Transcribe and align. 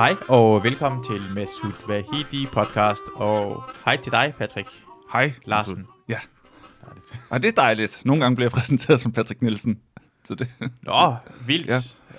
Hej 0.00 0.14
og 0.28 0.64
velkommen 0.64 1.04
til 1.04 1.20
Mesut 1.34 1.88
Vahidi 1.88 2.46
podcast, 2.46 3.00
og 3.16 3.62
hej 3.84 3.96
til 3.96 4.12
dig, 4.12 4.34
Patrick 4.38 4.68
Hej, 5.12 5.32
Larsen. 5.44 5.76
Masud. 5.76 5.92
Ja. 6.08 6.18
Og 7.30 7.42
det 7.42 7.48
er 7.48 7.52
dejligt. 7.62 8.02
Nogle 8.04 8.22
gange 8.22 8.36
bliver 8.36 8.44
jeg 8.46 8.52
præsenteret 8.52 9.00
som 9.00 9.12
Patrick 9.12 9.42
Nielsen. 9.42 9.78
Så 10.24 10.34
det, 10.34 10.48
Nå, 10.82 11.14
vildt. 11.46 11.66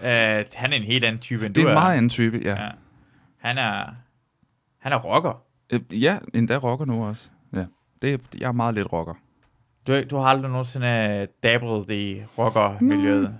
Ja. 0.04 0.40
Uh, 0.40 0.46
han 0.54 0.72
er 0.73 0.78
en 0.78 0.84
helt 0.84 1.04
anden 1.05 1.22
type, 1.22 1.46
end 1.46 1.54
det 1.54 1.64
du 1.64 1.68
er 1.68 1.72
er. 1.72 1.76
en 1.76 1.82
meget 1.84 1.98
anden 1.98 2.09
type, 2.09 2.40
ja. 2.44 2.64
Ja. 2.64 2.70
Han 3.38 3.58
er, 3.58 3.86
han 4.80 4.91
er 4.94 4.98
rocker. 4.98 5.41
Øh, 5.70 5.80
Ja, 6.04 6.18
endda 6.34 6.58
rocker 6.58 6.86
nu 6.86 7.05
også. 7.05 7.30
Ja. 7.54 7.66
Det 8.02 8.13
er, 8.13 8.18
jeg 8.40 8.48
er 8.48 8.52
meget 8.52 8.76
lidt 8.76 8.94
rocker. 8.94 9.13
Du, 9.88 10.04
du 10.04 10.18
har 10.18 10.26
aldrig 10.26 10.52
nogensinde 10.52 11.27
dablet 11.44 11.90
i 11.91 12.22
rockermiljøet. 12.38 13.34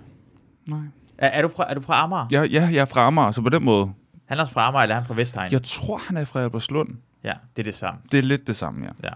Nej. 0.66 0.80
Er, 1.18 1.28
er, 1.28 1.42
du 1.42 1.48
fra, 1.48 1.70
er 1.70 1.74
du 1.74 1.80
fra 1.80 2.02
Amager? 2.02 2.26
Ja, 2.32 2.42
ja, 2.42 2.68
jeg 2.72 2.80
er 2.80 2.84
fra 2.84 3.06
Amager, 3.06 3.30
så 3.30 3.42
på 3.42 3.48
den 3.48 3.64
måde. 3.64 3.92
Han 4.24 4.38
er 4.38 4.42
også 4.42 4.54
fra 4.54 4.68
Amager, 4.68 4.82
eller 4.82 4.94
er 4.96 5.00
han 5.00 5.06
fra 5.06 5.14
Vestegn? 5.14 5.52
Jeg 5.52 5.62
tror, 5.62 5.96
han 5.98 6.16
er 6.16 6.24
fra 6.24 6.40
Albertslund. 6.42 6.88
Ja, 7.24 7.32
det 7.56 7.62
er 7.62 7.64
det 7.64 7.74
samme. 7.74 8.00
Det 8.12 8.18
er 8.18 8.22
lidt 8.22 8.46
det 8.46 8.56
samme, 8.56 8.84
ja. 8.84 8.90
Ja. 9.02 9.14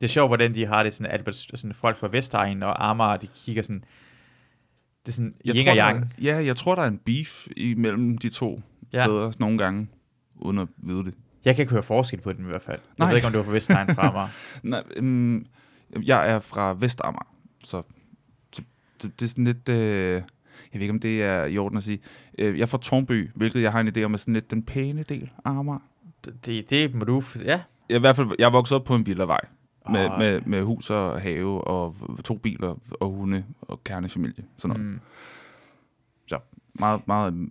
Det 0.00 0.06
er 0.06 0.08
sjovt, 0.08 0.28
hvordan 0.30 0.54
de 0.54 0.66
har 0.66 0.82
det, 0.82 0.94
sådan, 0.94 1.12
at 1.26 1.34
sådan, 1.34 1.74
folk 1.74 1.98
fra 1.98 2.08
Vestegn 2.12 2.62
og 2.62 2.88
Amager, 2.90 3.16
de 3.16 3.26
kigger 3.26 3.62
sådan, 3.62 3.84
det 5.06 5.12
er 5.12 5.12
sådan 5.12 5.32
Jeg 5.44 5.54
yin 5.54 5.64
tror, 5.64 5.70
og 5.70 5.76
der, 5.76 5.88
yang. 5.88 6.02
er- 6.02 6.22
ja, 6.22 6.44
jeg 6.44 6.56
tror, 6.56 6.74
der 6.74 6.82
er 6.82 6.86
en 6.88 6.98
beef 6.98 7.46
imellem 7.56 8.18
de 8.18 8.28
to 8.28 8.62
Ja. 8.94 9.04
steder 9.04 9.32
nogle 9.38 9.58
gange, 9.58 9.88
uden 10.36 10.58
at 10.58 10.68
vide 10.76 11.04
det. 11.04 11.14
Jeg 11.44 11.54
kan 11.54 11.62
ikke 11.62 11.72
høre 11.72 11.82
forskel 11.82 12.20
på 12.20 12.32
dem 12.32 12.44
i 12.44 12.48
hvert 12.48 12.62
fald. 12.62 12.78
Jeg 12.80 12.94
Nej. 12.98 13.08
ved 13.08 13.16
ikke, 13.16 13.26
om 13.26 13.32
du 13.32 13.38
var 13.38 13.44
fra 13.44 13.52
Vestegn 13.52 13.94
fra 13.94 14.08
Amager. 14.08 14.28
Nej, 14.62 14.82
øhm, 14.96 15.46
jeg 16.02 16.30
er 16.30 16.38
fra 16.40 16.74
Vestamager, 16.78 17.34
så, 17.64 17.82
så 18.52 18.62
det, 19.02 19.20
det 19.20 19.24
er 19.26 19.28
sådan 19.28 19.44
lidt... 19.44 19.68
Øh, 19.68 20.12
jeg 20.72 20.80
ved 20.80 20.80
ikke, 20.80 20.92
om 20.92 21.00
det 21.00 21.22
er 21.22 21.44
i 21.44 21.58
orden 21.58 21.78
at 21.78 21.84
sige. 21.84 21.98
Øh, 22.38 22.58
jeg 22.58 22.62
er 22.62 22.66
fra 22.66 22.78
Tornby, 22.78 23.30
hvilket 23.34 23.62
jeg 23.62 23.72
har 23.72 23.80
en 23.80 23.88
idé 23.88 24.02
om 24.02 24.14
er 24.14 24.18
sådan 24.18 24.34
lidt 24.34 24.50
den 24.50 24.62
pæne 24.62 25.02
del 25.02 25.30
af 25.44 25.50
Amager. 25.50 25.78
Det, 26.44 26.70
det 26.70 26.94
må 26.94 27.04
du... 27.04 27.22
Ja. 27.44 27.60
Jeg, 27.88 27.96
i 27.96 28.00
hvert 28.00 28.16
fald, 28.16 28.28
jeg 28.38 28.46
er 28.46 28.50
vokset 28.50 28.76
op 28.76 28.84
på 28.84 28.94
en 28.94 29.06
villavej 29.06 29.40
med, 29.90 30.10
Åh. 30.10 30.18
med, 30.18 30.40
med 30.40 30.62
hus 30.62 30.90
og 30.90 31.20
have 31.20 31.64
og 31.64 31.94
to 32.24 32.34
biler 32.36 32.74
og 33.00 33.10
hunde 33.10 33.44
og 33.60 33.84
kernefamilie. 33.84 34.44
Sådan 34.58 34.76
noget. 34.76 34.92
Mm. 34.92 35.00
Så 36.26 36.38
meget, 36.74 37.08
meget 37.08 37.48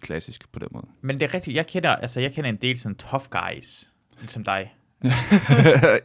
klassisk 0.00 0.52
på 0.52 0.58
den 0.58 0.68
måde. 0.72 0.86
Men 1.00 1.20
det 1.20 1.28
er 1.28 1.34
rigtigt. 1.34 1.56
Jeg 1.56 1.66
kender, 1.66 1.90
altså, 1.90 2.20
jeg 2.20 2.32
kender 2.32 2.50
en 2.50 2.56
del 2.56 2.78
sådan 2.78 2.96
tough 2.96 3.24
guys, 3.30 3.92
ligesom 4.18 4.44
dig. 4.44 4.74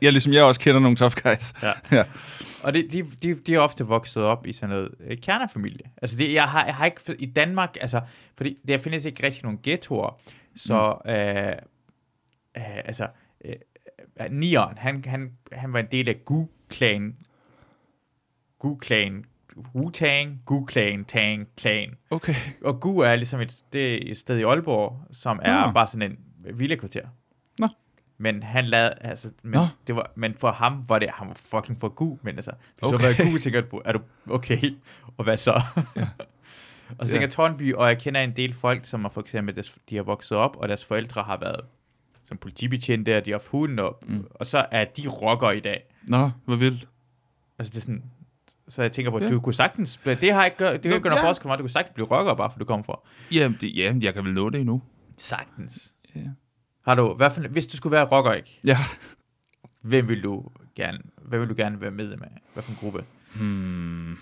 Ja, 0.01 0.09
ligesom 0.09 0.33
jeg 0.33 0.43
også 0.43 0.59
kender 0.59 0.79
nogle 0.79 0.97
tough 0.97 1.15
guys. 1.23 1.53
Ja. 1.63 1.71
ja. 1.91 2.03
Og 2.63 2.73
det, 2.73 2.91
de, 2.91 3.03
de, 3.21 3.35
de 3.35 3.55
er 3.55 3.59
ofte 3.59 3.85
vokset 3.85 4.23
op 4.23 4.45
i 4.45 4.53
sådan 4.53 4.69
noget 4.75 4.95
øh, 4.99 5.17
kernefamilie. 5.17 5.85
Altså, 6.01 6.17
det, 6.17 6.33
jeg, 6.33 6.43
har, 6.43 6.65
jeg 6.65 6.75
har 6.75 6.85
ikke... 6.85 7.15
I 7.19 7.25
Danmark, 7.25 7.77
altså... 7.81 8.01
Fordi 8.37 8.57
der 8.67 8.77
findes 8.77 9.05
ikke 9.05 9.23
rigtig 9.23 9.43
nogen 9.43 9.59
ghettoer. 9.63 10.19
Så... 10.55 10.97
Mm. 11.05 11.11
Øh, 11.11 11.55
øh, 12.57 12.77
altså... 12.85 13.07
Øh, 13.45 13.53
øh, 14.21 14.31
Nieren, 14.31 14.77
han, 14.77 15.03
han, 15.07 15.31
han 15.51 15.73
var 15.73 15.79
en 15.79 15.87
del 15.91 16.09
af 16.09 16.15
Gu-klan. 16.25 17.15
Gu-klan. 18.59 19.25
Wu-Tang, 19.75 20.43
Gu-klan, 20.45 21.05
Tang, 21.05 21.47
klan. 21.57 21.95
Okay. 22.09 22.35
Og 22.63 22.79
Gu 22.79 22.99
er 22.99 23.15
ligesom 23.15 23.39
et, 23.39 23.55
det 23.73 23.93
er 23.93 24.11
et 24.11 24.17
sted 24.17 24.37
i 24.37 24.43
Aalborg, 24.43 25.01
som 25.11 25.39
er 25.43 25.65
Nå. 25.65 25.71
bare 25.71 25.87
sådan 25.87 26.11
en 26.11 26.17
villekvarter. 26.57 27.07
Nå. 27.59 27.67
Men 28.17 28.43
han 28.43 28.65
lavede, 28.65 28.93
altså, 29.01 29.31
men, 29.43 29.51
Nå. 29.53 29.65
det 29.87 29.95
var, 29.95 30.11
men 30.15 30.33
for 30.35 30.51
ham 30.51 30.85
var 30.89 30.99
det, 30.99 31.09
han 31.13 31.27
var 31.27 31.33
fucking 31.33 31.79
for 31.79 31.89
Gu, 31.89 32.19
men 32.21 32.35
altså, 32.35 32.51
hvis 32.51 32.83
okay. 32.83 32.93
du 32.97 32.97
har 33.03 33.07
været 33.17 33.31
Gu, 33.33 33.37
tænker 33.37 33.61
du, 33.61 33.81
er 33.85 33.91
du 33.91 33.99
okay, 34.29 34.73
og 35.17 35.23
hvad 35.23 35.37
så? 35.37 35.61
Ja. 35.95 36.07
og 36.97 37.07
så 37.07 37.11
tænker 37.13 37.27
Ja. 37.27 37.31
Tornby, 37.31 37.73
og 37.73 37.87
jeg 37.87 37.97
kender 37.99 38.21
en 38.21 38.35
del 38.35 38.53
folk, 38.53 38.85
som 38.85 39.01
har 39.01 39.09
for 39.09 39.21
eksempel, 39.21 39.55
deres- 39.55 39.77
de 39.89 39.95
har 39.95 40.03
vokset 40.03 40.37
op, 40.37 40.55
og 40.57 40.67
deres 40.67 40.85
forældre 40.85 41.23
har 41.23 41.37
været 41.37 41.59
som 42.25 42.37
politibetjente, 42.37 43.17
og 43.17 43.25
de 43.25 43.31
har 43.31 43.37
haft 43.37 43.47
hunden 43.47 43.79
op, 43.79 44.09
mm. 44.09 44.25
Og 44.31 44.47
så 44.47 44.65
er 44.71 44.85
de 44.85 45.07
rocker 45.07 45.51
i 45.51 45.59
dag. 45.59 45.83
Nå, 46.03 46.29
hvor 46.45 46.55
vildt. 46.55 46.87
Altså 47.59 47.71
det 47.71 47.77
er 47.77 47.81
sådan, 47.81 48.03
så 48.69 48.81
jeg 48.81 48.91
tænker 48.91 49.11
på, 49.11 49.17
at 49.17 49.23
Ja. 49.23 49.29
du 49.29 49.39
kunne 49.39 49.53
sagtens, 49.53 49.99
det 50.05 50.33
har 50.33 50.45
ikke, 50.45 50.57
gør- 50.57 50.71
det 50.71 50.85
Nå, 50.85 50.91
ikke 50.91 51.03
gøre 51.09 51.17
ja. 51.17 51.27
forskel 51.27 51.41
for 51.43 51.49
mig, 51.49 51.57
du 51.57 51.63
kunne 51.63 51.69
sagtens 51.69 51.93
blive 51.93 52.07
rocker, 52.07 52.33
bare 52.33 52.51
for 52.51 52.59
du 52.59 52.65
kommer 52.65 52.83
fra. 52.83 52.99
Jamen, 53.31 53.57
det, 53.61 53.75
ja, 53.77 53.93
jeg 54.01 54.13
kan 54.13 54.25
vel 54.25 54.33
nå 54.33 54.49
det 54.49 54.59
endnu. 54.61 54.81
Sagtens. 55.17 55.93
Ja. 56.15 56.21
Har 56.87 56.95
du, 56.95 57.13
hvad 57.13 57.31
for, 57.31 57.41
hvis 57.41 57.67
du 57.67 57.77
skulle 57.77 57.91
være 57.91 58.05
rocker, 58.05 58.33
ikke? 58.33 58.59
Ja. 58.65 58.77
Hvem 59.81 60.07
vil 60.07 60.23
du 60.23 60.43
gerne, 60.75 60.99
hvem 61.21 61.41
vil 61.41 61.49
du 61.49 61.53
gerne 61.57 61.81
være 61.81 61.91
med 61.91 62.07
med? 62.09 62.27
Hvad 62.53 62.63
for 62.63 62.71
en 62.71 62.77
gruppe? 62.79 63.03
Hmm. 63.35 64.17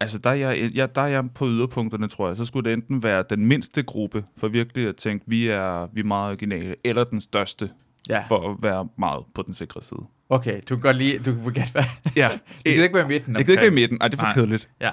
Altså, 0.00 0.18
der 0.18 0.30
er, 0.30 0.34
jeg, 0.34 0.70
jeg, 0.74 0.94
der 0.94 1.00
er 1.00 1.06
jeg 1.06 1.30
på 1.34 1.46
yderpunkterne, 1.46 2.08
tror 2.08 2.28
jeg. 2.28 2.36
Så 2.36 2.44
skulle 2.44 2.64
det 2.70 2.72
enten 2.76 3.02
være 3.02 3.24
den 3.30 3.46
mindste 3.46 3.82
gruppe, 3.82 4.24
for 4.36 4.48
virkelig 4.48 4.88
at 4.88 4.96
tænke, 4.96 5.24
vi 5.28 5.48
er, 5.48 5.88
vi 5.92 6.00
er 6.00 6.04
meget 6.04 6.26
originale, 6.28 6.74
eller 6.84 7.04
den 7.04 7.20
største, 7.20 7.70
Ja, 8.08 8.22
for 8.28 8.50
at 8.52 8.56
være 8.62 8.88
meget 8.98 9.24
på 9.34 9.42
den 9.42 9.54
sikre 9.54 9.82
side. 9.82 10.00
okay, 10.28 10.60
du 10.68 10.74
kan 10.76 10.82
godt 10.82 10.96
lide, 10.96 11.18
du 11.18 11.32
vil 11.32 11.54
gerne 11.54 11.74
være, 11.74 11.84
Ja. 12.16 12.28
du 12.66 12.70
kan 12.74 12.82
ikke 12.82 12.94
være 12.94 13.04
i 13.04 13.08
midten. 13.08 13.36
Jeg 13.36 13.44
kan 13.44 13.52
ikke 13.52 13.62
være 13.62 13.70
i 13.72 13.74
midten. 13.74 13.98
Ej, 14.00 14.08
det 14.08 14.14
er 14.14 14.18
for 14.20 14.26
Nej. 14.26 14.34
kedeligt. 14.34 14.68
Ja, 14.80 14.90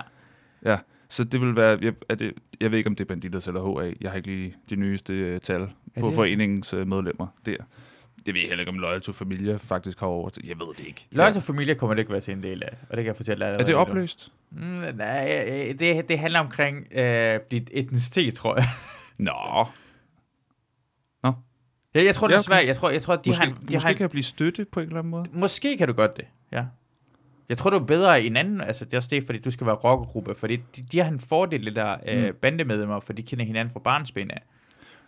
Ja. 0.66 0.78
Så 1.10 1.24
det 1.24 1.42
vil 1.42 1.56
være, 1.56 1.78
jeg, 1.82 1.94
er 2.10 2.16
det, 2.16 2.34
jeg 2.62 2.72
ved 2.72 2.78
ikke, 2.78 2.88
om 2.88 2.96
det 2.96 3.04
er 3.04 3.08
Banditers 3.08 3.48
eller 3.48 3.82
HA. 3.82 3.94
Jeg 4.02 4.10
har 4.12 4.18
ikke 4.18 4.28
lige 4.30 4.56
de 4.70 4.76
nyeste 4.76 5.34
uh, 5.36 5.42
tal 5.42 5.70
på 6.00 6.08
det- 6.08 6.16
foreningens 6.16 6.74
uh, 6.74 6.88
medlemmer 6.88 7.28
der. 7.46 7.56
Det 8.26 8.34
ved 8.34 8.42
jeg 8.42 8.48
heller 8.50 8.60
ikke, 8.62 8.70
om 8.70 8.80
Loyal 8.80 9.02
to 9.02 9.12
Familia 9.12 9.56
faktisk 9.56 10.00
har 10.00 10.08
over 10.08 10.30
til. 10.30 10.48
Jeg 10.48 10.60
ved 10.60 10.68
det 10.78 10.88
ikke. 10.88 11.08
Loyal 11.12 11.34
to 11.34 11.40
Familie 11.40 11.76
kommer 11.76 11.94
det 11.94 12.02
ikke 12.02 12.12
være 12.12 12.22
til 12.22 12.32
en 12.34 12.44
del 12.44 12.64
af, 12.64 12.70
og 12.90 12.98
det 12.98 13.04
kan 13.04 13.06
jeg 13.06 13.16
fortælle 13.16 13.46
dig 13.46 13.54
Er 13.60 13.64
det 13.66 13.76
opløst? 13.76 14.32
Mm, 14.52 14.60
nej, 14.96 15.46
øh, 15.70 15.80
det, 15.80 16.10
det 16.10 16.20
handler 16.20 16.40
omkring 16.40 16.88
øh, 16.98 17.40
dit 17.52 17.70
etnicitet, 17.74 18.34
tror 18.34 18.56
jeg. 18.56 18.66
Nå. 19.20 19.66
Ja, 21.96 22.04
jeg 22.04 22.16
tror, 22.16 22.28
det 22.28 22.34
er 22.34 22.38
Ja, 22.38 22.40
okay. 22.40 22.48
svært. 22.48 22.68
Jeg 22.68 22.76
tror, 22.78 22.90
jeg 22.90 23.02
tror 23.02 23.16
de 23.16 23.30
Måske, 23.30 23.46
har, 23.46 23.52
de 23.52 23.58
måske 23.62 23.88
har, 23.88 23.94
kan 23.94 24.02
jeg 24.02 24.10
blive 24.10 24.24
støtte 24.24 24.66
på 24.72 24.80
en 24.80 24.86
eller 24.86 25.00
anden 25.00 25.12
måde. 25.12 25.26
Måske 25.32 25.78
kan 25.78 25.88
du 25.88 25.94
godt 25.94 26.18
det, 26.18 26.26
ja. 26.52 26.66
Jeg 27.50 27.58
tror, 27.58 27.70
du 27.70 27.78
er 27.78 27.86
bedre 27.86 28.24
i 28.24 28.28
en 28.28 28.38
anden, 28.38 28.62
altså 28.62 28.86
det 28.86 28.94
er 28.94 28.98
også 28.98 29.10
det, 29.12 29.26
fordi 29.26 29.40
du 29.40 29.52
skal 29.52 29.68
være 29.68 29.76
rockergruppe, 29.76 30.36
fordi 30.36 30.56
de, 30.56 30.82
de 30.92 31.00
har 31.00 31.12
en 31.12 31.20
fordel, 31.20 31.66
det 31.66 31.76
der 31.76 31.98
øh, 32.08 32.28
Mm. 32.28 32.36
bandemedlemmer, 32.42 33.00
for 33.00 33.14
de 33.14 33.24
kender 33.24 33.46
hinanden 33.46 33.74
fra 33.74 33.80
barnsben 33.80 34.32
af. 34.32 34.42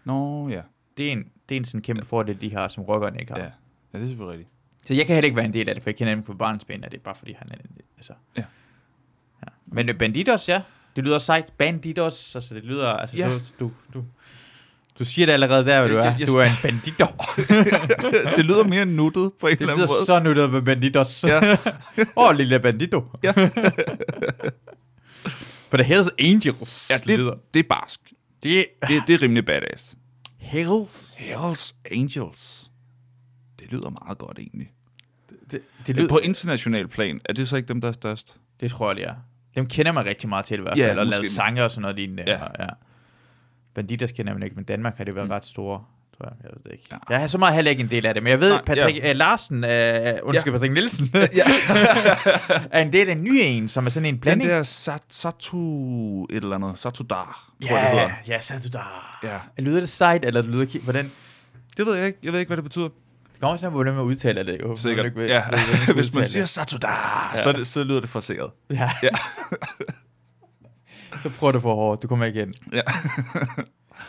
Nå, 0.05 0.49
ja. 0.49 0.61
Det 0.97 1.07
er 1.07 1.11
en, 1.11 1.25
det 1.49 1.55
er 1.55 1.59
en 1.59 1.65
sådan 1.65 1.81
kæmpe 1.81 2.05
fordel, 2.05 2.41
de 2.41 2.53
har, 2.53 2.67
som 2.67 2.83
rockerne 2.83 3.19
ikke 3.19 3.33
har. 3.33 3.39
Ja, 3.39 3.45
ja 3.93 3.97
det 3.97 4.03
er 4.03 4.07
selvfølgelig 4.07 4.31
rigtigt. 4.39 4.49
Så 4.85 4.93
jeg 4.93 5.05
kan 5.05 5.15
heller 5.15 5.25
ikke 5.25 5.35
være 5.35 5.45
en 5.45 5.53
del 5.53 5.69
af 5.69 5.75
det, 5.75 5.83
for 5.83 5.89
jeg 5.89 5.95
kender 5.95 6.13
ham 6.15 6.23
på 6.23 6.33
barnsben 6.33 6.83
af 6.83 6.89
det, 6.91 6.97
er 6.97 7.01
bare 7.03 7.15
fordi 7.15 7.33
han 7.33 7.47
er 7.51 7.55
en 7.55 7.77
altså. 7.97 8.13
Ja. 8.37 8.43
ja. 9.45 9.47
Men 9.65 9.89
øh, 9.89 9.97
Banditos, 9.97 10.49
ja. 10.49 10.61
Det 10.95 11.03
lyder 11.03 11.17
sejt. 11.17 11.53
Banditos, 11.57 12.35
altså 12.35 12.55
det 12.55 12.63
lyder, 12.63 12.89
altså 12.93 13.17
Ja. 13.17 13.29
du, 13.33 13.39
du, 13.59 13.71
du, 13.93 14.05
du 14.99 15.05
siger 15.05 15.25
det 15.25 15.33
allerede 15.33 15.65
der, 15.65 15.79
hvad 15.79 15.89
du 15.89 15.97
er. 15.97 16.25
Du 16.27 16.35
er 16.35 16.43
en 16.45 16.51
bandito. 16.63 17.05
det 18.37 18.45
lyder 18.45 18.63
mere 18.67 18.85
nuttet 18.85 19.31
på 19.39 19.47
en 19.47 19.53
Det 19.53 19.61
eller 19.61 19.73
anden 19.73 19.85
lyder 19.87 19.95
måde. 19.97 20.05
så 20.05 20.19
nuttet 20.19 20.51
med 20.51 20.61
banditos. 20.61 21.23
Åh, 21.23 21.29
Ja. 21.29 22.05
oh, 22.15 22.35
lille 22.35 22.59
bandito. 22.59 23.03
Ja. 23.23 23.31
For 25.69 25.77
the 25.77 25.83
Hells 25.83 26.09
Angels. 26.19 26.89
Ja, 26.89 26.99
lyder. 27.05 27.31
det, 27.33 27.39
det 27.53 27.59
er 27.59 27.63
barsk. 27.69 27.99
Det 28.43 28.65
Det, 28.87 29.03
det 29.07 29.13
er 29.13 29.21
rimelig 29.21 29.45
badass. 29.45 29.95
Hells. 30.37 31.15
Hells 31.19 31.75
Angels. 31.91 32.71
Det 33.59 33.71
lyder 33.71 33.89
meget 34.05 34.17
godt 34.17 34.39
egentlig. 34.39 34.71
Det, 35.29 35.37
det, 35.51 35.61
Det 35.87 35.95
lyder, 35.95 36.07
På 36.07 36.17
international 36.17 36.87
plan, 36.87 37.21
er 37.25 37.33
det 37.33 37.47
så 37.47 37.55
ikke 37.55 37.67
dem, 37.67 37.81
der 37.81 37.87
er 37.87 37.91
størst? 37.91 38.37
det 38.59 38.71
tror 38.71 38.89
jeg, 38.89 38.95
det 38.95 39.05
er. 39.05 39.13
Dem 39.55 39.67
kender 39.67 39.91
man 39.91 40.05
rigtig 40.05 40.29
meget 40.29 40.45
til 40.45 40.59
i 40.59 40.61
hvert 40.61 40.77
Ja, 40.77 40.89
fald, 40.89 40.99
og 40.99 41.05
måske. 41.05 41.17
lavet 41.21 41.31
sange 41.31 41.63
og 41.63 41.71
sådan 41.71 41.81
noget 41.81 41.95
lignende. 41.95 42.23
Ja. 42.27 42.43
Og, 42.43 42.51
ja. 42.59 42.65
Banditos 43.79 44.11
kender 44.11 44.33
man 44.33 44.43
ikke, 44.43 44.55
men 44.55 44.65
Danmark 44.65 44.97
har 44.97 45.03
det 45.03 45.15
været 45.15 45.27
mm. 45.27 45.31
ret 45.31 45.45
store, 45.45 45.83
tror 46.17 46.25
jeg. 46.25 46.33
Jeg 46.43 46.49
ved 46.55 46.63
det 46.63 46.71
ikke. 46.71 46.85
Ja. 46.91 46.97
Jeg 47.09 47.19
har 47.19 47.27
så 47.27 47.37
meget 47.37 47.55
heller 47.55 47.71
ikke 47.71 47.83
en 47.83 47.89
del 47.91 48.05
af 48.05 48.13
det, 48.13 48.23
men 48.23 48.31
jeg 48.31 48.39
ved, 48.41 48.49
Nej, 48.53 48.63
Patrick 48.65 48.97
ja. 48.97 49.11
Larsen, 49.13 49.55
uh, 49.63 49.69
undskyld, 50.27 50.53
Ja. 50.53 50.57
Patrick 50.57 50.73
Nielsen, 50.73 51.09
er 52.71 52.81
en 52.81 52.93
del 52.93 53.07
af 53.09 53.11
en 53.11 53.23
ny 53.23 53.39
en, 53.43 53.69
som 53.69 53.85
er 53.85 53.89
sådan 53.89 54.05
en 54.05 54.13
Den 54.13 54.21
blanding. 54.21 54.49
der 54.49 54.63
sat, 54.63 55.01
Satu 55.09 56.23
et 56.23 56.43
eller 56.43 56.55
andet. 56.55 56.79
Satudar, 56.79 57.49
tror 57.67 57.77
ja, 57.77 57.83
jeg, 57.83 57.91
det 57.91 57.99
hedder. 57.99 58.59
ja, 58.63 58.69
der. 58.73 59.39
Ja. 59.57 59.61
Lyder 59.63 59.79
det 59.79 59.89
sejt, 59.89 60.25
eller 60.25 60.41
lyder 60.41 60.65
det... 60.65 60.81
Hvordan? 60.81 61.11
Det 61.77 61.85
ved 61.85 61.95
jeg 61.95 62.07
ikke. 62.07 62.19
Jeg 62.23 62.33
ved 62.33 62.39
ikke, 62.39 62.49
hvad 62.49 62.57
det 62.57 62.63
betyder. 62.63 62.87
Det 63.33 63.41
kommer 63.41 63.53
også 63.53 63.65
an 63.65 63.71
på, 63.71 63.75
hvordan 63.77 63.93
man 63.93 64.03
udtaler 64.03 64.43
det. 64.43 64.61
Jo. 64.61 64.75
Sikkert. 64.75 65.05
Ikke 65.05 65.21
Ja. 65.23 65.43
Hvis 65.95 66.13
man 66.13 66.25
siger. 66.27 66.45
Satudar, 66.45 67.31
Ja. 67.35 67.41
så, 67.41 67.51
det, 67.51 67.67
så 67.67 67.83
lyder 67.83 67.99
det 67.99 68.09
forsikret. 68.09 68.51
Ja. 68.69 68.91
Ja. 69.03 69.09
så 71.23 71.29
prøver 71.29 71.51
du 71.51 71.59
for 71.59 71.75
hårdt. 71.75 72.03
Du 72.03 72.07
kommer 72.07 72.25
igen. 72.25 72.53
Ja. 72.73 72.81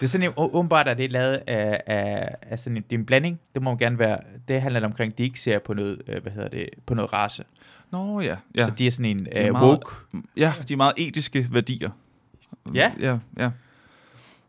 Det 0.01 0.07
er 0.07 0.09
sådan 0.09 0.27
en, 0.27 0.33
åbenbart 0.37 0.89
er 0.89 0.95
det 0.95 1.13
lavet 1.13 1.43
af, 1.47 1.83
af, 1.87 2.35
af 2.43 2.59
sådan 2.59 2.77
en, 2.77 2.83
det 2.83 2.93
er 2.97 2.99
en 2.99 3.07
blanding. 3.07 3.41
Det 3.55 3.63
må 3.63 3.77
gerne 3.77 3.99
være, 3.99 4.19
det 4.49 4.63
handler 4.63 4.85
omkring, 4.85 5.19
de 5.19 5.23
ikke 5.23 5.41
ser 5.41 5.59
på 5.59 5.75
noget, 5.75 6.03
øh, 6.07 6.23
hvad 6.23 6.33
hedder 6.33 6.49
det, 6.49 6.69
på 6.87 6.95
noget 6.95 7.13
race. 7.13 7.45
Nå 7.91 8.21
ja. 8.21 8.37
Ja. 8.55 8.65
Så 8.65 8.71
de 8.71 8.87
er 8.87 8.91
sådan 8.91 9.05
en 9.05 9.27
er 9.33 9.47
øh, 9.47 9.53
meget- 9.53 9.65
woke. 9.71 9.95
Ja, 10.37 10.53
de 10.69 10.73
er 10.73 10.77
meget 10.77 10.95
etiske 10.97 11.49
værdier. 11.51 11.91
Ja. 12.75 12.93
Ja, 13.01 13.19
ja. 13.39 13.51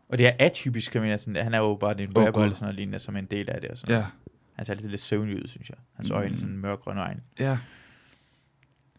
Og 0.08 0.18
det 0.18 0.26
er 0.26 0.32
atypisk, 0.38 0.94
jeg 0.94 1.02
mener, 1.02 1.16
sådan, 1.16 1.44
han 1.44 1.54
er 1.54 1.58
jo 1.58 1.74
bare 1.80 2.00
en 2.00 2.08
rapper 2.16 2.30
Gud. 2.30 2.42
eller 2.42 2.54
sådan 2.54 2.64
noget 2.64 2.76
lignende, 2.76 2.98
som 2.98 3.16
en 3.16 3.24
del 3.24 3.50
af 3.50 3.60
det. 3.60 3.70
Og 3.70 3.78
sådan 3.78 3.92
Ja, 3.94 3.98
noget. 3.98 4.12
Han 4.56 4.64
ser 4.64 4.72
altid 4.72 4.88
lidt 4.88 5.00
søvnlig 5.00 5.36
ud, 5.36 5.48
synes 5.48 5.68
jeg. 5.68 5.78
Hans 5.96 6.10
øjne, 6.10 6.30
Mm. 6.30 6.36
sådan 6.36 6.56
mørk 6.56 6.80
grønne 6.80 7.00
øjne. 7.02 7.20
ja. 7.40 7.58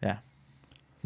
Ja. 0.02 0.14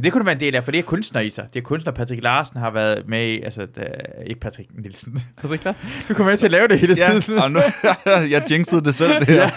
Det 0.05 0.13
kunne 0.13 0.27
være 0.27 0.35
en 0.35 0.41
del 0.41 0.55
af, 0.55 0.65
for 0.65 0.71
det 0.71 0.79
er 0.79 0.83
kunstner 0.83 1.21
i 1.21 1.31
sig. 1.31 1.49
Det 1.55 1.61
er 1.61 1.65
kunstner, 1.65 1.93
Patrick 1.93 2.23
Larsen 2.23 2.57
har 2.57 2.71
været 2.71 3.09
med 3.09 3.29
i, 3.29 3.41
altså, 3.43 3.67
da, 3.67 3.87
ikke 4.27 4.41
Patrick 4.41 4.69
Nielsen. 4.75 5.23
Patrick 5.41 5.65
Larsen, 5.65 5.89
du 6.09 6.15
kommer 6.15 6.33
med 6.33 6.39
til 6.39 6.47
at 6.47 6.51
lave 6.53 6.69
det 6.69 6.79
hele 6.79 6.95
tiden. 6.95 7.23
Ja, 7.29 7.43
og 7.43 7.53
nu, 7.53 7.61
jeg 8.07 8.43
jinxede 8.51 8.85
det 8.85 8.95
selv, 8.95 9.13
det 9.21 9.27
her. 9.29 9.37
ja, 9.43 9.49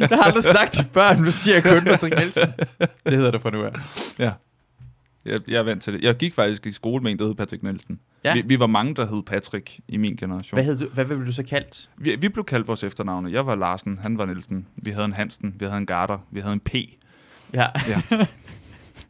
jeg 0.00 0.08
har 0.08 0.22
aldrig 0.22 0.44
sagt 0.44 0.72
det 0.72 0.86
før, 0.92 1.14
nu 1.16 1.30
siger 1.30 1.54
jeg 1.54 1.62
kun 1.62 1.84
Patrick 1.84 2.16
Nielsen. 2.18 2.52
Det 2.80 3.12
hedder 3.16 3.30
det 3.30 3.42
fra 3.42 3.50
nu 3.50 3.64
af. 3.64 3.72
Ja. 4.18 4.32
Jeg, 5.24 5.40
jeg 5.48 5.56
er 5.58 5.62
vant 5.62 5.82
til 5.82 5.92
det. 5.92 6.04
Jeg 6.04 6.14
gik 6.16 6.34
faktisk 6.34 6.66
i 6.66 6.72
skole 6.72 7.02
med 7.02 7.10
en, 7.10 7.18
der 7.18 7.26
hed 7.26 7.34
Patrick 7.34 7.62
Nielsen. 7.62 8.00
Ja. 8.24 8.34
Vi, 8.34 8.42
vi 8.46 8.60
var 8.60 8.66
mange, 8.66 8.94
der 8.94 9.06
hed 9.06 9.22
Patrick 9.22 9.78
i 9.88 9.96
min 9.96 10.16
generation. 10.16 10.56
Hvad, 10.56 10.64
hed 10.64 10.78
du, 10.78 10.88
hvad 10.94 11.04
blev 11.04 11.26
du 11.26 11.32
så 11.32 11.42
kaldt? 11.42 11.90
Vi, 11.98 12.16
vi 12.20 12.28
blev 12.28 12.44
kaldt 12.44 12.68
vores 12.68 12.84
efternavne. 12.84 13.32
Jeg 13.32 13.46
var 13.46 13.54
Larsen, 13.54 13.98
han 14.02 14.18
var 14.18 14.26
Nielsen. 14.26 14.66
Vi 14.76 14.90
havde 14.90 15.04
en 15.04 15.12
Hansen, 15.12 15.54
vi 15.58 15.64
havde 15.64 15.78
en 15.78 15.86
Garter, 15.86 16.18
vi 16.30 16.40
havde 16.40 16.52
en 16.52 16.60
P. 16.60 16.74
Ja. 17.54 17.66
Ja. 17.88 18.26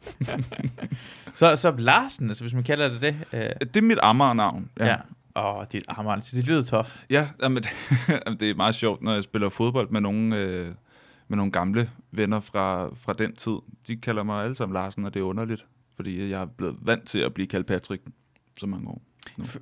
så, 1.35 1.55
så 1.55 1.73
Larsen, 1.77 2.29
altså 2.29 2.43
hvis 2.43 2.53
man 2.53 2.63
kalder 2.63 2.89
det 2.89 3.01
det. 3.01 3.15
Øh, 3.33 3.49
Det 3.59 3.77
er 3.77 3.81
mit 3.81 3.99
Amager-navn. 4.01 4.69
ja. 4.79 4.85
ja. 4.85 4.95
Åh, 5.39 5.65
dit 5.71 5.83
armand, 5.87 6.21
så 6.21 6.35
det 6.35 6.45
lyder 6.45 6.63
tof. 6.63 7.03
Ja, 7.09 7.27
jamen, 7.43 7.63
jamen, 8.25 8.39
det 8.39 8.49
er 8.49 8.55
meget 8.55 8.75
sjovt, 8.75 9.01
når 9.01 9.13
jeg 9.13 9.23
spiller 9.23 9.49
fodbold 9.49 9.89
med 9.89 10.01
nogle, 10.01 10.37
øh, 10.37 10.71
med 11.27 11.37
nogle 11.37 11.51
gamle 11.51 11.89
venner 12.11 12.39
fra, 12.39 12.89
fra 12.95 13.13
den 13.13 13.35
tid. 13.35 13.55
De 13.87 13.95
kalder 13.95 14.23
mig 14.23 14.43
alle 14.43 14.55
sammen 14.55 14.73
Larsen, 14.73 15.05
og 15.05 15.13
det 15.13 15.19
er 15.19 15.23
underligt, 15.23 15.65
fordi 15.95 16.29
jeg 16.29 16.41
er 16.41 16.45
blevet 16.45 16.75
vant 16.81 17.03
til 17.07 17.19
at 17.19 17.33
blive 17.33 17.47
kaldt 17.47 17.67
Patrick 17.67 18.03
så 18.59 18.65
mange 18.67 18.87
år. 18.89 19.01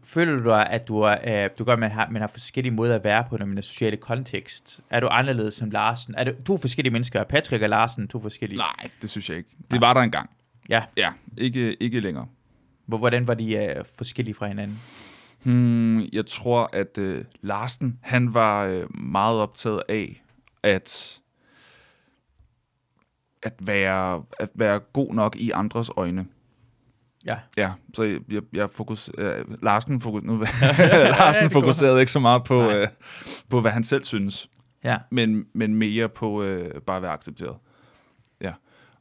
Føler 0.03 0.37
du 0.37 0.43
dig, 0.49 0.69
at 0.69 0.87
du, 0.87 0.99
er, 0.99 1.43
øh, 1.45 1.49
du 1.59 1.63
gør, 1.63 1.73
at 1.73 1.79
man 1.79 1.91
har, 1.91 2.09
man 2.09 2.21
har 2.21 2.27
forskellige 2.27 2.73
måder 2.73 2.95
at 2.95 3.03
være 3.03 3.25
på, 3.29 3.37
når 3.37 3.45
man 3.45 3.57
er 3.57 3.61
sociale 3.61 3.97
kontekst? 3.97 4.79
Er 4.89 4.99
du 4.99 5.07
anderledes 5.07 5.55
som 5.55 5.69
Larsen? 5.71 6.15
Er 6.17 6.23
du 6.23 6.31
to 6.47 6.57
forskellige 6.57 6.93
mennesker? 6.93 7.19
Er 7.19 7.23
Patrick 7.23 7.63
og 7.63 7.69
Larsen 7.69 8.07
to 8.07 8.21
forskellige? 8.21 8.57
Nej, 8.57 8.89
det 9.01 9.09
synes 9.09 9.29
jeg 9.29 9.37
ikke. 9.37 9.49
Det 9.71 9.81
var 9.81 9.93
der 9.93 10.01
engang. 10.01 10.29
Ja. 10.69 10.83
Ja, 10.97 11.13
ikke, 11.37 11.83
ikke 11.83 11.99
længere. 11.99 12.27
Hvor- 12.85 12.97
Hvordan 12.97 13.27
var 13.27 13.33
de 13.33 13.55
øh, 13.57 13.85
forskellige 13.95 14.35
fra 14.35 14.47
hinanden? 14.47 14.79
Hmm, 15.43 16.01
jeg 16.13 16.25
tror, 16.25 16.69
at 16.73 16.97
øh, 16.97 17.25
Larsen, 17.41 17.99
han 18.01 18.33
var 18.33 18.63
øh, 18.65 18.95
meget 18.97 19.39
optaget 19.39 19.81
af 19.89 20.21
at, 20.63 21.19
at, 23.43 23.53
være, 23.59 24.23
at 24.39 24.49
være 24.55 24.79
god 24.79 25.13
nok 25.13 25.35
i 25.35 25.51
andres 25.51 25.89
øjne. 25.97 26.25
Ja. 27.25 27.37
Ja, 27.57 27.71
så 27.93 28.03
jeg, 28.03 28.19
jeg, 28.31 28.41
jeg 28.53 28.69
fokus, 28.69 29.09
øh, 29.17 29.63
Larsen, 29.63 30.01
fokus, 30.01 30.23
nu, 30.23 30.37
Larsen 31.17 31.41
går. 31.43 31.49
fokuserede 31.49 31.99
ikke 31.99 32.11
så 32.11 32.19
meget 32.19 32.43
på, 32.43 32.61
Nej. 32.61 32.81
øh, 32.81 32.87
på, 33.49 33.61
hvad 33.61 33.71
han 33.71 33.83
selv 33.83 34.05
synes, 34.05 34.49
Ja. 34.83 34.97
men, 35.11 35.45
men 35.53 35.75
mere 35.75 36.09
på 36.09 36.43
øh, 36.43 36.81
bare 36.81 36.95
at 36.97 37.01
være 37.03 37.11
accepteret. 37.11 37.55
Ja. 38.41 38.53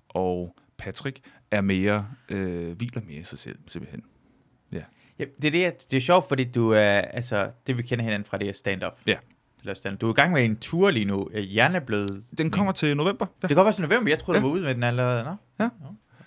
Og 0.08 0.56
Patrick 0.78 1.20
er 1.50 1.60
mere, 1.60 2.06
øh, 2.28 2.76
hviler 2.76 3.00
mere 3.06 3.20
i 3.20 3.24
sig 3.24 3.38
selv, 3.38 3.58
simpelthen. 3.66 4.02
ja 4.72 5.24
det, 5.42 5.46
er 5.48 5.50
det, 5.50 5.90
det 5.90 5.96
er 5.96 6.00
sjovt, 6.00 6.28
fordi 6.28 6.44
du 6.44 6.70
er, 6.70 6.80
altså, 7.00 7.50
det 7.66 7.76
vi 7.76 7.82
kender 7.82 8.04
hinanden 8.04 8.24
fra, 8.26 8.38
det 8.38 8.48
er 8.48 8.52
stand-up. 8.52 8.92
Ja. 9.06 9.16
Eller 9.60 9.74
stand 9.74 9.98
Du 9.98 10.06
er 10.06 10.10
i 10.10 10.14
gang 10.14 10.32
med 10.32 10.44
en 10.44 10.56
tur 10.56 10.90
lige 10.90 11.04
nu. 11.04 11.28
Øh, 11.32 11.42
Hjerneblød. 11.44 12.22
Den 12.38 12.50
kommer 12.50 12.72
til 12.72 12.96
november. 12.96 13.26
Ja. 13.28 13.32
Det 13.42 13.48
kan 13.48 13.54
godt 13.56 13.64
være 13.64 13.72
til 13.72 13.82
november. 13.82 14.10
Jeg 14.10 14.18
tror, 14.18 14.32
du 14.32 14.38
Ja. 14.38 14.42
var 14.44 14.50
ude 14.50 14.62
med 14.62 14.74
den 14.74 14.82
allerede. 14.82 15.24
Nå? 15.24 15.30
Ja. 15.64 15.68
Nå, 15.80 15.86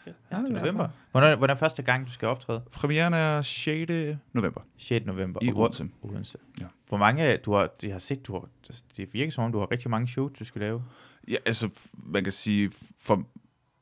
okay. 0.10 0.38
Ja, 0.38 0.42
det 0.42 0.56
er 0.56 0.60
november. 0.60 0.90
Hvornår, 1.12 1.36
hvornår 1.36 1.54
er 1.54 1.58
første 1.58 1.84
gang, 1.84 2.08
du 2.08 2.12
skal 2.12 2.28
optræde? 2.28 2.62
Premieren 2.72 3.14
er 3.14 3.42
6. 3.42 3.92
november 4.34 4.62
6. 4.78 5.06
november. 5.06 5.40
i 5.44 5.52
Odense. 5.54 5.90
Odense. 6.02 6.38
Ja. 6.62 6.66
Hvor 6.88 6.98
mange, 6.98 7.38
du 7.38 7.54
har, 7.54 7.70
jeg 7.84 7.92
har 7.92 8.00
set, 8.00 8.28
du 8.28 8.34
har, 8.34 8.48
det 8.98 9.14
virker 9.14 9.32
som 9.32 9.44
om, 9.44 9.52
du 9.52 9.60
har 9.60 9.72
rigtig 9.72 9.90
mange 9.90 10.08
shows, 10.08 10.32
du 10.40 10.46
skal 10.46 10.62
lave. 10.62 10.84
Ja, 11.28 11.36
altså, 11.46 11.70
man 11.94 12.24
kan 12.24 12.34
sige, 12.34 12.72
for, 12.98 13.24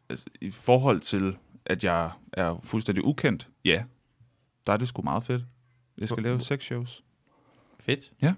altså, 0.10 0.25
i 0.42 0.51
forhold 0.51 1.00
til, 1.00 1.38
at 1.66 1.83
jeg 1.83 2.12
er 2.33 2.60
fuldstændig 2.63 3.04
ukendt, 3.06 3.50
ja, 3.66 3.83
der 4.68 4.74
er 4.74 4.78
det 4.78 4.88
sgu 4.88 5.01
meget 5.01 5.24
fedt. 5.24 5.44
Jeg 5.98 6.07
skal 6.07 6.21
Hvor- 6.21 6.30
lave 6.30 6.39
seks 6.42 6.66
shows. 6.66 7.04
Fedt. 7.80 8.13
Ja. 8.21 8.33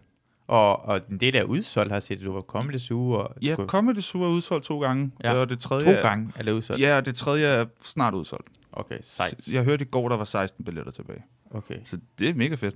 Og, 0.47 0.85
og 0.85 1.01
del 1.21 1.35
af 1.35 1.43
udsolgt 1.43 1.91
har 1.91 1.99
set, 1.99 2.21
du 2.23 2.33
var 2.33 2.39
kommet 2.41 2.91
uge. 2.91 3.17
Og 3.17 3.35
Ja, 3.41 3.53
skulle, 3.53 3.69
Comedy 3.69 3.99
Zoo 4.01 4.23
er 4.23 4.27
udsolgt 4.29 4.65
to 4.65 4.79
gange, 4.81 5.11
Ja. 5.23 5.33
og 5.33 5.49
det 5.49 5.59
tredje 5.59 5.95
to 5.95 6.01
gange 6.01 6.31
er 6.35 6.43
det 6.43 6.51
udsolgt. 6.51 6.81
Ja, 6.81 6.97
og 6.97 7.05
det 7.05 7.15
tredje 7.15 7.45
er 7.45 7.65
snart 7.83 8.13
udsolgt. 8.13 8.47
Okay, 8.73 8.97
sejt. 9.01 9.47
Jeg 9.51 9.63
hørte 9.63 9.85
i 9.85 9.87
går, 9.87 10.09
der 10.09 10.17
var 10.17 10.25
16 10.25 10.65
billetter 10.65 10.91
tilbage. 10.91 11.19
Okay. 11.51 11.75
Så 11.85 11.97
det 12.19 12.29
er 12.29 12.33
mega 12.33 12.55
fedt. 12.55 12.75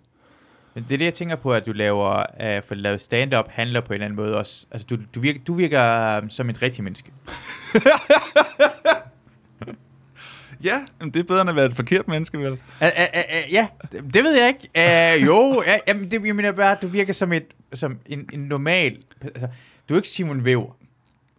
Men 0.74 0.86
det 0.90 0.94
er 0.94 0.98
det, 0.98 1.06
jeg 1.06 1.14
tænker 1.14 1.36
på, 1.36 1.54
at 1.54 1.66
du 1.66 1.72
laver, 1.72 2.10
uh, 2.20 2.64
for 2.68 2.72
at 2.72 2.78
lave 2.78 2.98
stand-up 3.00 3.46
handler 3.50 3.82
på 3.82 3.88
en 3.88 3.94
eller 3.94 4.06
anden 4.06 4.16
måde 4.16 4.38
også. 4.38 4.66
Altså, 4.72 4.88
du, 4.88 4.98
du 5.16 5.20
virker, 5.20 5.40
du 5.48 5.54
virker 5.54 6.18
um, 6.22 6.30
som 6.30 6.50
et 6.50 6.62
rigtigt 6.62 6.84
menneske. 6.84 7.12
Ja, 10.64 10.86
men 11.00 11.12
det 11.12 11.20
er 11.20 11.24
bedre 11.24 11.42
end 11.42 11.50
at 11.50 11.56
være 11.56 11.66
et 11.66 11.74
forkert 11.74 12.08
menneske, 12.08 12.38
vel? 12.40 12.52
Uh, 12.52 12.58
uh, 12.82 12.88
uh, 13.16 13.54
ja, 13.54 13.68
det 13.92 14.14
det 14.14 14.24
ved 14.24 14.32
jeg 14.40 14.48
ikke. 14.48 14.70
Uh, 15.22 15.28
jo, 15.28 15.64
ja, 15.66 15.78
jamen, 15.88 16.12
det, 16.12 16.26
jeg 16.26 16.36
mener 16.36 16.52
bare, 16.52 16.72
at 16.72 16.82
du 16.82 16.88
virker 16.88 17.14
som, 17.14 17.34
et, 17.34 17.46
som 17.74 17.98
en, 18.06 18.30
en 18.34 18.40
normal... 18.40 18.98
Altså, 19.22 19.48
du 19.90 19.94
er 19.94 19.98
ikke 19.98 20.10
Simon 20.10 20.42
Wever. 20.42 20.76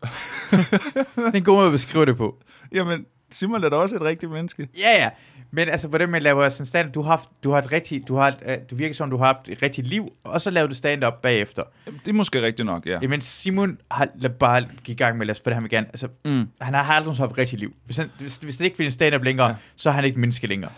det 0.03 1.07
er 1.17 1.31
en 1.35 1.45
god 1.45 1.55
måde 1.57 1.67
at 1.67 1.73
beskrive 1.73 2.07
det 2.07 2.17
på. 2.17 2.39
Jamen, 2.73 3.07
Simon 3.31 3.65
er 3.65 3.69
da 3.69 3.77
også 3.77 3.97
et 3.97 4.03
rigtigt 4.03 4.33
menneske. 4.33 4.69
Ja, 4.79 5.03
ja. 5.05 5.11
Men 5.55 5.69
altså, 5.69 5.89
hvordan 5.89 6.09
man 6.09 6.23
laver 6.23 6.49
sådan 6.49 6.67
stand 6.67 6.93
du 6.93 7.03
har, 7.03 7.09
haft, 7.11 7.31
du 7.45 7.51
har 7.51 7.59
et 7.59 7.73
rigtigt, 7.73 8.09
du 8.09 8.17
har 8.17 8.29
et, 8.29 8.37
uh, 8.47 8.69
du 8.71 8.75
virker 8.77 8.95
som, 8.95 9.11
du 9.11 9.17
har 9.17 9.27
haft 9.27 9.49
et 9.49 9.63
rigtigt 9.63 9.87
liv, 9.87 10.13
og 10.25 10.41
så 10.41 10.51
laver 10.51 10.67
du 10.67 10.75
stand-up 10.75 11.23
bagefter. 11.23 11.63
Det 11.87 12.09
er 12.09 12.13
måske 12.13 12.43
rigtigt 12.43 12.67
nok, 12.67 12.87
ja. 12.87 12.91
Ja. 12.93 12.99
Jamen, 13.03 13.21
Simon 13.21 13.79
har 13.91 14.09
lad 14.15 14.31
bare 14.31 14.69
gik 14.85 14.89
i 15.01 15.03
gang 15.05 15.19
med, 15.19 15.27
lad 15.27 15.35
os, 15.35 15.41
for 15.41 15.51
det 15.51 15.55
han 15.55 15.63
vil 15.63 15.71
gerne, 15.71 15.87
altså, 15.87 16.09
Mm. 16.25 16.49
han 16.61 16.75
har 16.75 16.83
aldrig 16.95 17.17
haft 17.17 17.31
et 17.33 17.39
rigtigt 17.39 17.61
liv. 17.61 17.75
Hvis, 17.85 17.97
han, 17.97 18.11
hvis, 18.19 18.37
hvis 18.37 18.57
det 18.57 18.65
ikke 18.65 18.77
findes 18.77 18.95
stand-up 18.95 19.25
længere. 19.25 19.49
Ja. 19.49 19.55
så 19.77 19.89
er 19.89 19.93
han 19.95 20.05
ikke 20.05 20.21
menneske 20.21 20.47
længere. 20.47 20.73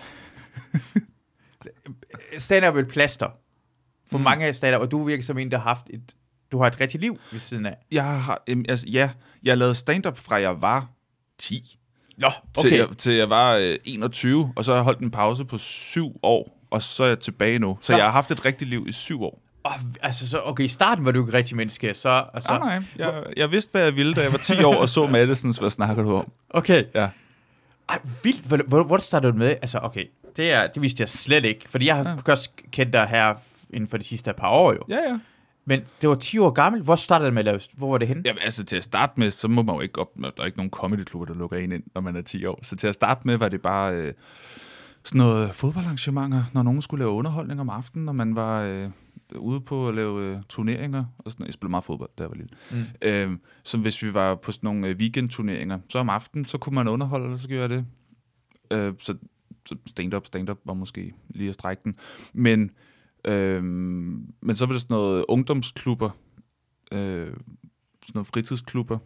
stand-up 2.38 2.76
er 2.76 2.80
et 2.80 2.88
plaster. 2.88 3.28
For 4.10 4.18
mm. 4.18 4.24
Mange 4.24 4.52
stand-up, 4.52 4.80
og 4.82 4.90
du 4.90 5.04
virker 5.04 5.22
som 5.24 5.38
en, 5.38 5.50
der 5.50 5.56
har 5.58 5.64
haft 5.64 5.86
et, 5.90 6.14
du 6.52 6.58
har 6.58 6.66
et 6.66 6.80
rigtigt 6.80 7.00
liv 7.00 7.18
ved 7.32 7.40
siden 7.40 7.66
af. 7.66 7.76
Jeg 7.92 8.04
har, 8.04 8.42
øhm, 8.46 8.64
altså, 8.68 8.86
ja, 8.88 9.10
jeg 9.42 9.58
lavede 9.58 9.74
stand-up 9.74 10.18
fra 10.18 10.40
jeg 10.40 10.62
var 10.62 10.86
10. 11.38 11.78
Nå, 12.18 12.28
til, 12.58 12.66
okay. 12.68 12.78
jeg, 12.78 12.96
til 12.96 13.12
jeg 13.14 13.30
var 13.30 13.54
øh, 13.56 13.76
21, 13.84 14.52
og 14.56 14.64
så 14.64 14.70
har 14.72 14.76
jeg 14.78 14.84
holdt 14.84 15.00
en 15.00 15.10
pause 15.10 15.44
på 15.44 15.58
syv 15.58 16.20
år, 16.22 16.66
og 16.70 16.82
så 16.82 17.04
er 17.04 17.08
jeg 17.08 17.18
tilbage 17.18 17.58
nu. 17.58 17.78
Så 17.80 17.92
Nå. 17.92 17.96
jeg 17.98 18.06
har 18.06 18.12
haft 18.12 18.30
et 18.30 18.44
rigtigt 18.44 18.70
liv 18.70 18.84
i 18.88 18.92
syv 18.92 19.22
år. 19.22 19.40
Oh, 19.64 19.72
altså, 20.02 20.28
så, 20.28 20.40
okay, 20.44 20.64
i 20.64 20.68
starten 20.68 21.04
var 21.04 21.10
du 21.10 21.18
ikke 21.20 21.28
et 21.28 21.34
rigtigt 21.34 21.56
menneske, 21.56 21.94
så... 21.94 22.24
Altså, 22.34 22.46
Så, 22.52 22.58
nej. 22.58 22.82
Jeg, 22.96 23.22
jeg 23.36 23.50
vidste, 23.50 23.70
hvad 23.70 23.82
jeg 23.82 23.96
ville, 23.96 24.14
da 24.14 24.22
jeg 24.22 24.32
var 24.32 24.38
10 24.38 24.62
år 24.62 24.74
og 24.74 24.88
så 24.88 25.06
Madisons. 25.12 25.58
Hvad 25.58 25.70
snakker 25.70 26.02
du 26.02 26.14
om? 26.16 26.32
Okay. 26.50 26.84
Ja. 26.94 27.08
Ej, 27.88 27.98
vildt. 28.22 28.46
Hvor, 28.46 28.60
hvor, 28.68 28.82
hvor 28.84 28.98
startede 28.98 29.32
du 29.32 29.38
med? 29.38 29.48
Altså, 29.48 29.78
okay, 29.82 30.04
det, 30.36 30.52
er, 30.52 30.66
det 30.66 30.82
vidste 30.82 31.00
jeg 31.00 31.08
slet 31.08 31.44
ikke. 31.44 31.68
Fordi 31.68 31.86
jeg 31.86 31.96
har 31.96 32.22
Ja. 32.26 32.32
også 32.32 32.50
kendt 32.72 32.92
dig 32.92 33.06
her 33.06 33.34
inden 33.70 33.88
for 33.88 33.96
de 33.96 34.04
sidste 34.04 34.32
par 34.32 34.50
år 34.50 34.72
jo. 34.72 34.80
Ja, 34.88 34.98
ja. 35.10 35.18
Men 35.64 35.80
det 36.00 36.08
var 36.08 36.14
10 36.14 36.38
år 36.38 36.50
gammel. 36.50 36.82
Hvor 36.82 36.96
startede 36.96 37.26
det 37.26 37.34
med 37.34 37.40
at 37.40 37.44
lave? 37.44 37.60
Hvor 37.76 37.90
var 37.90 37.98
det 37.98 38.08
henne? 38.08 38.22
Jamen, 38.24 38.42
altså 38.42 38.64
til 38.64 38.76
at 38.76 38.84
starte 38.84 39.12
med, 39.16 39.30
så 39.30 39.48
må 39.48 39.62
man 39.62 39.74
jo 39.74 39.80
ikke 39.80 40.00
op... 40.00 40.08
Der 40.16 40.30
er 40.38 40.44
ikke 40.44 40.58
nogen 40.58 40.70
comedyklubber, 40.70 41.26
der 41.26 41.34
lukker 41.34 41.56
en 41.56 41.72
ind, 41.72 41.82
når 41.94 42.00
man 42.00 42.16
er 42.16 42.20
10 42.20 42.46
år. 42.46 42.58
Så 42.62 42.76
til 42.76 42.86
at 42.86 42.94
starte 42.94 43.20
med 43.24 43.36
var 43.36 43.48
det 43.48 43.62
bare 43.62 43.94
øh, 43.94 44.12
sådan 45.04 45.18
noget 45.18 45.54
fodboldarrangementer, 45.54 46.44
når 46.52 46.62
nogen 46.62 46.82
skulle 46.82 47.04
lave 47.04 47.12
underholdning 47.12 47.60
om 47.60 47.70
aftenen, 47.70 48.04
når 48.04 48.12
man 48.12 48.36
var 48.36 48.62
øh, 48.62 48.90
ude 49.36 49.60
på 49.60 49.88
at 49.88 49.94
lave 49.94 50.22
øh, 50.22 50.38
turneringer. 50.48 51.04
Og 51.18 51.30
sådan, 51.30 51.46
jeg 51.46 51.52
spillede 51.52 51.70
meget 51.70 51.84
fodbold, 51.84 52.10
da 52.18 52.22
jeg 52.22 52.30
var 52.30 52.36
lille. 52.36 52.50
Mm. 52.70 52.84
Øh, 53.02 53.38
som 53.64 53.80
hvis 53.80 54.02
vi 54.02 54.14
var 54.14 54.34
på 54.34 54.52
sådan 54.52 54.66
nogle 54.66 54.88
øh, 54.88 54.96
weekendturneringer, 54.96 55.78
så 55.88 55.98
om 55.98 56.10
aftenen, 56.10 56.44
så 56.44 56.58
kunne 56.58 56.74
man 56.74 56.88
underholde, 56.88 57.32
og 57.32 57.38
så 57.38 57.48
gjorde 57.48 57.62
jeg 57.62 57.70
det. 57.70 57.86
Øh, 58.70 58.94
så, 58.98 59.14
så 59.66 59.76
stand-up, 59.86 60.26
stand-up 60.26 60.58
var 60.64 60.74
måske 60.74 61.12
lige 61.28 61.48
at 61.48 61.54
strække 61.54 61.82
den. 61.84 61.96
Men, 62.32 62.70
øh, 63.24 63.64
men 64.42 64.56
så 64.56 64.66
var 64.66 64.72
det 64.72 64.82
sådan 64.82 64.94
noget 64.94 65.24
ungdomsklubber, 65.28 66.10
øh, 66.92 67.26
sådan 67.26 68.12
noget 68.14 68.26
fritidsklubber, 68.26 68.98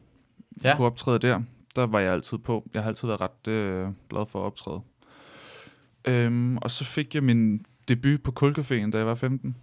Ja. 0.64 0.76
kunne 0.76 0.86
optræde 0.86 1.18
der. 1.18 1.42
Der 1.76 1.86
var 1.86 2.00
jeg 2.00 2.12
altid 2.12 2.38
på. 2.38 2.68
Jeg 2.74 2.82
har 2.82 2.88
altid 2.88 3.08
været 3.08 3.20
ret 3.20 3.46
øh, 3.52 3.88
glad 4.10 4.26
for 4.28 4.40
at 4.40 4.44
optræde. 4.44 4.80
Øhm, 6.04 6.56
og 6.56 6.70
så 6.70 6.84
fik 6.84 7.14
jeg 7.14 7.24
min 7.24 7.64
debut 7.88 8.22
på 8.22 8.32
Kulcaféen, 8.40 8.90
da 8.90 8.98
jeg 8.98 9.06
var 9.06 9.14
15. 9.14 9.56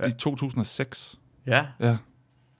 Ja. 0.00 0.04
Ja. 0.04 0.10
I 0.10 0.12
2006. 0.18 1.20
Ja. 1.46 1.66
Ja. 1.80 1.96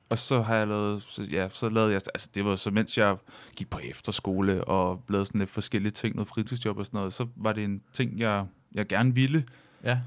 Og 0.09 0.19
så 0.19 0.43
har 0.43 0.57
jeg 0.57 0.69
lavet, 0.69 1.03
så, 1.03 1.23
ja, 1.23 1.49
så 1.49 1.69
lavede 1.69 1.93
jeg, 1.93 2.01
altså 2.15 2.29
det 2.35 2.45
var 2.45 2.57
så 2.57 2.71
mens 2.71 2.99
jeg 2.99 3.17
gik 3.57 3.71
på 3.71 3.79
efterskole 3.79 4.65
og 4.65 5.03
lavede 5.09 5.27
sådan 5.27 5.39
lidt 5.39 5.51
forskellige 5.51 5.93
ting, 5.93 6.15
noget 6.15 6.29
fritidsjob 6.29 6.79
og 6.79 6.87
sådan 6.87 6.99
noget, 6.99 7.13
så 7.13 7.27
var 7.37 7.53
det 7.53 7.65
en 7.65 7.83
ting, 7.93 8.19
jeg, 8.19 8.47
jeg 8.75 8.87
gerne 8.87 9.15
ville, 9.15 9.45
Ja. 9.85 9.99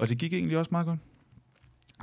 Og 0.00 0.08
det 0.08 0.18
gik 0.18 0.32
egentlig 0.32 0.58
også 0.58 0.68
meget 0.70 0.86
godt. 0.86 0.98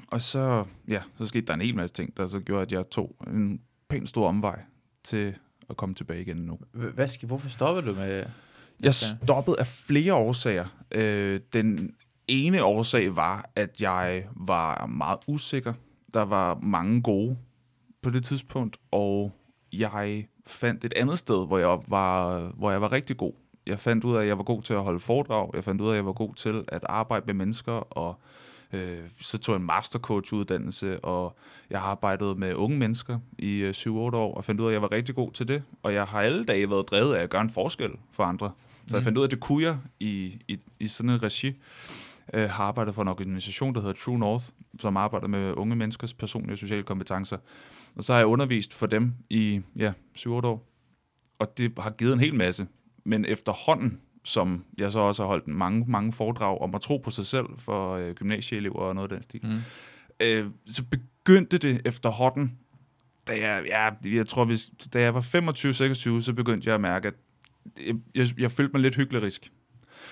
Og 0.07 0.21
så, 0.21 0.65
ja, 0.87 1.01
så 1.17 1.25
skete 1.25 1.45
der 1.45 1.53
en 1.53 1.61
hel 1.61 1.75
masse 1.75 1.95
ting, 1.95 2.17
der 2.17 2.27
så 2.27 2.39
gjorde, 2.39 2.61
at 2.61 2.71
jeg 2.71 2.89
tog 2.89 3.15
en 3.27 3.61
pænt 3.89 4.09
stor 4.09 4.27
omvej 4.27 4.59
til 5.03 5.35
at 5.69 5.77
komme 5.77 5.95
tilbage 5.95 6.21
igen 6.21 6.37
nu. 6.37 6.59
Hvad 6.71 7.07
skal, 7.07 7.27
hvorfor 7.27 7.49
stoppede 7.49 7.87
du 7.87 7.93
med... 7.93 8.25
Jeg 8.79 8.93
stoppede 8.93 9.59
af 9.59 9.67
flere 9.67 10.13
årsager. 10.13 10.65
Øh, 10.91 11.39
den 11.53 11.95
ene 12.27 12.63
årsag 12.63 13.15
var, 13.15 13.49
at 13.55 13.81
jeg 13.81 14.27
var 14.35 14.85
meget 14.85 15.19
usikker. 15.27 15.73
Der 16.13 16.21
var 16.21 16.59
mange 16.59 17.01
gode 17.01 17.37
på 18.01 18.09
det 18.09 18.23
tidspunkt, 18.23 18.77
og 18.91 19.31
jeg 19.73 20.27
fandt 20.47 20.85
et 20.85 20.93
andet 20.93 21.19
sted, 21.19 21.47
hvor 21.47 21.57
jeg 21.57 21.79
var, 21.87 22.39
hvor 22.57 22.71
jeg 22.71 22.81
var 22.81 22.91
rigtig 22.91 23.17
god. 23.17 23.33
Jeg 23.67 23.79
fandt 23.79 24.03
ud 24.03 24.15
af, 24.15 24.21
at 24.21 24.27
jeg 24.27 24.37
var 24.37 24.43
god 24.43 24.61
til 24.61 24.73
at 24.73 24.83
holde 24.83 24.99
foredrag. 24.99 25.51
Jeg 25.55 25.63
fandt 25.63 25.81
ud 25.81 25.87
af, 25.87 25.91
at 25.91 25.95
jeg 25.95 26.05
var 26.05 26.13
god 26.13 26.33
til 26.35 26.63
at 26.67 26.83
arbejde 26.89 27.25
med 27.25 27.33
mennesker, 27.33 27.71
og 27.73 28.19
øh, 28.73 28.97
så 29.19 29.37
tog 29.37 29.53
jeg 29.53 29.59
en 29.59 29.65
mastercoach-uddannelse, 29.65 30.99
og 30.99 31.37
jeg 31.69 31.79
har 31.79 31.87
arbejdet 31.87 32.37
med 32.37 32.53
unge 32.53 32.77
mennesker 32.77 33.19
i 33.37 33.51
øh, 33.55 33.73
7-8 33.73 33.89
år, 33.89 34.35
og 34.35 34.45
fandt 34.45 34.61
ud 34.61 34.65
af, 34.65 34.69
at 34.69 34.73
jeg 34.73 34.81
var 34.81 34.91
rigtig 34.91 35.15
god 35.15 35.31
til 35.31 35.47
det. 35.47 35.63
Og 35.83 35.93
jeg 35.93 36.05
har 36.05 36.21
alle 36.21 36.45
dage 36.45 36.69
været 36.69 36.89
drevet 36.89 37.13
af 37.15 37.23
at 37.23 37.29
gøre 37.29 37.41
en 37.41 37.49
forskel 37.49 37.91
for 38.13 38.23
andre. 38.23 38.51
Så 38.87 38.95
jeg 38.95 39.01
Mm. 39.01 39.03
fandt 39.03 39.17
ud 39.17 39.23
af, 39.23 39.27
at 39.27 39.31
det 39.31 39.39
kunne 39.39 39.63
jeg 39.63 39.77
i, 39.99 40.41
i, 40.47 40.57
i 40.79 40.87
sådan 40.87 41.09
en 41.09 41.23
regi. 41.23 41.61
Jeg 42.33 42.51
har 42.51 42.63
arbejdet 42.63 42.95
for 42.95 43.01
en 43.01 43.07
organisation, 43.07 43.73
der 43.75 43.81
hedder 43.81 43.93
True 43.93 44.19
North, 44.19 44.45
som 44.79 44.97
arbejder 44.97 45.27
med 45.27 45.53
unge 45.53 45.75
menneskers 45.75 46.13
personlige 46.13 46.53
og 46.53 46.57
sociale 46.57 46.83
kompetencer. 46.83 47.37
Og 47.95 48.03
så 48.03 48.13
har 48.13 48.19
jeg 48.19 48.27
undervist 48.27 48.73
for 48.73 48.87
dem 48.87 49.13
i 49.29 49.61
ja, 49.75 49.93
7-8 50.17 50.29
år. 50.29 50.67
Og 51.39 51.57
det 51.57 51.73
har 51.79 51.89
givet 51.89 52.13
en 52.13 52.19
hel 52.19 52.35
masse. 52.35 52.67
Men 53.07 53.25
efterhånden, 53.25 53.99
som 54.23 54.65
jeg 54.77 54.91
så 54.91 54.99
også 54.99 55.23
har 55.23 55.27
holdt 55.27 55.47
mange, 55.47 55.85
mange 55.87 56.13
foredrag 56.13 56.61
om 56.61 56.75
at 56.75 56.81
tro 56.81 56.97
på 56.97 57.11
sig 57.11 57.25
selv 57.25 57.45
for 57.57 57.91
øh, 57.93 58.13
gymnasieelever 58.13 58.79
og 58.79 58.95
noget 58.95 59.11
af 59.11 59.15
den 59.17 59.23
stil, 59.23 59.41
Mm. 59.43 59.59
øh, 60.19 60.45
så 60.65 60.83
begyndte 60.83 61.57
det 61.57 61.81
efterhånden, 61.85 62.57
da 63.27 63.31
jeg, 63.39 63.63
ja, 63.67 63.89
jeg 64.15 64.27
tror, 64.27 64.45
hvis, 64.45 64.69
da 64.93 65.01
jeg 65.01 65.13
var 65.13 65.21
25-26, 65.21 66.21
så 66.21 66.33
begyndte 66.35 66.67
jeg 66.67 66.75
at 66.75 66.81
mærke, 66.81 67.07
at 67.07 67.13
jeg, 67.87 67.95
jeg, 68.15 68.27
jeg 68.39 68.51
følte 68.51 68.71
mig 68.73 68.81
lidt 68.81 68.95
hyklerisk. 68.95 69.51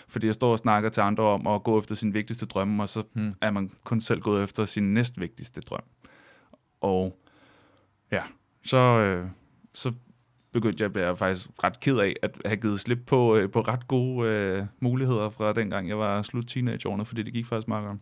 Fordi 0.07 0.27
jeg 0.27 0.33
står 0.33 0.51
og 0.51 0.59
snakker 0.59 0.89
til 0.89 1.01
andre 1.01 1.23
om 1.23 1.47
at 1.47 1.63
gå 1.63 1.79
efter 1.79 1.95
sin 1.95 2.13
vigtigste 2.13 2.45
drømme, 2.45 2.83
og 2.83 2.89
så 2.89 3.03
Mm. 3.13 3.33
er 3.41 3.51
man 3.51 3.69
kun 3.83 4.01
selv 4.01 4.21
gået 4.21 4.43
efter 4.43 4.65
sin 4.65 4.93
næstvigtigste 4.93 5.61
drøm. 5.61 5.83
Og 6.81 7.19
ja, 8.11 8.21
så, 8.65 8.77
øh, 8.77 9.27
så 9.73 9.93
begyndte 10.55 10.81
jeg 10.81 10.89
at 10.89 10.95
være 10.95 11.15
faktisk 11.15 11.47
ret 11.63 11.79
ked 11.79 11.97
af 11.97 12.13
at 12.21 12.31
have 12.45 12.57
givet 12.57 12.79
slip 12.79 12.99
på, 13.07 13.35
øh, 13.35 13.51
på 13.51 13.61
ret 13.61 13.87
gode 13.87 14.29
øh, 14.29 14.65
muligheder 14.79 15.29
fra 15.29 15.53
dengang 15.53 15.89
jeg 15.89 15.99
var 15.99 16.21
slut 16.21 16.47
teenageårene, 16.47 17.05
fordi 17.05 17.23
det 17.23 17.33
gik 17.33 17.45
faktisk 17.45 17.67
meget 17.67 17.85
godt. 17.85 17.97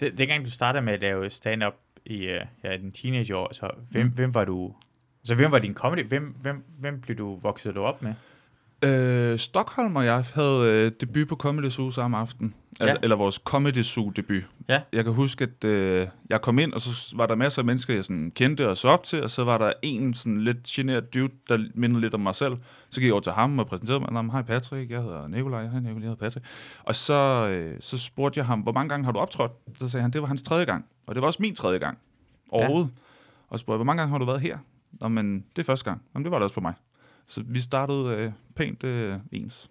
Det, 0.00 0.18
dengang 0.18 0.44
du 0.44 0.50
startede 0.50 0.84
med 0.84 0.92
at 0.92 1.00
lave 1.00 1.30
stand-up 1.30 1.74
i, 2.06 2.16
uh, 2.16 2.40
ja, 2.64 2.72
i 2.72 2.78
din 2.78 2.92
teenageår, 2.92 3.52
så 3.54 3.70
hvem, 3.90 4.06
Mm. 4.06 4.12
hvem 4.12 4.34
var 4.34 4.44
du... 4.44 4.74
Så 5.24 5.34
hvem 5.34 5.50
var 5.52 5.58
din 5.58 5.74
comedy? 5.74 6.04
Hvem, 6.04 6.34
hvem, 6.40 6.64
hvem 6.78 7.00
blev 7.00 7.18
du 7.18 7.36
vokset 7.36 7.74
du 7.74 7.80
op 7.82 8.02
med? 8.02 8.14
Øh, 8.86 9.38
Stockholm 9.38 9.96
og 9.96 10.04
jeg 10.04 10.24
havde 10.34 10.60
øh, 10.62 10.92
debut 11.00 11.28
på 11.28 11.36
Comedy 11.36 11.70
Zoo 11.70 11.90
samme 11.90 12.16
aften. 12.16 12.54
Altså, 12.80 12.92
Ja. 12.92 12.96
Eller 13.02 13.16
vores 13.16 13.34
Comedy 13.44 13.82
Zoo 13.82 14.10
debut. 14.10 14.42
Ja. 14.68 14.80
Jeg 14.92 15.04
kan 15.04 15.12
huske, 15.12 15.44
at 15.44 15.64
øh, 15.64 16.06
jeg 16.30 16.40
kom 16.40 16.58
ind, 16.58 16.72
og 16.72 16.80
så 16.80 17.12
var 17.16 17.26
der 17.26 17.34
masser 17.34 17.62
af 17.62 17.66
mennesker, 17.66 17.94
jeg 17.94 18.04
sådan 18.04 18.32
kendte 18.34 18.68
og 18.68 18.76
så 18.76 18.88
op 18.88 19.02
til, 19.02 19.22
og 19.22 19.30
så 19.30 19.44
var 19.44 19.58
der 19.58 19.72
en 19.82 20.14
sådan 20.14 20.40
lidt 20.40 20.64
generet 20.64 21.14
dude, 21.14 21.32
der 21.48 21.58
mindede 21.74 22.00
lidt 22.00 22.14
om 22.14 22.20
mig 22.20 22.34
selv. 22.34 22.56
Så 22.90 23.00
gik 23.00 23.04
jeg 23.06 23.12
over 23.12 23.20
til 23.20 23.32
ham 23.32 23.58
og 23.58 23.66
præsenterede 23.66 24.00
mig. 24.00 24.12
Nå, 24.12 24.32
Hej 24.32 24.42
Patrick, 24.42 24.90
jeg 24.90 25.02
hedder 25.02 25.28
Nikolaj. 25.28 25.62
Hej 25.66 25.80
Nikolaj, 25.80 25.94
jeg 25.94 26.02
hedder 26.02 26.14
Patrick. 26.14 26.46
Og 26.84 26.94
så, 26.94 27.48
øh, 27.50 27.76
så 27.80 27.98
spurgte 27.98 28.38
jeg 28.38 28.46
ham, 28.46 28.60
hvor 28.60 28.72
mange 28.72 28.88
gange 28.88 29.04
har 29.04 29.12
du 29.12 29.18
optrådt? 29.18 29.52
Så 29.78 29.88
sagde 29.88 30.02
han, 30.02 30.10
det 30.10 30.20
var 30.20 30.26
hans 30.28 30.42
tredje 30.42 30.64
gang. 30.64 30.84
Og 31.06 31.14
det 31.14 31.20
var 31.20 31.26
også 31.26 31.42
min 31.42 31.54
tredje 31.54 31.78
gang 31.78 31.98
overhovedet. 32.48 32.86
Ja. 32.96 33.00
Og 33.48 33.58
så 33.58 33.60
spurgte 33.62 33.74
jeg, 33.74 33.78
hvor 33.78 33.84
mange 33.84 34.00
gange 34.00 34.10
har 34.10 34.18
du 34.18 34.24
været 34.24 34.40
her? 34.40 34.58
Nå, 35.00 35.08
men 35.08 35.44
det 35.56 35.62
er 35.62 35.66
første 35.66 35.84
gang. 35.84 36.02
Jamen, 36.14 36.24
det 36.24 36.32
var 36.32 36.38
det 36.38 36.44
også 36.44 36.54
for 36.54 36.60
mig. 36.60 36.74
Så 37.28 37.42
vi 37.46 37.60
startede 37.60 38.08
øh, 38.08 38.30
pænt 38.56 38.84
øh, 38.84 39.14
ens. 39.32 39.70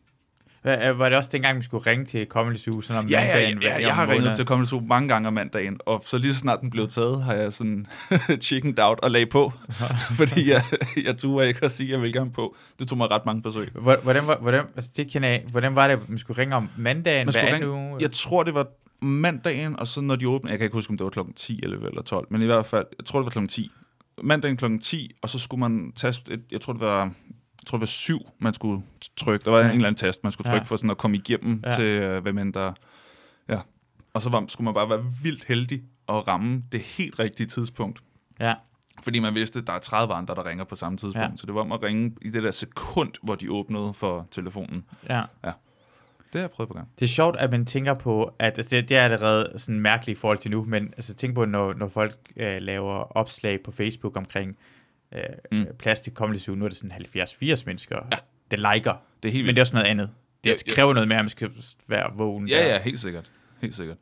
Øh, 0.65 1.00
Var 1.00 1.09
det 1.09 1.17
også 1.17 1.29
dengang, 1.33 1.57
vi 1.57 1.63
skulle 1.63 1.91
ringe 1.91 2.05
til 2.05 2.27
Comedy 2.29 2.55
Zoo 2.57 2.81
sådan 2.81 3.03
om 3.03 3.09
Ja, 3.09 3.21
ja, 3.21 3.27
mandagen? 3.33 3.62
ja, 3.62 3.67
hver- 3.69 3.79
ja, 3.79 3.88
jeg 3.88 3.95
har 3.95 4.09
ringet 4.09 4.35
til 4.35 4.45
Comedy 4.45 4.65
Zoo 4.67 4.79
mange 4.79 5.07
gange 5.09 5.27
om 5.27 5.33
mandagen, 5.33 5.79
og 5.85 6.03
så 6.05 6.17
lige 6.17 6.33
så 6.33 6.39
snart 6.39 6.62
den 6.62 6.69
blev 6.69 6.88
taget, 6.88 7.24
har 7.24 7.33
jeg 7.33 7.53
sådan 7.53 7.85
chickened 8.41 8.79
out 8.79 9.00
og 9.00 9.12
lag 9.12 9.29
på, 9.29 9.51
fordi 10.19 10.50
jeg, 10.50 10.62
jeg 11.05 11.17
turde 11.17 11.47
ikke 11.47 11.65
at 11.65 11.71
sige, 11.71 11.88
at 11.88 11.91
jeg 11.93 12.01
vil 12.01 12.13
gerne 12.13 12.31
på. 12.31 12.55
Det 12.79 12.88
tog 12.88 12.97
mig 12.97 13.12
ret 13.12 13.25
mange 13.25 13.43
forsøg. 13.43 13.69
Hvor- 13.74 14.00
Hvordan, 14.03 14.27
var- 14.27 14.38
hvordan, 14.41 14.65
altså 14.75 14.91
det 14.97 15.07
kender 15.12 15.29
jeg, 15.29 15.43
hvordan 15.51 15.75
var 15.75 15.88
det, 15.88 16.09
man 16.09 16.17
skulle 16.17 16.41
ringe 16.41 16.55
om 16.55 16.69
mandagen? 16.77 17.25
Man 17.25 17.33
hver 17.33 17.53
ringe- 17.53 17.69
uge? 17.69 17.97
Jeg 18.01 18.12
tror, 18.12 18.43
det 18.43 18.53
var 18.53 18.67
mandagen, 19.01 19.79
og 19.79 19.88
så 19.88 20.01
når 20.01 20.15
de 20.15 20.27
åbnede, 20.29 20.51
jeg 20.51 20.59
kan 20.59 20.65
ikke 20.65 20.75
huske, 20.75 20.91
om 20.91 20.97
det 20.97 21.03
var 21.03 21.09
klokken 21.09 21.33
10 21.33 21.59
eller, 21.63 21.77
eller 21.88 22.01
12, 22.01 22.27
men 22.29 22.41
i 22.41 22.45
hvert 22.45 22.65
fald, 22.65 22.85
jeg 23.00 23.05
tror, 23.05 23.19
det 23.19 23.25
var 23.25 23.31
klokken 23.31 23.47
10. 23.50 23.71
Mandagen 24.24 24.57
klokken 24.57 24.79
10, 24.79 25.12
og 25.21 25.29
så 25.29 25.39
skulle 25.39 25.59
man 25.59 25.91
taste, 25.95 26.33
et, 26.33 26.41
jeg 26.51 26.62
tror, 26.62 26.74
det 26.74 26.81
var, 26.81 27.12
tror, 27.65 27.77
det 27.77 27.81
var 27.81 27.86
syv, 27.86 28.19
man 28.39 28.53
skulle 28.53 28.84
trykke. 29.17 29.45
Der 29.45 29.51
var 29.51 29.60
Ja. 29.60 29.65
en 29.65 29.72
eller 29.72 29.88
anden 29.88 29.98
tast, 30.00 30.24
man 30.24 30.31
skulle 30.31 30.45
trykke 30.45 30.63
Ja. 30.65 30.69
for 30.69 30.75
sådan 30.75 30.89
at 30.89 30.98
komme 30.98 31.17
igennem 31.17 31.62
Ja. 31.63 31.69
ja. 31.72 31.75
til, 31.75 31.86
øh, 31.86 32.22
hvem 32.22 32.38
end 32.38 32.53
der... 32.53 32.74
Ja. 33.50 33.60
Og 34.13 34.22
så 34.22 34.29
var, 34.29 34.45
skulle 34.48 34.65
man 34.65 34.74
bare 34.74 34.89
være 34.89 35.05
vildt 35.24 35.43
heldig 35.45 35.84
at 36.10 36.27
ramme 36.27 36.63
det 36.72 36.79
helt 36.79 37.19
rigtige 37.19 37.48
tidspunkt. 37.48 38.00
Ja. 38.39 38.53
Fordi 39.03 39.19
man 39.19 39.36
vidste, 39.36 39.60
at 39.60 39.67
der 39.67 39.74
er 39.74 39.79
30 39.79 40.13
andre, 40.13 40.36
der 40.36 40.45
ringer 40.45 40.63
på 40.63 40.75
samme 40.75 40.98
tidspunkt. 40.98 41.17
Ja. 41.25 41.29
Ja. 41.29 41.36
Så 41.36 41.45
det 41.45 41.55
var 41.55 41.62
om 41.62 41.72
at 41.72 41.84
ringe 41.84 42.15
i 42.22 42.29
det 42.29 42.43
der 42.43 42.51
sekund, 42.51 43.12
hvor 43.24 43.36
de 43.36 43.51
åbnede 43.51 43.93
for 43.93 44.27
telefonen. 44.31 44.86
ja. 45.10 45.22
Det 46.34 46.41
har 46.41 46.48
jeg 46.48 46.51
prøvet 46.51 46.67
på 46.67 46.74
gang. 46.74 46.88
Det 47.00 47.05
er 47.05 47.10
sjovt, 47.10 47.36
at 47.36 47.51
man 47.51 47.65
tænker 47.65 47.93
på, 47.93 48.24
at 48.39 48.57
altså 48.57 48.69
det, 48.69 48.89
det 48.89 48.98
er 48.98 49.01
allerede 49.03 49.53
sådan 49.57 49.79
mærkeligt 49.79 50.17
i 50.17 50.19
forhold 50.19 50.38
til 50.38 50.51
nu, 50.51 50.63
men 50.65 50.88
altså 50.98 51.13
tænk 51.13 51.36
på, 51.36 51.45
når, 51.45 51.74
når 51.74 51.88
folk 51.88 52.15
øh, 52.38 52.62
laver 52.62 53.17
opslag 53.17 53.63
på 53.63 53.72
Facebook 53.72 54.17
omkring 54.17 54.57
øh, 55.12 55.21
mm. 55.51 55.57
Mm. 55.57 55.65
plads 55.79 56.01
til 56.01 56.13
Comedy 56.13 56.38
Zoo, 56.38 56.55
nu 56.55 56.65
er 56.65 56.69
det 56.69 56.77
sådan 56.77 56.91
70-80 56.91 57.63
mennesker, 57.65 57.95
ja. 58.12 58.17
det 58.51 58.59
liker, 58.59 58.93
Det 59.24 59.29
er 59.29 59.33
helt 59.33 59.45
men 59.45 59.55
det 59.55 59.59
er 59.59 59.63
også 59.63 59.74
noget 59.74 59.88
andet. 59.88 60.09
Det 60.43 60.50
Ja, 60.50 60.55
ja. 60.67 60.74
kræver 60.74 60.93
noget 60.93 61.07
mere, 61.07 61.19
at 61.19 61.25
man 61.25 61.29
skal 61.29 61.51
være 61.88 62.12
vågen 62.15 62.47
Ja, 62.47 62.55
der, 62.57 62.65
ja, 62.67 62.81
helt 62.81 63.00
sikkert. 63.00 63.31
Helt 63.62 63.75
sikkert. 63.75 63.97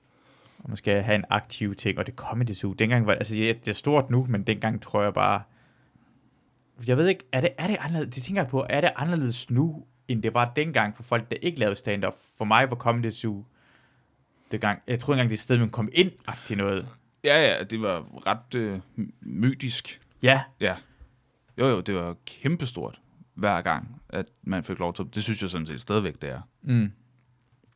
og 0.59 0.69
man 0.69 0.77
skal 0.77 1.01
have 1.03 1.15
en 1.15 1.25
aktiv 1.29 1.75
ting, 1.75 1.97
og 1.99 2.05
det 2.05 2.15
Comedy 2.15 2.53
Zoo, 2.53 2.73
dengang 2.73 3.05
var, 3.07 3.13
altså 3.13 3.35
det 3.35 3.65
det 3.65 3.71
er 3.71 3.75
stort 3.75 4.09
nu, 4.09 4.25
men 4.29 4.43
dengang 4.43 4.81
tror 4.81 5.03
jeg 5.03 5.13
bare, 5.13 5.41
jeg 6.87 6.97
ved 6.97 7.07
ikke, 7.07 7.23
er 7.31 7.41
det, 7.41 7.49
er 7.57 7.67
det 7.67 7.77
anderledes, 7.79 8.15
det 8.15 8.23
tænker 8.23 8.41
jeg 8.41 8.49
på, 8.49 8.65
er 8.69 8.81
det 8.81 8.89
anderledes 8.95 9.49
nu, 9.49 9.85
end 10.07 10.23
det 10.23 10.33
var 10.33 10.51
dengang 10.55 10.95
for 10.95 11.03
folk, 11.03 11.31
der 11.31 11.37
ikke 11.41 11.59
lavede 11.59 11.75
stand-up? 11.75 12.13
For 12.37 12.45
mig 12.45 12.69
var 12.69 12.75
Comedy 12.75 13.11
Zoo, 13.11 13.45
dengang, 14.51 14.81
jeg 14.87 14.99
tror 14.99 15.13
ikke 15.13 15.19
engang, 15.19 15.29
det 15.29 15.33
er 15.33 15.37
et 15.37 15.41
sted, 15.41 15.57
man 15.57 15.69
kom 15.69 15.89
ind 15.93 16.11
til 16.45 16.57
noget. 16.57 16.87
Ja, 17.23 17.41
ja, 17.57 17.63
det 17.63 17.81
var 17.83 18.05
ret 18.27 18.55
øh, 18.55 18.79
mytisk. 19.21 20.01
Ja, 20.23 20.41
Ja. 20.59 20.75
Jo, 21.59 21.65
jo, 21.67 21.81
det 21.81 21.95
var 21.95 22.15
kæmpestort 22.25 23.01
hver 23.33 23.61
gang, 23.61 24.01
at 24.09 24.25
man 24.43 24.63
fik 24.63 24.79
lov 24.79 24.93
til. 24.93 25.05
Det 25.15 25.23
synes 25.23 25.41
jeg 25.41 25.49
sådan 25.49 25.67
set 25.67 25.81
stadigvæk, 25.81 26.21
det 26.21 26.29
er. 26.29 26.41
mm. 26.61 26.91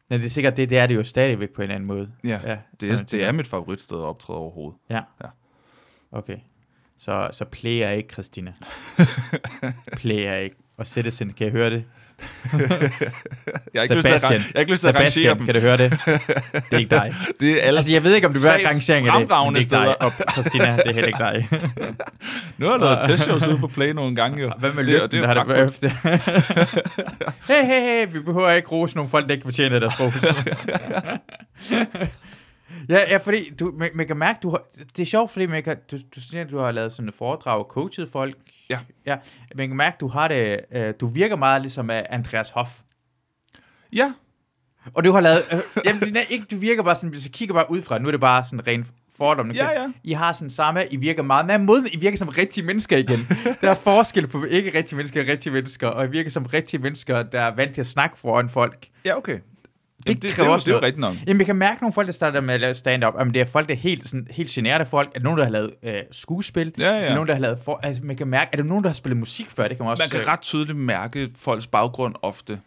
Men 0.10 0.19
det 0.19 0.25
er 0.25 0.29
sikkert, 0.29 0.57
det, 0.57 0.69
det 0.69 0.77
er 0.77 0.88
det 0.88 0.96
jo 0.96 1.03
stadigvæk 1.03 1.53
på 1.53 1.62
en 1.62 1.72
anden 1.72 1.88
måde. 1.88 2.12
Ja, 2.24 2.39
Ja, 2.43 2.57
det, 2.79 2.89
er, 2.91 2.98
det 2.98 3.24
er 3.24 3.31
mit 3.31 3.48
favoritsted 3.48 3.98
at 3.98 4.03
optræde 4.03 4.39
overhovedet. 4.39 4.79
Ja. 4.89 5.01
Ja. 5.24 5.27
Okay. 6.12 6.38
Så, 6.98 7.29
så 7.31 7.46
play 7.46 7.79
er 7.79 7.89
ikke, 7.89 8.13
Christina. 8.13 8.53
play 10.01 10.15
er 10.25 10.36
ikke. 10.36 10.55
Og 10.77 10.88
Citizen, 10.88 11.34
kan 11.34 11.46
jeg 11.46 11.51
høre 11.51 11.69
det? 11.69 11.86
Jeg 13.74 13.80
har 13.80 13.84
ikke 13.84 13.96
lyst 13.96 14.08
til 14.08 14.14
at, 14.14 14.22
jeg 14.24 14.42
har 14.56 14.60
ikke 14.60 14.72
lyst 14.72 14.82
til 14.82 14.88
at 14.90 14.96
rangere 14.96 15.34
dem. 15.36 15.46
kan 15.46 15.56
du 15.56 15.60
høre 15.62 15.78
det? 15.78 15.92
Det 16.54 16.64
er 16.72 16.78
ikke 16.78 16.90
dig. 16.96 17.14
Det 17.40 17.52
er 17.52 17.62
alle 17.68 17.78
Altså, 17.78 17.92
jeg 17.92 18.04
ved 18.04 18.16
ikke, 18.16 18.28
om 18.28 18.34
du 18.34 18.40
vil 18.40 18.50
have 18.50 18.68
rangering 18.68 19.08
af 19.08 19.20
det, 19.20 19.30
men 19.30 19.56
det 19.56 19.56
er 19.56 19.60
ikke 19.60 19.60
dig. 19.60 19.64
steder. 19.64 19.94
Og 20.06 20.12
Christina, 20.32 20.66
det 20.78 20.88
er 20.88 20.94
heller 20.94 21.08
ikke 21.08 21.20
dig. 21.20 21.48
Nu 22.58 22.66
har 22.66 22.74
jeg 22.74 22.80
lavet 22.82 23.00
testshows 23.08 23.48
ude 23.48 23.58
på 23.58 23.68
Play 23.68 23.90
nogle 23.92 24.16
gange, 24.16 24.42
jo. 24.42 24.52
Hvad 24.60 24.72
med 24.74 24.86
Det- 24.86 25.02
og 25.02 25.10
lygten, 25.12 25.24
det 25.24 25.30
er 25.30 25.34
det 25.82 25.92
hey, 27.48 27.66
hey, 27.66 27.82
hey, 27.82 28.08
vi 28.14 28.20
behøver 28.20 28.52
ikke 28.52 28.68
rose 28.68 28.96
nogle 28.96 29.12
folk, 29.12 29.28
der 29.28 29.34
ikke 29.34 29.46
fortjener 29.46 29.80
deres 29.80 29.94
ros. 30.00 30.14
Ja, 32.89 33.10
ja, 33.10 33.17
fordi 33.17 33.50
du, 33.60 33.74
man, 33.77 33.89
man 33.94 34.08
kan 34.08 34.17
mærke, 34.17 34.39
du 34.44 34.50
har, 34.50 34.63
det 34.96 35.01
er 35.01 35.06
sjovt, 35.06 35.32
fordi 35.32 35.46
man 35.46 35.63
kan, 35.63 35.77
du, 35.91 35.98
du 36.15 36.22
siger, 36.22 36.44
at 36.44 36.50
du 36.50 36.58
har 36.58 36.72
lavet 36.72 36.91
sådan 36.91 37.10
et 37.10 37.15
foredrag 37.15 37.60
og 37.60 37.65
coachet 37.65 38.10
folk. 38.10 38.38
Ja. 38.70 38.79
ja. 39.06 39.17
Man 39.56 39.67
kan 39.67 39.77
mærke, 39.77 39.98
du 40.00 40.08
har 40.08 40.27
det, 40.27 40.60
øh, 40.72 40.94
du 41.00 41.08
virker 41.08 41.36
meget 41.36 41.62
ligesom 41.62 41.89
af 41.89 42.06
Andreas 42.10 42.50
Hoff. 42.50 42.70
Ja, 43.94 44.13
Og 44.94 45.03
du 45.03 45.12
har 45.12 45.22
lavet, 45.22 45.41
øh, 45.53 45.60
jamen, 45.86 46.17
ikke, 46.29 46.46
du 46.51 46.58
virker 46.58 46.84
bare 46.84 46.96
sådan, 46.96 47.10
hvis 47.10 47.25
jeg 47.25 47.32
kigger 47.32 47.53
bare 47.56 47.72
ud 47.72 47.82
fra, 47.82 48.00
nu 48.00 48.08
er 48.08 48.12
det 48.12 48.22
bare 48.22 48.44
sådan 48.44 48.67
rent 48.67 48.88
fordom. 49.17 49.51
ja, 49.51 49.82
ja. 49.82 49.91
I 50.03 50.12
har 50.12 50.32
sådan 50.32 50.50
samme, 50.50 50.88
I 50.88 50.96
virker 50.98 51.24
meget 51.24 51.46
mere 51.46 51.60
mod, 51.60 51.88
I 51.91 51.98
virker 51.98 52.17
som 52.17 52.27
rigtige 52.27 52.65
mennesker 52.65 52.98
igen. 52.98 53.20
der 53.62 53.70
er 53.70 53.75
forskel 53.75 54.27
på 54.27 54.44
ikke 54.44 54.77
rigtige 54.77 54.98
mennesker 54.98 55.22
og 55.22 55.27
rigtige 55.27 55.53
mennesker, 55.53 55.88
og 55.88 56.06
I 56.06 56.10
virker 56.10 56.29
som 56.29 56.46
rigtige 56.46 56.82
mennesker, 56.82 57.24
der 57.24 57.41
er 57.41 57.56
vant 57.56 57.74
til 57.74 57.82
at 57.82 57.88
snakke 57.88 58.17
foran 58.20 58.50
folk. 58.50 58.88
Ja, 59.06 59.17
okay. 59.17 59.39
Det 59.98 60.06
Jamen, 60.06 60.16
det, 60.16 60.22
det, 60.24 60.32
kræver 60.32 60.46
er 60.46 60.50
jo- 60.50 60.54
også 60.54 60.66
det 60.66 60.72
er 60.72 60.75
jo 60.75 60.82
rigtigt 60.82 61.00
nok. 61.00 61.16
Jamen, 61.27 61.39
jeg 61.39 61.46
kan 61.46 61.56
mærke 61.56 61.82
nogle 61.82 61.94
folk, 61.94 62.06
der 62.08 62.13
starter 62.13 62.42
med 62.42 62.54
at 62.54 62.60
lave 62.62 62.74
stand-up, 62.74 63.13
om 63.18 63.32
det 63.32 63.42
er 63.42 63.46
folk, 63.46 63.68
der 63.68 63.74
er 63.74 63.77
helt, 63.80 64.08
sådan, 64.10 64.27
helt 64.32 64.50
generede 64.50 64.86
folk, 64.86 65.08
er 65.10 65.13
det 65.13 65.24
nogen, 65.24 65.38
der 65.38 65.44
har 65.44 65.51
lavet 65.51 65.74
øh, 65.84 65.94
skuespil, 66.12 66.74
Ja, 66.80 66.86
er 66.86 66.96
ja. 67.00 67.06
det 67.06 67.13
nogen, 67.13 67.27
der 67.27 67.34
har 67.34 67.42
lavet, 67.42 67.60
for, 67.60 67.80
altså, 67.84 68.04
man 68.06 68.16
kan 68.16 68.27
mærke, 68.27 68.50
er 68.54 68.58
det 68.58 68.66
nogen, 68.66 68.84
der 68.84 68.89
har 68.89 68.94
spillet 68.94 69.18
musik 69.18 69.50
før, 69.51 69.68
det 69.68 69.77
kan 69.77 69.84
man 69.84 69.92
også... 69.92 70.04
Man 70.04 70.10
kan 70.10 70.20
øh, 70.22 70.27
ret 70.27 70.42
tydeligt 70.42 70.77
mærke 70.77 71.30
folks 71.36 71.68
baggrund 71.68 72.16
ofte, 72.22 72.60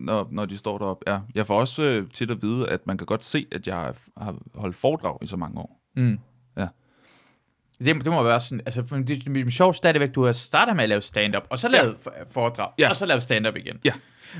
når, 0.00 0.28
når 0.30 0.44
de 0.46 0.56
står 0.58 0.78
deroppe. 0.78 1.10
Ja. 1.12 1.18
Jeg 1.34 1.46
får 1.46 1.60
også 1.60 1.82
øh, 1.82 2.06
tit 2.14 2.30
at 2.30 2.42
vide, 2.42 2.68
at 2.68 2.80
man 2.86 2.98
kan 2.98 3.06
godt 3.06 3.24
se, 3.24 3.46
at 3.52 3.66
jeg 3.66 3.92
har 4.18 4.34
holdt 4.54 4.76
foredrag 4.76 5.18
i 5.22 5.26
så 5.26 5.36
mange 5.36 5.60
år. 5.60 5.80
Mm. 5.96 6.18
Det, 7.84 7.94
det 8.04 8.06
må 8.12 8.22
være 8.22 8.40
sådan, 8.40 8.60
altså 8.66 8.86
for 8.86 8.96
det, 8.96 9.08
det 9.26 9.46
er 9.46 9.50
sjovt 9.50 9.76
stadigvæk, 9.76 10.14
du 10.14 10.24
har 10.24 10.32
startet 10.32 10.76
med 10.76 10.82
at 10.82 10.88
lave 10.88 11.02
stand-up, 11.02 11.42
og 11.50 11.58
så 11.58 11.68
lavet 11.68 11.96
ja. 12.06 12.10
foredrag, 12.30 12.70
Ja. 12.78 12.88
og 12.88 12.96
så 12.96 13.06
lavet 13.06 13.22
stand-up 13.22 13.56
igen. 13.56 13.76
Ja. 13.84 13.92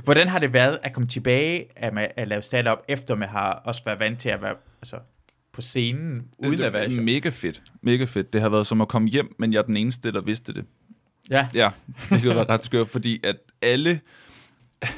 Hvordan 0.04 0.28
har 0.28 0.38
det 0.38 0.52
været 0.52 0.78
at 0.82 0.92
komme 0.92 1.06
tilbage 1.06 1.66
at, 1.76 1.94
med, 1.94 2.06
at 2.16 2.28
lave 2.28 2.42
stand-up, 2.42 2.78
efter 2.88 3.14
man 3.14 3.28
har 3.28 3.52
også 3.64 3.82
været 3.84 4.00
vant 4.00 4.20
til 4.20 4.28
at 4.28 4.42
være 4.42 4.54
altså, 4.82 4.96
på 5.52 5.60
scenen, 5.62 6.22
uden 6.38 6.58
det 6.58 6.64
at 6.64 6.72
være 6.72 6.84
er 6.84 6.90
sjov? 6.90 7.04
mega 7.04 7.28
fedt. 7.28 7.62
Mega 7.82 8.04
fedt. 8.04 8.32
Det 8.32 8.40
har 8.40 8.48
været 8.48 8.66
som 8.66 8.80
at 8.80 8.88
komme 8.88 9.08
hjem, 9.08 9.34
men 9.38 9.52
jeg 9.52 9.58
er 9.58 9.62
den 9.62 9.76
eneste, 9.76 10.12
der 10.12 10.20
vidste 10.20 10.52
det. 10.54 10.64
Ja. 11.30 11.48
Ja, 11.54 11.70
det 12.10 12.36
var 12.36 12.48
ret 12.50 12.64
skørt, 12.64 12.88
fordi 12.88 13.20
at 13.24 13.36
alle, 13.62 14.00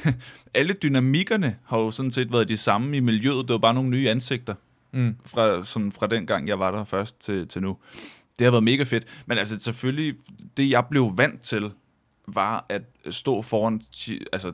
alle 0.53 0.73
dynamikkerne 0.73 1.55
har 1.65 1.77
jo 1.79 1.91
sådan 1.91 2.11
set 2.11 2.33
været 2.33 2.49
de 2.49 2.57
samme 2.57 2.97
i 2.97 2.99
miljøet. 2.99 3.47
Det 3.47 3.49
var 3.53 3.57
bare 3.57 3.73
nogle 3.73 3.89
nye 3.89 4.09
ansigter 4.09 4.53
Mm. 4.91 5.15
fra, 5.25 5.63
sådan 5.63 5.91
fra 5.91 6.07
den 6.07 6.25
gang, 6.27 6.47
jeg 6.47 6.59
var 6.59 6.71
der 6.71 6.83
først 6.85 7.19
til, 7.21 7.47
til 7.47 7.61
nu. 7.61 7.77
Det 8.39 8.45
har 8.45 8.51
været 8.51 8.63
mega 8.63 8.83
fedt. 8.83 9.05
Men 9.25 9.37
altså 9.37 9.59
selvfølgelig, 9.59 10.15
det 10.57 10.69
jeg 10.69 10.85
blev 10.89 11.11
vant 11.17 11.41
til, 11.41 11.71
var 12.27 12.65
at 12.69 12.81
stå 13.09 13.41
foran 13.41 13.81
altså 14.33 14.53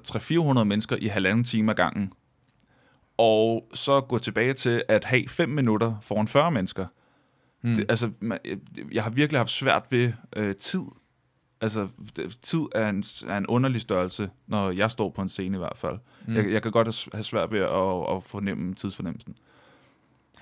300-400 0.58 0.64
mennesker 0.64 0.96
i 0.96 1.08
halvanden 1.08 1.44
time 1.44 1.72
ad 1.72 1.76
gangen. 1.76 2.14
Og 3.18 3.70
så 3.74 4.02
gå 4.02 4.18
tilbage 4.18 4.54
til 4.54 4.84
at 4.88 5.04
have 5.04 5.28
5 5.28 5.50
minutter 5.50 5.96
foran 6.02 6.28
40 6.28 6.52
mennesker. 6.52 6.86
Mm. 7.62 7.76
Det, 7.76 7.86
altså, 7.90 8.12
man, 8.20 8.40
jeg 8.92 9.04
har 9.04 9.10
virkelig 9.10 9.40
haft 9.40 9.50
svært 9.50 9.84
ved 9.90 10.14
øh, 10.36 10.56
tid. 10.56 10.82
Altså, 11.62 11.88
tid 12.42 12.62
er 12.76 12.90
en, 12.90 13.04
er 13.28 13.38
en 13.38 13.48
underlig 13.48 13.82
størrelse, 13.82 14.30
når 14.48 14.72
jeg 14.72 14.92
står 14.92 15.10
på 15.10 15.22
en 15.22 15.30
scene 15.30 15.58
i 15.58 15.60
hvert 15.60 15.78
fald. 15.78 15.98
Mm. 16.28 16.36
Jeg, 16.36 16.52
jeg 16.52 16.62
kan 16.62 16.72
godt 16.72 17.10
have 17.14 17.24
svært 17.24 17.52
ved 17.52 17.60
at, 17.60 18.16
at 18.18 18.24
fornemme 18.24 18.74
tidsfornemmelsen. 18.74 19.36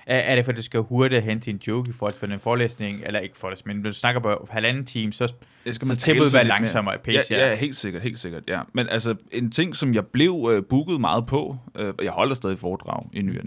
Er, 0.06 0.18
er 0.18 0.36
det, 0.36 0.44
fordi 0.44 0.56
du 0.56 0.62
skal 0.62 0.80
hurtigt 0.80 1.22
hente 1.22 1.50
en 1.50 1.60
joke 1.66 1.90
i 1.90 1.92
forhold 1.92 2.12
til 2.12 2.32
en 2.32 2.40
forelæsning, 2.40 3.00
eller 3.04 3.20
ikke 3.20 3.36
forelæsning, 3.36 3.76
men 3.76 3.82
når 3.82 3.90
du 3.90 3.94
snakker 3.94 4.20
på 4.20 4.48
halvanden 4.50 4.84
time, 4.84 5.12
så 5.12 5.32
Det 5.64 5.74
skal 5.74 5.88
man 5.88 5.96
tilbud 5.96 6.32
være 6.32 6.44
langsommere 6.44 6.98
pace, 6.98 7.34
ja, 7.34 7.48
ja. 7.48 7.54
helt 7.54 7.76
sikkert, 7.76 8.02
helt 8.02 8.18
sikkert, 8.18 8.42
ja. 8.48 8.60
Men 8.72 8.88
altså, 8.88 9.14
en 9.32 9.50
ting, 9.50 9.76
som 9.76 9.94
jeg 9.94 10.06
blev 10.06 10.50
øh, 10.52 10.62
booket 10.64 11.00
meget 11.00 11.26
på, 11.26 11.56
øh, 11.74 11.94
jeg 12.02 12.12
holder 12.12 12.34
stadig 12.34 12.58
foredrag 12.58 13.02
i 13.12 13.22
ny. 13.22 13.38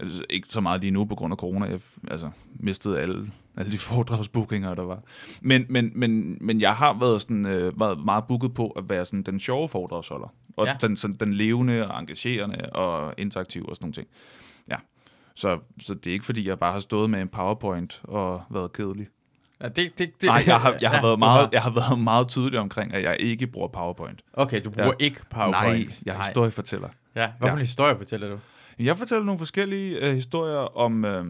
Altså, 0.00 0.24
ikke 0.30 0.48
så 0.48 0.60
meget 0.60 0.80
lige 0.80 0.90
nu 0.90 1.04
på 1.04 1.14
grund 1.14 1.32
af 1.32 1.36
corona, 1.36 1.66
jeg 1.66 1.80
altså, 2.10 2.30
mistede 2.54 3.00
alle, 3.00 3.30
alle 3.56 3.72
de 3.72 3.78
foredragsbookinger, 3.88 4.74
der 4.74 4.82
var. 4.82 5.02
Men, 5.40 5.66
men, 5.68 5.92
men, 5.94 6.38
men 6.40 6.60
jeg 6.60 6.74
har 6.74 6.98
været, 6.98 7.22
sådan, 7.22 7.46
øh, 7.46 7.80
været 7.80 8.04
meget 8.04 8.24
booket 8.28 8.54
på 8.54 8.68
at 8.68 8.84
være 8.88 9.04
sådan 9.04 9.22
den 9.22 9.40
sjove 9.40 9.68
foredragsholder. 9.68 10.34
Og 10.56 10.66
ja. 10.66 10.76
den, 10.80 10.96
sådan, 10.96 11.16
den 11.20 11.34
levende 11.34 11.90
og 11.90 12.00
engagerende 12.00 12.56
og 12.72 13.14
interaktiv 13.18 13.64
og 13.68 13.76
sådan 13.76 13.84
nogle 13.84 13.94
ting. 13.94 14.06
Ja. 14.70 14.76
Så, 15.34 15.58
så 15.82 15.94
det 15.94 16.06
er 16.06 16.12
ikke, 16.12 16.24
fordi 16.24 16.48
jeg 16.48 16.58
bare 16.58 16.72
har 16.72 16.80
stået 16.80 17.10
med 17.10 17.20
en 17.22 17.28
PowerPoint 17.28 18.00
og 18.04 18.42
været 18.50 18.72
kedelig. 18.72 19.06
Ja, 19.62 19.68
det, 19.68 19.76
det, 19.76 19.98
det, 19.98 20.22
Nej, 20.22 20.42
jeg 20.46 20.60
har, 20.60 20.76
jeg, 20.80 20.90
har 20.90 20.96
ja, 20.96 21.02
været 21.02 21.18
meget, 21.18 21.48
jeg 21.52 21.62
har 21.62 21.70
været 21.70 21.98
meget 21.98 22.28
tydelig 22.28 22.58
omkring, 22.58 22.94
at 22.94 23.02
jeg 23.02 23.16
ikke 23.20 23.46
bruger 23.46 23.68
PowerPoint. 23.68 24.20
Okay, 24.32 24.60
du 24.64 24.70
bruger 24.70 24.92
Ja. 25.00 25.04
ikke 25.04 25.20
PowerPoint. 25.30 25.88
Nej, 25.88 25.96
jeg 26.06 26.16
er 26.16 26.22
historiefortæller. 26.22 26.88
Ja, 27.16 27.26
for 27.38 27.46
Ja. 27.46 27.52
en 27.52 27.58
historie 27.58 27.96
fortæller 27.96 28.28
du? 28.28 28.38
Jeg 28.78 28.96
fortæller 28.96 29.24
nogle 29.24 29.38
forskellige 29.38 30.08
øh, 30.08 30.14
historier 30.14 30.76
om... 30.78 31.04
Øh, 31.04 31.26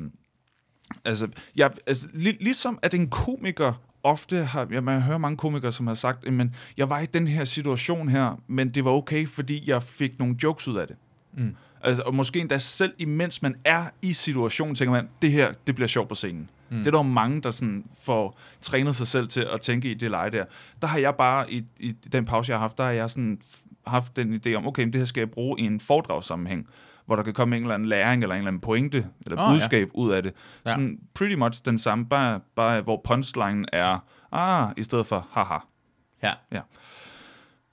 altså, 1.04 1.28
jeg, 1.56 1.70
altså 1.86 2.08
lig, 2.14 2.36
ligesom 2.40 2.78
at 2.82 2.94
en 2.94 3.08
komiker 3.10 3.72
ofte 4.02 4.36
har... 4.36 4.66
Ja, 4.70 4.80
man 4.80 5.02
hører 5.02 5.18
mange 5.18 5.36
komikere, 5.36 5.72
som 5.72 5.86
har 5.86 5.94
sagt, 5.94 6.32
men 6.32 6.54
jeg 6.76 6.90
var 6.90 7.00
i 7.00 7.06
den 7.06 7.28
her 7.28 7.44
situation 7.44 8.08
her, 8.08 8.40
men 8.46 8.68
det 8.70 8.84
var 8.84 8.90
okay, 8.90 9.26
fordi 9.26 9.70
jeg 9.70 9.82
fik 9.82 10.18
nogle 10.18 10.36
jokes 10.42 10.68
ud 10.68 10.76
af 10.76 10.86
det. 10.86 10.96
Mm. 11.32 11.56
Altså, 11.82 12.02
og 12.06 12.14
måske 12.14 12.40
endda 12.40 12.58
selv 12.58 12.94
imens 12.98 13.42
man 13.42 13.54
er 13.64 13.84
i 14.02 14.12
situationen, 14.12 14.74
tænker 14.74 14.92
man, 14.92 15.08
det 15.22 15.32
her, 15.32 15.52
det 15.66 15.74
bliver 15.74 15.88
sjovt 15.88 16.08
på 16.08 16.14
scenen. 16.14 16.50
Mm. 16.70 16.78
Det 16.78 16.86
er 16.86 16.90
der 16.90 17.02
mange, 17.02 17.40
der 17.40 17.50
sådan 17.50 17.84
får 18.00 18.38
trænet 18.60 18.96
sig 18.96 19.06
selv 19.06 19.28
til 19.28 19.40
at 19.40 19.60
tænke 19.60 19.90
i 19.90 19.94
det 19.94 20.10
leje 20.10 20.30
der. 20.30 20.44
Der 20.80 20.86
har 20.86 20.98
jeg 20.98 21.14
bare, 21.14 21.52
i, 21.52 21.64
i 21.80 21.92
den 22.12 22.24
pause, 22.24 22.50
jeg 22.50 22.58
har 22.58 22.60
haft, 22.60 22.78
der 22.78 22.84
har 22.84 22.90
jeg 22.90 23.10
sådan 23.10 23.40
haft 23.86 24.16
den 24.16 24.40
idé 24.46 24.54
om, 24.54 24.66
okay, 24.66 24.84
men 24.84 24.92
det 24.92 25.00
her 25.00 25.06
skal 25.06 25.20
jeg 25.20 25.30
bruge 25.30 25.60
i 25.60 25.62
en 25.62 25.80
foredragssammenhæng, 25.80 26.68
hvor 27.06 27.16
der 27.16 27.22
kan 27.22 27.32
komme 27.32 27.56
en 27.56 27.62
eller 27.62 27.74
anden 27.74 27.88
læring, 27.88 28.22
eller 28.22 28.34
en 28.34 28.38
eller 28.38 28.48
anden 28.48 28.60
pointe, 28.60 29.06
eller 29.26 29.42
oh, 29.42 29.54
ja. 29.54 29.58
budskab 29.58 29.88
ja. 29.94 30.00
ud 30.00 30.10
af 30.10 30.22
det. 30.22 30.32
Ja. 30.66 30.70
Sådan 30.70 30.98
pretty 31.14 31.36
much 31.36 31.64
den 31.64 31.78
samme, 31.78 32.06
bare, 32.06 32.40
bare 32.56 32.80
hvor 32.80 33.00
punchline 33.04 33.64
er, 33.72 33.98
ah, 34.32 34.70
i 34.76 34.82
stedet 34.82 35.06
for, 35.06 35.26
haha. 35.30 35.58
Ja. 36.22 36.60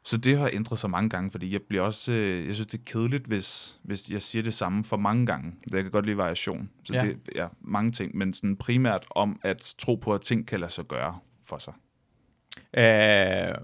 Så 0.04 0.18
det 0.18 0.38
har 0.38 0.50
ændret 0.54 0.80
sig 0.80 0.90
mange 0.90 1.10
gange, 1.10 1.32
fordi 1.32 1.54
jeg 1.54 1.62
bliver 1.62 1.84
også, 1.84 2.12
øh, 2.12 2.46
jeg 2.48 2.56
synes, 2.56 2.68
det 2.68 2.80
er 2.80 2.84
kedeligt, 2.86 3.26
hvis, 3.26 3.80
hvis 3.84 4.10
jeg 4.12 4.22
siger 4.22 4.44
det 4.44 4.54
samme 4.54 4.84
for 4.84 4.98
mange 4.98 5.26
gange. 5.26 5.54
Jeg 5.72 5.82
kan 5.84 5.92
godt 5.92 6.06
lide 6.06 6.18
variation. 6.18 6.70
Så 6.84 6.94
Ja. 6.94 7.02
det 7.02 7.10
er 7.36 7.42
ja, 7.44 7.48
mange 7.62 7.92
ting, 7.92 8.18
men 8.18 8.34
sådan 8.34 8.56
primært 8.56 9.06
om 9.10 9.40
at 9.44 9.76
tro 9.78 9.96
på, 9.96 10.14
at 10.14 10.22
ting 10.22 10.48
kan 10.48 10.60
lade 10.60 10.72
sig 10.72 10.86
gøre 10.86 11.20
for 11.44 11.58
sig. 11.58 11.74
Øh, 12.74 13.56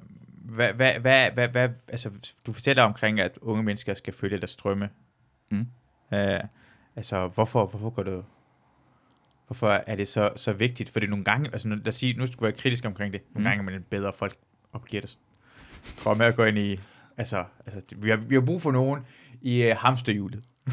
hvad, 0.56 0.74
hvad, 0.74 0.94
hvad, 1.00 1.32
hvad, 1.32 1.48
hvad, 1.48 1.70
altså, 1.88 2.10
du 2.46 2.54
fortæller 2.54 2.84
omkring, 2.84 3.20
at 3.20 3.38
unge 3.42 3.64
mennesker 3.64 3.94
skal 3.94 4.14
følge 4.14 4.38
deres 4.38 4.56
drømme. 4.56 4.90
Mm. 5.52 5.68
Øh, 6.14 6.40
altså, 6.96 7.28
hvorfor, 7.28 7.66
hvorfor 7.66 7.90
går 7.90 8.04
du... 8.04 8.24
Hvorfor 9.48 9.70
er 9.70 9.96
det 9.96 10.08
så, 10.08 10.32
så 10.36 10.54
vigtigt? 10.54 10.90
Fordi 10.90 11.08
nogle 11.08 11.26
gange, 11.26 11.50
altså 11.54 11.68
lad 11.68 11.88
os 11.88 11.96
sige, 11.96 12.14
nu 12.14 12.26
skal 12.26 12.38
vi 12.40 12.44
være 12.44 12.52
kritisk 12.52 12.86
omkring 12.86 13.14
det. 13.14 13.22
Nogle 13.34 13.44
Mm. 13.50 13.52
gange 13.58 13.72
er 13.72 13.80
man 13.80 13.86
bedre, 13.90 14.14
folk 14.14 14.36
opgiver 14.74 15.02
det. 15.02 15.18
Tror 16.04 16.14
med 16.14 16.26
at 16.26 16.36
gå 16.36 16.44
ind 16.44 16.58
i, 16.58 16.80
altså, 17.18 17.44
altså 17.66 17.82
vi, 17.98 18.10
har, 18.10 18.18
vi 18.18 18.36
har 18.36 18.42
brug 18.42 18.62
for 18.62 18.72
nogen 18.72 19.00
i 19.42 19.72
uh, 19.72 19.78
hamsterhjulet. 19.78 20.40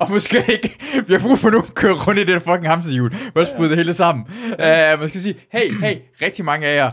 og 0.00 0.10
måske 0.10 0.44
ikke, 0.48 0.76
vi 1.06 1.12
har 1.12 1.20
brug 1.20 1.38
for 1.38 1.50
nogen, 1.50 1.66
der 1.66 1.72
kører 1.72 2.06
rundt 2.06 2.20
i 2.20 2.24
det 2.24 2.42
fucking 2.42 2.68
hamsterhjul, 2.68 3.14
hvor 3.32 3.40
jeg 3.62 3.70
det 3.70 3.78
hele 3.78 3.94
sammen. 3.94 4.26
Uh, 4.42 5.00
man 5.00 5.08
skal 5.08 5.20
sige, 5.20 5.34
hey, 5.52 5.72
hey, 5.80 5.96
rigtig 6.22 6.44
mange 6.44 6.66
af 6.66 6.76
jer, 6.76 6.90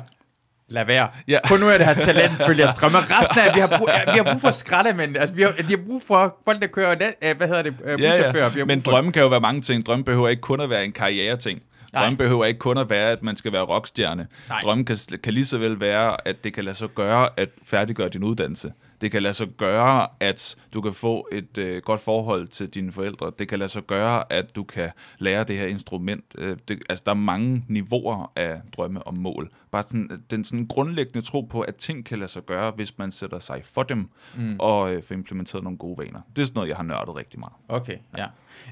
lad 0.67 0.85
være. 0.85 1.07
Ja. 1.27 1.39
Kun 1.47 1.59
nu 1.59 1.67
er 1.69 1.77
det 1.77 1.85
her 1.87 1.93
talent, 1.93 2.31
følger 2.47 2.67
drømme. 2.67 2.97
Resten 2.97 3.39
af, 3.39 3.55
vi 3.55 3.59
har 3.59 3.77
brug, 3.77 3.87
ja, 3.89 4.11
vi 4.13 4.17
har 4.23 4.31
brug 4.33 4.41
for 4.41 4.51
skraldemænd. 4.51 5.17
Altså, 5.17 5.35
vi 5.35 5.41
har, 5.41 5.51
de 5.51 5.69
har 5.69 5.79
brug 5.87 6.01
for 6.07 6.37
folk, 6.45 6.61
der 6.61 6.67
kører, 6.67 6.95
net, 6.95 7.31
uh, 7.31 7.37
hvad 7.37 7.47
hedder 7.47 7.61
det, 7.61 7.77
buschauffører. 7.77 8.49
Vi 8.49 8.59
har 8.59 8.65
Men 8.65 8.81
brug 8.81 8.83
for- 8.83 8.91
drømme 8.91 9.11
kan 9.11 9.21
jo 9.21 9.27
være 9.27 9.41
mange 9.41 9.61
ting. 9.61 9.85
Drømme 9.85 10.05
behøver 10.05 10.29
ikke 10.29 10.41
kun 10.41 10.61
at 10.61 10.69
være 10.69 10.85
en 10.85 10.91
karriere-ting. 10.91 11.61
Nej. 11.93 12.03
Drømme 12.03 12.17
behøver 12.17 12.45
ikke 12.45 12.59
kun 12.59 12.77
at 12.77 12.89
være, 12.89 13.11
at 13.11 13.23
man 13.23 13.35
skal 13.35 13.51
være 13.51 13.61
rockstjerne. 13.61 14.27
Nej. 14.49 14.61
Drømme 14.61 14.85
kan, 14.85 14.97
kan 15.23 15.33
lige 15.33 15.45
så 15.45 15.57
vel 15.57 15.79
være, 15.79 16.27
at 16.27 16.43
det 16.43 16.53
kan 16.53 16.63
lade 16.63 16.75
sig 16.75 16.89
gøre 16.95 17.29
at 17.37 17.49
færdiggøre 17.63 18.09
din 18.09 18.23
uddannelse. 18.23 18.73
Det 19.03 19.11
kan 19.11 19.23
lade 19.23 19.33
sig 19.33 19.47
gøre, 19.57 20.07
at 20.19 20.55
du 20.73 20.81
kan 20.81 20.93
få 20.93 21.27
et 21.31 21.57
øh, 21.57 21.81
godt 21.81 22.01
forhold 22.01 22.47
til 22.47 22.69
dine 22.69 22.91
forældre. 22.91 23.31
Det 23.39 23.47
kan 23.47 23.59
lade 23.59 23.69
sig 23.69 23.83
gøre, 23.83 24.33
at 24.33 24.55
du 24.55 24.63
kan 24.63 24.89
lære 25.17 25.43
det 25.43 25.57
her 25.57 25.67
instrument. 25.67 26.25
Øh, 26.37 26.57
det, 26.67 26.81
altså, 26.89 27.03
der 27.05 27.11
er 27.11 27.15
mange 27.15 27.65
niveauer 27.67 28.31
af 28.35 28.61
drømme 28.77 29.03
og 29.03 29.17
mål. 29.17 29.49
Bare 29.71 29.83
sådan, 29.87 30.09
øh, 30.11 30.17
den 30.29 30.43
sådan 30.45 30.67
grundlæggende 30.67 31.21
tro 31.21 31.41
på, 31.41 31.61
at 31.61 31.75
ting 31.75 32.05
kan 32.05 32.19
lade 32.19 32.31
sig 32.31 32.45
gøre, 32.45 32.71
hvis 32.71 32.97
man 32.97 33.11
sætter 33.11 33.39
sig 33.39 33.61
for 33.63 33.83
dem 33.83 34.09
mm. 34.35 34.55
og 34.59 34.93
øh, 34.93 35.03
får 35.03 35.15
implementeret 35.15 35.63
nogle 35.63 35.77
gode 35.77 35.97
vaner. 35.97 36.21
Det 36.35 36.41
er 36.41 36.45
sådan 36.45 36.55
noget, 36.55 36.69
jeg 36.69 36.77
har 36.77 36.83
nørdet 36.83 37.15
rigtig 37.15 37.39
meget. 37.39 37.53
Okay, 37.67 37.97
ja. 38.17 38.25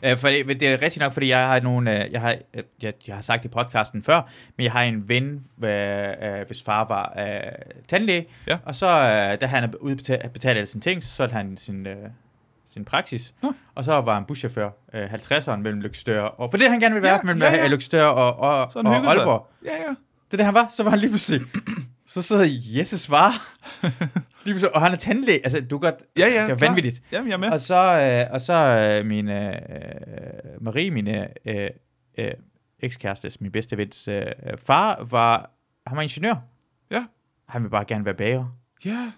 ja. 0.04 0.14
for 0.14 0.28
det, 0.28 0.48
det 0.48 0.68
er 0.68 0.82
rigtigt 0.82 1.00
nok, 1.00 1.14
fordi 1.14 1.28
jeg 1.28 1.48
har 1.48 1.60
nogle, 1.60 2.06
øh, 2.06 2.12
jeg 2.12 2.22
har, 2.22 2.36
øh, 2.54 2.64
jeg, 2.82 2.94
jeg 3.08 3.16
har 3.16 3.22
sagt 3.22 3.46
i 3.46 3.48
podcasten 3.48 4.04
før, 4.04 4.22
men 4.58 4.64
jeg 4.64 4.72
har 4.72 4.84
en 4.84 5.10
ven, 5.10 5.46
øh, 5.64 5.70
øh, 6.22 6.48
hvis 6.48 6.64
far 6.64 6.88
var 6.88 7.14
øh, 7.20 7.52
tandlæge, 7.88 8.26
Ja. 8.48 8.58
og 8.66 8.76
så, 8.76 8.88
øh, 8.88 9.42
da 9.42 9.46
han 9.46 9.64
er 9.64 9.68
udbetalt 9.80 10.21
betalt 10.30 10.58
alle 10.58 10.68
sine 10.68 10.82
ting, 10.82 11.04
så 11.04 11.10
solgte 11.12 11.34
han 11.34 11.58
sin, 11.58 11.88
øh, 11.88 12.10
sin 12.66 12.86
praksis, 12.86 13.34
Nå. 13.44 13.54
og 13.76 13.86
så 13.86 14.02
var 14.02 14.14
han 14.14 14.26
buschauffør, 14.26 14.70
øh, 14.94 15.14
50'eren 15.14 15.56
mellem 15.56 15.82
Lykstør, 15.82 16.22
og 16.22 16.52
for 16.52 16.58
det 16.58 16.70
han 16.70 16.80
gerne 16.80 16.96
ville 16.96 17.04
være, 17.04 17.16
Ja, 17.16 17.22
mellem 17.24 17.42
ja, 17.42 17.56
ja. 17.56 17.62
ja, 17.62 17.68
Lykstør 17.68 18.06
og, 18.06 18.36
og, 18.36 18.72
og 18.76 18.96
hygger 18.96 19.12
sig. 19.12 19.20
Aalborg. 19.20 19.48
Ja, 19.66 19.72
ja. 19.72 19.90
Det 19.90 20.34
er 20.34 20.38
det, 20.38 20.46
han 20.46 20.54
var. 20.54 20.68
Så 20.72 20.84
var 20.84 20.90
han 20.90 21.00
lige 21.00 21.10
pludselig... 21.10 21.42
så 22.08 22.22
sidder 22.22 22.46
Jesses 22.50 23.08
far. 23.08 23.32
lige 24.46 24.54
pludselig, 24.54 24.76
og 24.76 24.82
han 24.82 24.92
er 24.92 24.96
tandlæge. 24.96 25.40
Altså, 25.44 25.62
du 25.62 25.78
godt... 25.78 25.96
Ja, 26.18 26.28
ja, 26.28 26.44
Det 26.44 26.52
er 26.52 26.68
vanvittigt. 26.68 27.02
Jamen, 27.12 27.28
jeg 27.28 27.34
er 27.34 27.38
med. 27.38 27.52
Og 27.52 27.62
så, 27.62 27.76
øh, 27.76 28.34
og 28.34 28.42
så 28.42 28.54
øh, 28.54 29.06
min 29.06 29.30
øh, 29.30 29.54
Marie, 30.62 30.92
min 30.92 31.08
øh, 31.08 31.28
øh, 32.18 32.32
ekskærestes, 32.80 33.42
min 33.42 33.52
bedste 33.52 33.78
vens 33.78 34.08
øh, 34.08 34.26
far, 34.66 35.04
var, 35.04 35.52
han 35.88 35.96
var 35.98 36.02
ingeniør. 36.02 36.36
Ja. 36.92 37.06
Han 37.48 37.64
vil 37.64 37.70
bare 37.70 37.86
gerne 37.86 38.06
være 38.06 38.14
bager. 38.14 38.58
Ja. 38.86 39.12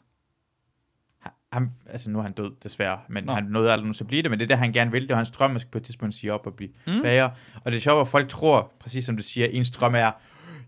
Han, 1.53 1.71
altså 1.89 2.09
nu 2.09 2.19
er 2.19 2.23
han 2.23 2.31
død, 2.31 2.51
desværre, 2.63 2.97
men 3.09 3.23
Nå. 3.23 3.33
Han 3.33 3.43
nåede 3.43 3.71
aldrig 3.71 3.87
nu 3.87 3.93
så 3.93 4.03
blive 4.03 4.21
det, 4.21 4.31
men 4.31 4.39
det 4.39 4.45
er 4.45 4.47
det, 4.47 4.57
han 4.57 4.71
gerne 4.73 4.91
vil. 4.91 5.01
Det 5.01 5.09
var 5.09 5.15
hans 5.15 5.29
drøm, 5.31 5.55
at 5.55 5.67
på 5.71 5.77
et 5.77 5.83
tidspunkt 5.83 6.15
sige 6.15 6.33
op 6.33 6.47
og 6.47 6.53
blive 6.53 6.69
Mm. 6.87 6.93
mm. 6.93 7.01
bager. 7.01 7.29
Og 7.63 7.71
det 7.71 7.77
er 7.77 7.81
sjovt, 7.81 8.01
at 8.01 8.07
folk 8.07 8.29
tror, 8.29 8.71
præcis 8.79 9.05
som 9.05 9.17
du 9.17 9.23
siger, 9.23 9.47
ens 9.47 9.71
drøm 9.71 9.95
er, 9.95 10.11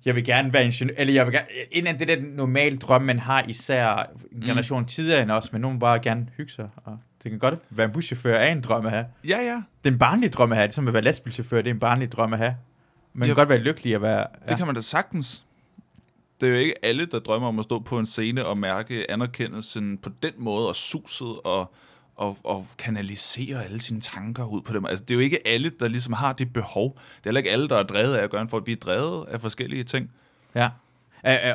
jeg 0.05 0.15
vil 0.15 0.23
gerne 0.25 0.53
være 0.53 0.65
ingeniør, 0.65 0.95
eller 0.97 1.13
jeg 1.13 1.25
vil 1.25 1.33
gerne, 1.33 1.47
en 1.71 1.87
af 1.87 1.97
det 1.97 2.07
der 2.07 2.17
normale 2.21 2.77
drøm, 2.77 3.01
man 3.01 3.19
har 3.19 3.43
især 3.47 4.09
en 4.31 4.41
generation 4.41 4.79
mm. 4.81 4.85
tidligere 4.87 5.21
end 5.23 5.31
os, 5.31 5.51
men 5.51 5.61
nogen 5.61 5.79
bare 5.79 5.99
gerne 5.99 6.27
hygge 6.37 6.51
sig. 6.51 6.69
Og 6.75 6.97
det 7.23 7.31
kan 7.31 7.39
godt 7.39 7.59
være 7.69 7.85
en 7.85 7.91
buschauffør 7.91 8.35
er 8.35 8.51
en 8.51 8.61
drøm 8.61 8.85
at 8.85 8.91
have. 8.91 9.05
Ja, 9.27 9.37
ja. 9.41 9.55
Det 9.83 9.89
er 9.89 9.93
en 9.93 9.99
barnlig 9.99 10.33
drøm 10.33 10.51
at 10.51 10.57
have. 10.57 10.67
Det 10.67 10.71
er 10.71 10.75
som 10.75 10.87
at 10.87 10.93
være 10.93 11.03
lastbilchauffør, 11.03 11.57
det 11.61 11.69
er 11.69 11.73
en 11.73 11.79
barnlig 11.79 12.11
drøm 12.11 12.33
at 12.33 12.39
have. 12.39 12.55
Man 13.13 13.27
Ja. 13.27 13.33
kan 13.33 13.35
godt 13.35 13.49
være 13.49 13.57
lykkelig 13.57 13.95
at 13.95 14.01
være... 14.01 14.27
Det 14.49 14.57
kan 14.57 14.65
man 14.65 14.75
da 14.75 14.81
sagtens. 14.81 15.44
Det 16.41 16.47
er 16.49 16.53
jo 16.53 16.59
ikke 16.59 16.85
alle, 16.85 17.05
der 17.05 17.19
drømmer 17.19 17.47
om 17.47 17.59
at 17.59 17.65
stå 17.65 17.79
på 17.79 17.99
en 17.99 18.05
scene 18.05 18.45
og 18.45 18.57
mærke 18.57 19.11
anerkendelsen 19.11 19.97
på 19.97 20.09
den 20.23 20.33
måde, 20.37 20.67
og 20.67 20.75
suset 20.75 21.39
og, 21.43 21.73
og, 22.15 22.37
og 22.43 22.67
kanalisere 22.77 23.63
alle 23.63 23.79
sine 23.79 24.01
tanker 24.01 24.45
ud 24.45 24.61
på 24.61 24.73
dem. 24.73 24.85
Altså, 24.85 25.03
det 25.03 25.11
er 25.11 25.15
jo 25.15 25.21
ikke 25.21 25.47
alle, 25.47 25.69
der 25.79 25.87
ligesom 25.87 26.13
har 26.13 26.33
det 26.33 26.53
behov. 26.53 26.93
Det 26.93 26.99
er 26.99 27.29
heller 27.29 27.39
ikke 27.39 27.51
alle, 27.51 27.67
der 27.67 27.77
er 27.77 27.83
drevet 27.83 28.15
af 28.15 28.23
at 28.23 28.29
gøre 28.29 28.41
en 28.41 28.49
for 28.49 28.57
at 28.57 28.63
blive 28.63 28.75
drevet 28.75 29.25
af 29.27 29.41
forskellige 29.41 29.83
ting. 29.83 30.11
Ja. 30.55 30.69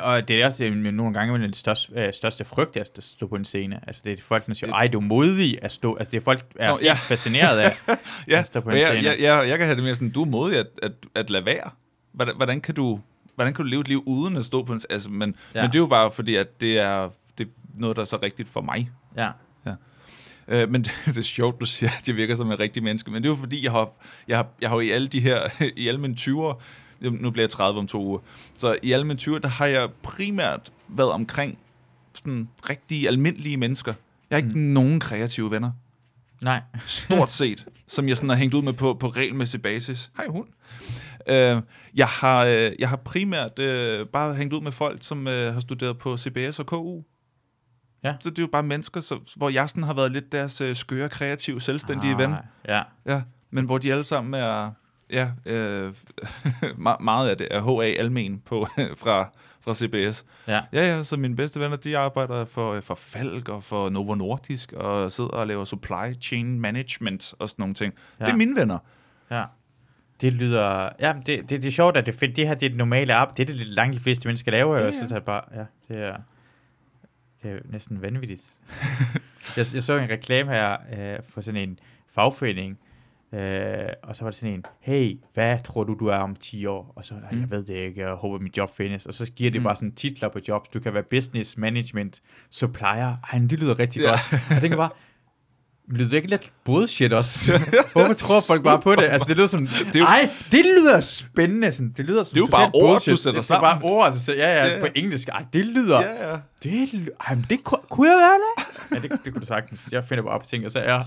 Og 0.03 0.27
det 0.27 0.41
er 0.41 0.45
også 0.45 0.69
nogle 0.69 1.13
gange 1.13 1.39
den 1.39 1.53
største, 1.53 1.93
øh, 1.95 2.13
største 2.13 2.45
frygt 2.45 2.77
at 2.77 2.89
stå 2.99 3.27
på 3.27 3.35
en 3.35 3.45
scene. 3.45 3.79
Altså 3.87 4.01
det 4.05 4.19
er 4.19 4.23
folk, 4.23 4.47
der 4.47 4.53
siger, 4.53 4.73
ej, 4.73 4.87
du 4.87 4.97
er 4.97 5.01
modig 5.01 5.59
at 5.61 5.71
stå. 5.71 5.95
Altså 5.95 6.11
det 6.11 6.17
er 6.17 6.21
folk, 6.21 6.53
der 6.53 6.63
er 6.63 6.71
Nå, 6.71 6.79
ja. 6.81 6.85
ja. 6.85 6.93
fascineret 6.93 7.59
af 7.59 7.77
Ja, 8.29 8.39
at 8.39 8.47
stå 8.47 8.59
på 8.59 8.69
en 8.69 8.77
jeg, 8.77 8.87
scene. 8.87 9.09
jeg, 9.09 9.19
jeg, 9.19 9.49
jeg 9.49 9.57
kan 9.57 9.67
have 9.67 9.75
det 9.75 9.83
mere 9.83 9.95
sådan, 9.95 10.09
du 10.09 10.21
er 10.21 10.25
modig 10.25 10.59
at, 10.59 10.67
at, 10.83 10.91
at 11.15 11.29
lade 11.29 11.45
være. 11.45 11.69
Hvordan, 12.11 12.35
hvordan 12.35 12.61
kan 12.61 12.75
du 12.75 12.99
hvordan 13.35 13.53
kan 13.53 13.65
du 13.65 13.69
leve 13.69 13.81
et 13.81 13.87
liv 13.87 14.03
uden 14.05 14.37
at 14.37 14.45
stå 14.45 14.63
på 14.63 14.73
en... 14.73 14.81
Altså, 14.89 15.09
men, 15.09 15.35
Ja. 15.53 15.59
ja. 15.59 15.63
men 15.63 15.71
det 15.71 15.75
er 15.75 15.81
jo 15.81 15.87
bare 15.87 16.11
fordi, 16.11 16.35
at 16.35 16.61
det 16.61 16.79
er, 16.79 17.09
det 17.37 17.47
er 17.47 17.51
noget, 17.79 17.95
der 17.95 18.01
er 18.01 18.05
så 18.05 18.19
rigtigt 18.23 18.49
for 18.49 18.61
mig. 18.61 18.89
Ja. 19.17 19.29
Øh, 20.47 20.69
men 20.69 20.83
det, 20.83 20.91
det 21.05 21.17
er 21.17 21.21
sjovt, 21.21 21.59
du 21.59 21.65
siger, 21.65 21.89
at 21.99 22.07
jeg 22.07 22.15
virker 22.15 22.35
som 22.35 22.51
en 22.51 22.59
rigtig 22.59 22.83
menneske. 22.83 23.11
Men 23.11 23.23
det 23.23 23.29
er 23.29 23.33
jo 23.33 23.37
fordi, 23.39 23.63
jeg 23.63 23.71
har, 23.71 23.89
jeg 24.27 24.37
har, 24.37 24.47
jeg 24.61 24.69
har 24.69 24.79
i 24.79 24.89
alle 24.89 25.07
de 25.07 25.19
her, 25.19 25.39
i 25.77 25.87
alle 25.87 25.99
mine 26.01 26.15
20'er, 26.19 26.61
nu 27.09 27.31
bliver 27.31 27.43
jeg 27.43 27.49
30 27.49 27.79
om 27.79 27.87
to 27.87 28.05
uger, 28.05 28.19
så 28.57 28.77
i 28.83 28.91
alle 28.91 29.07
mine 29.07 29.19
20'er, 29.21 29.39
der 29.39 29.47
har 29.47 29.65
jeg 29.65 29.89
primært 30.03 30.71
været 30.87 31.11
omkring 31.11 31.57
sådan 32.13 32.49
rigtig 32.69 33.07
almindelige 33.07 33.57
mennesker. 33.57 33.93
Jeg 34.29 34.35
har 34.37 34.43
ikke 34.43 34.59
mm. 34.59 34.65
nogen 34.65 34.99
kreative 34.99 35.51
venner, 35.51 35.71
Nej. 36.41 36.61
stort 36.85 37.31
set, 37.41 37.65
som 37.87 38.07
jeg 38.07 38.17
sådan 38.17 38.29
har 38.29 38.35
hængt 38.35 38.53
ud 38.53 38.61
med 38.61 38.73
på, 38.73 38.93
på 38.93 39.07
regelmæssig 39.07 39.61
basis. 39.61 40.11
Hej 40.17 40.27
hund. 40.27 40.47
Øh, 41.27 41.61
jeg, 41.95 42.07
har, 42.07 42.45
øh, 42.45 42.71
jeg 42.79 42.89
har 42.89 42.95
primært 42.95 43.59
øh, 43.59 44.05
bare 44.07 44.33
hængt 44.33 44.53
ud 44.53 44.61
med 44.61 44.71
folk, 44.71 44.97
som 45.01 45.27
øh, 45.27 45.53
har 45.53 45.59
studeret 45.59 45.97
på 45.97 46.17
CBS 46.17 46.59
og 46.59 46.65
KU. 46.65 47.01
Ja. 48.03 48.15
Så 48.19 48.29
det 48.29 48.39
er 48.39 48.43
jo 48.43 48.49
bare 48.51 48.63
mennesker, 48.63 49.01
så, 49.01 49.19
hvor 49.35 49.49
jeg 49.49 49.69
sådan 49.69 49.83
har 49.83 49.93
været 49.93 50.11
lidt 50.11 50.31
deres 50.31 50.61
øh, 50.61 50.75
skøre, 50.75 51.09
kreative, 51.09 51.61
selvstændige 51.61 52.13
ah. 52.13 52.19
ven. 52.19 52.35
Ja. 52.67 52.83
Ja, 53.05 53.21
men 53.51 53.65
hvor 53.65 53.77
de 53.77 53.91
alle 53.91 54.03
sammen 54.03 54.33
er, 54.33 54.71
ja, 55.09 55.31
øh, 55.45 55.93
me- 56.87 57.03
meget 57.03 57.29
af 57.29 57.37
det 57.37 57.47
er 57.51 57.81
HA 57.81 57.99
Almen 57.99 58.39
på, 58.39 58.67
fra, 59.03 59.29
fra 59.61 59.73
CBS. 59.73 60.25
Ja. 60.47 60.61
Ja, 60.73 60.95
ja, 60.95 61.03
så 61.03 61.17
mine 61.17 61.35
bedste 61.35 61.59
venner, 61.59 61.77
de 61.77 61.97
arbejder 61.97 62.45
for, 62.45 62.81
for 62.81 62.95
Falk 62.95 63.49
og 63.49 63.63
for 63.63 63.89
Novo 63.89 64.15
Nordisk, 64.15 64.73
og 64.73 65.11
sidder 65.11 65.29
og 65.29 65.47
laver 65.47 65.65
supply 65.65 66.21
chain 66.21 66.59
management 66.59 67.33
og 67.39 67.49
sådan 67.49 67.63
nogle 67.63 67.75
ting. 67.75 67.93
Ja. 68.19 68.25
Det 68.25 68.31
er 68.31 68.35
mine 68.35 68.55
venner. 68.55 68.77
Ja. 69.31 69.43
Det 70.21 70.33
lyder... 70.33 70.89
Ja, 70.99 71.13
det, 71.25 71.25
det, 71.25 71.49
det 71.49 71.65
er 71.65 71.71
sjovt, 71.71 71.97
at 71.97 72.05
det, 72.05 72.13
fedt. 72.15 72.35
det 72.35 72.47
her 72.47 72.53
det 72.55 72.65
er 72.65 72.69
det 72.69 72.77
normale 72.77 73.13
arbejde. 73.13 73.37
Det 73.45 73.49
er 73.49 73.57
det 73.57 73.67
langt 73.67 73.93
de 73.95 73.99
fleste 73.99 74.27
mennesker 74.27 74.51
laver. 74.51 74.75
Ja. 74.83 74.91
Så 74.91 74.97
det 75.03 75.11
er 75.11 75.19
bare... 75.19 75.41
Ja, 75.55 75.65
det 75.87 76.03
er... 76.03 76.17
Det 77.43 77.51
er 77.51 77.59
næsten 77.65 78.01
vanvittigt. 78.01 78.41
jeg, 79.57 79.65
jeg 79.73 79.83
så 79.83 79.97
en 79.97 80.09
reklame 80.09 80.51
her 80.51 80.77
øh, 80.97 81.19
for 81.29 81.41
sådan 81.41 81.69
en 81.69 81.79
fagforening, 82.13 82.79
øh, 83.33 83.87
og 84.03 84.15
så 84.15 84.23
var 84.23 84.31
det 84.31 84.35
sådan 84.39 84.53
en, 84.53 84.65
hey, 84.79 85.19
hvad 85.33 85.57
tror 85.63 85.83
du, 85.83 85.93
du 85.99 86.07
er 86.07 86.15
om 86.15 86.35
10 86.35 86.65
år? 86.65 86.93
Og 86.95 87.05
så, 87.05 87.13
"Nej, 87.13 87.23
jeg 87.31 87.39
Mm. 87.39 87.51
ved 87.51 87.63
det 87.63 87.73
ikke, 87.73 88.01
jeg 88.01 88.11
håber, 88.13 88.39
mit 88.39 88.57
job 88.57 88.75
findes. 88.75 89.05
Og 89.05 89.13
så 89.13 89.31
giver 89.31 89.51
det 89.51 89.61
Mm. 89.61 89.63
bare 89.63 89.75
sådan 89.75 89.91
titler 89.91 90.29
på 90.29 90.39
jobs. 90.47 90.69
Du 90.69 90.79
kan 90.79 90.93
være 90.93 91.03
business, 91.03 91.57
management, 91.57 92.21
supplier. 92.49 93.15
Ej, 93.33 93.39
det 93.39 93.59
lyder 93.59 93.79
rigtig 93.79 94.01
Ja. 94.01 94.09
godt. 94.09 94.19
Og 94.33 94.53
jeg 94.53 94.61
tænker 94.61 94.77
bare, 94.77 94.89
men 95.87 95.97
lyder 95.97 96.09
det 96.09 96.17
ikke 96.17 96.29
lidt 96.29 96.51
bullshit 96.63 97.13
også? 97.13 97.51
Hvorfor 97.93 98.13
tror 98.13 98.41
folk 98.47 98.63
bare 98.63 98.79
på 98.81 98.95
det? 98.95 99.01
Altså, 99.03 99.27
det 99.27 99.37
lyder 99.37 99.47
som... 99.47 99.67
Det 99.67 99.99
jo- 99.99 100.05
Ej, 100.05 100.29
det 100.51 100.65
lyder 100.65 101.01
spændende. 101.01 101.71
Sådan. 101.71 101.93
Det 101.97 102.05
lyder 102.05 102.23
som 102.23 102.29
Det 102.33 102.37
er 102.37 102.41
jo 102.41 102.47
bare 102.51 102.71
ord, 102.73 102.91
bullshit. 102.91 103.11
du 103.11 103.15
sætter 103.17 103.39
det, 103.41 103.47
Det 103.49 103.55
er 103.55 103.59
bare 103.61 103.71
sammen. 103.73 103.91
ord, 103.91 104.13
du 104.13 104.19
sætter, 104.19 104.47
ja, 104.47 104.55
ja, 104.55 104.65
Ja, 104.67 104.73
ja. 104.75 104.79
på 104.81 104.87
engelsk. 104.95 105.27
Ej, 105.29 105.45
det 105.53 105.65
lyder... 105.65 106.01
Ja, 106.01 106.31
ja. 106.31 106.37
Det, 106.63 106.93
ly- 106.93 107.07
ej, 107.27 107.35
men 107.35 107.45
det 107.49 107.63
kunne, 107.63 107.79
kunne 107.89 108.09
jeg 108.09 108.17
være 108.17 108.39
det? 108.39 109.03
Ja, 109.03 109.07
det, 109.07 109.25
det 109.25 109.33
kunne 109.33 109.41
du 109.41 109.45
sagtens. 109.47 109.87
Jeg 109.91 110.05
finder 110.05 110.23
bare 110.23 110.33
op 110.33 110.47
ting, 110.47 110.65
og 110.65 110.71
så 110.71 110.79
er 110.79 111.03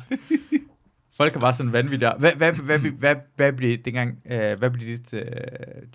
Folk 1.17 1.37
er 1.37 1.41
bare 1.41 1.55
sådan 1.55 1.73
vanvittige. 1.73 2.13
Hvad, 2.19 2.33
hvad, 2.33 2.53
hvad, 2.53 2.79
hvad, 2.79 2.91
hvad, 2.91 3.17
hvad 3.37 3.53
blev 3.53 3.79
dengang, 3.79 4.19
øh, 4.31 4.59
hvad 4.59 4.71
blev 4.71 4.87
dit 4.99 5.15
øh, 5.15 5.23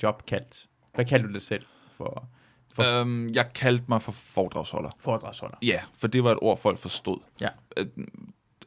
job 0.04 0.26
kaldt? 0.26 0.66
Hvad 0.96 1.06
kaldte 1.06 1.28
du 1.28 1.34
det 1.34 1.42
selv 1.42 1.64
for, 1.98 2.28
for 2.76 3.02
Øhm, 3.02 3.30
jeg 3.34 3.46
kaldte 3.56 3.84
mig 3.90 4.02
for 4.02 4.12
foredragsholder. 4.12 4.90
foredragsholder? 5.00 5.58
Ja, 5.64 5.80
for 6.00 6.08
det 6.08 6.24
var 6.24 6.32
et 6.32 6.38
ord, 6.42 6.58
folk 6.60 6.80
forstod. 6.80 7.18
Ja. 7.42 7.48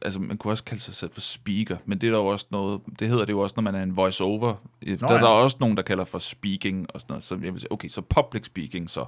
Altså, 0.03 0.19
man 0.19 0.37
kunne 0.37 0.53
også 0.53 0.63
kalde 0.63 0.81
sig 0.83 0.93
selv 0.95 1.11
for 1.13 1.21
speaker, 1.21 1.77
men 1.85 1.97
det 2.01 2.07
er 2.07 2.11
der 2.11 2.19
jo 2.19 2.25
også 2.27 2.45
noget, 2.49 2.81
det 2.99 3.07
hedder 3.07 3.25
det 3.25 3.33
jo 3.33 3.39
også, 3.39 3.53
når 3.57 3.63
man 3.63 3.75
er 3.75 3.83
en 3.83 3.95
voice-over. 3.97 4.53
Der, 4.85 4.89
ja. 4.89 4.95
der 4.95 5.15
er 5.15 5.27
også 5.27 5.57
nogen, 5.59 5.77
der 5.77 5.83
kalder 5.83 6.03
for 6.05 6.19
speaking 6.19 6.87
og 6.93 7.01
sådan 7.01 7.11
noget, 7.13 7.23
så 7.23 7.39
jeg 7.43 7.53
vil 7.53 7.59
sige, 7.61 7.71
okay, 7.71 7.87
så 7.87 8.01
public 8.01 8.45
speaking 8.45 8.89
så. 8.89 9.05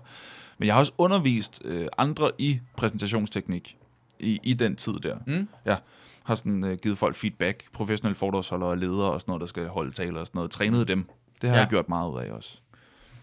Men 0.57 0.65
jeg 0.67 0.75
har 0.75 0.79
også 0.79 0.91
undervist 0.97 1.61
øh, 1.65 1.87
andre 1.97 2.31
i 2.37 2.59
præsentationsteknik 2.77 3.77
i, 4.19 4.39
i 4.43 4.53
den 4.53 4.75
tid 4.75 4.93
der. 4.99 5.17
Mm? 5.27 5.47
Jeg 5.65 5.77
har 6.23 6.35
sådan 6.35 6.63
øh, 6.63 6.77
givet 6.77 6.97
folk 6.97 7.15
feedback, 7.15 7.63
professionelle 7.73 8.15
foredragsholdere 8.15 8.69
og 8.69 8.77
ledere 8.77 9.11
og 9.11 9.21
sådan 9.21 9.29
noget, 9.31 9.41
der 9.41 9.47
skal 9.47 9.67
holde 9.67 9.91
taler 9.91 10.19
og 10.19 10.27
sådan 10.27 10.37
noget, 10.37 10.51
trænet 10.51 10.87
dem. 10.87 11.05
Det 11.41 11.49
har 11.49 11.55
Ja. 11.55 11.55
ja. 11.55 11.59
jeg 11.59 11.69
gjort 11.69 11.89
meget 11.89 12.09
ud 12.11 12.19
af 12.19 12.31
også. 12.31 12.57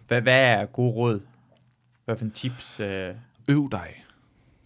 Hvad, 0.08 0.20
hvad 0.20 0.40
er 0.44 0.66
gode 0.66 0.92
råd? 0.92 1.20
Hvad 2.04 2.16
for 2.16 2.24
en 2.24 2.30
tips? 2.30 2.80
Øh, 2.80 3.14
Øv 3.48 3.68
dig. 3.70 4.04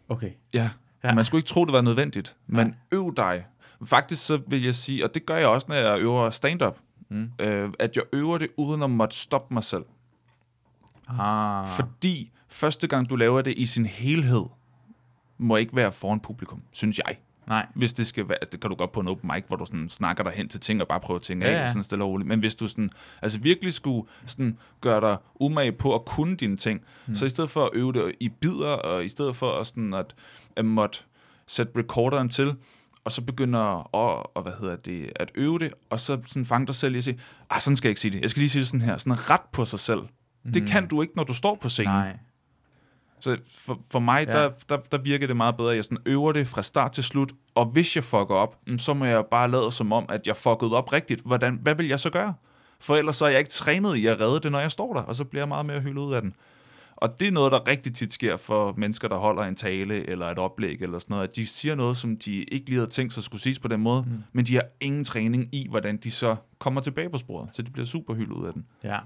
okay. 0.09 0.31
Ja. 0.55 0.71
Ja. 1.07 1.11
ja. 1.11 1.15
Man 1.15 1.25
skulle 1.25 1.39
ikke 1.39 1.49
tro, 1.49 1.65
det 1.65 1.73
var 1.73 1.81
nødvendigt, 1.81 2.37
men 2.47 2.67
Nej. 2.67 2.77
øv 2.93 3.15
dig. 3.17 3.47
Faktisk 3.87 4.27
så 4.27 4.41
vil 4.49 4.63
jeg 4.65 4.75
sige, 4.75 5.05
og 5.05 5.15
det 5.15 5.27
gør 5.27 5.37
jeg 5.37 5.49
også, 5.49 5.67
når 5.69 5.75
jeg 5.77 5.99
øver 6.01 6.31
stand-up, 6.31 6.77
Mm. 7.09 7.31
øh, 7.41 7.71
at 7.79 7.97
jeg 7.97 8.05
øver 8.13 8.39
det 8.39 8.49
uden 8.57 8.83
at 8.83 8.91
måtte 8.91 9.17
stoppe 9.17 9.55
mig 9.55 9.65
selv. 9.65 9.85
Ah. 11.09 11.67
Fordi 11.67 12.31
første 12.49 12.87
gang, 12.87 13.11
du 13.11 13.17
laver 13.17 13.43
det 13.43 13.55
i 13.59 13.67
sin 13.67 13.87
helhed, 13.87 14.43
må 15.39 15.57
ikke 15.57 15.77
være 15.77 15.93
foran 15.93 16.21
publikum, 16.21 16.63
synes 16.73 16.99
jeg. 16.99 17.17
Nej. 17.49 17.67
Hvis 17.75 17.93
det 17.93 18.07
skal 18.07 18.29
være, 18.29 18.39
det 18.53 18.61
kan 18.61 18.71
du 18.71 18.77
godt 18.77 18.93
på 18.93 19.01
en 19.01 19.09
open 19.09 19.31
mic, 19.35 19.45
hvor 19.49 19.57
du 19.57 19.67
sådan 19.67 19.89
snakker 19.89 20.25
dig 20.25 20.33
hen 20.33 20.49
til 20.49 20.61
ting 20.61 20.81
og 20.81 20.89
bare 20.89 21.01
prøver 21.01 21.19
at 21.19 21.23
tænke 21.23 21.47
Ja, 21.47 21.53
af, 21.53 21.63
ja. 21.63 21.69
sådan 21.69 21.83
stille 21.83 22.05
og 22.05 22.11
roligt. 22.11 22.29
Men 22.29 22.41
hvis 22.41 22.55
du 22.55 22.69
sådan, 22.69 22.91
altså 23.23 23.39
virkelig 23.39 23.73
skulle 23.73 24.09
sådan 24.27 24.59
gøre 24.81 25.01
dig 25.01 25.17
umage 25.41 25.73
på 25.73 25.95
at 25.95 26.05
kunne 26.05 26.37
dine 26.37 26.57
ting, 26.57 26.81
mm. 27.07 27.15
så 27.15 27.25
i 27.25 27.29
stedet 27.29 27.51
for 27.51 27.65
at 27.65 27.71
øve 27.73 27.93
det 27.93 28.15
i 28.21 28.29
bidder, 28.29 28.69
og 28.71 29.05
i 29.05 29.09
stedet 29.09 29.37
for 29.37 29.53
at, 29.53 29.67
sådan 29.67 29.95
at, 29.95 30.15
at 30.57 30.65
måtte 30.65 30.99
sætte 31.47 31.73
recorderen 31.77 32.29
til, 32.29 32.55
og 33.05 33.13
så 33.13 33.23
begynder 33.23 33.61
at, 33.61 34.27
og 34.35 34.43
hvad 34.43 34.53
hedder 34.61 34.77
det, 34.77 35.13
at 35.17 35.31
øve 35.35 35.59
det, 35.59 35.73
og 35.91 36.01
så 36.01 36.21
sådan 36.27 36.45
fange 36.45 36.67
dig 36.67 36.75
selv 36.75 36.95
i 36.95 36.99
at 36.99 37.05
sige, 37.05 37.19
ah, 37.51 37.61
sådan 37.61 37.77
skal 37.77 37.89
jeg 37.89 37.91
ikke 37.91 38.01
sige 38.01 38.13
det. 38.13 38.21
Jeg 38.21 38.31
skal 38.31 38.41
lige 38.41 38.51
sige 38.51 38.61
det 38.61 38.69
sådan 38.69 38.81
her, 38.81 38.97
sådan 38.97 39.31
ret 39.31 39.41
på 39.53 39.65
sig 39.65 39.79
selv. 39.79 40.01
Mm. 40.45 40.53
Det 40.53 40.67
kan 40.69 40.89
du 40.89 41.03
ikke, 41.03 41.17
når 41.17 41.25
du 41.25 41.35
står 41.35 41.59
på 41.61 41.69
scenen. 41.69 41.93
Nej. 41.93 42.17
Så 43.21 43.37
for, 43.51 43.81
for 43.91 43.99
mig, 43.99 44.27
Ja. 44.27 44.33
der, 44.33 44.51
der, 44.69 44.77
der 44.77 44.99
virker 44.99 45.27
det 45.27 45.37
meget 45.37 45.57
bedre, 45.57 45.71
at 45.71 45.77
jeg 45.77 45.85
sådan 45.85 45.99
øver 46.07 46.33
det 46.33 46.49
fra 46.49 46.63
start 46.63 46.93
til 46.93 47.05
slut, 47.05 47.33
og 47.55 47.67
hvis 47.67 47.97
jeg 47.97 48.05
fucker 48.05 48.35
op, 48.35 48.57
mm, 48.67 48.79
så 48.79 48.95
må 48.95 49.05
jeg 49.05 49.25
bare 49.31 49.51
lade 49.51 49.73
som 49.73 49.93
om, 49.93 50.07
at 50.09 50.27
jeg 50.27 50.37
fuckede 50.37 50.73
op 50.77 50.93
rigtigt. 50.93 51.21
Hvordan, 51.25 51.59
hvad 51.63 51.75
vil 51.75 51.87
jeg 51.89 52.01
så 52.01 52.11
gøre? 52.11 52.35
For 52.81 52.97
ellers 52.97 53.17
så 53.17 53.25
er 53.25 53.29
jeg 53.29 53.39
ikke 53.39 53.51
trænet 53.51 53.97
i 53.97 54.07
at 54.07 54.21
redde 54.21 54.41
det, 54.41 54.53
når 54.53 54.61
jeg 54.61 54.73
står 54.73 54.95
der, 54.95 55.01
og 55.03 55.15
så 55.15 55.25
bliver 55.25 55.41
jeg 55.41 55.49
meget 55.49 55.67
mere 55.67 55.81
hyldet 55.81 56.03
ud 56.03 56.15
af 56.15 56.23
den. 56.23 56.35
Og 56.97 57.21
det 57.21 57.29
er 57.29 57.33
noget, 57.33 57.53
der 57.53 57.69
rigtig 57.69 57.95
tit 57.95 58.13
sker 58.13 58.37
for 58.37 58.75
mennesker, 58.77 59.09
der 59.09 59.17
holder 59.17 59.43
en 59.43 59.55
tale 59.57 60.11
eller 60.11 60.27
et 60.27 60.39
oplæg 60.39 60.83
eller 60.83 60.99
sådan 60.99 61.15
noget, 61.15 61.29
at 61.29 61.37
de 61.37 61.47
siger 61.47 61.75
noget, 61.75 61.97
som 61.97 62.17
de 62.17 62.45
ikke 62.45 62.67
lige 62.67 62.77
havde 62.79 62.91
tænkt 62.91 63.13
sig 63.13 63.23
skulle 63.23 63.43
siges 63.43 63.59
på 63.59 63.69
den 63.69 63.81
måde, 63.81 64.03
mm. 64.07 64.23
men 64.33 64.45
de 64.47 64.55
har 64.55 64.65
ingen 64.81 65.05
træning 65.05 65.49
i, 65.55 65.67
hvordan 65.71 65.97
de 65.97 66.11
så 66.11 66.37
kommer 66.59 66.81
tilbage 66.81 67.11
på 67.11 67.19
sporet, 67.19 67.49
så 67.53 67.63
de 67.63 67.71
bliver 67.71 67.87
super 67.87 68.15
hyldet 68.15 68.33
ud 68.33 68.47
af 68.47 68.53
den. 68.53 68.67
Ja. 68.85 68.99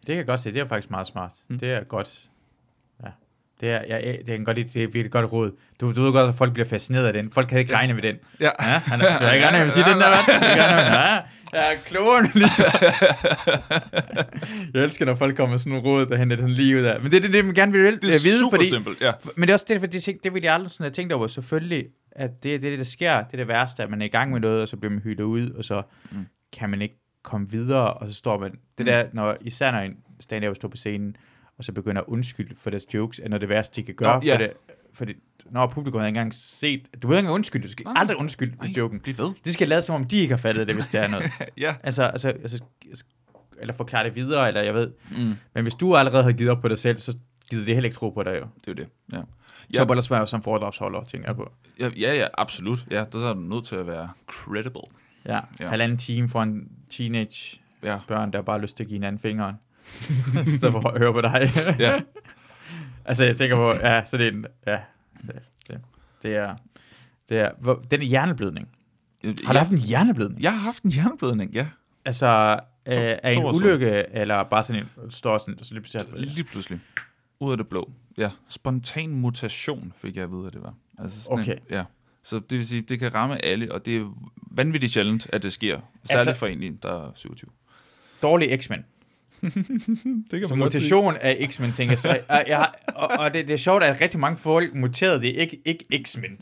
Det 0.00 0.06
kan 0.06 0.16
jeg 0.16 0.26
godt 0.26 0.40
se. 0.40 0.52
Det 0.52 0.60
er 0.60 0.66
faktisk 0.68 0.90
meget 0.90 1.06
smart. 1.06 1.32
Mm. 1.48 1.58
Det 1.58 1.70
er 1.72 1.84
godt. 1.84 2.30
Det 3.60 3.70
er, 3.70 3.82
ja, 3.88 4.12
det 4.12 4.28
er 4.28 4.34
en 4.34 4.44
godt, 4.44 4.56
det 4.56 4.76
er 4.76 4.86
virkelig 4.86 5.10
godt 5.10 5.32
råd. 5.32 5.52
Du, 5.80 5.92
du 5.92 6.02
ved 6.02 6.12
godt, 6.12 6.28
at 6.28 6.34
folk 6.34 6.52
bliver 6.52 6.66
fascineret 6.68 7.06
af 7.06 7.12
den. 7.12 7.32
Folk 7.32 7.48
kan 7.48 7.58
ikke 7.58 7.74
regne 7.74 7.94
med 7.94 8.02
den. 8.02 8.16
Ja. 8.40 8.50
Ja, 8.60 8.78
han 8.78 9.00
er, 9.00 9.18
du 9.18 9.24
har 9.24 9.32
ikke 9.32 9.46
regnet 9.46 9.60
med 9.60 9.66
at 9.66 9.72
sige 9.72 9.84
den 9.84 10.00
der, 10.00 10.08
hvad? 10.08 11.18
Jeg 11.52 11.72
er 11.72 11.76
klogere 11.86 12.18
end 12.18 12.28
lige. 12.34 12.50
Jeg 14.74 14.84
elsker, 14.84 15.04
når 15.04 15.14
folk 15.14 15.36
kommer 15.36 15.50
med 15.50 15.58
sådan 15.58 15.72
nogle 15.72 15.88
råd, 15.88 16.06
der 16.06 16.16
henter 16.16 16.36
sådan 16.36 16.50
lige 16.50 16.76
ud 16.76 16.82
af. 16.82 17.00
Men 17.00 17.10
det 17.10 17.16
er 17.16 17.20
det, 17.20 17.32
det 17.32 17.44
man 17.44 17.54
gerne 17.54 17.72
vil 17.72 17.84
Det 17.84 17.94
er 18.04 18.22
vide, 18.24 18.38
super 18.40 18.56
fordi, 18.56 18.68
simpelt, 18.68 19.00
ja. 19.00 19.12
men 19.36 19.42
det 19.42 19.50
er 19.50 19.54
også 19.54 19.66
det, 19.68 19.80
fordi 19.80 19.98
det, 19.98 20.16
det 20.24 20.34
vil 20.34 20.42
jeg 20.42 20.54
aldrig 20.54 20.70
sådan 20.70 20.84
have 20.84 20.90
tænkt 20.92 21.12
over. 21.12 21.26
Selvfølgelig, 21.26 21.86
at 22.12 22.30
det 22.42 22.54
er 22.54 22.58
det, 22.58 22.78
der 22.78 22.84
sker. 22.84 23.16
Det 23.16 23.32
er 23.32 23.36
det 23.36 23.48
værste, 23.48 23.82
at 23.82 23.90
man 23.90 24.02
er 24.02 24.06
i 24.06 24.08
gang 24.08 24.32
med 24.32 24.40
noget, 24.40 24.62
og 24.62 24.68
så 24.68 24.76
bliver 24.76 24.92
man 24.92 25.00
hyldet 25.02 25.24
ud, 25.24 25.50
og 25.50 25.64
så 25.64 25.82
mm. 26.10 26.26
Kan 26.52 26.70
man 26.70 26.82
ikke 26.82 26.94
komme 27.22 27.50
videre, 27.50 27.92
og 27.92 28.08
så 28.08 28.14
står 28.14 28.38
man... 28.38 28.50
Det 28.50 28.60
Mm. 28.78 28.84
der, 28.84 29.04
når, 29.12 29.36
især 29.40 29.70
når 29.70 29.78
en 29.78 29.96
stand 30.20 30.54
står 30.54 30.68
på 30.68 30.76
scenen, 30.76 31.16
og 31.60 31.64
så 31.64 31.72
begynder 31.72 32.02
at 32.02 32.06
undskylde 32.08 32.54
for 32.58 32.70
deres 32.70 32.94
jokes, 32.94 33.20
er 33.24 33.28
noget 33.28 33.40
det 33.40 33.48
værste, 33.48 33.80
de 33.80 33.86
kan 33.86 33.94
gøre. 33.94 34.14
Nå, 34.14 34.26
ja. 34.26 34.34
for 34.34 34.38
det, 34.38 34.52
for 34.94 35.04
det, 35.04 35.16
når 35.50 35.66
publikum 35.66 36.00
har 36.00 36.08
engang 36.08 36.34
set... 36.34 37.02
Du 37.02 37.08
ved 37.08 37.16
ikke 37.16 37.18
engang 37.18 37.34
undskylde, 37.34 37.66
du 37.66 37.72
skal 37.72 37.84
Nej. 37.84 37.94
aldrig 37.96 38.16
undskylde 38.16 38.56
for 38.58 38.66
joken. 38.76 39.00
Bliv 39.00 39.18
ved. 39.18 39.30
Det 39.44 39.52
skal 39.52 39.68
lade 39.68 39.82
som 39.82 39.94
om, 39.94 40.04
de 40.04 40.16
ikke 40.16 40.32
har 40.32 40.38
fattet 40.38 40.66
det, 40.66 40.74
hvis 40.74 40.86
det 40.86 41.00
er 41.00 41.08
noget. 41.08 41.30
Ja. 41.58 41.74
altså, 41.84 42.02
altså, 42.02 42.28
altså, 42.28 42.62
eller 43.60 43.74
forklare 43.74 44.04
det 44.04 44.16
videre, 44.16 44.48
eller 44.48 44.62
jeg 44.62 44.74
ved. 44.74 44.90
Mm. 45.10 45.34
Men 45.54 45.62
hvis 45.62 45.74
du 45.74 45.96
allerede 45.96 46.22
har 46.22 46.32
givet 46.32 46.50
op 46.50 46.60
på 46.60 46.68
dig 46.68 46.78
selv, 46.78 46.98
så 46.98 47.16
gider 47.50 47.64
det 47.64 47.74
heller 47.74 47.86
ikke 47.86 47.96
tro 47.96 48.10
på 48.10 48.22
dig 48.22 48.30
jo. 48.30 48.46
Det 48.66 48.68
er 48.68 48.72
jo 48.72 48.74
det, 48.74 48.88
ja. 49.12 49.22
Så 49.74 49.84
må 49.84 49.94
der 49.94 50.06
være 50.10 50.26
som 50.26 50.42
foredragsholder, 50.42 51.04
tænker 51.04 51.28
jeg 51.28 51.36
på. 51.36 51.52
Ja, 51.80 51.90
ja, 51.96 52.14
ja, 52.14 52.26
absolut. 52.38 52.86
Ja, 52.90 53.04
der 53.12 53.30
er 53.30 53.34
du 53.34 53.40
nødt 53.40 53.64
til 53.64 53.76
at 53.76 53.86
være 53.86 54.08
credible. 54.26 54.80
Ja, 55.26 55.34
ja. 55.34 55.40
Ja. 55.60 55.68
halvanden 55.68 55.98
time 55.98 56.28
for 56.28 56.42
en 56.42 56.68
teenage 56.90 57.60
Ja, 57.82 57.98
børn, 58.08 58.32
der 58.32 58.42
bare 58.42 58.58
har 58.58 58.62
lyst 58.62 58.76
til 58.76 58.84
at 58.84 58.88
give 58.88 58.96
hinanden 58.96 59.18
fingeren. 59.18 59.54
I 60.46 60.50
stedet 60.50 60.72
for 60.72 60.88
at 60.88 60.98
høre 60.98 61.12
på 61.12 61.20
dig. 61.20 61.50
ja. 61.78 62.00
altså, 63.08 63.24
jeg 63.24 63.36
tænker 63.36 63.56
på, 63.56 63.68
ja, 63.68 64.04
så 64.04 64.16
det 64.16 64.26
er 64.26 64.30
en, 64.30 64.46
ja, 64.66 64.78
det, 65.26 65.42
det, 65.68 65.80
det 66.22 66.36
er, 66.36 66.56
det 67.28 67.38
er, 67.38 67.50
hvor, 67.60 67.84
den 67.90 68.00
er 68.00 68.04
hjerneblødning. 68.04 68.68
Har 69.24 69.30
du 69.32 69.36
ja. 69.52 69.58
haft 69.58 69.70
en 69.70 69.78
hjerneblødning? 69.78 70.42
Jeg 70.42 70.52
har 70.52 70.60
haft 70.60 70.82
en 70.82 70.90
hjerneblødning, 70.90 71.52
ja. 71.52 71.66
Altså, 72.04 72.60
øh, 72.88 72.94
er 72.94 73.30
en 73.30 73.34
to 73.34 73.46
år 73.46 73.52
siden. 73.52 73.66
ulykke, 73.66 74.04
eller 74.10 74.42
bare 74.42 74.64
sådan 74.64 74.82
en, 74.82 75.10
står 75.10 75.38
sådan, 75.38 75.58
så 75.62 75.74
lige 75.74 75.82
pludselig, 75.82 76.06
Lige 76.14 76.44
pludselig. 76.44 76.80
Ud 77.40 77.50
af 77.50 77.56
det 77.56 77.68
blå. 77.68 77.92
Ja, 78.18 78.30
spontan 78.48 79.10
mutation 79.10 79.92
fik 79.96 80.16
jeg 80.16 80.24
at 80.24 80.30
vide, 80.30 80.46
at 80.46 80.52
det 80.52 80.62
var. 80.62 80.74
Altså 80.98 81.22
sådan 81.22 81.38
Okay. 81.38 81.52
En, 81.52 81.58
ja. 81.70 81.84
Så 82.22 82.38
det 82.38 82.58
vil 82.58 82.66
sige, 82.66 82.82
det 82.82 82.98
kan 82.98 83.14
ramme 83.14 83.44
alle, 83.44 83.72
og 83.72 83.86
det 83.86 83.96
er 83.96 84.14
vanvittigt 84.50 84.92
sjældent, 84.92 85.26
at 85.32 85.42
det 85.42 85.52
sker. 85.52 85.80
Særligt 86.04 86.28
altså, 86.28 86.38
for 86.38 86.46
en, 86.46 86.76
der 86.82 87.06
er 87.06 87.12
27. 87.14 87.50
dårlig 88.22 88.62
X-Men. 88.62 88.84
Det 89.42 89.52
kan 90.40 90.48
Så 90.48 90.54
man 90.54 90.62
godt 90.62 90.72
sige. 90.72 90.82
mutation 90.82 91.16
af 91.20 91.48
X-Men 91.50 91.72
ting. 91.72 91.98
Så, 91.98 92.18
og, 92.28 92.44
jeg, 92.46 92.56
har- 92.58 92.74
og, 92.94 93.08
og 93.18 93.34
det, 93.34 93.48
det 93.48 93.54
er 93.54 93.58
sjovt, 93.58 93.82
at 93.82 94.00
rigtig 94.00 94.20
mange 94.20 94.38
folk 94.38 94.74
muterede 94.74 95.20
det, 95.20 95.26
ikke, 95.36 95.60
ikke 95.64 96.02
X-Men. 96.06 96.40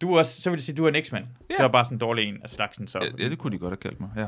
Du 0.00 0.12
er 0.14 0.18
også, 0.18 0.42
så 0.42 0.50
vil 0.50 0.56
det 0.56 0.64
sige, 0.64 0.72
at 0.72 0.76
du 0.76 0.84
er 0.84 0.88
en 0.90 1.04
X-Men. 1.04 1.22
Ja. 1.50 1.54
Det 1.54 1.62
var 1.62 1.68
bare 1.68 1.84
sådan 1.84 1.94
en 1.96 2.00
dårlig 2.00 2.28
en 2.28 2.36
af 2.42 2.50
slagsen. 2.50 2.88
Så. 2.88 3.10
Ja, 3.18 3.28
det 3.28 3.38
kunne 3.38 3.52
de 3.52 3.58
godt 3.58 3.70
have 3.70 3.76
kaldt 3.76 4.00
mig, 4.00 4.10
ja. 4.16 4.26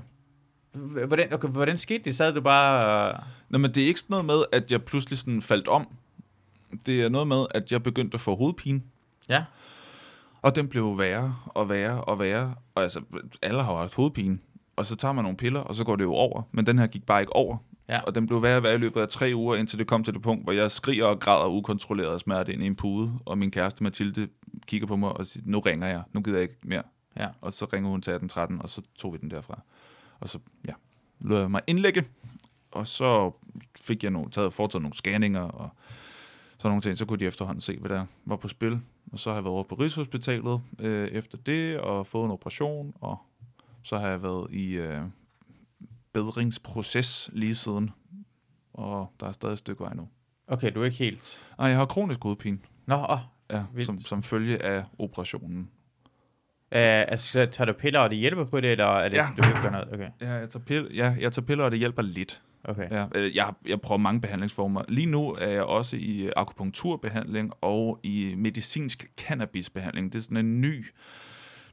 Hvordan, 1.07 1.33
okay, 1.35 1.49
hvordan 1.49 1.79
skete 1.79 2.05
det? 2.05 2.17
Sad 2.17 2.33
du 2.35 2.41
bare... 2.41 3.09
øh, 3.15 3.19
Nå, 3.49 3.59
men 3.59 3.75
det 3.75 3.83
er 3.83 3.87
ikke 3.87 4.01
sådan 4.01 4.13
noget 4.13 4.25
med, 4.25 4.45
at 4.53 4.73
jeg 4.73 4.83
pludselig 4.85 5.19
sådan 5.19 5.43
faldt 5.43 5.69
om. 5.69 5.89
Det 6.87 7.03
er 7.03 7.09
noget 7.09 7.29
med, 7.29 7.47
at 7.55 7.73
jeg 7.73 7.83
begyndte 7.83 8.15
at 8.15 8.21
få 8.21 8.37
hovedpine. 8.37 8.83
Ja. 9.29 9.45
Og 10.43 10.55
den 10.57 10.69
blev 10.69 10.99
værre 10.99 11.37
og 11.47 11.69
værre 11.69 12.05
og 12.05 12.19
værre. 12.21 12.55
Og 12.75 12.83
altså, 12.83 13.01
alle 13.43 13.63
har 13.63 13.73
jo 13.73 13.79
haft 13.79 13.95
hovedpine. 13.95 14.39
Og 14.77 14.87
så 14.87 14.97
tager 14.97 15.13
man 15.13 15.25
nogle 15.25 15.37
piller, 15.37 15.61
og 15.61 15.75
så 15.75 15.85
går 15.85 15.97
det 15.97 16.05
jo 16.05 16.13
over. 16.15 16.43
Men 16.53 16.67
den 16.67 16.79
her 16.79 16.87
gik 16.87 17.07
bare 17.07 17.21
ikke 17.21 17.33
over. 17.37 17.57
Ja. 17.89 18.01
Og 18.01 18.15
den 18.15 18.27
blev 18.27 18.43
værre 18.43 18.57
og 18.57 18.63
værre 18.63 18.75
i 18.75 18.79
løbet 18.79 19.01
af 19.01 19.09
tre 19.09 19.33
uger, 19.35 19.57
indtil 19.57 19.79
det 19.79 19.87
kom 19.87 20.05
til 20.05 20.15
det 20.15 20.23
punkt, 20.23 20.45
hvor 20.45 20.53
jeg 20.53 20.71
skriger 20.71 21.05
og 21.05 21.21
græder 21.21 21.47
ukontrolleret 21.47 22.13
af 22.13 22.21
smerte 22.21 22.53
ind 22.53 22.63
i 22.63 22.67
en 22.67 22.77
pude. 22.77 23.13
Og 23.25 23.39
min 23.39 23.51
kæreste 23.51 23.83
Mathilde 23.83 24.29
kigger 24.67 24.87
på 24.87 24.97
mig 24.97 25.13
og 25.13 25.27
siger, 25.27 25.43
nu 25.47 25.61
ringer 25.61 25.87
jeg. 25.87 26.03
Nu 26.13 26.21
gider 26.21 26.37
jeg 26.37 26.43
ikke 26.43 26.57
mere. 26.65 26.83
Ja. 27.17 27.29
Og 27.41 27.53
så 27.53 27.65
ringer 27.65 27.91
hun 27.91 28.03
til 28.03 28.11
1813, 28.11 28.63
og 28.63 28.71
så 28.71 28.83
tog 28.95 29.13
vi 29.13 29.19
den 29.19 29.31
derfra. 29.31 29.61
Og 30.21 30.29
så, 30.29 30.39
ja, 30.69 30.73
lod 31.21 31.41
jeg 31.41 31.51
mig 31.51 31.61
indlægge. 31.67 32.05
Og 32.71 32.87
så 32.87 33.33
fik 33.81 34.03
jeg 34.03 34.11
nogle, 34.11 34.31
taget, 34.31 34.53
foretaget 34.53 34.83
nogle 34.83 34.95
scanninger 34.95 35.41
og 35.41 35.71
sådan 36.59 36.71
nogle 36.71 36.83
ting. 36.83 36.99
Så 36.99 37.05
kunne 37.05 37.19
de 37.19 37.27
efterhånden 37.27 37.61
se, 37.61 37.79
hvad 37.79 37.91
der 37.91 38.07
var 38.25 38.37
på 38.37 38.49
spil. 38.49 38.81
Og 39.13 39.19
så 39.19 39.31
har 39.31 39.37
jeg 39.37 39.45
været 39.45 39.55
over 39.55 39.65
på 39.65 39.75
Rigshospitalet 39.75 40.61
øh, 40.79 41.09
efter 41.09 41.39
det, 41.39 41.81
og 41.81 42.07
fået 42.07 42.25
en 42.25 42.31
operation, 42.31 42.95
og 43.01 43.19
så 43.83 43.97
har 43.97 44.09
jeg 44.09 44.23
været 44.23 44.51
i 44.51 44.73
øh, 44.73 44.99
bedringsproces 46.17 47.31
lige 47.33 47.55
siden. 47.55 47.91
Og 48.75 49.13
der 49.21 49.27
er 49.27 49.33
stadig 49.33 49.53
et 49.53 49.59
stykke 49.59 49.81
vej 49.85 49.95
nu. 49.95 50.09
Okay, 50.49 50.73
du 50.75 50.81
er 50.81 50.85
ikke 50.85 50.97
helt... 50.97 51.47
Nej, 51.59 51.69
jeg 51.69 51.77
har 51.77 51.85
kronisk 51.87 52.23
hovedpine, 52.23 52.59
Nå, 52.87 52.95
åh. 53.11 53.19
ja, 53.51 53.63
Vildt. 53.75 53.87
som, 53.87 54.01
som 54.01 54.23
følge 54.23 54.63
af 54.63 54.85
operationen. 54.99 55.59
Uh, 56.73 56.79
altså, 56.81 57.27
så 57.33 57.47
tager 57.47 57.73
du 57.73 57.79
piller, 57.79 58.01
og 58.01 58.11
det 58.11 58.19
hjælper 58.19 58.45
på 58.45 58.61
det, 58.61 58.73
eller 58.73 58.85
er 58.85 59.09
det, 59.09 59.17
Ja. 59.17 59.29
du 59.39 59.49
ikke 59.49 59.61
gøre 59.61 59.73
noget? 59.73 59.93
Okay, 59.93 60.09
Ja, 60.21 60.33
jeg 60.33 60.49
tager, 60.51 60.65
pille, 60.65 60.89
ja, 60.95 61.17
jeg 61.21 61.33
tager 61.33 61.47
piller, 61.47 61.65
og 61.65 61.71
det 61.71 61.79
hjælper 61.79 62.03
lidt. 62.03 62.43
okay. 62.65 62.91
Ja, 62.91 63.07
øh, 63.15 63.37
jeg, 63.37 63.53
jeg 63.67 63.81
prøver 63.81 63.99
mange 63.99 64.21
behandlingsformer. 64.21 64.83
Lige 64.89 65.07
nu 65.07 65.33
er 65.33 65.49
jeg 65.49 65.63
også 65.65 65.97
i 65.97 66.31
akupunkturbehandling 66.37 67.53
og 67.61 68.01
i 68.03 68.35
medicinsk 68.39 69.11
cannabisbehandling. 69.21 70.13
Det 70.13 70.19
er 70.19 70.23
sådan 70.23 70.37
en 70.37 70.61
ny, 70.61 70.85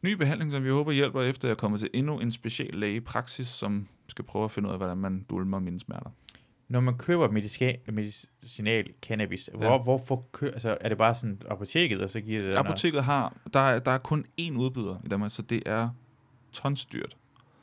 ny 0.02 0.14
behandling, 0.14 0.52
som 0.52 0.64
vi 0.64 0.70
håber 0.70 0.92
hjælper, 0.92 1.22
efter 1.22 1.48
jeg 1.48 1.58
kommer 1.58 1.78
til 1.78 1.90
endnu 1.94 2.20
en 2.20 2.32
special 2.32 2.74
lægepraksis, 2.74 3.48
som 3.48 3.88
skal 4.08 4.26
prøve 4.26 4.46
at 4.46 4.52
finde 4.52 4.68
ud 4.70 4.74
af, 4.74 4.80
hvordan 4.80 4.98
man 4.98 5.26
dulmer 5.30 5.60
mine 5.60 5.80
smerter. 5.80 6.10
Når 6.68 6.80
man 6.80 6.98
køber 6.98 7.32
medicinal, 7.32 7.78
medicinal 7.94 8.94
cannabis, 9.02 9.50
hvor, 9.54 9.64
Ja. 9.72 9.78
hvorfor 9.78 10.26
kø, 10.32 10.46
altså, 10.48 10.78
er 10.82 10.90
det 10.90 10.98
bare 10.98 11.16
sådan 11.16 11.42
apoteket, 11.50 12.02
og 12.02 12.10
så 12.10 12.22
giver 12.22 12.40
det 12.40 12.46
dig 12.48 12.54
noget? 12.54 12.66
Apoteket 12.70 13.04
har, 13.04 13.38
der 13.54 13.60
er, 13.60 13.80
der 13.80 13.92
er 13.92 13.98
kun 13.98 14.26
én 14.42 14.58
udbyder 14.58 14.96
i 15.06 15.08
Danmark, 15.08 15.32
så 15.32 15.42
det 15.42 15.64
er 15.66 15.90
tonsdyrt. 16.52 17.18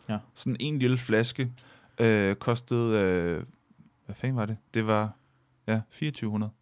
Ja. 0.09 0.19
Sådan 0.35 0.57
en 0.61 0.79
lille 0.79 0.97
flaske 0.99 1.53
øh, 2.01 2.35
kostede, 2.37 2.99
øh, 2.99 3.45
hvad 4.07 4.15
fanden 4.15 4.37
var 4.37 4.47
det? 4.47 4.57
Det 4.75 4.87
var, 4.87 5.11
ja, 5.67 5.75
2400. 5.91 6.53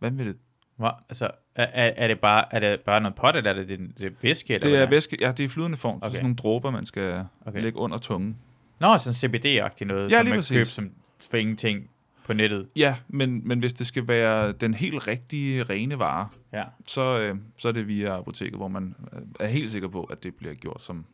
Vanvittigt. 0.00 0.38
Hvor, 0.76 1.02
altså, 1.08 1.30
er, 1.54 1.66
er, 1.96 2.08
det 2.08 2.20
bare, 2.20 2.54
er 2.54 2.60
det 2.60 2.80
bare 2.80 3.00
noget 3.00 3.14
pot, 3.14 3.36
eller 3.36 3.50
er 3.50 3.54
det, 3.54 3.68
det, 3.68 3.98
det 3.98 4.22
væske? 4.22 4.54
Eller 4.54 4.66
Det 4.68 4.74
er 4.74 4.78
hvad? 4.78 4.88
væske, 4.88 5.16
ja, 5.20 5.32
det 5.32 5.44
er 5.44 5.48
flydende 5.48 5.76
form. 5.76 5.96
Okay. 5.96 6.00
Det 6.00 6.04
er 6.04 6.08
Okay. 6.08 6.16
sådan 6.16 6.24
nogle 6.24 6.36
dråber, 6.36 6.70
man 6.70 6.86
skal 6.86 7.24
okay. 7.46 7.62
lægge 7.62 7.78
under 7.78 7.98
tungen. 7.98 8.38
Nå, 8.82 8.98
sådan 8.98 9.14
CBD-agtigt 9.34 9.84
noget, 9.84 10.10
Ja, 10.10 10.18
som 10.18 10.26
man 10.28 10.36
præcis. 10.38 10.54
køber 10.56 10.64
som 10.64 10.90
for 11.30 11.36
ingenting 11.36 11.90
på 12.24 12.32
nettet. 12.32 12.68
Ja, 12.76 12.96
men, 13.08 13.48
men 13.48 13.58
hvis 13.58 13.72
det 13.72 13.86
skal 13.86 14.08
være 14.08 14.52
den 14.52 14.74
helt 14.74 15.06
rigtige, 15.08 15.62
rene 15.62 15.98
vare, 15.98 16.28
Ja. 16.52 16.64
så, 16.86 17.18
øh, 17.18 17.36
så 17.58 17.68
er 17.68 17.72
det 17.72 17.88
via 17.88 18.18
apoteket, 18.18 18.54
hvor 18.54 18.68
man 18.68 18.94
øh, 19.12 19.20
er 19.40 19.46
helt 19.46 19.70
sikker 19.70 19.88
på, 19.88 20.04
at 20.04 20.22
det 20.22 20.34
bliver 20.34 20.54
gjort 20.54 20.82
som... 20.82 21.04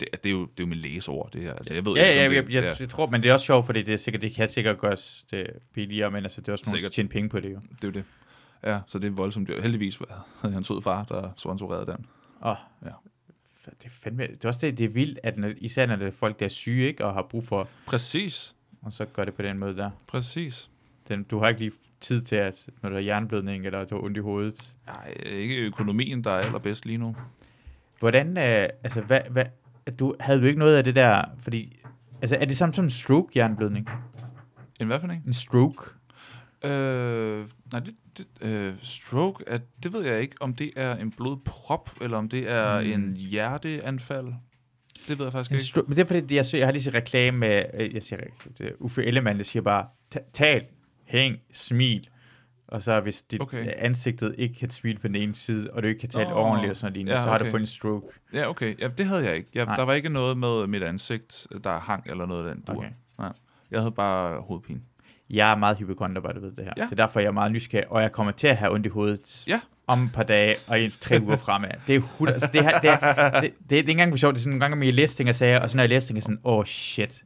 Det, 0.00 0.08
det, 0.24 0.26
er, 0.28 0.32
jo, 0.32 0.40
det 0.40 0.48
er 0.48 0.52
jo 0.60 0.66
min 0.66 0.78
lægeord, 0.78 1.30
det 1.32 1.42
her. 1.42 1.52
Altså, 1.52 1.74
jeg 1.74 1.84
ved 1.84 1.92
Ja, 1.92 2.08
ikke, 2.08 2.14
ja, 2.14 2.22
jeg, 2.22 2.46
det, 2.46 2.54
jeg, 2.54 2.64
jeg, 2.64 2.76
jeg, 2.80 2.90
tror, 2.90 3.06
men 3.10 3.22
det 3.22 3.28
er 3.28 3.32
også 3.32 3.46
sjovt, 3.46 3.66
fordi 3.66 3.82
det, 3.82 3.92
er 3.94 3.98
sikkert, 3.98 4.22
det 4.22 4.34
kan 4.34 4.48
sikkert 4.48 4.78
gøres 4.78 5.24
det 5.30 5.46
billigere, 5.74 6.10
men 6.10 6.24
altså, 6.24 6.40
det 6.40 6.48
er 6.48 6.52
også 6.52 6.64
nogen, 6.70 6.84
der 6.84 6.88
tjene 6.90 7.08
penge 7.08 7.28
på 7.28 7.40
det 7.40 7.52
jo. 7.52 7.58
det 7.76 7.84
er 7.84 7.88
jo 7.88 7.90
det. 7.90 8.04
Ja, 8.64 8.80
så 8.86 8.98
det 8.98 9.06
er 9.06 9.10
voldsomt 9.10 9.48
dyrt. 9.48 9.62
Heldigvis 9.62 9.98
havde 9.98 10.52
jeg 10.54 10.58
en 10.58 10.64
sød 10.64 10.82
far, 10.82 11.04
der 11.04 11.30
sponsorerede 11.36 11.86
den. 11.86 12.06
Åh, 12.44 12.56
Ja. 12.84 12.90
Det 13.70 13.86
er 13.86 13.90
fandme, 13.90 14.22
det 14.26 14.44
er 14.44 14.48
også 14.48 14.60
det, 14.60 14.78
det 14.78 14.84
er 14.84 14.88
vildt, 14.88 15.18
at 15.22 15.36
når, 15.38 15.52
især 15.56 15.86
når 15.86 15.96
det 15.96 16.06
er 16.06 16.12
folk, 16.12 16.38
der 16.40 16.44
er 16.44 16.50
syge, 16.50 16.86
ikke, 16.86 17.04
og 17.04 17.14
har 17.14 17.22
brug 17.22 17.44
for, 17.44 17.68
Præcis. 17.86 18.54
og 18.82 18.92
så 18.92 19.04
gør 19.04 19.24
det 19.24 19.34
på 19.34 19.42
den 19.42 19.58
måde 19.58 19.76
der. 19.76 19.90
Præcis. 20.06 20.70
Den, 21.08 21.22
du 21.22 21.38
har 21.38 21.48
ikke 21.48 21.60
lige 21.60 21.72
tid 22.00 22.22
til, 22.22 22.36
at 22.36 22.66
når 22.82 22.88
du 22.88 22.94
har 22.94 23.02
jernblødning, 23.02 23.66
eller 23.66 23.84
du 23.84 23.94
har 23.94 24.02
ondt 24.02 24.16
i 24.16 24.20
hovedet. 24.20 24.74
Nej, 24.86 25.14
ikke 25.26 25.56
økonomien, 25.56 26.24
der 26.24 26.30
er 26.30 26.38
allerbedst 26.38 26.86
lige 26.86 26.98
nu. 26.98 27.16
Hvordan, 27.98 28.28
øh, 28.28 28.68
altså, 28.84 29.00
hvad, 29.00 29.20
hvad, 29.30 29.44
du, 29.98 30.14
havde 30.20 30.40
du 30.40 30.46
ikke 30.46 30.58
noget 30.58 30.76
af 30.76 30.84
det 30.84 30.94
der, 30.94 31.24
fordi, 31.40 31.78
altså, 32.22 32.36
er 32.36 32.44
det 32.44 32.56
samme 32.56 32.74
som 32.74 32.84
en 32.84 32.90
stroke, 32.90 33.38
jernblødning? 33.38 33.88
En 34.80 34.86
hvad 34.86 35.00
for 35.00 35.08
en? 35.08 35.22
En 35.26 35.32
stroke? 35.32 35.90
Øh, 36.64 37.46
nej, 37.72 37.80
det, 37.80 37.94
det, 38.18 38.26
øh, 38.40 38.74
stroke, 38.82 39.44
at, 39.48 39.62
det 39.82 39.92
ved 39.92 40.04
jeg 40.04 40.20
ikke, 40.20 40.36
om 40.40 40.54
det 40.54 40.70
er 40.76 40.96
en 40.96 41.10
blodprop, 41.10 41.90
eller 42.00 42.16
om 42.16 42.28
det 42.28 42.50
er 42.50 42.80
Mm. 42.80 42.86
en 42.92 43.16
hjerteanfald. 43.16 44.26
Det 45.08 45.18
ved 45.18 45.26
jeg 45.26 45.32
faktisk 45.32 45.76
ikke. 45.76 45.88
men 45.88 45.96
det 45.96 46.02
er 46.02 46.06
fordi, 46.20 46.34
jeg, 46.34 46.46
ser, 46.46 46.58
jeg 46.58 46.66
har 46.66 46.72
lige 46.72 46.82
set 46.82 46.94
reklame 46.94 47.38
med, 47.38 47.64
øh, 47.74 47.94
jeg 47.94 48.02
siger, 48.02 48.20
det 48.58 48.66
er 48.66 48.70
Uffe 48.78 49.04
Ellemann, 49.04 49.38
der 49.38 49.44
siger 49.44 49.62
bare, 49.62 49.86
"Ta- 50.10 50.20
tal, 50.32 50.64
hæng, 51.04 51.36
smil. 51.52 52.08
Og 52.68 52.82
så 52.82 53.00
hvis 53.00 53.22
dit 53.22 53.40
Okay. 53.40 53.72
ansigtet 53.76 54.34
ikke 54.38 54.54
kan 54.54 54.70
smile 54.70 54.98
på 54.98 55.06
den 55.08 55.16
ene 55.16 55.34
side, 55.34 55.70
og 55.70 55.82
du 55.82 55.88
ikke 55.88 56.00
kan 56.00 56.08
tale 56.08 56.28
Nå. 56.30 56.34
ordentligt 56.36 56.70
og 56.70 56.76
sådan 56.76 56.92
noget, 57.04 57.08
Ja, 57.18 57.22
så 57.22 57.28
har 57.28 57.38
du 57.38 57.44
okay. 57.44 57.50
fået 57.50 57.60
en 57.60 57.66
stroke. 57.66 58.06
Ja, 58.32 58.48
okay. 58.48 58.80
Ja, 58.80 58.88
det 58.88 59.06
havde 59.06 59.24
jeg 59.24 59.36
ikke. 59.36 59.48
Jeg, 59.54 59.64
Nej. 59.64 59.76
der 59.76 59.82
var 59.82 59.92
ikke 59.92 60.08
noget 60.08 60.38
med 60.38 60.66
mit 60.66 60.82
ansigt, 60.82 61.46
der 61.64 61.78
hang 61.78 62.06
eller 62.10 62.26
noget 62.26 62.48
af 62.48 62.54
den 62.54 62.64
dur. 62.64 62.76
Okay. 62.76 62.88
Nej. 63.18 63.32
Jeg 63.70 63.80
havde 63.80 63.92
bare 63.92 64.40
hovedpine. 64.40 64.80
Jeg 65.30 65.50
er 65.50 65.56
meget 65.56 65.76
hypokonter, 65.78 66.20
bare 66.22 66.32
du 66.34 66.40
ved 66.40 66.52
det 66.52 66.64
her. 66.64 66.72
Ja. 66.76 66.82
Det 66.82 66.92
er 66.92 66.96
derfor, 66.96 67.20
jeg 67.20 67.26
er 67.26 67.32
meget 67.32 67.52
nysgerrig, 67.52 67.92
og 67.92 68.02
jeg 68.02 68.12
kommer 68.12 68.32
til 68.32 68.46
at 68.46 68.56
have 68.56 68.72
ondt 68.72 68.86
i 68.86 68.88
hovedet 68.88 69.44
Ja. 69.48 69.60
om 69.86 70.02
et 70.04 70.12
par 70.12 70.22
dage 70.22 70.56
og 70.66 70.80
i 70.80 70.90
tre 71.00 71.18
uger 71.22 71.36
fremad. 71.36 71.68
Det 71.86 71.94
er, 71.96 72.00
hud, 72.00 72.28
altså, 72.28 72.48
det, 72.52 72.62
her, 72.62 72.78
det, 72.78 72.90
er, 72.90 73.30
det, 73.30 73.42
det, 73.42 73.52
det, 73.70 73.76
er 73.76 73.80
ikke 73.80 73.90
engang 73.90 74.12
for 74.12 74.18
sjovt. 74.18 74.34
Det 74.34 74.38
er 74.38 74.42
sådan 74.42 74.50
nogle 74.50 74.60
gange, 74.60 74.76
når 74.76 74.84
jeg 74.84 74.94
læser 74.94 75.16
ting 75.16 75.28
og 75.28 75.34
sager, 75.34 75.60
og 75.60 75.70
så 75.70 75.76
når 75.76 75.82
jeg 75.82 75.90
læser 75.90 76.06
ting, 76.06 76.18
er 76.18 76.22
sådan, 76.22 76.38
åh 76.44 76.58
oh, 76.58 76.64
shit. 76.64 77.22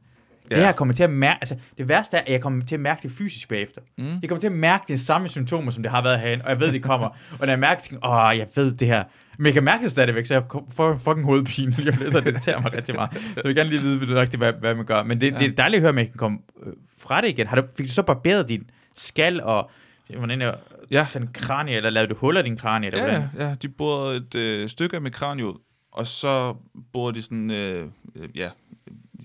Det 0.49 0.57
Ja. 0.57 0.65
her 0.65 0.73
kommer 0.73 0.95
til 0.95 1.03
at 1.03 1.11
mærke, 1.11 1.39
altså 1.41 1.57
det 1.79 1.89
værste 1.89 2.17
er, 2.17 2.21
at 2.21 2.33
jeg 2.33 2.41
kommer 2.41 2.65
til 2.67 2.75
at 2.75 2.81
mærke 2.81 3.03
det 3.03 3.11
fysisk 3.13 3.49
bagefter. 3.49 3.81
Mm. 3.99 4.05
Jeg 4.23 4.29
kommer 4.29 4.41
til 4.41 4.47
at 4.47 4.53
mærke 4.53 4.85
de 4.89 4.99
samme 4.99 5.29
symptomer, 5.29 5.71
som 5.71 5.83
det 5.83 5.93
har 5.93 6.03
været 6.03 6.21
herinde, 6.21 6.45
og 6.45 6.51
jeg 6.51 6.61
ved, 6.61 6.73
de 6.73 6.81
kommer. 6.81 7.07
og 7.09 7.39
når 7.41 7.49
jeg 7.49 7.59
mærker, 7.59 8.07
åh, 8.07 8.39
jeg 8.39 8.47
ved 8.55 8.73
det 8.73 8.87
her. 8.89 9.05
Men 9.41 9.47
jeg 9.47 9.55
kan 9.55 9.65
mærke 9.65 9.83
det 9.83 9.91
stadigvæk, 9.91 10.27
så 10.27 10.35
jeg 10.35 10.43
får 10.75 10.97
fucking 10.97 11.25
hovedpine 11.25 11.71
lige 11.71 11.91
om 11.93 11.99
lidt, 12.03 12.15
og 12.15 12.25
det 12.25 12.33
irriterer 12.33 12.61
mig 12.63 12.73
rigtig 12.73 12.95
meget. 12.95 13.11
Så 13.15 13.21
jeg 13.37 13.45
vil 13.45 13.55
gerne 13.55 13.71
lige 13.71 13.83
vide, 13.83 14.07
nøjagtigt, 14.07 14.41
hvad, 14.41 14.53
hvad 14.53 14.75
man 14.75 14.85
gør. 14.87 15.03
Men 15.03 15.21
det, 15.21 15.33
ja. 15.33 15.39
det 15.39 15.47
er 15.47 15.53
dejligt 15.53 15.77
at 15.79 15.81
høre, 15.83 15.89
at 15.89 15.95
man 15.95 16.07
kan 16.07 16.15
komme 16.17 16.39
øh, 16.63 16.73
fra 16.99 17.21
det 17.21 17.29
igen. 17.29 17.47
Har 17.47 17.57
du, 17.57 17.63
fik 17.77 17.87
du 17.87 17.93
så 17.93 18.03
barberet 18.03 18.49
din 18.49 18.71
skal, 18.97 19.41
og 19.43 19.71
hvordan 20.19 20.43
er 20.43 20.55
Ja. 20.91 21.07
sådan 21.11 21.29
en 21.29 21.33
kranie, 21.35 21.75
eller 21.77 21.91
lavede 21.91 22.11
du 22.11 22.19
huller 22.19 22.41
i 22.41 22.45
din 22.45 22.57
kranie? 22.57 22.87
Eller 22.91 23.05
Ja, 23.05 23.21
hvordan? 23.21 23.49
ja, 23.49 23.55
de 23.55 23.69
borede 23.69 24.17
et 24.17 24.35
øh, 24.35 24.69
stykke 24.69 24.97
af 24.97 25.03
mit 25.03 25.13
kranie 25.13 25.47
ud, 25.47 25.55
og 25.93 26.07
så 26.07 26.55
borede 26.93 27.17
de 27.17 27.23
sådan, 27.23 27.51
øh, 27.51 27.87
øh, 28.17 28.29
ja, 28.37 28.49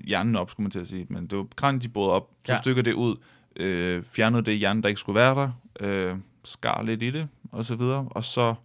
hjernen 0.06 0.36
op, 0.36 0.50
skulle 0.52 0.64
man 0.66 0.72
til 0.72 0.80
at 0.80 0.88
sige, 0.88 1.06
men 1.10 1.28
det 1.28 1.38
var 1.38 1.46
kraniet, 1.56 1.84
de 1.84 1.90
borede 1.90 2.14
op, 2.14 2.28
to 2.44 2.54
ja. 2.54 2.58
stykker 2.62 2.82
det 2.82 2.94
ud, 2.94 3.16
øh, 3.56 4.04
fjernede 4.12 4.46
det 4.46 4.58
hjerne, 4.58 4.82
der 4.82 4.88
ikke 4.90 5.00
skulle 5.00 5.16
være 5.20 5.36
der, 5.36 5.52
øh, 5.80 6.16
skar 6.44 6.84
lidt 6.84 7.04
i 7.04 7.10
det, 7.12 7.28
og 7.52 7.66
så 7.66 7.76
videre, 7.76 8.08
og 8.12 8.24
så 8.24 8.56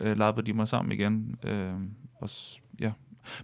øh, 0.00 0.18
lappede 0.18 0.46
de 0.46 0.52
mig 0.52 0.68
sammen 0.68 0.92
igen, 0.92 1.34
øh, 1.44 1.72
og 2.20 2.30
ja. 2.80 2.90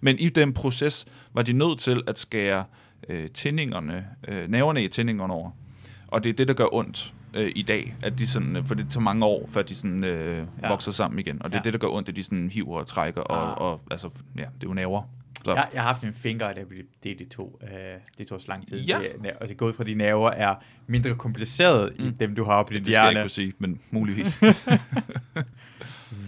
Men 0.01 0.19
i 0.19 0.29
den 0.29 0.53
proces 0.53 1.05
var 1.33 1.41
de 1.41 1.53
nødt 1.53 1.79
til 1.79 2.03
at 2.07 2.19
skære 2.19 2.65
øh, 3.09 3.29
tændingerne, 3.29 4.07
øh, 4.27 4.47
nerverne 4.49 4.83
i 4.83 4.87
tændingerne 4.87 5.33
over, 5.33 5.51
og 6.07 6.23
det 6.23 6.29
er 6.29 6.33
det, 6.33 6.47
der 6.47 6.53
gør 6.53 6.73
ondt 6.73 7.13
øh, 7.33 7.51
i 7.55 7.61
dag, 7.61 7.95
at 8.01 8.19
de 8.19 8.27
sådan, 8.27 8.55
øh, 8.55 8.65
for 8.65 8.75
det 8.75 8.89
tager 8.89 9.01
mange 9.03 9.25
år, 9.25 9.47
før 9.49 9.61
de 9.61 9.75
sådan 9.75 10.03
øh, 10.03 10.47
Ja. 10.63 10.69
vokser 10.69 10.91
sammen 10.91 11.19
igen, 11.19 11.41
og 11.43 11.49
det 11.51 11.55
er 11.55 11.59
Ja. 11.59 11.63
det, 11.63 11.73
der 11.73 11.79
gør 11.79 11.87
ondt, 11.87 12.09
at 12.09 12.15
de 12.15 12.23
sådan 12.23 12.49
hiver 12.49 12.79
og 12.79 12.87
trækker, 12.87 13.21
og, 13.21 13.51
Ah. 13.51 13.57
og 13.71 13.81
altså, 13.91 14.09
ja, 14.35 14.41
det 14.41 14.45
er 14.63 14.67
jo 14.67 14.73
nerver. 14.73 15.01
Så, 15.45 15.53
Jeg, 15.55 15.67
jeg 15.73 15.81
har 15.81 15.87
haft 15.87 16.03
en 16.03 16.13
finger, 16.13 16.53
der 16.53 16.65
blev 16.65 16.83
delt 17.03 17.21
i 17.21 17.25
to. 17.25 17.59
Øh, 17.63 17.69
det 18.17 18.27
tog 18.27 18.41
så 18.41 18.47
lang 18.47 18.67
tid. 18.67 18.81
Ja. 18.81 18.99
Det, 19.23 19.31
og 19.41 19.47
det 19.49 19.57
gået 19.57 19.75
fra 19.75 19.83
de 19.83 19.93
nerver 19.93 20.29
er 20.31 20.55
mindre 20.87 21.15
kompliceret 21.15 21.93
mm. 21.99 22.05
i 22.05 22.11
dem, 22.11 22.35
du 22.35 22.43
har 22.43 22.53
oppe 22.53 22.73
i 22.73 22.77
det 22.77 22.85
dit 22.85 22.93
skal 22.93 23.01
jeg 23.01 23.09
ikke 23.09 23.15
hjerne. 23.15 23.23
kunne 23.23 23.29
sige, 23.29 23.53
men 23.59 23.79
muligvis. 23.91 24.41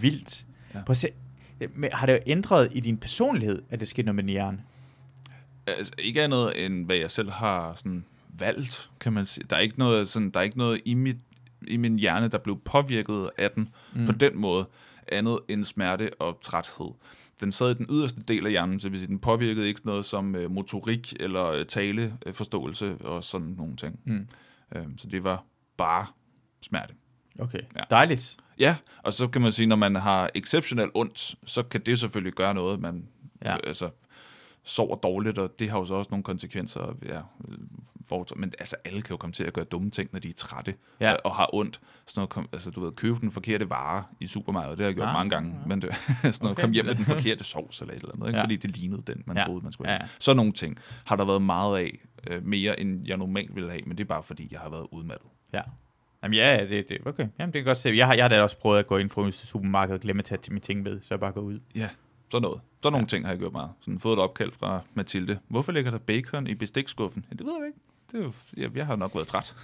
Vildt. 0.02 0.46
Ja. 0.74 0.78
Prøv 0.82 0.90
at 0.90 0.96
se. 0.96 1.08
Men 1.74 1.90
Har 1.92 2.06
det 2.06 2.18
ændret 2.26 2.68
i 2.72 2.80
din 2.80 2.96
personlighed, 2.96 3.62
at 3.70 3.80
det 3.80 3.88
skete 3.88 4.06
noget 4.06 4.14
med 4.14 4.22
din 4.24 4.30
hjerne? 4.30 4.62
altså, 5.66 5.92
ikke 5.98 6.22
andet 6.22 6.64
end, 6.64 6.86
hvad 6.86 6.96
jeg 6.96 7.10
selv 7.10 7.30
har 7.30 7.74
sådan 7.74 8.04
valgt, 8.28 8.90
kan 9.00 9.12
man 9.12 9.26
sige. 9.26 9.44
Der 9.50 9.56
er 9.56 9.60
ikke 9.60 9.78
noget, 9.78 10.08
sådan, 10.08 10.30
der 10.30 10.40
er 10.40 10.44
ikke 10.44 10.58
noget 10.58 10.80
i, 10.84 10.94
mit, 10.94 11.16
i 11.66 11.76
min 11.76 11.98
hjerne, 11.98 12.28
der 12.28 12.38
blev 12.38 12.60
påvirket 12.64 13.30
af 13.38 13.50
den 13.50 13.68
mm. 13.94 14.06
på 14.06 14.12
den 14.12 14.38
måde, 14.38 14.68
andet 15.12 15.38
end 15.48 15.64
smerte 15.64 16.10
og 16.20 16.38
træthed. 16.42 16.90
Den 17.40 17.52
sad 17.52 17.70
i 17.70 17.74
den 17.74 17.86
yderste 17.90 18.20
del 18.22 18.44
af 18.46 18.50
hjernen, 18.50 18.80
så 18.80 18.84
det 18.88 18.92
vil 18.92 19.00
sige, 19.00 19.08
den 19.08 19.18
påvirkede 19.18 19.68
ikke 19.68 19.80
noget 19.84 20.04
som 20.04 20.34
øh, 20.34 20.50
motorik 20.50 21.14
eller 21.20 21.46
øh, 21.46 21.66
taleforståelse 21.66 22.96
og 23.00 23.24
sådan 23.24 23.54
nogle 23.58 23.76
ting. 23.76 24.00
Mm. 24.04 24.26
Øh, 24.76 24.84
så 24.96 25.06
det 25.08 25.24
var 25.24 25.44
bare 25.76 26.06
smerte. 26.62 26.94
Okay, 27.38 27.60
Ja. 27.76 27.82
dejligt. 27.90 28.36
Ja, 28.58 28.76
og 29.02 29.12
så 29.12 29.28
kan 29.28 29.42
man 29.42 29.52
sige, 29.52 29.66
når 29.66 29.76
man 29.76 29.94
har 29.96 30.30
exceptionelt 30.34 30.90
ondt, 30.94 31.34
så 31.44 31.62
kan 31.62 31.80
det 31.86 31.98
selvfølgelig 31.98 32.32
gøre 32.32 32.54
noget. 32.54 32.80
Man 32.80 33.08
Ja. 33.44 33.52
øh, 33.54 33.58
altså, 33.66 33.90
sover 34.64 34.96
dårligt, 34.96 35.38
og 35.38 35.58
det 35.58 35.70
har 35.70 35.78
jo 35.78 35.84
så 35.84 35.94
også 35.94 36.10
nogle 36.10 36.24
konsekvenser. 36.24 36.96
Ja, 37.06 37.20
for, 38.08 38.26
men 38.36 38.52
altså, 38.58 38.76
alle 38.84 39.02
kan 39.02 39.10
jo 39.10 39.16
komme 39.16 39.32
til 39.32 39.44
at 39.44 39.52
gøre 39.52 39.64
dumme 39.64 39.90
ting, 39.90 40.08
når 40.12 40.20
de 40.20 40.28
er 40.28 40.34
trætte 40.34 40.74
Ja. 41.00 41.12
og, 41.12 41.18
og 41.24 41.34
har 41.36 41.50
ondt. 41.54 41.80
Sådan 42.06 42.28
noget, 42.36 42.48
altså, 42.52 42.70
du 42.70 42.80
ved, 42.84 42.92
købe 42.92 43.18
den 43.20 43.30
forkerte 43.30 43.70
vare 43.70 44.04
i 44.20 44.26
supermarkedet, 44.26 44.78
det 44.78 44.84
har 44.84 44.88
jeg 44.88 44.94
gjort 44.94 45.08
Ah, 45.08 45.12
mange 45.14 45.30
gange. 45.30 45.54
Men 45.66 45.82
det, 45.82 45.94
sådan 46.22 46.32
noget, 46.40 46.52
Okay. 46.56 46.62
kom 46.62 46.72
hjem 46.72 46.84
med 46.86 46.94
den 46.94 47.04
forkerte 47.04 47.44
sovs 47.44 47.80
eller 47.80 47.94
et 47.94 48.00
eller 48.00 48.14
andet, 48.14 48.26
ikke? 48.26 48.36
Ja. 48.38 48.44
fordi 48.44 48.56
det 48.56 48.76
lignede 48.76 49.02
den, 49.06 49.22
man 49.26 49.36
Ja. 49.36 49.44
troede, 49.44 49.62
man 49.62 49.72
skulle 49.72 49.90
Ja. 49.92 49.98
have. 49.98 50.08
Sådan 50.18 50.36
nogle 50.36 50.52
ting 50.52 50.78
har 51.04 51.16
der 51.16 51.24
været 51.24 51.42
meget 51.42 51.78
af, 51.78 51.98
øh, 52.26 52.46
mere 52.46 52.80
end 52.80 53.06
jeg 53.06 53.16
normalt 53.16 53.54
ville 53.54 53.70
have, 53.70 53.82
men 53.86 53.98
det 53.98 54.04
er 54.04 54.08
bare 54.08 54.22
fordi, 54.22 54.48
jeg 54.50 54.60
har 54.60 54.68
været 54.70 54.86
udmattet. 54.90 55.26
Ja. 55.52 55.62
Jamen 56.22 56.34
ja, 56.34 56.54
ja, 56.54 56.66
det, 56.66 56.88
det, 56.88 56.98
okay. 57.06 57.28
Jamen, 57.38 57.52
det 57.52 57.58
kan 57.58 57.64
godt 57.64 57.78
se. 57.78 57.88
Jeg 57.96 58.06
har, 58.06 58.14
jeg 58.14 58.24
har 58.24 58.28
da 58.28 58.42
også 58.42 58.58
prøvet 58.58 58.78
at 58.78 58.86
gå 58.86 58.96
ind 58.96 59.10
fra 59.10 59.30
supermarkedet 59.30 59.94
og 59.94 60.00
glemme 60.02 60.20
at 60.20 60.24
tage 60.24 60.40
til 60.42 60.52
mine 60.52 60.60
ting 60.60 60.82
med, 60.82 61.00
så 61.00 61.06
jeg 61.10 61.20
bare 61.20 61.32
går 61.32 61.40
ud. 61.40 61.60
Ja, 61.74 61.88
sådan 62.30 62.42
noget. 62.42 62.60
Sådan 62.82 62.92
nogle 62.92 63.06
ting 63.06 63.24
har 63.24 63.32
jeg 63.32 63.38
gjort 63.38 63.52
meget. 63.52 63.70
Sådan 63.80 63.98
fået 64.00 64.12
et 64.12 64.18
opkald 64.18 64.52
fra 64.52 64.80
Mathilde. 64.94 65.38
Hvorfor 65.48 65.72
ligger 65.72 65.90
der 65.90 65.98
bacon 65.98 66.46
i 66.46 66.54
bestikskuffen? 66.54 67.24
Ja, 67.30 67.36
det 67.36 67.46
ved 67.46 67.52
jeg 67.58 67.66
ikke. 67.66 67.78
Det 68.12 68.20
er 68.20 68.24
jo, 68.24 68.32
jeg, 68.56 68.76
jeg 68.76 68.86
har 68.86 68.96
nok 68.96 69.14
været 69.14 69.26
træt. 69.26 69.54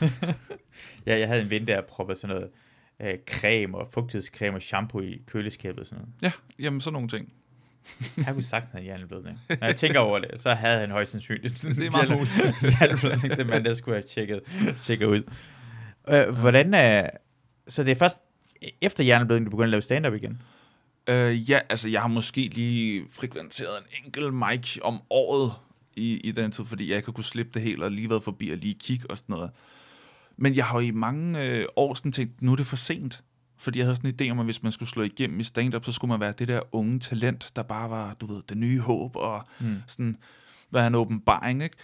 Ja, 1.06 1.18
jeg 1.18 1.28
havde 1.28 1.42
en 1.42 1.50
ven, 1.50 1.66
der 1.66 1.80
proppede 1.80 2.18
sådan 2.18 2.36
noget 2.36 2.50
øh, 3.00 3.18
creme 3.26 3.78
og 3.78 3.88
fugtighedscreme 3.92 4.56
og 4.56 4.62
shampoo 4.62 5.00
i 5.00 5.22
køleskabet 5.26 5.80
og 5.80 5.86
sådan 5.86 5.98
noget. 5.98 6.12
Ja, 6.22 6.32
jamen 6.64 6.80
sådan 6.80 6.92
nogle 6.92 7.08
ting. 7.08 7.32
Jeg 8.26 8.26
kunne 8.32 8.42
sagt, 8.42 8.64
at 8.64 8.70
han 8.72 8.82
hjerneblødning. 8.82 9.38
Når 9.48 9.66
jeg 9.66 9.76
tænker 9.76 9.98
over 9.98 10.18
det, 10.18 10.40
så 10.40 10.54
havde 10.54 10.80
han 10.80 10.90
højst 10.90 11.10
sandsynligt 11.10 11.62
Det 11.62 11.86
er 11.86 11.90
meget 11.90 12.10
muligt. 12.16 12.76
hjerneblødning, 12.78 13.36
det 13.36 13.46
mand, 13.46 13.64
der 13.64 13.74
skulle 13.74 13.94
have 13.96 14.08
tjekket, 14.08 14.40
tjekket 14.80 15.06
ud. 15.06 15.22
Øh, 16.08 16.28
hvordan 16.38 16.74
er... 16.74 17.10
Så 17.68 17.82
det 17.84 17.90
er 17.90 17.94
først 17.96 18.16
efter 18.80 19.04
hjerneblødning, 19.04 19.46
du 19.46 19.50
begynder 19.50 19.64
at 19.66 19.70
lave 19.70 19.82
stand-up 19.82 20.14
igen? 20.14 20.42
Øh, 21.08 21.50
ja, 21.50 21.60
altså 21.68 21.88
jeg 21.88 22.00
har 22.00 22.08
måske 22.08 22.40
lige 22.40 23.04
frekventeret 23.10 23.78
en 23.78 24.04
enkelt 24.04 24.34
mic 24.34 24.78
om 24.82 25.00
året 25.10 25.52
i, 25.96 26.20
i 26.24 26.30
den 26.32 26.50
tid, 26.50 26.64
fordi 26.64 26.88
jeg 26.90 26.96
ikke 26.96 27.12
kunne 27.12 27.24
slippe 27.24 27.50
det 27.54 27.62
helt, 27.62 27.82
og 27.82 27.90
lige 27.90 28.10
været 28.10 28.22
forbi 28.22 28.50
og 28.50 28.56
lige 28.56 28.74
kigge 28.74 29.10
og 29.10 29.18
sådan 29.18 29.32
noget. 29.34 29.50
Men 30.36 30.56
jeg 30.56 30.64
har 30.64 30.80
jo 30.80 30.86
i 30.86 30.90
mange 30.90 31.46
øh, 31.50 31.64
år 31.76 31.94
sådan 31.94 32.12
tænkt, 32.12 32.42
nu 32.42 32.52
er 32.52 32.56
det 32.56 32.66
for 32.66 32.76
sent. 32.76 33.22
Fordi 33.58 33.78
jeg 33.78 33.86
havde 33.86 33.96
sådan 33.96 34.10
en 34.10 34.16
idé 34.20 34.30
om, 34.30 34.38
at 34.38 34.44
hvis 34.44 34.62
man 34.62 34.72
skulle 34.72 34.88
slå 34.88 35.02
igennem 35.02 35.40
i 35.40 35.44
stand-up, 35.44 35.84
så 35.84 35.92
skulle 35.92 36.08
man 36.08 36.20
være 36.20 36.32
det 36.38 36.48
der 36.48 36.60
unge 36.72 36.98
talent, 37.00 37.52
der 37.56 37.62
bare 37.62 37.90
var, 37.90 38.14
du 38.14 38.26
ved, 38.26 38.42
det 38.48 38.56
nye 38.56 38.80
håb, 38.80 39.16
og 39.16 39.46
Mm. 39.60 39.76
sådan 39.86 40.16
være 40.70 40.86
en 40.86 40.94
åbenbaring, 40.94 41.62
ikke? 41.62 41.76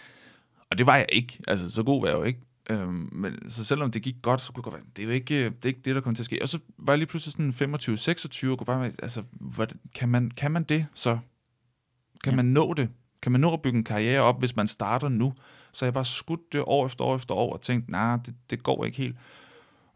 Og 0.71 0.77
det 0.77 0.85
var 0.85 0.95
jeg 0.97 1.05
ikke. 1.11 1.39
Altså, 1.47 1.69
så 1.71 1.83
god 1.83 2.01
var 2.01 2.07
jeg 2.07 2.17
jo 2.17 2.23
ikke. 2.23 2.39
Øhm, 2.69 3.09
men, 3.11 3.49
så 3.49 3.63
selvom 3.65 3.91
det 3.91 4.01
gik 4.01 4.15
godt, 4.21 4.41
så 4.41 4.53
kunne 4.53 4.61
jeg 4.61 4.71
godt 4.71 4.75
være, 4.75 4.91
det 4.95 5.01
er 5.01 5.05
jo 5.05 5.11
ikke 5.13 5.45
øh, 5.45 5.51
det, 5.51 5.65
er 5.65 5.67
ikke 5.67 5.81
det 5.85 5.95
der 5.95 6.01
kommer 6.01 6.15
til 6.15 6.21
at 6.21 6.25
ske. 6.25 6.39
Og 6.41 6.49
så 6.49 6.59
var 6.77 6.93
jeg 6.93 6.97
lige 6.97 7.07
pludselig 7.07 7.31
sådan 7.53 7.75
25-26, 8.47 8.51
og 8.51 8.57
kunne 8.57 8.65
bare 8.65 8.81
være, 8.81 8.91
altså, 9.03 9.23
hvordan, 9.31 9.79
kan, 9.95 10.09
man, 10.09 10.31
kan 10.31 10.51
man 10.51 10.63
det 10.63 10.85
så? 10.95 11.19
Kan 12.23 12.31
Ja. 12.31 12.35
man 12.35 12.45
nå 12.45 12.73
det? 12.73 12.89
Kan 13.21 13.31
man 13.31 13.41
nå 13.41 13.53
at 13.53 13.61
bygge 13.61 13.77
en 13.77 13.83
karriere 13.83 14.21
op, 14.21 14.39
hvis 14.39 14.55
man 14.55 14.67
starter 14.67 15.09
nu? 15.09 15.33
Så 15.71 15.85
jeg 15.85 15.93
bare 15.93 16.05
skudt 16.05 16.53
det 16.53 16.61
år 16.67 16.85
efter 16.85 17.05
år 17.05 17.15
efter 17.15 17.35
år, 17.35 17.53
og 17.53 17.61
tænkte, 17.61 17.91
nej, 17.91 18.07
nah, 18.15 18.25
det, 18.25 18.35
det 18.49 18.63
går 18.63 18.85
ikke 18.85 18.97
helt. 18.97 19.17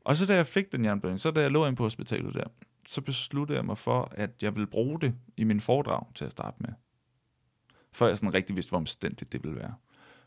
Og 0.02 0.18
så 0.18 0.26
da 0.26 0.36
jeg 0.36 0.48
fik 0.48 0.72
den 0.72 0.86
jernblødning, 0.86 1.20
så 1.20 1.32
da 1.32 1.42
jeg 1.42 1.52
lå 1.52 1.66
ind 1.68 1.76
på 1.76 1.84
hospitalet 1.84 2.34
der, 2.34 2.44
så 2.88 3.02
besluttede 3.02 3.58
jeg 3.58 3.66
mig 3.66 3.78
for, 3.78 4.12
at 4.12 4.32
jeg 4.42 4.56
ville 4.56 4.68
bruge 4.68 5.00
det 5.00 5.16
i 5.38 5.44
min 5.44 5.62
foredrag 5.62 6.06
til 6.16 6.26
at 6.26 6.32
starte 6.32 6.58
med. 6.60 6.70
Før 7.94 8.08
jeg 8.08 8.18
sådan 8.18 8.34
rigtig 8.34 8.56
vidste, 8.56 8.70
hvor 8.70 8.78
omstændigt 8.78 9.32
det 9.32 9.44
ville 9.44 9.56
være. 9.60 9.74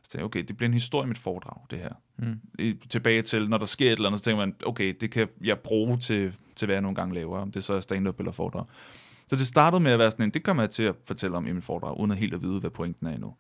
Så 0.03 0.11
tænkte 0.11 0.19
jeg, 0.19 0.25
okay, 0.25 0.45
det 0.49 0.57
bliver 0.57 0.69
en 0.69 0.75
historie 0.75 1.05
i 1.05 1.09
mit 1.09 1.19
foredrag, 1.19 1.61
det 1.71 1.79
her. 1.79 1.93
Mm. 2.17 2.41
Tilbage 2.91 3.23
til, 3.23 3.49
når 3.49 3.59
der 3.59 3.67
sker 3.67 3.87
et 3.87 3.93
eller 3.93 4.07
andet, 4.09 4.19
så 4.19 4.25
tænker 4.25 4.47
man, 4.47 4.55
okay, 4.67 4.95
det 5.01 5.11
kan 5.11 5.29
jeg 5.45 5.59
bruge 5.59 5.97
til, 5.97 6.33
til 6.57 6.67
hvad 6.67 6.75
jeg 6.75 6.83
nogle 6.83 6.95
gange 6.95 7.15
laver, 7.15 7.39
om 7.39 7.53
det 7.53 7.65
så 7.65 7.75
er 7.75 7.81
stand-up 7.81 8.19
eller 8.19 8.33
foredrag. 8.33 8.65
Så 9.29 9.37
det 9.37 9.47
startede 9.47 9.81
med 9.83 9.93
at 9.93 9.99
være 9.99 10.11
sådan 10.11 10.25
en, 10.25 10.31
det 10.31 10.43
kommer 10.43 10.63
jeg 10.63 10.71
til 10.71 10.83
at 10.83 10.95
fortælle 11.05 11.37
om 11.37 11.47
i 11.47 11.53
mit 11.53 11.65
foredrag, 11.65 12.01
uden 12.01 12.11
at 12.11 12.17
helt 12.17 12.35
at 12.35 12.43
vide, 12.43 12.61
hvad 12.61 12.71
pointen 12.71 13.07
er 13.07 13.11
endnu. 13.11 13.35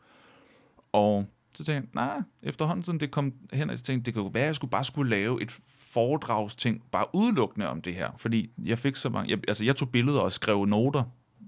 Og 0.93 1.27
så 1.55 1.65
tænkte 1.65 1.89
jeg, 1.95 2.07
nej, 2.07 2.23
efterhånden 2.43 2.83
sådan 2.83 3.01
det 3.01 3.11
kom 3.11 3.33
hen, 3.53 3.71
og 3.71 3.79
så 3.79 3.85
tænkte, 3.85 4.07
det 4.07 4.15
kunne 4.15 4.35
være, 4.35 4.43
at 4.43 4.47
jeg 4.47 4.55
skulle 4.55 4.71
bare 4.71 4.85
skulle 4.85 5.11
lave 5.11 5.43
et 5.43 5.59
foredragsting, 5.77 6.83
bare 6.93 7.07
udelukkende 7.13 7.69
om 7.69 7.83
det 7.83 7.95
her. 7.95 8.11
Fordi 8.17 8.51
jeg 8.65 8.79
fik 8.79 8.97
så 8.97 9.09
mange, 9.09 9.31
jeg, 9.31 9.39
altså 9.49 9.65
jeg 9.65 9.77
tog 9.77 9.89
billeder 9.89 10.21
og 10.21 10.33
skrev 10.33 10.65
noter 10.65 11.03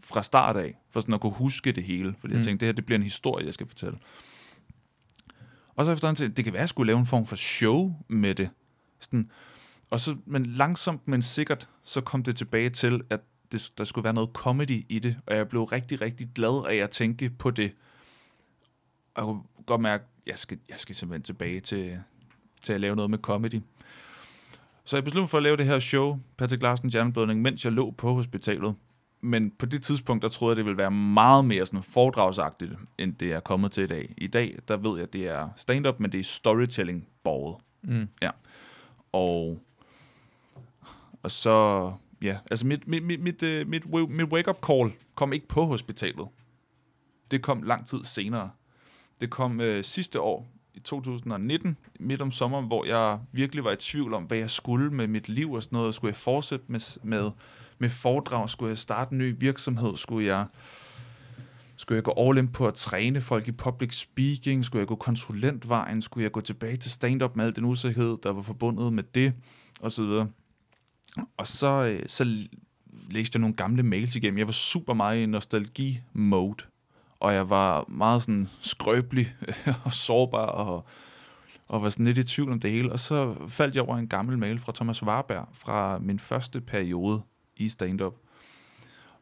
fra 0.05 0.22
start 0.22 0.57
af, 0.57 0.75
for 0.90 1.01
sådan 1.01 1.14
at 1.14 1.20
kunne 1.20 1.33
huske 1.33 1.72
det 1.72 1.83
hele. 1.85 2.14
Fordi 2.18 2.33
jeg 2.33 2.38
Mm. 2.38 2.44
tænkte, 2.44 2.66
det 2.66 2.68
her 2.68 2.72
det 2.72 2.87
bliver 2.87 2.98
en 2.98 3.03
historie, 3.03 3.46
jeg 3.46 3.55
skal 3.55 3.66
fortælle. 3.66 3.98
Og 5.77 5.85
så 5.85 5.91
efterhånden 5.93 6.17
til, 6.17 6.37
det 6.37 6.45
kan 6.45 6.53
være, 6.53 6.61
at 6.61 6.63
jeg 6.63 6.69
skulle 6.69 6.87
lave 6.87 6.99
en 6.99 7.07
form 7.07 7.27
for 7.27 7.37
show 7.37 7.95
med 8.09 8.35
det. 8.35 8.51
Sådan, 9.01 9.31
og 9.91 10.01
så, 10.01 10.17
men 10.27 10.47
langsomt, 10.47 11.09
men 11.09 11.23
sikkert, 11.23 11.69
så 11.83 12.01
kom 12.01 12.23
det 12.23 12.37
tilbage 12.37 12.71
til, 12.71 13.03
at 13.11 13.21
det, 13.53 13.73
der 13.79 13.85
skulle 13.85 14.05
være 14.05 14.15
noget 14.15 14.31
comedy 14.33 14.87
i 14.89 14.99
det, 14.99 15.17
og 15.27 15.37
jeg 15.37 15.49
blev 15.49 15.65
rigtig, 15.65 16.01
rigtig 16.01 16.29
glad 16.35 16.67
af 16.69 16.77
at 16.77 16.91
tænke 16.91 17.31
på 17.31 17.51
det. 17.51 17.73
Og 19.15 19.23
jeg 19.23 19.25
kunne 19.25 19.43
godt 19.67 19.81
mærke, 19.81 20.05
at 20.05 20.31
jeg 20.31 20.39
skal, 20.39 20.59
jeg 20.69 20.77
skal 20.79 20.95
simpelthen 20.95 21.23
tilbage 21.23 21.61
til, 21.61 22.01
til 22.63 22.73
at 22.73 22.81
lave 22.81 22.97
noget 22.97 23.11
med 23.11 23.19
comedy. 23.19 23.61
Så 24.85 24.97
jeg 24.97 25.05
besluttede 25.05 25.29
for 25.29 25.37
at 25.37 25.43
lave 25.43 25.57
det 25.57 25.67
her 25.67 25.81
show, 25.81 26.19
Patrick 26.37 26.63
Larsen 26.63 26.91
Hjerneblødning, 26.91 27.43
mens 27.43 27.65
jeg 27.65 27.73
lå 27.73 27.91
på 27.91 28.15
hospitalet. 28.15 28.75
Men 29.25 29.51
på 29.51 29.67
det 29.67 29.83
tidspunkt, 29.83 30.23
der 30.23 30.29
troede 30.29 30.53
jeg, 30.53 30.57
det 30.57 30.65
ville 30.65 30.79
være 30.79 30.91
meget 30.91 31.45
mere 31.45 31.67
sådan 31.67 31.83
foredragsagtigt, 31.83 32.73
end 32.99 33.15
det 33.15 33.33
er 33.33 33.41
kommet 33.41 33.73
til 33.73 33.85
i 33.85 33.87
dag. 33.87 34.15
I 34.17 34.27
dag, 34.27 34.59
der 34.69 34.77
ved 34.77 34.95
jeg, 34.95 35.03
at 35.03 35.13
det 35.13 35.29
er 35.29 35.49
stand-up, 35.57 36.01
men 36.01 36.13
det 36.13 36.21
er 36.21 36.25
storytelling 36.25 37.09
borget. 37.25 37.57
Mm. 37.83 38.09
Og, 39.13 39.59
og 41.23 41.31
så, 41.31 41.93
ja, 42.23 42.39
altså 42.51 42.67
mit, 42.67 42.89
mit, 42.89 43.05
mit, 43.05 43.21
mit, 43.21 43.43
øh, 43.43 43.69
mit, 43.69 43.85
mit 44.09 44.27
wake-up 44.27 44.67
call 44.67 44.93
kom 45.15 45.33
ikke 45.33 45.49
på 45.49 45.63
hospitalet. 45.63 46.29
Det 47.31 47.43
kom 47.43 47.63
lang 47.63 47.87
tid 47.87 48.05
senere. 48.05 48.51
Det 49.21 49.31
kom 49.31 49.61
øh, 49.61 49.85
sidste 49.85 50.21
år, 50.21 50.49
i 50.75 50.81
2019, 50.81 51.77
midt 52.01 52.23
om 52.23 52.31
sommeren, 52.31 52.67
hvor 52.67 52.85
jeg 52.85 53.19
virkelig 53.33 53.65
var 53.65 53.73
i 53.73 53.77
tvivl 53.77 54.15
om, 54.15 54.23
hvad 54.23 54.39
jeg 54.39 54.51
skulle 54.51 54.91
med 54.91 55.07
mit 55.07 55.29
liv 55.29 55.53
og 55.53 55.63
sådan 55.63 55.77
noget. 55.77 55.95
Skulle 55.95 56.11
jeg 56.11 56.17
fortsætte 56.17 56.65
med, 56.69 56.99
med, 57.03 57.31
med 57.83 57.90
foredrag? 57.90 58.51
Skulle 58.51 58.71
jeg 58.71 58.79
starte 58.79 59.12
en 59.12 59.18
ny 59.18 59.35
virksomhed? 59.38 59.97
Skulle 59.97 60.27
jeg, 60.27 60.47
skulle 61.77 61.97
jeg 61.97 62.05
gå 62.05 62.14
all 62.18 62.38
in 62.38 62.49
på 62.49 62.66
at 62.66 62.75
træne 62.75 63.21
folk 63.21 63.49
i 63.49 63.53
public 63.53 63.95
speaking? 63.95 64.64
Skulle 64.64 64.81
jeg 64.81 64.87
gå 64.87 64.95
konsulentvejen? 64.95 66.03
Skulle 66.03 66.25
jeg 66.25 66.33
gå 66.33 66.40
tilbage 66.40 66.77
til 66.77 66.90
stand-up 66.90 67.37
med 67.37 67.45
al 67.45 67.57
den 67.57 67.64
usikkerhed, 67.64 68.18
der 68.23 68.33
var 68.33 68.42
forbundet 68.42 68.92
med 68.92 69.03
det? 69.03 69.33
Og 69.81 69.92
så 69.92 70.03
videre. 70.03 70.29
Og 71.37 71.47
så, 71.47 71.85
øh, 71.85 72.03
så 72.07 72.25
læste 73.11 73.37
jeg 73.37 73.40
nogle 73.40 73.57
gamle 73.57 73.83
mails 73.83 74.16
igennem. 74.16 74.38
Jeg 74.38 74.47
var 74.47 74.53
super 74.53 74.95
meget 74.95 75.23
i 75.23 75.27
nostalgi-mode. 75.27 76.64
Og 77.21 77.35
jeg 77.35 77.51
var 77.51 77.85
meget 77.88 78.23
sådan 78.23 78.49
skrøbelig 78.61 79.35
og 79.85 79.92
sårbar 79.92 80.47
og, 80.47 80.85
og 81.68 81.83
var 81.83 81.90
sådan 81.90 82.07
lidt 82.07 82.18
i 82.18 82.25
tvivl 82.25 82.53
om 82.53 82.61
det 82.61 82.71
hele. 82.71 82.92
Og 82.92 83.01
så 83.01 83.35
faldt 83.49 83.75
jeg 83.75 83.83
over 83.83 83.97
en 83.97 84.09
gammel 84.09 84.38
mail 84.38 84.59
fra 84.59 84.73
Thomas 84.75 85.03
Warberg 85.03 85.49
fra 85.53 85.99
min 85.99 86.18
første 86.18 86.61
periode 86.61 87.23
i 87.64 87.68
stand-up, 87.68 88.14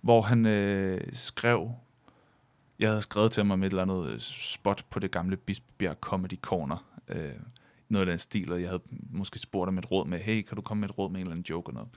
hvor 0.00 0.22
han 0.22 0.46
øh, 0.46 1.00
skrev, 1.12 1.70
jeg 2.78 2.88
havde 2.88 3.02
skrevet 3.02 3.32
til 3.32 3.46
mig 3.46 3.58
med 3.58 3.66
et 3.66 3.70
eller 3.70 3.82
andet 3.82 4.10
øh, 4.10 4.20
spot 4.20 4.84
på 4.90 4.98
det 4.98 5.10
gamle 5.10 5.36
Bispebjerg 5.36 5.96
Comedy 6.00 6.40
Corner, 6.40 6.84
øh, 7.08 7.32
noget 7.88 8.06
af 8.06 8.12
den 8.12 8.18
stil, 8.18 8.52
og 8.52 8.60
jeg 8.60 8.68
havde 8.68 8.82
måske 9.10 9.38
spurgt 9.38 9.68
om 9.68 9.78
et 9.78 9.90
råd 9.90 10.06
med, 10.06 10.18
hey, 10.18 10.42
kan 10.42 10.56
du 10.56 10.62
komme 10.62 10.80
med 10.80 10.88
et 10.88 10.98
råd 10.98 11.10
med 11.10 11.20
en 11.20 11.26
eller 11.26 11.32
anden 11.32 11.46
joke 11.50 11.68
og 11.68 11.74
noget. 11.74 11.88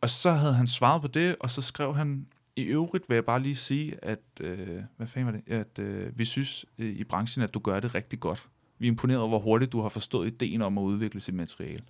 Og 0.00 0.10
så 0.10 0.30
havde 0.30 0.54
han 0.54 0.66
svaret 0.66 1.02
på 1.02 1.08
det, 1.08 1.36
og 1.40 1.50
så 1.50 1.62
skrev 1.62 1.94
han, 1.94 2.26
i 2.56 2.62
øvrigt 2.62 3.08
vil 3.08 3.14
jeg 3.14 3.24
bare 3.24 3.40
lige 3.40 3.56
sige, 3.56 4.04
at, 4.04 4.20
øh, 4.40 4.82
hvad 4.96 5.06
fanden 5.06 5.26
var 5.26 5.40
det, 5.40 5.52
at 5.52 5.78
øh, 5.78 6.18
vi 6.18 6.24
synes 6.24 6.66
øh, 6.78 6.90
i 6.90 7.04
branchen, 7.04 7.42
at 7.44 7.54
du 7.54 7.58
gør 7.58 7.80
det 7.80 7.94
rigtig 7.94 8.20
godt. 8.20 8.48
Vi 8.78 8.86
er 8.86 8.90
imponeret 8.90 9.20
over, 9.20 9.28
hvor 9.28 9.38
hurtigt 9.38 9.72
du 9.72 9.80
har 9.80 9.88
forstået 9.88 10.26
ideen 10.26 10.62
om 10.62 10.78
at 10.78 10.82
udvikle 10.82 11.20
sit 11.20 11.34
materiale. 11.34 11.82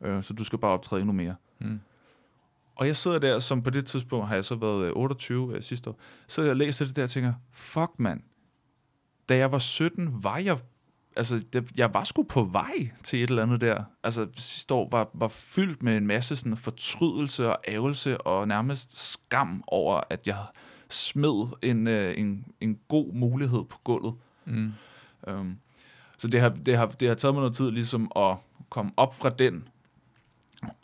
Øh, 0.00 0.22
så 0.22 0.34
du 0.34 0.44
skal 0.44 0.58
bare 0.58 0.72
optræde 0.72 1.00
endnu 1.00 1.12
mere. 1.12 1.34
Mm. 1.58 1.80
Og 2.78 2.86
jeg 2.86 2.96
sidder 2.96 3.18
der, 3.18 3.38
som 3.38 3.62
på 3.62 3.70
det 3.70 3.86
tidspunkt 3.86 4.28
har 4.28 4.34
jeg 4.34 4.44
så 4.44 4.54
været 4.54 4.84
øh, 4.84 4.92
28 4.94 5.54
øh, 5.54 5.62
sidste 5.62 5.90
år, 5.90 5.98
så 6.26 6.42
jeg 6.42 6.56
læser 6.56 6.84
det 6.84 6.96
der 6.96 7.02
og 7.02 7.10
tænker, 7.10 7.32
fuck 7.52 7.90
mand, 7.98 8.20
da 9.28 9.36
jeg 9.36 9.52
var 9.52 9.58
17, 9.58 10.24
var 10.24 10.38
jeg, 10.38 10.58
altså 11.16 11.42
jeg 11.76 11.94
var 11.94 12.04
sgu 12.04 12.22
på 12.22 12.42
vej 12.42 12.90
til 13.02 13.22
et 13.22 13.30
eller 13.30 13.42
andet 13.42 13.60
der. 13.60 13.84
Altså 14.02 14.26
sidste 14.36 14.74
år 14.74 14.88
var, 14.90 15.10
var 15.14 15.28
fyldt 15.28 15.82
med 15.82 15.96
en 15.96 16.06
masse 16.06 16.36
sådan 16.36 16.56
fortrydelse 16.56 17.48
og 17.48 17.58
ævelse 17.68 18.20
og 18.20 18.48
nærmest 18.48 19.12
skam 19.12 19.64
over, 19.66 20.00
at 20.10 20.26
jeg 20.26 20.46
smed 20.88 21.48
en, 21.62 21.86
øh, 21.86 22.18
en, 22.18 22.44
en 22.60 22.78
god 22.88 23.12
mulighed 23.14 23.64
på 23.64 23.78
gulvet. 23.84 24.14
Mm. 24.44 24.72
Um, 25.26 25.58
så 26.18 26.28
det 26.28 26.40
har, 26.40 26.48
det, 26.48 26.76
har, 26.76 26.86
det 26.86 27.08
har 27.08 27.14
taget 27.14 27.34
mig 27.34 27.40
noget 27.40 27.56
tid 27.56 27.70
ligesom 27.70 28.12
at 28.16 28.36
komme 28.70 28.92
op 28.96 29.14
fra 29.14 29.28
den 29.28 29.68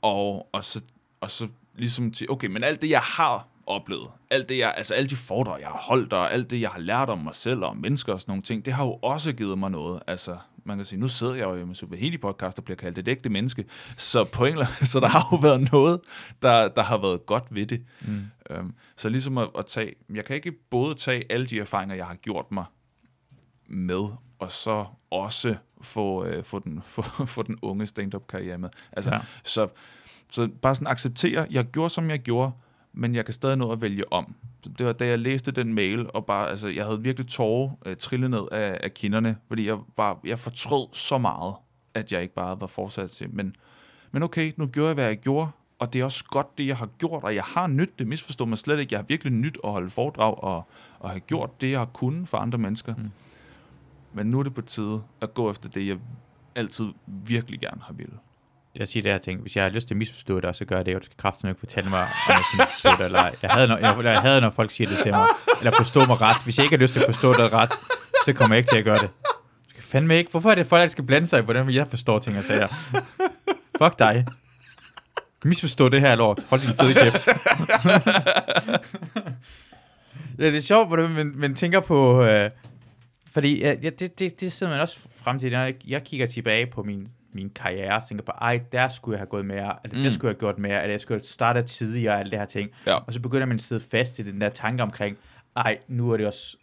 Og, 0.02 0.48
og, 0.52 0.64
så, 0.64 0.82
og 1.20 1.30
så 1.30 1.48
ligesom 1.74 2.10
til, 2.10 2.30
okay, 2.30 2.46
men 2.46 2.64
alt 2.64 2.82
det, 2.82 2.90
jeg 2.90 3.00
har 3.00 3.48
oplevet, 3.66 4.10
alt 4.30 4.48
det, 4.48 4.58
jeg, 4.58 4.74
altså 4.76 4.94
alle 4.94 5.10
de 5.10 5.16
foredrag, 5.16 5.60
jeg 5.60 5.68
har 5.68 5.78
holdt, 5.78 6.12
og 6.12 6.32
alt 6.32 6.50
det, 6.50 6.60
jeg 6.60 6.70
har 6.70 6.80
lært 6.80 7.10
om 7.10 7.18
mig 7.18 7.34
selv 7.34 7.62
og 7.62 7.68
om 7.68 7.76
mennesker 7.76 8.12
og 8.12 8.20
sådan 8.20 8.30
nogle 8.30 8.42
ting, 8.42 8.64
det 8.64 8.72
har 8.72 8.84
jo 8.84 8.92
også 8.92 9.32
givet 9.32 9.58
mig 9.58 9.70
noget. 9.70 10.02
Altså, 10.06 10.36
man 10.64 10.76
kan 10.76 10.86
sige, 10.86 11.00
nu 11.00 11.08
sidder 11.08 11.34
jeg 11.34 11.44
jo 11.44 11.66
med 11.66 11.74
Superheli 11.74 12.18
podcast 12.18 12.58
og 12.58 12.64
bliver 12.64 12.76
kaldt 12.76 12.98
et 12.98 13.08
ægte 13.08 13.28
menneske, 13.28 13.64
så 13.96 14.24
på 14.24 14.44
en 14.44 14.56
så 14.84 15.00
der 15.00 15.08
har 15.08 15.28
jo 15.32 15.36
været 15.36 15.72
noget, 15.72 16.00
der, 16.42 16.68
der 16.68 16.82
har 16.82 16.98
været 16.98 17.26
godt 17.26 17.44
ved 17.50 17.66
det. 17.66 17.82
Mm. 18.00 18.24
Um, 18.58 18.74
så 18.96 19.08
ligesom 19.08 19.38
at, 19.38 19.48
at 19.58 19.66
tage, 19.66 19.94
jeg 20.14 20.24
kan 20.24 20.36
ikke 20.36 20.52
både 20.70 20.94
tage 20.94 21.32
alle 21.32 21.46
de 21.46 21.60
erfaringer, 21.60 21.94
jeg 21.94 22.06
har 22.06 22.14
gjort 22.14 22.52
mig 22.52 22.64
med, 23.66 24.08
og 24.38 24.52
så 24.52 24.86
også 25.10 25.56
få, 25.80 26.24
øh, 26.24 26.44
få, 26.44 26.58
den, 26.58 26.82
få, 26.94 27.02
få 27.26 27.42
den 27.42 27.58
unge 27.62 27.86
stand-up 27.86 28.26
karriere 28.26 28.58
med. 28.58 28.68
Altså, 28.92 29.14
ja. 29.14 29.20
så, 29.44 29.68
så 30.34 30.48
bare 30.62 30.74
sådan 30.74 30.86
acceptere, 30.86 31.46
jeg 31.50 31.64
gjorde, 31.64 31.90
som 31.90 32.10
jeg 32.10 32.18
gjorde, 32.18 32.52
men 32.92 33.14
jeg 33.14 33.24
kan 33.24 33.34
stadig 33.34 33.56
nå 33.56 33.72
at 33.72 33.80
vælge 33.80 34.12
om. 34.12 34.34
Så 34.62 34.70
det 34.78 34.86
var, 34.86 34.92
da 34.92 35.06
jeg 35.06 35.18
læste 35.18 35.50
den 35.50 35.74
mail, 35.74 36.06
og 36.14 36.26
bare, 36.26 36.50
altså, 36.50 36.68
jeg 36.68 36.84
havde 36.84 37.02
virkelig 37.02 37.28
tårer 37.28 37.70
øh, 37.86 37.96
trillet 37.96 38.30
ned 38.30 38.42
af, 38.52 38.78
af 38.82 38.94
kinderne, 38.94 39.36
fordi 39.48 39.66
jeg, 39.66 39.78
var, 39.96 40.20
jeg 40.24 40.38
fortrød 40.38 40.86
så 40.92 41.18
meget, 41.18 41.54
at 41.94 42.12
jeg 42.12 42.22
ikke 42.22 42.34
bare 42.34 42.60
var 42.60 42.66
fortsat 42.66 43.10
til. 43.10 43.30
Men, 43.30 43.56
men 44.12 44.22
okay, 44.22 44.52
nu 44.56 44.66
gjorde 44.66 44.88
jeg, 44.88 44.94
hvad 44.94 45.04
jeg 45.04 45.18
gjorde, 45.18 45.48
og 45.78 45.92
det 45.92 46.00
er 46.00 46.04
også 46.04 46.24
godt, 46.24 46.58
det 46.58 46.66
jeg 46.66 46.76
har 46.76 46.88
gjort, 46.98 47.24
og 47.24 47.34
jeg 47.34 47.44
har 47.44 47.66
nyt 47.66 47.98
det, 47.98 48.06
misforstår 48.06 48.44
mig 48.44 48.58
slet 48.58 48.80
ikke. 48.80 48.92
Jeg 48.92 48.98
har 48.98 49.06
virkelig 49.08 49.32
nyt 49.32 49.58
at 49.64 49.70
holde 49.70 49.90
foredrag, 49.90 50.44
og, 50.44 50.68
og 50.98 51.10
have 51.10 51.20
gjort 51.20 51.60
det, 51.60 51.70
jeg 51.70 51.78
har 51.78 51.86
kunnet 51.86 52.28
for 52.28 52.38
andre 52.38 52.58
mennesker. 52.58 52.94
Mm. 52.94 53.10
Men 54.12 54.26
nu 54.26 54.38
er 54.38 54.42
det 54.42 54.54
på 54.54 54.62
tide 54.62 55.02
at 55.20 55.34
gå 55.34 55.50
efter 55.50 55.68
det, 55.68 55.86
jeg 55.86 55.98
altid 56.54 56.86
virkelig 57.06 57.60
gerne 57.60 57.80
har 57.82 57.92
ville 57.92 58.18
jeg 58.76 58.88
siger 58.88 59.02
det 59.02 59.12
her 59.12 59.18
ting, 59.18 59.40
hvis 59.40 59.56
jeg 59.56 59.64
har 59.64 59.70
lyst 59.70 59.86
til 59.86 59.94
at 59.94 59.98
misforstå 59.98 60.40
det, 60.40 60.56
så 60.56 60.64
gør 60.64 60.76
jeg 60.76 60.86
det, 60.86 60.94
og 60.96 61.00
du 61.00 61.04
skal 61.04 61.16
kraftigt 61.16 61.48
ikke 61.48 61.58
fortælle 61.58 61.90
mig, 61.90 62.00
om 62.00 62.06
jeg 62.28 62.44
synes 62.54 62.70
forstå 62.72 62.90
det 62.98 63.04
eller 63.04 63.18
ej. 63.18 63.34
Jeg 63.42 63.50
havde, 63.50 63.66
når, 63.68 63.76
jeg, 63.76 64.04
jeg 64.04 64.20
havde, 64.20 64.40
når 64.40 64.50
folk 64.50 64.70
siger 64.70 64.90
det 64.90 64.98
til 65.02 65.12
mig, 65.12 65.26
eller 65.58 65.72
forstå 65.76 66.00
mig 66.06 66.20
ret. 66.20 66.36
Hvis 66.44 66.58
jeg 66.58 66.64
ikke 66.64 66.76
har 66.76 66.82
lyst 66.82 66.92
til 66.92 67.00
at 67.00 67.06
forstå 67.06 67.32
det 67.32 67.52
ret, 67.52 67.70
så 68.24 68.32
kommer 68.32 68.54
jeg 68.54 68.58
ikke 68.58 68.70
til 68.70 68.78
at 68.78 68.84
gøre 68.84 68.98
det. 68.98 69.10
Du 69.64 69.70
skal 69.70 69.82
fandme 69.82 70.16
ikke. 70.18 70.30
Hvorfor 70.30 70.50
er 70.50 70.54
det, 70.54 70.66
folk 70.66 70.82
der 70.82 70.88
skal 70.88 71.04
blande 71.04 71.26
sig 71.26 71.38
i, 71.40 71.42
hvordan 71.42 71.70
jeg 71.70 71.86
forstår 71.86 72.18
ting 72.18 72.38
og 72.38 72.44
sager? 72.44 72.66
Fuck 73.78 73.98
dig. 73.98 74.26
Misforstå 75.44 75.88
det 75.88 76.00
her 76.00 76.14
lort. 76.14 76.46
Hold 76.50 76.60
din 76.60 76.74
fede 76.74 76.94
kæft. 76.94 77.28
ja, 80.38 80.46
det 80.46 80.56
er 80.56 80.60
sjovt, 80.60 80.88
hvordan 80.88 81.10
man, 81.10 81.32
man 81.36 81.54
tænker 81.54 81.80
på... 81.80 82.22
Øh, 82.22 82.50
fordi 83.32 83.60
ja, 83.60 83.74
det, 83.82 84.00
det, 84.00 84.18
det, 84.18 84.40
det 84.40 84.52
sidder 84.52 84.72
man 84.72 84.80
også 84.80 84.98
frem 85.16 85.38
til, 85.38 85.52
når 85.52 85.58
jeg, 85.58 85.74
jeg 85.86 86.04
kigger 86.04 86.26
tilbage 86.26 86.66
på 86.66 86.82
min 86.82 87.08
min 87.34 87.50
karriere, 87.50 87.96
og 87.96 88.08
tænker 88.08 88.24
på, 88.24 88.32
ej, 88.32 88.60
der 88.72 88.88
skulle 88.88 89.14
jeg 89.14 89.20
have 89.20 89.26
gået 89.26 89.46
mere, 89.46 89.76
eller 89.84 89.96
mm. 89.96 90.02
der 90.02 90.10
skulle 90.10 90.28
jeg 90.28 90.34
have 90.34 90.38
gjort 90.38 90.58
mere, 90.58 90.82
eller 90.82 90.92
jeg 90.92 91.00
skulle 91.00 91.18
have 91.18 91.24
startet 91.24 91.66
tidligere, 91.66 92.18
alle 92.18 92.30
det 92.30 92.38
her 92.38 92.46
ting. 92.46 92.70
Ja. 92.86 92.94
Og 92.94 93.12
så 93.12 93.20
begynder 93.20 93.46
man 93.46 93.54
at 93.54 93.62
sidde 93.62 93.84
fast 93.90 94.18
i 94.18 94.22
den 94.22 94.40
der 94.40 94.48
tanke 94.48 94.82
omkring, 94.82 95.16
ej, 95.56 95.78
nu 95.88 96.10
er 96.10 96.16
det 96.16 96.26
også, 96.26 96.56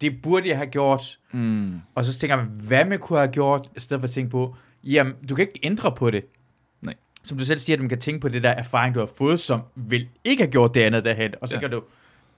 det 0.00 0.22
burde 0.22 0.48
jeg 0.48 0.56
have 0.56 0.70
gjort. 0.70 1.18
Mm. 1.32 1.80
Og 1.94 2.04
så 2.04 2.18
tænker 2.18 2.36
man, 2.36 2.46
hvad 2.46 2.84
man 2.84 2.98
kunne 2.98 3.18
have 3.18 3.32
gjort, 3.32 3.68
i 3.76 3.80
stedet 3.80 4.00
for 4.00 4.06
at 4.06 4.10
tænke 4.10 4.30
på, 4.30 4.56
jamen, 4.84 5.14
du 5.28 5.34
kan 5.34 5.48
ikke 5.48 5.60
ændre 5.62 5.92
på 5.92 6.10
det. 6.10 6.24
Nej. 6.82 6.94
Som 7.22 7.38
du 7.38 7.44
selv 7.44 7.58
siger, 7.58 7.76
at 7.76 7.80
man 7.80 7.88
kan 7.88 8.00
tænke 8.00 8.20
på 8.20 8.28
det 8.28 8.42
der 8.42 8.50
erfaring, 8.50 8.94
du 8.94 9.00
har 9.00 9.10
fået, 9.16 9.40
som 9.40 9.60
vil 9.74 10.08
ikke 10.24 10.42
have 10.42 10.50
gjort 10.50 10.74
det 10.74 10.80
andet 10.80 11.04
derhen, 11.04 11.34
og 11.40 11.48
så 11.48 11.54
ja. 11.54 11.60
kan 11.60 11.70
du, 11.70 11.82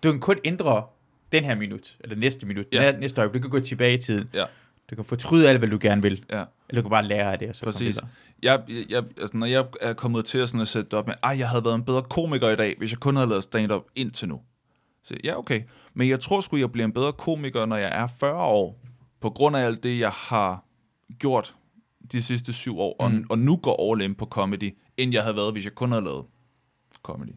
du 0.02 0.10
kan 0.10 0.20
kun 0.20 0.36
ændre 0.44 0.84
den 1.32 1.44
her 1.44 1.54
minut, 1.54 1.96
eller 2.00 2.16
næste 2.16 2.46
minut, 2.46 2.66
ja. 2.72 2.92
næste 2.92 3.20
øjeblik, 3.20 3.42
du 3.42 3.48
kan 3.48 3.60
gå 3.60 3.66
tilbage 3.66 3.94
i 3.94 4.00
tiden. 4.00 4.28
Ja. 4.34 4.44
Du 4.90 4.94
kan 4.94 5.04
fortryde 5.04 5.48
alt, 5.48 5.58
hvad 5.58 5.68
du 5.68 5.78
gerne 5.80 6.02
vil. 6.02 6.24
Ja. 6.30 6.44
Eller 6.68 6.82
du 6.82 6.88
kan 6.88 6.90
bare 6.90 7.04
lære 7.04 7.32
af 7.32 7.38
det. 7.38 7.48
Og 7.48 7.54
så 7.54 7.64
Præcis. 7.64 8.00
Jeg, 8.42 8.62
jeg, 8.88 9.04
altså, 9.20 9.36
når 9.36 9.46
jeg 9.46 9.66
er 9.80 9.92
kommet 9.92 10.24
til 10.24 10.38
at, 10.38 10.48
sådan 10.48 10.60
at 10.60 10.68
sætte 10.68 10.90
det 10.90 10.98
op 10.98 11.06
med, 11.06 11.14
ej, 11.22 11.36
jeg 11.38 11.48
havde 11.48 11.64
været 11.64 11.74
en 11.74 11.84
bedre 11.84 12.02
komiker 12.02 12.50
i 12.50 12.56
dag, 12.56 12.74
hvis 12.78 12.90
jeg 12.90 13.00
kun 13.00 13.16
havde 13.16 13.28
lavet 13.28 13.42
stand-up 13.42 13.84
indtil 13.94 14.28
nu. 14.28 14.40
Så 15.02 15.14
ja, 15.24 15.38
okay. 15.38 15.62
Men 15.94 16.08
jeg 16.08 16.20
tror 16.20 16.40
sgu, 16.40 16.56
jeg 16.56 16.72
bliver 16.72 16.84
en 16.84 16.92
bedre 16.92 17.12
komiker, 17.12 17.66
når 17.66 17.76
jeg 17.76 17.90
er 18.02 18.06
40 18.06 18.42
år. 18.42 18.80
På 19.20 19.30
grund 19.30 19.56
af 19.56 19.60
alt 19.60 19.82
det, 19.82 19.98
jeg 19.98 20.10
har 20.10 20.64
gjort 21.18 21.54
de 22.12 22.22
sidste 22.22 22.52
syv 22.52 22.78
år, 22.78 23.08
mm. 23.08 23.18
og, 23.18 23.24
og 23.30 23.38
nu 23.38 23.56
går 23.56 23.92
all 23.92 24.02
in 24.02 24.14
på 24.14 24.26
comedy, 24.26 24.74
end 24.96 25.12
jeg 25.12 25.22
havde 25.22 25.36
været, 25.36 25.52
hvis 25.52 25.64
jeg 25.64 25.74
kun 25.74 25.92
havde 25.92 26.04
lavet 26.04 26.24
comedy. 27.02 27.34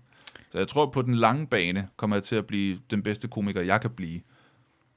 Så 0.51 0.57
jeg 0.57 0.67
tror, 0.67 0.85
på 0.85 1.01
den 1.01 1.15
lange 1.15 1.47
bane 1.47 1.87
kommer 1.97 2.15
jeg 2.15 2.23
til 2.23 2.35
at 2.35 2.45
blive 2.45 2.79
den 2.91 3.03
bedste 3.03 3.27
komiker, 3.27 3.61
jeg 3.61 3.81
kan 3.81 3.89
blive. 3.89 4.21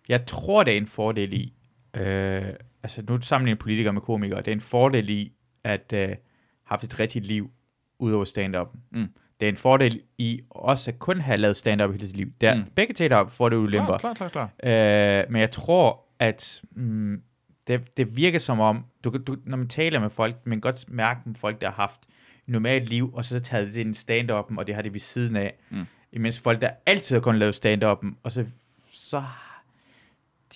Jeg 0.09 0.27
tror, 0.27 0.63
det 0.63 0.73
er 0.73 0.77
en 0.77 0.87
fordel 0.87 1.33
i, 1.33 1.53
Øh, 1.97 2.43
altså 2.83 3.03
nu 3.09 3.21
sammenligner 3.21 3.59
politikere 3.59 3.93
med 3.93 4.01
komikere. 4.01 4.39
Det 4.39 4.49
er 4.49 4.53
en 4.53 4.61
fordel 4.61 5.11
i 5.11 5.33
at 5.65 5.93
øh, 5.95 6.01
have 6.01 6.17
haft 6.65 6.85
et 6.85 7.01
rigtigt 7.01 7.27
liv 7.27 7.51
ud 7.99 8.13
over 8.13 8.25
stand-up. 8.25 8.69
Mm. 8.93 9.09
Det 9.41 9.47
er 9.47 9.51
en 9.51 9.57
fordel 9.57 10.01
i 10.19 10.41
også 10.51 10.91
at 10.91 10.99
kun 10.99 11.21
have 11.21 11.37
lavet 11.37 11.57
stand-up 11.57 11.93
hele 11.93 12.07
sit 12.07 12.17
liv. 12.17 12.33
Der, 12.41 12.55
mm. 12.55 12.65
Begge 12.75 12.95
til 12.95 13.13
har 13.13 13.27
fordele 13.27 13.61
ulemper. 13.61 13.99
Klar, 13.99 14.15
klar, 14.15 14.29
klar, 14.29 14.51
klar. 14.63 15.21
Øh, 15.23 15.33
men 15.33 15.41
jeg 15.41 15.51
tror, 15.51 16.05
at 16.19 16.63
mm, 16.73 17.23
det, 17.67 17.97
det 17.97 18.17
virker 18.17 18.39
som 18.39 18.61
om, 18.61 18.85
du, 19.05 19.11
du, 19.27 19.37
når 19.45 19.57
man 19.57 19.69
taler 19.69 20.01
med 20.01 20.11
folk, 20.11 20.37
man 20.45 20.57
kan 20.57 20.61
godt 20.61 20.85
mærke 20.89 21.21
med 21.25 21.35
folk, 21.35 21.61
der 21.61 21.67
har 21.67 21.75
haft 21.75 22.01
normalt 22.47 22.89
liv, 22.89 23.15
og 23.15 23.25
så 23.25 23.41
taget 23.41 23.75
det 23.75 23.81
en 23.81 23.93
stand-up'en, 23.93 24.59
og 24.59 24.67
det 24.67 24.75
har 24.75 24.83
det 24.83 24.93
ved 24.93 25.01
siden 25.01 25.37
af. 25.37 25.55
Mm. 25.71 25.85
Imens 26.13 26.39
folk, 26.39 26.61
der 26.61 26.71
altid 26.87 27.17
har 27.17 27.21
kun 27.21 27.37
lavet 27.37 27.67
stand-up'en, 27.67 28.15
og 28.23 28.33
så, 28.33 28.45
så 28.91 29.23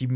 de, 0.01 0.07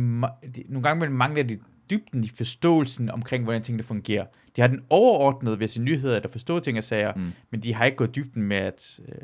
de, 0.57 0.65
nogle 0.69 0.83
gange 0.83 1.11
mangler 1.11 1.43
de 1.43 1.59
dybden 1.91 2.25
i 2.25 2.29
forståelsen 2.29 3.11
omkring, 3.11 3.45
hvordan 3.45 3.63
tingene 3.63 3.83
fungerer. 3.83 4.27
De 4.57 4.61
har 4.61 4.69
den 4.69 4.83
overordnede 4.91 5.61
ved 5.61 5.69
sine 5.69 5.85
nyheder, 5.85 6.17
eller 6.17 6.29
forstå 6.29 6.61
ting 6.61 6.79
og 6.79 6.85
sager, 6.85 7.15
mm. 7.15 7.33
men 7.51 7.63
de 7.63 7.75
har 7.75 7.85
ikke 7.85 7.97
gået 7.97 8.17
dybden 8.17 8.43
med 8.43 8.57
at 8.57 9.01
øh, 9.09 9.15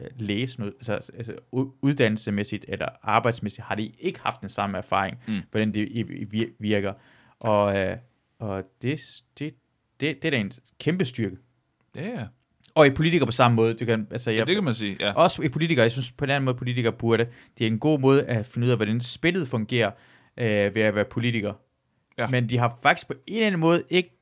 øh 0.00 0.10
læse 0.16 0.58
noget, 0.58 0.74
altså, 0.74 0.92
altså 0.92 1.34
uddannelsemæssigt 1.82 2.64
eller 2.68 2.88
arbejdsmæssigt 3.02 3.66
har 3.66 3.74
de 3.74 3.92
ikke 3.98 4.20
haft 4.20 4.40
den 4.40 4.48
samme 4.48 4.78
erfaring, 4.78 5.16
mm. 5.28 5.40
hvordan 5.50 5.74
det 5.74 6.52
virker. 6.58 6.92
Og, 7.40 7.78
øh, 7.78 7.96
og 8.38 8.64
det, 8.82 9.22
det, 9.38 9.54
det, 10.00 10.22
det 10.22 10.24
er 10.24 10.30
da 10.30 10.38
en 10.38 10.52
kæmpe 10.80 11.04
styrke. 11.04 11.36
Ja, 11.96 12.02
yeah. 12.02 12.26
Og 12.74 12.86
i 12.86 12.90
politikere 12.90 13.26
på 13.26 13.32
samme 13.32 13.54
måde. 13.54 13.74
Du 13.74 13.84
kan, 13.84 14.06
altså, 14.10 14.30
jeg, 14.30 14.38
ja, 14.38 14.44
det 14.44 14.54
kan 14.54 14.64
man 14.64 14.74
sige, 14.74 14.96
ja. 15.00 15.12
Også 15.12 15.42
i 15.42 15.48
politikere, 15.48 15.82
jeg 15.82 15.92
synes 15.92 16.10
på 16.10 16.26
den 16.26 16.30
anden 16.30 16.44
måde, 16.44 16.56
politikere 16.56 16.92
burde. 16.92 17.26
Det 17.58 17.64
er 17.64 17.68
en 17.68 17.78
god 17.78 17.98
måde 17.98 18.24
at 18.24 18.46
finde 18.46 18.64
ud 18.64 18.70
af, 18.70 18.78
hvordan 18.78 19.00
spillet 19.00 19.48
fungerer 19.48 19.90
øh, 20.36 20.74
ved 20.74 20.82
at 20.82 20.94
være 20.94 21.04
politiker. 21.04 21.52
Ja. 22.18 22.28
Men 22.28 22.48
de 22.48 22.58
har 22.58 22.78
faktisk 22.82 23.06
på 23.06 23.14
en 23.26 23.34
eller 23.34 23.46
anden 23.46 23.60
måde 23.60 23.82
ikke 23.90 24.18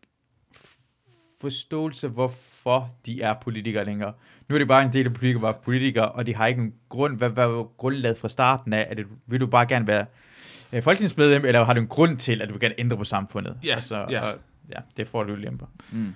forståelse, 1.41 2.09
hvorfor 2.09 2.91
de 3.07 3.23
er 3.23 3.35
politikere 3.35 3.85
længere. 3.85 4.13
Nu 4.49 4.55
er 4.55 4.59
det 4.59 4.69
bare 4.69 4.83
en 4.83 4.93
del 4.93 5.07
af 5.07 5.15
politikere, 5.15 5.43
var 5.43 5.53
politikere, 5.53 6.09
og 6.09 6.27
de 6.27 6.35
har 6.35 6.47
ikke 6.47 6.61
nogen 6.61 6.75
grund, 6.89 7.17
hvad, 7.17 7.31
hvad 7.31 7.47
var 7.47 7.63
grundlaget 7.63 8.19
fra 8.19 8.29
starten 8.29 8.73
af? 8.73 8.87
Er 8.91 8.95
det, 8.95 9.07
vil 9.27 9.41
du 9.41 9.47
bare 9.47 9.67
gerne 9.67 9.87
være 9.87 10.07
øh, 10.73 10.83
folketingsmedlem, 10.83 11.45
eller 11.45 11.65
har 11.65 11.73
du 11.73 11.81
en 11.81 11.87
grund 11.87 12.19
til, 12.19 12.43
at 12.43 12.49
du 12.49 12.53
vil 12.53 12.61
gerne 12.61 12.75
ændre 12.79 12.97
på 12.97 13.05
samfundet? 13.05 13.57
Ja, 13.65 13.75
altså, 13.75 14.07
ja. 14.11 14.21
Og, 14.21 14.39
ja 14.71 14.79
det 14.97 15.09
får 15.09 15.25
du 15.25 15.35
lemper. 15.35 15.67
Mm. 15.93 16.15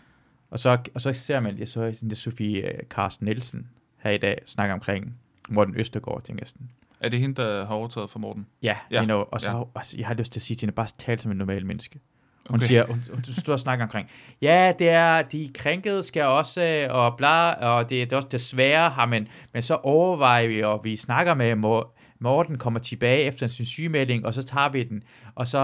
Og 0.55 0.61
så, 0.61 0.79
og 0.95 1.01
så 1.01 1.13
ser 1.13 1.41
man, 1.41 1.59
jeg 1.59 1.69
så 1.69 1.99
det 2.11 2.19
Sofie 2.19 2.65
uh, 2.65 2.89
Carsten 2.89 3.25
Nielsen 3.25 3.69
her 3.99 4.11
i 4.11 4.19
dag 4.19 4.43
snakke 4.47 4.75
omkring 4.75 5.15
Morten 5.49 5.77
Østergaard, 5.77 6.23
tænker 6.23 6.43
jeg 6.43 6.49
sådan. 6.49 6.71
Er 7.01 7.09
det 7.09 7.19
hende, 7.19 7.43
der 7.43 7.67
har 7.67 7.75
overtaget 7.75 8.11
for 8.11 8.19
Morten? 8.19 8.47
Ja, 8.63 8.77
ja. 8.91 8.99
You 8.99 9.05
know, 9.05 9.19
og 9.19 9.41
så, 9.41 9.51
ja. 9.51 9.63
altså, 9.75 9.97
jeg 9.97 10.07
har 10.07 10.15
lyst 10.15 10.33
til 10.33 10.39
at 10.39 10.43
sige 10.43 10.57
til 10.57 10.67
hende, 10.67 10.75
bare 10.75 10.89
tale 10.99 11.21
som 11.21 11.31
en 11.31 11.37
normal 11.37 11.67
menneske. 11.67 12.01
Hun 12.51 12.59
okay. 12.59 12.67
siger, 12.67 12.87
hun, 12.87 13.03
hun 13.13 13.25
står 13.25 13.53
og 13.53 13.61
snakker 13.61 13.85
omkring, 13.85 14.11
ja, 14.43 14.73
det 14.79 14.89
er, 14.89 15.23
de 15.23 15.51
krænkede 15.55 16.03
skal 16.03 16.25
også, 16.25 16.87
og 16.91 17.17
bla, 17.17 17.53
og 17.53 17.91
det, 17.91 18.11
det 18.11 18.13
er 18.13 18.17
også 18.17 18.29
desværre 18.33 18.91
har 18.91 19.07
man, 19.07 19.29
men 19.53 19.63
så 19.63 19.75
overvejer 19.75 20.47
vi, 20.47 20.63
og 20.63 20.81
vi 20.85 20.97
snakker 20.97 21.35
med 21.35 21.55
Morten 22.25 22.59
kommer 22.59 22.81
tilbage 22.81 23.23
efter 23.23 23.47
sin 23.47 23.67
sygemelding, 23.67 24.27
og 24.27 24.35
så 24.35 24.43
tager 24.43 24.69
vi 24.69 24.83
den, 24.83 25.03
og 25.35 25.49
så 25.49 25.59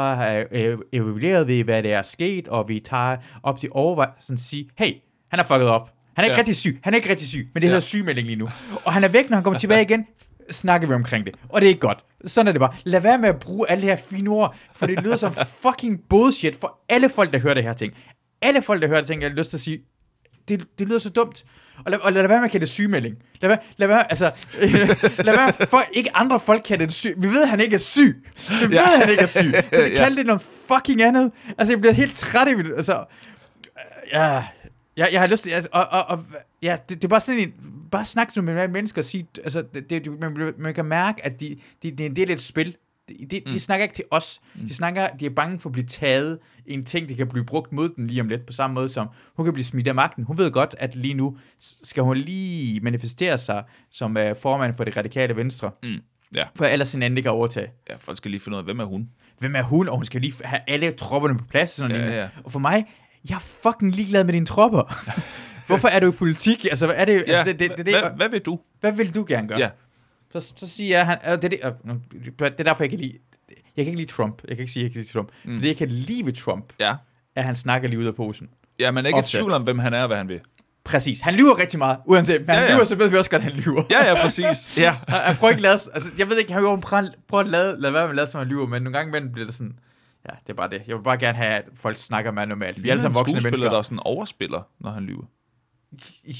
øh, 0.52 0.78
evaluerer 0.92 1.44
vi, 1.44 1.60
hvad 1.60 1.82
der 1.82 1.98
er 1.98 2.02
sket, 2.02 2.48
og 2.48 2.68
vi 2.68 2.80
tager 2.80 3.16
op 3.42 3.60
til 3.60 3.68
overvejelsen 3.72 4.32
og 4.32 4.38
siger, 4.38 4.64
hey, 4.78 4.92
han 5.28 5.40
er 5.40 5.44
fucket 5.44 5.68
op. 5.68 5.90
Han 6.14 6.24
er 6.24 6.26
ikke 6.26 6.34
ja. 6.34 6.38
rigtig 6.38 6.56
syg. 6.56 6.80
Han 6.82 6.94
er 6.94 6.96
ikke 6.96 7.10
rigtig 7.10 7.28
syg, 7.28 7.48
men 7.54 7.62
det 7.62 7.66
ja. 7.66 7.70
hedder 7.70 7.80
sygemelding 7.80 8.26
lige 8.26 8.36
nu. 8.36 8.48
Og 8.84 8.92
han 8.92 9.04
er 9.04 9.08
væk, 9.08 9.30
når 9.30 9.36
han 9.36 9.44
kommer 9.44 9.60
tilbage 9.64 9.82
igen, 9.82 10.06
snakker 10.50 10.88
vi 10.88 10.94
omkring 10.94 11.26
det. 11.26 11.34
Og 11.48 11.60
det 11.60 11.66
er 11.66 11.68
ikke 11.68 11.80
godt. 11.80 11.98
Sådan 12.26 12.48
er 12.48 12.52
det 12.52 12.60
bare. 12.60 12.72
Lad 12.84 13.00
være 13.00 13.18
med 13.18 13.28
at 13.28 13.38
bruge 13.38 13.70
alle 13.70 13.82
de 13.82 13.86
her 13.86 13.96
fine 13.96 14.30
ord, 14.30 14.56
for 14.74 14.86
det 14.86 15.02
lyder 15.02 15.16
som 15.16 15.34
fucking 15.62 16.00
bullshit 16.08 16.56
for 16.56 16.78
alle 16.88 17.08
folk, 17.08 17.32
der 17.32 17.38
hører 17.38 17.54
det 17.54 17.62
her 17.62 17.72
ting. 17.72 17.92
Alle 18.42 18.62
folk, 18.62 18.82
der 18.82 18.88
hører 18.88 19.00
det 19.00 19.06
ting, 19.06 19.22
jeg 19.22 19.30
har 19.30 19.36
lyst 19.36 19.50
til 19.50 19.56
at 19.56 19.60
sige, 19.60 19.80
det, 20.48 20.66
det 20.78 20.88
lyder 20.88 20.98
så 20.98 21.10
dumt. 21.10 21.44
Og 21.84 21.90
lad, 21.90 21.98
og 21.98 22.12
lad 22.12 22.28
være 22.28 22.38
med 22.38 22.44
at 22.44 22.50
kalde 22.50 22.66
det 22.66 22.72
sygemelding. 22.72 23.16
Lad 23.40 23.48
være, 23.48 23.58
lad 23.76 23.88
være, 23.88 24.10
altså, 24.10 24.30
lad 25.26 25.36
være 25.36 25.66
for 25.66 25.84
ikke 25.92 26.16
andre 26.16 26.40
folk 26.40 26.62
kalde 26.62 26.86
det 26.86 26.94
syg. 26.94 27.14
Vi 27.16 27.28
ved, 27.28 27.42
at 27.42 27.48
han 27.48 27.60
ikke 27.60 27.74
er 27.74 27.78
syg. 27.78 28.24
Vi 28.60 28.70
ved, 28.70 28.78
at 28.78 28.98
han 28.98 29.10
ikke 29.10 29.22
er 29.22 29.26
syg. 29.26 29.52
Så 29.74 29.82
vi 29.82 29.96
kalder 29.96 30.16
det 30.16 30.26
noget 30.26 30.42
fucking 30.42 31.02
andet. 31.02 31.32
Altså, 31.58 31.72
jeg 31.72 31.80
bliver 31.80 31.92
helt 31.92 32.16
træt 32.16 32.48
i 32.48 32.54
det. 32.54 32.74
Altså, 32.76 33.04
ja, 34.12 34.44
jeg, 34.96 35.08
jeg 35.12 35.20
har 35.20 35.26
lyst 35.26 35.42
til, 35.42 35.50
altså, 35.50 35.68
og, 35.72 35.86
og, 35.86 36.04
og 36.04 36.24
ja, 36.62 36.76
det, 36.88 36.96
det 36.96 37.04
er 37.04 37.08
bare 37.08 37.20
sådan 37.20 37.40
en, 37.40 37.52
bare 37.90 38.04
snak 38.04 38.36
med 38.36 38.68
mennesker 38.68 39.02
og 39.02 39.04
sige, 39.04 39.26
altså, 39.44 39.64
det, 39.74 39.90
det, 39.90 40.20
man, 40.20 40.54
man 40.58 40.74
kan 40.74 40.84
mærke, 40.84 41.24
at 41.24 41.40
de, 41.40 41.56
de, 41.82 41.90
det 41.90 42.00
er 42.00 42.06
en 42.06 42.16
del 42.16 42.30
af 42.30 42.34
et 42.34 42.40
spil. 42.40 42.76
De, 43.20 43.26
de, 43.26 43.40
de 43.52 43.60
snakker 43.60 43.82
ikke 43.82 43.94
til 43.94 44.04
os. 44.10 44.40
De 44.68 44.74
snakker, 44.74 45.08
de 45.08 45.26
er 45.26 45.30
bange 45.30 45.60
for 45.60 45.68
at 45.68 45.72
blive 45.72 45.86
taget 45.86 46.38
i 46.66 46.72
en 46.74 46.84
ting, 46.84 47.08
der 47.08 47.14
kan 47.14 47.28
blive 47.28 47.44
brugt 47.44 47.72
mod 47.72 47.88
den 47.88 48.06
lige 48.06 48.20
om 48.20 48.28
lidt, 48.28 48.46
på 48.46 48.52
samme 48.52 48.74
måde 48.74 48.88
som 48.88 49.08
hun 49.36 49.46
kan 49.46 49.52
blive 49.52 49.64
smidt 49.64 49.88
af 49.88 49.94
magten. 49.94 50.24
Hun 50.24 50.38
ved 50.38 50.50
godt, 50.50 50.74
at 50.78 50.96
lige 50.96 51.14
nu 51.14 51.36
skal 51.82 52.02
hun 52.02 52.16
lige 52.16 52.80
manifestere 52.80 53.38
sig 53.38 53.64
som 53.90 54.16
uh, 54.16 54.36
formand 54.42 54.74
for 54.74 54.84
det 54.84 54.96
radikale 54.96 55.36
venstre, 55.36 55.70
Mm. 55.82 55.88
Ja. 56.34 56.44
for 56.54 56.64
ellers 56.64 56.94
en 56.94 57.02
anden 57.02 57.18
ikke 57.18 57.26
kan 57.26 57.32
overtage. 57.32 57.68
ja, 57.90 57.94
folk 57.98 58.16
skal 58.16 58.30
lige 58.30 58.40
finde 58.40 58.56
ud 58.56 58.58
af, 58.58 58.64
hvem 58.64 58.80
er 58.80 58.84
hun? 58.84 59.08
Hvem 59.38 59.54
er 59.56 59.62
hun? 59.62 59.88
Og 59.88 59.96
hun 59.96 60.04
skal 60.04 60.20
lige 60.20 60.34
have 60.44 60.60
alle 60.68 60.90
tropperne 60.92 61.38
på 61.38 61.44
plads. 61.44 61.78
og 61.80 61.90
Sådan 61.90 62.08
Ja, 62.10 62.20
ja. 62.20 62.28
Og 62.44 62.52
for 62.52 62.58
mig, 62.58 62.84
jeg 63.28 63.34
er 63.34 63.38
fucking 63.62 63.94
ligeglad 63.94 64.24
med 64.24 64.32
dine 64.32 64.46
tropper. 64.46 64.82
Hvorfor 65.66 65.88
er 65.88 66.00
du 66.00 66.08
i 66.08 66.10
politik? 66.10 66.64
Altså, 66.64 66.86
hvad 66.86 66.96
er 66.98 67.04
det, 67.04 67.24
Ja, 67.28 67.32
altså, 67.32 67.52
det, 67.52 67.58
det, 67.58 67.70
det, 67.76 67.86
det, 67.86 67.94
hvad, 68.00 68.10
hvad 68.16 68.28
vil 68.28 68.40
du? 68.40 68.58
hvad 68.80 68.92
vil 68.92 69.14
du 69.14 69.24
gerne 69.28 69.48
gøre? 69.48 69.58
Ja. 69.58 69.68
Så, 70.32 70.52
så 70.56 70.68
siger 70.68 70.96
jeg, 70.98 71.06
han, 71.06 71.18
øh, 71.26 71.32
det, 71.32 71.44
er 71.44 71.48
det, 71.48 71.60
øh, 72.20 72.50
det 72.50 72.60
er 72.60 72.64
derfor, 72.64 72.82
jeg 72.82 72.90
kan 72.90 72.98
lide, 72.98 73.18
jeg 73.48 73.84
kan 73.84 73.86
ikke 73.86 73.96
lide 74.00 74.10
Trump. 74.12 74.42
Jeg 74.48 74.56
kan 74.56 74.62
ikke 74.62 74.72
sige, 74.72 74.82
jeg 74.84 74.92
kan 74.92 75.00
lide 75.00 75.12
Trump. 75.12 75.28
Mm. 75.44 75.60
Det, 75.60 75.68
jeg 75.68 75.76
kan 75.76 75.88
lide 75.88 76.26
ved 76.26 76.32
Trump, 76.32 76.72
Ja. 76.80 76.88
er, 76.90 76.96
at 77.34 77.44
han 77.44 77.56
snakker 77.56 77.88
lige 77.88 77.98
ud 78.00 78.04
af 78.04 78.14
posen. 78.14 78.48
Ja, 78.78 78.90
man 78.90 79.04
er 79.04 79.08
ikke 79.08 79.16
i 79.18 79.22
Ofte. 79.22 79.36
tvivl 79.36 79.52
om, 79.52 79.62
hvem 79.62 79.78
han 79.78 79.94
er 79.94 80.00
og 80.02 80.06
hvad 80.06 80.16
han 80.16 80.28
vil. 80.28 80.40
Præcis. 80.84 81.20
Han 81.20 81.34
lyver 81.34 81.58
rigtig 81.58 81.78
meget, 81.78 81.96
uanset. 82.06 82.40
Men 82.40 82.48
han 82.54 82.64
Ja, 82.64 82.68
ja. 82.70 82.74
lyver, 82.74 82.84
så 82.84 82.94
ved 82.94 83.08
vi 83.08 83.16
også 83.16 83.30
godt, 83.30 83.42
at 83.42 83.52
han 83.52 83.62
lyver. 83.62 83.82
Ja, 83.90 84.08
ja, 84.08 84.22
præcis. 84.22 84.72
Ja. 84.78 84.96
Han, 85.08 85.20
han 85.20 85.36
prøver 85.36 85.50
ikke 85.50 85.58
at 85.58 85.62
lade, 85.62 85.78
altså, 85.94 86.08
jeg 86.18 86.28
ved 86.28 86.36
ikke, 86.38 86.52
han 86.52 86.62
vil 86.62 86.68
jo 86.68 86.76
prøve, 86.76 87.10
prøve 87.28 87.40
at 87.40 87.48
lade, 87.48 87.80
lade 87.80 87.92
være 87.94 88.02
med 88.02 88.10
at 88.10 88.16
lade, 88.16 88.26
som 88.26 88.38
han 88.38 88.48
lyver, 88.48 88.66
men 88.66 88.82
nogle 88.82 88.98
gange 88.98 89.08
imellem 89.10 89.32
bliver 89.32 89.46
det 89.46 89.54
sådan, 89.54 89.78
ja, 90.28 90.34
det 90.46 90.52
er 90.52 90.56
bare 90.56 90.70
det. 90.70 90.82
Jeg 90.86 90.96
vil 90.96 91.02
bare 91.02 91.18
gerne 91.18 91.36
have, 91.38 91.50
at 91.54 91.64
folk 91.74 91.98
snakker 91.98 92.30
med 92.30 92.46
normalt. 92.46 92.82
Vi 92.82 92.88
er 92.88 92.92
alle 92.92 93.02
sammen 93.02 93.14
voksne 93.18 93.40
mennesker. 93.44 93.70
der 93.70 93.82
sådan 93.82 93.98
overspiller, 94.04 94.62
når 94.80 94.90
han 94.90 95.02
lyver. 95.02 95.24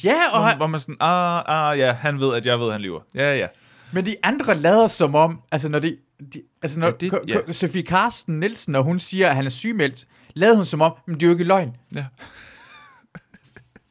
Ja, 0.05 0.23
og 0.33 0.39
Hvor, 0.39 0.49
han, 0.49 0.57
hvor 0.57 0.67
man 0.67 0.81
sådan, 0.81 0.97
ah, 1.01 1.43
ah, 1.71 1.79
ja, 1.79 1.93
han 1.93 2.21
ved, 2.21 2.35
at 2.35 2.47
jeg 2.47 2.59
ved, 2.59 2.67
at 2.67 2.73
han 2.73 2.81
lyver. 2.81 3.01
Ja, 3.15 3.37
ja. 3.37 3.47
Men 3.93 4.07
de 4.07 4.17
andre 4.23 4.55
lader 4.55 4.87
som 4.87 5.15
om, 5.15 5.41
altså 5.53 5.69
når 5.69 5.79
de, 5.79 5.97
de 6.35 6.43
altså 6.63 6.79
når 6.81 6.87
Ja, 6.87 6.93
det- 6.93 7.13
ja. 7.47 7.53
Sofie 7.53 7.83
Karsten 7.83 8.41
Nielsen, 8.41 8.73
når 8.73 8.83
hun 8.83 9.01
siger, 9.01 9.29
at 9.29 9.37
han 9.37 9.47
er 9.47 9.51
sygemeldt, 9.51 10.07
lavede 10.35 10.57
hun 10.57 10.65
som 10.65 10.81
om, 10.83 10.93
men 11.07 11.15
det 11.15 11.23
er 11.23 11.27
jo 11.27 11.33
ikke 11.33 11.45
løgn. 11.45 11.77
ja. 11.97 12.07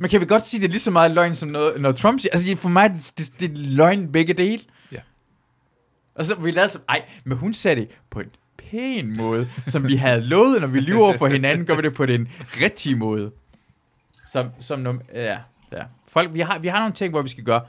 Men 0.01 0.09
kan 0.09 0.21
vi 0.21 0.25
godt 0.25 0.47
sige, 0.47 0.57
at 0.57 0.61
det 0.61 0.67
er 0.67 0.71
lige 0.71 0.79
så 0.81 0.91
meget 0.91 1.11
løgn, 1.11 1.35
som 1.35 1.49
noget, 1.49 1.81
når 1.81 1.91
Trump 1.91 2.19
siger? 2.19 2.31
Altså 2.33 2.55
for 2.55 2.69
mig, 2.69 2.89
det, 2.93 3.13
det, 3.17 3.33
det 3.39 3.51
er 3.51 3.55
løgn 3.75 4.11
begge 4.11 4.33
dele. 4.33 4.63
Ja. 4.91 4.99
Og 6.15 6.25
så 6.25 6.35
vi 6.35 6.51
lavede 6.51 6.71
som, 6.71 6.81
ej, 6.89 7.05
men 7.23 7.37
hun 7.37 7.53
sagde 7.53 7.81
det 7.81 7.89
på 8.09 8.19
en 8.19 8.27
pæn 8.57 9.15
måde, 9.17 9.47
som 9.67 9.87
vi 9.87 9.95
havde 9.95 10.21
lovet, 10.21 10.61
når 10.61 10.67
vi 10.67 10.79
lyver 10.79 10.99
over 11.03 11.17
for 11.17 11.27
hinanden, 11.27 11.65
gør 11.65 11.75
vi 11.75 11.81
det 11.81 11.93
på 11.93 12.05
den 12.05 12.27
rigtige 12.61 12.95
måde. 12.95 13.31
Som, 14.31 14.47
som 14.59 15.01
ja, 15.13 15.37
ja. 15.71 15.83
Folk, 16.07 16.33
vi 16.33 16.39
har, 16.39 16.59
vi 16.59 16.67
har 16.67 16.79
nogle 16.79 16.93
ting, 16.93 17.11
hvor 17.11 17.21
vi 17.21 17.29
skal 17.29 17.43
gøre 17.43 17.61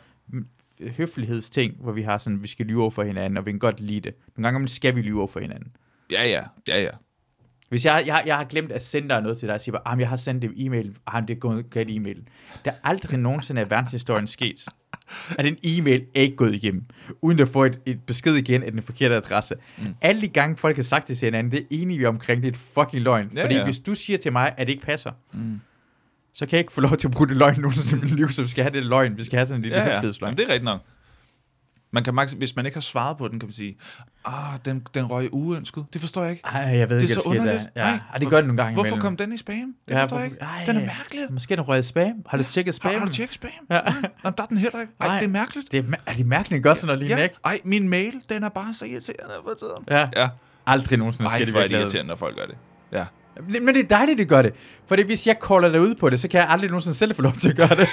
høflighedsting, 0.96 1.74
hvor 1.80 1.92
vi 1.92 2.02
har 2.02 2.18
sådan, 2.18 2.42
vi 2.42 2.48
skal 2.48 2.66
lyve 2.66 2.80
over 2.82 2.90
for 2.90 3.02
hinanden, 3.02 3.36
og 3.36 3.46
vi 3.46 3.50
kan 3.50 3.58
godt 3.58 3.80
lide 3.80 4.00
det. 4.00 4.14
Nogle 4.36 4.52
gange 4.52 4.68
skal 4.68 4.96
vi 4.96 5.02
lyve 5.02 5.18
over 5.18 5.28
for 5.28 5.40
hinanden. 5.40 5.72
Ja, 6.12 6.28
ja, 6.28 6.42
ja, 6.68 6.82
ja. 6.82 6.90
Hvis 7.68 7.84
jeg, 7.84 8.02
jeg, 8.06 8.22
jeg 8.26 8.36
har 8.36 8.44
glemt 8.44 8.72
at 8.72 8.82
sende 8.84 9.08
dig 9.08 9.22
noget 9.22 9.38
til 9.38 9.48
dig, 9.48 9.54
og 9.54 9.60
siger 9.60 9.72
bare, 9.72 9.94
ah, 9.94 10.00
jeg 10.00 10.08
har 10.08 10.16
sendt 10.16 10.42
det 10.42 10.52
e-mail, 10.56 10.96
ah, 11.06 11.22
det 11.28 11.30
er 11.30 11.38
gået 11.38 11.70
galt 11.70 11.90
e-mail. 11.90 12.16
Det 12.64 12.66
er 12.66 12.72
aldrig 12.84 13.18
nogensinde 13.18 13.62
i 13.62 13.70
verdenshistorien 13.70 14.26
sket, 14.26 14.64
at 15.38 15.46
en 15.46 15.56
e-mail 15.62 16.06
er 16.14 16.20
ikke 16.20 16.36
gået 16.36 16.54
igennem, 16.54 16.84
uden 17.20 17.40
at 17.40 17.48
få 17.48 17.64
et, 17.64 17.80
et 17.86 18.00
besked 18.02 18.34
igen 18.34 18.62
af 18.62 18.72
den 18.72 18.82
forkerte 18.82 19.14
adresse. 19.16 19.54
Mm. 19.78 19.84
Alle 20.00 20.20
de 20.20 20.28
gange, 20.28 20.56
folk 20.56 20.76
har 20.76 20.82
sagt 20.82 21.08
det 21.08 21.18
til 21.18 21.26
hinanden, 21.26 21.52
det 21.52 21.60
er 21.60 21.64
enige 21.70 21.98
vi 21.98 22.04
omkring, 22.04 22.42
det 22.42 22.48
er 22.48 22.52
et 22.52 22.58
fucking 22.58 23.02
løgn. 23.02 23.30
Ja, 23.34 23.44
Fordi 23.44 23.54
ja. 23.54 23.64
hvis 23.64 23.78
du 23.78 23.94
siger 23.94 24.18
til 24.18 24.32
mig, 24.32 24.54
at 24.56 24.66
det 24.66 24.72
ikke 24.72 24.84
passer, 24.84 25.12
Mm. 25.32 25.60
Så 26.34 26.46
kan 26.46 26.52
jeg 26.52 26.58
ikke 26.60 26.72
få 26.72 26.80
lov 26.80 26.96
til 26.96 27.08
at 27.08 27.12
bruge 27.12 27.28
det 27.28 27.36
løgn 27.36 27.60
nogensinde 27.60 28.02
i 28.02 28.04
mit 28.04 28.16
liv, 28.16 28.30
så 28.30 28.42
vi 28.42 28.48
skal 28.48 28.64
have 28.64 28.74
det 28.74 28.84
løgn. 28.86 29.16
Vi 29.16 29.24
skal 29.24 29.36
have 29.36 29.46
sådan 29.46 29.58
en 29.58 29.62
lille 29.62 29.78
Ja, 29.78 29.84
ja. 29.88 29.94
Jamen, 30.20 30.36
det 30.36 30.42
er 30.44 30.48
rigtigt 30.48 30.64
nok. 30.64 30.80
Man 31.92 32.04
kan 32.04 32.14
max, 32.14 32.32
hvis 32.32 32.56
man 32.56 32.66
ikke 32.66 32.76
har 32.76 32.80
svaret 32.80 33.16
på 33.18 33.28
den, 33.28 33.40
kan 33.40 33.46
man 33.46 33.52
sige, 33.54 33.76
ah, 34.24 34.32
den, 34.64 34.86
den 34.94 35.06
røg 35.06 35.28
uønsket. 35.32 35.84
Det 35.92 36.00
forstår 36.00 36.22
jeg 36.22 36.30
ikke. 36.30 36.42
Ej, 36.44 36.60
jeg 36.60 36.88
ved 36.88 36.96
Det 36.96 37.02
er 37.02 37.08
ikke, 37.08 37.14
så 37.14 37.14
der 37.14 37.20
sker 37.20 37.30
underligt. 37.40 37.62
der. 37.74 37.82
Ja, 37.82 37.88
Ej, 37.88 37.98
Ej, 38.12 38.18
det 38.18 38.28
gør 38.28 38.36
det 38.36 38.46
nogle 38.46 38.62
gange 38.62 38.74
Hvorfor 38.74 38.86
imellem. 38.86 39.02
kom 39.02 39.16
den 39.16 39.32
i 39.32 39.36
spam? 39.36 39.54
Det 39.88 39.94
Ja, 39.94 40.02
forstår 40.02 40.16
jeg 40.16 40.26
ikke. 40.26 40.36
Ej, 40.40 40.64
Den 40.66 40.76
er 40.76 40.80
mærkelig. 40.80 41.26
Måske 41.30 41.52
er 41.52 41.56
den 41.56 41.68
røget 41.68 41.84
spam. 41.86 42.12
Har 42.26 42.36
du 42.38 42.44
tjekket 42.44 42.74
spam? 42.74 42.92
Har, 42.92 42.98
har 42.98 43.06
du 43.06 43.12
tjekket 43.12 43.34
spam? 43.34 43.50
Ja. 43.70 43.80
Nå, 44.24 44.30
der 44.36 44.42
er 44.42 44.46
den 44.46 44.56
heller 44.58 44.80
ikke. 44.80 44.92
Ej, 45.00 45.06
Nej. 45.08 45.18
det 45.18 45.26
er 45.26 45.30
mærkeligt. 45.30 45.72
Det 45.72 45.78
er, 45.78 45.96
er 46.06 46.12
det 46.12 46.26
mærkeligt, 46.26 46.62
gøre 46.62 46.76
sådan 46.76 46.98
lige 46.98 47.16
Ja. 47.16 47.22
ikke? 47.22 47.34
Ej, 47.44 47.60
min 47.64 47.88
mail, 47.88 48.14
den 48.28 48.42
er 48.42 48.48
bare 48.48 48.74
så 48.74 48.84
irriterende 48.84 49.34
for 49.48 49.54
tiden. 49.58 49.84
Ja. 49.90 50.08
Ja. 50.22 50.28
Aldrig 50.66 50.98
nogensinde 50.98 51.28
Ej, 51.30 51.36
sker 51.38 51.44
det 51.46 51.54
er 51.54 51.58
virkelig. 51.58 51.80
irriterende, 51.80 52.08
når 52.08 52.16
folk 52.16 52.36
gør 52.36 52.46
det. 52.46 52.56
Ja. 52.92 53.04
Men 53.48 53.68
det 53.68 53.76
er 53.84 53.88
dejligt, 53.88 54.18
det 54.18 54.28
gør 54.28 54.42
det. 54.42 54.52
For 54.86 55.04
hvis 55.04 55.26
jeg 55.26 55.38
kolder 55.38 55.68
dig 55.68 55.80
ud 55.80 55.94
på 55.94 56.10
det, 56.10 56.20
så 56.20 56.28
kan 56.28 56.40
jeg 56.40 56.48
aldrig 56.50 56.70
nogensinde 56.70 56.94
selv 56.96 57.14
få 57.14 57.22
lov 57.22 57.32
til 57.32 57.48
at 57.48 57.56
gøre 57.56 57.68
det. 57.68 57.88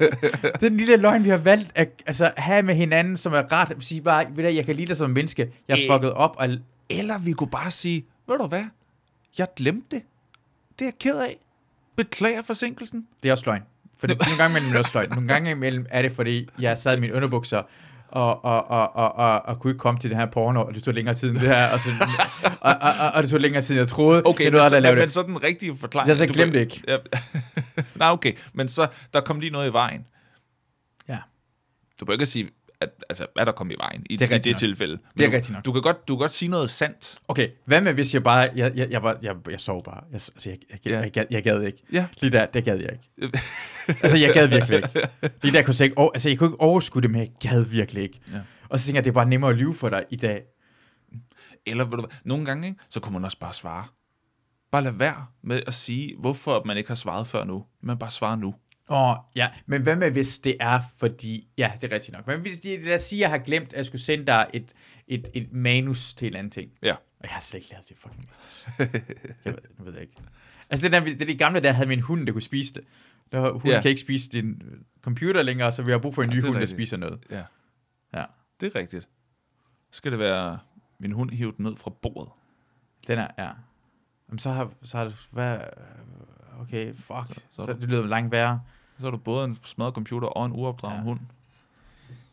Den 0.60 0.76
lille 0.76 0.96
løgn, 0.96 1.24
vi 1.24 1.28
har 1.28 1.36
valgt 1.36 1.70
at 1.74 1.88
altså, 2.06 2.30
have 2.36 2.62
med 2.62 2.74
hinanden, 2.74 3.16
som 3.16 3.32
er 3.32 3.42
rart. 3.52 3.72
Sige 3.80 4.00
bare, 4.00 4.26
ved 4.34 4.44
du, 4.44 4.50
jeg 4.50 4.66
kan 4.66 4.76
lide 4.76 4.86
dig 4.86 4.96
som 4.96 5.10
menneske. 5.10 5.50
Jeg 5.68 5.78
Øh. 5.78 5.84
er 5.84 5.92
fucket 5.92 6.10
op. 6.12 6.34
Og 6.38 6.48
Eller 6.90 7.14
vi 7.24 7.32
kunne 7.32 7.50
bare 7.50 7.70
sige, 7.70 8.04
ved 8.28 8.38
du 8.38 8.46
hvad? 8.46 8.64
Jeg 9.38 9.46
glemte 9.56 9.96
det. 9.96 10.02
Det 10.78 10.84
er 10.84 10.86
jeg 10.86 10.98
ked 11.00 11.18
af. 11.18 11.36
Beklager 11.96 12.42
forsinkelsen. 12.42 13.06
det 13.22 13.28
er 13.28 13.32
også 13.32 13.44
løgn. 13.46 13.62
For 13.98 14.06
det, 14.06 14.18
nogle 14.26 14.36
gange 14.38 14.58
imellem 14.58 14.68
er 14.68 14.72
det 14.72 14.78
også 14.78 14.90
løgn. 14.94 15.10
Nogle 15.10 15.28
gange 15.28 15.50
imellem 15.50 15.86
er 15.90 16.02
det, 16.02 16.12
fordi 16.12 16.48
jeg 16.60 16.78
sad 16.78 16.96
i 16.96 17.00
mine 17.00 17.14
underbukser, 17.14 17.62
og, 18.08 18.44
og, 18.44 18.70
og, 18.70 18.96
og, 18.96 19.14
og, 19.16 19.42
og 19.42 19.60
kunne 19.60 19.70
ikke 19.70 19.78
komme 19.78 20.00
til 20.00 20.10
den 20.10 20.18
her 20.18 20.26
porno, 20.26 20.64
og 20.64 20.74
det 20.74 20.82
tog 20.82 20.94
længere 20.94 21.14
tid 21.14 21.28
end 21.30 21.38
det 21.38 21.48
her, 21.48 21.72
og, 21.72 21.80
så, 21.80 21.88
og, 22.60 22.74
og, 22.80 22.92
og, 23.00 23.10
og 23.14 23.22
det 23.22 23.30
tog 23.30 23.40
længere 23.40 23.62
tid, 23.62 23.74
end 23.74 23.78
jeg 23.80 23.88
troede. 23.88 24.22
Okay, 24.24 24.44
det 24.44 24.52
men, 24.52 24.60
var, 24.62 24.68
så, 24.68 24.80
der 24.80 24.94
men, 24.94 25.02
det. 25.02 25.12
så 25.12 25.22
den 25.22 25.42
rigtige 25.42 25.76
forklaring. 25.76 26.08
Jeg 26.08 26.16
så 26.16 26.26
du 26.26 26.32
glemte 26.32 26.52
kan- 26.52 26.60
ikke. 26.60 26.82
Ja. 26.88 26.96
Nej, 28.00 28.10
okay. 28.10 28.32
Men 28.52 28.68
så, 28.68 28.86
der 29.14 29.20
kom 29.20 29.40
lige 29.40 29.50
noget 29.50 29.70
i 29.70 29.72
vejen. 29.72 30.06
Ja. 31.08 31.18
Du 32.00 32.04
kan 32.04 32.12
ikke 32.12 32.26
sige, 32.26 32.48
at, 32.80 32.90
altså, 33.08 33.26
hvad 33.34 33.46
der 33.46 33.52
kom 33.52 33.70
i 33.70 33.74
vejen 33.78 34.06
i 34.10 34.16
Det 34.16 34.30
i 34.30 34.34
det 34.38 34.46
nok. 34.46 34.56
tilfælde. 34.56 34.92
Men 34.92 35.00
Det 35.18 35.32
er 35.32 35.36
rigtigt 35.36 35.52
nok. 35.52 35.64
Du 35.64 35.72
kan, 35.72 35.82
godt, 35.82 36.08
du 36.08 36.14
kan 36.16 36.18
godt 36.18 36.30
sige 36.30 36.48
noget 36.48 36.70
sandt. 36.70 37.18
Okay, 37.28 37.48
hvad 37.64 37.80
med 37.80 37.92
hvis 37.92 38.14
jeg 38.14 38.22
bare, 38.22 38.50
jeg, 38.56 38.72
jeg, 38.76 38.90
jeg, 38.90 39.16
jeg, 39.22 39.36
jeg 39.50 39.60
sov 39.60 39.84
bare, 39.84 40.02
jeg, 40.04 40.12
altså, 40.12 40.30
jeg, 40.46 40.58
jeg, 40.70 40.92
jeg, 40.92 41.10
jeg, 41.16 41.26
jeg, 41.30 41.42
gad 41.42 41.62
ikke. 41.62 41.78
Ja. 41.92 42.06
Lige 42.20 42.32
der, 42.32 42.46
det 42.46 42.64
gad 42.64 42.76
jeg 42.80 42.90
ikke. 42.92 43.38
altså, 44.02 44.18
jeg 44.18 44.34
gad 44.34 44.48
virkelig 44.48 44.76
ikke. 44.76 45.08
Lige 45.42 45.52
der 45.52 45.62
kunne 45.62 45.74
jeg 45.78 45.84
ikke, 45.84 46.10
altså, 46.14 46.28
jeg 46.28 46.38
kunne 46.38 46.48
ikke 46.48 46.60
overskue 46.60 47.02
det, 47.02 47.10
men 47.10 47.20
jeg 47.20 47.28
gad 47.50 47.62
virkelig 47.64 48.02
ikke. 48.02 48.20
Ja. 48.32 48.40
Og 48.68 48.80
så 48.80 48.86
tænker 48.86 48.98
jeg, 48.98 49.04
det 49.04 49.10
er 49.10 49.14
bare 49.14 49.28
nemmere 49.28 49.50
at 49.50 49.56
lyve 49.56 49.74
for 49.74 49.88
dig 49.88 50.04
i 50.10 50.16
dag. 50.16 50.42
Eller 51.66 51.84
ved 51.84 51.98
du 51.98 52.06
nogle 52.24 52.44
gange, 52.44 52.68
ikke, 52.68 52.80
så 52.88 53.00
kunne 53.00 53.12
man 53.12 53.24
også 53.24 53.38
bare 53.38 53.52
svare. 53.52 53.84
Bare 54.72 54.84
lad 54.84 54.92
være 54.92 55.26
med 55.42 55.60
at 55.66 55.74
sige, 55.74 56.14
hvorfor 56.18 56.62
man 56.64 56.76
ikke 56.76 56.88
har 56.90 56.94
svaret 56.94 57.26
før 57.26 57.44
nu. 57.44 57.64
Men 57.82 57.98
bare 57.98 58.10
svare 58.10 58.36
nu. 58.36 58.54
Åh, 58.88 59.10
oh, 59.10 59.16
ja, 59.36 59.50
men 59.66 59.82
hvad 59.82 59.96
med, 59.96 60.10
hvis 60.10 60.38
det 60.38 60.56
er 60.60 60.80
fordi... 60.98 61.48
Ja, 61.58 61.72
det 61.80 61.92
er 61.92 61.94
rigtigt 61.94 62.12
nok. 62.16 62.26
Men 62.26 62.40
hvis 62.40 62.58
de, 62.60 62.82
lad 62.82 62.94
os 62.94 63.02
sige, 63.02 63.18
at 63.18 63.20
jeg 63.22 63.30
har 63.30 63.38
glemt, 63.44 63.68
at 63.72 63.76
jeg 63.76 63.86
skulle 63.86 64.02
sende 64.02 64.26
dig 64.26 64.46
et, 64.54 64.72
et, 65.06 65.28
et 65.34 65.52
manus 65.52 66.14
til 66.14 66.24
en 66.24 66.26
eller 66.26 66.38
anden 66.38 66.50
ting. 66.50 66.70
Ja. 66.82 66.92
Og 66.94 67.22
jeg 67.22 67.30
har 67.30 67.40
slet 67.40 67.58
ikke 67.60 67.70
lavet 67.70 67.88
det 67.88 67.96
fucking 67.96 68.30
jeg 68.78 68.88
ved, 69.44 69.58
jeg 69.78 69.86
ved 69.86 69.92
jeg 69.92 70.02
ikke. 70.02 70.14
Altså, 70.70 70.88
det 70.88 70.94
er, 70.94 71.00
det 71.00 71.22
er 71.22 71.26
de 71.26 71.36
gamle, 71.36 71.60
der 71.60 71.72
havde 71.72 71.88
min 71.88 72.00
hund, 72.00 72.26
der 72.26 72.32
kunne 72.32 72.42
spise 72.42 72.74
det. 72.74 72.84
Der, 73.32 73.50
hunden 73.52 73.70
Ja. 73.70 73.80
kan 73.82 73.88
ikke 73.88 74.00
spise 74.00 74.28
din 74.30 74.62
computer 75.02 75.42
længere, 75.42 75.72
så 75.72 75.82
vi 75.82 75.90
har 75.90 75.98
brug 75.98 76.14
for 76.14 76.22
en 76.22 76.28
Ja, 76.30 76.34
ny 76.34 76.36
det 76.40 76.44
hund, 76.44 76.54
der 76.54 76.60
rigtigt. 76.60 76.76
spiser 76.76 76.96
noget. 76.96 77.24
Ja, 77.30 77.42
Ja, 78.14 78.24
det 78.60 78.74
er 78.74 78.78
rigtigt. 78.80 79.08
Så 79.90 79.96
skal 79.96 80.10
det 80.12 80.18
være, 80.18 80.58
min 80.98 81.12
hund 81.12 81.30
den 81.30 81.64
ned 81.64 81.76
fra 81.76 81.90
bordet. 82.02 82.32
den 83.06 83.18
er, 83.18 83.28
ja. 83.38 83.50
Jamen, 84.28 84.38
så 84.38 84.50
har, 84.50 84.70
så 84.82 84.96
har 84.96 85.04
det, 85.04 85.16
hvad, 85.32 85.60
okay, 86.60 86.94
fuck. 86.94 87.26
Så- 87.28 87.34
Så, 87.34 87.40
så 87.66 87.72
du- 87.72 87.80
det 87.80 87.88
lyder 87.88 88.06
langt 88.06 88.32
værre. 88.32 88.60
Så 88.98 89.04
har 89.04 89.10
du 89.10 89.16
både 89.16 89.44
en 89.44 89.58
smadret 89.64 89.94
computer 89.94 90.28
og 90.28 90.46
en 90.46 90.52
uopdragen 90.52 90.96
Ja. 90.98 91.02
hund. 91.02 91.20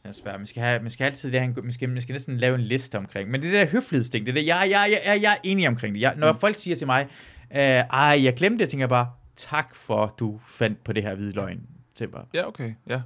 Det 0.04 0.10
er 0.10 0.14
svært. 0.14 0.40
Man 0.40 0.48
skal, 0.48 0.64
have, 0.64 0.80
man 0.82 0.92
skal 0.92 1.06
altid 1.06 1.32
det 1.32 1.42
her, 1.42 1.62
man 1.64 1.72
skal, 1.72 1.90
man 1.90 2.02
skal 2.02 2.14
næsten 2.14 2.38
lave 2.38 2.56
en 2.56 2.62
liste 2.62 2.98
omkring. 2.98 3.30
Men 3.32 3.42
det 3.42 3.48
er 3.48 3.52
det 3.52 3.60
der 3.68 3.72
høflighedsting, 3.72 4.26
det 4.26 4.32
er 4.32 4.36
det, 4.36 4.46
jeg, 4.48 4.68
jeg, 4.70 4.88
jeg, 4.92 5.02
jeg, 5.14 5.22
jeg 5.22 5.32
er 5.32 5.38
enig 5.44 5.68
omkring 5.68 5.96
det. 5.96 6.02
Jeg, 6.02 6.14
når 6.18 6.32
mm. 6.32 6.40
folk 6.40 6.58
siger 6.58 6.76
til 6.76 6.88
mig, 6.88 7.08
øh, 7.52 7.58
ej, 7.60 8.20
jeg 8.24 8.34
glemte 8.36 8.64
det, 8.64 8.70
tænker 8.72 8.82
jeg 8.82 8.90
bare, 8.90 9.08
tak 9.36 9.76
for, 9.76 10.16
du 10.20 10.40
fandt 10.48 10.84
på 10.84 10.94
det 10.94 11.04
her 11.04 11.16
hvide 11.16 11.32
løgn. 11.34 11.60
Til 11.96 12.08
bare, 12.08 12.26
Ja, 12.34 12.48
okay. 12.48 12.74
Ja. 12.90 13.02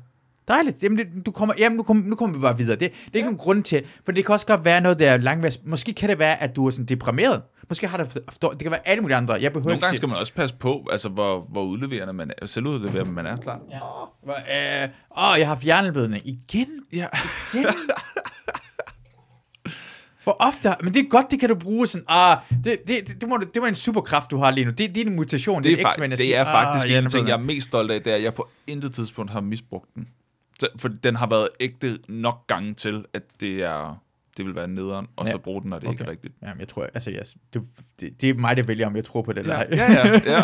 dejligt. 0.47 0.83
Jamen, 0.83 0.97
det, 0.97 1.07
du 1.25 1.31
kommer, 1.31 1.53
jamen 1.57 1.77
nu, 1.77 1.83
kom, 1.83 1.95
nu 1.97 2.15
kommer 2.15 2.35
vi 2.37 2.41
bare 2.41 2.57
videre. 2.57 2.75
Det, 2.75 2.91
det 2.91 2.97
er 2.97 3.05
ikke 3.05 3.19
ja. 3.19 3.23
nogen 3.23 3.37
grund 3.37 3.63
til, 3.63 3.85
for 4.05 4.11
det 4.11 4.25
kan 4.25 4.33
også 4.33 4.45
godt 4.45 4.65
være 4.65 4.81
noget, 4.81 4.99
der 4.99 5.11
er 5.11 5.17
langvejs. 5.17 5.59
Måske 5.65 5.93
kan 5.93 6.09
det 6.09 6.19
være, 6.19 6.41
at 6.41 6.55
du 6.55 6.67
er 6.67 6.71
sådan 6.71 6.85
deprimeret. 6.85 7.41
Måske 7.69 7.87
har 7.87 7.97
det, 7.97 8.13
det 8.41 8.59
kan 8.61 8.71
være 8.71 8.87
alle 8.87 9.01
mulige 9.01 9.17
andre. 9.17 9.33
Jeg 9.33 9.53
behøver 9.53 9.69
Nogle 9.69 9.81
gange 9.81 9.97
skal 9.97 10.09
man 10.09 10.17
også 10.17 10.33
passe 10.33 10.55
på, 10.55 10.87
altså 10.91 11.09
hvor, 11.09 11.39
hvor 11.49 11.63
udleverende 11.63 12.13
man 12.13 12.31
er, 12.37 12.45
selvudleverende 12.45 13.11
man 13.11 13.25
er, 13.25 13.37
klart. 13.37 13.59
Ja. 13.71 13.79
Hvor, 14.23 14.33
øh, 14.83 14.89
åh, 15.17 15.39
jeg 15.39 15.47
har 15.47 15.55
haft 15.55 15.63
hjerneblødning. 15.63 16.27
Igen? 16.27 16.67
Ja. 16.93 17.07
Igen? 17.53 17.65
Hvor 20.23 20.35
ofte, 20.39 20.75
men 20.83 20.93
det 20.93 21.05
er 21.05 21.09
godt, 21.09 21.31
det 21.31 21.39
kan 21.39 21.49
du 21.49 21.55
bruge 21.55 21.87
sådan, 21.87 22.05
ah, 22.07 22.37
det, 22.63 22.79
det, 22.87 23.07
det, 23.07 23.21
det, 23.21 23.29
må, 23.29 23.37
det 23.53 23.61
var 23.61 23.67
en 23.67 23.75
superkraft, 23.75 24.31
du 24.31 24.37
har 24.37 24.51
lige 24.51 24.65
nu. 24.65 24.71
Det, 24.71 24.95
det 24.95 24.97
er 24.97 25.05
en 25.05 25.15
mutation, 25.15 25.63
Det 25.63 25.71
er, 25.71 25.75
det 25.75 25.85
fa- 25.85 25.95
X-Men 25.95 26.11
det 26.11 26.35
er 26.35 26.45
faktisk 26.45 26.85
ah, 26.85 27.03
en 27.03 27.09
ting, 27.09 27.27
jeg 27.27 27.33
er 27.33 27.37
mest 27.37 27.67
stolt 27.67 27.91
af, 27.91 28.01
det 28.01 28.11
er, 28.11 28.15
at 28.15 28.23
jeg 28.23 28.33
på 28.33 28.49
intet 28.67 28.93
tidspunkt 28.93 29.31
har 29.31 29.41
misbrugt 29.41 29.95
den. 29.95 30.07
Så, 30.59 30.67
for 30.77 30.87
den 30.87 31.15
har 31.15 31.27
været 31.27 31.49
ægte 31.59 31.99
nok 32.07 32.47
gange 32.47 32.73
til, 32.73 33.05
at 33.13 33.23
det 33.39 33.63
er 33.63 34.01
det 34.37 34.45
vil 34.45 34.55
være 34.55 34.67
nederen, 34.67 35.07
og 35.15 35.25
Ja. 35.25 35.31
så 35.31 35.37
bruge 35.37 35.61
den, 35.61 35.69
når 35.69 35.79
det 35.79 35.87
okay. 35.87 35.93
ikke 35.93 36.03
er 36.03 36.09
rigtigt. 36.11 36.33
Jamen, 36.41 36.59
jeg 36.59 36.67
tror, 36.67 36.87
altså, 36.93 37.11
jeg, 37.11 37.21
det, 37.53 37.61
det, 37.99 38.21
det, 38.21 38.29
er 38.29 38.33
mig, 38.33 38.57
der 38.57 38.63
vælger, 38.63 38.87
om 38.87 38.95
jeg 38.95 39.05
tror 39.05 39.21
på 39.21 39.33
det 39.33 39.39
eller 39.39 39.55
Ja, 39.55 39.61
ej. 39.61 39.67
ja, 39.71 40.07
ja. 40.07 40.13
ja. 40.37 40.43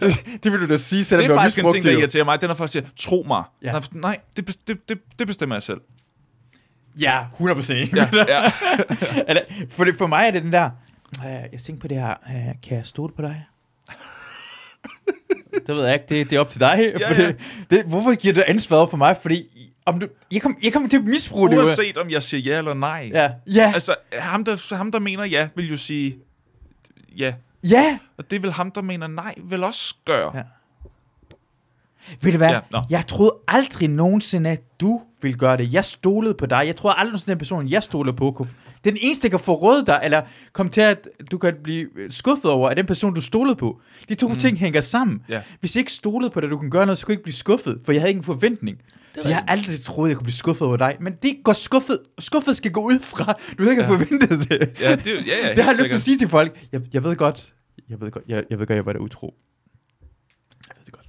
det, 0.00 0.42
det 0.44 0.52
vil 0.52 0.60
du 0.60 0.66
da 0.68 0.76
sige, 0.76 1.04
selvom 1.04 1.26
Det 1.26 1.34
er 1.34 1.38
faktisk 1.38 1.58
en 1.58 1.72
ting, 1.72 1.84
der 1.84 1.90
det 1.90 1.98
irriterer 1.98 2.24
mig. 2.24 2.40
Den 2.40 2.50
er 2.50 2.54
folk 2.54 2.70
siger, 2.70 2.86
tro 2.96 3.24
mig. 3.28 3.44
Ja. 3.62 3.80
Nej, 3.92 4.18
det, 4.36 4.56
det, 4.68 4.88
det, 4.88 4.98
det 5.18 5.26
bestemmer 5.26 5.54
jeg 5.56 5.62
selv. 5.62 5.80
Ja, 7.00 7.22
100% 7.40 7.72
enig. 7.72 7.94
Ja, 7.94 8.08
ja. 8.28 8.52
Eller, 9.28 9.42
for, 9.70 9.84
det, 9.84 9.94
for 9.96 10.06
mig 10.06 10.26
er 10.26 10.30
det 10.30 10.42
den 10.42 10.52
der, 10.52 10.70
øh, 11.18 11.30
jeg 11.52 11.60
tænker 11.64 11.80
på 11.80 11.88
det 11.88 11.96
her, 12.00 12.10
øh, 12.10 12.54
kan 12.62 12.76
jeg 12.76 12.86
stole 12.86 13.12
på 13.16 13.22
dig? 13.22 13.44
det 15.66 15.76
ved 15.76 15.84
jeg 15.84 15.94
ikke, 15.94 16.06
det, 16.08 16.30
det 16.30 16.36
er 16.36 16.40
op 16.40 16.50
til 16.50 16.60
dig. 16.60 16.92
Ja, 17.00 17.22
ja. 17.22 17.32
Det, 17.70 17.84
hvorfor 17.84 18.14
giver 18.14 18.34
du 18.34 18.42
ansvaret 18.46 18.90
for 18.90 18.96
mig? 18.96 19.16
Fordi 19.22 19.71
om 19.86 20.00
du, 20.00 20.08
jeg, 20.32 20.42
kom, 20.42 20.56
jeg 20.62 20.72
kommer 20.72 20.88
til 20.88 20.96
at 20.96 21.04
misbruge 21.04 21.50
det. 21.50 21.58
Uanset 21.58 21.98
om 21.98 22.10
jeg 22.10 22.22
siger 22.22 22.52
ja 22.52 22.58
eller 22.58 22.74
nej. 22.74 23.10
Ja, 23.12 23.30
ja, 23.46 23.72
Altså, 23.74 23.94
ham 24.12 24.44
der, 24.44 24.74
ham 24.76 24.92
der 24.92 24.98
mener 24.98 25.24
ja, 25.24 25.48
vil 25.54 25.70
jo 25.70 25.76
sige 25.76 26.16
ja. 27.18 27.34
ja. 27.64 27.98
Og 28.18 28.30
det 28.30 28.42
vil 28.42 28.52
ham, 28.52 28.70
der 28.70 28.82
mener 28.82 29.06
nej, 29.06 29.34
vel 29.38 29.64
også 29.64 29.94
gøre. 30.04 30.36
Ja. 30.36 30.42
Ved 32.20 32.32
du 32.32 32.38
hvad? 32.38 32.50
Ja, 32.50 32.60
jeg 32.90 33.06
troede 33.06 33.34
aldrig 33.48 33.88
nogensinde, 33.88 34.50
at 34.50 34.80
du 34.80 35.00
ville 35.22 35.38
gøre 35.38 35.56
det. 35.56 35.72
Jeg 35.72 35.84
stolede 35.84 36.34
på 36.34 36.46
dig. 36.46 36.62
Jeg 36.66 36.76
tror 36.76 36.90
aldrig 36.90 37.10
nogensinde, 37.10 37.30
den 37.30 37.38
person, 37.38 37.68
jeg 37.68 37.82
stolede 37.82 38.16
på, 38.16 38.30
kunne... 38.30 38.48
Den 38.84 38.96
eneste, 39.00 39.22
der 39.22 39.28
kan 39.28 39.40
forråde 39.40 39.86
dig, 39.86 40.00
eller 40.04 40.22
komme 40.52 40.72
til, 40.72 40.80
at 40.80 41.08
du 41.30 41.38
kan 41.38 41.54
blive 41.62 41.88
skuffet 42.10 42.50
over, 42.50 42.70
er 42.70 42.74
den 42.74 42.86
person, 42.86 43.14
du 43.14 43.20
stolede 43.20 43.56
på. 43.56 43.80
De 44.08 44.14
to 44.14 44.28
mm. 44.28 44.36
ting 44.36 44.58
hænger 44.58 44.80
sammen. 44.80 45.22
Ja. 45.28 45.42
Hvis 45.60 45.76
jeg 45.76 45.80
ikke 45.80 45.92
stolede 45.92 46.30
på 46.30 46.40
dig, 46.40 46.50
du 46.50 46.58
kunne 46.58 46.70
gøre 46.70 46.86
noget, 46.86 46.98
så 46.98 47.06
kunne 47.06 47.12
jeg 47.12 47.18
ikke 47.18 47.24
blive 47.24 47.34
skuffet, 47.34 47.80
for 47.84 47.92
jeg 47.92 48.00
havde 48.00 48.10
ikke 48.10 48.18
en 48.18 48.24
forventning. 48.24 48.78
Så 49.20 49.28
jeg 49.28 49.36
har 49.36 49.44
aldrig 49.48 49.84
troet, 49.84 50.08
jeg 50.08 50.16
kunne 50.16 50.24
blive 50.24 50.34
skuffet 50.34 50.68
over 50.68 50.76
dig. 50.76 50.96
Men 51.00 51.14
det 51.22 51.36
går 51.44 51.52
skuffet. 51.52 51.98
Skuffet 52.18 52.56
skal 52.56 52.72
gå 52.72 52.80
ud 52.80 52.98
fra. 53.00 53.34
Du 53.58 53.62
havde 53.62 53.70
ikke 53.70 53.82
ja. 53.82 53.88
forventet 53.88 54.50
det. 54.50 54.80
Ja, 54.80 54.96
det, 54.96 55.06
ja, 55.06 55.48
ja, 55.48 55.54
det 55.54 55.64
har 55.64 55.70
jeg 55.72 55.78
lyst 55.78 55.90
til 55.90 55.96
at 55.96 56.02
sige 56.02 56.18
til 56.18 56.28
folk. 56.28 56.66
Jeg, 56.72 56.80
jeg 56.92 57.04
ved 57.04 57.16
godt, 57.16 57.54
jeg 57.88 58.00
ved 58.00 58.10
godt, 58.10 58.24
jeg, 58.28 58.44
jeg 58.50 58.58
ved 58.58 58.66
godt, 58.66 58.76
jeg 58.76 58.86
var 58.86 58.92
der 58.92 59.00
utro. 59.00 59.34
Jeg 60.68 60.74
ved 60.78 60.84
det 60.84 60.92
godt. 60.92 61.06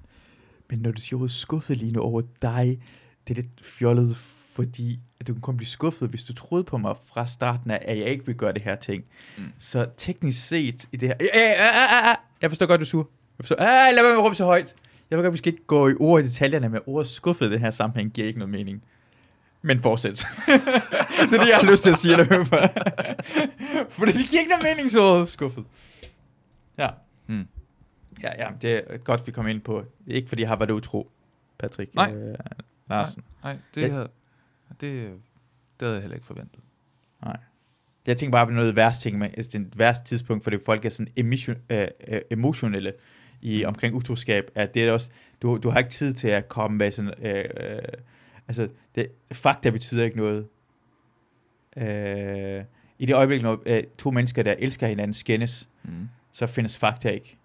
Men 0.70 0.80
når 0.80 0.91
du 0.91 1.01
siger 1.01 1.20
ordet 1.20 1.32
skuffet 1.32 1.78
lige 1.78 1.91
nu 1.91 2.01
over 2.01 2.22
dig, 2.41 2.82
det 3.28 3.38
er 3.38 3.41
lidt 3.41 3.66
fjollet, 3.66 4.16
fordi 4.54 4.99
at 5.20 5.28
du 5.28 5.34
kan 5.34 5.41
kun 5.41 5.58
blive 5.58 5.68
skuffet, 5.68 6.10
hvis 6.10 6.24
du 6.24 6.34
troede 6.34 6.64
på 6.64 6.78
mig 6.78 6.95
fra 7.14 7.28
starten 7.28 7.72
af, 7.72 7.80
at 7.82 7.97
jeg 7.97 8.06
ikke 8.06 8.26
vil 8.26 8.36
gøre 8.36 8.54
det 8.54 8.62
her 8.62 8.76
ting. 8.76 9.04
Mm. 9.38 9.43
Så 9.60 9.88
teknisk 9.97 10.47
set 10.47 10.86
i 10.91 10.97
det 10.97 11.10
her... 11.10 11.16
Jeg 12.41 12.51
forstår 12.51 12.66
godt, 12.66 12.80
du 12.80 12.84
er 12.84 12.88
sur. 12.88 13.10
Jeg 13.39 13.45
forstår... 13.45 13.56
Ah, 13.60 13.95
lad 13.95 14.04
mig 14.04 14.24
råbe 14.24 14.36
så 14.36 14.45
højt. 14.45 14.76
Jeg 15.14 15.18
ved 15.20 15.24
godt, 15.26 15.34
vi 15.34 15.38
skal 15.38 15.53
ikke 15.53 15.66
gå 15.66 15.89
i 15.89 15.93
ord 15.99 16.22
i 16.22 16.24
detaljerne, 16.24 16.70
men 16.70 16.82
ordet 16.86 17.07
skuffet 17.07 17.45
i 17.47 17.51
den 17.51 17.59
her 17.59 17.70
sammenhæng 17.72 18.11
giver 18.14 18.28
ikke 18.28 18.39
noget 18.39 18.51
mening. 18.51 18.84
Men 19.61 19.80
fortsæt. 19.80 20.11
det 21.30 21.34
er 21.39 21.43
det, 21.43 21.49
jeg 21.49 21.57
har 21.57 21.72
lyst 21.72 21.84
til 21.84 21.89
at 21.89 21.95
sige 21.95 22.18
med. 22.18 22.26
Fordi 23.89 24.11
det 24.11 24.26
giver 24.30 24.39
ikke 24.39 24.49
noget 24.49 24.64
mening, 24.76 24.91
så 24.91 25.01
ordet 25.01 25.30
skuffet. 25.30 25.66
Ja. 26.78 26.89
Hmm. 27.26 27.47
Ja, 28.24 28.45
ja, 28.45 28.49
det 28.61 28.84
er 28.88 28.97
godt, 28.97 29.28
vi 29.28 29.32
kom 29.32 29.47
ind 29.47 29.61
på. 29.61 29.78
Er 29.80 29.84
ikke, 30.07 30.30
fordi 30.30 30.41
jeg 30.41 30.49
har 30.49 30.55
været 30.55 30.72
utro, 30.72 31.11
Patrick 31.59 31.95
Nej. 31.95 32.14
øh, 32.16 32.36
Larsen. 32.89 33.24
Nej, 33.43 33.57
det, 33.76 33.82
Jeg- 33.82 33.91
havde, 33.93 34.09
det, 34.70 34.82
det 34.82 35.11
havde 35.82 35.93
jeg 35.93 36.01
heller 36.01 36.16
ikke 36.16 36.28
forventet. 36.28 36.59
Nej. 37.26 37.38
Jeg 38.07 38.18
tænker 38.18 38.32
bare 38.32 38.45
på 38.45 38.51
noget 38.51 38.76
værste 38.76 39.03
ting, 39.03 39.18
med, 39.18 39.30
altså, 39.38 39.57
det 39.57 39.80
værste 39.80 40.05
tidspunkt, 40.05 40.43
fordi 40.43 40.57
folk 40.66 40.86
er 40.86 40.89
sådan 40.89 41.14
emission, 41.16 41.55
øh, 41.70 41.88
øh, 42.07 42.22
emotionelle 42.32 42.93
i 43.44 43.66
omkring 43.66 43.96
utroskab, 43.96 44.52
at 44.56 44.74
det 44.74 44.84
er 44.84 44.91
også, 44.91 45.10
du, 45.41 45.58
du 45.64 45.70
har 45.70 45.80
ikke 45.80 45.91
tid 45.91 46.14
til 46.14 46.28
at 46.28 46.50
komme 46.50 46.78
med 46.78 46.91
sådan, 46.91 47.14
øh, 47.22 47.46
øh, 47.60 47.82
altså, 48.48 48.70
det, 48.96 49.08
fakta 49.32 49.70
betyder 49.70 50.04
ikke 50.06 50.18
noget. 50.18 50.48
Øh, 51.78 52.64
I 53.00 53.06
det 53.06 53.16
øjeblik, 53.16 53.41
når 53.41 53.64
øh, 53.66 53.84
to 53.98 54.12
mennesker, 54.12 54.44
der 54.44 54.56
elsker 54.60 54.88
hinanden, 54.88 55.14
skændes, 55.14 55.70
Mm. 55.86 56.10
så 56.32 56.48
findes 56.48 56.78
fakta 56.78 57.10
ikke. 57.10 57.38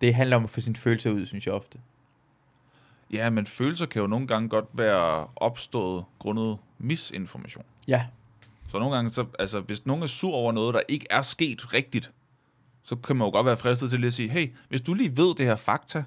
Det 0.00 0.14
handler 0.14 0.36
om 0.36 0.44
at 0.44 0.50
få 0.50 0.60
sine 0.60 0.76
følelser 0.76 1.10
ud, 1.10 1.26
synes 1.26 1.46
jeg 1.46 1.54
ofte. 1.54 1.78
Ja, 3.12 3.30
men 3.30 3.46
følelser 3.46 3.86
kan 3.86 4.00
jo 4.02 4.06
nogle 4.06 4.26
gange 4.26 4.48
godt 4.48 4.64
være 4.72 5.28
opstået 5.36 6.04
grundet 6.18 6.58
misinformation. 6.78 7.64
Ja. 7.88 8.06
Så 8.68 8.78
nogle 8.78 8.94
gange, 8.94 9.10
så, 9.10 9.26
altså, 9.38 9.60
hvis 9.60 9.86
nogen 9.86 10.02
er 10.02 10.06
sur 10.06 10.34
over 10.34 10.52
noget, 10.52 10.74
der 10.74 10.80
ikke 10.88 11.06
er 11.10 11.22
sket 11.22 11.74
rigtigt, 11.74 12.10
så 12.84 12.96
kan 12.96 13.16
man 13.16 13.26
jo 13.26 13.30
godt 13.30 13.46
være 13.46 13.56
fristet 13.56 13.90
til 13.90 14.00
lige 14.00 14.06
at 14.06 14.14
sige, 14.14 14.28
hey, 14.28 14.54
hvis 14.68 14.80
du 14.80 14.94
lige 14.94 15.16
ved 15.16 15.34
det 15.34 15.46
her 15.46 15.56
fakta, 15.56 16.04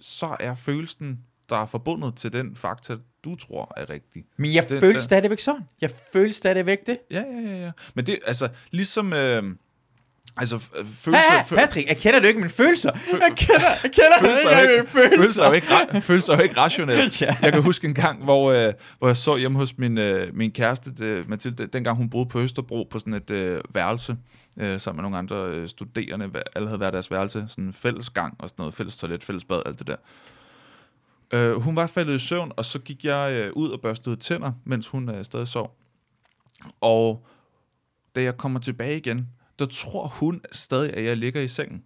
så 0.00 0.36
er 0.40 0.54
følelsen, 0.54 1.20
der 1.48 1.56
er 1.56 1.66
forbundet 1.66 2.14
til 2.16 2.32
den 2.32 2.56
fakta, 2.56 2.96
du 3.24 3.36
tror 3.36 3.72
er 3.76 3.90
rigtig. 3.90 4.24
Men 4.36 4.54
jeg 4.54 4.68
det, 4.68 4.80
føler 4.80 4.92
det- 4.94 5.02
stadigvæk 5.02 5.38
sådan. 5.38 5.62
Jeg 5.80 5.90
føler 6.12 6.32
stadigvæk 6.32 6.86
det. 6.86 6.98
Ja, 7.10 7.20
ja, 7.32 7.40
ja, 7.50 7.64
ja. 7.64 7.72
Men 7.94 8.06
det, 8.06 8.18
altså, 8.26 8.48
ligesom, 8.70 9.12
øh, 9.12 9.42
altså, 10.36 10.56
f- 10.56 10.78
følelser... 10.84 11.34
Ja, 11.34 11.40
fø- 11.42 11.54
Patrick, 11.54 11.88
jeg 11.88 11.96
kender 11.96 12.20
du 12.20 12.26
ikke 12.26 12.40
mine 12.40 12.50
følelser. 12.50 12.90
Jeg 13.12 13.32
kender, 13.36 13.60
jeg 13.82 13.90
kender 13.92 14.18
følelser 14.20 14.48
er 14.48 14.60
ikke 14.60 14.72
ikke, 14.72 14.82
mine 14.82 14.86
følelser. 14.86 15.16
følelser 15.16 15.42
er 15.44 15.48
jo 15.48 15.52
ikke, 15.54 15.66
ra- 15.66 15.98
følelser 15.98 16.32
er 16.32 16.36
jo 16.36 16.42
ikke 16.42 16.56
rationelle. 16.56 17.12
Ja. 17.20 17.36
Jeg 17.42 17.52
kan 17.52 17.62
huske 17.62 17.86
en 17.88 17.94
gang, 17.94 18.24
hvor, 18.24 18.52
øh, 18.52 18.72
hvor 18.98 19.08
jeg 19.08 19.16
så 19.16 19.36
hjemme 19.36 19.58
hos 19.58 19.78
min, 19.78 19.98
øh, 19.98 20.36
min 20.36 20.50
kæreste, 20.50 20.92
øh, 21.00 21.28
Mathilde, 21.30 21.66
dengang 21.66 21.96
hun 21.96 22.10
boede 22.10 22.26
på 22.28 22.40
Østerbro 22.40 22.86
på 22.90 22.98
sådan 22.98 23.14
et 23.14 23.30
øh, 23.30 23.60
værelse, 23.74 24.16
øh, 24.60 24.80
sammen 24.80 24.96
med 25.02 25.10
nogle 25.10 25.18
andre 25.18 25.36
øh, 25.56 25.68
studerende. 25.68 26.30
Alle 26.54 26.68
havde 26.68 26.78
hver 26.78 26.90
deres 26.90 27.10
værelse, 27.10 27.44
sådan 27.48 27.64
en 27.64 27.72
fælles 27.72 28.10
gang 28.10 28.34
og 28.38 28.48
sådan 28.48 28.62
noget, 28.62 28.74
fælles 28.74 28.96
toilet, 28.96 29.24
fælles 29.24 29.44
bad, 29.44 29.62
alt 29.66 29.78
det 29.78 29.86
der. 29.86 29.96
Øh, 31.34 31.52
hun 31.62 31.76
var 31.76 31.86
faldet 31.86 32.16
i 32.16 32.18
søvn, 32.26 32.52
og 32.56 32.64
så 32.64 32.78
gik 32.78 33.04
jeg 33.04 33.32
øh, 33.32 33.52
ud 33.52 33.68
og 33.70 33.80
børstede 33.80 34.16
tænder, 34.16 34.52
mens 34.64 34.88
hun 34.88 35.08
øh, 35.14 35.24
stadig 35.24 35.48
sov. 35.48 35.76
Og 36.80 37.26
da 38.16 38.22
jeg 38.22 38.36
kommer 38.36 38.60
tilbage 38.60 38.96
igen, 38.96 39.28
der 39.60 39.66
tror 39.66 40.06
hun 40.06 40.40
stadig, 40.52 40.94
at 40.94 41.04
jeg 41.04 41.16
ligger 41.16 41.40
i 41.40 41.48
sengen. 41.48 41.82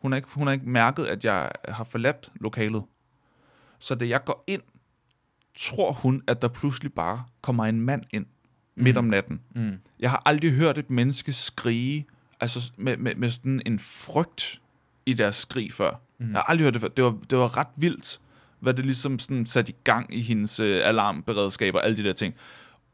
Hun 0.00 0.12
har 0.12 0.16
ikke, 0.16 0.28
hun 0.34 0.46
har 0.46 0.54
ikke 0.54 0.68
mærket, 0.68 1.06
at 1.06 1.24
jeg 1.24 1.50
har 1.68 1.84
forladt 1.84 2.30
lokalet. 2.40 2.82
Så 3.78 3.94
da 3.94 4.08
jeg 4.08 4.24
går 4.24 4.44
ind, 4.46 4.62
tror 5.58 5.92
hun, 5.92 6.22
at 6.26 6.42
der 6.42 6.48
pludselig 6.48 6.92
bare 6.92 7.24
kommer 7.40 7.64
en 7.64 7.80
mand 7.80 8.02
ind 8.10 8.26
midt 8.76 8.96
om 8.96 9.04
natten. 9.04 9.40
Mm. 9.54 9.78
Jeg 10.00 10.10
har 10.10 10.22
aldrig 10.26 10.52
hørt 10.52 10.78
et 10.78 10.90
menneske 10.90 11.32
skrige 11.32 12.06
altså 12.40 12.72
med, 12.76 12.96
med, 12.96 13.14
med 13.14 13.30
sådan 13.30 13.62
en 13.66 13.78
frygt 13.78 14.62
i 15.06 15.12
deres 15.12 15.36
skrig 15.36 15.72
før. 15.72 16.00
Mm. 16.18 16.30
Jeg 16.30 16.38
har 16.38 16.42
aldrig 16.42 16.64
hørt 16.64 16.74
det 16.74 16.80
før. 16.80 16.88
Det 16.88 17.04
var, 17.04 17.18
det 17.30 17.38
var 17.38 17.56
ret 17.56 17.68
vildt, 17.76 18.20
hvad 18.60 18.74
det 18.74 18.84
ligesom 18.84 19.18
sådan 19.18 19.46
satte 19.46 19.72
i 19.72 19.76
gang 19.84 20.14
i 20.14 20.20
hendes 20.20 20.60
øh, 20.60 20.80
alarmberedskab 20.88 21.74
og 21.74 21.84
alle 21.84 21.96
de 21.96 22.04
der 22.04 22.12
ting. 22.12 22.34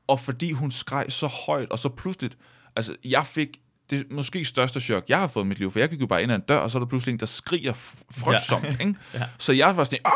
Og 0.07 0.20
fordi 0.20 0.53
hun 0.53 0.70
skreg 0.70 1.07
så 1.09 1.26
højt, 1.26 1.70
og 1.70 1.78
så 1.78 1.89
pludseligt, 1.89 2.39
altså 2.76 2.97
jeg 3.05 3.26
fik 3.26 3.61
det 3.93 4.07
måske 4.11 4.45
største 4.45 4.80
chok, 4.80 5.05
jeg 5.09 5.18
har 5.18 5.26
fået 5.26 5.45
i 5.45 5.47
mit 5.49 5.59
liv, 5.59 5.70
for 5.72 5.78
jeg 5.78 5.88
gik 5.88 6.01
jo 6.01 6.07
bare 6.07 6.22
ind 6.22 6.32
ad 6.32 6.36
en 6.36 6.43
dør, 6.43 6.57
og 6.59 6.70
så 6.70 6.78
er 6.78 6.80
der 6.80 6.86
pludselig 6.86 7.12
en, 7.12 7.20
der 7.20 7.26
skriger 7.26 7.72
frygtsomt, 8.11 8.64
ja. 8.64 8.70
ikke? 8.80 8.95
Ja. 9.14 9.22
Så 9.38 9.53
jeg 9.53 9.76
var 9.76 9.84
sådan, 9.84 9.99
Åh! 10.07 10.12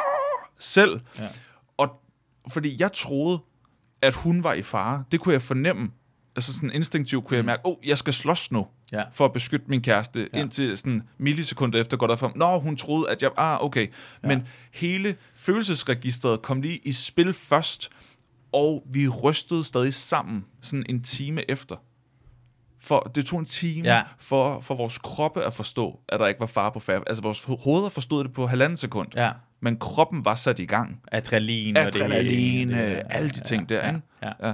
selv. 0.61 1.01
Ja. 1.19 1.29
Og 1.77 2.03
fordi 2.53 2.77
jeg 2.79 2.93
troede, 2.93 3.39
at 4.03 4.15
hun 4.15 4.45
var 4.45 4.53
i 4.53 4.63
fare, 4.63 5.05
det 5.13 5.21
kunne 5.21 5.33
jeg 5.33 5.43
fornemme. 5.43 5.91
Altså 6.37 6.53
sådan 6.55 6.71
instinktivt 6.71 7.25
kunne 7.25 7.37
jeg 7.37 7.45
mærke, 7.45 7.67
åh, 7.67 7.73
oh, 7.73 7.89
jeg 7.89 7.99
skal 7.99 8.15
slås 8.15 8.53
nu, 8.53 8.67
Ja. 8.93 9.03
for 9.13 9.25
at 9.25 9.33
beskytte 9.33 9.67
min 9.69 9.83
kæreste, 9.83 10.29
ja. 10.33 10.41
indtil 10.41 10.77
sådan 10.77 11.03
millisekunder 11.19 11.81
efter 11.81 11.97
går 11.97 12.07
der 12.07 12.17
frem, 12.17 12.33
nå, 12.37 12.59
hun 12.59 12.77
troede, 12.77 13.11
at 13.11 13.23
jeg, 13.23 13.31
ah, 13.37 13.65
okay. 13.65 13.87
Ja. 14.23 14.29
Men 14.29 14.49
hele 14.73 15.17
følelsesregistret 15.35 16.43
kom 16.43 16.61
lige 16.61 16.81
i 16.85 16.93
spil 16.93 17.33
først, 17.33 17.91
og 18.53 18.83
vi 18.91 19.09
rystede 19.09 19.65
stadig 19.65 19.95
sammen, 19.95 20.45
sådan 20.63 20.87
en 20.89 21.03
time 21.03 21.51
efter. 21.51 21.77
For 22.87 23.01
det 23.15 23.27
tog 23.27 23.39
en 23.39 23.45
time 23.45 23.87
Ja. 23.89 23.97
ja. 23.97 24.03
for, 24.19 24.61
for 24.61 24.75
vores 24.75 24.99
kroppe 24.99 25.43
at 25.43 25.55
forstå, 25.55 26.01
at 26.09 26.21
der 26.21 26.27
ikke 26.27 26.41
var 26.41 26.47
fare 26.47 26.73
på 26.73 26.81
færd. 26.81 27.03
Altså 27.07 27.23
vores 27.23 27.45
hoveder 27.45 27.89
forstod 27.89 28.25
det 28.25 28.33
på 28.33 28.47
halvanden 28.47 28.77
sekund, 28.77 29.09
Ja. 29.17 29.31
men 29.61 29.79
kroppen 29.79 30.25
var 30.25 30.35
sat 30.35 30.59
i 30.59 30.65
gang. 30.67 31.01
Adrenalin. 31.13 31.77
og 31.77 31.85
det 31.93 32.01
Adrenalin, 32.03 32.69
hele. 32.69 32.97
øh, 32.97 33.03
alle 33.11 33.31
de 33.31 33.41
ting 33.41 33.69
der, 33.69 33.77
ja, 33.87 33.89
ikke? 33.95 34.01
Ja. 34.43 34.53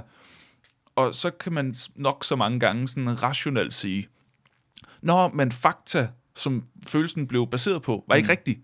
Og 0.95 1.15
så 1.15 1.29
kan 1.31 1.53
man 1.53 1.75
nok 1.95 2.23
så 2.23 2.35
mange 2.35 2.59
gange 2.59 2.87
sådan 2.87 3.23
rationelt 3.23 3.73
sige, 3.73 4.07
Nå, 5.01 5.27
men 5.27 5.51
fakta, 5.51 6.07
som 6.35 6.67
følelsen 6.87 7.27
blev 7.27 7.47
baseret 7.49 7.81
på, 7.81 8.03
var 8.07 8.15
ikke 8.15 8.25
Mm. 8.25 8.29
rigtig. 8.29 8.59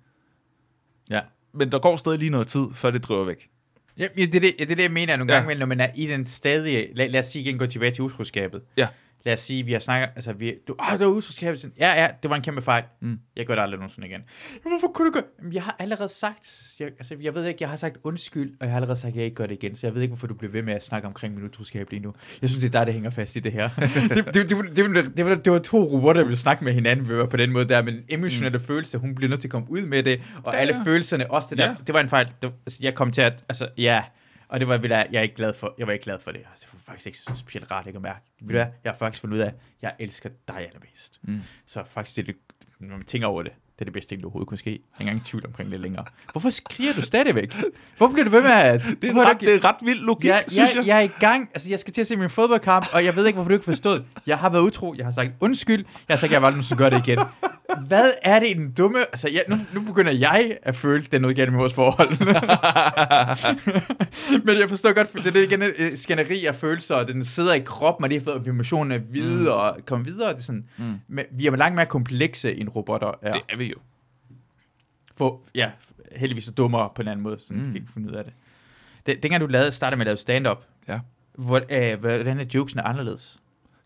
ja. 1.10 1.22
Men 1.54 1.72
der 1.72 1.80
går 1.80 1.98
stadig 1.98 2.20
lige 2.20 2.30
noget 2.30 2.48
tid, 2.48 2.66
før 2.74 2.92
det 2.92 3.04
driver 3.04 3.26
væk. 3.26 3.50
Ja, 3.98 4.08
ja, 4.18 4.26
det, 4.26 4.36
er 4.36 4.40
det, 4.40 4.56
ja, 4.60 4.64
det 4.64 4.72
er 4.72 4.76
det, 4.76 4.84
jeg 4.84 4.92
mener 4.92 5.16
nogle 5.16 5.34
Ja. 5.34 5.40
gange, 5.40 5.56
når 5.56 5.66
man 5.66 5.80
er 5.80 5.88
i 5.96 6.08
den 6.08 6.28
stadige... 6.28 6.88
Lad, 6.96 7.10
lad 7.10 7.20
os 7.20 7.26
sige 7.26 7.42
igen, 7.44 7.58
gå 7.58 7.66
tilbage 7.66 7.92
til 7.92 8.04
utroskabet. 8.04 8.62
Ja. 8.78 8.88
Lad 9.30 9.34
os 9.34 9.40
sige, 9.40 9.64
vi 9.64 9.72
har 9.72 9.80
snakket... 9.80 10.10
Altså, 10.16 10.34
vi, 10.34 10.54
du, 10.68 10.76
ah, 10.80 11.00
det 11.00 11.08
var 11.08 11.12
utroskabet. 11.14 11.60
Sådan, 11.60 11.74
Ja, 11.80 12.02
ja, 12.02 12.08
det 12.24 12.30
var 12.30 12.36
en 12.36 12.42
kæmpe 12.42 12.62
fejl. 12.62 12.84
Mm. 13.02 13.20
Jeg 13.36 13.46
gør 13.46 13.56
det 13.56 13.62
aldrig 13.62 13.80
nogensinde 13.80 14.08
igen. 14.08 14.22
Hvorfor 14.62 14.88
kunne 14.94 15.08
du 15.08 15.12
gøre... 15.14 15.24
Jamen, 15.40 15.54
Jeg 15.54 15.64
har 15.64 15.76
allerede 15.80 16.10
sagt... 16.10 16.52
Jeg, 16.80 16.88
altså, 16.88 17.16
jeg 17.22 17.36
ved 17.36 17.46
ikke, 17.46 17.58
jeg 17.62 17.70
har 17.70 17.78
sagt 17.78 17.98
undskyld, 18.04 18.50
og 18.60 18.66
jeg 18.66 18.70
har 18.72 18.76
allerede 18.78 19.00
sagt, 19.00 19.10
at 19.12 19.16
jeg 19.16 19.24
ikke 19.26 19.36
gør 19.36 19.46
det 19.46 19.64
igen. 19.64 19.76
Så 19.76 19.88
jeg 19.88 19.96
ved 19.96 20.02
ikke, 20.02 20.10
hvorfor 20.12 20.28
du 20.28 20.34
bliver 20.34 20.52
ved 20.52 20.62
med 20.64 20.74
at 20.74 20.84
snakke 20.84 21.08
omkring 21.08 21.36
min 21.36 21.46
utroskab 21.46 21.90
lige 21.90 22.00
nu. 22.00 22.14
Jeg 22.42 22.50
synes, 22.50 22.64
det 22.64 22.76
er 22.76 22.80
der, 22.80 22.86
det 22.86 22.94
hænger 22.94 23.10
fast 23.10 23.36
i 23.36 23.40
det 23.40 23.52
her. 23.52 23.70
det, 24.16 24.26
det, 24.26 24.34
det, 24.34 24.50
det, 24.50 24.76
det, 24.96 25.18
det, 25.18 25.26
var, 25.26 25.36
det 25.36 25.54
var 25.54 25.60
to 25.60 25.84
robotter, 25.84 26.22
der 26.22 26.26
ville 26.28 26.38
snakke 26.38 26.64
med 26.64 26.74
hinanden 26.74 27.28
på 27.30 27.38
den 27.38 27.52
måde 27.52 27.66
der, 27.68 27.82
men 27.82 27.96
emotionelle 28.10 28.58
mm. 28.58 28.64
følelse, 28.64 28.98
hun 28.98 29.16
bliver 29.16 29.30
nødt 29.30 29.42
til 29.42 29.48
at 29.48 29.52
komme 29.52 29.72
ud 29.72 29.82
med 29.82 30.04
det, 30.04 30.22
og 30.44 30.54
Ja, 30.54 30.60
alle 30.60 30.76
ja. 30.78 30.84
følelserne, 30.84 31.32
også 31.32 31.48
det 31.50 31.58
der, 31.58 31.66
Ja. 31.70 31.76
det 31.88 31.94
var 31.94 32.00
en 32.02 32.10
fejl. 32.10 32.28
Det, 32.42 32.52
altså, 32.66 32.80
jeg 32.82 32.94
kom 32.96 33.12
til 33.12 33.22
at, 33.22 33.44
altså, 33.50 33.68
ja, 33.78 34.04
og 34.50 34.60
det 34.60 34.68
var, 34.68 34.78
du 34.78 34.88
hvad, 34.88 35.04
jeg 35.12 35.20
er 35.20 35.22
ikke 35.22 35.36
glad 35.36 35.54
for, 35.54 35.76
jeg 35.78 35.88
var 35.88 35.94
ikke 35.94 36.04
glad 36.04 36.20
for 36.20 36.32
det. 36.32 36.42
Det 36.60 36.68
var 36.74 36.80
faktisk 36.86 37.06
ikke 37.06 37.18
så 37.18 37.32
specielt 37.36 37.72
rart 37.72 37.88
ikke 37.88 37.98
at 37.98 38.04
mærke. 38.04 38.20
Ved 38.42 38.48
du 38.48 38.54
hvad, 38.54 38.68
jeg 38.84 38.92
har 38.92 38.98
faktisk 38.98 39.22
fundet 39.22 39.36
ud 39.36 39.42
af, 39.42 39.48
at 39.48 39.54
jeg 39.82 39.94
elsker 40.00 40.30
dig 40.48 40.58
allermest. 40.58 41.20
Mm. 41.22 41.42
Så 41.66 41.84
faktisk, 41.88 42.28
det, 42.28 42.36
når 42.80 42.98
man 42.98 43.06
tænker 43.06 43.28
over 43.28 43.44
det, 43.44 43.52
Det 43.52 43.82
er 43.82 43.86
det 43.86 43.94
bedste, 43.94 44.16
der 44.16 44.24
overhovedet 44.24 44.48
kunne 44.48 44.58
ske. 44.58 44.70
Jeg 44.70 44.76
er 44.76 45.00
ikke 45.02 45.10
engang 45.12 45.26
tvivl 45.26 45.46
omkring 45.46 45.72
det 45.72 45.80
længere. 45.80 46.06
Hvorfor 46.32 46.50
skriger 46.50 46.94
du 46.94 47.02
stadigvæk? 47.02 47.54
Hvorfor 47.98 48.14
bliver 48.14 48.26
du 48.26 48.32
ved 48.32 48.42
med 48.42 48.52
at... 48.52 48.82
Det 49.02 49.10
er, 49.10 49.30
ret, 49.30 49.40
det 49.40 49.56
er 49.56 49.64
ret 49.64 49.76
vild 49.86 50.00
logik, 50.00 50.30
jeg, 50.30 50.44
synes 50.48 50.76
jeg, 50.76 50.78
jeg. 50.78 50.88
jeg 50.88 50.98
er 50.98 51.02
i 51.02 51.12
gang. 51.20 51.50
Altså, 51.54 51.70
jeg 51.70 51.80
skal 51.80 51.94
til 51.94 52.02
at 52.02 52.08
se 52.08 52.16
min 52.16 52.30
fodboldkamp, 52.30 52.86
og 52.94 53.06
jeg 53.06 53.16
ved 53.16 53.26
ikke, 53.26 53.38
hvorfor 53.38 53.48
du 53.50 53.54
ikke 53.54 53.66
forstod. 53.66 54.04
Jeg 54.28 54.38
har 54.38 54.50
været 54.50 54.64
utro. 54.64 54.96
Jeg 54.98 55.06
har 55.06 55.12
sagt 55.12 55.30
undskyld. 55.40 55.86
Jeg 56.08 56.14
har 56.14 56.18
sagt, 56.18 56.34
at 56.34 56.40
jeg 56.40 56.48
aldrig 56.48 56.66
skal 56.66 56.78
gøre 56.78 56.90
det 56.90 57.08
igen. 57.08 57.20
Hvad 57.88 58.12
er 58.22 58.40
det 58.40 58.50
i 58.50 58.54
den 58.54 58.72
dumme... 58.72 59.00
Altså, 59.00 59.30
jeg, 59.30 59.44
nu, 59.48 59.58
nu 59.74 59.82
begynder 59.82 60.12
jeg 60.12 60.58
at 60.64 60.76
føle, 60.76 61.04
at 61.06 61.12
det 61.12 61.18
er 61.18 61.22
noget 61.22 61.36
galt 61.36 61.52
med 61.52 61.60
vores 61.60 61.74
forhold. 61.74 62.10
Men 64.46 64.60
jeg 64.60 64.70
forstår 64.70 64.94
godt, 64.94 65.10
for 65.12 65.18
det 65.18 65.28
er 65.28 65.32
det 65.32 65.44
igen 65.52 65.62
et 65.62 66.00
skænderi 66.00 66.46
af 66.46 66.56
følelser, 66.56 66.96
og 66.96 67.08
den 67.08 67.24
sidder 67.24 67.54
i 67.54 67.60
kroppen, 67.60 68.04
og 68.04 68.10
det 68.10 68.16
er 68.16 68.22
fået 68.32 68.46
vibrationen 68.46 68.92
af 68.92 69.14
videre 69.14 69.72
mm. 69.74 69.78
og 69.80 69.86
komme 69.86 70.06
videre. 70.06 70.30
Det 70.30 70.38
er 70.38 70.42
sådan, 70.44 70.66
Mm. 70.78 71.00
men 71.08 71.26
vi 71.32 71.48
er 71.48 71.56
langt 71.56 71.76
mere 71.76 71.86
komplekse 71.86 72.56
end 72.56 72.70
robotter 72.70 73.12
er. 73.22 73.32
Det 73.32 73.42
er 73.50 73.58
vi 73.58 73.70
jo. 73.70 73.76
For, 75.18 75.42
ja, 75.56 75.72
heldigvis 76.16 76.44
så 76.44 76.52
dummere 76.52 76.90
på 76.96 77.02
en 77.02 77.08
anden 77.08 77.24
måde, 77.24 77.40
så 77.40 77.54
mm. 77.54 77.60
Vi 77.60 77.66
kan 77.66 77.76
ikke 77.76 77.88
finde 77.94 78.10
ud 78.10 78.16
af 78.16 78.24
det. 78.24 78.34
det 79.06 79.24
dengang 79.24 79.42
du 79.42 79.48
lavede, 79.48 79.72
startede 79.72 79.98
med 79.98 80.06
at 80.06 80.08
lave 80.08 80.18
stand-up, 80.18 80.64
Ja. 80.88 81.00
hvor, 81.36 81.62
øh, 81.70 82.00
hvordan 82.00 82.40
er 82.40 82.46
jokesene 82.56 82.82
anderledes? 82.82 83.40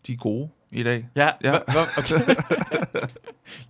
De 0.06 0.12
er 0.12 0.16
gode 0.16 0.48
i 0.72 0.82
dag. 0.82 1.08
Ja, 1.16 1.30
Ja. 1.44 1.50
Hva, 1.50 1.80
okay. 1.98 2.34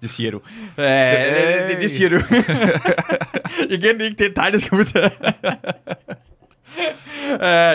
det 0.03 0.11
siger 0.11 0.31
du. 0.31 0.37
Uh, 0.37 0.85
det, 0.85 1.79
det 1.81 1.91
siger 1.91 2.09
du. 2.09 2.17
Igen, 3.75 3.95
det 3.95 4.03
er 4.03 4.05
ikke 4.05 4.25
det 4.25 4.39
er 4.39 4.43
dig, 4.43 4.53
der 4.53 4.59
skal 4.59 4.79
udtale. 4.79 5.11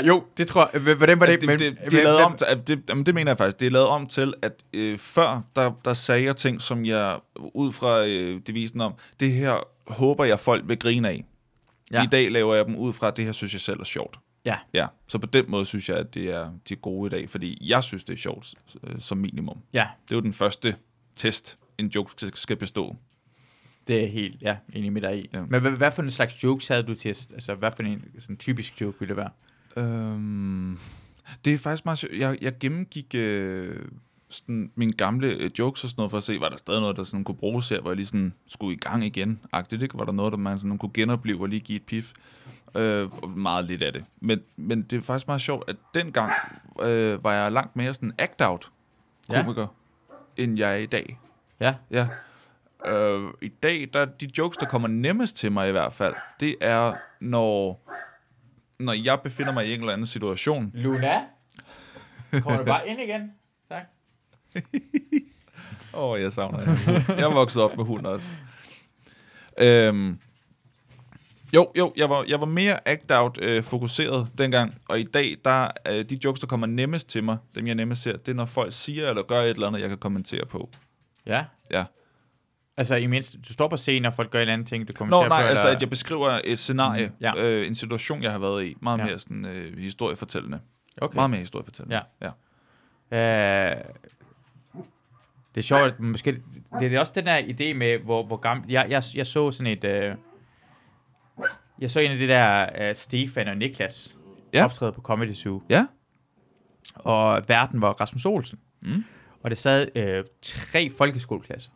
uh, 0.01 0.07
jo, 0.09 0.23
det 0.37 0.47
tror 0.47 0.69
jeg. 0.73 0.95
Hvordan 0.95 1.19
var 1.19 1.25
det? 1.25 1.41
det, 1.41 1.49
det, 1.49 1.59
det, 1.59 1.91
det, 1.91 1.99
er 1.99 2.03
lavet 2.03 2.21
om, 2.21 2.37
det, 2.67 2.81
jamen 2.89 3.05
det 3.05 3.15
mener 3.15 3.31
jeg 3.31 3.37
faktisk. 3.37 3.59
Det 3.59 3.65
er 3.65 3.71
lavet 3.71 3.87
om 3.87 4.07
til, 4.07 4.33
at 4.41 4.53
øh, 4.73 4.97
før, 4.97 5.41
der, 5.55 5.71
der 5.85 5.93
sagde 5.93 6.23
jeg 6.23 6.35
ting, 6.35 6.61
som 6.61 6.85
jeg 6.85 7.17
ud 7.53 7.71
fra 7.71 8.05
øh, 8.05 8.41
devisen 8.47 8.81
om, 8.81 8.93
det 9.19 9.31
her 9.31 9.67
håber 9.87 10.25
jeg, 10.25 10.39
folk 10.39 10.63
vil 10.67 10.79
grine 10.79 11.09
af. 11.09 11.25
Ja. 11.91 12.03
I 12.03 12.07
dag 12.07 12.31
laver 12.31 12.55
jeg 12.55 12.65
dem 12.65 12.75
ud 12.75 12.93
fra, 12.93 13.07
at 13.07 13.17
det 13.17 13.25
her 13.25 13.31
synes 13.31 13.53
jeg 13.53 13.61
selv 13.61 13.79
er 13.79 13.83
sjovt. 13.83 14.19
Ja. 14.45 14.55
Ja, 14.73 14.87
så 15.07 15.17
på 15.17 15.27
den 15.27 15.45
måde 15.47 15.65
synes 15.65 15.89
jeg, 15.89 15.97
at 15.97 16.13
det 16.13 16.23
er, 16.33 16.51
de 16.69 16.75
gode 16.75 17.07
i 17.07 17.09
dag, 17.09 17.29
fordi 17.29 17.57
jeg 17.69 17.83
synes, 17.83 18.03
det 18.03 18.13
er 18.13 18.17
sjovt 18.17 18.53
øh, 18.83 18.95
som 18.99 19.17
minimum. 19.17 19.57
Ja, 19.73 19.87
Det 20.09 20.11
er 20.11 20.15
jo 20.15 20.21
den 20.21 20.33
første 20.33 20.75
test, 21.15 21.57
en 21.79 21.87
joke 21.87 22.29
skal- 22.33 22.57
bestå. 22.57 22.95
det 23.87 24.03
er 24.03 24.07
helt 24.07 24.41
ja, 24.41 24.57
enig 24.73 24.93
med 24.93 25.01
dig 25.01 25.19
i. 25.19 25.29
Ja. 25.33 25.41
Men 25.41 25.61
hvad, 25.61 25.71
hvad 25.71 25.91
for 25.91 26.01
en 26.01 26.11
slags 26.11 26.43
jokes 26.43 26.67
havde 26.67 26.83
du 26.83 26.93
til? 26.93 27.09
Altså, 27.09 27.55
hvad 27.55 27.71
for 27.75 27.83
en 27.83 28.05
sådan 28.19 28.37
typisk 28.37 28.81
joke 28.81 28.99
ville 28.99 29.15
det 29.15 29.17
være? 29.17 29.29
Øhm, 29.85 30.79
det 31.45 31.53
er 31.53 31.57
faktisk 31.57 31.85
meget 31.85 31.97
sjovt. 31.97 32.13
Jeg, 32.13 32.37
jeg 32.41 32.53
gennemgik 32.59 33.15
øh, 33.15 33.75
sådan 34.29 34.71
mine 34.75 34.93
gamle 34.93 35.27
øh, 35.27 35.49
jokes 35.59 35.83
og 35.83 35.89
sådan 35.89 35.99
noget, 35.99 36.11
for 36.11 36.17
at 36.17 36.23
se, 36.23 36.39
var 36.39 36.49
der 36.49 36.57
stadig 36.57 36.81
noget, 36.81 36.97
der 36.97 37.03
sådan 37.03 37.23
kunne 37.23 37.37
bruges 37.37 37.69
her, 37.69 37.81
hvor 37.81 37.89
jeg 37.89 37.95
lige 37.95 38.05
sådan 38.05 38.33
skulle 38.47 38.75
i 38.75 38.77
gang 38.79 39.05
igen. 39.05 39.39
Agtigt, 39.51 39.81
ikke? 39.81 39.97
Var 39.97 40.05
der 40.05 40.11
noget, 40.11 40.31
der 40.31 40.37
man 40.37 40.59
sådan 40.59 40.77
kunne 40.77 40.91
genopleve 40.93 41.41
og 41.41 41.49
lige 41.49 41.59
give 41.59 41.75
et 41.75 41.83
pif? 41.83 42.11
Øh, 42.75 43.09
meget 43.37 43.65
lidt 43.65 43.81
af 43.81 43.93
det. 43.93 44.05
Men, 44.21 44.39
men 44.57 44.81
det 44.81 44.97
er 44.97 45.01
faktisk 45.01 45.27
meget 45.27 45.41
sjovt, 45.41 45.69
at 45.69 45.75
dengang 45.93 46.31
øh, 46.81 47.23
var 47.23 47.33
jeg 47.33 47.51
langt 47.51 47.75
mere 47.75 47.93
sådan 47.93 48.13
act-out 48.21 48.71
komiker, 49.29 49.67
ja. 50.37 50.43
end 50.43 50.57
jeg 50.57 50.71
er 50.71 50.75
i 50.77 50.85
dag. 50.85 51.19
Ja. 51.59 51.75
Ja. 51.91 52.07
Øh, 52.85 53.33
I 53.41 53.47
dag, 53.47 53.89
der 53.93 54.05
de 54.05 54.29
jokes, 54.37 54.57
der 54.57 54.65
kommer 54.65 54.87
nemmest 54.87 55.37
til 55.37 55.51
mig 55.51 55.69
i 55.69 55.71
hvert 55.71 55.93
fald, 55.93 56.15
det 56.39 56.55
er, 56.61 56.93
når, 57.19 57.81
når 58.79 58.93
jeg 58.93 59.19
befinder 59.23 59.53
mig 59.53 59.67
i 59.67 59.73
en 59.73 59.79
eller 59.79 59.93
anden 59.93 60.07
situation. 60.07 60.71
Luna? 60.73 61.21
Kommer 62.31 62.57
du 62.57 62.65
bare 62.65 62.87
ind 62.87 63.01
igen? 63.01 63.31
Tak. 63.69 63.83
Åh, 65.93 66.03
oh, 66.03 66.21
jeg 66.21 66.31
savner 66.31 66.59
en 66.59 66.65
hund. 66.65 67.19
Jeg 67.19 67.31
vokset 67.31 67.63
op 67.63 67.77
med 67.77 67.85
hund 67.85 68.05
også. 68.05 68.31
Øhm, 69.57 70.19
jo, 71.53 71.71
jo, 71.77 71.93
jeg 71.97 72.09
var, 72.09 72.25
jeg 72.27 72.39
var 72.39 72.45
mere 72.45 72.87
act-out 72.87 73.37
øh, 73.41 73.63
fokuseret 73.63 74.27
dengang, 74.37 74.77
og 74.89 74.99
i 74.99 75.03
dag, 75.03 75.35
der 75.45 75.67
øh, 75.87 76.05
de 76.09 76.19
jokes, 76.23 76.39
der 76.39 76.47
kommer 76.47 76.67
nemmest 76.67 77.09
til 77.09 77.23
mig, 77.23 77.37
dem 77.55 77.67
jeg 77.67 77.75
nemmest 77.75 78.01
ser, 78.01 78.17
det 78.17 78.31
er, 78.31 78.35
når 78.35 78.45
folk 78.45 78.73
siger 78.73 79.09
eller 79.09 79.23
gør 79.23 79.41
et 79.41 79.49
eller 79.49 79.67
andet, 79.67 79.81
jeg 79.81 79.89
kan 79.89 79.97
kommentere 79.97 80.45
på. 80.45 80.69
Ja. 81.25 81.45
Ja. 81.71 81.85
Altså, 82.77 82.95
i 82.95 83.07
mindst, 83.07 83.33
du 83.47 83.53
står 83.53 83.67
på 83.67 83.77
scenen, 83.77 84.05
og 84.05 84.13
folk 84.13 84.31
gør 84.31 84.39
en 84.39 84.41
eller 84.41 84.53
anden 84.53 84.65
ting, 84.67 84.87
du 84.87 84.93
kommenterer 84.93 85.21
Nå, 85.23 85.27
nej, 85.27 85.41
på, 85.41 85.47
altså, 85.47 85.67
eller- 85.67 85.75
at 85.75 85.81
jeg 85.81 85.89
beskriver 85.89 86.39
et 86.43 86.59
scenarie, 86.59 87.07
Mm, 87.07 87.13
ja. 87.21 87.33
øh, 87.37 87.67
en 87.67 87.75
situation, 87.75 88.23
jeg 88.23 88.31
har 88.31 88.39
været 88.39 88.65
i. 88.65 88.75
Meget 88.81 88.99
Ja. 88.99 89.05
mere 89.05 89.19
sådan 89.19 89.45
øh, 89.45 89.77
historiefortællende. 89.77 90.59
Okay. 91.01 91.15
Meget 91.15 91.29
mere 91.29 91.39
historiefortællende. 91.39 92.01
Ja. 92.21 92.31
ja. 93.11 93.75
Øh, 93.75 93.83
det 95.55 95.61
er 95.61 95.65
sjovt, 95.65 95.81
at 95.83 95.99
måske, 95.99 96.41
det 96.79 96.93
er 96.93 96.99
også 96.99 97.13
den 97.15 97.25
der 97.25 97.37
idé 97.41 97.73
med, 97.73 97.97
hvor, 97.97 98.25
hvor 98.25 98.37
gammel, 98.37 98.71
jeg, 98.71 98.85
jeg, 98.89 99.03
jeg 99.15 99.27
så 99.27 99.51
sådan 99.51 99.73
et, 99.73 99.83
øh, 99.83 100.15
jeg 101.79 101.91
så 101.91 101.99
en 101.99 102.11
af 102.11 102.17
de 102.17 102.27
der 102.27 102.69
øh, 102.89 102.95
Stefan 102.95 103.47
og 103.47 103.57
Niklas 103.57 104.15
Ja. 104.53 104.63
optræde 104.65 104.91
på 104.91 105.01
Comedy 105.01 105.33
Zoo, 105.33 105.61
Ja. 105.69 105.85
og 106.95 107.43
verden 107.47 107.81
var 107.81 107.91
Rasmus 107.91 108.25
Olsen, 108.25 108.59
Mm. 108.81 109.03
Og 109.43 109.49
det 109.49 109.57
sad 109.57 109.87
øh, 109.95 110.23
tre 110.41 110.89
folkeskoleklasser, 110.97 111.71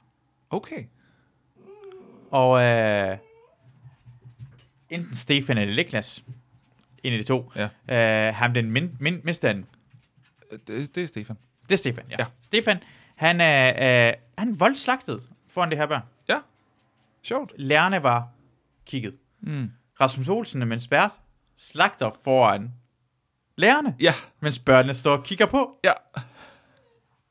Okay. 0.49 0.83
og 2.31 2.61
øh, 2.61 3.17
enten 4.89 5.15
Stefan 5.15 5.57
eller 5.57 5.75
Niklas, 5.75 6.23
en 7.03 7.13
af 7.13 7.19
de 7.19 7.23
to, 7.25 7.51
Ja. 7.87 8.27
øh, 8.29 8.35
ham 8.35 8.53
den 8.53 8.71
min, 8.71 8.97
min, 8.99 9.21
mindste 9.23 9.47
af 9.47 9.53
dem, 9.53 9.65
Det, 10.67 10.95
det 10.95 11.03
er 11.03 11.07
Stefan. 11.07 11.37
Det 11.63 11.71
er 11.71 11.77
Stefan, 11.77 12.05
ja. 12.09 12.15
ja. 12.19 12.25
Stefan, 12.41 12.77
han 13.15 13.41
er 13.41 14.07
øh, 14.09 14.13
han 14.37 14.59
voldslagtet 14.59 15.29
foran 15.47 15.69
det 15.69 15.77
her 15.77 15.85
børn. 15.85 16.01
Ja. 16.29 16.37
Sjovt. 17.23 17.53
Lærerne 17.57 18.03
var 18.03 18.27
kigget. 18.85 19.15
Mm. 19.41 19.71
Rasmus 20.01 20.29
Olsen, 20.29 20.67
mens 20.67 20.91
vært, 20.91 21.11
slagter 21.57 22.11
foran 22.23 22.71
lærerne, 23.55 23.95
Ja. 23.99 24.13
mens 24.39 24.59
børnene 24.59 24.93
står 24.93 25.17
og 25.17 25.23
kigger 25.23 25.45
på. 25.45 25.77
Ja. 25.83 25.91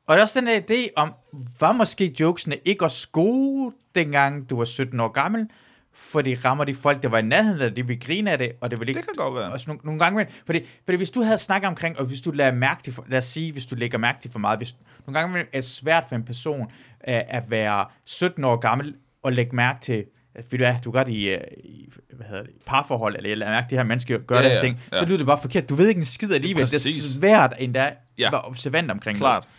Og 0.07 0.15
der 0.15 0.17
er 0.17 0.21
også 0.21 0.39
den 0.39 0.47
der 0.47 0.59
idé 0.71 0.89
om, 0.95 1.13
var 1.59 1.71
måske 1.71 2.15
jokesene 2.19 2.55
ikke 2.65 2.85
også 2.85 3.07
gode, 3.11 3.75
dengang 3.95 4.49
du 4.49 4.57
var 4.57 4.65
17 4.65 4.99
år 4.99 5.07
gammel, 5.07 5.47
for 5.93 6.21
det 6.21 6.45
rammer 6.45 6.63
de 6.63 6.75
folk, 6.75 7.03
der 7.03 7.09
var 7.09 7.17
i 7.17 7.21
nærheden 7.21 7.61
af 7.61 7.69
det, 7.69 7.77
de 7.77 7.87
vil 7.87 7.99
grine 7.99 8.31
af 8.31 8.37
det, 8.37 8.51
og 8.61 8.71
det 8.71 8.79
vil 8.79 8.87
ikke 8.89 8.97
Det 8.99 9.07
kan 9.07 9.15
godt 9.15 9.35
være. 9.35 9.51
også 9.51 9.69
nogle, 9.69 9.81
nogle 9.83 9.99
gange, 9.99 10.21
imellem- 10.21 10.41
fordi, 10.45 10.59
fordi 10.85 10.97
hvis 10.97 11.09
du 11.09 11.21
havde 11.21 11.37
snakket 11.37 11.67
omkring, 11.67 11.99
og 11.99 12.05
hvis 12.05 12.21
du 12.21 12.31
lader 12.31 12.51
mærke 12.53 12.83
til, 12.83 12.95
lad 13.07 13.17
os 13.17 13.25
sige, 13.25 13.51
hvis 13.51 13.65
du 13.65 13.75
lægger 13.75 13.97
mærke 13.97 14.21
til 14.21 14.31
for 14.31 14.39
meget, 14.39 14.59
hvis, 14.59 14.75
nogle 15.07 15.19
gange 15.19 15.39
er 15.39 15.43
det 15.53 15.65
svært 15.65 16.03
for 16.09 16.15
en 16.15 16.23
person 16.23 16.61
uh, 16.61 16.67
at 17.07 17.43
være 17.51 17.85
17 18.05 18.43
år 18.43 18.55
gammel 18.55 18.95
og 19.23 19.33
lægge 19.33 19.55
mærke 19.55 19.81
til, 19.81 20.05
at, 20.35 20.51
ved 20.51 20.59
du 20.59 20.65
hvad, 20.65 20.75
du 20.85 20.91
gør 20.91 21.03
det 21.03 21.11
i, 21.13 21.33
uh, 21.33 21.39
i 21.63 21.89
hvad 22.13 22.27
hedder 22.27 22.43
det, 22.43 22.51
parforhold, 22.65 23.15
eller 23.15 23.29
jeg 23.29 23.37
lader 23.37 23.51
mærke 23.51 23.65
at 23.65 23.69
det 23.69 23.77
her 23.79 23.83
menneske 23.85 24.19
gør 24.19 24.35
Ja, 24.35 24.41
ja, 24.41 24.47
den 24.49 24.55
ja, 24.55 24.61
ting, 24.61 24.79
ja. 24.91 24.97
så 24.99 25.05
lyder 25.05 25.17
det 25.17 25.25
bare 25.27 25.37
forkert. 25.41 25.69
Du 25.69 25.75
ved 25.75 25.87
ikke 25.87 25.99
en 25.99 26.05
skid 26.05 26.31
alligevel. 26.33 26.63
Det 26.63 26.73
er 26.73 26.77
Præcis. 26.77 27.03
svært 27.13 27.53
endda 27.59 27.79
at 27.87 27.93
Ja. 28.17 28.29
være 28.31 28.41
observant 28.41 28.91
omkring 28.91 29.17
Klart. 29.17 29.43
det. 29.43 29.49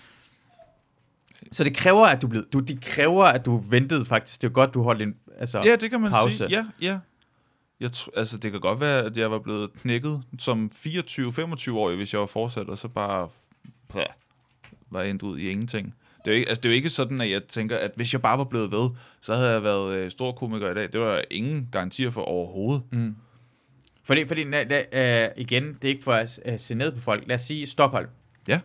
Så 1.55 1.65
det 1.65 1.77
kræver, 1.77 2.07
at 2.07 2.23
du 2.23 2.27
blev, 2.29 2.45
du, 2.53 2.61
det 2.61 2.85
kræver, 2.85 3.25
at 3.25 3.47
du 3.47 3.57
ventede 3.57 4.05
faktisk. 4.07 4.43
Det 4.43 4.49
er 4.49 4.53
godt, 4.53 4.75
du 4.75 4.83
holdt 4.83 5.03
en, 5.03 5.15
altså, 5.39 5.63
Ja, 5.65 5.77
det 5.77 5.91
kan 5.91 6.01
man 6.01 6.11
pause. 6.13 6.37
sige. 6.37 6.51
Ja, 6.51 6.67
ja. 6.83 6.99
Jeg 7.81 7.91
tr- 7.91 8.09
altså, 8.17 8.39
det 8.39 8.53
kan 8.53 8.61
godt 8.61 8.81
være, 8.81 9.05
at 9.05 9.17
jeg 9.17 9.31
var 9.31 9.39
blevet 9.39 9.73
knækket 9.73 10.23
som 10.39 10.71
24-25-årig, 10.75 11.97
hvis 11.97 12.13
jeg 12.13 12.21
var 12.21 12.27
fortsat, 12.27 12.69
og 12.69 12.79
så 12.79 12.89
bare 12.89 13.29
pff, 13.89 14.05
var 14.91 15.03
endt 15.03 15.23
ud 15.23 15.39
i 15.39 15.49
ingenting. 15.51 15.95
Det 16.25 16.31
er, 16.31 16.35
jo 16.35 16.39
ikke, 16.39 16.49
altså, 16.49 16.61
det 16.61 16.69
er 16.69 16.73
jo 16.73 16.75
ikke 16.77 16.89
sådan, 16.89 17.21
at 17.21 17.31
jeg 17.31 17.43
tænker, 17.45 17.77
at 17.79 17.91
hvis 17.97 18.13
jeg 18.13 18.23
bare 18.23 18.39
var 18.39 18.45
blevet 18.45 18.71
ved, 18.73 18.91
så 19.21 19.35
havde 19.35 19.51
jeg 19.51 19.63
været 19.63 19.95
øh, 19.97 20.11
stor 20.11 20.33
komiker 20.33 20.71
i 20.71 20.75
dag. 20.75 20.93
Det 20.93 21.01
var 21.01 21.13
der 21.15 21.23
ingen 21.31 21.69
garantier 21.73 22.11
for 22.11 22.23
overhovedet. 22.23 22.83
Mm. 22.93 23.17
Fordi, 24.05 24.27
fordi 24.27 24.45
na, 24.45 24.65
na, 24.65 25.25
øh, 25.25 25.31
igen, 25.37 25.65
det 25.65 25.85
er 25.85 25.89
ikke 25.89 26.05
for 26.05 26.13
at 26.13 26.41
uh, 26.49 26.55
se 26.59 26.75
ned 26.75 26.93
på 26.93 27.01
folk. 27.01 27.25
Lad 27.27 27.35
os 27.37 27.43
sige 27.43 27.67
Stockholm. 27.67 28.09
Ja. 28.49 28.61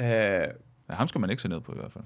Øh, 0.00 0.48
Ja, 0.90 0.94
ham 0.94 1.08
skal 1.08 1.20
man 1.20 1.30
ikke 1.30 1.42
se 1.42 1.48
ned 1.48 1.60
på 1.60 1.72
i 1.72 1.76
hvert 1.78 1.92
fald. 1.92 2.04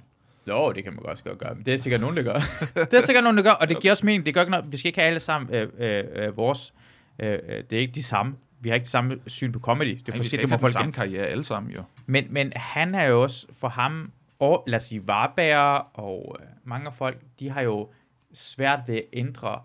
jo, 0.49 0.73
det 0.73 0.85
kan 0.85 0.93
man 0.93 1.03
godt 1.03 1.25
godt 1.25 1.39
gøre, 1.39 1.55
men 1.55 1.65
det 1.65 1.75
er 1.75 1.79
sikkert 1.79 2.01
nogen, 2.01 2.17
der 2.17 2.23
gør. 2.23 2.39
det 2.91 2.95
er 2.95 3.01
sikkert 3.01 3.25
nogen, 3.25 3.37
der 3.37 3.43
gør, 3.43 3.51
og 3.51 3.69
det 3.69 3.81
giver 3.81 3.93
også 3.93 4.07
mening. 4.07 4.27
Det 4.27 4.35
gør 4.35 4.41
ikke 4.41 4.51
noget. 4.51 4.73
Vi 4.73 4.77
skal 4.77 4.89
ikke 4.89 4.99
have 4.99 5.07
alle 5.09 5.21
sammen 5.21 5.55
øh, 5.55 5.69
øh, 5.79 6.05
øh, 6.15 6.37
vores. 6.37 6.75
Øh, 7.19 7.39
øh, 7.49 7.65
det 7.71 7.73
er 7.73 7.81
ikke 7.81 7.95
de 7.95 8.03
samme. 8.03 8.37
Vi 8.61 8.69
har 8.69 8.75
ikke 8.75 8.85
det 8.85 8.91
samme 8.91 9.19
syn 9.27 9.53
på 9.53 9.59
comedy. 9.61 9.89
Det 9.89 9.95
er 9.95 9.97
Ej, 9.97 9.99
vi 9.99 10.05
skal 10.05 10.17
forskelligt, 10.19 10.43
ikke 10.43 10.51
må 10.51 10.57
have 10.57 10.67
den 10.67 10.73
samme 10.73 10.93
karriere 10.93 11.27
alle 11.27 11.45
sammen, 11.45 11.73
jo. 11.73 11.83
Men, 12.07 12.27
men 12.31 12.53
han 12.57 12.95
er 12.95 13.05
jo 13.05 13.23
også, 13.23 13.47
for 13.53 13.69
ham, 13.69 14.13
og 14.39 14.65
lad 14.67 14.77
os 14.77 14.83
sige, 14.83 15.07
Varberg 15.07 15.87
og 15.95 16.37
øh, 16.41 16.47
mange 16.65 16.93
folk, 16.93 17.21
de 17.41 17.51
har 17.51 17.61
jo 17.61 17.91
svært 18.35 18.81
ved 18.87 18.95
at 18.97 19.05
ændre 19.13 19.61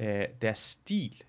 øh, 0.00 0.22
deres 0.42 0.58
stil, 0.58 1.22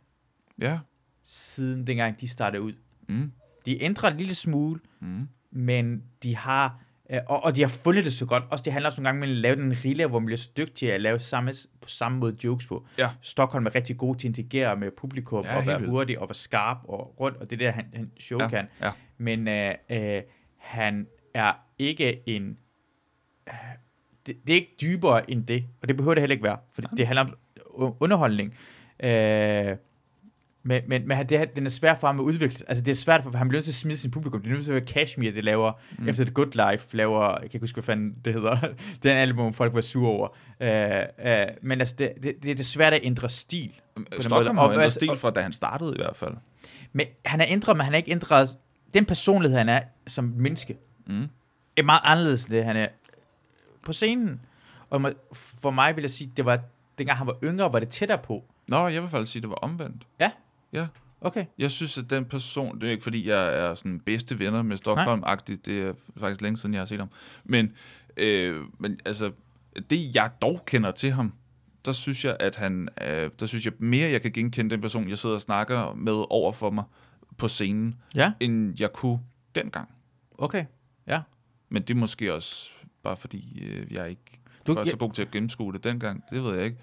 Ja. 0.61 0.79
siden 1.23 1.87
dengang 1.87 2.21
de 2.21 2.27
startede 2.27 2.61
ud. 2.63 2.73
Mm. 3.09 3.31
De 3.65 3.83
ændrer 3.83 4.11
en 4.11 4.17
lille 4.17 4.35
smule, 4.35 4.79
Mm. 4.99 5.27
men 5.51 6.03
de 6.23 6.35
har, 6.35 6.79
og, 7.27 7.43
og 7.43 7.55
de 7.55 7.61
har 7.61 7.67
fundet 7.69 8.05
det 8.05 8.13
så 8.13 8.25
godt. 8.25 8.43
Også 8.49 8.63
det 8.63 8.73
handler 8.73 8.89
også 8.89 9.01
nogle 9.01 9.07
gange 9.07 9.19
om 9.19 9.29
at 9.31 9.35
lave 9.37 9.55
den 9.55 9.75
rille, 9.85 10.07
hvor 10.07 10.19
man 10.19 10.25
bliver 10.25 10.37
så 10.37 10.49
dygtig 10.57 10.93
at 10.93 11.01
lave 11.01 11.19
samme, 11.19 11.53
på 11.81 11.89
samme 11.89 12.17
måde 12.17 12.35
jokes 12.43 12.67
på. 12.67 12.85
Ja. 12.97 13.09
Stockholm 13.21 13.65
er 13.65 13.75
rigtig 13.75 13.97
god 13.97 14.15
til 14.15 14.27
at 14.27 14.37
interagere 14.37 14.75
med 14.75 14.91
publikum, 14.91 15.45
Ja, 15.45 15.57
og 15.57 15.65
være 15.67 15.77
vildt. 15.79 15.91
hurtig, 15.91 16.19
og 16.19 16.29
være 16.29 16.35
skarp 16.35 16.77
og 16.83 17.15
rundt, 17.19 17.37
og 17.37 17.49
det 17.49 17.61
er 17.61 17.65
det, 17.65 17.73
han, 17.73 17.85
han 17.93 18.11
show 18.19 18.39
Ja, 18.41 18.47
kan. 18.47 18.67
ja. 18.81 18.91
Men 19.17 19.47
øh, 19.47 19.73
øh, 19.89 20.21
han 20.57 21.07
er 21.33 21.53
ikke 21.79 22.29
en 22.29 22.57
øh, 23.47 23.53
det, 24.25 24.35
det 24.47 24.53
er 24.53 24.57
ikke 24.57 24.75
dybere 24.81 25.31
end 25.31 25.45
det, 25.47 25.65
og 25.81 25.87
det 25.87 25.97
behøver 25.97 26.13
det 26.13 26.21
heller 26.21 26.33
ikke 26.33 26.43
være, 26.43 26.57
for 26.73 26.81
det 26.81 27.07
handler 27.07 27.25
om 27.75 27.95
underholdning. 27.99 28.57
Øh, 29.03 29.77
men, 30.63 30.81
men, 30.87 31.07
men 31.07 31.29
det, 31.29 31.37
er- 31.37 31.45
den 31.45 31.65
er 31.65 31.69
svær 31.69 31.95
for 31.95 32.07
ham 32.07 32.19
at 32.19 32.23
udvikle. 32.23 32.65
Altså, 32.67 32.83
det 32.83 32.91
er 32.91 32.95
svært 32.95 33.23
for 33.23 33.29
ham. 33.29 33.37
Han 33.37 33.47
bliver 33.47 33.57
nødt 33.59 33.65
til 33.65 33.71
at 33.71 33.75
smide 33.75 33.97
sin 33.97 34.11
publikum. 34.11 34.41
Det 34.41 34.49
er 34.49 34.53
nødt 34.53 34.65
til 34.65 34.71
at 34.71 34.75
være 34.75 34.85
Kashmir, 34.85 35.31
det 35.31 35.43
laver. 35.43 35.71
Mm. 35.99 36.07
Efter 36.09 36.23
The 36.25 36.33
Good 36.33 36.71
Life 36.71 36.97
laver... 36.97 37.29
Jeg 37.31 37.39
kan 37.39 37.49
ikke 37.53 37.59
huske, 37.63 37.75
hvad 37.75 37.83
fanden 37.83 38.15
det 38.25 38.33
hedder. 38.33 38.57
den 39.03 39.17
album, 39.17 39.53
folk 39.53 39.73
var 39.73 39.81
sure 39.81 40.09
over. 40.09 40.27
Øh, 40.59 41.31
øh, 41.31 41.47
men 41.61 41.79
altså, 41.79 41.95
det, 41.97 42.11
det, 42.23 42.35
det, 42.43 42.59
er 42.59 42.63
svært 42.63 42.93
at 42.93 42.99
ændre 43.03 43.29
stil. 43.29 43.73
Stockholm 44.19 44.57
har 44.57 44.69
ændret 44.71 44.93
stil 44.93 45.09
fra, 45.17 45.31
da 45.31 45.41
han 45.41 45.53
startede 45.53 45.93
i 45.95 45.97
hvert 45.97 46.15
fald. 46.15 46.33
Men 46.93 47.07
han 47.25 47.41
er 47.41 47.45
ændret, 47.49 47.77
men 47.77 47.83
han 47.83 47.93
har 47.93 47.97
ikke 47.97 48.11
ændret... 48.11 48.55
Den 48.93 49.05
personlighed, 49.05 49.57
han 49.57 49.69
er 49.69 49.81
som 50.07 50.33
menneske, 50.37 50.77
Mm. 51.07 51.27
er 51.77 51.83
meget 51.83 52.01
anderledes 52.03 52.43
end 52.43 52.51
det, 52.53 52.65
han 52.65 52.75
er 52.77 52.87
på 53.85 53.93
scenen. 53.93 54.41
Og 54.89 55.13
for 55.33 55.71
mig 55.71 55.95
vil 55.95 56.01
jeg 56.01 56.09
sige, 56.09 56.31
det 56.37 56.45
var, 56.45 56.59
dengang 56.97 57.17
han 57.17 57.27
var 57.27 57.35
yngre, 57.43 57.73
var 57.73 57.79
det 57.79 57.89
tættere 57.89 58.17
på. 58.17 58.43
Nå, 58.67 58.87
jeg 58.87 59.01
vil 59.01 59.09
faktisk 59.09 59.31
sige, 59.31 59.41
det 59.41 59.49
var 59.49 59.55
omvendt. 59.55 60.03
Okay. 61.25 61.45
Jeg 61.57 61.71
synes, 61.71 61.97
at 61.97 62.09
den 62.09 62.25
person, 62.25 62.81
det 62.81 62.87
er 62.87 62.91
ikke 62.91 63.03
fordi, 63.03 63.27
jeg 63.27 63.55
er 63.59 63.73
sådan 63.73 63.99
bedste 63.99 64.39
venner 64.39 64.61
med 64.61 64.77
Stockholm-agtigt, 64.77 65.61
det 65.65 65.81
er 65.83 65.93
faktisk 66.19 66.41
længe 66.41 66.57
siden, 66.57 66.73
jeg 66.73 66.81
har 66.81 66.85
set 66.85 66.99
ham. 66.99 67.09
Men, 67.43 67.71
øh, 68.17 68.59
men 68.79 68.99
altså, 69.05 69.31
det 69.89 70.15
jeg 70.15 70.31
dog 70.41 70.63
kender 70.65 70.91
til 70.91 71.11
ham, 71.11 71.33
der 71.85 71.91
synes 71.91 72.25
jeg, 72.25 72.37
at 72.39 72.55
han, 72.55 72.87
øh, 73.07 73.31
der 73.39 73.45
synes 73.45 73.65
jeg 73.65 73.73
mere, 73.79 74.09
jeg 74.09 74.21
kan 74.21 74.31
genkende 74.31 74.69
den 74.69 74.81
person, 74.81 75.09
jeg 75.09 75.17
sidder 75.17 75.35
og 75.35 75.41
snakker 75.41 75.93
med 75.93 76.25
over 76.29 76.51
for 76.51 76.69
mig 76.69 76.83
på 77.37 77.47
scenen, 77.47 77.95
Ja, 78.15 78.33
end 78.39 78.79
jeg 78.79 78.93
kunne 78.93 79.19
dengang. 79.55 79.89
okay. 80.37 80.65
Ja. 81.07 81.21
Men 81.69 81.81
det 81.81 81.89
er 81.93 81.97
måske 81.97 82.33
også 82.33 82.71
bare 83.03 83.17
fordi, 83.17 83.63
øh, 83.63 83.93
jeg 83.93 84.09
ikke 84.09 84.39
Du, 84.67 84.73
var 84.73 84.81
jeg, 84.81 84.91
så 84.91 84.97
god 84.97 85.11
til 85.11 85.21
at 85.21 85.31
gennemskue 85.31 85.73
det 85.73 85.83
dengang. 85.83 86.23
Det 86.31 86.43
ved 86.43 86.55
jeg 86.55 86.65
ikke. 86.65 86.77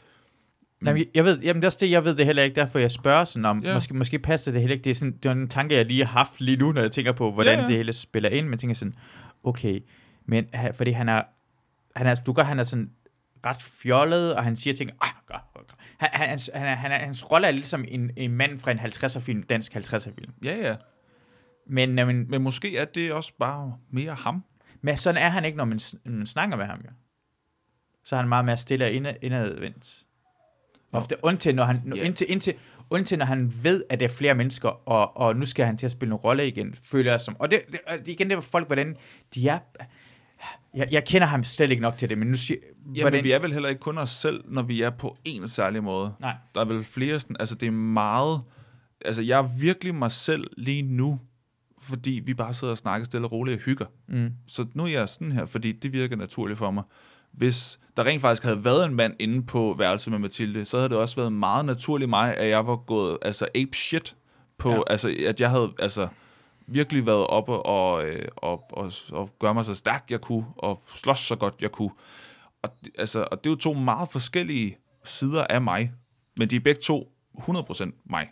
Jamen, 0.87 1.05
jeg- 1.15 1.25
ved, 1.25 1.41
jamen, 1.41 1.63
det 1.63 1.67
er 1.67 1.69
også 1.69 1.79
det, 1.81 1.91
jeg 1.91 2.05
ved 2.05 2.17
det 2.17 2.27
heller 2.27 2.43
ikke, 2.43 2.55
derfor 2.57 2.79
jeg 2.79 2.91
spørger 2.93 3.25
sådan 3.25 3.45
om, 3.45 3.63
Ja. 3.65 3.75
måske, 3.75 3.95
måske 3.95 4.19
passer 4.19 4.53
det 4.53 4.61
heller 4.61 4.75
ikke. 4.75 4.85
Det 4.85 4.91
er, 4.91 4.95
sådan, 4.95 5.13
det 5.17 5.27
er 5.27 5.33
en 5.33 5.49
tanke, 5.49 5.75
jeg 5.75 5.87
lige 5.87 6.05
har 6.05 6.13
haft 6.13 6.41
lige 6.41 6.57
nu, 6.57 6.73
når 6.73 6.81
jeg 6.83 6.93
tænker 6.93 7.13
på, 7.13 7.33
hvordan 7.33 7.55
Ja, 7.55 7.61
ja. 7.63 7.69
det 7.69 7.77
hele 7.77 7.93
spiller 7.93 8.29
ind, 8.31 8.49
men 8.49 8.59
tænker 8.59 8.75
sådan, 8.75 8.95
okay, 9.45 9.81
men 10.27 10.47
fordi 10.75 10.91
han 10.91 11.09
er, 11.09 11.23
han 11.97 12.07
er, 12.07 12.15
du 12.15 12.33
gør, 12.33 12.43
han 12.43 12.59
er 12.59 12.65
sådan 12.65 12.91
ret 13.47 13.63
fjollet, 13.63 14.35
og 14.35 14.45
han 14.45 14.57
siger 14.57 14.75
ting, 14.75 14.91
ah, 15.03 15.09
gør, 15.27 15.51
gør. 15.55 15.63
Han, 15.99 16.09
han, 16.13 16.39
han, 16.55 16.67
er, 16.67 16.75
han 16.75 16.93
er, 16.93 16.99
hans 16.99 17.31
rolle 17.33 17.47
er 17.47 17.51
ligesom 17.51 17.85
en, 17.89 18.11
en 18.17 18.31
mand 18.31 18.61
fra 18.61 18.71
en 18.71 18.79
50'er 18.79 19.21
film, 19.21 19.43
dansk 19.43 19.77
50'er 19.77 20.11
film. 20.15 20.33
Ja, 20.45 20.57
ja. 20.57 20.77
Men, 21.67 21.95
men, 21.95 22.31
Men 22.31 22.43
måske 22.43 22.77
er 22.77 22.85
det 22.85 23.13
også 23.13 23.33
bare 23.39 23.77
mere 23.91 24.15
ham. 24.15 24.45
men 24.83 24.97
sådan 24.97 25.23
er 25.23 25.29
han 25.29 25.45
ikke, 25.45 25.57
når 25.59 25.65
man, 25.65 25.81
man 26.05 26.27
snakker 26.27 26.57
med 26.57 26.65
ham, 26.65 26.79
jo. 26.85 26.91
Så 28.05 28.17
er 28.17 28.21
han 28.21 28.29
meget 28.29 28.45
mere 28.45 28.57
stille 28.57 28.85
og 28.85 28.91
indad- 28.91 29.17
indadvendt. 29.23 30.05
Ofte, 30.93 31.17
undtil 31.25 31.55
når, 31.55 31.65
han, 31.65 31.93
Ja. 31.97 32.03
indtil, 32.03 32.27
indtil, 32.31 32.55
undtil 32.91 33.19
når 33.19 33.25
han 33.27 33.53
ved, 33.63 33.85
at 33.91 34.01
det 34.01 34.05
er 34.05 34.09
flere 34.15 34.35
mennesker, 34.35 34.69
og, 34.89 35.17
og 35.17 35.37
nu 35.37 35.47
skal 35.47 35.67
han 35.67 35.77
til 35.79 35.87
at 35.87 35.93
spille 35.93 36.13
en 36.13 36.17
rolle 36.17 36.49
igen, 36.49 36.75
føler 36.83 37.11
jeg 37.11 37.21
som. 37.21 37.37
Og 37.39 37.51
det, 37.51 37.61
det, 37.73 37.81
og 37.87 37.99
igen, 38.07 38.31
det 38.31 38.37
er 38.37 38.41
folk, 38.41 38.67
hvordan 38.67 38.97
de 39.35 39.49
er. 39.49 39.59
Jeg, 40.75 40.89
jeg 40.91 41.05
kender 41.05 41.27
ham 41.27 41.45
slet 41.45 41.71
ikke 41.71 41.83
nok 41.83 41.97
til 41.97 42.09
det, 42.09 42.19
men 42.19 42.29
nu 42.29 42.37
siger 42.37 42.59
Ja, 42.95 43.11
men 43.11 43.25
vi 43.25 43.33
er 43.33 43.39
vel 43.39 43.53
heller 43.53 43.69
ikke 43.69 43.81
kun 43.81 43.99
os 43.99 44.11
selv, 44.11 44.45
når 44.49 44.63
vi 44.63 44.83
er 44.83 44.91
på 44.91 45.17
en 45.25 45.49
særlig 45.49 45.83
måde. 45.83 46.13
Nej. 46.21 46.35
Der 46.55 46.61
er 46.61 46.65
vel 46.65 46.85
flere 46.85 47.21
sådan, 47.21 47.37
altså 47.41 47.55
det 47.55 47.67
er 47.67 47.71
meget, 47.73 48.41
altså 49.05 49.23
jeg 49.23 49.39
er 49.39 49.59
virkelig 49.61 49.95
mig 49.95 50.13
selv 50.13 50.47
lige 50.57 50.83
nu, 50.83 51.21
fordi 51.81 52.23
vi 52.25 52.35
bare 52.35 52.55
sidder 52.55 52.73
og 52.73 52.79
snakker 52.79 53.05
stille 53.05 53.27
og 53.27 53.33
roligt 53.33 53.57
og 53.59 53.63
hygger. 53.65 53.87
Mm. 54.09 54.31
Så 54.47 54.67
nu 54.75 54.83
er 54.85 54.89
jeg 54.89 55.09
sådan 55.09 55.33
her, 55.33 55.45
fordi 55.45 55.73
det 55.73 55.93
virker 55.93 56.17
naturligt 56.17 56.59
for 56.59 56.71
mig. 56.71 56.83
Hvis 57.33 57.79
der 57.97 58.05
rent 58.07 58.21
faktisk 58.21 58.43
havde 58.43 58.65
været 58.65 58.87
en 58.87 58.95
mand 58.95 59.15
inde 59.19 59.47
på 59.47 59.75
værelset 59.79 60.11
med 60.11 60.19
Mathilde, 60.19 60.65
så 60.65 60.77
havde 60.77 60.89
det 60.89 60.99
også 60.99 61.17
været 61.17 61.33
meget 61.33 61.65
naturligt 61.65 62.09
mig, 62.11 62.37
at 62.37 62.49
jeg 62.49 62.67
var 62.67 62.77
gået 62.77 63.19
altså 63.23 63.49
ape 63.55 63.77
shit 63.77 64.17
på, 64.59 64.71
Ja. 64.71 64.81
altså 64.87 65.17
at 65.27 65.41
jeg 65.41 65.51
havde 65.51 65.73
altså 65.79 66.09
virkelig 66.67 67.07
været 67.07 67.27
oppe 67.27 67.53
og, 67.53 68.05
øh, 68.05 68.29
og, 68.37 68.65
og, 68.73 68.93
og 69.13 69.31
gøre 69.39 69.55
mig 69.55 69.65
så 69.65 69.75
stærk 69.75 70.05
jeg 70.11 70.21
kunne, 70.21 70.47
og 70.57 70.83
slås 70.95 71.19
så 71.19 71.37
godt 71.37 71.55
jeg 71.61 71.73
kunne. 71.73 71.91
Og, 72.63 72.71
altså, 72.99 73.27
og 73.31 73.45
det 73.45 73.51
er 73.51 73.55
jo 73.55 73.57
to 73.57 73.73
meget 73.73 74.09
forskellige 74.09 74.77
sider 75.05 75.47
af 75.51 75.63
mig, 75.63 75.93
men 76.37 76.51
de 76.51 76.57
er 76.57 76.61
begge 76.61 76.81
to 76.81 77.13
100% 77.39 78.03
mig. 78.11 78.29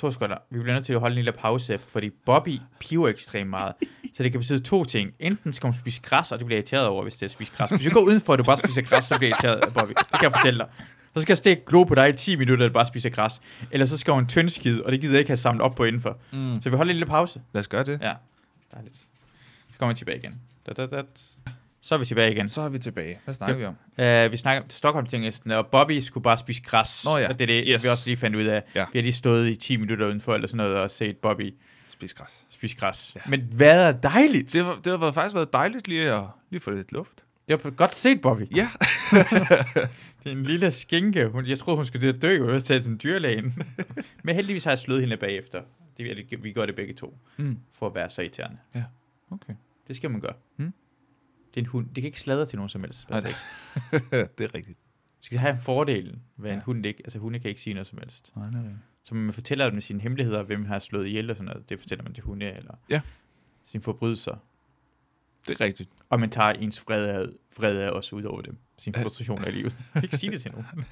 To 0.00 0.10
sekunder. 0.10 0.36
Vi 0.50 0.58
bliver 0.60 0.74
nødt 0.74 0.86
til 0.86 0.92
at 0.92 1.00
holde 1.00 1.12
en 1.12 1.14
lille 1.14 1.32
pause, 1.32 1.78
fordi 1.78 2.10
Bobby 2.10 2.60
piver 2.78 3.08
ekstremt 3.08 3.50
meget. 3.50 3.72
Så 4.14 4.22
det 4.22 4.32
kan 4.32 4.40
betyde 4.40 4.58
to 4.58 4.84
ting. 4.84 5.12
Enten 5.18 5.52
skal 5.52 5.66
hun 5.66 5.74
spise 5.74 6.00
græs, 6.02 6.32
og 6.32 6.38
det 6.38 6.46
bliver 6.46 6.58
irriteret 6.58 6.86
over, 6.86 7.02
hvis 7.02 7.14
det 7.14 7.22
er 7.22 7.26
at 7.26 7.30
spise 7.30 7.52
græs. 7.56 7.70
Hvis 7.70 7.82
du 7.82 7.90
går 7.90 8.00
udenfor, 8.00 8.32
og 8.32 8.38
du 8.38 8.44
bare 8.44 8.56
spiser 8.56 8.82
græs, 8.82 9.04
så 9.04 9.18
bliver 9.18 9.28
irriteret 9.30 9.56
af 9.66 9.72
Bobby. 9.72 9.92
Det 9.98 10.06
kan 10.10 10.22
jeg 10.22 10.32
fortælle 10.32 10.58
dig. 10.58 10.66
Så 11.14 11.22
skal 11.22 11.32
jeg 11.32 11.38
stikke 11.38 11.62
glo 11.66 11.84
på 11.84 11.94
dig 11.94 12.08
i 12.08 12.12
10 12.12 12.36
minutter, 12.36 12.64
og 12.64 12.68
du 12.68 12.74
bare 12.74 12.86
spiser 12.86 13.10
græs. 13.10 13.40
Eller 13.70 13.86
så 13.86 13.98
skal 13.98 14.14
hun 14.14 14.26
tyndskide, 14.28 14.82
og 14.84 14.92
det 14.92 15.00
gider 15.00 15.14
jeg 15.14 15.18
ikke 15.18 15.30
have 15.30 15.36
samlet 15.36 15.62
op 15.62 15.74
på 15.74 15.84
indenfor. 15.84 16.18
Mm. 16.32 16.60
Så 16.60 16.70
vi 16.70 16.76
holder 16.76 16.90
en 16.90 16.96
lille 16.96 17.06
pause. 17.06 17.40
Lad 17.52 17.60
os 17.60 17.68
gøre 17.68 17.84
det. 17.84 18.00
Ja, 18.02 18.12
dejligt. 18.74 18.96
Så 19.72 19.78
kommer 19.78 19.94
vi 19.94 19.98
tilbage 19.98 20.18
igen. 20.18 20.40
Da, 20.66 20.72
da, 20.72 20.86
da. 20.86 21.02
Så 21.82 21.94
er 21.94 21.98
vi 21.98 22.04
tilbage 22.04 22.32
igen. 22.32 22.48
Så 22.48 22.60
er 22.60 22.68
vi 22.68 22.78
tilbage. 22.78 23.18
Hvad 23.24 23.34
snakker 23.34 23.56
vi 23.56 23.64
om? 23.64 23.74
Uh, 24.26 24.32
vi 24.32 24.36
snakker 24.36 24.62
om 24.62 24.70
stockholm 24.70 25.06
tinglisten 25.06 25.50
og 25.50 25.66
Bobby 25.66 25.98
skulle 26.00 26.24
bare 26.24 26.38
spise 26.38 26.62
græs. 26.62 27.04
Nå 27.04 27.16
ja. 27.16 27.28
Og 27.28 27.38
det 27.38 27.42
er 27.42 27.46
det, 27.46 27.64
Yes. 27.68 27.84
vi 27.84 27.88
også 27.88 28.02
lige 28.06 28.16
fandt 28.16 28.36
ud 28.36 28.44
af. 28.44 28.62
Ja. 28.74 28.84
Vi 28.92 28.98
har 28.98 29.02
lige 29.02 29.12
stået 29.12 29.48
i 29.48 29.54
10 29.56 29.76
minutter 29.76 30.06
udenfor, 30.06 30.34
eller 30.34 30.48
sådan 30.48 30.56
noget, 30.56 30.76
og 30.76 30.90
set 30.90 31.16
Bobby 31.16 31.54
Spis 31.88 32.14
græs. 32.14 32.46
spise 32.50 32.76
græs. 32.76 33.12
Ja. 33.14 33.20
Ja. 33.26 33.30
Men 33.30 33.40
hvad 33.40 33.82
er 33.82 33.92
dejligt? 33.92 34.52
Det, 34.52 34.60
var, 34.66 34.80
det 34.84 35.00
har 35.00 35.12
faktisk 35.12 35.34
været 35.34 35.52
dejligt 35.52 35.88
lige 35.88 36.12
at 36.14 36.24
lige 36.50 36.60
få 36.60 36.70
lidt 36.70 36.92
luft. 36.92 37.24
det 37.48 37.64
var 37.64 37.70
godt 37.70 37.94
set, 37.94 38.20
Bobby. 38.20 38.56
Ja. 38.56 38.68
Det 40.24 40.26
er 40.26 40.30
en 40.36 40.42
lille 40.42 40.70
skinke. 40.70 41.26
Hun, 41.28 41.46
jeg 41.46 41.58
troede, 41.58 41.76
hun 41.76 41.86
skulle 41.86 42.12
dø, 42.12 42.46
og 42.48 42.52
jeg 42.54 42.64
til 42.64 42.84
den 42.84 43.00
dyrlægen. 43.02 43.62
Men 44.24 44.34
heldigvis 44.34 44.64
har 44.64 44.70
jeg 44.70 44.78
slået 44.78 45.00
hende 45.00 45.16
bagefter. 45.16 45.62
Det, 45.98 46.26
det, 46.30 46.42
vi 46.44 46.52
gør 46.52 46.66
det 46.66 46.74
begge 46.76 46.94
to, 46.94 47.18
Mm. 47.36 47.58
for 47.78 47.86
at 47.86 47.94
være 47.94 48.10
så 48.10 48.20
irriterende. 48.22 48.56
Okay. 49.30 49.54
Det 49.88 49.96
skal 49.96 50.10
man 50.10 50.20
gøre. 50.20 50.32
Mm. 50.56 50.72
Det 51.54 51.60
er 51.60 51.64
en 51.64 51.66
hund. 51.66 51.86
Det 51.86 51.94
kan 51.94 52.04
ikke 52.04 52.20
sladre 52.20 52.46
til 52.46 52.56
nogen 52.56 52.68
som 52.68 52.80
helst. 52.80 53.10
Nej, 53.10 53.20
det, 53.20 53.28
det 54.38 54.44
er 54.44 54.54
rigtigt. 54.54 54.78
Du 55.20 55.24
skal 55.24 55.38
have 55.38 55.58
fordelen, 55.62 56.22
en 56.38 56.44
Ja. 56.44 56.60
hund 56.60 56.86
ikke... 56.86 57.00
Altså, 57.04 57.18
hunde 57.18 57.38
kan 57.38 57.48
ikke 57.48 57.60
sige 57.60 57.74
noget 57.74 57.86
som 57.86 57.98
helst. 57.98 58.32
Nej, 58.36 58.50
nej, 58.50 58.62
nej. 58.62 58.72
Så 59.04 59.14
man 59.14 59.32
fortæller 59.32 59.70
dem 59.70 59.80
sine 59.80 60.00
hemmeligheder, 60.00 60.42
hvem 60.42 60.64
har 60.64 60.78
slået 60.78 61.06
ihjel 61.06 61.30
og 61.30 61.36
sådan 61.36 61.46
noget. 61.46 61.68
Det 61.68 61.80
fortæller 61.80 62.02
man 62.04 62.14
til 62.14 62.22
hunde, 62.22 62.46
eller 62.56 62.74
Ja. 62.90 63.00
sine 63.64 63.82
forbrydelser. 63.82 64.36
Det 65.48 65.60
er 65.60 65.64
rigtigt. 65.64 65.90
Og 66.10 66.20
man 66.20 66.30
tager 66.30 66.50
ens 66.50 66.84
vrede, 66.86 67.36
vrede 67.58 67.92
også 67.92 68.16
ud 68.16 68.22
over 68.22 68.42
dem. 68.42 68.56
Sin 68.78 68.94
Ja. 68.96 69.02
frustration 69.04 69.44
i 69.48 69.50
livet. 69.50 69.72
Jeg 69.78 69.84
kan 69.94 70.02
ikke 70.02 70.16
sige 70.16 70.32
det 70.32 70.40
til 70.42 70.50
nogen. 70.52 70.66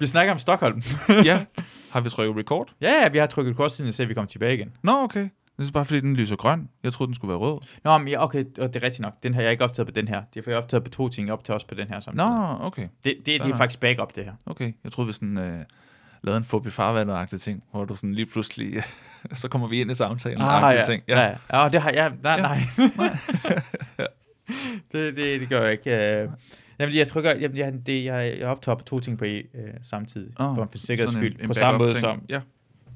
vi 0.00 0.06
snakker 0.06 0.32
om 0.32 0.38
Stockholm. 0.38 0.82
ja. 1.24 1.44
Har 1.90 2.00
vi 2.00 2.10
trykket 2.10 2.36
record? 2.36 2.74
ja, 2.80 3.08
vi 3.08 3.18
har 3.18 3.26
trykket 3.26 3.56
kort 3.56 3.72
siden, 3.72 3.86
jeg 3.86 3.94
sagde, 3.94 4.06
at 4.06 4.08
vi 4.08 4.14
kom 4.14 4.26
tilbage 4.26 4.54
igen. 4.54 4.72
Nå, 4.82 4.92
okay. 5.02 5.28
Det 5.58 5.68
er 5.68 5.72
bare 5.72 5.84
fordi, 5.84 6.00
den 6.00 6.16
lyser 6.16 6.36
grøn. 6.36 6.68
Jeg 6.82 6.92
troede, 6.92 7.08
den 7.08 7.14
skulle 7.14 7.28
være 7.28 7.38
rød. 7.38 7.58
Nå, 7.84 7.98
men 7.98 8.08
ja, 8.08 8.24
okay, 8.24 8.44
og 8.58 8.74
det 8.74 8.82
er 8.82 8.86
rigtigt 8.86 9.00
nok. 9.00 9.22
Den 9.22 9.34
har 9.34 9.42
jeg 9.42 9.50
ikke 9.50 9.64
optaget 9.64 9.86
på 9.86 9.92
den 9.92 10.08
her. 10.08 10.22
Det 10.34 10.40
er 10.40 10.44
for 10.44 10.50
jeg 10.50 10.56
har 10.56 10.62
optaget 10.62 10.84
på 10.84 10.90
to 10.90 11.08
ting. 11.08 11.26
Jeg 11.26 11.32
optager 11.32 11.54
også 11.54 11.66
på 11.66 11.74
den 11.74 11.88
her 11.88 12.00
samtidig. 12.00 12.28
Nå, 12.30 12.56
okay. 12.66 12.82
Det, 12.82 13.14
det, 13.16 13.26
det 13.26 13.40
Nå, 13.40 13.52
er 13.52 13.56
faktisk 13.56 13.80
backup, 13.80 14.16
det 14.16 14.24
her. 14.24 14.32
Okay. 14.46 14.72
Jeg 14.84 14.92
troede, 14.92 15.06
vi 15.06 15.12
sådan 15.12 15.38
øh, 15.38 15.58
lavede 16.22 16.38
en 16.38 16.44
fup 16.44 16.66
i 16.66 16.70
farvandet 16.70 17.40
ting, 17.40 17.62
hvor 17.70 17.84
du 17.84 17.94
sådan 17.94 18.14
lige 18.14 18.26
pludselig, 18.26 18.74
så 19.32 19.48
kommer 19.48 19.68
vi 19.68 19.80
ind 19.80 19.90
i 19.90 19.94
samtalen. 19.94 20.40
Ah, 20.40 20.74
ja. 20.74 20.82
ting. 20.84 21.02
Ja. 21.08 21.22
ja. 21.22 21.62
ja. 21.62 21.68
det 21.68 21.82
har 21.82 21.90
jeg. 21.90 22.12
Nej, 22.22 22.32
Ja. 22.32 22.42
nej. 22.42 22.58
det, 24.92 25.16
det, 25.16 25.40
det 25.40 25.48
gør 25.48 25.62
jeg 25.62 25.72
ikke. 25.72 26.20
Øh. 26.22 26.28
Jamen, 26.78 26.94
jeg 26.94 27.08
trykker, 27.08 27.36
jamen, 27.36 27.56
jeg, 27.56 27.72
det, 27.86 28.04
jeg, 28.04 28.36
jeg 28.38 28.48
optager 28.48 28.76
på 28.76 28.84
to 28.84 29.00
ting 29.00 29.18
på 29.18 29.24
e, 29.24 29.28
øh, 29.54 29.74
samtidig. 29.82 30.40
Åh, 30.40 30.54
for, 30.56 30.68
for 30.70 30.78
sikkerheds 30.78 31.14
en- 31.16 31.22
skyld. 31.22 31.40
en 31.40 31.46
på 31.46 31.54
samme 31.54 31.78
måde 31.78 32.00
som 32.00 32.22
Ja. 32.28 32.40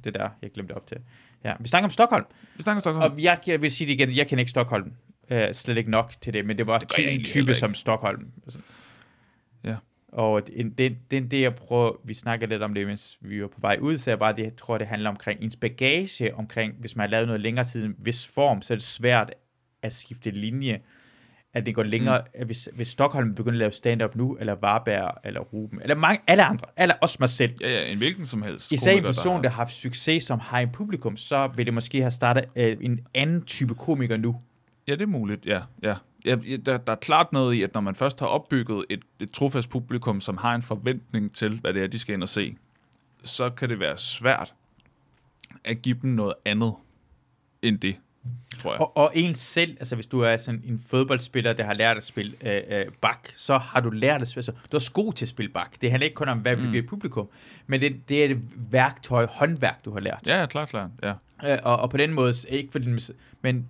det 0.05 0.15
der, 0.15 0.29
jeg 0.43 0.51
glemte 0.53 0.73
op 0.73 0.87
til. 0.87 0.97
Ja, 1.45 1.55
vi 1.61 1.69
snakker 1.69 1.85
om 1.85 1.91
Stockholm. 1.91 2.25
Vi 2.57 2.63
snakker 2.63 2.81
Stockholm. 2.81 3.13
Og 3.13 3.23
jeg, 3.23 3.39
jeg 3.47 3.63
vil 3.63 3.71
sige 3.71 3.89
det 3.89 3.95
igen, 3.95 4.17
jeg 4.17 4.27
kender 4.27 4.41
ikke 4.41 4.51
Stockholm. 4.51 4.93
Uh, 5.31 5.37
slet 5.53 5.77
ikke 5.77 5.91
nok 5.91 6.13
til 6.21 6.33
det, 6.33 6.47
men 6.47 6.59
det 6.59 6.67
var 6.67 6.79
Det 6.79 7.15
en 7.15 7.25
type 7.25 7.55
som 7.55 7.75
Stockholm. 7.75 8.27
Altså. 8.45 8.59
Ja. 9.65 9.77
Og 10.09 10.47
det, 10.47 10.79
det, 10.79 10.97
det, 11.11 11.31
det, 11.31 11.41
jeg 11.41 11.55
prøver, 11.55 11.93
vi 12.05 12.15
snakker 12.15 12.47
lidt 12.47 12.63
om 12.63 12.75
det, 12.75 12.87
mens 12.87 13.19
vi 13.21 13.43
var 13.43 13.49
på 13.49 13.61
vej 13.61 13.79
ud, 13.81 13.99
så 13.99 14.11
jeg 14.11 14.19
bare, 14.19 14.37
det, 14.37 14.43
jeg 14.43 14.57
tror, 14.57 14.79
det 14.79 14.87
handler 14.87 15.11
omkring 15.11 15.41
ens 15.41 15.57
bagage, 15.57 16.35
omkring, 16.35 16.75
hvis 16.79 16.97
man 16.97 17.03
har 17.03 17.11
lavet 17.11 17.27
noget 17.27 17.41
længere 17.41 17.65
tid 17.65 17.85
en 17.85 17.97
vis 17.99 18.27
form, 18.27 18.63
så 18.63 18.73
er 18.73 18.77
det 18.77 18.85
svært 18.85 19.33
at 19.83 19.93
skifte 19.93 20.31
linje, 20.31 20.81
at 21.55 21.67
det 21.67 21.75
går 21.75 21.83
længere, 21.83 22.23
mm. 22.39 22.47
hvis, 22.47 22.69
hvis 22.75 22.89
Stockholm 22.89 23.35
begynder 23.35 23.57
at 23.57 23.59
lave 23.59 23.73
stand-up 23.73 24.17
nu, 24.17 24.37
eller 24.41 24.53
Varberg, 24.55 25.15
eller 25.25 25.41
Ruben, 25.41 25.83
eller 25.83 25.95
mange, 25.95 26.21
alle 26.27 26.45
andre, 26.45 26.67
eller 26.77 26.95
også 27.01 27.17
mig 27.21 27.29
selv, 27.29 27.53
Ja, 27.61 27.69
ja, 27.71 27.93
en 27.93 27.99
hvilken 27.99 28.27
som 28.27 28.43
helst. 28.43 28.73
Især 28.73 28.93
en 28.93 29.03
person, 29.03 29.35
har- 29.35 29.43
der 29.43 29.49
har 29.49 29.57
haft 29.57 29.73
succes, 29.75 30.25
som 30.25 30.39
har 30.39 30.61
en 30.61 30.71
publikum, 30.73 31.17
så 31.17 31.51
vil 31.57 31.67
det 31.67 31.75
måske 31.75 32.01
have 32.01 32.11
startet 32.11 32.45
øh, 32.57 32.77
en 32.81 33.01
anden 33.15 33.43
type 33.43 33.75
komiker 33.75 34.17
nu. 34.17 34.37
Ja, 34.89 34.93
det 34.93 35.03
er 35.03 35.07
muligt, 35.07 35.47
ja. 35.47 35.61
ja. 35.83 35.95
ja 36.25 36.37
ja, 36.49 36.57
der, 36.57 36.77
der 36.79 36.93
er 36.93 36.97
klart 36.97 37.33
noget 37.33 37.55
i, 37.55 37.63
at 37.63 37.75
når 37.75 37.81
man 37.81 37.95
først 37.95 38.21
har 38.21 38.27
opbygget 38.27 38.85
et, 38.91 39.01
et 39.21 39.33
trofast 39.33 39.69
publikum, 39.71 40.21
som 40.21 40.37
har 40.37 40.55
en 40.55 40.63
forventning 40.63 41.35
til, 41.35 41.61
hvad 41.61 41.75
det 41.75 41.83
er, 41.83 41.87
de 41.87 41.99
skal 41.99 42.15
ind 42.15 42.23
og 42.23 42.29
se, 42.29 42.57
så 43.25 43.51
kan 43.51 43.69
det 43.69 43.81
være 43.81 43.97
svært 43.99 44.55
at 45.65 45.83
give 45.83 45.97
dem 46.03 46.11
noget 46.11 46.35
andet 46.45 46.75
end 47.63 47.77
det. 47.77 47.97
Tror 48.59 48.73
jeg. 48.73 48.81
Og, 48.81 48.97
og 48.97 49.11
en 49.15 49.35
selv, 49.35 49.77
altså 49.81 49.95
hvis 49.95 50.07
du 50.07 50.21
er 50.21 50.37
sådan 50.37 50.63
en 50.67 50.85
fodboldspiller, 50.87 51.53
der 51.53 51.65
har 51.65 51.75
lært 51.75 51.97
at 51.97 52.05
spille 52.05 52.33
øh, 52.43 52.63
øh, 52.79 52.85
bak, 53.01 53.29
så 53.37 53.59
har 53.59 53.81
du 53.81 53.91
lært 53.91 54.23
at 54.23 54.29
spille, 54.29 54.39
altså, 54.49 54.53
du 54.73 54.77
er 54.77 54.91
god 54.93 55.13
til 55.13 55.25
at 55.25 55.29
spille 55.29 55.53
bak. 55.53 55.73
Det 55.81 55.91
handler 55.91 56.05
ikke 56.05 56.15
kun 56.15 56.29
om, 56.29 56.39
hvad 56.39 56.57
vi 56.57 56.67
Mm. 56.67 56.75
et 56.75 56.87
publikum, 56.87 57.29
men 57.67 57.81
det, 57.81 58.09
det 58.09 58.25
er 58.25 58.29
et 58.29 58.39
værktøj, 58.73 59.27
håndværk, 59.27 59.85
du 59.85 59.93
har 59.93 60.01
lært. 60.01 60.23
Ja, 60.27 60.41
ja, 60.41 60.47
klart, 60.47 60.69
klart. 60.69 60.91
Ja. 61.03 61.13
Øh, 61.53 61.59
og, 61.63 61.77
og 61.77 61.91
på 61.91 61.97
den 61.97 62.13
måde, 62.13 62.35
ikke 62.49 62.73
fordi, 62.73 62.89
men 63.43 63.69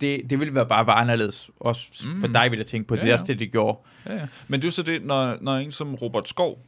det, 0.00 0.30
det 0.30 0.38
ville 0.38 0.54
være 0.54 0.66
bare 0.66 0.86
være 0.86 0.96
anderledes, 0.96 1.50
også 1.60 1.86
Mm. 2.06 2.20
for 2.20 2.26
dig 2.28 2.50
vil 2.50 2.56
jeg 2.56 2.66
tænke 2.66 2.88
på, 2.88 2.94
det 2.96 3.00
Ja, 3.00 3.04
er 3.04 3.08
ja. 3.08 3.14
også 3.14 3.24
det, 3.26 3.38
de 3.40 3.46
gjorde. 3.46 3.78
Ja, 4.06 4.14
ja. 4.14 4.26
Men 4.48 4.60
det 4.60 4.64
er 4.64 4.68
jo 4.68 4.72
så 4.72 4.82
det, 4.82 5.04
når, 5.04 5.36
når 5.40 5.56
en 5.56 5.72
som 5.72 5.94
Robert 5.94 6.28
Skov, 6.28 6.58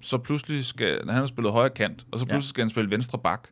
så 0.00 0.18
pludselig 0.18 0.64
skal, 0.64 1.00
når 1.04 1.12
han 1.12 1.20
har 1.22 1.26
spillet 1.26 1.52
højre 1.52 1.70
kant, 1.70 2.06
og 2.12 2.18
så 2.18 2.24
Ja. 2.28 2.32
pludselig 2.32 2.48
skal 2.50 2.62
han 2.62 2.68
spille 2.70 2.90
venstre 2.90 3.18
bak. 3.18 3.48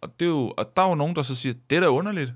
Og, 0.00 0.12
det 0.20 0.26
er 0.26 0.30
jo, 0.30 0.54
og 0.56 0.72
der 0.76 0.82
er 0.82 0.88
jo 0.88 0.94
nogen, 0.94 1.16
der 1.16 1.22
så 1.22 1.34
siger, 1.34 1.54
det 1.70 1.76
er 1.76 1.80
da 1.80 1.86
underligt. 1.88 2.32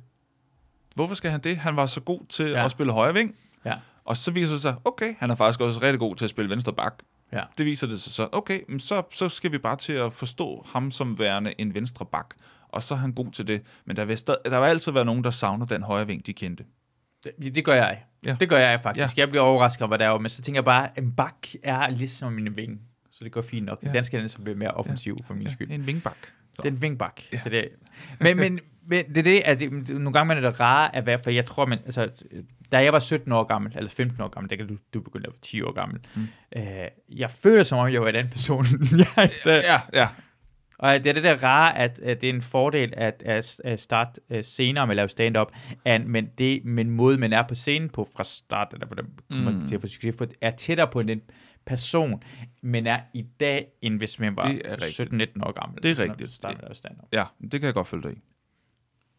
Hvorfor 0.97 1.15
skal 1.15 1.31
han 1.31 1.41
det? 1.41 1.57
Han 1.57 1.77
var 1.77 1.87
så 1.87 2.01
god 2.01 2.21
til 2.29 2.51
ja. 2.51 2.65
At 2.65 2.71
spille 2.71 2.93
højre 2.93 3.15
ving. 3.15 3.35
Ja. 3.65 3.75
Og 4.05 4.17
så 4.17 4.31
viser 4.31 4.53
det 4.53 4.61
sig, 4.61 4.77
okay, 4.85 5.15
han 5.19 5.31
er 5.31 5.35
faktisk 5.35 5.61
også 5.61 5.83
rigtig 5.83 5.99
god 5.99 6.17
til 6.17 6.25
at 6.25 6.31
spille 6.31 6.51
venstre 6.51 6.73
bak. 6.73 6.95
Ja. 7.33 7.43
Det 7.59 7.67
viser 7.67 7.87
det 7.87 8.01
sig 8.01 8.13
så, 8.13 8.29
okay, 8.33 8.61
men 8.69 8.81
så, 8.81 9.03
så 9.13 9.29
skal 9.29 9.53
vi 9.53 9.59
bare 9.59 9.77
til 9.77 9.93
at 9.93 10.13
forstå 10.13 10.67
ham 10.73 10.91
som 10.91 11.19
værende 11.19 11.55
en 11.59 11.75
venstre 11.75 12.07
bak. 12.07 12.35
Og 12.69 12.83
så 12.83 12.95
er 12.95 12.99
han 12.99 13.13
god 13.13 13.33
til 13.33 13.47
det. 13.47 13.63
Men 13.85 13.97
der 13.97 14.05
vil, 14.05 14.19
stad, 14.19 14.35
der 14.45 14.61
vil 14.61 14.67
altid 14.67 14.93
være 14.93 15.05
nogen, 15.05 15.25
der 15.25 15.31
savner 15.31 15.67
den 15.67 15.83
højre 15.83 16.07
ving, 16.07 16.27
de 16.27 16.33
kendte. 16.33 16.65
Det, 17.25 17.55
det 17.55 17.65
gør 17.65 17.75
jeg. 17.75 18.03
Ja. 18.27 18.37
Det 18.41 18.49
gør 18.49 18.59
jeg 18.59 18.81
faktisk. 18.83 19.17
Ja. 19.17 19.21
Jeg 19.21 19.29
bliver 19.29 19.43
overrasket 19.43 19.83
over, 19.83 19.89
hvad 19.89 19.99
der 19.99 20.07
er, 20.07 20.19
men 20.19 20.31
så 20.31 20.43
tænker 20.43 20.57
jeg 20.57 20.65
bare, 20.65 20.99
en 20.99 21.13
bak 21.13 21.47
er 21.63 21.91
ligesom 21.91 22.39
en 22.39 22.57
ving. 22.57 22.81
Så 23.11 23.25
det 23.25 23.33
går 23.33 23.43
fint 23.43 23.67
nok. 23.67 23.83
Ja. 23.83 23.89
Ja. 23.89 23.95
Den 23.95 24.05
skal 24.05 24.31
så 24.31 24.39
blive 24.39 24.57
mere 24.57 24.71
offensiv 24.71 25.17
ja. 25.21 25.25
for 25.27 25.35
min 25.35 25.51
skyld. 25.51 25.69
Ja, 25.69 25.75
en 25.75 25.87
vingbak. 25.87 26.17
Så. 26.53 26.63
Det 26.63 26.69
er 26.69 26.73
en 26.73 26.83
vingbak. 26.83 27.21
Ja. 27.33 27.41
Er 27.45 27.51
det. 27.51 27.69
Men, 28.21 28.37
men, 28.37 28.61
men 28.87 29.05
det 29.09 29.17
er 29.17 29.23
det, 29.23 29.43
at 29.45 29.61
det, 29.61 29.89
nogle 29.89 30.13
gange 30.13 30.29
man 30.29 30.37
er 30.45 30.51
det 30.51 30.61
rare 30.61 30.97
at 30.97 31.07
være, 31.07 31.19
for 31.19 31.31
jeg 31.31 31.47
tror, 31.47 31.67
man, 31.67 31.79
altså, 31.87 32.11
da 32.73 32.79
jeg 32.83 32.93
var 32.93 32.99
17 32.99 33.33
år 33.33 33.45
gammel, 33.45 33.73
eller 33.77 33.91
15 33.91 34.21
år 34.21 34.29
gammel, 34.29 34.51
der 34.51 34.57
kan 34.57 34.67
du, 34.69 34.77
du 34.95 35.01
begyndte 35.01 35.27
at 35.29 35.33
være 35.33 35.41
10 35.43 35.63
år 35.63 35.73
gammel, 35.73 36.01
Mm. 36.17 36.23
øh, 36.57 36.65
jeg 37.09 37.31
føler 37.31 37.63
som 37.63 37.79
om, 37.79 37.93
jeg 37.93 38.01
var 38.03 38.09
en 38.09 38.15
anden 38.15 38.33
person. 38.33 38.67
jeg, 39.17 39.31
Ja, 39.47 39.81
ja. 39.93 40.09
og 40.79 40.95
det 41.05 41.07
er 41.07 41.13
det 41.13 41.23
der 41.25 41.43
rare, 41.45 41.79
at, 41.79 41.99
at 41.99 42.21
det 42.21 42.31
er 42.31 42.35
en 42.35 42.43
fordel 42.43 42.95
at, 42.97 43.23
at, 43.27 43.61
at 43.65 43.81
starte 43.81 44.21
uh, 44.31 44.39
senere 44.43 44.87
med 44.87 44.93
at 44.93 44.97
lave 44.97 45.09
stand-up, 45.09 45.53
and, 45.85 46.05
men 46.05 46.29
det 46.39 46.65
men 46.65 46.91
måde, 46.91 47.19
man 47.19 47.33
er 47.33 47.43
på 47.43 47.55
scenen 47.55 47.89
på 47.89 48.09
fra 48.17 48.25
start, 48.25 48.69
eller 48.73 48.87
hvordan 48.87 49.05
Mm. 49.31 49.37
mm. 49.37 49.69
til 49.69 49.75
at 49.75 49.81
få 49.81 49.87
succes, 49.87 50.15
er 50.41 50.51
tættere 50.51 50.87
på 50.89 51.03
den 51.03 51.21
person, 51.67 52.23
men 52.63 52.87
er 52.87 53.01
i 53.15 53.23
dag, 53.41 53.67
end 53.83 53.99
hvis 53.99 54.19
man 54.21 54.37
var 54.37 54.49
Det 54.49 54.63
er 54.65 54.73
rigtigt. 54.83 55.37
17-19 55.37 55.43
år 55.47 55.53
gammel. 55.61 55.83
Det 55.83 55.91
er 55.91 55.95
man 56.03 56.11
rigtigt. 56.11 56.33
startede 56.33 56.57
med 56.59 56.63
at 56.65 56.69
lave 56.69 56.75
stand-up. 56.75 57.09
Ja, 57.13 57.25
det 57.43 57.61
kan 57.61 57.63
jeg 57.67 57.75
godt 57.75 57.87
følge 57.87 58.03
dig 58.03 58.13
i. 58.13 58.19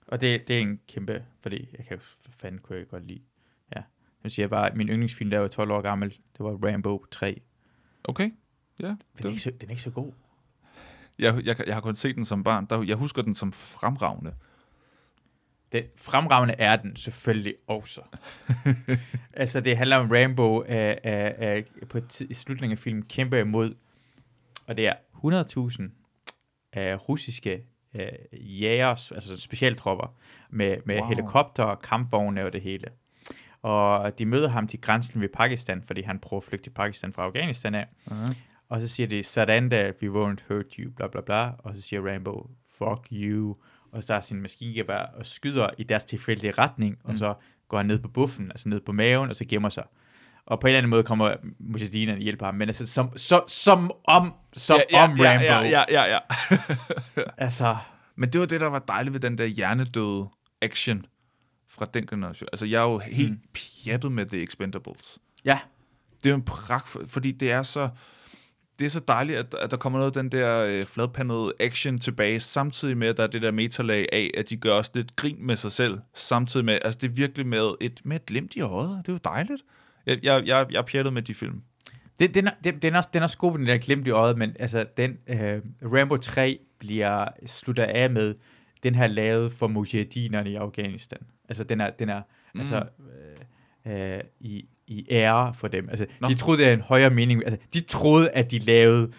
Og 0.07 0.21
det, 0.21 0.47
det 0.47 0.57
er 0.57 0.61
en 0.61 0.79
kæmpe, 0.87 1.25
fordi 1.41 1.69
jeg 1.77 1.85
kan 1.85 1.97
jo 1.97 2.03
for 2.21 2.31
fanden 2.31 2.61
kunne 2.61 2.77
jeg 2.77 2.87
godt 2.87 3.07
lide. 3.07 3.21
Ja. 3.75 3.81
Nu 4.23 4.29
siger 4.29 4.43
jeg 4.43 4.49
bare, 4.49 4.69
at 4.69 4.75
min 4.75 4.89
yndlingsfilm, 4.89 5.29
der 5.29 5.39
var 5.39 5.47
12 5.47 5.71
år 5.71 5.81
gammel, 5.81 6.09
det 6.09 6.39
var 6.39 6.51
Rambo 6.71 7.05
3. 7.11 7.41
Okay. 8.03 8.31
Ja, 8.79 8.87
Den 8.87 8.97
er, 9.17 9.21
det, 9.21 9.29
ikke 9.29 9.41
så, 9.41 9.51
den 9.51 9.69
er 9.69 9.71
ikke 9.71 9.81
så 9.81 9.91
god. 9.91 10.11
jeg, 11.19 11.45
jeg, 11.45 11.67
jeg 11.67 11.75
har 11.75 11.81
kun 11.81 11.95
set 11.95 12.15
den 12.15 12.25
som 12.25 12.43
barn. 12.43 12.65
Der, 12.65 12.83
jeg 12.83 12.95
husker 12.95 13.21
den 13.21 13.35
som 13.35 13.53
fremragende. 13.53 14.33
Den 15.71 15.83
fremragende 15.95 16.53
er 16.53 16.75
den 16.75 16.95
selvfølgelig 16.95 17.55
også. 17.67 18.01
altså, 19.33 19.61
det 19.61 19.77
handler 19.77 19.95
om 19.97 20.09
Rambo 20.11 20.61
uh, 20.61 20.65
uh, 21.05 21.57
uh, 21.81 21.87
på 21.87 21.99
i 22.29 22.33
slutningen 22.33 22.71
af 22.71 22.79
filmen 22.79 23.03
kæmper 23.03 23.37
imod, 23.37 23.75
og 24.67 24.77
det 24.77 24.87
er 24.87 24.93
100.000 25.13 25.83
uh, 26.77 27.09
russiske 27.09 27.63
uh, 27.97 28.61
jægers, 28.61 29.11
altså 29.11 29.37
specialtropper, 29.37 30.13
med, 30.49 30.77
med 30.85 30.99
Wow. 30.99 31.07
helikopter 31.09 31.63
og 31.63 31.81
kampvogne 31.81 32.45
og 32.45 32.53
det 32.53 32.61
hele. 32.61 32.87
Og 33.61 34.19
de 34.19 34.25
møder 34.25 34.47
ham 34.49 34.67
til 34.67 34.81
grænsen 34.81 35.21
ved 35.21 35.29
Pakistan, 35.29 35.83
fordi 35.87 36.01
han 36.01 36.19
prøver 36.19 36.41
at 36.41 36.43
flygte 36.47 36.63
til 36.65 36.69
Pakistan 36.71 37.13
fra 37.13 37.23
Afghanistan 37.23 37.75
af. 37.75 37.85
Uh-huh. 38.07 38.33
Og 38.69 38.81
så 38.81 38.87
siger 38.87 39.07
de, 39.07 39.23
sådan 39.23 39.71
der, 39.71 39.91
we 40.01 40.07
won't 40.07 40.53
hurt 40.53 40.73
you, 40.73 40.91
bla 40.91 41.07
bla 41.07 41.21
bla. 41.21 41.49
Og 41.57 41.75
så 41.75 41.81
siger 41.81 42.13
Rambo, 42.13 42.49
fuck 42.77 43.07
you. 43.11 43.55
Og 43.91 44.03
så 44.03 44.13
er 44.13 44.21
sin 44.21 44.41
maskingevær 44.41 44.99
og 44.99 45.25
skyder 45.25 45.69
i 45.77 45.83
deres 45.83 46.03
tilfældige 46.03 46.51
retning. 46.51 46.97
Og 47.03 47.11
Mm. 47.11 47.17
så 47.17 47.33
går 47.67 47.77
han 47.77 47.85
ned 47.85 47.99
på 47.99 48.07
buffen, 48.07 48.51
altså 48.51 48.69
ned 48.69 48.79
på 48.79 48.91
maven, 48.91 49.29
og 49.29 49.35
så 49.35 49.45
gemmer 49.49 49.69
sig. 49.69 49.83
Og 50.47 50.59
på 50.59 50.67
en 50.67 50.69
eller 50.69 50.77
anden 50.77 50.89
måde 50.89 51.03
kommer 51.03 51.35
Mujahedinerne 51.59 52.17
og 52.17 52.21
hjælper 52.21 52.45
ham. 52.45 52.55
Men 52.55 52.69
altså, 52.69 52.87
som, 52.87 53.17
som, 53.17 53.43
som 53.47 53.91
om, 54.03 54.33
som 54.53 54.79
ja, 54.91 55.03
om 55.03 55.11
Rambo. 55.11 55.23
Ja, 55.23 55.61
ja, 55.61 55.83
ja, 55.89 56.03
ja. 56.03 56.19
Altså, 57.37 57.77
Men 58.15 58.33
det 58.33 58.39
var 58.39 58.47
det, 58.47 58.61
der 58.61 58.67
var 58.67 58.79
dejligt 58.79 59.13
ved 59.13 59.19
den 59.19 59.37
der 59.37 59.45
hjernedøde 59.45 60.27
action 60.61 61.05
fra 61.69 61.87
den 61.93 62.07
generation. 62.07 62.47
Altså, 62.53 62.65
jeg 62.65 62.79
er 62.79 62.89
jo 62.89 62.97
helt 62.97 63.31
mm. 63.31 63.39
Pjattet 63.53 64.11
med 64.11 64.25
The 64.25 64.43
Expendables. 64.43 65.19
ja, 65.45 65.59
Det 66.17 66.25
er 66.25 66.29
jo 66.29 66.35
en 66.35 66.43
pragt, 66.45 66.97
fordi 67.05 67.31
det 67.31 67.51
er 67.51 67.63
så... 67.63 67.89
Det 68.79 68.85
er 68.85 68.89
så 68.89 68.99
dejligt, 69.07 69.39
at, 69.39 69.53
at 69.53 69.71
der 69.71 69.77
kommer 69.77 69.99
noget 69.99 70.17
af 70.17 70.23
den 70.23 70.31
der 70.31 70.63
øh, 70.63 70.83
fladpandede 70.85 71.53
action 71.59 71.97
tilbage, 71.97 72.39
samtidig 72.39 72.97
med, 72.97 73.07
at 73.07 73.17
der 73.17 73.23
er 73.23 73.27
det 73.27 73.41
der 73.41 73.51
metalag 73.51 74.07
af, 74.11 74.31
at 74.37 74.49
de 74.49 74.57
gør 74.57 74.73
også 74.73 74.91
lidt 74.93 75.15
grin 75.15 75.37
med 75.39 75.55
sig 75.55 75.71
selv, 75.71 75.99
samtidig 76.13 76.65
med, 76.65 76.79
altså 76.81 76.99
det 77.01 77.07
er 77.07 77.11
virkelig 77.13 77.47
med 77.47 77.71
et, 77.81 78.01
med 78.03 78.15
et 78.15 78.25
glimt 78.25 78.55
i 78.55 78.61
øjet. 78.61 78.97
Det 78.97 79.07
er 79.07 79.13
jo 79.13 79.19
dejligt. 79.23 79.61
Jeg, 80.07 80.19
jeg, 80.23 80.43
jeg, 80.47 80.65
jeg 80.71 80.77
er 80.77 80.81
pjattet 80.81 81.13
med 81.13 81.21
de 81.21 81.33
film. 81.33 81.61
det, 82.19 82.33
den, 82.35 82.47
er, 82.47 82.51
den, 82.63 82.79
den, 82.79 82.93
er 82.93 82.97
også, 82.97 83.09
den 83.13 83.19
er 83.19 83.23
også 83.23 83.37
god, 83.37 83.57
den 83.57 83.67
der 83.67 83.77
glimt 83.77 84.07
i 84.07 84.09
øjet, 84.09 84.37
men 84.37 84.55
altså, 84.59 84.85
den, 84.97 85.17
øh, 85.27 85.57
Rambo 85.83 86.17
3 86.17 86.59
bliver 86.79 87.27
slutter 87.47 87.85
af 87.85 88.09
med, 88.09 88.35
den 88.83 88.95
her 88.95 89.07
lavet 89.07 89.53
for 89.53 89.67
mujahedinerne 89.67 90.51
i 90.51 90.55
Afghanistan. 90.55 91.19
Altså, 91.49 91.63
den 91.63 91.81
er, 91.81 91.89
den 91.89 92.09
er 92.09 92.21
Mm. 92.53 92.59
altså, 92.59 92.83
øh, 93.85 94.13
øh, 94.15 94.19
i, 94.39 94.65
i 94.87 95.05
ære 95.11 95.53
for 95.53 95.67
dem. 95.67 95.89
Altså, 95.89 96.05
Nå. 96.21 96.27
de 96.27 96.35
troede, 96.35 96.61
det 96.61 96.69
er 96.69 96.73
en 96.73 96.81
højere 96.81 97.09
mening. 97.09 97.43
Altså, 97.45 97.59
de 97.73 97.79
troede, 97.79 98.29
at 98.29 98.51
de 98.51 98.59
lavede... 98.59 99.11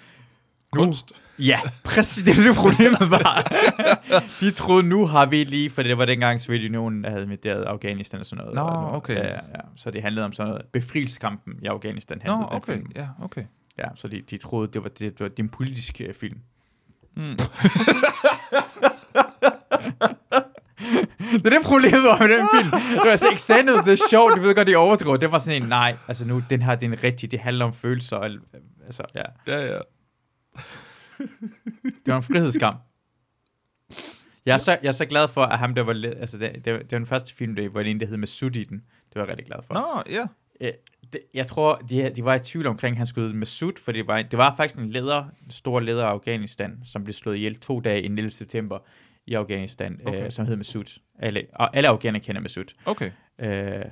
Nu, 0.75 0.85
Kunst. 0.85 1.13
Ja, 1.39 1.61
præcis, 1.85 2.23
det 2.23 2.39
er 2.39 2.43
det 2.43 2.57
problemet 2.57 3.11
var. 3.11 3.53
de 4.41 4.51
troede, 4.51 4.83
nu 4.83 5.07
har 5.07 5.27
vi 5.27 5.45
lige, 5.45 5.71
for 5.71 5.83
det 5.83 5.99
var 5.99 6.05
dengang 6.05 6.41
Sovjetunionen, 6.41 7.05
der 7.05 7.11
havde 7.11 7.23
invaderet 7.23 7.65
Afghanistan 7.65 8.21
og 8.21 8.27
sådan 8.27 8.45
noget. 8.45 8.55
Nå, 8.55 8.97
okay. 8.97 9.17
Ja, 9.17 9.33
ja. 9.35 9.61
Så 9.77 9.91
det 9.91 10.03
handlede 10.03 10.25
om 10.27 10.33
sådan 10.33 10.51
noget. 10.51 10.67
Befrielseskampen 10.73 11.55
i 11.63 11.67
Afghanistan 11.67 12.21
handlede 12.23 12.41
Nå, 12.41 12.49
den 12.49 12.57
okay. 12.57 12.73
film. 12.73 12.91
Ja, 12.97 13.09
okay. 13.23 13.45
Ja, 13.79 13.89
så 13.95 14.09
de, 14.09 14.23
de 14.31 14.37
troede, 14.37 14.73
det 14.73 14.83
var, 14.83 14.89
det, 14.89 15.01
det 15.01 15.21
var 15.21 15.29
din 15.29 15.49
politiske 15.49 16.05
øh, 16.05 16.15
film. 16.15 16.39
Mm. 17.17 17.23
det 21.33 21.47
er 21.47 21.51
det 21.51 21.63
problemet 21.65 22.03
var 22.03 22.19
med 22.19 22.29
den 22.29 22.49
film. 22.55 22.71
Det 22.71 23.01
var 23.05 23.11
altså 23.11 23.31
extended, 23.33 23.75
det 23.85 23.93
er 23.93 24.09
sjovt, 24.11 24.35
jeg 24.35 24.43
ved 24.43 24.55
godt, 24.55 24.67
de 24.67 24.77
overdriver. 24.77 25.17
Det 25.17 25.33
var 25.33 25.39
sådan 25.39 25.63
en, 25.63 25.69
nej, 25.69 25.97
altså 26.09 26.27
nu, 26.27 26.43
den 26.51 26.63
her, 26.63 26.75
det 26.75 26.87
er 26.87 26.93
en 26.93 27.03
rigtig, 27.05 27.31
det 27.31 27.41
handler 27.41 27.65
om 27.65 27.73
følelser. 27.73 28.17
Og, 28.17 28.31
altså, 28.81 29.03
ja, 29.15 29.23
Ja, 29.47 29.67
ja. 29.67 29.79
det 32.05 32.07
var 32.07 32.17
en 32.17 32.23
frihedskamp. 32.23 32.81
Jeg 34.47 34.55
er, 34.55 34.59
så, 34.59 34.79
jeg 34.83 34.89
er 34.89 34.93
så 34.93 35.07
glad 35.07 35.29
for, 35.29 35.43
at 35.43 35.59
ham, 35.59 35.75
der 35.75 35.83
var, 35.83 35.93
altså 35.93 36.39
det, 36.39 36.65
det, 36.65 36.73
var, 36.73 36.79
det 36.79 36.93
var 36.93 36.99
den 36.99 37.07
første 37.07 37.35
film, 37.35 37.55
der 37.55 37.69
var 37.69 37.81
en, 37.81 38.01
der 38.01 38.07
hed 38.07 38.17
Masud 38.17 38.57
i 38.57 38.65
den. 38.65 38.77
Det 38.79 39.15
var 39.15 39.21
jeg 39.21 39.29
rigtig 39.29 39.47
glad 39.47 39.59
for. 39.67 39.75
Nå, 39.75 40.03
ja. 40.11 40.27
Øh, 40.61 40.73
det, 41.13 41.21
jeg 41.35 41.47
tror, 41.47 41.77
de, 41.77 42.11
de 42.17 42.25
var 42.25 42.35
i 42.35 42.39
tvivl 42.39 42.67
omkring, 42.67 42.93
at 42.93 42.99
han 42.99 43.07
skulle 43.07 43.29
med 43.29 43.39
Masud, 43.39 43.73
for 43.85 43.93
det 43.93 44.07
var, 44.07 44.23
det 44.23 44.39
var 44.39 44.55
faktisk 44.57 44.79
en 44.79 44.89
leder, 44.89 45.25
en 45.45 45.51
stor 45.51 45.81
leder 45.81 46.05
af 46.05 46.11
Afghanistan, 46.11 46.81
som 46.85 47.05
blev 47.05 47.15
slået 47.15 47.37
ihjel 47.37 47.57
to 47.57 47.81
dage 47.81 48.03
i 48.03 48.05
11. 48.07 48.31
september 48.31 48.79
i 49.27 49.35
Afghanistan, 49.35 49.99
Okay. 50.01 50.09
okay. 50.09 50.27
øh, 50.27 50.33
som 50.33 50.47
hed 50.47 50.57
Masud. 50.57 51.01
Alle, 51.19 51.47
og 51.55 51.77
alle 51.77 51.89
afghanere 51.89 52.23
kender 52.23 52.41
Masud. 52.41 52.65
Okay. 52.87 53.11
Øh, 53.39 53.85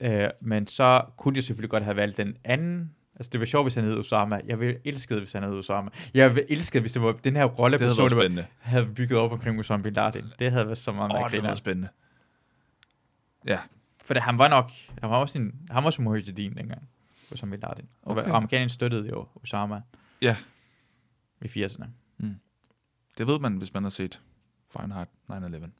øh, 0.00 0.28
men 0.40 0.66
så 0.66 1.02
kunne 1.16 1.34
de 1.34 1.42
selvfølgelig 1.42 1.70
godt 1.70 1.84
have 1.84 1.96
valgt 1.96 2.16
den 2.16 2.36
anden. 2.44 2.90
Altså, 3.20 3.30
det 3.30 3.40
var 3.40 3.46
sjovt, 3.46 3.64
hvis 3.64 3.74
han 3.74 3.84
hed 3.84 3.98
Osama. 3.98 4.40
Jeg 4.46 4.60
ville 4.60 4.78
elske 4.84 5.14
det, 5.14 5.20
hvis 5.22 5.32
han 5.32 5.42
hed 5.42 5.52
Osama. 5.52 5.90
Jeg 6.14 6.34
ville 6.34 6.50
elske 6.50 6.72
det, 6.74 6.82
hvis 6.82 6.92
det 6.92 7.02
var 7.02 7.12
den 7.12 7.36
her 7.36 7.44
rolle, 7.44 7.78
Det 7.78 7.86
havde 7.86 7.90
person, 7.96 8.18
der 8.18 8.34
var- 8.34 8.46
havde 8.60 8.86
bygget 8.86 9.18
op 9.18 9.32
omkring 9.32 9.60
Osama 9.60 9.82
Bin 9.82 9.92
Laden. 9.92 10.32
Det 10.38 10.52
havde 10.52 10.66
været 10.66 10.78
så 10.78 10.92
meget 10.92 11.12
Åh, 11.12 11.14
mere 11.16 11.24
oh, 11.24 11.30
det 11.30 11.32
havde 11.32 11.44
været 11.46 11.58
spændende. 11.58 11.88
Ja. 13.46 13.58
For 14.04 14.14
det, 14.14 14.22
han 14.22 14.38
var 14.38 14.48
nok, 14.48 14.70
han 15.00 15.10
var 15.10 15.16
også 15.16 15.38
en, 15.38 15.60
han 15.70 15.84
var 15.84 15.90
som 15.90 16.04
Mujahedin 16.04 16.56
dengang, 16.56 16.88
Osama 17.32 17.50
Bin 17.50 17.60
Laden. 17.60 17.88
Okay. 18.02 18.22
Og 18.22 18.36
amerikanerne 18.36 18.70
støttede 18.70 19.08
jo 19.08 19.26
Osama. 19.42 19.80
Ja. 20.22 20.36
I 21.42 21.46
80'erne. 21.64 21.86
Det 23.18 23.26
ved 23.26 23.38
man, 23.38 23.56
hvis 23.56 23.74
man 23.74 23.82
har 23.82 23.90
set 23.90 24.20
Fahrenheit 24.70 25.08
9-11. 25.30 25.70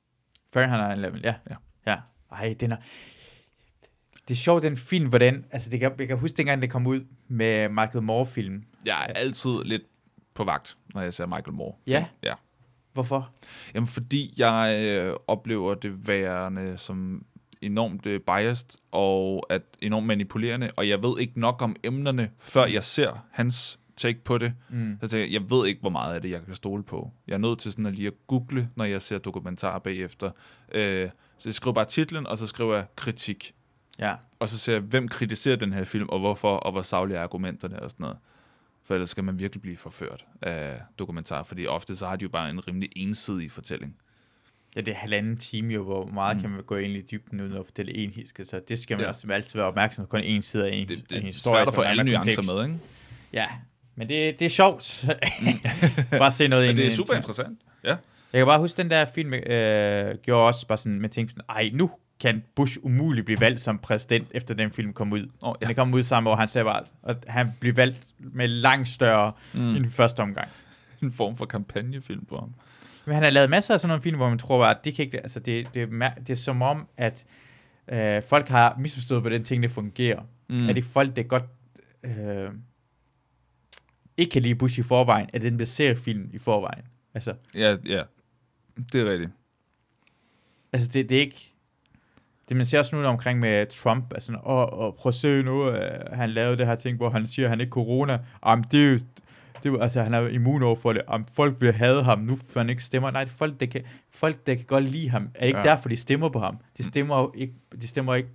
Fahrenheit 0.52 1.12
9/11, 1.14 1.20
ja. 1.22 1.34
Ja. 1.50 1.56
Ja. 1.86 1.96
Ej, 2.32 2.56
den 2.60 2.72
er... 2.72 2.76
Det 4.30 4.36
er 4.36 4.40
sjovt, 4.40 4.62
den 4.62 4.76
film, 4.76 5.08
hvordan... 5.08 5.44
Altså, 5.50 5.70
det 5.70 5.80
kan, 5.80 5.92
jeg 5.98 6.08
kan 6.08 6.18
huske, 6.18 6.36
dengang 6.36 6.62
det 6.62 6.70
kom 6.70 6.86
ud 6.86 7.00
med 7.28 7.68
Michael 7.68 8.02
Moore-film. 8.02 8.62
Jeg 8.86 9.06
er 9.08 9.12
altid 9.12 9.64
lidt 9.64 9.82
på 10.34 10.44
vagt, 10.44 10.76
når 10.94 11.00
jeg 11.00 11.14
ser 11.14 11.26
Michael 11.26 11.52
Moore. 11.52 11.74
Ja? 11.86 12.06
Ja. 12.22 12.34
Hvorfor? 12.92 13.30
Jamen, 13.74 13.86
fordi 13.86 14.34
jeg 14.38 14.86
øh, 14.86 15.14
oplever 15.26 15.74
det 15.74 16.08
værende 16.08 16.78
som 16.78 17.24
enormt 17.60 18.06
øh, 18.06 18.20
biased 18.20 18.68
og 18.90 19.46
at 19.48 19.62
enormt 19.80 20.06
manipulerende, 20.06 20.70
og 20.76 20.88
jeg 20.88 21.02
ved 21.02 21.20
ikke 21.20 21.40
nok 21.40 21.62
om 21.62 21.76
emnerne, 21.84 22.30
før 22.38 22.64
jeg 22.64 22.84
ser 22.84 23.26
hans 23.30 23.78
take 23.96 24.24
på 24.24 24.38
det. 24.38 24.52
Mm. 24.68 24.98
Så 25.00 25.08
tænker 25.08 25.24
jeg, 25.24 25.32
jeg 25.32 25.50
ved 25.50 25.66
ikke, 25.66 25.80
hvor 25.80 25.90
meget 25.90 26.14
af 26.14 26.22
det, 26.22 26.30
jeg 26.30 26.44
kan 26.44 26.54
stole 26.54 26.82
på. 26.82 27.10
Jeg 27.26 27.34
er 27.34 27.38
nødt 27.38 27.58
til 27.58 27.72
sådan 27.72 27.86
at 27.86 27.94
lige 27.94 28.06
at 28.06 28.26
google, 28.26 28.68
når 28.76 28.84
jeg 28.84 29.02
ser 29.02 29.18
dokumentarer 29.18 29.78
bagefter. 29.78 30.30
Øh, 30.72 31.08
så 31.38 31.48
jeg 31.48 31.54
skriver 31.54 31.74
bare 31.74 31.84
titlen, 31.84 32.26
og 32.26 32.38
så 32.38 32.46
skriver 32.46 32.74
jeg 32.74 32.84
kritik. 32.96 33.54
Ja. 34.00 34.14
Og 34.38 34.48
så 34.48 34.58
ser 34.58 34.72
jeg, 34.72 34.82
hvem 34.82 35.08
kritiserer 35.08 35.56
den 35.56 35.72
her 35.72 35.84
film, 35.84 36.08
og 36.08 36.18
hvorfor, 36.18 36.56
og 36.56 36.72
hvor 36.72 36.82
savlige 36.82 37.18
er 37.18 37.22
argumenterne 37.22 37.82
og 37.82 37.90
sådan 37.90 38.04
noget. 38.04 38.18
For 38.84 38.94
ellers 38.94 39.10
skal 39.10 39.24
man 39.24 39.38
virkelig 39.38 39.62
blive 39.62 39.76
forført 39.76 40.26
af 40.42 40.80
dokumentarer, 40.98 41.44
fordi 41.44 41.66
ofte 41.66 41.96
så 41.96 42.06
har 42.06 42.16
de 42.16 42.22
jo 42.22 42.28
bare 42.28 42.50
en 42.50 42.68
rimelig 42.68 42.88
ensidig 42.96 43.50
fortælling. 43.52 43.96
Ja, 44.76 44.80
det 44.80 44.92
er 44.92 44.96
halvanden 44.96 45.36
time 45.36 45.72
jo, 45.74 45.82
hvor 45.82 46.06
meget 46.06 46.36
Mm. 46.36 46.38
mm. 46.38 46.42
kan 46.42 46.50
man 46.50 46.62
gå 46.62 46.76
ind 46.76 46.92
i 46.92 47.00
dybden 47.02 47.40
uden 47.40 47.52
at 47.56 47.64
fortælle 47.64 47.94
en 47.96 48.10
hisk. 48.10 48.40
Så 48.44 48.60
det 48.68 48.78
skal 48.78 48.96
man 48.96 49.04
Ja. 49.04 49.08
også 49.08 49.26
altid 49.32 49.52
være 49.58 49.66
opmærksom 49.66 50.04
på. 50.04 50.08
Kun 50.08 50.20
en 50.20 50.42
side 50.42 50.68
af 50.70 50.74
en, 50.74 50.88
Det, 50.88 51.10
det 51.10 51.16
en 51.16 51.22
er 51.22 51.26
historie. 51.26 51.56
svært 51.58 51.68
at 51.68 51.74
få 51.74 51.80
er 51.80 51.84
alle 51.86 52.04
nuancer 52.04 52.54
med, 52.54 52.64
ikke? 52.64 52.78
Ja, 53.32 53.46
men 53.96 54.08
det, 54.08 54.38
det 54.38 54.44
er 54.44 54.48
sjovt. 54.50 55.04
bare 56.18 56.30
se 56.30 56.48
noget 56.48 56.68
ind 56.68 56.76
det 56.76 56.86
er 56.86 56.90
super 56.90 57.14
interessant. 57.14 57.58
Ja. 57.84 57.88
Jeg 58.32 58.38
kan 58.40 58.46
bare 58.46 58.58
huske, 58.58 58.76
den 58.76 58.90
der 58.90 59.06
film 59.14 59.34
øh, 59.34 60.14
gjorde 60.22 60.46
også 60.46 60.66
bare 60.66 60.78
sådan, 60.78 61.00
man 61.00 61.10
tænkte 61.10 61.32
sådan, 61.32 61.44
ej, 61.48 61.70
nu 61.72 61.90
kan 62.20 62.42
Bush 62.54 62.78
umuligt 62.82 63.24
blive 63.24 63.40
valgt 63.40 63.60
som 63.60 63.78
præsident, 63.78 64.28
efter 64.30 64.54
den 64.54 64.70
film 64.70 64.92
kom 64.92 65.12
ud. 65.12 65.28
Oh, 65.42 65.54
Ja. 65.62 65.66
Den 65.66 65.74
kom 65.74 65.94
ud 65.94 66.02
samme 66.02 66.30
år, 66.30 66.36
han 66.36 66.48
sagde 66.48 66.64
bare, 66.64 66.82
at 67.02 67.16
han 67.28 67.48
blev 67.60 67.76
valgt 67.76 68.06
med 68.18 68.48
langt 68.48 68.88
større 68.88 69.32
Mm. 69.54 69.76
end 69.76 69.90
første 69.90 70.20
omgang. 70.20 70.48
En 71.02 71.10
form 71.12 71.36
for 71.36 71.44
kampagnefilm 71.46 72.26
for 72.26 72.40
ham. 72.40 72.54
Men 73.06 73.14
han 73.14 73.22
har 73.22 73.30
lavet 73.30 73.50
masser 73.50 73.74
af 73.74 73.80
sådan 73.80 73.88
nogle 73.88 74.02
film, 74.02 74.16
hvor 74.16 74.28
man 74.28 74.38
tror 74.38 74.58
bare, 74.58 74.70
at 74.78 74.84
det 74.84 74.94
kan 74.94 75.04
ikke, 75.04 75.20
altså 75.20 75.40
det, 75.40 75.66
det, 75.74 75.82
er, 75.82 75.86
mær- 75.86 76.20
det 76.20 76.30
er 76.30 76.34
som 76.36 76.62
om, 76.62 76.86
at 76.96 77.24
øh, 77.92 78.22
folk 78.22 78.48
har 78.48 78.76
misforstået, 78.78 79.20
hvordan 79.20 79.44
tingene 79.44 79.68
fungerer. 79.68 80.22
Mm. 80.48 80.68
Er 80.68 80.72
det 80.72 80.84
folk, 80.84 81.16
der 81.16 81.22
godt 81.22 81.42
øh, 82.04 82.50
ikke 84.16 84.30
kan 84.30 84.42
lide 84.42 84.54
Bush 84.54 84.78
i 84.78 84.82
forvejen, 84.82 85.30
at 85.32 85.40
den 85.40 85.66
ser 85.66 85.94
film 85.94 86.30
i 86.32 86.38
forvejen. 86.38 86.84
Altså, 87.14 87.34
Ja, 87.54 87.76
ja. 87.86 88.02
Det 88.92 89.00
er 89.00 89.10
rigtigt. 89.12 89.30
altså 90.72 90.88
det, 90.92 91.08
det 91.08 91.16
er 91.16 91.20
ikke... 91.20 91.49
Det 92.50 92.56
man 92.56 92.66
ser 92.66 92.78
også 92.78 92.96
nu 92.96 93.04
omkring 93.04 93.38
med 93.40 93.66
Trump, 93.66 94.12
altså, 94.14 94.36
og, 94.42 94.72
og 94.72 94.94
prøv 94.94 95.08
at 95.10 95.14
se 95.14 95.42
nu, 95.42 95.68
øh, 95.70 96.00
han 96.12 96.30
lavede 96.30 96.56
det 96.58 96.66
her 96.66 96.74
ting, 96.74 96.96
hvor 96.96 97.10
han 97.10 97.26
siger, 97.26 97.46
at 97.46 97.50
han 97.50 97.60
ikke 97.60 97.70
corona. 97.70 98.18
Jamen, 98.46 98.64
det 98.70 98.86
er 98.86 98.92
jo, 98.92 98.98
det 99.62 99.72
er, 99.74 99.78
altså, 99.82 100.02
han 100.02 100.14
er 100.14 100.28
immun 100.28 100.62
over 100.62 100.76
for 100.76 100.92
det. 100.92 101.02
Jamen, 101.10 101.26
folk 101.32 101.60
vil 101.60 101.72
have 101.72 102.02
ham, 102.04 102.18
nu 102.18 102.36
for 102.48 102.60
han 102.60 102.70
ikke 102.70 102.84
stemmer. 102.84 103.10
Nej, 103.10 103.26
folk, 103.28 103.60
der 103.60 103.66
kan, 103.66 103.82
folk, 104.10 104.46
der 104.46 104.54
kan 104.54 104.64
godt 104.64 104.84
lide 104.84 105.10
ham, 105.10 105.28
er 105.34 105.46
ikke 105.46 105.58
Ja. 105.58 105.64
derfor, 105.64 105.88
de 105.88 105.96
stemmer 105.96 106.28
på 106.28 106.38
ham. 106.38 106.58
De 106.78 106.82
stemmer 106.82 107.18
jo 107.20 107.32
ikke, 107.36 107.54
de 107.80 107.88
stemmer 107.88 108.14
ikke, 108.14 108.28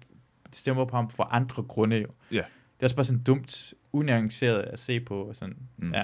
de 0.52 0.58
stemmer 0.58 0.86
på 0.86 0.96
ham 0.96 1.10
for 1.10 1.24
andre 1.24 1.64
grunde 1.64 1.98
jo. 1.98 2.08
Ja. 2.32 2.36
Det 2.38 2.44
er 2.80 2.86
også 2.86 2.96
bare 2.96 3.06
sådan 3.06 3.24
dumt, 3.24 3.74
unuanceret 3.94 4.60
at 4.62 4.80
se 4.80 5.00
på, 5.00 5.30
sådan, 5.34 5.56
Mm. 5.78 5.86
mm. 5.88 5.94
ja, 5.94 6.04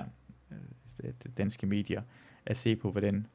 øh, 1.04 1.10
danske 1.38 1.68
medier, 1.68 2.02
at 2.46 2.58
se 2.58 2.76
på, 2.76 2.92
hvordan 2.92 3.26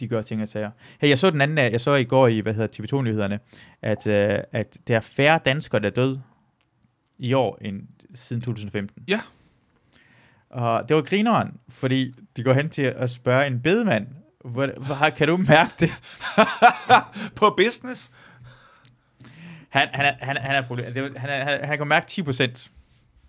de 0.00 0.08
gør 0.08 0.22
ting 0.22 0.42
og 0.42 0.48
sager. 0.48 0.70
Hey, 1.00 1.08
jeg 1.08 1.18
så 1.18 1.30
den 1.30 1.40
anden, 1.40 1.58
øh, 1.58 1.72
jeg 1.72 1.80
så 1.80 1.94
i 1.94 2.04
går 2.04 2.28
i, 2.28 2.38
hvad 2.40 2.54
hedder 2.54 2.84
TV2-nyhederne, 2.98 3.40
at, 3.82 4.06
øh, 4.06 4.38
at 4.52 4.78
der 4.88 4.96
er 4.96 5.00
færre 5.00 5.40
danskere, 5.44 5.80
der 5.80 5.86
er 5.86 5.90
døde 5.90 6.22
i 7.18 7.32
år, 7.32 7.58
end 7.60 7.82
siden 8.14 8.42
2015. 8.42 9.04
Ja. 9.08 9.20
Og 10.50 10.88
det 10.88 10.96
var 10.96 11.02
grineren, 11.02 11.56
fordi 11.68 12.14
de 12.36 12.42
går 12.42 12.52
hen 12.52 12.68
til 12.70 12.82
at 12.82 13.10
spørge 13.10 13.46
en 13.46 13.60
bedemand, 13.62 14.06
hvor, 14.44 14.66
hvor, 14.86 15.10
kan 15.16 15.28
du 15.28 15.36
mærke 15.36 15.70
det? 15.80 15.90
På 17.36 17.54
business? 17.56 18.10
Han, 19.68 19.88
han, 19.92 20.06
er, 20.06 20.12
han, 20.20 20.36
er- 20.36 20.40
han 20.40 20.54
er 20.56 20.66
problem. 20.66 20.86
Han, 21.16 21.30
er, 21.30 21.44
han, 21.44 21.64
han 21.64 21.78
kan 21.78 21.88
mærke 21.88 22.06
10 22.06 22.22
procent. 22.22 22.70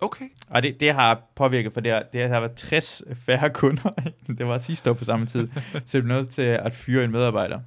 Okay. 0.02 0.26
Og 0.50 0.64
det, 0.64 0.80
det 0.80 0.94
har 0.94 1.22
påvirket, 1.36 1.74
for 1.74 1.80
det, 1.82 1.92
har- 1.92 2.04
det 2.14 2.30
har 2.30 2.40
været 2.40 2.54
60 2.56 3.02
færre 3.26 3.50
kunder. 3.62 3.90
end 4.30 4.38
det 4.38 4.48
var 4.48 4.58
sidste 4.58 4.90
år 4.90 4.94
på 4.94 5.04
samme 5.04 5.26
tid. 5.26 5.50
Så 5.74 5.98
det 5.98 6.04
blev 6.04 6.16
nødt 6.18 6.30
til 6.30 6.42
at 6.42 6.74
fyre 6.76 7.04
en 7.04 7.12
medarbejder. 7.12 7.60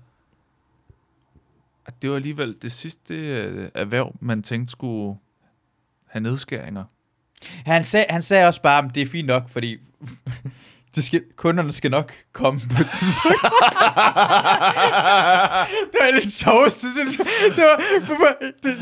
Det 2.03 2.11
var 2.11 2.16
alligevel 2.16 2.57
det 2.62 2.72
sidste 2.72 3.14
øh, 3.45 3.68
erhverv, 3.74 4.14
man 4.20 4.43
tænkte 4.43 4.72
skulle 4.72 5.18
have 6.07 6.22
nedskæringer. 6.22 6.85
Han 7.66 7.85
sagde, 7.85 8.07
han 8.11 8.22
sagde 8.22 8.47
også 8.47 8.62
bare, 8.62 8.85
at 8.85 8.95
det 8.95 9.03
er 9.03 9.07
fint 9.07 9.26
nok, 9.26 9.49
fordi 9.49 9.78
det 10.95 11.05
skal, 11.05 11.22
kunderne 11.36 11.72
skal 11.72 11.90
nok 11.90 12.12
komme 12.32 12.61
på 12.61 12.66
et 12.82 12.88
tidspunkt. 12.99 13.43
det 15.93 15.99
var 16.01 16.11
lidt 16.20 16.32
sjovt, 16.32 16.72
det 16.82 16.90
synes 16.95 17.18
jeg. 17.18 17.26
Det 17.57 17.64
var... 17.64 18.34
Det, 18.62 18.76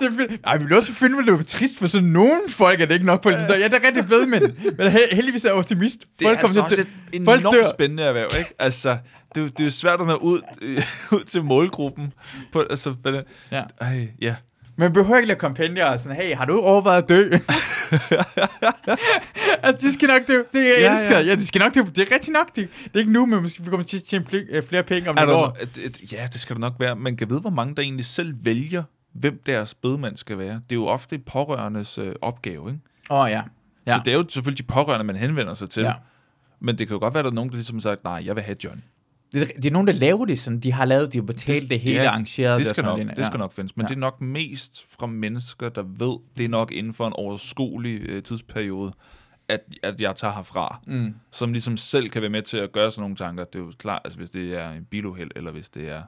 det 0.00 0.30
er. 0.30 0.36
Ej, 0.46 0.56
vi 0.56 0.64
vil 0.64 0.76
også 0.76 0.92
finde, 0.92 1.18
at 1.18 1.24
det 1.26 1.32
var 1.34 1.42
trist 1.42 1.78
for 1.78 1.86
sådan 1.86 2.08
nogen 2.08 2.40
folk, 2.48 2.80
er 2.80 2.86
det 2.86 2.94
ikke 2.94 3.06
nok 3.06 3.22
for 3.22 3.30
Ja, 3.30 3.46
det 3.46 3.74
er 3.74 3.86
rigtig 3.86 4.10
ved, 4.10 4.26
men, 4.26 4.42
men 4.78 4.86
he- 4.92 5.14
heldigvis 5.14 5.44
er 5.44 5.48
jeg 5.48 5.56
optimist. 5.58 5.98
Det 6.18 6.26
er 6.26 6.30
altså 6.30 6.48
til- 6.52 6.60
også 6.62 6.80
et 7.12 7.22
folk 7.24 7.40
enormt 7.40 7.56
dør. 7.56 7.64
spændende 7.74 8.02
erhverv, 8.02 8.28
ikke? 8.38 8.54
Altså, 8.58 8.96
det, 9.34 9.42
er 9.44 9.48
det 9.48 9.60
er 9.60 9.64
jo 9.64 9.70
svært 9.70 10.00
at 10.00 10.06
nå 10.06 10.14
ud, 10.14 10.40
øh, 10.62 10.82
ud 11.18 11.24
til 11.24 11.44
målgruppen. 11.44 12.12
På, 12.52 12.64
altså, 12.70 12.94
det, 13.04 13.24
Ja. 13.52 13.62
ej, 13.80 14.08
ja. 14.22 14.34
Man 14.80 14.92
behøver 14.92 15.16
ikke 15.16 15.28
lade 15.28 15.38
kampagner 15.38 15.84
og 15.84 16.00
sådan, 16.00 16.16
hey, 16.16 16.34
har 16.34 16.44
du 16.44 16.60
overvejet 16.60 17.02
at 17.02 17.08
dø? 17.08 17.30
altså, 19.62 19.86
de 19.86 19.92
skal 19.92 20.08
nok 20.08 20.28
dø. 20.28 20.42
Det 20.52 20.64
jeg 20.64 20.76
Ja, 20.80 20.90
elsker. 20.98 21.18
ja. 21.18 21.24
Ja. 21.24 21.34
de 21.34 21.46
skal 21.46 21.58
nok 21.58 21.74
dø. 21.74 21.80
Det 21.80 21.98
er 21.98 22.14
rigtig 22.14 22.32
nok. 22.32 22.56
Det, 22.56 22.68
det 22.84 22.90
er 22.94 22.98
ikke 22.98 23.12
nu, 23.12 23.26
men 23.26 23.42
måske 23.42 23.62
vi 23.64 23.70
kommer 23.70 23.84
til 23.84 23.96
at 23.96 24.02
tjene 24.02 24.24
øh, 24.32 24.62
flere 24.62 24.82
penge 24.82 25.10
om 25.10 25.14
nogle 25.16 25.32
år. 25.32 25.56
ja, 26.12 26.26
det 26.32 26.40
skal 26.40 26.56
det 26.56 26.60
nok 26.60 26.74
være. 26.78 26.96
Man 26.96 27.16
kan 27.16 27.30
vide, 27.30 27.40
hvor 27.40 27.50
mange 27.50 27.74
der 27.74 27.82
egentlig 27.82 28.04
selv 28.04 28.34
vælger, 28.44 28.82
hvem 29.12 29.42
deres 29.46 29.74
bedemand 29.74 30.16
skal 30.16 30.38
være. 30.38 30.54
Det 30.54 30.72
er 30.72 30.74
jo 30.74 30.86
ofte 30.86 31.18
pårørendes 31.18 31.98
øh, 31.98 32.12
opgave, 32.22 32.68
ikke? 32.70 32.80
Åh, 33.10 33.18
oh. 33.20 33.30
Ja. 33.30 33.42
Ja. 33.86 33.92
Så 33.94 34.00
det 34.04 34.10
er 34.12 34.14
jo 34.16 34.24
selvfølgelig 34.28 34.66
de 34.68 34.72
pårørende, 34.72 35.04
man 35.04 35.16
henvender 35.16 35.54
sig 35.54 35.70
til. 35.70 35.82
Ja. 35.82 35.92
Men 36.60 36.78
det 36.78 36.86
kan 36.88 36.94
jo 36.94 37.00
godt 37.00 37.14
være, 37.14 37.18
at 37.20 37.24
der 37.24 37.30
er 37.30 37.34
nogen, 37.34 37.50
der 37.50 37.56
ligesom 37.56 37.76
har 37.76 37.80
sagt, 37.80 38.04
nej, 38.04 38.22
jeg 38.24 38.34
vil 38.36 38.42
have 38.44 38.56
John. 38.64 38.82
Det, 39.32 39.42
er- 39.42 39.46
det 39.60 39.64
er 39.64 39.70
nogen, 39.70 39.86
der 39.86 39.92
laver 39.92 40.24
det 40.26 40.38
sådan. 40.38 40.60
De 40.60 40.72
har 40.72 40.84
lavet, 40.84 41.12
de 41.12 41.18
har 41.18 41.22
betalt 41.22 41.60
det, 41.62 41.70
det 41.70 41.80
hele, 41.80 41.96
ja, 41.96 42.02
ja, 42.02 42.08
arrangeret 42.10 42.58
Det 42.58 42.66
skal, 42.66 42.76
sådan 42.76 42.88
nok, 42.90 42.98
noget. 42.98 43.16
det 43.16 43.26
skal 43.26 43.38
nok 43.38 43.52
findes. 43.52 43.76
Men 43.76 43.84
Ja. 43.84 43.88
det 43.88 43.94
er 43.94 43.98
nok 44.00 44.20
mest 44.20 44.86
fra 44.98 45.06
mennesker, 45.06 45.68
der 45.68 45.82
ved, 45.82 46.18
det 46.38 46.44
er 46.44 46.48
nok 46.48 46.72
inden 46.72 46.92
for 46.92 47.06
en 47.06 47.12
overskuelig 47.12 48.00
øh, 48.08 48.22
tidsperiode, 48.22 48.92
at, 49.48 49.60
at 49.82 50.00
jeg 50.00 50.16
tager 50.16 50.34
herfra. 50.34 50.80
Mm. 50.86 51.14
Som 51.30 51.52
ligesom 51.52 51.76
selv 51.76 52.08
kan 52.10 52.22
være 52.22 52.30
med 52.30 52.42
til 52.42 52.56
at 52.56 52.72
gøre 52.72 52.90
sådan 52.90 53.02
nogle 53.02 53.16
tanker. 53.16 53.44
Det 53.44 53.54
er 53.58 53.64
jo 53.64 53.72
klart, 53.78 54.02
altså 54.04 54.18
hvis 54.18 54.30
det 54.30 54.58
er 54.58 54.70
en 54.70 54.84
biluheld, 54.84 55.30
eller 55.36 55.50
hvis 55.50 55.68
det 55.68 55.88
er 55.90 56.02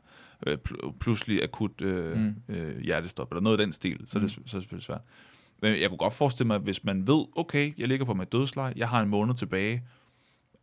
øh, 0.47 0.59
pl- 0.69 0.93
pludselig 1.01 1.43
akut 1.43 1.81
øh. 1.83 2.17
Mm. 2.17 2.35
øh, 2.49 2.81
hjertestop, 2.81 3.31
eller 3.33 3.41
noget 3.43 3.61
af 3.61 3.67
den 3.67 3.73
stil, 3.73 4.01
så, 4.07 4.19
mm. 4.19 4.25
det, 4.25 4.33
så 4.33 4.39
er 4.41 4.43
det 4.43 4.51
selvfølgelig 4.51 4.85
svært. 4.85 5.01
Men 5.63 5.81
jeg 5.81 5.89
kunne 5.89 5.99
godt 5.99 6.15
forestille 6.15 6.47
mig, 6.47 6.55
at 6.57 6.63
hvis 6.63 6.85
man 6.85 7.07
ved, 7.07 7.25
okay, 7.37 7.73
jeg 7.79 7.89
ligger 7.89 8.07
på 8.07 8.15
mit 8.15 8.33
dødsleje, 8.33 8.73
jeg 8.77 8.89
har 8.89 9.01
en 9.03 9.09
måned 9.09 9.35
tilbage, 9.35 9.83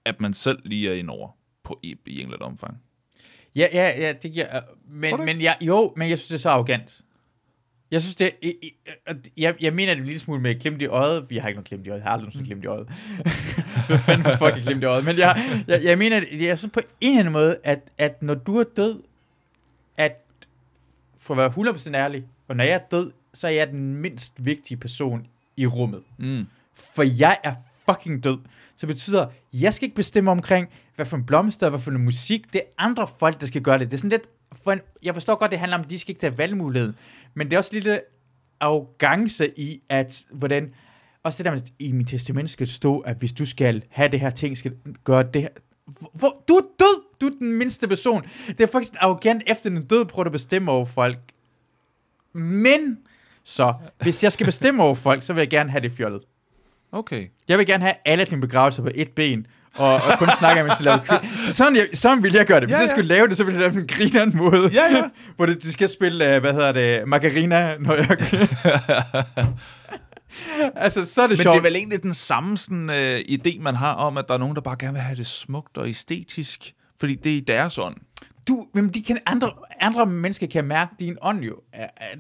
at 0.06 0.22
man 0.22 0.34
selv 0.34 0.60
lige 0.66 0.90
er 0.90 0.94
indover 0.94 1.30
på, 1.64 1.80
i, 1.84 1.98
i 2.06 2.14
en 2.14 2.20
eller 2.26 2.34
anden 2.34 2.46
omfang. 2.52 2.78
Ja, 3.56 3.68
ja, 3.74 4.02
ja, 4.02 4.14
det 4.14 4.32
giver... 4.34 4.56
øh, 4.56 4.62
Men, 4.90 5.26
men 5.26 5.42
jeg, 5.42 5.58
jo, 5.62 5.94
men 5.98 6.10
jeg 6.10 6.18
synes, 6.18 6.28
det 6.28 6.36
er 6.36 6.40
så 6.40 6.50
arrogant. 6.50 7.02
Jeg 7.92 8.02
synes, 8.02 8.16
det 8.16 8.32
øh, 8.44 8.54
Jeg, 9.38 9.56
jeg 9.62 9.74
mener 9.74 9.94
det 9.94 10.00
en 10.00 10.06
lille 10.06 10.20
smule 10.20 10.42
med 10.42 10.60
klemt 10.60 10.82
i 10.82 10.86
øjet. 10.86 11.30
Vi 11.30 11.38
har 11.38 11.48
ikke 11.48 11.58
noget 11.58 11.68
klemt 11.68 11.88
i 11.88 11.90
øjet. 11.90 12.00
Jeg 12.00 12.06
har 12.06 12.12
aldrig 12.12 12.26
nogensinde 12.26 12.46
klemt 12.46 12.64
i 12.64 12.68
øjet. 12.68 12.88
Hvad 13.88 14.00
fanden 14.00 14.38
for 14.38 14.48
er 14.48 14.60
klemt 14.60 14.84
i 14.84 14.86
øjet? 14.86 15.06
Men 15.06 15.18
jeg, 15.18 15.64
jeg, 15.68 15.84
jeg 15.84 15.98
mener, 15.98 16.20
det 16.20 16.50
er 16.50 16.56
sådan 16.56 16.72
på 16.72 16.80
en 17.02 17.10
eller 17.10 17.20
anden 17.20 17.34
måde, 17.34 17.58
at, 17.64 17.80
at 17.98 18.22
når 18.22 18.34
du 18.34 18.58
er 18.60 18.64
død, 18.64 19.02
at 19.98 20.22
for 21.20 21.34
at 21.34 21.56
være 21.58 21.74
100% 21.74 21.96
ærlig, 21.96 22.24
og 22.48 22.56
når 22.56 22.64
jeg 22.64 22.74
er 22.74 22.88
død, 22.92 23.12
så 23.34 23.48
er 23.48 23.52
jeg 23.52 23.68
den 23.68 23.96
mindst 23.96 24.34
vigtige 24.38 24.78
person 24.78 25.28
i 25.58 25.66
rummet. 25.68 26.04
Mm. 26.18 26.46
For 26.76 27.04
jeg 27.04 27.38
er 27.44 27.56
fucking 27.90 28.24
død. 28.24 28.38
Så 28.80 28.86
det 28.86 28.96
betyder, 28.96 29.28
jeg 29.54 29.74
skal 29.74 29.86
ikke 29.86 29.96
bestemme 29.96 30.32
omkring, 30.32 30.68
hvad 30.96 31.06
for 31.06 31.18
en 31.18 31.26
blomster, 31.26 31.70
hvad 31.70 31.80
for 31.80 31.92
en 31.92 32.04
musik. 32.06 32.54
Det 32.54 32.62
er 32.62 32.66
andre 32.78 33.08
folk, 33.20 33.42
der 33.42 33.48
skal 33.48 33.62
gøre 33.62 33.78
det. 33.80 33.92
Det 33.92 33.94
er 33.94 33.98
sådan 33.98 34.10
lidt... 34.10 34.28
For 34.64 34.72
en, 34.72 34.80
jeg 35.04 35.14
forstår 35.14 35.36
godt, 35.36 35.52
det 35.52 35.60
handler 35.60 35.78
om, 35.78 35.84
at 35.84 35.90
de 35.90 36.00
skal 36.00 36.12
ikke 36.12 36.20
tage 36.20 36.38
valgmulighed. 36.38 36.94
Men 37.34 37.48
det 37.48 37.54
er 37.54 37.58
også 37.58 37.74
lidt 37.74 38.02
arrogance 38.60 39.60
i, 39.60 39.82
at 39.90 40.24
hvordan... 40.32 40.74
Også 41.24 41.38
det 41.38 41.46
der 41.46 41.52
med, 41.52 41.62
i 41.80 41.92
mit 41.92 42.08
testament 42.08 42.50
skal 42.50 42.68
stå, 42.68 43.00
at 43.00 43.18
hvis 43.18 43.32
du 43.32 43.46
skal 43.46 43.84
have 43.90 44.10
det 44.10 44.20
her 44.20 44.30
ting, 44.30 44.58
skal 44.58 44.74
gøre 45.04 45.24
det 45.24 45.42
her. 45.42 45.50
Hvor, 46.14 46.44
du 46.48 46.54
er 46.54 46.64
død! 46.80 47.04
Du 47.22 47.26
er 47.26 47.32
den 47.40 47.54
mindste 47.54 47.88
person. 47.88 48.24
Det 48.48 48.62
er 48.62 48.68
faktisk 48.68 48.94
arrogant 49.00 49.44
efter 49.48 49.70
den 49.70 49.86
død, 49.86 50.06
prøver 50.06 50.26
at 50.26 50.32
bestemme 50.32 50.72
over 50.72 50.86
folk. 50.86 51.20
Men, 52.34 52.98
så, 53.44 53.74
hvis 54.02 54.24
jeg 54.24 54.32
skal 54.32 54.46
bestemme 54.46 54.84
over 54.84 54.96
folk, 54.96 55.24
så 55.24 55.34
vil 55.34 55.42
jeg 55.42 55.50
gerne 55.50 55.72
have 55.72 55.82
det 55.82 55.92
fjollet. 55.92 56.22
Okay. 56.92 57.28
Jeg 57.48 57.58
vil 57.58 57.66
gerne 57.66 57.84
have 57.84 57.96
alle 58.06 58.26
dine 58.26 58.42
begravelser 58.42 58.84
på 58.84 58.90
et 58.96 59.12
ben, 59.12 59.48
og, 59.76 59.94
og 59.94 60.20
kun 60.20 60.28
snakke, 60.40 60.64
mens 60.64 60.78
de 60.78 60.84
laver 60.84 60.98
krig. 60.98 61.20
Så 61.46 61.54
sådan, 61.54 61.76
jeg, 61.76 61.88
sådan 61.94 62.24
vil 62.24 62.34
jeg 62.34 62.46
gøre 62.46 62.60
det. 62.60 62.68
Hvis 62.68 62.74
Ja, 62.74 62.78
ja, 62.78 62.82
jeg 62.82 62.90
skulle 62.90 63.08
lave 63.08 63.28
det, 63.28 63.38
så 63.38 63.44
ville 63.44 63.62
jeg 63.62 63.72
lave 63.72 63.82
en 63.82 63.88
grineren 63.88 64.38
måde. 64.38 64.70
Ja, 64.74 64.98
ja. 64.98 65.04
hvor 65.36 65.46
det, 65.46 65.64
de 65.64 65.72
skal 65.72 65.88
spille, 65.90 66.36
uh, 66.36 66.42
hvad 66.42 66.54
hedder 66.54 66.72
det, 66.72 67.08
Margarina, 67.08 67.78
når 67.78 67.94
jeg... 67.94 68.18
altså, 70.76 71.06
så 71.06 71.22
er 71.22 71.28
det 71.28 71.38
Men 71.38 71.44
sjovt. 71.44 71.54
det 71.54 71.60
er 71.60 71.64
vel 71.64 71.76
egentlig 71.76 72.04
den 72.04 72.14
samme 72.14 72.58
sådan, 72.58 72.90
øh, 72.90 73.20
idé, 73.20 73.62
man 73.62 73.76
har 73.76 73.94
om, 73.94 74.18
at 74.18 74.26
der 74.28 74.34
er 74.34 74.38
nogen, 74.38 74.56
der 74.56 74.62
bare 74.62 74.76
gerne 74.80 74.94
vil 74.94 75.02
have 75.02 75.16
det 75.16 75.28
smukt 75.28 75.78
og 75.78 75.90
æstetisk. 75.90 76.74
Fordi 77.00 77.16
det 77.16 77.32
er 77.32 77.38
i 77.38 77.40
deres 77.40 77.78
ånd. 77.78 77.96
Du, 78.48 78.66
men 78.74 78.90
de 78.90 79.02
kan, 79.04 79.18
andre, 79.26 79.52
andre 79.82 80.06
mennesker 80.06 80.48
kan 80.48 80.66
mærke 80.66 80.92
din 81.00 81.18
ånd 81.22 81.40
jo. 81.44 81.56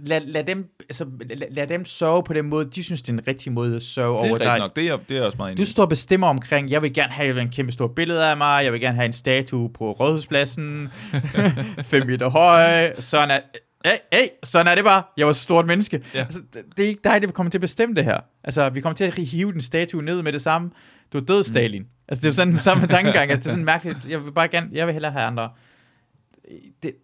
Lad, 0.06 0.22
lad, 0.22 0.44
dem, 0.44 0.66
altså, 0.80 1.06
lad, 1.30 1.48
lad 1.52 1.68
dem 1.68 1.86
sørge 1.86 2.24
på 2.24 2.34
den 2.34 2.46
måde, 2.46 2.70
de 2.76 2.84
synes, 2.84 3.02
det 3.02 3.10
er 3.10 3.14
en 3.14 3.28
rigtig 3.28 3.52
måde 3.52 3.76
at 3.76 3.84
sørge 3.84 4.08
Det 4.14 4.16
er 4.16 4.20
over 4.20 4.34
rigtigt 4.34 4.50
dig. 4.52 4.60
nok. 4.60 4.76
Det 4.76 4.88
er, 4.88 4.98
det 5.10 5.18
er 5.18 5.24
også 5.26 5.38
meget 5.38 5.58
Du 5.58 5.66
står 5.66 5.84
og 5.84 5.90
bestemmer 5.90 6.28
omkring, 6.28 6.70
jeg 6.72 6.82
vil 6.82 6.94
gerne 6.94 7.12
have 7.12 7.42
en 7.42 7.50
kæmpe 7.50 7.72
stor 7.72 7.88
billede 7.88 8.26
af 8.26 8.38
mig, 8.38 8.64
jeg 8.64 8.74
vil 8.74 8.82
gerne 8.82 8.96
have 8.96 9.06
en 9.06 9.14
statue 9.14 9.70
på 9.74 9.92
Rådhuspladsen, 9.92 10.90
5 11.84 12.08
meter 12.08 12.30
høj, 12.30 12.94
sådan 13.00 13.32
er, 13.32 13.40
hey, 13.86 13.98
hey, 14.14 14.28
sådan 14.44 14.68
er 14.68 14.76
det 14.76 14.84
bare, 14.84 15.04
jeg 15.18 15.26
var 15.26 15.32
et 15.32 15.36
stort 15.38 15.66
menneske. 15.66 16.02
Ja. 16.14 16.20
Altså, 16.20 16.42
det, 16.54 16.64
det 16.78 16.86
er 16.86 16.90
ikke 16.90 17.02
dig, 17.04 17.22
der 17.22 17.32
kommer 17.32 17.52
til 17.52 17.58
at 17.58 17.62
bestemme 17.62 17.96
det 17.96 18.06
her. 18.06 18.18
Altså, 18.44 18.70
vi 18.70 18.82
kommer 18.82 18.96
til 18.96 19.04
at 19.04 19.14
hive 19.14 19.52
den 19.54 19.62
statue 19.62 20.04
ned 20.04 20.22
med 20.22 20.34
det 20.34 20.42
samme. 20.42 20.70
Du 21.14 21.18
er 21.18 21.22
død, 21.22 21.44
Stalin. 21.44 21.82
Mm. 21.82 21.88
Altså, 22.08 22.22
det 22.22 22.26
er 22.26 22.30
jo 22.30 22.34
sådan 22.34 22.52
den 22.52 22.60
samme 22.60 22.88
tankegang. 22.98 23.32
Altså, 23.32 23.38
det 23.44 23.46
er 23.46 23.50
sådan 23.52 23.66
mærkeligt. 23.66 23.98
Jeg 24.10 24.26
vil 24.26 24.32
bare 24.32 24.48
gerne, 24.48 24.70
jeg 24.72 24.88
vil 24.88 24.94
hellere 24.94 25.12
have 25.12 25.24
andre. 25.26 25.50
Det, 26.84 26.96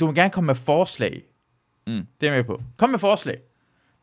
du 0.00 0.06
må 0.06 0.12
gerne 0.12 0.30
komme 0.30 0.46
med 0.46 0.54
forslag. 0.54 1.22
Mm. 1.86 2.06
Det 2.20 2.28
er 2.28 2.32
jeg 2.32 2.38
med 2.38 2.44
på. 2.44 2.62
Kom 2.76 2.90
med 2.90 2.98
forslag. 2.98 3.38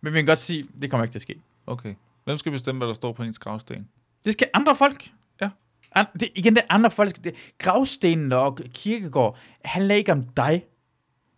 Men 0.02 0.14
vi 0.14 0.19
kan 0.19 0.26
godt 0.26 0.39
sige, 0.39 0.68
det 0.81 0.89
kommer 0.91 1.03
ikke 1.03 1.14
til 1.14 1.19
at 1.19 1.22
ske. 1.22 1.35
Okay. 1.68 1.95
Hvem 2.23 2.38
skal 2.38 2.52
bestemme, 2.52 2.80
hvad 2.80 2.88
der 2.88 2.94
står 2.94 3.11
på 3.11 3.23
ens 3.23 3.39
gravsten? 3.39 3.88
Det 4.26 4.34
skal 4.34 4.49
andre 4.53 4.76
folk. 4.76 5.10
Ja. 5.41 5.49
An, 5.95 6.06
det, 6.19 6.30
igen, 6.35 6.56
det 6.56 6.61
er 6.69 6.73
andre 6.73 6.91
folk. 6.91 7.23
Det, 7.23 7.35
gravstenen 7.57 8.31
og 8.31 8.60
kirkegård 8.73 9.38
handler 9.65 9.95
ikke 9.95 10.11
om 10.11 10.23
dig. 10.23 10.65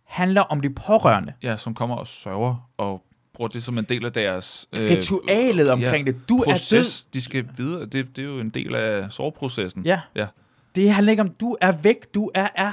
Handler 0.04 0.42
om 0.42 0.60
de 0.60 0.70
pårørende. 0.70 1.32
Ja, 1.42 1.56
som 1.56 1.74
kommer 1.74 1.96
og 1.96 2.06
sørger 2.06 2.70
og 2.76 3.04
bruger 3.32 3.48
det 3.48 3.62
som 3.62 3.78
en 3.78 3.84
del 3.84 4.04
af 4.04 4.12
deres... 4.12 4.68
øh, 4.72 4.90
Ritualet 4.90 5.70
omkring 5.70 6.06
det. 6.06 6.28
Du 6.28 6.36
er 6.38 6.44
død. 6.44 6.52
proces, 6.52 7.04
de 7.04 7.20
skal 7.20 7.48
videre. 7.56 7.86
Det, 7.86 8.16
det 8.16 8.18
er 8.18 8.26
jo 8.28 8.40
en 8.40 8.50
del 8.50 8.74
af 8.74 9.12
sorgprocessen. 9.12 9.84
Ja. 9.84 10.00
ja. 10.16 10.26
Det 10.74 10.92
handler 10.94 11.10
ikke 11.10 11.20
om, 11.20 11.28
du 11.40 11.56
er 11.60 11.72
væk. 11.82 12.14
Du 12.14 12.30
er, 12.34 12.48
er, 12.54 12.72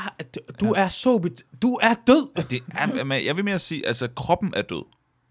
du 0.59 0.73
er 0.73 0.87
så... 0.87 1.17
bet- 1.17 1.59
Du 1.61 1.79
er 1.81 1.93
død. 2.07 2.43
Det 2.49 2.61
er, 2.77 3.15
jeg 3.15 3.35
vil 3.35 3.45
mere 3.45 3.59
sige, 3.59 3.87
altså 3.87 4.07
kroppen 4.15 4.53
er 4.55 4.61
død. 4.61 4.83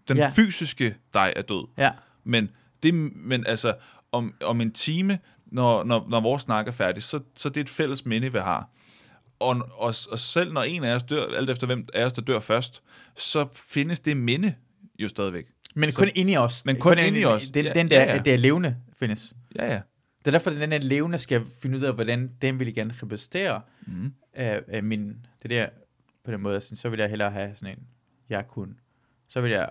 Den 0.07 0.17
Ja. 0.17 0.23
ja. 0.23 0.29
fysiske 0.35 0.95
dig 1.13 1.33
er 1.35 1.41
død. 1.41 1.67
Ja. 1.77 1.91
Men, 2.23 2.49
det, 2.83 2.93
men 3.15 3.45
altså, 3.47 3.73
om, 4.11 4.33
om 4.43 4.61
en 4.61 4.71
time, 4.71 5.19
når, 5.45 5.83
når, 5.83 6.05
når 6.09 6.19
vores 6.19 6.41
snak 6.41 6.67
er 6.67 6.71
færdig, 6.71 7.03
så, 7.03 7.19
så 7.35 7.49
det 7.49 7.57
er 7.57 7.61
et 7.61 7.69
fælles 7.69 8.05
minde, 8.05 8.31
vi 8.31 8.39
har. 8.39 8.69
Og, 9.39 9.55
og, 9.73 9.93
og 10.11 10.19
selv 10.19 10.53
når 10.53 10.63
en 10.63 10.83
af 10.83 10.95
os 10.95 11.03
dør, 11.03 11.25
alt 11.37 11.49
efter 11.49 11.67
hvem 11.67 11.87
af 11.93 12.05
os, 12.05 12.13
der 12.13 12.21
dør 12.21 12.39
først, 12.39 12.83
så 13.17 13.47
findes 13.53 13.99
det 13.99 14.17
minde 14.17 14.55
jo 14.99 15.07
stadigvæk. 15.07 15.45
Men 15.75 15.91
kun 15.91 16.09
inde 16.15 16.31
i 16.31 16.37
os. 16.37 16.65
Men 16.65 16.79
kun 16.79 16.97
inde 16.99 17.19
i 17.19 17.25
os. 17.25 17.47
Den, 17.47 17.65
Ja, 17.65 17.73
den 17.73 17.91
der, 17.91 18.01
ja, 18.01 18.13
ja. 18.15 18.17
det 18.21 18.33
er 18.33 18.37
levende 18.37 18.75
findes. 18.99 19.33
Ja, 19.55 19.73
ja. 19.73 19.81
Det 20.27 20.33
er 20.35 20.39
derfor, 20.39 20.51
at 20.51 20.57
den 20.57 20.71
der 20.71 20.77
levende 20.77 21.17
skal 21.17 21.45
finde 21.61 21.77
ud 21.77 21.83
af, 21.83 21.93
hvordan 21.93 22.31
den 22.41 22.59
vil 22.59 22.73
gerne 22.73 22.93
repræsentere 23.03 23.61
Mm. 23.85 24.13
af, 24.33 24.61
af 24.67 24.83
min, 24.83 25.25
det 25.41 25.49
der, 25.49 25.69
på 26.23 26.31
den 26.31 26.41
måde, 26.41 26.61
så 26.61 26.89
vil 26.89 26.99
jeg 26.99 27.09
hellere 27.09 27.31
have 27.31 27.55
sådan 27.55 27.77
en, 27.77 27.83
jeg 28.29 28.47
kun, 28.47 28.79
så 29.27 29.41
vil 29.41 29.51
jeg, 29.51 29.69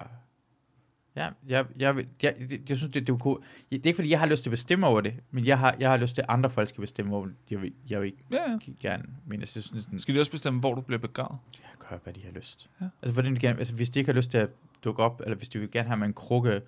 ja, 1.16 1.28
jeg, 1.46 1.66
jeg, 1.78 1.96
vil, 1.96 2.06
jeg, 2.22 2.34
jeg, 2.50 2.68
jeg 2.68 2.76
synes, 2.78 2.92
det, 2.92 3.06
det 3.06 3.12
er 3.12 3.18
cool. 3.18 3.42
Det 3.72 3.78
er 3.78 3.86
ikke, 3.86 3.96
fordi 3.96 4.10
jeg 4.10 4.18
har 4.20 4.26
lyst 4.26 4.42
til 4.42 4.50
at 4.50 4.52
bestemme 4.52 4.86
over 4.86 5.00
det, 5.00 5.14
men 5.30 5.46
jeg 5.46 5.58
har, 5.58 5.76
jeg 5.80 5.90
har 5.90 5.96
lyst 5.96 6.14
til, 6.14 6.22
at 6.22 6.26
andre 6.28 6.50
folk 6.50 6.68
skal 6.68 6.80
bestemme 6.80 7.16
over 7.16 7.26
det. 7.26 7.34
Jeg 7.50 7.62
vil, 7.62 7.72
jeg 7.88 8.00
vil 8.00 8.06
ikke 8.06 8.24
Ja, 8.32 8.50
ja. 8.50 8.58
gerne, 8.80 9.04
men 9.26 9.40
jeg 9.40 9.48
synes, 9.48 9.64
sådan, 9.84 9.98
Skal 9.98 10.14
de 10.14 10.20
også 10.20 10.30
bestemme, 10.30 10.60
hvor 10.60 10.74
du 10.74 10.80
bliver 10.80 10.98
begravet? 10.98 11.38
jeg 11.58 11.88
gør, 11.88 11.98
hvad 12.04 12.12
de 12.12 12.22
har 12.24 12.30
lyst. 12.30 12.70
Ja. 12.80 12.86
Altså, 13.02 13.12
hvordan 13.12 13.34
de 13.34 13.40
gerne, 13.40 13.58
altså, 13.58 13.74
hvis 13.74 13.90
de 13.90 13.98
ikke 13.98 14.12
har 14.12 14.16
lyst 14.16 14.30
til 14.30 14.38
at 14.38 14.50
dukke 14.84 15.02
op, 15.02 15.20
eller 15.24 15.36
hvis 15.36 15.48
de 15.48 15.58
vil 15.58 15.70
gerne 15.70 15.88
have 15.88 15.96
med 15.96 16.06
en 16.06 16.14
krukke, 16.14 16.62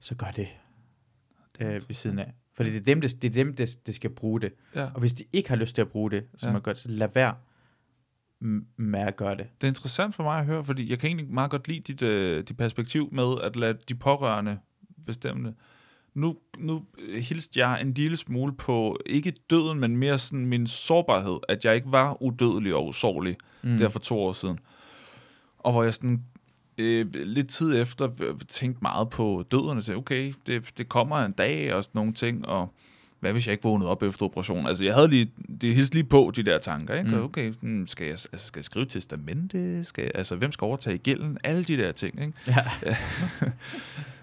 så 0.00 0.14
gør 0.14 0.30
det 0.30 0.48
øh, 1.60 1.72
ved 1.72 1.94
siden 1.94 2.18
af. 2.18 2.32
For 2.58 2.64
det 2.64 2.76
er 2.76 2.80
dem, 2.80 3.00
det, 3.00 3.22
det, 3.22 3.28
er 3.28 3.32
dem 3.32 3.56
det, 3.56 3.86
det 3.86 3.94
skal 3.94 4.10
bruge 4.10 4.40
det. 4.40 4.52
Ja. 4.74 4.86
Og 4.94 5.00
hvis 5.00 5.12
de 5.12 5.24
ikke 5.32 5.48
har 5.48 5.56
lyst 5.56 5.74
til 5.74 5.82
at 5.82 5.88
bruge 5.88 6.10
det, 6.10 6.24
så, 6.36 6.46
Ja. 6.46 6.52
ja. 6.52 6.58
godt, 6.58 6.78
så 6.78 6.88
lad 6.88 7.08
være 7.14 7.34
med 8.76 9.00
at 9.00 9.16
gøre 9.16 9.36
det. 9.36 9.46
Det 9.60 9.66
er 9.66 9.68
interessant 9.68 10.14
for 10.14 10.22
mig 10.22 10.38
at 10.38 10.46
høre, 10.46 10.64
fordi 10.64 10.90
jeg 10.90 10.98
kan 10.98 11.06
egentlig 11.06 11.30
meget 11.30 11.50
godt 11.50 11.68
lide 11.68 11.80
dit, 11.80 12.02
øh, 12.02 12.42
dit 12.48 12.56
perspektiv 12.56 13.08
med 13.12 13.34
at 13.42 13.56
lade 13.56 13.78
de 13.88 13.94
pårørende 13.94 14.58
bestemme 15.06 15.48
det. 15.48 15.54
Nu, 16.14 16.36
nu 16.58 16.84
hilste 17.14 17.60
jeg 17.60 17.80
en 17.80 17.94
lille 17.94 18.16
smule 18.16 18.52
på, 18.56 18.98
ikke 19.06 19.32
døden, 19.50 19.80
men 19.80 19.96
mere 19.96 20.18
sådan 20.18 20.46
min 20.46 20.66
sårbarhed, 20.66 21.38
at 21.48 21.64
jeg 21.64 21.74
ikke 21.74 21.92
var 21.92 22.22
udødelig 22.22 22.74
og 22.74 22.86
usårlig 22.86 23.36
mm. 23.62 23.78
der 23.78 23.88
for 23.88 23.98
to 23.98 24.20
år 24.20 24.32
siden. 24.32 24.58
Og 25.58 25.72
hvor 25.72 25.82
jeg 25.82 25.94
sådan 25.94 26.24
øh, 26.78 27.06
lidt 27.14 27.48
tid 27.48 27.80
efter 27.80 28.08
øh, 28.22 28.34
tænkte 28.48 28.78
meget 28.82 29.10
på 29.10 29.44
døden 29.50 29.76
og 29.76 29.82
sagde, 29.82 29.98
okay, 29.98 30.34
det, 30.46 30.78
det 30.78 30.88
kommer 30.88 31.16
en 31.16 31.32
dag 31.32 31.74
og 31.74 31.84
sådan 31.84 31.98
nogle 31.98 32.12
ting, 32.12 32.48
og 32.48 32.72
hvad 33.20 33.32
hvis 33.32 33.46
jeg 33.46 33.52
ikke 33.52 33.62
vågnede 33.62 33.90
op 33.90 34.02
efter 34.02 34.26
operationen? 34.26 34.66
Altså, 34.66 34.84
jeg 34.84 34.94
havde 34.94 35.08
lige, 35.08 35.30
det 35.60 35.74
hilste 35.74 35.94
lige 35.94 36.04
på 36.04 36.32
de 36.36 36.42
der 36.42 36.58
tanker, 36.58 36.94
ikke? 36.94 37.10
Mm. 37.10 37.16
Mm. 37.16 37.24
Okay, 37.24 37.52
hmm, 37.60 37.86
skal, 37.86 38.04
jeg, 38.04 38.12
altså, 38.12 38.46
skal 38.46 38.58
jeg 38.60 38.64
skrive 38.64 38.86
testamente? 38.86 39.84
Skal 39.84 40.02
jeg, 40.02 40.10
altså, 40.14 40.36
hvem 40.36 40.52
skal 40.52 40.64
overtage 40.64 40.98
gælden? 40.98 41.38
Alle 41.44 41.64
de 41.64 41.76
der 41.76 41.92
ting, 41.92 42.20
ikke? 42.20 42.32
Ja. 42.46 42.64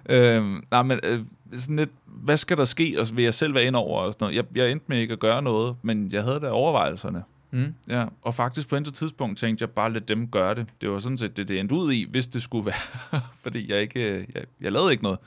øhm, 0.37 0.63
nej, 0.71 0.83
men 0.83 0.99
øh, 1.03 1.19
sådan 1.55 1.75
lidt, 1.75 1.89
hvad 2.05 2.37
skal 2.37 2.57
der 2.57 2.65
ske? 2.65 2.95
Og 2.99 3.07
vil 3.13 3.23
jeg 3.23 3.33
selv 3.33 3.53
være 3.53 3.65
ind 3.65 3.75
over? 3.75 4.01
Og 4.01 4.13
sådan 4.13 4.25
noget. 4.25 4.35
Jeg, 4.35 4.45
jeg 4.55 4.71
endte 4.71 4.85
med 4.87 4.97
ikke 4.97 5.13
at 5.13 5.19
gøre 5.19 5.41
noget, 5.41 5.75
men 5.81 6.11
jeg 6.11 6.23
havde 6.23 6.39
da 6.39 6.49
overvejelserne. 6.49 7.23
Mm. 7.55 7.73
Ja, 7.87 8.05
og 8.21 8.35
faktisk 8.35 8.67
på 8.69 8.75
et 8.75 8.93
tidspunkt 8.93 9.37
tænkte 9.39 9.63
jeg 9.63 9.69
bare, 9.69 9.93
lad 9.93 10.01
dem 10.01 10.27
gøre 10.27 10.55
det. 10.55 10.67
Det 10.81 10.89
var 10.89 10.99
sådan 10.99 11.17
set 11.17 11.37
det, 11.37 11.47
det 11.47 11.59
endte 11.59 11.75
ud 11.75 11.93
i, 11.93 12.03
hvis 12.09 12.27
det 12.27 12.41
skulle 12.41 12.65
være. 13.11 13.21
fordi 13.33 13.71
jeg 13.71 13.81
ikke, 13.81 14.11
øh, 14.19 14.27
jeg, 14.35 14.43
jeg 14.61 14.71
lavede 14.71 14.91
ikke 14.91 15.03
noget. 15.03 15.19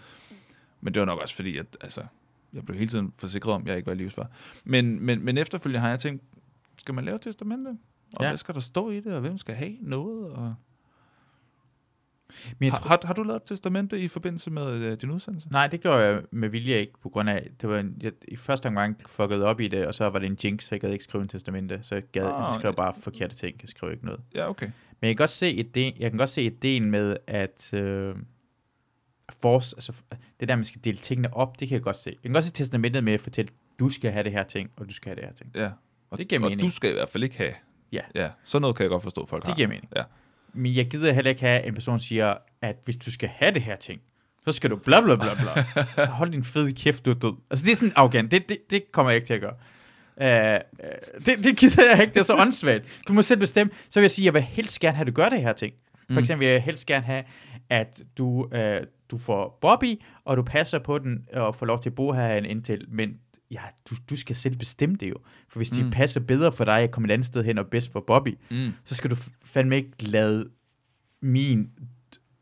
Men 0.81 0.95
det 0.95 1.01
var 1.01 1.07
nok 1.07 1.19
også 1.23 1.37
fordi, 1.37 1.57
at 1.57 1.67
altså, 1.81 2.01
jeg 2.53 2.65
blev 2.67 2.79
hele 2.79 2.91
tiden 2.91 3.13
forsikret 3.17 3.55
om, 3.55 3.63
at 3.63 3.69
jeg 3.69 3.77
ikke 3.77 3.87
var 3.87 3.95
livsfar. 3.95 4.31
Men, 4.65 5.01
men, 5.05 5.25
men 5.25 5.39
efterfølgende 5.39 5.81
har 5.81 5.89
jeg 5.89 5.99
tænkt, 6.01 6.23
skal 6.79 6.95
man 6.95 7.05
lave 7.05 7.19
testamente? 7.19 7.69
Og 8.13 8.23
Ja. 8.25 8.29
hvad 8.29 8.39
skal 8.39 8.55
der 8.55 8.61
stå 8.61 8.91
i 8.91 9.01
det, 9.01 9.15
og 9.15 9.21
hvem 9.21 9.39
skal 9.39 9.55
have 9.55 9.77
noget? 9.81 10.31
Og... 10.33 10.55
Men 12.59 12.71
Har, 12.71 12.89
har, 12.89 13.01
har 13.05 13.15
du 13.15 13.23
lavet 13.23 13.43
testamente 13.43 14.01
i 14.01 14.09
forbindelse 14.09 14.51
med 14.51 14.73
øh, 14.75 15.01
din 15.01 15.11
udsendelse? 15.11 15.49
nej, 15.53 15.67
det 15.67 15.81
gjorde 15.81 15.99
jeg 15.99 16.23
med 16.31 16.49
vilje 16.49 16.81
ikke, 16.81 16.93
på 17.03 17.09
grund 17.09 17.31
af, 17.31 17.49
det 17.61 17.69
var 17.69 17.79
en, 17.79 17.97
jeg, 18.01 18.13
i 18.29 18.37
første 18.37 18.67
omgang 18.67 18.97
fuckede 19.07 19.45
op 19.45 19.61
i 19.61 19.69
det, 19.69 19.87
og 19.87 19.95
så 19.95 20.11
var 20.11 20.19
det 20.19 20.27
en 20.27 20.39
jinx, 20.45 20.63
så 20.65 20.69
jeg 20.75 20.81
gad 20.81 20.91
ikke 20.91 21.05
skrive 21.05 21.23
en 21.23 21.29
testamente, 21.29 21.81
så 21.83 21.95
jeg, 21.95 22.05
gad, 22.13 22.23
Ah, 22.27 22.31
jeg 22.31 22.55
skrev 22.59 22.75
bare 22.75 22.95
forkerte 23.01 23.37
ting, 23.37 23.57
jeg 23.63 23.69
skrev 23.69 23.93
ikke 23.93 24.05
noget. 24.05 24.21
Ja, 24.35 24.51
okay. 24.51 24.67
Men 25.01 25.09
jeg 25.09 25.17
kan 25.17 25.23
godt 25.23 25.31
se 25.31 25.51
ideen, 25.53 25.95
jeg 25.99 26.11
kan 26.11 26.19
godt 26.19 26.31
se 26.31 26.43
ideen 26.43 26.91
med, 26.91 27.17
at 27.27 27.75
øh, 27.75 28.15
force, 29.41 29.77
altså, 29.77 29.93
det 30.41 30.49
der, 30.49 30.57
man 30.57 30.65
skal 30.65 30.81
dele 30.85 30.97
tingene 30.97 31.35
op, 31.35 31.61
det 31.61 31.69
kan 31.69 31.75
jeg 31.75 31.83
godt 31.83 31.99
se. 31.99 32.11
Jeg 32.11 32.19
kan 32.23 32.33
godt 32.33 32.45
se 32.45 32.53
testamentet 32.53 33.05
med 33.05 33.13
at 33.13 33.21
fortælle, 33.21 33.51
du 33.79 33.91
skal 33.91 34.11
have 34.13 34.25
det 34.25 34.33
her 34.33 34.43
ting, 34.43 34.71
og 34.77 34.89
du 34.89 34.95
skal 34.95 35.09
have 35.11 35.17
det 35.17 35.25
her 35.25 35.33
ting. 35.33 35.51
Ja. 35.55 35.71
Og, 36.11 36.19
Det 36.19 36.29
giver 36.29 36.41
og 36.43 36.51
mening. 36.51 36.63
du 36.63 36.71
skal 36.71 36.91
i 36.91 36.93
hvert 36.93 37.09
fald 37.09 37.25
ikke 37.25 37.37
have. 37.37 37.53
Ja. 37.93 38.01
Ja, 38.15 38.31
sådan 38.45 38.63
noget 38.63 38.77
kan 38.77 38.83
jeg 38.85 38.91
godt 38.91 39.03
forstå, 39.03 39.27
folk 39.27 39.43
Det 39.43 39.49
har. 39.49 39.57
giver 39.57 39.69
mening. 39.69 39.89
Ja. 39.97 40.03
Men 40.55 40.75
jeg 40.75 40.87
gider 40.91 41.13
heller 41.13 41.29
ikke 41.29 41.41
have, 41.41 41.61
at 41.61 41.69
en 41.69 41.75
person 41.75 42.01
siger, 42.01 42.35
at 42.63 42.77
hvis 42.85 42.97
du 42.97 43.11
skal 43.13 43.29
have 43.29 43.55
det 43.55 43.63
her 43.63 43.77
ting, 43.77 44.01
så 44.45 44.53
skal 44.53 44.71
du 44.71 44.77
bla 44.77 45.01
bla 45.01 45.17
bla 45.17 45.29
bla. 45.35 45.83
så 46.05 46.11
hold 46.11 46.31
din 46.31 46.45
fede 46.45 46.73
kæft, 46.73 47.05
du 47.05 47.11
er 47.11 47.15
død. 47.15 47.35
Altså 47.51 47.65
det 47.65 47.73
er 47.73 47.77
sådan 47.77 47.93
arrogant. 47.97 48.31
Det, 48.31 48.49
det, 48.49 48.59
det 48.71 48.93
kommer 48.93 49.11
jeg 49.11 49.17
ikke 49.17 49.27
til 49.27 49.35
at 49.35 49.41
gøre. 49.41 49.55
Uh, 50.21 50.61
det, 51.27 51.45
det 51.45 51.57
gider 51.57 51.91
jeg 51.91 52.01
ikke. 52.01 52.15
Det 52.15 52.21
er 52.21 52.25
så 52.25 52.35
åndssvagt. 52.35 52.85
Du 53.09 53.13
må 53.13 53.23
selv 53.23 53.41
bestemme. 53.41 53.73
Så 53.91 54.01
vil 54.01 54.05
jeg 54.05 54.11
sige, 54.11 54.25
jeg 54.25 54.35
vil 54.35 54.43
helst 54.43 54.81
gerne 54.81 54.97
have, 54.97 55.01
at 55.03 55.07
du 55.07 55.13
gør 55.23 55.29
det 55.29 55.41
her 55.43 55.53
ting. 55.53 55.73
For 56.07 56.13
Mm. 56.13 56.19
eksempel 56.19 56.47
vil 56.47 56.53
jeg 56.53 56.63
helst 56.63 56.87
gerne 56.87 57.05
have, 57.05 57.25
at 57.71 58.01
du, 58.19 58.25
uh, 58.55 58.87
du 59.11 59.19
får 59.19 59.59
Bobby, 59.61 60.01
og 60.25 60.37
du 60.37 60.43
passer 60.43 60.79
på 60.79 60.99
den, 60.99 61.25
og 61.33 61.55
får 61.57 61.67
lov 61.67 61.81
til 61.83 61.91
at 61.91 61.95
bo 61.95 62.13
her 62.13 62.35
indtil. 62.35 62.85
Men 62.89 63.15
ja, 63.51 63.61
du, 63.91 63.95
du 64.11 64.17
skal 64.17 64.37
selv 64.37 64.57
bestemme 64.57 64.97
det 64.97 65.11
jo. 65.11 65.17
For 65.49 65.59
hvis 65.59 65.71
de 65.71 65.85
Mm. 65.85 65.91
passer 65.91 66.21
bedre 66.21 66.53
for 66.53 66.65
dig, 66.65 66.79
at 66.79 66.91
komme 66.91 67.09
et 67.09 67.13
andet 67.13 67.27
sted 67.27 67.45
hen 67.45 67.59
og 67.59 67.67
bedst 67.67 67.93
for 67.93 68.01
Bobby, 68.01 68.39
Mm. 68.51 68.73
så 68.85 68.95
skal 68.95 69.11
du 69.11 69.17
fandme 69.43 69.77
ikke 69.77 70.05
lade 70.05 70.51
min... 71.21 71.71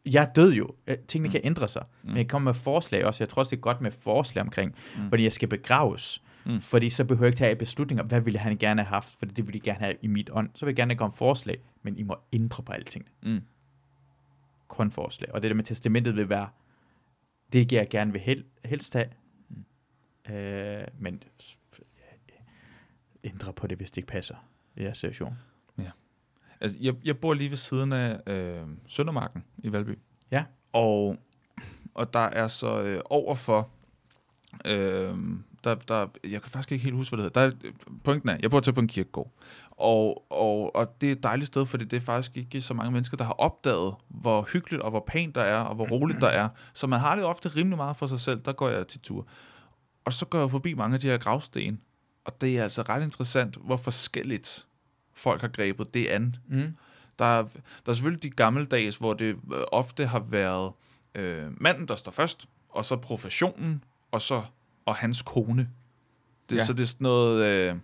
Jeg 0.07 0.23
er 0.25 0.33
død 0.33 0.53
jo. 0.53 0.75
Øh, 0.87 0.97
Tingene 0.99 1.33
kan 1.33 1.41
ændre 1.45 1.69
sig. 1.69 1.85
Mm. 2.03 2.09
Men 2.09 2.17
jeg 2.17 2.29
kommer 2.29 2.45
med 2.51 2.55
forslag 2.55 3.05
også. 3.05 3.25
Jeg 3.25 3.29
tror 3.29 3.41
også, 3.41 3.51
det 3.51 3.57
er 3.57 3.61
godt 3.61 3.81
med 3.81 3.91
forslag 3.91 4.43
omkring, 4.45 4.75
Mm. 4.97 5.03
mm. 5.03 5.09
fordi 5.09 5.23
jeg 5.23 5.33
skal 5.33 5.49
begraves. 5.49 6.23
Mm. 6.45 6.53
Mm. 6.53 6.61
Fordi 6.61 6.91
så 6.91 7.05
behøver 7.05 7.25
jeg 7.27 7.29
ikke 7.29 7.37
tage 7.39 7.57
beslutninger. 7.57 8.05
Hvad 8.05 8.21
ville 8.21 8.39
han 8.39 8.57
gerne 8.57 8.83
have 8.83 8.89
haft? 8.89 9.09
For 9.19 9.27
det 9.27 9.47
ville 9.47 9.55
jeg 9.55 9.63
gerne 9.63 9.79
have 9.85 9.95
i 10.03 10.07
mit 10.07 10.31
ånd. 10.33 10.51
Så 10.55 10.65
vil 10.65 10.71
jeg 10.73 10.77
gerne 10.77 10.95
komme 10.97 11.17
forslag. 11.17 11.59
Men 11.83 11.99
I 11.99 12.03
må 12.03 12.17
ændre 12.33 12.63
på 12.63 12.73
alting. 12.73 13.05
Mm. 13.23 13.41
Kun 14.69 14.91
forslag. 14.91 15.35
Og 15.35 15.43
det 15.43 15.51
der 15.51 15.55
med 15.55 15.65
testamentet 15.65 16.17
vil 16.17 16.29
være, 16.29 16.49
det 17.53 17.69
giver 17.69 17.81
jeg 17.81 17.89
gerne 17.91 18.13
vil 18.13 18.21
hel, 18.21 18.45
helst 18.65 18.93
have. 18.95 19.07
Øh, 20.31 20.85
men 20.99 21.23
ændre 23.25 23.53
på 23.53 23.67
det, 23.67 23.77
hvis 23.79 23.91
det 23.91 23.97
ikke 23.97 24.09
passer 24.09 24.35
i 24.77 24.83
jeres 24.83 24.99
situation. 24.99 25.39
Altså, 26.61 26.79
jeg, 26.81 26.95
jeg 27.05 27.19
bor 27.19 27.35
lige 27.35 27.51
ved 27.51 27.57
siden 27.57 27.93
af 27.93 28.21
øh, 28.27 28.63
Søndermarken 28.89 29.45
i 29.59 29.73
Valby. 29.73 29.99
Ja. 30.31 30.45
Og, 30.73 31.17
og 31.95 32.13
der 32.13 32.19
er 32.21 32.49
så 32.49 32.81
øh, 32.83 33.01
overfor... 33.05 33.69
Øh, 34.67 35.15
der, 35.65 35.75
der, 35.75 36.07
jeg 36.25 36.43
kan 36.43 36.51
faktisk 36.51 36.73
ikke 36.73 36.85
helt 36.85 36.97
huske, 36.97 37.17
hvad 37.17 37.25
det 37.25 37.37
hedder. 37.37 37.51
Der, 37.61 37.69
er- 37.69 37.97
pointen 38.05 38.29
er, 38.29 38.37
jeg 38.43 38.51
bor 38.51 38.61
til 38.61 38.73
på 38.73 38.81
en 38.81 38.89
kirkegård. 38.89 39.31
Og, 39.71 40.33
og, 40.33 40.77
og 40.77 41.01
det 41.01 41.09
er 41.09 41.13
et 41.13 41.23
dejligt 41.23 41.47
sted, 41.47 41.67
fordi 41.67 41.85
det 41.85 41.97
er 41.97 42.01
faktisk 42.01 42.37
ikke 42.37 42.61
så 42.61 42.75
mange 42.75 42.93
mennesker, 42.93 43.17
der 43.17 43.25
har 43.25 43.33
opdaget, 43.33 43.95
hvor 44.09 44.43
hyggeligt 44.53 44.83
og 44.83 44.91
hvor 44.91 45.05
pænt 45.07 45.35
der 45.35 45.41
er, 45.43 45.59
og 45.59 45.75
hvor 45.75 45.87
roligt 45.89 46.21
der 46.21 46.29
er. 46.29 46.49
Så 46.73 46.87
man 46.87 47.01
har 47.01 47.17
det 47.17 47.25
ofte 47.25 47.49
rimelig 47.49 47.77
meget 47.77 47.97
for 47.97 48.07
sig 48.07 48.21
selv. 48.21 48.41
Der 48.45 48.53
går 48.53 48.69
jeg 48.69 48.87
til 48.87 49.01
tur. 49.01 49.27
Og 50.07 50.13
så 50.13 50.25
går 50.27 50.39
jeg 50.39 50.51
forbi 50.51 50.75
mange 50.75 50.95
af 50.95 51.01
de 51.01 51.07
her 51.07 51.19
gravsten. 51.19 51.81
Og 52.25 52.41
det 52.41 52.59
er 52.59 52.63
altså 52.63 52.83
ret 52.83 53.03
interessant, 53.03 53.57
hvor 53.57 53.77
forskelligt 53.77 54.67
folk 55.15 55.41
har 55.41 55.49
grebet 55.49 55.95
det 55.95 56.07
an. 56.07 56.37
Mm. 56.49 56.77
Der 57.19 57.25
er, 57.25 57.43
der 57.87 57.91
er 57.91 57.93
selvfølgelig 57.93 58.23
de 58.23 58.31
gammeldags, 58.31 58.97
hvor 58.97 59.15
det 59.15 59.37
øh, 59.55 59.61
ofte 59.73 60.07
har 60.07 60.21
været 60.21 60.73
øh, 61.15 61.63
manden, 61.63 61.89
der 61.89 61.97
står 61.97 62.13
først, 62.13 62.49
og 62.69 62.85
så 62.85 62.97
professionen, 62.97 63.85
og 64.11 64.23
så 64.23 64.43
og 64.87 64.95
hans 64.95 65.23
kone. 65.23 65.71
Det, 66.51 66.57
Ja. 66.57 66.57
ja. 66.57 66.65
Så 66.65 66.73
det 66.73 66.83
er 66.83 66.87
sådan 66.87 67.05
noget 67.05 67.45
øh, 67.45 67.77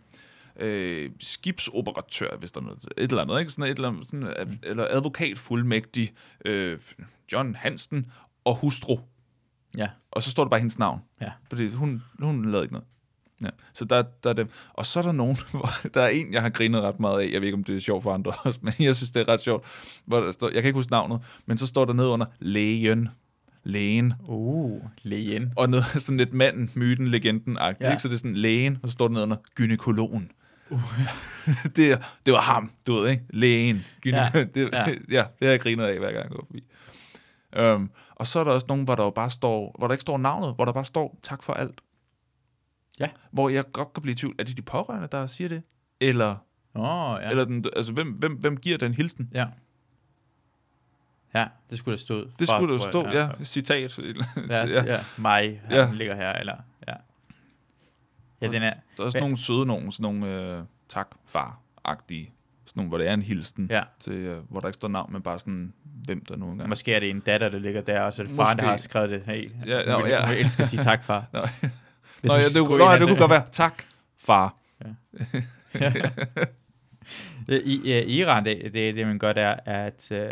øh, 0.56 1.10
skibsoperatør, 1.20 2.36
hvis 2.36 2.52
der 2.52 2.60
er 2.60 2.64
noget, 2.64 2.84
et 2.96 3.10
eller 3.10 3.22
andet, 3.22 3.40
ikke? 3.40 3.52
Sådan 3.52 3.70
et 3.70 3.76
eller 3.76 3.88
andet, 3.88 4.06
sådan, 4.06 4.34
mm. 4.46 4.58
eller 4.62 4.86
advokatfuldmægtig 4.90 6.12
øh, 6.44 6.78
John 7.32 7.54
Hansen 7.54 8.12
og 8.44 8.54
hustru. 8.56 8.98
Ja. 9.78 9.88
Og 10.10 10.22
så 10.22 10.30
står 10.30 10.44
der 10.44 10.48
bare 10.50 10.60
hendes 10.60 10.78
navn. 10.78 11.00
Ja. 11.20 11.30
Fordi 11.48 11.68
hun, 11.70 12.02
hun 12.20 12.44
lavede 12.44 12.64
ikke 12.64 12.72
noget. 12.74 12.86
Ja. 13.42 13.48
Så 13.72 13.84
der, 13.84 14.02
der 14.24 14.30
er 14.30 14.34
dem. 14.34 14.48
Og 14.72 14.86
så 14.86 14.98
er 14.98 15.02
der 15.02 15.12
nogen, 15.12 15.36
hvor 15.50 15.70
der 15.94 16.00
er 16.02 16.08
en, 16.08 16.32
jeg 16.32 16.42
har 16.42 16.48
grinet 16.50 16.82
ret 16.82 17.00
meget 17.00 17.20
af. 17.20 17.30
Jeg 17.32 17.40
ved 17.40 17.48
ikke, 17.48 17.56
om 17.56 17.64
det 17.64 17.76
er 17.76 17.80
sjovt 17.80 18.02
for 18.02 18.12
andre 18.14 18.32
også, 18.44 18.58
men 18.62 18.74
jeg 18.78 18.96
synes, 18.96 19.10
det 19.10 19.20
er 19.20 19.28
ret 19.28 19.40
sjovt. 19.40 19.64
Hvor 20.04 20.20
der 20.20 20.32
står, 20.32 20.46
jeg 20.48 20.54
kan 20.62 20.64
ikke 20.64 20.78
huske 20.78 20.90
navnet, 20.92 21.20
men 21.46 21.58
så 21.58 21.66
står 21.66 21.84
der 21.84 21.92
ned 21.92 22.06
under 22.06 22.26
lægen. 22.40 23.08
Lægen. 23.64 24.12
Uh, 24.28 24.82
lægen. 25.02 25.52
Og 25.56 25.70
noget 25.70 25.84
sådan 26.02 26.16
lidt 26.18 26.32
manden, 26.32 26.70
myten, 26.74 27.08
legenden 27.08 27.56
Ja. 27.60 27.72
ja. 27.80 27.90
ikke? 27.90 28.02
Så 28.02 28.08
det 28.08 28.14
er 28.14 28.18
sådan 28.18 28.34
lægen, 28.36 28.78
og 28.82 28.88
så 28.88 28.92
står 28.92 29.08
der 29.08 29.14
ned 29.14 29.22
under 29.22 29.36
gynekologen. 29.54 30.30
Uh. 30.70 30.80
det, 31.76 31.98
det 32.26 32.32
var 32.34 32.40
ham, 32.40 32.70
du 32.86 32.94
ved, 32.94 33.08
ikke? 33.10 33.22
Lægen. 33.30 33.84
Gyne- 34.06 34.16
Ja. 34.16 34.30
Det, 34.54 34.70
ja. 34.72 34.88
ja, 34.88 34.94
det 35.08 35.26
har 35.42 35.48
jeg 35.48 35.60
grinet 35.60 35.84
af, 35.84 35.98
hver 35.98 36.12
gang 36.12 36.22
jeg 36.22 36.30
går 36.30 36.44
forbi. 36.46 36.64
Um, 37.74 37.90
og 38.22 38.26
så 38.26 38.40
er 38.40 38.44
der 38.44 38.50
også 38.50 38.66
nogen, 38.68 38.84
hvor 38.84 38.94
der 38.94 39.04
jo 39.04 39.10
bare 39.10 39.30
står, 39.30 39.74
hvor 39.78 39.86
der 39.86 39.92
ikke 39.94 40.02
står 40.02 40.18
navnet, 40.18 40.54
hvor 40.54 40.64
der 40.64 40.72
bare 40.72 40.84
står, 40.84 41.18
tak 41.22 41.42
for 41.42 41.52
alt. 41.52 41.80
Ja. 43.00 43.08
Hvor 43.30 43.48
jeg 43.48 43.72
godt 43.72 43.92
kan 43.92 44.02
blive 44.02 44.12
i 44.12 44.16
tvivl, 44.16 44.34
er 44.38 44.44
det 44.44 44.56
de 44.56 44.62
pårørende, 44.62 45.08
der 45.12 45.26
siger 45.26 45.48
det? 45.48 45.62
Eller, 46.00 46.36
oh, 46.74 47.18
ja. 47.22 47.30
eller 47.30 47.44
den, 47.44 47.64
altså, 47.76 47.92
hvem, 47.92 48.12
hvem, 48.12 48.32
hvem 48.34 48.56
giver 48.56 48.78
den 48.78 48.94
hilsen? 48.94 49.30
Ja. 49.34 49.46
Ja, 51.34 51.46
det 51.70 51.78
skulle 51.78 51.92
der 51.96 52.00
stå. 52.00 52.14
Det 52.38 52.48
fra- 52.48 52.58
skulle 52.58 52.74
der 52.74 52.80
stå, 52.90 53.02
ja, 53.06 53.26
ja. 53.38 53.44
citat. 53.44 53.98
Ja, 53.98 54.04
ja. 54.66 54.84
ja. 54.84 55.04
mig, 55.16 55.60
han 55.64 55.72
Ja. 55.72 55.92
ligger 55.92 56.14
her, 56.14 56.32
eller, 56.32 56.56
ja. 56.88 56.94
Ja, 58.40 58.46
den 58.46 58.62
er, 58.62 58.70
Der 58.70 59.02
er 59.02 59.04
også 59.04 59.10
Hvad- 59.18 59.20
nogle 59.20 59.36
søde 59.36 59.66
nogen, 59.66 59.92
sådan 59.92 60.14
nogle 60.14 60.26
øh, 60.58 60.62
tak, 60.88 61.08
far-agtige. 61.24 62.32
Sådan 62.72 62.80
nogle, 62.80 62.88
hvor 62.88 62.98
det 62.98 63.08
er 63.08 63.14
en 63.14 63.22
hilsen, 63.22 63.66
ja. 63.70 63.82
til, 64.00 64.12
øh, 64.12 64.36
hvor 64.50 64.60
der 64.60 64.68
ikke 64.68 64.74
står 64.74 64.88
navn, 64.88 65.12
men 65.12 65.22
bare 65.22 65.38
sådan, 65.38 65.72
hvem 66.04 66.24
der 66.24 66.36
nu 66.36 66.50
engang. 66.50 66.68
Måske 66.68 66.94
er 66.94 67.00
det 67.00 67.10
en 67.10 67.20
datter, 67.20 67.48
der 67.48 67.58
ligger 67.58 67.80
der, 67.80 68.00
og 68.00 68.12
så 68.14 68.22
er 68.22 68.26
det 68.26 68.36
faren, 68.36 68.58
der 68.58 68.64
har 68.64 68.76
skrevet 68.76 69.10
det. 69.10 69.22
Hey, 69.26 69.50
Ja, 69.66 69.82
nå, 69.84 70.02
vil, 70.02 70.10
ja. 70.10 70.24
jeg 70.26 70.40
elsker 70.40 70.62
at 70.62 70.68
sige 70.70 70.82
tak, 70.82 71.04
far. 71.04 71.26
Nå, 71.32 71.40
Nå, 72.22 72.34
du 72.34 72.34
ja, 72.34 72.48
det, 72.48 72.66
kunne, 72.66 72.78
nå, 72.78 72.90
ja, 72.90 72.98
det 72.98 73.08
kunne 73.08 73.18
godt 73.18 73.30
være, 73.30 73.44
tak, 73.52 73.82
far. 74.26 74.56
I, 77.48 77.54
i, 77.54 77.98
i 77.98 78.18
Iran, 78.20 78.44
det, 78.44 78.74
det, 78.74 78.94
det 78.96 79.06
man 79.06 79.18
gør, 79.18 79.32
der 79.32 79.42
er, 79.66 79.86
at 79.86 80.12
øh, 80.12 80.30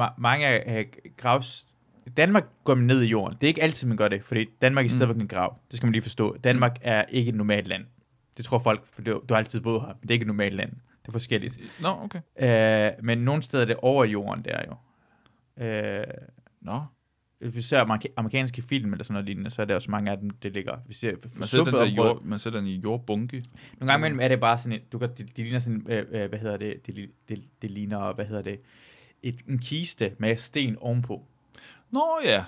ma- 0.00 0.14
mange 0.18 0.46
af 0.46 0.78
øh, 0.78 0.84
gravs... 1.16 1.66
Danmark 2.16 2.44
går 2.64 2.74
man 2.74 2.84
ned 2.86 3.02
i 3.02 3.06
jorden. 3.06 3.36
Det 3.40 3.46
er 3.46 3.48
ikke 3.48 3.62
altid, 3.62 3.88
man 3.88 3.96
gør 3.96 4.08
det, 4.08 4.22
fordi 4.24 4.46
Danmark 4.62 4.84
er 4.84 4.88
Mm. 4.88 4.96
stadigvæk 4.96 5.22
en 5.22 5.28
grav. 5.28 5.58
Det 5.70 5.76
skal 5.76 5.86
man 5.86 5.92
lige 5.92 6.02
forstå. 6.02 6.36
Danmark 6.44 6.76
er 6.82 7.04
ikke 7.08 7.28
et 7.28 7.34
normalt 7.34 7.66
land. 7.66 7.84
Det 8.40 8.46
tror 8.46 8.58
folk, 8.58 8.86
for 8.92 9.02
du, 9.02 9.10
du 9.28 9.34
har 9.34 9.38
altid 9.38 9.60
boet 9.60 9.80
her, 9.80 9.88
men 9.88 9.96
det 10.02 10.10
er 10.10 10.12
ikke 10.14 10.22
et 10.22 10.26
normalt 10.26 10.54
land. 10.54 10.70
Det 10.72 11.08
er 11.08 11.12
forskelligt. 11.12 11.58
Nå, 11.80 11.88
okay. 11.88 12.20
Øh, 12.96 13.04
men 13.04 13.18
nogle 13.18 13.42
steder 13.42 13.62
er 13.62 13.66
det 13.66 13.76
over 13.76 14.04
jorden, 14.04 14.44
der 14.44 14.60
jo. 14.68 14.74
Øh, 15.64 16.04
Nå, 16.60 16.80
hvis 17.40 17.54
vi 17.54 17.62
ser 17.62 17.80
amerika- 17.84 18.12
amerikanske 18.16 18.62
film 18.62 18.92
eller 18.92 19.04
sådan 19.04 19.12
noget 19.12 19.26
lignende, 19.26 19.50
så 19.50 19.62
er 19.62 19.66
der 19.66 19.74
også 19.74 19.90
mange 19.90 20.10
af 20.10 20.18
dem, 20.18 20.30
det 20.30 20.52
ligger. 20.52 20.76
Vi 20.86 20.94
ser 20.94 21.12
man 21.34 21.48
sætter, 21.48 21.64
den 21.64 21.74
der 21.74 21.84
jord, 21.86 22.22
man 22.24 22.38
sætter 22.38 22.58
den 22.60 22.68
i 22.68 22.76
jordbunke. 22.78 23.36
Nogle 23.78 23.92
gange 23.92 24.06
imellem 24.06 24.20
er 24.20 24.28
det 24.28 24.40
bare 24.40 24.58
sådan 24.58 24.72
et, 24.72 24.92
du 24.92 24.98
kan, 24.98 25.08
det, 25.08 25.18
det 25.18 25.38
ligner 25.38 25.58
sådan, 25.58 25.86
øh, 25.88 26.06
øh, 26.10 26.28
hvad 26.28 26.38
hedder 26.38 26.56
det, 26.56 26.86
det, 26.86 27.10
det, 27.28 27.44
det 27.62 27.70
ligner, 27.70 28.12
hvad 28.12 28.24
hedder 28.24 28.42
det, 28.42 28.60
et, 29.22 29.40
en 29.48 29.58
kiste 29.58 30.12
med 30.18 30.36
sten 30.36 30.76
ovenpå. 30.80 31.26
Nå, 31.90 32.04
ja. 32.24 32.44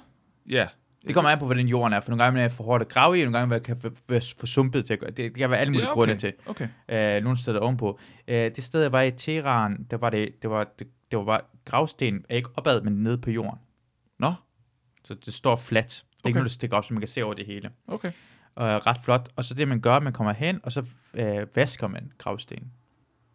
Ja. 0.49 0.69
Det 1.07 1.15
kommer 1.15 1.31
an 1.31 1.39
på, 1.39 1.45
hvordan 1.45 1.69
jorden 1.69 1.93
er, 1.93 2.01
for 2.01 2.11
nogle 2.11 2.25
gange 2.25 2.41
er 2.41 2.49
det 2.49 2.57
for 2.57 2.65
hårdt 2.65 2.83
at 2.83 2.89
grave 2.89 3.19
i, 3.19 3.23
og 3.23 3.31
nogle 3.31 3.39
gange 3.39 3.65
kan 3.65 3.81
det 3.81 3.93
være 4.09 4.21
for 4.39 4.47
sumpet 4.47 4.85
til 4.85 4.93
at 4.93 4.99
gøre. 4.99 5.11
Det, 5.11 5.35
kan 5.35 5.51
være 5.51 5.61
alle 5.61 5.73
mulige 5.73 5.89
ja, 5.89 5.93
grunde 5.93 6.13
okay. 6.13 6.21
til. 6.21 6.33
Okay. 6.47 7.17
Øh, 7.17 7.23
nogle 7.23 7.39
steder 7.39 7.61
ovenpå. 7.61 7.99
Øh, 8.29 8.51
det 8.57 8.65
sted, 8.65 8.83
jeg 8.83 8.93
var 8.93 9.03
i 9.03 9.11
Teheran, 9.11 9.87
der 9.91 9.97
var 9.97 10.11
det, 10.11 10.43
det 10.43 10.51
var, 10.51 10.65
det, 10.79 10.87
det 11.11 11.19
var 11.19 11.25
bare, 11.25 11.41
gravsten 11.65 12.25
ikke 12.31 12.49
opad, 12.57 12.81
men 12.81 12.93
nede 12.93 13.19
på 13.19 13.31
jorden. 13.31 13.59
Nå, 14.19 14.33
Så 15.05 15.15
det 15.15 15.35
står 15.35 15.57
fladt. 15.57 15.89
Det 15.89 16.01
er 16.01 16.05
okay. 16.23 16.29
ikke 16.29 16.37
noget, 16.37 16.51
der 16.51 16.53
stikker 16.55 16.77
op, 16.77 16.85
så 16.85 16.95
man 16.95 17.01
kan 17.01 17.09
se 17.09 17.25
over 17.25 17.35
det 17.35 17.47
hele. 17.47 17.71
okay. 17.89 18.13
Og 18.55 18.87
ret 18.87 18.99
flot. 19.05 19.29
Og 19.37 19.45
så 19.45 19.55
det, 19.55 19.69
man 19.69 19.81
gør, 19.81 20.01
man 20.01 20.13
kommer 20.13 20.33
hen, 20.33 20.61
og 20.63 20.73
så 20.73 20.85
øh, 21.15 21.47
vasker 21.57 21.89
man 21.89 22.13
gravstenen. 22.19 22.73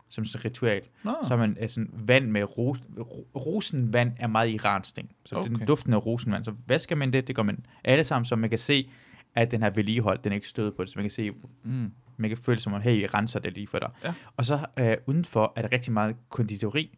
Som 0.10 0.26
sådan 0.26 0.40
et 0.40 0.46
ritual. 0.46 0.82
Nå, 1.04 1.16
Så 1.24 1.30
har 1.30 1.38
man 1.38 1.58
øh, 1.62 1.70
sådan 1.70 1.90
vand 1.94 2.32
med 2.32 2.58
ros, 2.58 2.78
ro, 3.00 3.28
rosenvand 3.36 4.12
er 4.20 4.28
meget 4.28 4.50
iransk 4.50 4.96
ting. 4.96 5.12
Så 5.26 5.36
okay. 5.36 5.50
den 5.50 5.66
duften 5.66 5.94
af 5.94 6.06
rosenvand. 6.06 6.46
Så 6.46 6.54
vasker 6.68 6.96
man 6.96 7.14
det, 7.14 7.28
det 7.28 7.36
gør 7.36 7.44
man 7.44 7.66
alle 7.84 8.04
sammen, 8.04 8.26
så 8.26 8.36
man 8.36 8.50
kan 8.50 8.60
se, 8.60 8.90
at 9.36 9.52
den 9.52 9.62
har 9.62 9.70
vedligeholdt, 9.70 10.24
den 10.24 10.32
er 10.32 10.36
ikke 10.36 10.48
stød 10.48 10.72
på 10.72 10.84
det. 10.84 10.92
Så 10.92 11.00
man 11.00 11.04
kan 11.04 11.12
se, 11.12 11.32
mm. 11.64 11.92
man 12.18 12.30
kan 12.30 12.38
føle 12.38 12.60
som 12.60 12.74
om, 12.74 12.82
hey, 12.82 12.96
vi 12.96 13.06
renser 13.06 13.40
det 13.40 13.54
lige 13.54 13.68
for 13.68 13.80
dig. 13.80 13.90
Ja. 14.04 14.14
Og 14.38 14.46
så 14.46 14.66
øh, 14.80 14.98
udenfor 15.06 15.54
er 15.56 15.62
der 15.62 15.72
rigtig 15.72 15.94
meget 15.94 16.16
konditori. 16.30 16.98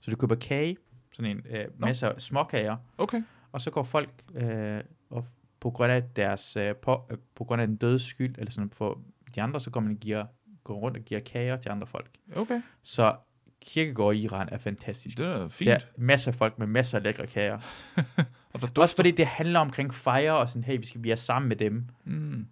Så 0.00 0.10
du 0.10 0.16
køber 0.16 0.34
kage, 0.34 0.76
sådan 1.12 1.36
en 1.36 1.42
øh, 1.50 1.64
Nå. 1.78 1.86
masse 1.86 2.12
småkager, 2.18 2.76
okay. 2.98 3.22
og 3.52 3.60
så 3.60 3.70
går 3.70 3.82
folk 3.82 4.10
øh, 4.34 4.80
og 5.10 5.26
på 5.60 5.70
grund 5.70 5.92
af 5.92 6.02
deres 6.02 6.56
øh, 6.56 6.74
på, 6.76 7.06
øh, 7.10 7.18
på 7.34 7.44
grund 7.44 7.62
af 7.62 7.68
den 7.68 7.76
døde 7.76 7.98
skyld 7.98 8.34
eller 8.38 8.50
sådan 8.50 8.70
for 8.70 9.00
de 9.34 9.42
andre, 9.42 9.60
så 9.60 9.70
går 9.70 9.80
man 9.80 9.92
og 9.92 9.98
giver 9.98 10.26
går 10.68 10.74
rundt 10.74 10.96
og 10.96 11.02
giver 11.02 11.20
kager 11.20 11.56
til 11.56 11.68
andre 11.68 11.86
folk. 11.86 12.10
Okay. 12.36 12.62
Så 12.82 13.16
kirkegård 13.60 14.14
i 14.14 14.18
Iran 14.18 14.48
er 14.52 14.58
fantastisk. 14.58 15.18
Det 15.18 15.26
er 15.26 15.48
fint. 15.48 15.68
Der 15.68 15.74
er 15.74 15.80
masser 15.96 16.30
af 16.30 16.34
folk 16.34 16.58
med 16.58 16.66
masser 16.66 16.98
af 16.98 17.04
lækre 17.04 17.26
kager. 17.26 17.58
Og 18.52 18.60
der 18.60 18.66
dufter. 18.66 18.82
Også 18.82 18.96
fordi 18.96 19.10
det 19.10 19.26
handler 19.26 19.60
omkring 19.60 19.94
fejre 19.94 20.36
og 20.36 20.48
sådan, 20.48 20.64
hey, 20.64 20.78
vi 20.78 20.86
skal 20.86 21.08
er 21.08 21.14
sammen 21.14 21.48
med 21.48 21.56
dem. 21.56 21.84
Mm. 22.04 22.46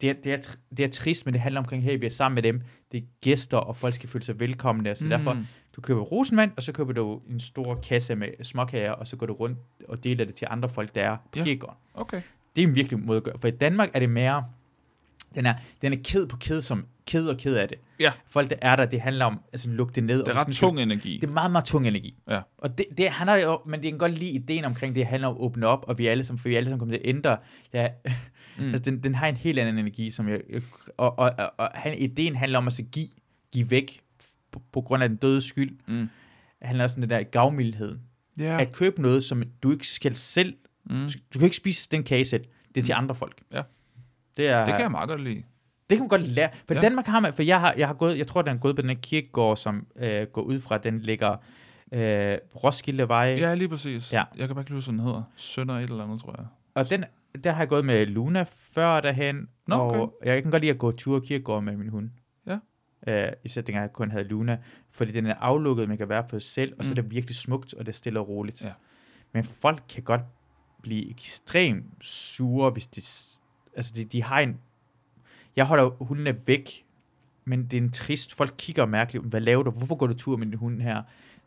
Det 0.00 0.10
er, 0.10 0.14
det, 0.24 0.32
er, 0.32 0.38
det 0.76 0.84
er 0.84 0.88
trist, 0.88 1.26
men 1.26 1.34
det 1.34 1.40
handler 1.40 1.60
omkring, 1.60 1.82
hey, 1.82 2.00
vi 2.00 2.06
er 2.06 2.10
sammen 2.10 2.34
med 2.34 2.42
dem. 2.42 2.62
Det 2.92 2.98
er 2.98 3.06
gæster, 3.20 3.56
og 3.56 3.76
folk 3.76 3.94
skal 3.94 4.08
føle 4.08 4.24
sig 4.24 4.40
velkomne. 4.40 4.94
Så 4.96 5.04
mm. 5.04 5.10
derfor, 5.10 5.36
du 5.76 5.80
køber 5.80 6.00
rosenvand, 6.02 6.52
og 6.56 6.62
så 6.62 6.72
køber 6.72 6.92
du 6.92 7.20
en 7.30 7.40
stor 7.40 7.74
kasse 7.74 8.14
med 8.16 8.28
småkager, 8.42 8.92
og 8.92 9.06
så 9.06 9.16
går 9.16 9.26
du 9.26 9.32
rundt 9.32 9.58
og 9.88 10.04
deler 10.04 10.24
det 10.24 10.34
til 10.34 10.46
andre 10.50 10.68
folk, 10.68 10.94
der 10.94 11.02
er 11.02 11.16
på 11.16 11.38
Ja. 11.38 11.44
kirkegården. 11.44 11.76
Okay. 11.94 12.22
Det 12.56 12.62
er 12.64 12.68
en 12.68 12.74
virkelig 12.74 12.98
måde 13.00 13.16
at 13.16 13.22
gøre. 13.22 13.38
For 13.40 13.48
i 13.48 13.50
Danmark 13.50 13.90
er 13.94 13.98
det 13.98 14.10
mere, 14.10 14.44
den 15.34 15.46
er, 15.46 15.54
den 15.82 15.92
er 15.92 15.96
ked 16.04 16.26
på 16.26 16.36
ked 16.36 16.62
som 16.62 16.86
ked 17.06 17.26
og 17.28 17.36
ked 17.36 17.54
af 17.56 17.68
det. 17.68 17.78
Ja. 18.00 18.12
Folk, 18.26 18.50
der 18.50 18.56
er 18.62 18.76
der, 18.76 18.86
det 18.86 19.00
handler 19.00 19.24
om 19.24 19.40
at 19.52 19.66
lukke 19.66 19.92
det 19.94 20.04
ned. 20.04 20.18
Det 20.18 20.28
er 20.28 20.32
og 20.32 20.36
ret 20.36 20.40
sådan- 20.40 20.54
tung 20.54 20.80
energi. 20.80 21.18
Det 21.20 21.28
er 21.28 21.32
meget, 21.32 21.50
meget 21.50 21.64
tung 21.64 21.86
energi. 21.86 22.14
Ja. 22.30 22.40
Og 22.58 22.78
det, 22.78 22.86
det 22.98 23.08
handler 23.10 23.34
jo, 23.36 23.60
men 23.66 23.82
det 23.82 23.90
kan 23.90 23.98
godt 23.98 24.18
lide 24.18 24.30
ideen 24.30 24.64
omkring, 24.64 24.94
det 24.94 25.06
handler 25.06 25.28
om 25.28 25.34
at 25.34 25.40
åbne 25.40 25.66
op, 25.66 25.84
og 25.88 25.98
vi 25.98 26.06
alle 26.06 26.24
sammen, 26.24 26.38
for 26.38 26.48
vi 26.48 26.54
alle 26.54 26.66
sammen 26.66 26.78
kommer 26.78 26.94
til 26.94 27.00
at 27.04 27.08
ændre. 27.14 27.36
Ja, 27.72 27.88
Mm. 28.58 28.64
mm. 28.64 28.70
altså, 28.74 28.90
den, 28.90 29.02
den 29.02 29.14
har 29.14 29.26
en 29.28 29.36
helt 29.36 29.58
anden 29.58 29.78
energi, 29.78 30.10
som 30.10 30.28
jeg, 30.28 30.40
og, 30.96 31.18
og, 31.18 31.32
og, 31.38 31.52
og 31.58 31.68
han, 31.74 31.98
ideen 31.98 32.36
handler 32.36 32.58
om 32.58 32.66
at 32.66 32.72
så 32.72 32.82
give, 32.82 33.08
give 33.52 33.70
væk 33.70 34.00
på, 34.52 34.62
på, 34.72 34.80
grund 34.80 35.02
af 35.02 35.08
den 35.08 35.18
døde 35.18 35.40
skyld. 35.42 35.70
Mm. 35.88 35.94
Det 36.58 36.66
handler 36.66 36.84
også 36.84 36.96
om 36.96 37.00
den 37.00 37.10
der 37.10 37.22
gavmildhed. 37.22 37.98
Ja. 38.38 38.60
At 38.60 38.72
købe 38.72 39.02
noget, 39.02 39.24
som 39.24 39.42
du 39.62 39.72
ikke 39.72 39.86
skal 39.88 40.14
selv, 40.16 40.54
Mm. 40.90 40.96
du, 40.96 41.18
du 41.34 41.38
kan 41.38 41.46
ikke 41.46 41.56
spise 41.56 41.88
den 41.90 42.02
kage 42.02 42.24
selv. 42.24 42.44
Det 42.74 42.80
er 42.80 42.84
til 42.84 42.92
andre 42.92 43.14
folk. 43.14 43.42
Ja. 43.52 43.62
Det, 44.38 44.48
er, 44.48 44.64
Det 44.64 44.74
kan 44.74 44.80
jeg 44.82 44.90
meget 44.90 45.08
godt 45.08 45.20
lide. 45.22 45.42
det 45.90 45.96
kan 45.96 45.98
man 45.98 46.08
godt 46.08 46.28
lære. 46.28 46.50
For 46.68 46.74
Ja. 46.74 46.80
Danmark 46.80 47.06
har 47.06 47.20
man, 47.20 47.34
for 47.34 47.42
jeg 47.42 47.60
har, 47.60 47.74
jeg 47.76 47.86
har 47.86 47.94
gået, 47.94 48.18
jeg 48.18 48.26
tror, 48.26 48.42
den 48.42 48.56
er 48.56 48.60
gået 48.60 48.76
på 48.76 48.82
den 48.82 48.90
her 48.90 48.96
kirkegård, 49.02 49.56
som 49.56 49.86
øh, 49.96 50.26
går 50.26 50.42
ud 50.42 50.60
fra, 50.60 50.78
den 50.78 50.98
ligger 51.00 51.36
øh, 51.92 52.38
Roskildevej. 52.64 53.36
Ja, 53.40 53.54
lige 53.54 53.68
præcis. 53.68 54.12
Ja. 54.12 54.24
Jeg 54.36 54.46
kan 54.46 54.54
bare 54.54 54.62
ikke 54.62 54.72
huske, 54.74 54.90
hvad 54.90 54.98
den 54.98 55.06
hedder. 55.06 55.22
Sønder 55.36 55.74
et 55.74 55.82
eller 55.90 56.04
andet, 56.04 56.20
tror 56.20 56.34
jeg. 56.38 56.46
Og 56.74 56.90
den, 56.90 57.04
der 57.44 57.50
har 57.52 57.58
jeg 57.60 57.68
gået 57.68 57.84
med 57.84 58.06
Luna 58.06 58.44
før 58.50 59.00
derhen, 59.00 59.48
Nå, 59.66 59.74
okay. 59.74 59.98
og 59.98 60.14
jeg 60.24 60.42
kan 60.42 60.50
godt 60.50 60.60
lide 60.62 60.72
at 60.72 60.78
gå 60.78 60.92
tur 60.92 61.20
kirkegård 61.20 61.62
med 61.62 61.76
min 61.76 61.88
hund. 61.88 62.10
Ja. 62.46 62.58
Øh, 63.06 63.32
især 63.44 63.62
dengang 63.62 63.82
jeg 63.82 63.92
kun 63.92 64.10
havde 64.10 64.24
Luna, 64.24 64.58
fordi 64.92 65.12
den 65.12 65.26
er 65.26 65.34
aflukket, 65.34 65.88
man 65.88 65.98
kan 65.98 66.08
være 66.08 66.24
på 66.30 66.38
sig 66.40 66.50
selv, 66.50 66.72
og 66.78 66.84
så 66.84 66.90
er 66.90 66.92
Mm. 66.92 67.02
det 67.02 67.10
virkelig 67.14 67.36
smukt, 67.36 67.74
og 67.74 67.86
det 67.86 67.92
er 67.92 67.96
stille 67.96 68.20
og 68.20 68.28
roligt. 68.28 68.62
Ja. 68.62 68.72
Men 69.32 69.44
folk 69.44 69.82
kan 69.88 70.02
godt 70.02 70.20
blive 70.82 71.10
ekstremt 71.10 71.84
sure, 72.00 72.70
hvis 72.70 72.86
de, 72.86 73.00
altså 73.78 73.92
de, 73.96 74.04
de 74.04 74.22
har 74.22 74.40
en, 74.40 74.56
jeg 75.56 75.64
holder 75.64 75.84
jo 75.84 75.94
hundene 76.00 76.36
væk, 76.46 76.84
men 77.44 77.64
det 77.64 77.74
er 77.74 77.82
en 77.82 77.90
trist, 77.92 78.34
folk 78.34 78.54
kigger 78.58 78.86
mærkeligt, 78.86 79.24
hvad 79.24 79.40
laver 79.40 79.62
du, 79.62 79.70
hvorfor 79.70 79.94
går 79.94 80.06
du 80.06 80.14
tur 80.14 80.36
med 80.36 80.46
din 80.46 80.54
hund 80.54 80.80
her? 80.82 81.02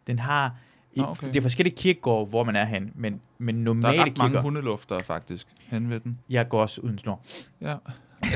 Den 0.08 0.20
har, 0.20 0.56
i, 0.94 1.00
okay. 1.00 1.28
det 1.28 1.36
er 1.36 1.42
forskellige 1.42 1.76
kirkegårde, 1.76 2.30
hvor 2.30 2.44
man 2.44 2.56
er 2.56 2.66
hen, 2.66 2.92
men, 2.96 3.22
men 3.38 3.56
Der 3.56 3.62
normale 3.62 3.98
er 3.98 4.06
ret 4.06 4.18
mange 4.18 4.32
kirker, 4.32 4.42
hundelufter, 4.42 5.02
faktisk, 5.02 5.48
hen 5.60 5.90
ved 5.90 6.00
den. 6.00 6.20
jeg 6.30 6.50
går 6.50 6.62
også 6.62 6.82
uden 6.82 6.98
snor. 6.98 7.22
Ja. 7.62 7.76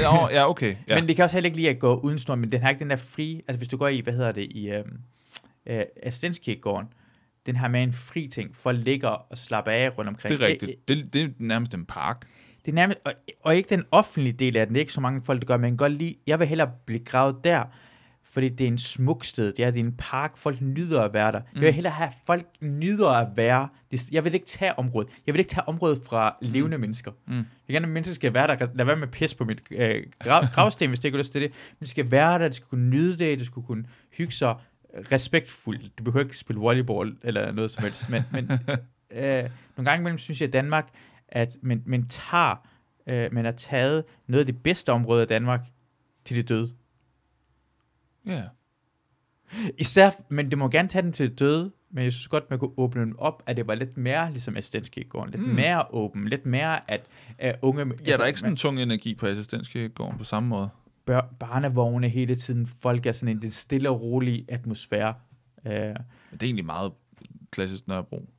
Ja, 0.02 0.28
ja 0.32 0.50
okay. 0.50 0.76
Ja. 0.90 1.00
Men 1.00 1.08
det 1.08 1.16
kan 1.16 1.24
også 1.24 1.36
heller 1.36 1.46
ikke 1.46 1.58
lide 1.58 1.70
at 1.70 1.80
gå 1.80 1.96
uden 2.00 2.20
snor, 2.20 2.36
men 2.36 2.52
den 2.52 2.62
har 2.62 2.70
ikke 2.70 2.80
den 2.80 2.90
der 2.90 2.98
fri, 2.98 3.42
altså 3.48 3.58
hvis 3.58 3.68
du 3.68 3.78
går 3.78 3.88
i, 3.88 4.00
hvad 4.00 4.14
hedder 4.14 4.32
det, 4.32 4.52
i 4.52 4.70
øhm, 4.70 5.00
øh, 5.66 5.84
Astenskirkegården, 6.04 6.88
den 7.46 7.56
har 7.56 7.68
med 7.68 7.84
en 7.84 7.94
fri 7.94 8.28
ting, 8.28 8.56
for 8.56 8.70
at 8.70 8.76
ligge 8.76 9.10
og 9.10 9.38
slappe 9.38 9.72
af 9.72 9.98
rundt 9.98 10.10
omkring. 10.10 10.30
det 10.30 10.42
er 10.42 10.48
Øh, 10.48 10.52
rigtigt. 10.52 10.88
Det, 10.88 11.14
det 11.14 11.24
er 11.24 11.30
nærmest 11.38 11.74
en 11.74 11.86
park. 11.86 12.28
Det 12.66 12.72
er 12.72 12.76
nærmest, 12.76 13.00
og, 13.06 13.14
og 13.44 13.56
ikke 13.56 13.70
den 13.70 13.84
offentlige 13.92 14.34
del 14.34 14.58
af 14.58 14.66
den, 14.66 14.76
det 14.76 14.80
er 14.80 14.84
ikke 14.84 14.94
så 14.94 15.02
mange 15.02 15.22
folk, 15.22 15.42
der 15.42 15.48
gør, 15.48 15.58
men 15.58 15.78
godt 15.78 15.92
lide, 15.92 16.16
jeg 16.28 16.40
vil 16.40 16.48
hellere 16.48 16.72
blive 16.86 17.00
gravet 17.00 17.36
der, 17.44 17.64
fordi 18.24 18.50
det 18.50 18.64
er 18.64 18.68
en 18.68 18.78
smuk 18.78 19.26
sted. 19.26 19.54
Ja, 19.60 19.72
det 19.72 19.80
er 19.80 19.84
en 19.84 19.96
park. 19.98 20.38
Folk 20.38 20.62
nyder 20.62 21.02
at 21.02 21.14
være 21.14 21.32
der. 21.32 21.40
Mm. 21.40 21.46
Jeg 21.56 21.62
vil 21.62 21.70
Mm. 21.70 21.74
hellere 21.74 21.94
have, 21.94 22.08
at 22.08 22.14
folk 22.26 22.46
nyder 22.62 23.10
at 23.10 23.28
være. 23.36 23.68
Det, 23.92 24.12
jeg 24.12 24.26
vil 24.26 24.34
ikke 24.34 24.46
tage 24.46 24.80
området. 24.80 25.10
Jeg 25.28 25.34
vil 25.34 25.40
ikke 25.40 25.50
tage 25.50 25.68
området 25.68 26.02
fra 26.06 26.36
levende 26.42 26.78
mennesker. 26.78 27.12
Mm. 27.28 27.34
Jeg 27.36 27.44
vil 27.68 27.74
gerne, 27.74 27.86
at 27.86 27.92
mennesker 27.92 28.14
skal 28.16 28.34
være 28.34 28.48
der. 28.48 28.68
Lad 28.76 28.86
være 28.86 28.96
med 28.96 29.04
at 29.04 29.12
pisse 29.12 29.38
på 29.38 29.46
mit 29.46 29.62
øh, 29.72 30.04
grav, 30.20 30.44
gravsten, 30.56 30.90
hvis 30.90 31.00
det 31.00 31.06
ikke 31.06 31.16
har 31.16 31.20
lyst 31.24 31.32
til 31.32 31.42
det. 31.42 31.52
Men 31.80 31.86
de 31.86 31.90
skal 31.92 32.12
være 32.12 32.40
der, 32.40 32.48
de 32.48 32.54
skal 32.54 32.68
kunne 32.68 32.90
nyde 32.90 33.20
det, 33.20 33.40
de 33.40 33.46
skal 33.46 33.62
kunne 33.62 33.86
hygge 34.18 34.34
sig 34.34 34.56
respektfuldt. 35.12 35.98
Du 35.98 36.04
behøver 36.04 36.24
ikke 36.24 36.38
spille 36.38 36.60
volleyball 36.60 37.16
eller 37.24 37.52
noget 37.52 37.72
som 37.72 37.84
helst. 37.84 38.10
Men, 38.10 38.24
men 38.32 38.44
øh, 39.24 39.44
nogle 39.78 39.90
gange 39.92 39.98
imellem 40.02 40.18
synes 40.18 40.42
jeg 40.42 40.48
i 40.48 40.52
Danmark, 40.52 40.88
at 41.30 41.58
man, 41.62 41.84
man 41.86 42.08
tager, 42.08 42.68
øh, 43.08 43.34
man 43.34 43.46
har 43.46 43.52
taget 43.52 44.04
noget 44.28 44.40
af 44.40 44.46
det 44.46 44.64
bedste 44.64 44.92
område 44.92 45.22
af 45.22 45.28
Danmark 45.28 45.66
til 46.26 46.38
det 46.38 46.50
døde. 46.50 46.72
Ja. 48.26 48.44
Især, 49.78 50.12
men 50.30 50.50
det 50.52 50.58
må 50.58 50.70
gerne 50.70 50.90
tage 50.90 51.02
dem 51.02 51.14
til 51.14 51.30
det 51.30 51.40
døde, 51.40 51.72
men 51.92 52.04
jeg 52.04 52.14
synes 52.14 52.28
godt, 52.28 52.50
man 52.50 52.60
kunne 52.60 52.72
åbne 52.78 53.02
dem 53.02 53.16
op, 53.20 53.44
at 53.46 53.58
det 53.58 53.68
var 53.68 53.76
lidt 53.76 53.98
mere 53.98 54.32
ligesom 54.32 54.58
assistenskirkegården. 54.58 55.32
Lidt 55.32 55.44
Mm. 55.44 55.48
mere 55.56 55.94
åben, 55.94 56.28
lidt 56.28 56.46
mere 56.46 56.92
at 56.92 57.02
uh, 57.44 57.50
unge... 57.70 57.86
Ja, 58.08 58.12
der 58.16 58.24
er 58.24 58.26
ikke 58.28 58.40
sådan 58.40 58.54
en 58.54 58.58
tung 58.58 58.80
energi 58.82 59.16
på 59.16 59.26
assistenskirkegården 59.28 60.18
på 60.18 60.24
samme 60.24 60.50
måde. 60.50 60.70
bør, 61.06 61.22
barnevogne 61.40 62.10
hele 62.10 62.36
tiden. 62.36 62.68
Folk 62.68 63.06
er 63.06 63.12
sådan 63.12 63.36
en 63.36 63.40
lidt 63.40 63.54
stille 63.54 63.90
og 63.90 64.02
rolig 64.02 64.46
atmosfære. 64.48 65.14
Uh, 65.66 65.72
det 65.72 65.96
Det 66.32 66.42
er 66.42 66.46
egentlig 66.46 66.66
meget 66.66 66.92
klassisk 67.52 67.88
Nørrebro. 67.88 68.30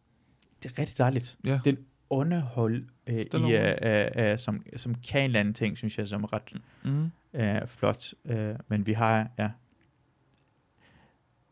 er 0.65 0.79
rigtig 0.79 0.99
dejligt. 0.99 1.37
Ja. 1.45 1.61
Den 1.65 1.77
underhold 2.11 2.85
uh, 3.11 3.15
i, 3.15 3.27
uh, 3.35 3.41
uh, 3.43 4.33
uh, 4.33 4.39
som, 4.39 4.65
som 4.77 4.95
kan 4.95 5.21
en 5.21 5.25
eller 5.25 5.41
anden 5.41 5.55
ting, 5.55 5.79
synes 5.79 5.99
jeg, 5.99 6.09
som 6.09 6.25
er 6.25 6.33
ret 6.33 6.53
Mm. 6.85 7.11
uh, 7.33 7.69
flot. 7.69 8.13
Uh, 8.25 8.37
men 8.69 8.87
vi 8.87 8.93
har, 8.93 9.29
ja. 9.39 9.51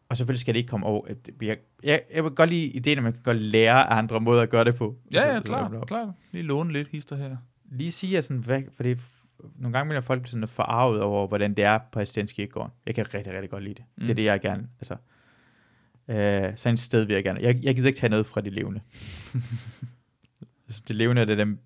Og 0.08 0.16
selvfølgelig 0.16 0.40
skal 0.40 0.54
det 0.54 0.58
ikke 0.58 0.68
komme 0.70 0.86
over. 0.86 1.06
at- 1.08 1.30
Jeg, 1.42 1.56
jeg, 1.84 2.02
jeg 2.14 2.24
vil 2.24 2.32
godt 2.32 2.50
lide 2.50 2.64
ideen, 2.66 2.98
at 2.98 3.04
man 3.04 3.12
kan 3.12 3.22
godt 3.22 3.36
lære 3.36 3.86
andre 3.90 4.20
måder 4.20 4.42
at 4.42 4.50
gøre 4.50 4.64
det 4.64 4.74
på. 4.74 4.96
Ja, 5.12 5.20
ja, 5.28 5.34
Altså, 5.36 5.52
klart, 5.52 5.86
klart. 5.86 6.08
Lige 6.32 6.42
låne 6.42 6.72
lidt 6.72 6.88
hister 6.88 7.16
her. 7.16 7.36
Lige 7.70 7.92
sige, 7.92 8.22
sådan, 8.22 8.36
hvad, 8.42 8.62
for 8.76 8.82
det, 8.82 9.00
nogle 9.58 9.72
gange 9.78 9.88
bliver 9.88 10.00
folk 10.00 10.28
sådan 10.28 10.48
forarvet 10.48 11.02
over, 11.02 11.26
hvordan 11.26 11.54
det 11.54 11.64
er 11.64 11.78
på 11.92 12.00
assistenskirkegården. 12.00 12.72
Jeg 12.86 12.94
kan 12.94 13.14
rigtig, 13.14 13.32
rigtig 13.32 13.50
godt 13.50 13.62
lide 13.62 13.74
det. 13.74 13.84
Mm. 13.96 14.00
Det 14.00 14.08
er 14.10 14.12
Mm. 14.12 14.16
det, 14.16 14.24
jeg 14.24 14.40
gerne, 14.40 14.68
altså, 14.80 14.94
øh, 16.08 16.52
sådan 16.58 16.74
et 16.74 16.80
sted 16.80 17.04
vil 17.04 17.14
jeg 17.14 17.24
gerne. 17.24 17.40
Jeg, 17.42 17.60
jeg 17.64 17.74
gider 17.74 17.88
ikke 17.88 17.98
tage 18.00 18.10
noget 18.10 18.26
fra 18.26 18.40
de 18.40 18.50
levende. 18.50 18.80
altså, 20.66 20.82
det 20.88 20.96
levende 20.96 21.22
er 21.22 21.26
det 21.26 21.38
dem, 21.38 21.58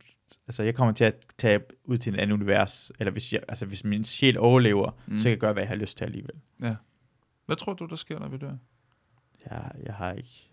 altså 0.47 0.63
jeg 0.63 0.75
kommer 0.75 0.95
til 0.95 1.05
at 1.05 1.15
tage 1.39 1.61
ud 1.85 1.99
til 1.99 2.13
en 2.13 2.19
anden 2.19 2.35
univers, 2.35 2.93
eller 2.99 3.11
hvis, 3.11 3.33
jeg, 3.33 3.43
altså, 3.49 3.67
hvis 3.67 3.85
min 3.85 4.05
sjæl 4.05 4.39
overlever, 4.39 4.91
mm. 5.07 5.19
Så 5.19 5.23
kan 5.23 5.31
jeg 5.31 5.39
gøre, 5.39 5.53
hvad 5.53 5.63
jeg 5.63 5.69
har 5.69 5.77
lyst 5.77 5.97
til 5.97 6.05
alligevel. 6.05 6.35
Hvad 7.47 7.57
tror 7.57 7.75
du, 7.75 7.87
der 7.87 7.97
sker, 7.97 8.19
når 8.19 8.29
vi 8.29 8.37
dør? 8.37 8.57
Jeg, 9.51 9.73
jeg 9.87 9.95
har 9.95 10.13
ikke, 10.13 10.51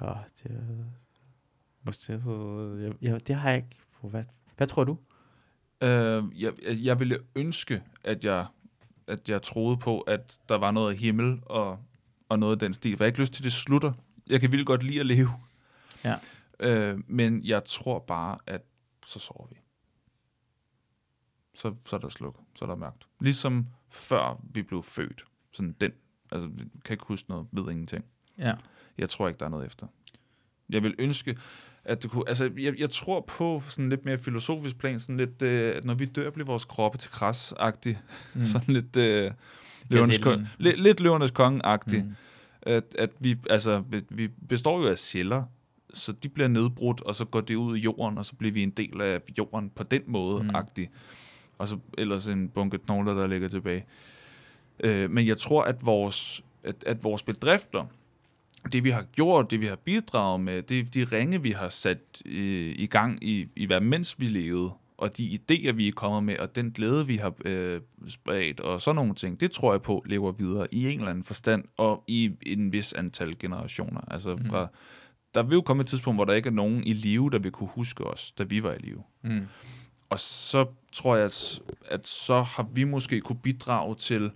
ja, 0.00 0.12
det, 0.42 0.86
måske, 1.82 2.12
jeg, 2.12 2.92
jeg, 3.02 3.26
det 3.26 3.36
har 3.36 3.48
jeg 3.48 3.56
ikke, 3.56 3.76
hvad, 4.02 4.24
hvad 4.56 4.66
tror 4.66 4.84
du? 4.84 4.98
Øh, 5.82 6.42
jeg, 6.42 6.52
jeg 6.82 7.00
ville 7.00 7.18
ønske, 7.36 7.82
at 8.04 8.24
jeg, 8.24 8.46
at 9.06 9.28
jeg 9.28 9.42
troede 9.42 9.76
på, 9.76 10.00
at 10.00 10.38
der 10.48 10.58
var 10.58 10.70
noget 10.70 10.96
himmel 10.96 11.40
og, 11.42 11.78
og 12.28 12.38
noget 12.38 12.52
af 12.52 12.58
den 12.58 12.74
stil. 12.74 12.96
For 12.96 13.04
jeg 13.04 13.06
har 13.06 13.10
ikke 13.10 13.20
lyst 13.20 13.32
til, 13.32 13.42
at 13.42 13.44
det 13.44 13.52
slutter. 13.52 13.92
Jeg 14.26 14.40
kan 14.40 14.52
vildt 14.52 14.66
godt 14.66 14.82
lide 14.82 15.00
at 15.00 15.06
leve. 15.06 15.30
Ja. 16.04 16.16
Øh, 16.60 16.98
men 17.06 17.44
jeg 17.44 17.64
tror 17.64 17.98
bare, 17.98 18.36
at 18.46 18.62
så 19.06 19.18
sover 19.18 19.46
vi. 19.50 19.56
Så, 21.54 21.74
så 21.86 21.96
er 21.96 22.00
der 22.00 22.08
slukket. 22.08 22.42
Så 22.54 22.64
er 22.64 22.68
der 22.68 22.76
mørkt. 22.76 23.06
Ligesom 23.20 23.66
før 23.90 24.40
vi 24.54 24.62
blev 24.62 24.82
født. 24.82 25.24
Sådan 25.52 25.76
den. 25.80 25.92
Altså, 26.32 26.48
vi 26.48 26.64
kan 26.84 26.94
ikke 26.94 27.04
huske 27.08 27.28
noget, 27.30 27.46
ved 27.52 27.70
ingenting. 27.70 28.04
Ja. 28.38 28.54
Jeg 28.98 29.08
tror 29.10 29.28
ikke, 29.28 29.38
der 29.38 29.44
er 29.46 29.50
noget 29.50 29.66
efter. 29.66 29.86
Jeg 30.70 30.82
vil 30.82 30.94
ønske, 30.98 31.38
at 31.84 32.02
det 32.02 32.10
kunne... 32.10 32.24
Altså, 32.28 32.50
jeg, 32.58 32.78
jeg 32.80 32.90
tror 32.90 33.20
på 33.20 33.62
sådan 33.68 33.88
lidt 33.88 34.04
mere 34.04 34.18
filosofisk 34.18 34.78
plan, 34.78 35.00
sådan 35.00 35.16
lidt, 35.16 35.42
øh, 35.42 35.76
at 35.76 35.84
når 35.84 35.94
vi 35.94 36.04
dør, 36.04 36.30
bliver 36.30 36.46
vores 36.46 36.64
kroppe 36.64 36.98
til 36.98 37.10
græs 37.10 37.54
mm. 37.58 37.94
Mm. 38.34 38.44
Sådan 38.52 38.74
lidt... 38.74 38.96
Øh, 38.96 39.32
løvernes, 39.88 40.14
selv 40.14 40.26
kon- 40.26 40.38
en- 40.38 40.48
lidt, 40.58 40.80
lidt 40.80 41.00
løvernes 41.00 41.30
konge-agtigt. 41.30 42.04
Mm. 42.06 42.14
At, 42.62 42.94
at 42.98 43.10
vi, 43.20 43.36
altså, 43.50 43.80
vi- 43.80 44.04
vi 44.10 44.28
består 44.28 44.82
jo 44.82 44.88
af 44.88 44.98
celler, 44.98 45.44
så 45.94 46.12
de 46.12 46.28
bliver 46.28 46.48
nedbrudt, 46.48 47.00
og 47.00 47.14
så 47.14 47.24
går 47.24 47.40
det 47.40 47.54
ud 47.54 47.76
i 47.76 47.80
jorden, 47.80 48.18
og 48.18 48.24
så 48.24 48.34
bliver 48.34 48.52
vi 48.52 48.62
en 48.62 48.70
del 48.70 49.00
af 49.00 49.20
jorden 49.38 49.70
på 49.70 49.82
den 49.82 50.02
måde, 50.06 50.42
Mm. 50.42 50.48
mm. 50.48 50.86
Og 51.58 51.68
så 51.68 51.78
ellers 51.98 52.26
en 52.28 52.48
bunke 52.48 52.78
knogler, 52.78 53.14
der 53.14 53.26
ligger 53.26 53.48
tilbage. 53.48 53.84
Øh, 54.80 55.10
men 55.10 55.26
jeg 55.26 55.38
tror, 55.38 55.62
at 55.62 55.86
vores, 55.86 56.44
at, 56.64 56.76
at 56.86 57.04
vores 57.04 57.22
bedrifter, 57.22 57.86
det 58.72 58.84
vi 58.84 58.90
har 58.90 59.02
gjort, 59.02 59.50
det 59.50 59.60
vi 59.60 59.66
har 59.66 59.76
bidraget 59.76 60.40
med, 60.40 60.62
det, 60.62 60.94
de 60.94 61.04
ringe, 61.04 61.42
vi 61.42 61.50
har 61.50 61.68
sat 61.68 61.98
øh, 62.26 62.74
i 62.78 62.86
gang 62.86 63.24
i, 63.24 63.48
i 63.56 63.66
hver 63.66 63.80
mens 63.80 64.20
vi 64.20 64.24
levede, 64.26 64.70
og 64.98 65.16
de 65.16 65.38
idéer, 65.40 65.72
vi 65.72 65.88
er 65.88 65.92
kommet 65.92 66.24
med, 66.24 66.38
og 66.38 66.56
den 66.56 66.70
glæde, 66.70 67.06
vi 67.06 67.16
har 67.16 67.34
øh, 67.44 67.80
spredt, 68.08 68.60
og 68.60 68.80
sådan 68.80 68.96
nogle 68.96 69.14
ting, 69.14 69.40
det 69.40 69.50
tror 69.50 69.72
jeg 69.72 69.82
på 69.82 70.02
lever 70.06 70.32
videre 70.32 70.66
i 70.74 70.92
en 70.92 70.98
eller 70.98 71.10
anden 71.10 71.24
forstand, 71.24 71.64
og 71.76 72.04
i 72.06 72.32
en 72.46 72.72
vis 72.72 72.92
antal 72.92 73.38
generationer. 73.38 74.00
Altså 74.10 74.34
Mhm. 74.36 74.48
fra, 74.48 74.68
der 75.34 75.42
vil 75.42 75.54
jo 75.54 75.60
komme 75.60 75.80
et 75.80 75.86
tidspunkt, 75.86 76.16
hvor 76.16 76.24
der 76.24 76.32
ikke 76.32 76.48
er 76.48 76.52
nogen 76.52 76.84
i 76.84 76.92
live, 76.92 77.30
der 77.30 77.38
vil 77.38 77.52
kunne 77.52 77.70
huske 77.74 78.04
os, 78.04 78.32
da 78.32 78.42
vi 78.42 78.62
var 78.62 78.72
i 78.72 78.78
live. 78.78 79.02
Mm. 79.22 79.46
Og 80.10 80.20
så 80.20 80.66
tror 80.92 81.16
jeg, 81.16 81.24
at, 81.24 81.60
at 81.88 82.08
så 82.08 82.42
har 82.42 82.68
vi 82.72 82.84
måske 82.84 83.20
kunne 83.20 83.38
bidrage 83.42 83.94
til, 83.94 84.30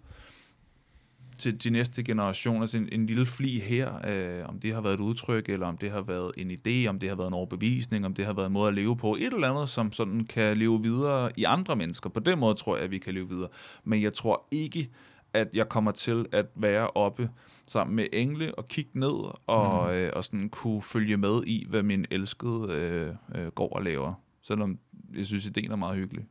til 1.39 1.65
de 1.65 1.71
næste 1.71 2.03
generationer, 2.03 2.61
altså 2.61 2.79
en, 2.79 2.89
en 2.93 3.07
lille 3.07 3.27
fli 3.27 3.59
her, 3.61 3.95
øh, 4.07 4.49
om 4.49 4.61
det 4.61 4.75
har 4.75 4.81
været 4.81 4.95
et 4.95 5.01
udtryk, 5.01 5.49
eller 5.49 5.67
om 5.67 5.77
det 5.77 5.91
har 5.91 6.01
været 6.01 6.33
en 6.37 6.51
idé, 6.51 6.89
om 6.89 6.99
det 6.99 7.09
har 7.09 7.17
været 7.17 7.29
en 7.29 7.35
overbevisning, 7.35 8.07
om 8.07 8.15
det 8.15 8.27
har 8.27 8.33
været 8.33 8.47
en 8.47 8.53
måde 8.53 8.69
at 8.69 8.75
leve 8.75 8.97
på, 8.97 9.15
et 9.15 9.33
eller 9.33 9.51
andet, 9.51 9.69
som 9.69 9.93
sådan 9.93 10.25
kan 10.25 10.59
leve 10.59 10.83
videre 10.83 11.31
i 11.37 11.45
andre 11.45 11.77
mennesker. 11.77 12.11
På 12.11 12.21
den 12.21 12.39
måde 12.39 12.55
tror 12.55 12.77
jeg, 12.77 12.85
at 12.85 12.91
vi 12.91 12.99
kan 12.99 13.15
leve 13.15 13.29
videre. 13.29 13.49
Men 13.85 14.03
jeg 14.03 14.15
tror 14.15 14.49
ikke, 14.51 14.91
at 15.33 15.49
jeg 15.55 15.69
kommer 15.69 15.91
til 15.91 16.27
at 16.33 16.47
være 16.55 16.91
oppe 16.91 17.31
sammen 17.73 17.97
med 17.97 18.07
engle 18.13 18.55
og 18.55 18.69
kigge 18.69 18.91
ned 19.01 19.33
og, 19.47 19.89
mm. 19.89 19.95
øh, 19.95 20.11
og 20.13 20.25
sådan 20.25 20.49
kunne 20.49 20.83
følge 20.83 21.17
med 21.17 21.43
i, 21.47 21.67
hvad 21.69 21.83
min 21.83 22.07
elskede 22.11 22.69
øh, 22.71 23.15
øh, 23.43 23.49
går 23.51 23.69
og 23.77 23.83
laver. 23.83 24.15
Selvom 24.43 24.79
jeg 25.17 25.27
synes, 25.27 25.47
ideen 25.47 25.71
er 25.71 25.77
meget 25.77 25.97
hyggelig. 25.97 26.25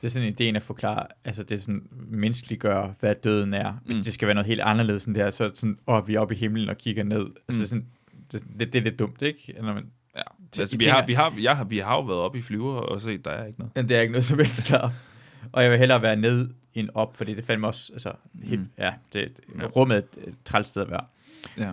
Det 0.00 0.06
er 0.06 0.08
sådan 0.08 0.28
ideen 0.28 0.56
at 0.56 0.62
forklare, 0.62 1.06
altså 1.24 1.42
det 1.42 1.52
er 1.52 1.58
sådan 1.58 1.82
menneskeliggøre, 2.08 2.94
hvad 3.00 3.14
døden 3.14 3.54
er. 3.54 3.72
Hvis 3.84 3.96
Mm. 3.98 4.04
det 4.04 4.12
skal 4.12 4.26
være 4.26 4.34
noget 4.34 4.46
helt 4.46 4.60
anderledes 4.60 5.04
end 5.04 5.14
det 5.14 5.22
her, 5.22 5.30
så 5.30 5.44
er 5.44 5.48
det 5.48 5.58
sådan, 5.58 5.78
åh, 5.86 6.08
vi 6.08 6.14
er 6.14 6.20
oppe 6.20 6.34
i 6.34 6.38
himlen 6.38 6.68
og 6.68 6.78
kigger 6.78 7.04
ned. 7.04 7.26
Altså 7.48 7.62
Mm. 7.62 7.66
sådan, 7.66 7.86
det, 8.32 8.44
det, 8.60 8.72
det 8.72 8.78
er 8.78 8.82
lidt 8.82 8.98
dumt, 8.98 9.22
ikke? 9.22 9.54
Når 9.62 9.74
man, 9.74 9.84
Ja, 10.16 10.22
Så 10.52 10.60
altså, 10.62 10.76
vi, 10.78 10.84
har, 10.84 10.92
tænker- 11.00 11.06
vi, 11.06 11.12
har, 11.12 11.34
jeg 11.42 11.56
har, 11.56 11.64
vi 11.64 11.78
har 11.78 11.94
jo 11.94 12.00
været 12.02 12.20
oppe 12.20 12.38
i 12.38 12.42
flyver 12.42 12.72
og 12.74 13.00
set, 13.00 13.24
der 13.24 13.30
er 13.30 13.46
ikke 13.46 13.58
noget. 13.58 13.72
men 13.76 13.88
det 13.88 13.96
er 13.96 14.00
ikke 14.00 14.12
noget 14.12 14.24
som 14.24 14.38
helst 14.38 14.68
der. 14.70 14.90
Og 15.52 15.62
jeg 15.62 15.70
vil 15.70 15.78
hellere 15.78 16.02
være 16.02 16.16
ned 16.16 16.50
end 16.74 16.88
op, 16.94 17.16
fordi 17.16 17.34
det 17.34 17.44
fandme 17.44 17.66
også, 17.66 17.92
altså, 17.92 18.12
helt, 18.42 18.60
Mm. 18.60 18.68
ja, 18.78 18.92
det, 19.12 19.40
Ja. 19.58 19.66
rummet 19.66 19.96
er 19.96 20.00
et- 20.28 20.36
træls 20.44 20.68
sted 20.68 20.82
at 20.82 20.90
være. 20.90 21.04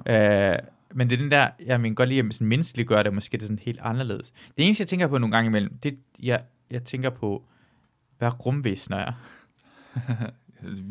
Ja. 0.07 0.51
Øh, 0.53 0.59
men 0.93 1.09
det 1.09 1.15
er 1.15 1.21
den 1.21 1.31
der, 1.31 1.49
jeg 1.65 1.81
mener 1.81 1.95
godt 1.95 2.09
lide, 2.09 2.19
at 2.19 2.25
man 2.25 2.31
sådan 2.31 2.47
menneskeliggør 2.47 3.03
det, 3.03 3.13
måske 3.13 3.37
det 3.37 3.43
er 3.43 3.47
sådan 3.47 3.59
helt 3.59 3.79
anderledes. 3.81 4.33
Det 4.57 4.65
eneste, 4.65 4.81
jeg 4.81 4.87
tænker 4.87 5.07
på 5.07 5.17
nogle 5.17 5.35
gange 5.35 5.47
imellem, 5.47 5.77
det 5.77 5.97
jeg, 6.23 6.43
jeg 6.71 6.83
tænker 6.83 7.09
på, 7.09 7.43
hvad 8.17 8.45
rumvæsener 8.45 8.97
er. 8.97 9.13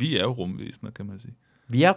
Vi 0.01 0.17
er 0.17 0.23
jo 0.23 0.33
rumvæsener, 0.33 0.91
kan 0.91 1.07
man 1.07 1.19
sige. 1.19 1.35
Vi 1.69 1.83
er, 1.83 1.93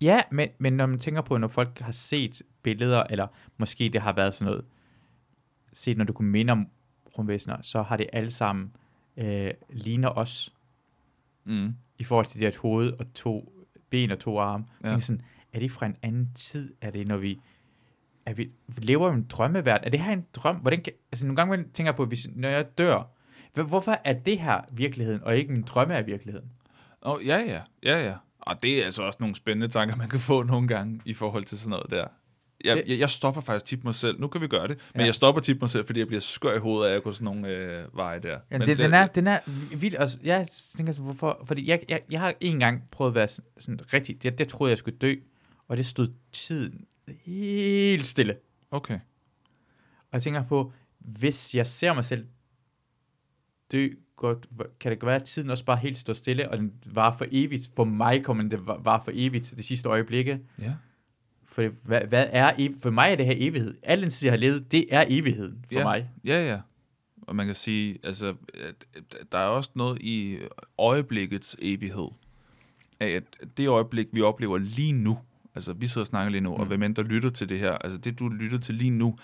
ja, 0.00 0.22
men, 0.30 0.48
men 0.58 0.72
når 0.72 0.86
man 0.86 0.98
tænker 0.98 1.20
på, 1.20 1.36
når 1.38 1.48
folk 1.48 1.78
har 1.80 1.92
set 1.92 2.42
billeder, 2.62 3.02
eller 3.10 3.26
måske 3.58 3.88
det 3.88 4.00
har 4.00 4.12
været 4.12 4.34
sådan 4.34 4.50
noget, 4.52 4.64
set 5.72 5.96
når 5.96 6.04
du 6.04 6.12
kunne 6.12 6.30
minde 6.30 6.50
om 6.52 6.68
rumvæsener, 7.18 7.56
så 7.62 7.82
har 7.82 7.96
det 7.96 8.06
alle 8.12 8.30
sammen 8.30 8.72
øh, 9.18 9.50
ligner 9.70 10.08
os, 10.08 10.52
Mm. 11.44 11.74
i 11.98 12.04
forhold 12.04 12.26
til 12.26 12.40
det 12.40 12.46
at 12.46 12.56
hoved 12.56 12.92
og 12.92 13.14
to 13.14 13.52
ben 13.90 14.10
og 14.10 14.18
to 14.18 14.38
arme. 14.38 14.64
Ja. 14.84 15.00
Sådan, 15.00 15.22
er 15.52 15.58
det 15.58 15.70
fra 15.70 15.86
en 15.86 15.96
anden 16.02 16.30
tid? 16.34 16.74
Er 16.80 16.90
det, 16.90 17.06
når 17.06 17.16
vi, 17.16 17.40
er 18.26 18.32
vi 18.34 18.50
lever 18.78 19.10
i 19.10 19.14
en 19.14 19.26
drømmeverden? 19.30 19.86
Er 19.86 19.90
det 19.90 20.00
her 20.00 20.12
en 20.12 20.26
drøm? 20.34 20.56
Hvordan 20.56 20.82
kan, 20.82 20.92
altså 21.12 21.26
nogle 21.26 21.36
gange 21.36 21.56
tænker 21.56 21.84
jeg 21.90 21.96
på, 21.96 22.04
hvis, 22.04 22.26
når 22.34 22.48
jeg 22.48 22.78
dør, 22.78 23.02
hvor- 23.54 23.62
hvorfor 23.64 23.96
er 24.04 24.12
det 24.12 24.38
her 24.40 24.60
virkeligheden, 24.72 25.22
og 25.22 25.36
ikke 25.36 25.52
min 25.52 25.62
drømme 25.62 25.94
er 25.94 26.02
virkeligheden? 26.02 26.50
Oh, 27.02 27.26
ja, 27.26 27.36
ja, 27.38 27.60
ja, 27.82 28.04
ja. 28.06 28.14
Og 28.38 28.62
det 28.62 28.80
er 28.80 28.84
altså 28.84 29.02
også 29.02 29.16
nogle 29.20 29.34
spændende 29.36 29.68
tanker, 29.68 29.96
man 29.96 30.08
kan 30.08 30.20
få 30.20 30.42
nogle 30.42 30.68
gange 30.68 31.00
i 31.04 31.12
forhold 31.14 31.44
til 31.44 31.58
sådan 31.58 31.70
noget 31.70 31.90
der. 31.90 32.06
Jeg, 32.64 32.82
jeg, 32.86 32.98
jeg 32.98 33.10
stopper 33.10 33.40
faktisk 33.40 33.64
tit 33.64 33.84
mig 33.84 33.94
selv. 33.94 34.20
Nu 34.20 34.28
kan 34.28 34.40
vi 34.40 34.46
gøre 34.46 34.68
det. 34.68 34.78
Men 34.94 35.00
Ja. 35.00 35.06
jeg 35.06 35.14
stopper 35.14 35.40
tit 35.40 35.60
mig 35.60 35.70
selv, 35.70 35.86
fordi 35.86 35.98
jeg 36.00 36.06
bliver 36.06 36.20
skør 36.20 36.56
i 36.56 36.58
hovedet 36.58 36.90
af 36.90 36.96
at 36.96 37.02
gå 37.02 37.12
sådan 37.12 37.24
nogle 37.24 37.48
øh, 37.48 37.96
veje 37.96 38.20
der. 38.20 38.38
Ja, 38.50 38.58
men 38.58 38.68
det, 38.68 38.78
den, 38.78 38.94
er, 38.94 39.06
den 39.06 39.26
er 39.26 39.38
vildt. 39.76 39.96
Altså, 39.98 40.18
jeg 40.22 40.48
tænker, 40.76 40.92
hvorfor? 40.92 41.44
Fordi 41.44 41.68
jeg, 41.68 41.80
jeg, 41.88 42.00
jeg 42.10 42.20
har 42.20 42.34
en 42.40 42.58
gang 42.60 42.82
prøvet 42.90 43.10
at 43.10 43.14
være 43.14 43.28
sådan, 43.28 43.50
sådan 43.58 43.80
rigtig... 43.92 44.22
Det, 44.22 44.38
det 44.38 44.48
troede 44.48 44.70
jeg 44.70 44.78
skulle 44.78 44.98
dø, 44.98 45.14
og 45.68 45.76
det 45.76 45.86
stod 45.86 46.08
tiden 46.32 46.84
helt 47.24 48.06
stille. 48.06 48.36
Okay. 48.70 48.94
Og 50.00 50.12
jeg 50.12 50.22
tænker 50.22 50.44
på, 50.44 50.72
hvis 50.98 51.54
jeg 51.54 51.66
ser 51.66 51.92
mig 51.92 52.04
selv 52.04 52.26
dø, 53.72 53.88
godt, 54.16 54.46
kan 54.80 54.92
det 54.92 55.06
være, 55.06 55.16
at 55.16 55.24
tiden 55.24 55.50
også 55.50 55.64
bare 55.64 55.76
helt 55.76 55.98
står 55.98 56.12
stille, 56.12 56.50
og 56.50 56.58
den 56.58 56.72
var 56.86 57.16
for 57.16 57.26
evigt? 57.30 57.70
For 57.76 57.84
mig 57.84 58.24
kommer 58.24 58.48
det 58.48 58.66
var, 58.66 58.78
var 58.78 59.02
for 59.04 59.12
evigt 59.14 59.54
det 59.56 59.64
sidste 59.64 59.88
øjeblikke. 59.88 60.40
Ja. 60.58 60.74
For 61.58 61.68
hvad, 61.82 62.00
hvad 62.00 62.26
er 62.30 62.52
ev- 62.58 62.80
For 62.82 62.90
mig 62.90 63.12
er 63.12 63.16
det 63.16 63.26
her 63.26 63.34
evighed. 63.36 63.74
Al 63.82 64.02
den 64.02 64.10
tid, 64.10 64.26
jeg 64.26 64.32
har 64.32 64.38
levet, 64.38 64.72
det 64.72 64.94
er 64.94 65.04
evigheden 65.08 65.64
for 65.72 65.78
Ja. 65.78 65.84
mig. 65.84 66.10
Ja, 66.24 66.46
ja. 66.48 66.60
Og 67.22 67.36
man 67.36 67.46
kan 67.46 67.54
sige, 67.54 67.98
altså, 68.02 68.34
at, 68.54 68.86
der 69.32 69.38
er 69.38 69.46
også 69.46 69.70
noget 69.74 70.02
i 70.02 70.38
øjeblikkets 70.78 71.56
evighed. 71.62 72.08
Af 73.00 73.06
at 73.08 73.22
det 73.56 73.68
øjeblik, 73.68 74.06
vi 74.12 74.20
oplever 74.22 74.58
lige 74.58 74.92
nu, 74.92 75.18
altså 75.54 75.72
vi 75.72 75.86
sidder 75.86 76.00
og 76.02 76.06
snakker 76.06 76.30
lige 76.30 76.40
nu, 76.40 76.54
mm. 76.54 76.60
og 76.60 76.66
hvem 76.66 76.82
end 76.82 76.94
der 76.94 77.02
lytter 77.02 77.30
til 77.30 77.48
det 77.48 77.58
her, 77.58 77.72
altså 77.72 77.98
det 77.98 78.18
du 78.18 78.28
lytter 78.28 78.58
til 78.58 78.74
lige 78.74 78.90
nu, 78.90 79.16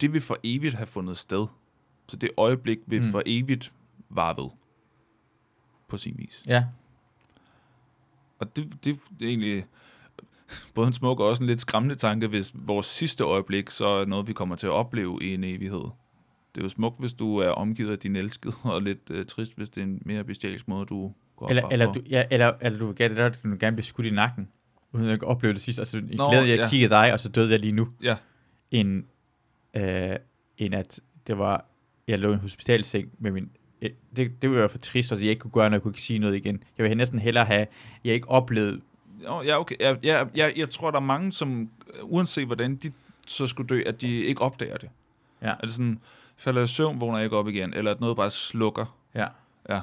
det 0.00 0.12
vil 0.12 0.20
for 0.20 0.38
evigt 0.44 0.74
have 0.74 0.86
fundet 0.86 1.18
sted. 1.18 1.46
Så 2.08 2.16
det 2.16 2.30
øjeblik 2.36 2.78
vil. 2.86 3.02
Mm. 3.02 3.08
for 3.10 3.22
evigt 3.26 3.72
vare 4.08 4.42
ved. 4.42 4.50
På 5.88 5.98
sin 5.98 6.14
vis. 6.18 6.42
Ja. 6.46 6.64
Og 8.38 8.56
det, 8.56 8.64
det, 8.84 8.98
det 9.18 9.24
er 9.24 9.28
egentlig 9.28 9.66
både 10.74 10.86
en 10.86 10.92
smuk 10.92 11.20
og 11.20 11.26
også 11.26 11.42
en 11.42 11.46
lidt 11.46 11.60
skræmmende 11.60 11.94
tanke, 11.94 12.26
hvis 12.26 12.52
vores 12.54 12.86
sidste 12.86 13.24
øjeblik 13.24 13.70
så 13.70 13.86
er 13.86 14.04
noget, 14.04 14.28
vi 14.28 14.32
kommer 14.32 14.56
til 14.56 14.66
at 14.66 14.72
opleve 14.72 15.18
i 15.22 15.34
en 15.34 15.44
evighed. 15.44 15.84
Det 16.54 16.60
er 16.60 16.64
jo 16.64 16.68
smukt, 16.68 17.00
hvis 17.00 17.12
du 17.12 17.38
er 17.38 17.48
omgivet 17.48 17.90
af 17.90 17.98
din 17.98 18.16
elskede, 18.16 18.54
og 18.62 18.82
lidt 18.82 19.10
uh, 19.10 19.24
trist, 19.28 19.56
hvis 19.56 19.70
det 19.70 19.80
er 19.80 19.84
en 19.84 20.02
mere 20.04 20.24
bestialsk 20.24 20.68
måde, 20.68 20.86
du 20.86 21.12
går 21.36 21.48
Eller, 21.48 21.62
op 21.62 21.72
eller, 21.72 21.86
på. 21.86 21.92
du, 21.92 22.00
ja, 22.10 22.24
eller, 22.30 22.52
eller 22.60 22.78
du 22.78 22.86
vil 22.86 22.96
gerne, 22.96 23.28
du 23.28 23.48
vil 23.48 23.58
gerne 23.58 23.76
blive 23.76 23.84
skudt 23.84 24.06
i 24.06 24.10
nakken, 24.10 24.48
uden 24.92 25.08
at 25.08 25.22
opleve 25.22 25.52
det 25.52 25.62
sidste. 25.62 25.80
Altså, 25.80 25.98
i 25.98 26.00
Nå, 26.00 26.30
glæde, 26.30 26.48
jeg 26.48 26.58
ja. 26.58 26.68
kiggede 26.68 26.90
dig, 26.90 27.12
og 27.12 27.20
så 27.20 27.28
døde 27.28 27.50
jeg 27.50 27.58
lige 27.58 27.72
nu. 27.72 27.88
Ja, 28.02 28.16
End, 28.70 29.04
øh, 29.76 30.16
end 30.58 30.74
at 30.74 31.00
det 31.26 31.38
var, 31.38 31.64
jeg 32.08 32.18
lå 32.18 32.30
i 32.30 32.32
en 32.32 32.38
hospitalseng 32.38 33.08
med 33.18 33.30
min, 33.30 33.50
øh, 33.82 33.90
det, 34.16 34.42
det 34.42 34.50
ville 34.50 34.60
være 34.60 34.68
for 34.68 34.78
trist, 34.78 35.12
at 35.12 35.20
jeg 35.20 35.28
ikke 35.28 35.40
kunne 35.40 35.50
gøre 35.50 35.64
noget, 35.64 35.72
jeg 35.72 35.82
kunne 35.82 35.90
ikke 35.90 36.02
sige 36.02 36.18
noget 36.18 36.36
igen. 36.36 36.62
Jeg 36.78 36.84
vil 36.88 36.96
næsten 36.96 37.18
hellere 37.18 37.44
have, 37.44 37.66
jeg 38.04 38.14
ikke 38.14 38.28
oplevede, 38.28 38.80
Nå, 39.22 39.42
ja 39.42 39.60
okay. 39.60 39.76
Ja, 39.80 39.96
ja, 40.02 40.24
ja, 40.36 40.50
jeg 40.56 40.70
tror, 40.70 40.90
der 40.90 40.98
er 40.98 41.02
mange, 41.04 41.32
som 41.32 41.60
øh, 41.94 42.00
uanset 42.02 42.46
hvordan 42.46 42.76
de 42.76 42.92
så 43.26 43.46
skulle 43.46 43.68
dø, 43.68 43.82
at 43.86 44.00
de 44.00 44.08
ikke 44.24 44.40
opdager 44.40 44.76
det. 44.76 44.90
ja, 45.42 45.48
Er 45.48 45.60
det 45.62 45.72
sådan, 45.72 46.00
falder 46.36 46.60
jeg 46.60 46.64
i 46.64 46.68
søvn, 46.68 47.00
vågner 47.00 47.18
jeg 47.18 47.24
ikke 47.24 47.36
op 47.36 47.48
igen, 47.48 47.74
eller 47.74 47.90
at 47.90 48.00
noget 48.00 48.16
bare 48.16 48.30
slukker. 48.30 48.98
ja, 49.14 49.26
Ja. 49.68 49.80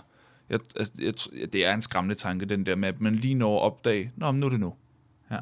Jeg, 0.49 0.59
altså, 0.75 0.93
jeg, 0.99 1.53
det 1.53 1.65
er 1.65 1.73
en 1.73 1.81
skræmmende 1.81 2.15
tanke, 2.15 2.45
den 2.45 2.65
der 2.65 2.75
med, 2.75 2.89
at 2.89 3.01
man 3.01 3.15
lige 3.15 3.35
når 3.35 3.57
at 3.57 3.61
opdage, 3.61 4.11
nå, 4.15 4.31
men 4.31 4.39
nu 4.39 4.45
er 4.45 4.49
det 4.49 4.59
nu. 4.59 4.73
ja. 5.31 5.39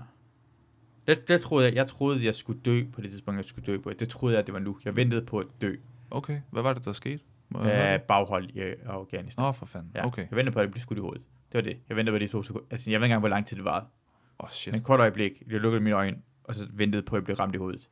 Det, 1.07 1.27
det 1.27 1.41
troede 1.41 1.65
jeg, 1.65 1.75
jeg 1.75 1.87
troede, 1.87 2.25
jeg 2.25 2.35
skulle 2.35 2.61
dø 2.61 2.83
på 2.93 3.01
det 3.01 3.09
tidspunkt, 3.09 3.37
jeg 3.37 3.45
skulle 3.45 3.65
dø 3.65 3.77
på. 3.77 3.91
Det 3.93 4.09
troede 4.09 4.33
jeg, 4.33 4.39
at 4.39 4.45
det 4.47 4.53
var 4.53 4.59
nu. 4.59 4.77
Jeg 4.85 4.95
ventede 4.95 5.21
på 5.25 5.39
at 5.39 5.45
dø 5.61 5.75
Okay, 6.11 6.41
hvad 6.51 6.61
var 6.63 6.73
det, 6.73 6.85
der 6.85 6.91
skete? 6.91 7.19
Må 7.49 7.63
jeg 7.63 7.93
det? 7.93 8.01
baghold 8.01 8.49
i 8.49 8.59
øh, 8.59 8.75
Afghanistan. 8.85 9.43
Nå, 9.43 9.51
for 9.51 9.65
fanden. 9.65 9.91
Ja. 9.95 10.05
Okay. 10.05 10.27
Jeg 10.29 10.37
ventede 10.37 10.53
på, 10.53 10.59
at 10.59 10.63
det 10.63 10.71
blev 10.71 10.81
skudt 10.81 10.97
i 10.97 11.01
hovedet. 11.01 11.27
Det 11.51 11.53
var 11.53 11.61
det. 11.61 11.79
Jeg 11.89 11.97
ventede 11.97 12.15
på 12.15 12.19
de 12.19 12.27
to 12.27 12.43
sekunder. 12.43 12.67
Altså, 12.71 12.91
jeg 12.91 12.99
ved 12.99 13.05
ikke 13.05 13.11
engang, 13.11 13.19
hvor 13.19 13.29
lang 13.29 13.47
tid 13.47 13.57
det 13.57 13.65
var. 13.65 13.79
Åh, 13.79 14.45
oh, 14.45 14.49
shit. 14.49 14.71
Men 14.71 14.79
et 14.79 14.85
kort 14.85 14.99
øjeblik, 14.99 15.43
jeg 15.47 15.59
lukkede 15.59 15.83
mine 15.83 15.95
øjne, 15.95 16.17
og 16.43 16.55
så 16.55 16.67
ventede 16.73 17.03
på, 17.03 17.15
at 17.15 17.19
jeg 17.19 17.25
blev 17.25 17.37
ramt 17.37 17.55
i 17.55 17.57
hovedet. 17.57 17.89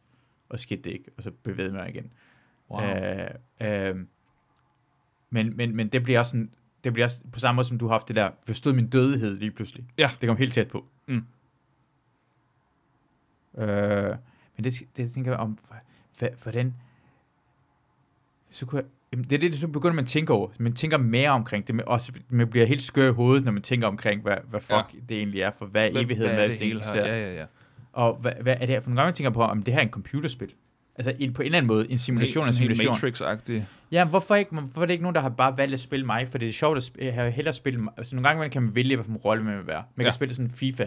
Og 0.49 0.60
skete 0.60 0.82
det 0.82 0.91
ikke, 0.91 1.11
og 1.18 1.23
så 1.23 1.32
bevægede 1.32 1.73
mig 1.73 1.90
igen. 1.90 2.11
Wow. 2.69 2.82
Øh, 2.82 3.30
øh, 3.61 3.95
men, 5.30 5.57
men, 5.57 5.76
men 5.76 5.88
det 5.88 6.03
bliver 6.03 6.19
også 6.19 6.30
sådan, 6.30 6.52
det 6.84 6.94
bliver 6.94 7.06
også 7.06 7.19
på 7.32 7.40
samme 7.40 7.56
måde, 7.56 7.68
som 7.68 7.77
du 7.77 7.86
har 7.86 7.94
haft 7.94 8.07
det 8.07 8.15
der, 8.15 8.32
forstod 8.45 8.73
min 8.73 8.90
dødelighed 8.90 9.38
lige 9.38 9.52
pludselig. 9.52 9.86
Ja. 9.98 10.10
Det 10.22 10.27
kom 10.27 10.38
helt 10.38 10.53
tæt 10.53 10.68
på. 10.68 10.86
Mm. 11.06 11.26
Øh, 13.57 14.15
men 14.56 14.64
det, 14.64 14.73
det 14.98 15.14
tænker 15.14 15.32
jeg 15.32 15.40
om, 15.40 15.57
hvordan, 16.44 16.76
så 18.49 18.65
kunne 18.65 18.82
jeg, 18.82 18.90
jamen, 19.11 19.23
det 19.30 19.34
er 19.36 19.49
det, 19.49 19.60
så 19.60 19.68
begynder 19.68 19.95
man 19.95 20.06
tænke 20.06 20.34
over. 20.34 20.49
Man 20.60 20.73
tænker 20.73 20.98
mere 20.98 21.30
omkring 21.30 21.68
det, 21.68 21.82
også, 21.82 22.11
man 22.30 22.48
bliver 22.48 22.65
helt 22.65 22.82
skør 22.82 23.10
i 23.10 23.14
hovedet, 23.14 23.45
når 23.45 23.52
man 23.52 23.61
tænker 23.61 23.88
omkring, 23.88 24.22
hvad, 24.22 24.38
hvad 24.49 24.61
fuck 24.61 24.72
ja. 24.72 24.99
det 25.10 25.18
egentlig 25.18 25.41
er, 25.41 25.52
for 25.57 25.65
hvad 25.65 25.91
Hvad- 25.91 26.02
evigheden, 26.03 26.34
hvad 26.34 26.44
er 26.44 26.48
det 26.49 26.60
det 26.60 26.68
hele 26.68 26.82
her? 26.94 27.06
Ja, 27.06 27.19
ja, 27.27 27.34
ja. 27.36 27.45
Og 27.94 28.15
hvad, 28.15 28.32
hvad 28.41 28.53
er 28.53 28.60
det 28.60 28.68
her? 28.69 28.80
For 28.82 28.90
nogle 28.90 29.02
gange 29.02 29.07
man 29.07 29.15
tænker 29.15 29.30
på, 29.32 29.41
om 29.44 29.64
det 29.64 29.73
her 29.73 29.82
er 29.82 29.84
en 29.86 29.90
computerspil. 29.91 30.49
Altså 30.98 31.14
en, 31.19 31.34
på 31.34 31.41
en 31.41 31.45
eller 31.45 31.57
anden 31.57 31.68
måde, 31.68 31.91
en 31.91 31.98
simulation 31.98 32.41
af 32.41 32.45
Helt, 32.48 32.56
sådan 32.56 32.76
simulation. 32.76 32.95
helt 33.02 33.22
Matrix-agtig. 33.22 33.61
Ja, 33.91 34.06
hvorfor, 34.06 34.36
ikke, 34.36 34.52
hvorfor 34.56 34.82
er 34.82 34.86
det 34.86 34.94
ikke 34.94 35.03
nogen, 35.03 35.15
der 35.15 35.22
har 35.22 35.30
bare 35.30 35.57
valgt 35.57 35.73
at 35.73 35.80
spille 35.80 36.06
mig? 36.06 36.27
For 36.30 36.38
det 36.38 36.49
er 36.49 36.53
sjovt 36.53 36.77
at 36.77 36.84
spille, 36.84 37.14
jeg 37.14 37.32
hellere 37.34 37.53
spille 37.53 37.80
mig. 37.80 37.94
Altså 37.98 38.15
nogle 38.15 38.30
gange 38.30 38.49
kan 38.49 38.61
man 38.64 38.76
vælge, 38.76 38.95
hvilken 38.95 39.18
rolle 39.18 39.44
man 39.44 39.57
vil 39.57 39.68
være. 39.68 39.84
Man 39.95 40.03
kan 40.03 40.06
Ja. 40.06 40.11
spille 40.11 40.36
sådan 40.36 40.45
en 40.45 40.52
FIFA 40.52 40.84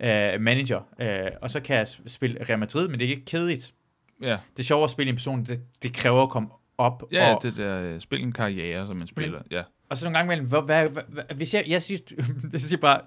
uh, 0.00 0.40
manager, 0.40 0.80
uh, 1.02 1.36
og 1.42 1.50
så 1.50 1.60
kan 1.60 1.76
jeg 1.76 1.88
spille 2.06 2.44
Real 2.48 2.58
Madrid, 2.58 2.88
men 2.88 2.98
det 3.00 3.06
er 3.06 3.10
ikke 3.10 3.24
kedeligt. 3.24 3.74
Ja, 4.22 4.28
Det 4.56 4.58
er 4.58 4.62
sjovt 4.62 4.84
at 4.84 4.90
spille 4.90 5.08
en 5.10 5.16
person, 5.16 5.44
det, 5.44 5.60
det 5.82 5.92
kræver 5.92 6.22
at 6.22 6.30
komme 6.30 6.48
op. 6.78 7.02
ja 7.12 7.34
og, 7.34 7.42
det 7.42 7.56
der, 7.56 7.82
øh, 7.94 8.00
spil 8.00 8.22
en 8.22 8.32
karriere, 8.32 8.86
som 8.86 8.96
man 8.96 9.06
spiller. 9.06 9.40
Ja. 9.50 9.62
og 9.88 9.98
så 9.98 10.04
nogle 10.04 10.18
gange 10.18 10.26
imellem, 10.34 10.48
hvad, 10.48 10.62
hvad, 10.62 10.88
hvad, 10.88 11.02
hvad, 11.08 11.24
hvis 11.36 11.54
jeg, 11.54 11.64
jeg 11.66 11.82
siger, 11.82 11.98
jeg 12.52 12.60
siger 12.60 12.80
bare, 12.80 13.00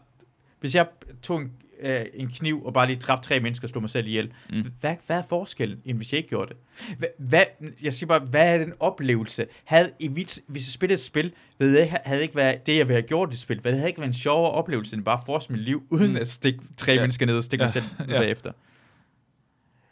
hvis 0.59 0.75
jeg 0.75 0.87
tog 1.21 1.39
en, 1.41 1.51
øh, 1.81 2.05
en 2.13 2.27
kniv 2.27 2.65
og 2.65 2.73
bare 2.73 2.85
lige 2.85 2.99
dræbte 2.99 3.27
tre 3.27 3.39
mennesker 3.39 3.65
og 3.65 3.69
slog 3.69 3.81
mig 3.83 3.89
selv 3.89 4.07
ihjel, 4.07 4.31
Mm. 4.49 4.65
hvad, 4.79 4.95
hvad 5.07 5.17
er 5.17 5.23
forskellen, 5.29 5.79
end 5.85 5.97
hvis 5.97 6.11
jeg 6.13 6.17
ikke 6.17 6.29
gjorde 6.29 6.49
det? 6.53 6.57
Hvad, 6.97 7.07
hvad, 7.17 7.43
jeg 7.81 7.93
siger 7.93 8.07
bare, 8.07 8.19
hvad 8.19 8.53
er 8.53 8.57
den 8.57 8.73
oplevelse? 8.79 9.45
Havde, 9.63 9.91
i 9.99 10.07
mit, 10.07 10.39
hvis 10.47 10.67
jeg 10.67 10.73
spillede 10.73 10.93
et 10.93 10.99
spil, 10.99 11.33
ved 11.59 11.77
jeg, 11.77 12.01
havde 12.05 12.21
ikke 12.21 12.35
været 12.35 12.65
det, 12.65 12.77
jeg 12.77 12.87
ville 12.87 13.01
have 13.01 13.07
gjort 13.07 13.29
i 13.29 13.33
et 13.33 13.39
spil, 13.39 13.59
hvad 13.59 13.71
havde 13.73 13.87
ikke 13.87 13.99
været 13.99 14.07
en 14.09 14.13
sjovere 14.13 14.51
oplevelse, 14.51 14.95
end 14.95 15.03
bare 15.05 15.17
at 15.17 15.25
force 15.25 15.51
mit 15.51 15.61
liv, 15.61 15.83
uden 15.89 16.11
Mm. 16.11 16.17
at 16.17 16.27
stikke 16.29 16.59
tre 16.77 16.91
Ja. 16.91 16.99
mennesker 17.01 17.25
ned 17.25 17.37
og 17.37 17.43
stikke 17.43 17.63
Ja. 17.63 17.65
mig 17.65 17.73
selv 17.73 17.85
ja. 17.99 18.19
bagefter. 18.19 18.51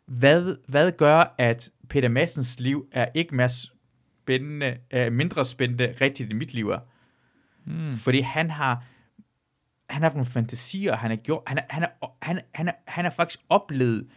Hvad, 0.06 0.56
hvad 0.68 0.92
gør, 0.92 1.36
at 1.38 1.70
Peter 1.90 2.10
Madsens 2.10 2.60
liv 2.60 2.88
er 2.92 3.06
ikke 3.14 3.36
mere 3.36 3.50
spændende, 3.50 4.78
er 4.92 5.10
mindre 5.10 5.46
spændende 5.46 5.96
rigtigt 6.02 6.30
i 6.30 6.34
mit 6.34 6.54
liv 6.54 6.70
er? 6.70 6.80
Hmm. 7.64 7.92
Fordi 7.92 8.20
han 8.20 8.50
har 8.52 8.84
han 9.90 10.02
har 10.02 10.10
nogle 10.10 10.26
fantasier, 10.26 10.96
han 10.96 11.10
har 11.10 11.18
gjort, 11.18 11.44
han, 11.48 11.58
er- 11.58 11.64
han, 11.70 11.84
er, 11.84 12.08
han, 12.22 12.40
han, 12.54 12.68
er, 12.68 12.74
han 12.88 13.06
har 13.06 13.12
faktisk 13.12 13.40
oplevet 13.50 14.08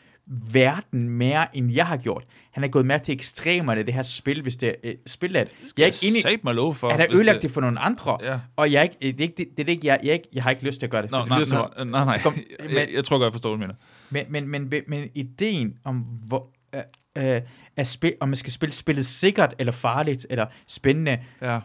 verden 0.52 1.08
mere, 1.08 1.56
end 1.56 1.72
jeg 1.72 1.86
har 1.86 1.96
gjort. 1.96 2.24
Han 2.52 2.64
er 2.64 2.68
gået 2.68 2.86
mere 2.86 2.98
til 2.98 3.12
ekstremerne 3.14 3.82
det 3.82 3.94
her 3.94 4.02
spil, 4.02 4.42
hvis 4.42 4.56
det 4.56 4.68
er 4.68 4.72
øh, 4.84 4.94
spil, 5.06 5.36
at 5.36 5.48
jeg 5.78 5.82
er 5.82 5.86
ikke 5.86 6.06
inde 6.06 6.18
i, 6.18 6.22
Sat 6.22 6.44
mig 6.44 6.54
lov 6.54 6.74
for. 6.74 6.90
han 6.90 7.00
har 7.00 7.06
ødelagt 7.12 7.42
det 7.42 7.50
for 7.50 7.60
nogle 7.60 7.78
andre, 7.80 8.18
Ja. 8.22 8.38
og 8.56 8.72
jeg 8.72 8.78
er 8.78 8.82
ikke, 8.82 8.96
det, 9.00 9.08
er 9.20 9.22
ikke, 9.22 9.34
det, 9.36 9.48
det 9.56 9.66
er 9.66 9.70
ikke, 9.70 9.86
jeg, 9.86 10.00
jeg, 10.04 10.12
ikke, 10.12 10.28
jeg 10.32 10.42
har 10.42 10.50
ikke 10.50 10.64
lyst 10.66 10.78
til 10.78 10.86
at 10.86 10.90
gøre 10.90 11.02
det, 11.02 11.10
Nå, 11.10 11.18
det 11.20 11.28
nej, 11.28 11.38
lyder 11.38 11.46
som, 11.48 11.70
nej, 11.76 11.84
nej, 11.84 12.04
nej. 12.04 12.18
Kom, 12.22 12.34
jeg, 12.60 12.66
men- 12.74 12.94
jeg 12.94 13.04
tror 13.04 13.18
godt, 13.18 13.24
jeg 13.26 13.32
forstår, 13.32 13.56
hvad 13.56 13.68
du 13.68 13.72
mener. 14.10 14.24
men, 14.30 14.48
men, 14.50 14.68
men, 14.70 14.82
men 14.88 15.08
ideen 15.14 15.74
om, 15.84 15.96
hvor, 16.26 16.48
øh, 16.74 17.34
øh, 17.34 17.40
at 17.76 17.86
spil, 17.86 18.14
om 18.20 18.28
man 18.28 18.36
skal 18.36 18.52
spille 18.52 18.72
spillet 18.72 19.06
sikkert, 19.06 19.54
eller 19.58 19.72
farligt, 19.72 20.26
eller 20.30 20.46
spændende, 20.66 21.18
Ja. 21.42 21.60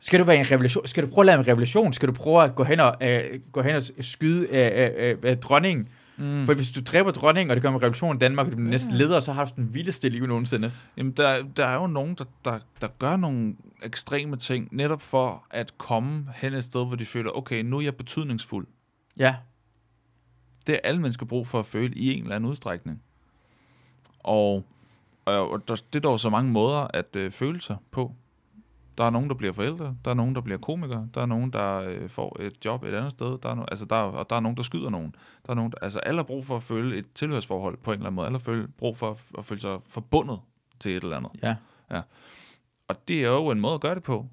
Skal 0.00 0.20
du 0.20 0.24
være 0.24 0.36
en 0.38 0.50
revolution? 0.50 0.86
Skal 0.86 1.04
du 1.04 1.08
prøve 1.08 1.22
at 1.22 1.26
lave 1.26 1.38
en 1.38 1.48
revolution? 1.48 1.92
Skal 1.92 2.08
du 2.08 2.12
prøve 2.12 2.42
at 2.44 2.54
gå 2.54 2.64
hen 2.64 2.80
og, 2.80 2.96
øh, 3.02 3.20
gå 3.52 3.62
hen 3.62 3.74
og 3.76 3.82
skyde 4.00 4.46
øh, 4.50 4.90
øh, 5.10 5.16
øh, 5.22 5.36
dronningen? 5.36 5.88
Mm. 6.16 6.46
For 6.46 6.54
hvis 6.54 6.70
du 6.70 6.80
dræber 6.80 7.10
dronningen, 7.10 7.50
og 7.50 7.56
det 7.56 7.62
kommer 7.62 7.78
en 7.80 7.82
revolution 7.82 8.16
i 8.16 8.18
Danmark, 8.18 8.46
og 8.46 8.52
du 8.52 8.56
bliver 8.56 8.68
Ja. 8.68 8.70
næste 8.70 8.90
leder, 8.90 9.20
så 9.20 9.32
har 9.32 9.44
du 9.44 9.50
den 9.56 9.74
vildeste 9.74 10.08
liv 10.08 10.26
nogensinde. 10.26 10.72
Jamen, 10.96 11.12
der, 11.12 11.42
der 11.56 11.66
er 11.66 11.80
jo 11.80 11.86
nogen, 11.86 12.14
der, 12.14 12.24
der, 12.44 12.58
der 12.80 12.88
gør 12.98 13.16
nogle 13.16 13.56
ekstreme 13.82 14.36
ting, 14.36 14.68
netop 14.72 15.02
for 15.02 15.46
at 15.50 15.78
komme 15.78 16.26
hen 16.34 16.54
et 16.54 16.64
sted, 16.64 16.86
hvor 16.86 16.96
de 16.96 17.04
føler, 17.06 17.30
okay, 17.36 17.62
nu 17.62 17.78
er 17.78 17.82
jeg 17.82 17.96
betydningsfuld. 17.96 18.66
Ja. 19.16 19.36
Det 20.66 20.74
er 20.74 20.78
alle 20.84 21.00
mennesker 21.00 21.26
brug 21.26 21.46
for 21.46 21.58
at 21.58 21.66
føle 21.66 21.94
i 21.94 22.12
en 22.12 22.22
eller 22.22 22.36
anden 22.36 22.50
udstrækning. 22.50 23.02
Og, 24.18 24.64
og, 25.24 25.50
og 25.50 25.68
der, 25.68 25.74
det 25.74 25.96
er 25.98 26.00
dog 26.00 26.20
så 26.20 26.30
mange 26.30 26.50
måder 26.52 26.86
at 26.94 27.16
øh, 27.16 27.32
føle 27.32 27.60
sig 27.60 27.76
på. 27.90 28.14
Der 28.98 29.04
er 29.04 29.10
nogen, 29.10 29.28
der 29.28 29.34
bliver 29.34 29.52
forældre, 29.52 29.96
der 30.04 30.10
er 30.10 30.14
nogen, 30.14 30.34
der 30.34 30.40
bliver 30.40 30.58
komikere, 30.58 31.08
der 31.14 31.20
er 31.20 31.26
nogen, 31.26 31.52
der 31.52 31.88
øh, 31.88 32.08
får 32.08 32.36
et 32.40 32.64
job 32.64 32.84
et 32.84 32.94
andet 32.94 33.12
sted, 33.12 33.38
der 33.42 33.48
er, 33.48 33.54
no, 33.54 33.64
altså 33.70 33.84
der, 33.84 33.96
og 33.96 34.30
der 34.30 34.36
er 34.36 34.40
nogen, 34.40 34.56
der 34.56 34.62
skyder 34.62 34.90
nogen. 34.90 35.14
Der 35.46 35.50
er 35.50 35.54
nogen, 35.54 35.72
der, 35.72 35.78
altså 35.82 35.98
alle 35.98 36.18
har 36.18 36.24
brug 36.24 36.44
for 36.44 36.56
at 36.56 36.62
føle 36.62 36.96
et 36.96 37.06
tilhørsforhold 37.14 37.76
på 37.76 37.90
en 37.90 37.94
eller 37.94 38.06
anden 38.06 38.14
måde. 38.14 38.26
Alle 38.26 38.40
har 38.46 38.66
brug 38.78 38.96
for 38.96 39.10
at, 39.10 39.24
at 39.38 39.44
føle 39.44 39.60
sig 39.60 39.78
forbundet 39.86 40.40
til 40.80 40.96
et 40.96 41.02
eller 41.02 41.16
andet. 41.16 41.30
Ja. 41.90 42.02
Og 42.88 43.08
det 43.08 43.24
er 43.24 43.28
jo 43.28 43.50
en 43.50 43.60
måde 43.60 43.74
at 43.74 43.80
gøre 43.80 43.94
det 43.94 44.02
på. 44.02 44.26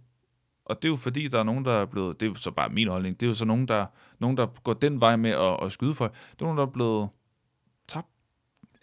Og 0.65 0.81
det 0.81 0.87
er 0.87 0.89
jo 0.91 0.95
fordi, 0.95 1.27
der 1.27 1.39
er 1.39 1.43
nogen, 1.43 1.65
der 1.65 1.71
er 1.71 1.85
blevet, 1.85 2.19
det 2.19 2.25
er 2.25 2.29
jo 2.29 2.35
så 2.35 2.51
bare 2.51 2.69
min 2.69 2.87
holdning, 2.87 3.19
det 3.19 3.25
er 3.25 3.29
jo 3.29 3.35
så 3.35 3.45
nogen, 3.45 3.67
der, 3.67 3.85
nogen, 4.19 4.37
der 4.37 4.45
går 4.63 4.73
den 4.73 5.01
vej 5.01 5.15
med 5.15 5.29
at, 5.31 5.63
at 5.63 5.71
skyde 5.71 5.95
folk. 5.95 6.13
Det 6.31 6.41
er 6.41 6.45
nogen, 6.45 6.57
der 6.57 6.65
er 6.65 6.71
blevet 6.71 7.09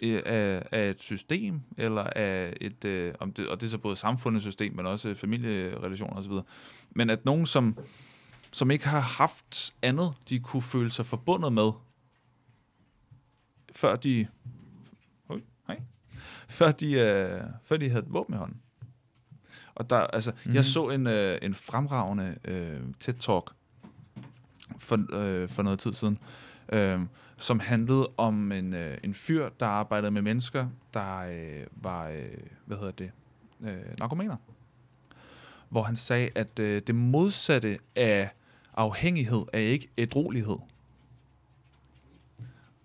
af, 0.03 0.67
af 0.73 0.91
et 0.91 1.03
system, 1.03 1.61
eller 1.77 2.03
af 2.03 2.57
et, 2.61 2.85
øh, 2.85 3.15
om 3.21 3.33
det, 3.33 3.49
og 3.49 3.61
det 3.61 3.67
er 3.67 3.71
så 3.71 3.79
både 3.79 3.97
samfundets 3.97 4.45
system, 4.45 4.73
men 4.77 4.87
også 4.87 5.15
familierelationer 5.15 6.17
osv. 6.17 6.33
Men 6.91 7.11
at 7.11 7.25
nogen, 7.25 7.47
som, 7.47 7.79
som 8.51 8.71
ikke 8.71 8.89
har 8.89 9.01
haft 9.01 9.75
andet, 9.83 10.15
de 10.29 10.39
kunne 10.39 10.63
føle 10.63 10.91
sig 10.91 11.07
forbundet 11.07 11.53
med, 11.53 11.71
før 13.73 13.97
de, 13.97 14.27
Oj, 15.29 15.41
hej. 15.67 15.81
før 16.49 16.71
de, 16.73 16.93
øh, 16.93 17.41
før 17.63 17.77
de 17.77 17.89
havde 17.89 18.03
et 18.05 18.13
våben 18.13 18.35
i 18.35 18.39
hånden. 18.39 18.61
Og 19.75 19.91
der, 19.91 19.97
altså, 19.97 20.31
mm. 20.45 20.53
jeg 20.55 20.59
Mhm. 20.61 20.65
så 20.65 20.89
en, 20.89 21.07
øh, 21.07 21.39
en 21.43 21.55
fremragende 21.55 22.39
øh, 22.45 22.81
TED-talk 23.05 23.55
for, 24.79 25.07
øh, 25.13 25.49
for 25.49 25.63
noget 25.63 25.79
tid 25.79 25.93
siden, 25.93 26.19
øh, 26.73 27.01
som 27.37 27.61
handlede 27.61 28.09
om 28.17 28.53
en, 28.53 28.75
øh, 28.75 28.99
en 29.05 29.15
fyr, 29.15 29.49
der 29.61 29.67
arbejdede 29.67 30.11
med 30.11 30.23
mennesker, 30.23 30.69
der 30.95 31.19
øh, 31.19 31.67
var, 31.73 32.09
øh, 32.09 32.19
hvad 32.67 32.77
hedder 32.77 32.93
det, 32.93 33.11
øh, 33.61 33.99
narkomaner. 33.99 34.37
hvor 35.69 35.83
han 35.83 35.97
sagde, 35.97 36.31
at 36.35 36.59
øh, 36.59 36.83
det 36.87 36.95
modsatte 36.95 37.79
af 37.97 38.31
afhængighed 38.75 39.45
er 39.53 39.59
ikke 39.59 39.89
ædrolighed. 39.99 40.57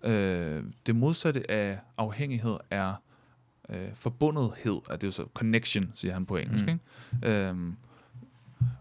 Øh, 0.04 0.64
det 0.86 0.96
modsatte 0.96 1.52
af 1.52 1.80
afhængighed 1.98 2.58
er 2.70 2.94
øh, 3.70 3.96
forbundethed, 3.96 4.82
at 4.90 5.02
det 5.02 5.04
er 5.04 5.08
jo 5.08 5.12
så 5.12 5.26
connection, 5.34 5.92
siger 5.96 6.14
han 6.14 6.26
på 6.26 6.38
engelsk. 6.38 6.66
Mm. 6.66 6.70
Ikke? 6.70 7.48
Øhm, 7.48 7.76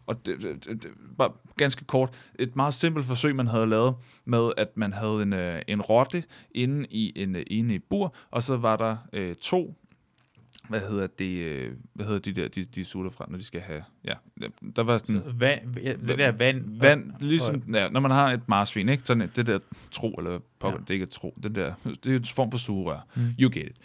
og 0.06 0.26
det, 0.26 0.42
det, 0.42 0.64
det, 0.82 0.90
bare 1.18 1.32
ganske 1.56 1.84
kort, 1.84 2.14
et 2.38 2.56
meget 2.56 2.74
simpelt 2.74 3.06
forsøg, 3.06 3.36
man 3.36 3.46
havde 3.46 3.66
lavet 3.66 3.94
med, 4.24 4.50
at 4.56 4.68
man 4.76 4.92
havde 4.92 5.22
en, 5.22 5.32
øh, 5.32 5.62
en 5.68 5.80
rotte 5.80 6.24
inde 6.54 6.86
i 6.90 7.12
en 7.22 7.36
øh, 7.36 7.42
inde 7.46 7.74
i 7.74 7.78
bur, 7.78 8.14
og 8.30 8.42
så 8.42 8.56
var 8.56 8.76
der 8.76 8.96
øh, 9.12 9.34
to 9.34 9.76
hvad 10.68 10.80
hedder 10.80 11.06
det, 11.06 11.38
øh, 11.38 11.72
hvad 11.94 12.06
hedder 12.06 12.18
de 12.20 12.32
der, 12.32 12.48
de, 12.48 12.64
de 12.64 12.84
sutter 12.84 13.10
fra, 13.10 13.26
når 13.28 13.38
de 13.38 13.44
skal 13.44 13.60
have, 13.60 13.82
ja, 14.04 14.14
der 14.76 14.82
var 14.82 14.98
sådan, 14.98 15.16
Så 15.16 15.32
vand, 15.38 15.74
det 15.74 16.18
der 16.18 16.32
vand, 16.32 16.80
vand, 16.80 17.12
ligesom, 17.20 17.62
ja, 17.74 17.88
når 17.88 18.00
man 18.00 18.10
har 18.10 18.32
et 18.32 18.48
marsvin, 18.48 18.88
ikke? 18.88 19.02
Sådan 19.06 19.20
et, 19.20 19.36
det 19.36 19.46
der 19.46 19.58
tro, 19.90 20.10
eller 20.18 20.38
pokker, 20.58 20.68
Ja. 20.68 20.80
ja. 20.80 20.80
det 20.80 20.90
er 20.90 20.94
ikke 20.94 21.02
et 21.04 21.10
tro, 21.10 21.34
den 21.42 21.54
der, 21.54 21.74
det 22.04 22.12
er 22.12 22.16
en 22.18 22.24
form 22.24 22.50
for 22.50 22.58
sugerør. 22.58 23.06
Mm. 23.16 23.22
You 23.40 23.50
get 23.52 23.66
it. 23.66 23.76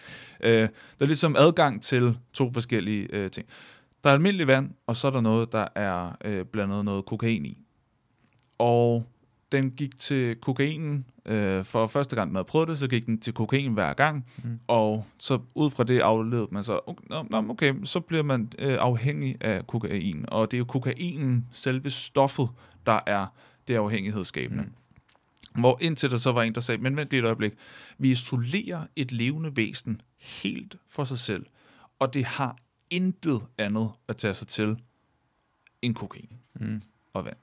Øh, 0.44 0.52
der 0.52 0.68
er 1.00 1.06
ligesom 1.06 1.36
adgang 1.40 1.82
til 1.84 2.18
to 2.34 2.54
forskellige 2.54 3.08
øh, 3.16 3.32
ting. 3.32 3.48
Der 4.06 4.12
er 4.12 4.16
almindelig 4.16 4.48
vand, 4.48 4.72
og 4.88 4.96
så 4.96 5.08
er 5.08 5.12
der 5.12 5.22
noget, 5.22 5.52
der 5.52 5.68
er 5.76 6.12
øh, 6.26 6.46
blandet 6.46 6.86
noget 6.86 7.06
kokain 7.06 7.46
i. 7.46 7.58
Og 8.58 9.06
den 9.52 9.72
gik 9.72 10.00
til 10.00 10.36
kokainen, 10.36 11.06
øh, 11.26 11.66
for 11.66 11.88
første 11.88 12.16
gang, 12.16 12.32
man 12.32 12.36
havde 12.36 12.46
prøvet 12.46 12.68
det, 12.68 12.80
så 12.80 12.88
gik 12.88 13.06
den 13.06 13.20
til 13.20 13.34
kokain 13.34 13.74
hver 13.74 13.94
gang, 13.94 14.26
Mm. 14.44 14.60
og 14.68 15.06
så 15.20 15.40
ud 15.56 15.70
fra 15.70 15.84
det 15.84 16.00
afledte 16.00 16.54
man 16.54 16.64
så, 16.64 16.80
okay, 16.88 17.50
okay 17.50 17.74
så 17.84 18.00
bliver 18.00 18.24
man 18.24 18.52
øh, 18.60 18.78
afhængig 18.80 19.38
af 19.42 19.68
kokain, 19.68 20.26
og 20.28 20.52
det 20.52 20.58
er 20.58 20.60
jo 20.60 20.66
kokainen, 20.66 21.48
selve 21.52 21.90
stoffet, 21.92 22.50
der 22.86 23.00
er 23.08 23.26
det 23.68 23.76
afhængighedsskabende. 23.76 24.64
Mm. 24.64 25.60
Hvor 25.62 25.78
indtil 25.82 26.12
der 26.12 26.18
så 26.18 26.32
var 26.32 26.44
en, 26.44 26.56
der 26.56 26.62
sagde, 26.62 26.82
men 26.82 26.96
vent 26.98 27.12
lige 27.12 27.20
et 27.20 27.26
øjeblik, 27.26 27.54
vi 27.98 28.12
isolerer 28.12 28.82
et 28.96 29.12
levende 29.12 29.58
væsen 29.58 30.02
helt 30.20 30.76
for 30.90 31.04
sig 31.04 31.20
selv, 31.20 31.46
og 32.00 32.14
det 32.14 32.26
har 32.26 32.58
intet 32.92 33.42
andet 33.58 33.90
at 34.08 34.18
tage 34.18 34.34
sig 34.34 34.48
til 34.48 34.78
end 35.82 35.96
kokain 35.96 36.30
Mm. 36.60 36.82
og 37.14 37.26
vand. 37.26 37.36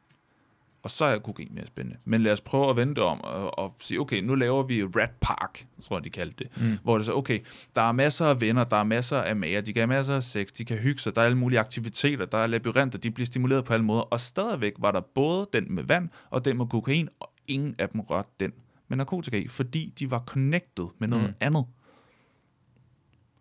Og 0.83 0.91
så 0.91 1.05
er 1.05 1.19
kokain 1.19 1.49
mere 1.55 1.67
spændende. 1.67 1.99
Men 2.05 2.21
lad 2.21 2.33
os 2.33 2.41
prøve 2.41 2.71
at 2.71 2.77
vente 2.77 3.03
om 3.03 3.21
og, 3.21 3.59
og 3.59 3.77
sige, 3.81 4.01
okay, 4.01 4.21
nu 4.23 4.35
laver 4.35 4.63
vi 4.63 4.85
Rat 4.85 5.11
Park, 5.21 5.67
tror 5.83 5.97
jeg, 5.97 6.05
de 6.05 6.11
kaldte 6.11 6.45
det. 6.45 6.63
Mm. 6.63 6.79
Hvor 6.83 6.97
det 6.97 7.07
så, 7.07 7.15
okay, 7.15 7.41
der 7.75 7.83
er 7.83 7.93
masser 7.93 8.27
af 8.27 8.41
venner, 8.41 8.65
der 8.65 8.77
er 8.77 8.85
masser 8.85 9.19
af 9.19 9.37
mager, 9.37 9.61
de 9.61 9.73
kan 9.73 9.81
have 9.81 9.87
masser 9.87 10.17
af 10.17 10.23
sex, 10.25 10.49
de 10.49 10.65
kan 10.65 10.77
hygge 10.79 11.01
sig, 11.01 11.15
der 11.17 11.21
er 11.23 11.27
alle 11.27 11.39
mulige 11.39 11.61
aktiviteter, 11.61 12.25
der 12.27 12.39
er 12.39 12.47
labyrinter, 12.47 12.99
de 12.99 13.11
bliver 13.11 13.27
stimuleret 13.27 13.65
på 13.65 13.73
alle 13.73 13.85
måder. 13.85 14.01
Og 14.03 14.21
stadigvæk 14.21 14.73
var 14.79 14.93
der 14.93 15.01
både 15.01 15.49
den 15.53 15.75
med 15.75 15.83
vand 15.83 16.09
og 16.31 16.45
den 16.45 16.57
med 16.57 16.67
kokain, 16.67 17.09
og 17.21 17.33
ingen 17.49 17.75
af 17.79 17.89
dem 17.89 18.01
rørte 18.01 18.29
den 18.41 18.53
med 18.89 18.97
narkotika 18.97 19.39
i, 19.39 19.49
fordi 19.49 19.93
de 19.99 20.11
var 20.11 20.19
connected 20.19 20.87
med 20.99 21.09
noget 21.09 21.29
Mm. 21.29 21.35
andet. 21.41 21.65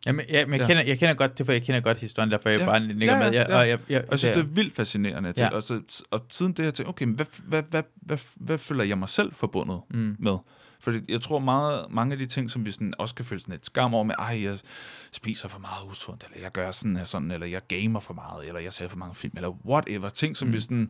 Jamen, 0.06 0.26
ja, 0.30 0.46
men 0.46 0.54
jeg, 0.54 0.60
Ja. 0.62 0.68
kender, 0.68 0.84
jeg 0.84 1.00
kender 1.00 1.14
godt 1.14 1.38
det, 1.38 1.46
for 1.46 1.54
jeg 1.54 1.64
kender 1.64 1.82
godt 1.82 1.98
historien, 1.98 2.32
derfor 2.32 2.50
jeg 2.50 2.60
Ja. 2.60 2.66
bare 2.66 2.80
ligger 2.80 3.06
Ja, 3.06 3.24
ja, 3.24 3.30
med. 3.30 3.38
Jeg, 3.38 3.48
ja. 3.50 3.58
og 3.60 3.70
jeg, 3.70 3.80
jeg, 3.90 4.02
Og 4.02 4.08
jeg 4.12 4.20
synes, 4.20 4.36
det 4.36 4.42
er 4.44 4.48
vildt 4.48 4.74
fascinerende. 4.76 5.32
Til. 5.34 5.42
Ja. 5.42 5.50
Og, 5.50 5.64
så, 5.64 5.82
og 6.12 6.26
siden 6.30 6.54
det 6.54 6.66
her 6.66 6.72
til, 6.72 6.88
okay, 6.88 7.06
men 7.06 7.16
hvad, 7.16 7.26
hvad, 7.44 7.64
hvad, 7.70 7.84
hvad, 8.02 8.18
hvad 8.36 8.58
føler 8.58 8.84
jeg 8.84 8.98
mig 8.98 9.10
selv 9.10 9.34
forbundet 9.34 9.80
Mm. 9.90 10.16
med? 10.20 10.38
Fordi 10.80 11.00
jeg 11.10 11.22
tror 11.22 11.40
meget, 11.40 11.86
mange 11.90 12.12
af 12.14 12.18
de 12.20 12.26
ting, 12.26 12.52
som 12.52 12.66
vi 12.66 12.72
sådan 12.72 12.94
også 12.98 13.16
kan 13.16 13.26
føle 13.26 13.42
sådan 13.42 13.56
et 13.56 13.66
skam 13.66 13.94
over 13.94 14.04
med, 14.04 14.16
ej, 14.20 14.44
jeg 14.44 14.58
spiser 15.12 15.48
for 15.48 15.60
meget 15.60 15.90
usundt, 15.92 16.24
eller 16.24 16.42
jeg 16.44 16.52
gør 16.52 16.72
sådan 16.72 16.96
her 16.98 17.04
sådan, 17.04 17.32
eller 17.32 17.48
jeg 17.48 17.62
gamer 17.68 18.00
for 18.00 18.14
meget, 18.14 18.48
eller 18.48 18.60
jeg 18.60 18.74
ser 18.74 18.88
for 18.88 18.98
mange 18.98 19.16
film, 19.16 19.34
eller 19.36 19.50
whatever, 19.66 20.10
ting, 20.10 20.38
som 20.38 20.48
mm. 20.48 20.54
vi 20.54 20.60
sådan 20.60 20.90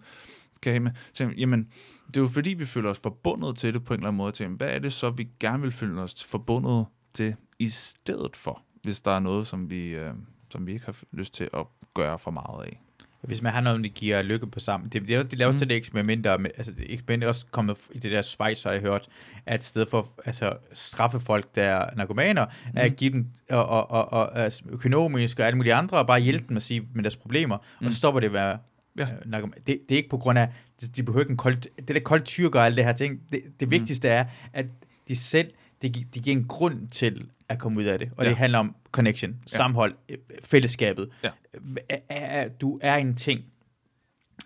kan 0.61 0.71
have 0.71 0.79
med. 0.79 0.91
Så, 1.13 1.29
jamen, 1.37 1.67
det 2.07 2.17
er 2.17 2.21
jo 2.21 2.27
fordi, 2.27 2.49
vi 2.49 2.65
føler 2.65 2.89
os 2.89 2.99
forbundet 3.03 3.57
til 3.57 3.73
det 3.73 3.83
på 3.83 3.93
en 3.93 3.99
eller 3.99 4.07
anden 4.07 4.17
måde, 4.17 4.31
til, 4.31 4.47
hvad 4.47 4.67
er 4.69 4.79
det 4.79 4.93
så, 4.93 5.09
vi 5.09 5.27
gerne 5.39 5.61
vil 5.63 5.71
føle 5.71 6.01
os 6.01 6.23
forbundet 6.23 6.85
til 7.13 7.35
i 7.59 7.69
stedet 7.69 8.35
for, 8.35 8.61
hvis 8.83 9.01
der 9.01 9.11
er 9.11 9.19
noget, 9.19 9.47
som 9.47 9.71
vi, 9.71 9.87
øh, 9.87 10.11
som 10.49 10.67
vi 10.67 10.73
ikke 10.73 10.85
har 10.85 10.95
lyst 11.11 11.33
til 11.33 11.49
at 11.53 11.65
gøre 11.93 12.19
for 12.19 12.31
meget 12.31 12.65
af. 12.65 12.79
Hvis 13.21 13.41
man 13.41 13.51
har 13.53 13.61
noget, 13.61 13.83
der 13.83 13.89
giver 13.89 14.21
lykke 14.21 14.47
på 14.47 14.59
sammen. 14.59 14.89
Det, 14.89 15.07
det, 15.07 15.31
de 15.31 15.35
laver 15.35 15.51
mm. 15.51 15.57
Sådan 15.57 15.71
et 15.71 15.77
eksperiment, 15.77 16.23
der, 16.23 16.37
med, 16.37 16.49
altså 16.57 16.71
det 16.71 16.93
eksperiment 16.93 17.23
er 17.23 17.27
også 17.27 17.45
kommet 17.51 17.77
i 17.91 17.99
det 17.99 18.11
der 18.11 18.21
Schweiz, 18.21 18.63
har 18.63 18.71
jeg 18.71 18.81
hørt, 18.81 19.07
at 19.45 19.63
i 19.63 19.65
stedet 19.65 19.89
for 19.89 20.07
altså, 20.25 20.57
straffe 20.73 21.19
folk, 21.19 21.55
der 21.55 21.63
er 21.63 21.95
narkomaner, 21.95 22.45
mm. 22.45 22.71
at 22.75 22.95
give 22.95 23.11
dem 23.13 23.27
og, 23.49 23.65
og, 23.65 23.91
og, 23.91 24.11
og, 24.13 24.39
altså, 24.39 24.63
økonomisk 24.69 25.39
og 25.39 25.45
alle 25.47 25.57
mulige 25.57 25.73
andre, 25.73 25.97
og 25.97 26.07
bare 26.07 26.19
hjælpe 26.19 26.45
dem 26.49 26.57
at 26.57 26.63
sige 26.63 26.87
med 26.93 27.03
deres 27.03 27.15
problemer, 27.15 27.57
mm. 27.81 27.85
og 27.87 27.91
så 27.91 27.97
stopper 27.97 28.19
det 28.19 28.27
at 28.27 28.33
være 28.33 28.57
Ja. 28.97 29.07
øh. 29.25 29.41
Det, 29.67 29.67
det 29.67 29.91
er 29.91 29.95
ikke 29.95 30.09
på 30.09 30.17
grund 30.17 30.39
af, 30.39 30.49
de, 30.81 30.87
de 30.87 31.03
behøver 31.03 31.21
ikke 31.23 31.31
en 31.31 31.37
kold, 31.37 31.55
det 31.87 31.87
der 31.95 31.99
kold 31.99 32.21
tyrker 32.21 32.59
og 32.59 32.65
alt 32.65 32.77
det 32.77 32.85
her 32.85 32.93
ting. 32.93 33.21
Det, 33.31 33.41
det 33.59 33.67
Mm. 33.67 33.71
vigtigste 33.71 34.07
er, 34.07 34.25
at 34.53 34.65
de 35.07 35.15
selv, 35.15 35.51
de, 35.81 35.89
gi- 35.89 36.05
de 36.13 36.19
giver 36.19 36.37
en 36.37 36.45
grund 36.47 36.87
til 36.87 37.29
at 37.51 37.59
komme 37.59 37.79
ud 37.79 37.83
af 37.83 37.99
det, 37.99 38.09
og 38.17 38.17
ja. 38.17 38.23
Ja. 38.23 38.29
det 38.29 38.37
handler 38.37 38.59
om 38.59 38.75
connection, 38.91 39.35
sammenhold, 39.47 39.95
øh, 40.09 40.17
fællesskabet. 40.43 41.09
Ja. 41.23 42.47
Du 42.61 42.79
er 42.81 42.95
en 42.95 43.15
ting, 43.15 43.41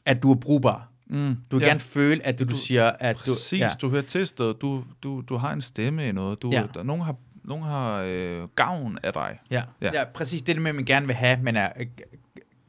at 0.05 0.23
du 0.23 0.31
er 0.31 0.35
brugbar. 0.35 0.91
Mm. 1.07 1.37
Du 1.51 1.55
vil 1.55 1.63
ja. 1.63 1.69
gerne 1.69 1.79
føle, 1.79 2.25
at 2.25 2.39
du, 2.39 2.43
du 2.43 2.55
siger, 2.55 2.91
at 2.99 3.15
Præcis, 3.15 3.59
du... 3.59 3.65
Ja. 3.65 3.69
du 3.81 3.89
hører 3.89 4.01
til 4.01 4.27
stedet, 4.27 4.61
du, 4.61 4.83
du, 5.03 5.23
du 5.29 5.35
har 5.35 5.53
en 5.53 5.61
stemme 5.61 6.07
i 6.07 6.11
noget, 6.11 6.41
du, 6.41 6.49
Ja. 6.51 6.61
ja. 6.61 6.67
der, 6.73 6.83
nogen 6.83 7.01
har, 7.01 7.15
nogen 7.43 7.63
har 7.63 8.01
øh, 8.07 8.47
gavn 8.55 8.97
af 9.03 9.13
dig. 9.13 9.39
Ja. 9.51 9.55
Ja. 9.55 9.63
Ja. 9.81 9.99
ja, 9.99 10.03
præcis 10.13 10.41
det, 10.41 10.57
er 10.57 10.59
man 10.59 10.85
gerne 10.85 11.05
vil 11.05 11.15
have, 11.15 11.39
men 11.41 11.55
er 11.55 11.69
øh, 11.79 11.87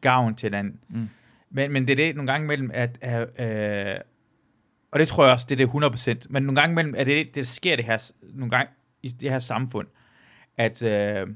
gavn 0.00 0.34
til 0.34 0.52
den. 0.52 0.78
Mm. 0.88 1.08
Men, 1.50 1.72
men 1.72 1.86
det 1.86 1.92
er 1.92 1.96
det 1.96 2.16
nogle 2.16 2.32
gange 2.32 2.46
mellem, 2.46 2.70
at... 2.74 2.98
Øh, 3.38 4.00
og 4.92 4.98
det 5.00 5.08
tror 5.08 5.24
jeg 5.24 5.32
også, 5.32 5.46
det 5.48 5.60
er 5.60 5.66
det 5.66 6.18
100%. 6.22 6.26
Men 6.30 6.42
nogle 6.42 6.60
gange 6.60 6.74
mellem, 6.74 6.94
at 6.96 7.06
det, 7.06 7.34
det 7.34 7.46
sker 7.46 7.76
det 7.76 7.84
her, 7.84 8.10
nogle 8.34 8.50
gange 8.50 8.72
i 9.02 9.08
det 9.08 9.30
her 9.30 9.38
samfund, 9.38 9.86
at 10.56 10.82
øh, 10.82 11.26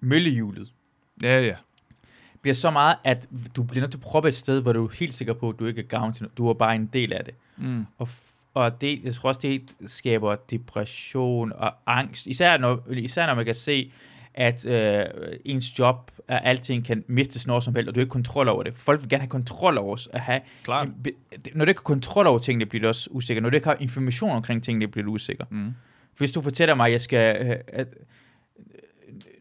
møllehjulet 0.00 0.72
Ja, 1.22 1.40
ja. 1.40 1.54
bliver 2.42 2.54
så 2.54 2.70
meget, 2.70 2.96
at 3.04 3.28
du 3.56 3.62
bliver 3.62 3.80
nødt 3.82 3.90
til 3.90 3.98
at 3.98 4.02
proppe 4.02 4.28
et 4.28 4.34
sted, 4.34 4.60
hvor 4.62 4.72
du 4.72 4.84
er 4.86 4.90
helt 4.98 5.14
sikker 5.14 5.32
på, 5.34 5.48
at 5.48 5.58
du 5.58 5.66
ikke 5.66 5.80
er 5.80 5.86
gavn 5.86 6.12
til 6.12 6.22
noget. 6.22 6.38
Du 6.38 6.48
er 6.48 6.54
bare 6.54 6.74
en 6.74 6.86
del 6.86 7.12
af 7.12 7.24
det. 7.24 7.34
Mm. 7.56 7.86
Og, 7.98 8.08
og 8.54 8.80
det, 8.80 9.04
jeg 9.04 9.14
tror 9.14 9.28
også, 9.28 9.40
det 9.42 9.62
skaber 9.86 10.36
depression 10.36 11.52
og 11.52 11.74
angst. 11.86 12.26
Især 12.26 12.58
når, 12.58 12.84
især 12.90 13.26
når 13.26 13.34
man 13.34 13.44
kan 13.44 13.54
se, 13.54 13.92
at 14.34 14.66
øh, 14.66 15.04
ens 15.44 15.78
job, 15.78 16.10
at 16.28 16.40
alting 16.44 16.84
kan 16.84 17.04
mistes 17.06 17.46
når 17.46 17.60
som 17.60 17.74
helst, 17.74 17.88
og 17.88 17.94
du 17.94 18.00
har 18.00 18.02
ikke 18.02 18.10
kontrol 18.10 18.48
over 18.48 18.62
det. 18.62 18.76
Folk 18.76 19.00
vil 19.00 19.08
gerne 19.08 19.20
have 19.22 19.30
kontrol 19.30 19.78
over 19.78 19.94
os. 19.94 20.08
At 20.12 20.20
have 20.20 20.40
be- 21.04 21.10
når 21.54 21.64
du 21.64 21.68
ikke 21.68 21.78
har 21.78 21.82
kontrol 21.82 22.26
over 22.26 22.38
tingene, 22.38 22.66
bliver 22.66 22.82
du 22.82 22.88
også 22.88 23.08
usikker. 23.12 23.40
Når 23.40 23.50
du 23.50 23.54
ikke 23.56 23.66
har 23.68 23.76
information 23.80 24.30
omkring 24.30 24.64
tingene, 24.64 24.88
bliver 24.88 25.04
du 25.04 25.10
usikker. 25.12 25.44
Mm. 25.50 25.74
Hvis 26.18 26.32
du 26.32 26.42
fortæller 26.42 26.74
mig, 26.74 26.86
at 26.86 26.92
jeg 26.92 27.00
skal... 27.00 27.46
Øh, 27.46 27.56
at, 27.68 27.88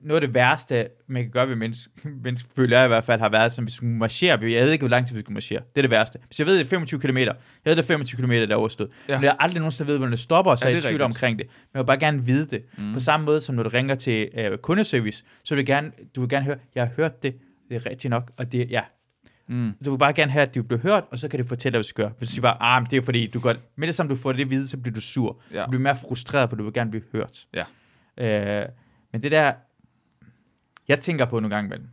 noget 0.02 0.22
af 0.22 0.28
det 0.28 0.34
værste, 0.36 0.88
man 1.08 1.24
kan 1.24 1.32
gøre 1.32 1.48
ved 1.50 1.56
menneske, 1.56 1.92
menneske 2.24 2.50
føler 2.56 2.78
jeg 2.78 2.86
i 2.86 2.88
hvert 2.88 3.04
fald, 3.04 3.20
har 3.22 3.30
været, 3.30 3.52
som 3.54 3.64
hvis 3.64 3.74
vi 3.74 3.76
skulle 3.76 3.94
marchere. 3.94 4.32
Jeg 4.42 4.42
ved 4.66 4.72
ikke, 4.72 4.82
hvor 4.82 4.90
lang 4.90 5.08
tid 5.08 5.16
vi 5.16 5.22
skulle 5.22 5.34
marchere. 5.34 5.60
Det 5.60 5.78
er 5.78 5.82
det 5.82 5.92
værste. 5.92 6.20
Hvis 6.28 6.40
jeg 6.40 6.48
ved, 6.48 6.56
det 6.60 6.66
er 6.66 6.70
25 6.70 7.00
km, 7.00 7.18
jeg 7.18 7.36
ved, 7.66 7.76
det 7.76 7.80
er 7.80 7.88
25 7.88 8.22
km, 8.22 8.32
der 8.32 8.48
er 8.48 8.56
overstået. 8.56 8.90
Ja. 9.10 9.18
Men 9.18 9.24
jeg 9.24 9.32
har 9.32 9.38
aldrig 9.38 9.60
nogensinde 9.60 9.88
ved, 9.92 9.98
hvordan 9.98 10.12
det 10.12 10.20
stopper, 10.20 10.56
så 10.56 10.68
Ja, 10.68 10.76
det 10.76 10.76
jeg 10.76 10.84
er 10.84 10.88
er 10.88 10.90
i 10.90 10.94
tvivl 10.94 11.02
omkring 11.02 11.40
det. 11.40 11.48
Men 11.48 11.70
jeg 11.74 11.80
vil 11.80 11.86
bare 11.86 11.98
gerne 12.00 12.26
vide 12.26 12.46
det. 12.48 12.64
Mm. 12.78 12.94
På 12.94 13.00
samme 13.00 13.26
måde, 13.26 13.42
som 13.42 13.56
når 13.56 13.64
du 13.64 13.70
ringer 13.70 13.96
til 13.96 14.30
øh, 14.38 14.58
kundeservice, 14.58 15.24
så 15.44 15.56
vil 15.56 15.68
du 15.68 15.72
gerne, 15.72 15.92
du 16.16 16.22
vil 16.22 16.30
gerne 16.30 16.46
høre, 16.46 16.58
jeg 16.76 16.84
har 16.84 16.92
hørt 16.98 17.24
det, 17.24 17.36
det 17.70 17.76
er 17.76 17.86
rigtigt 17.90 18.10
nok, 18.10 18.32
og 18.38 18.52
det, 18.52 18.70
ja, 18.72 18.82
Mm. 19.50 19.72
du 19.86 19.92
vil 19.92 19.98
bare 19.98 20.14
gerne 20.14 20.32
have, 20.32 20.42
at 20.42 20.54
det 20.54 20.68
bliver 20.68 20.82
hørt, 20.82 21.04
og 21.12 21.20
så 21.20 21.28
kan 21.28 21.40
det 21.40 21.48
fortælle 21.48 21.74
dig, 21.74 21.78
hvad 21.78 21.84
du 21.84 21.88
skal 21.88 22.04
gøre. 22.04 22.14
Hvis 22.18 22.30
du 22.30 22.34
siger 22.34 22.42
bare, 22.42 22.58
ah, 22.62 22.82
men 22.82 22.92
det 22.92 22.98
er 22.98 23.02
fordi, 23.02 23.28
du 23.28 23.40
godt, 23.40 23.60
med 23.76 23.88
det 23.88 23.96
samme 23.96 24.10
du 24.10 24.16
får 24.16 24.32
det 24.32 24.42
at 24.42 24.50
vide, 24.50 24.68
så 24.68 24.78
bliver 24.78 24.94
du 24.94 25.02
sur. 25.02 25.40
Ja. 25.54 25.64
Du 25.64 25.70
bliver 25.70 25.82
mere 25.82 25.96
frustreret, 25.96 26.50
for 26.50 26.56
du 26.58 26.64
vil 26.64 26.74
gerne 26.74 26.90
blive 26.92 27.04
hørt. 27.14 27.48
Ja. 27.54 27.64
Øh, 28.62 28.66
men 29.12 29.24
det 29.24 29.32
der, 29.32 29.54
jeg 30.88 31.00
tænker 31.00 31.26
på 31.26 31.40
nogle 31.40 31.56
gange 31.56 31.68
imellem, 31.68 31.88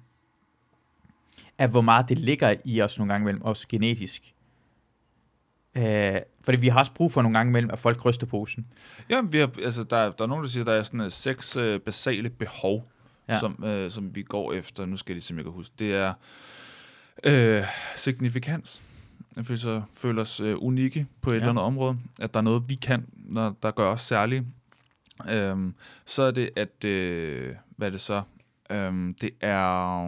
at 1.58 1.70
hvor 1.70 1.80
meget 1.80 2.08
det 2.08 2.18
ligger 2.18 2.54
i 2.64 2.80
os 2.80 2.98
nogle 2.98 3.12
gange 3.12 3.24
imellem, 3.24 3.42
også 3.42 3.68
genetisk. 3.68 4.34
Øh, 5.76 6.16
fordi 6.42 6.58
vi 6.58 6.68
har 6.68 6.78
også 6.78 6.92
brug 6.92 7.12
for 7.12 7.22
nogle 7.22 7.38
gange 7.38 7.50
imellem, 7.50 7.70
at 7.70 7.78
folk 7.78 8.04
ryster 8.04 8.26
posen. 8.26 8.66
Ja, 9.10 9.20
vi 9.20 9.38
har, 9.38 9.50
altså, 9.62 9.84
der, 9.84 10.10
der 10.10 10.24
er 10.24 10.28
nogen, 10.28 10.44
der 10.44 10.50
siger, 10.50 10.62
at 10.62 10.66
der 10.66 10.72
er 10.72 10.82
sådan 10.82 11.00
uh, 11.00 11.10
seks 11.10 11.56
uh, 11.56 11.76
basale 11.76 12.30
behov, 12.30 12.90
Ja. 13.28 13.38
som, 13.38 13.64
uh, 13.64 13.90
som 13.90 14.14
vi 14.16 14.22
går 14.22 14.52
efter. 14.52 14.86
Nu 14.86 14.96
skal 14.96 15.12
jeg 15.12 15.14
lige 15.16 15.22
se, 15.22 15.34
om 15.34 15.38
jeg 15.38 15.44
kan 15.44 15.52
huske. 15.52 15.74
Det 15.78 15.94
er 15.94 16.12
uh, 17.60 17.66
signifikans. 17.96 18.82
At 19.36 19.50
vi 19.50 19.56
så 19.56 19.82
føler 19.94 20.22
os 20.22 20.40
uh, 20.40 20.54
unikke 20.62 21.06
på 21.20 21.30
et 21.30 21.32
Ja. 21.34 21.36
eller 21.36 21.48
andet 21.50 21.64
område. 21.64 21.98
At 22.20 22.34
der 22.34 22.38
er 22.40 22.44
noget, 22.44 22.68
vi 22.68 22.74
kan, 22.74 23.06
når, 23.12 23.56
der 23.62 23.70
gør 23.70 23.88
os 23.90 24.00
særlige. 24.00 24.46
Um, 25.52 25.74
så 26.04 26.22
er 26.22 26.30
det, 26.30 26.50
at... 26.56 26.84
Uh, 26.84 27.56
hvad 27.76 27.88
er 27.88 27.90
det 27.90 28.00
så? 28.00 28.22
Um, 28.74 29.14
det 29.20 29.30
er 29.40 29.98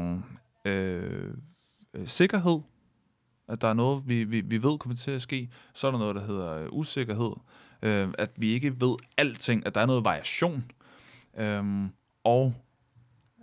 uh, 0.64 2.06
sikkerhed. 2.06 2.60
At 3.48 3.60
der 3.60 3.68
er 3.68 3.74
noget, 3.74 4.08
vi, 4.08 4.24
vi, 4.24 4.40
vi 4.40 4.62
ved 4.62 4.78
kommer 4.78 4.96
til 4.96 5.10
at 5.10 5.22
ske. 5.22 5.50
Så 5.74 5.86
er 5.86 5.90
der 5.90 5.98
noget, 5.98 6.16
der 6.16 6.26
hedder 6.26 6.66
uh, 6.66 6.78
usikkerhed. 6.78 7.32
Uh, 7.82 8.12
at 8.18 8.30
vi 8.36 8.48
ikke 8.48 8.80
ved 8.80 8.96
alting. 9.16 9.66
At 9.66 9.74
der 9.74 9.80
er 9.80 9.86
noget 9.86 10.04
variation. 10.04 10.70
Um, 11.40 11.92
og... 12.24 12.54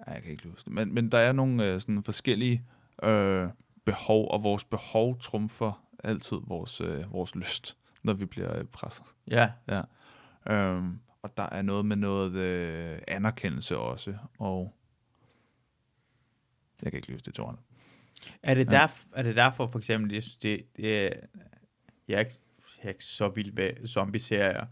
Ej, 0.08 0.14
jeg 0.14 0.24
kan 0.24 0.32
ikke 0.32 0.48
huske 0.48 0.66
det. 0.66 0.74
Men, 0.74 0.94
men 0.94 1.12
der 1.12 1.18
er 1.18 1.32
nogle 1.32 1.74
uh, 1.74 1.80
sådan 1.80 2.04
forskellige... 2.04 2.64
Uh, 3.04 3.50
behov, 3.86 4.32
og 4.32 4.44
vores 4.44 4.64
behov 4.64 5.20
trumfer 5.20 5.84
altid 6.04 6.38
vores, 6.48 6.82
øh, 6.82 7.14
vores 7.14 7.36
lyst, 7.36 7.78
når 8.04 8.14
vi 8.14 8.26
bliver 8.26 8.58
øh, 8.58 8.66
presset. 8.66 9.06
Ja. 9.28 9.52
Ja. 9.68 9.82
Øhm, 10.54 11.00
og 11.22 11.38
der 11.38 11.44
er 11.44 11.62
noget 11.62 11.86
med 11.86 11.95
noget 11.95 12.34
øh, 12.34 13.00
anerkendelse 13.08 13.78
også, 13.78 14.14
og 14.40 14.74
jeg 16.84 16.92
kan 16.92 16.98
ikke 16.98 17.12
løse 17.12 17.26
det 17.26 17.34
til 17.34 17.44
ordene. 17.44 17.58
Er 18.44 18.54
det, 18.56 18.72
Ja. 18.72 18.78
derf, 18.78 19.04
er 19.16 19.24
det 19.24 19.36
derfor 19.36 19.68
for 19.68 19.80
eksempel, 19.80 20.14
jeg 20.14 20.24
synes, 20.24 20.36
det, 20.36 20.62
det, 20.78 20.98
er- 21.06 21.10
jeg, 22.08 22.16
er 22.16 22.20
ikke, 22.20 22.34
jeg 22.78 22.86
er 22.86 22.90
ikke 22.90 23.06
så 23.06 23.28
vild 23.30 23.52
med 23.52 23.88
zombie-serier, 23.88 24.66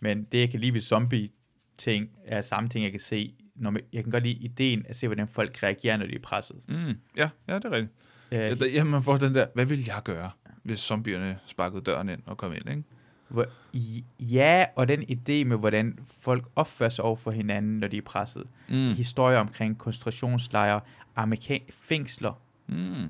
men 0.00 0.24
det 0.32 0.38
jeg 0.40 0.50
kan 0.50 0.60
lide 0.60 0.74
ved 0.74 0.80
zombie-ting, 0.80 2.10
er 2.24 2.40
samme 2.40 2.68
ting, 2.68 2.82
jeg 2.84 2.90
kan 2.90 3.00
se, 3.00 3.34
når 3.54 3.70
man, 3.70 3.82
jeg 3.92 4.02
kan 4.04 4.10
godt 4.10 4.22
lide 4.22 4.38
ideen 4.38 4.86
at 4.88 4.96
se, 4.96 5.06
hvordan 5.08 5.28
folk 5.28 5.62
reagerer, 5.62 5.96
når 5.96 6.06
de 6.06 6.14
er 6.14 6.18
presset. 6.22 6.56
Mm, 6.68 6.94
ja, 7.16 7.30
ja, 7.48 7.54
det 7.56 7.64
er 7.64 7.70
rigtigt. 7.70 7.92
Øh, 8.32 8.38
Ja, 8.38 8.54
der, 8.54 8.84
man 8.84 9.02
får 9.02 9.16
den 9.16 9.34
der, 9.34 9.46
hvad 9.54 9.66
vil 9.66 9.84
jeg 9.86 10.00
gøre, 10.04 10.30
hvis 10.62 10.78
zombierne 10.78 11.38
sparkede 11.46 11.82
døren 11.82 12.08
ind 12.08 12.20
og 12.26 12.36
kom 12.36 12.52
ind, 12.52 12.68
ikke? 12.70 12.82
Hvor, 13.28 13.46
i- 13.72 14.04
ja, 14.20 14.66
og 14.76 14.88
den 14.88 15.02
idé 15.02 15.44
med, 15.44 15.56
hvordan 15.58 15.98
folk 16.20 16.44
opfører 16.56 16.90
sig 16.90 17.04
over 17.04 17.16
for 17.16 17.30
hinanden, 17.30 17.78
når 17.78 17.88
de 17.88 17.96
er 17.96 18.02
presset. 18.02 18.44
Mm. 18.68 18.92
Historier 18.94 19.38
omkring 19.38 19.78
koncentrationslejre, 19.78 20.80
amerikan 21.16 21.60
fængsler. 21.70 22.32
Mm. 22.66 23.02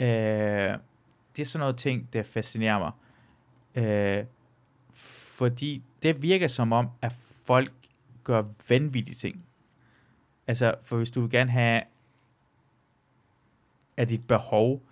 Øh, 0.00 0.78
det 1.36 1.42
er 1.42 1.44
sådan 1.44 1.60
noget 1.60 1.76
ting, 1.76 2.12
der 2.12 2.22
fascinerer 2.22 2.78
mig. 2.78 2.92
Øh, 3.74 4.24
fordi 4.94 5.82
det 6.02 6.22
virker 6.22 6.48
som 6.48 6.72
om, 6.72 6.88
at 7.02 7.12
folk 7.44 7.72
gør 8.24 8.42
vanvittige 8.68 9.14
ting. 9.14 9.44
Altså, 10.46 10.74
for 10.82 10.96
hvis 10.96 11.10
du 11.10 11.20
vil 11.20 11.30
gerne 11.30 11.50
have, 11.50 11.82
at 13.96 14.08
dit 14.08 14.26
behov, 14.28 14.82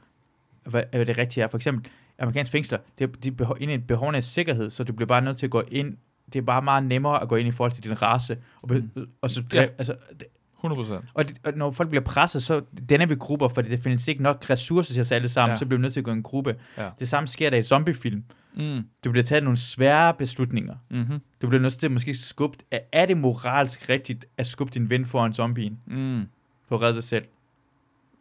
hvad 0.64 0.82
er 0.92 1.04
det 1.04 1.18
rigtige 1.18 1.44
er, 1.44 1.48
for 1.48 1.58
eksempel, 1.58 1.90
amerikanske 2.18 2.52
fængsler, 2.52 2.78
det 2.98 3.04
er, 3.04 3.08
de 3.20 3.32
behov, 3.32 3.56
ind 3.60 3.70
i 3.70 3.74
et 3.74 3.86
behov 3.86 4.14
af 4.14 4.24
sikkerhed, 4.24 4.70
så 4.70 4.84
du 4.84 4.92
bliver 4.92 5.06
bare 5.06 5.22
nødt 5.22 5.38
til 5.38 5.46
at 5.46 5.50
gå 5.50 5.60
ind, 5.60 5.96
det 6.32 6.38
er 6.38 6.42
bare 6.42 6.62
meget 6.62 6.84
nemmere 6.84 7.22
at 7.22 7.28
gå 7.28 7.36
ind 7.36 7.48
i 7.48 7.52
forhold 7.52 7.72
til 7.72 7.82
din 7.84 8.02
race, 8.02 8.42
og, 8.62 8.68
be, 8.68 8.90
og 9.20 9.30
så, 9.30 9.44
Ja. 9.52 9.62
altså, 9.78 9.96
det, 10.20 10.26
100 10.66 10.88
procent. 10.88 11.04
og, 11.14 11.28
det, 11.28 11.36
og 11.44 11.52
når 11.56 11.70
folk 11.70 11.88
bliver 11.88 12.04
presset, 12.04 12.42
så 12.42 12.60
danner 12.88 13.06
vi 13.06 13.14
grupper, 13.14 13.48
fordi 13.48 13.70
der 13.70 13.76
findes 13.76 14.08
ikke 14.08 14.22
nok 14.22 14.50
ressourcer 14.50 14.92
til 14.94 15.00
os 15.00 15.12
alle 15.12 15.28
sammen, 15.28 15.52
Ja. 15.54 15.58
så 15.58 15.66
bliver 15.66 15.78
vi 15.78 15.82
nødt 15.82 15.92
til 15.92 16.00
at 16.00 16.04
gå 16.04 16.10
i 16.10 16.14
en 16.14 16.22
gruppe. 16.22 16.56
Ja. 16.78 16.88
Det 16.98 17.08
samme 17.08 17.26
sker 17.26 17.50
der 17.50 17.56
i 17.56 17.62
zombiefilm. 17.62 18.24
Mm. 18.56 18.82
Du 19.04 19.10
bliver 19.10 19.24
taget 19.24 19.42
nogle 19.44 19.56
svære 19.56 20.14
beslutninger. 20.14 20.74
Mm-hmm. 20.90 21.20
Du 21.42 21.48
bliver 21.48 21.62
nødt 21.62 21.74
til 21.78 21.86
at 21.86 21.92
måske 21.92 22.14
skubbe. 22.14 22.58
Er, 22.70 22.78
er 22.92 23.06
det 23.06 23.16
moralsk 23.16 23.88
rigtigt 23.88 24.24
at 24.36 24.46
skubbe 24.46 24.74
din 24.74 24.90
ven 24.90 25.06
foran 25.06 25.34
zombien 25.34 25.78
Mm. 25.86 26.22
for 26.68 26.76
at 26.76 26.82
redde 26.82 26.94
dig 26.94 27.02
selv? 27.02 27.24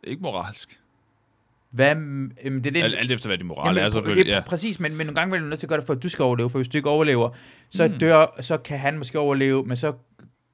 Ikke 0.03 0.21
moralsk. 0.21 0.79
Hvad, 1.71 1.95
mm, 1.95 2.31
det 2.43 2.65
er 2.65 2.71
det, 2.71 2.83
Alt, 2.83 2.95
alt 2.99 3.11
efter, 3.11 3.29
hvad 3.29 3.37
din 3.37 3.47
moral 3.47 3.67
Jamen, 3.75 3.83
er, 3.87 3.89
selvfølgelig. 3.89 4.27
ja. 4.31 4.41
Præcis, 4.41 4.79
men, 4.79 4.95
men 4.97 5.05
nogle 5.07 5.19
gange 5.19 5.35
er 5.35 5.39
du 5.41 5.45
nødt 5.47 5.59
til 5.59 5.65
at 5.67 5.69
gøre 5.69 5.79
det 5.79 5.85
for, 5.87 5.93
at 5.93 6.03
du 6.03 6.09
skal 6.09 6.23
overleve, 6.23 6.49
for 6.49 6.57
hvis 6.59 6.67
du 6.67 6.77
ikke 6.77 6.89
overlever, 6.89 7.29
så 7.69 7.87
mm. 7.87 7.93
dør, 7.99 8.41
så 8.41 8.57
kan 8.57 8.79
han 8.79 8.97
måske 8.97 9.19
overleve, 9.19 9.63
men 9.65 9.77
så 9.77 9.93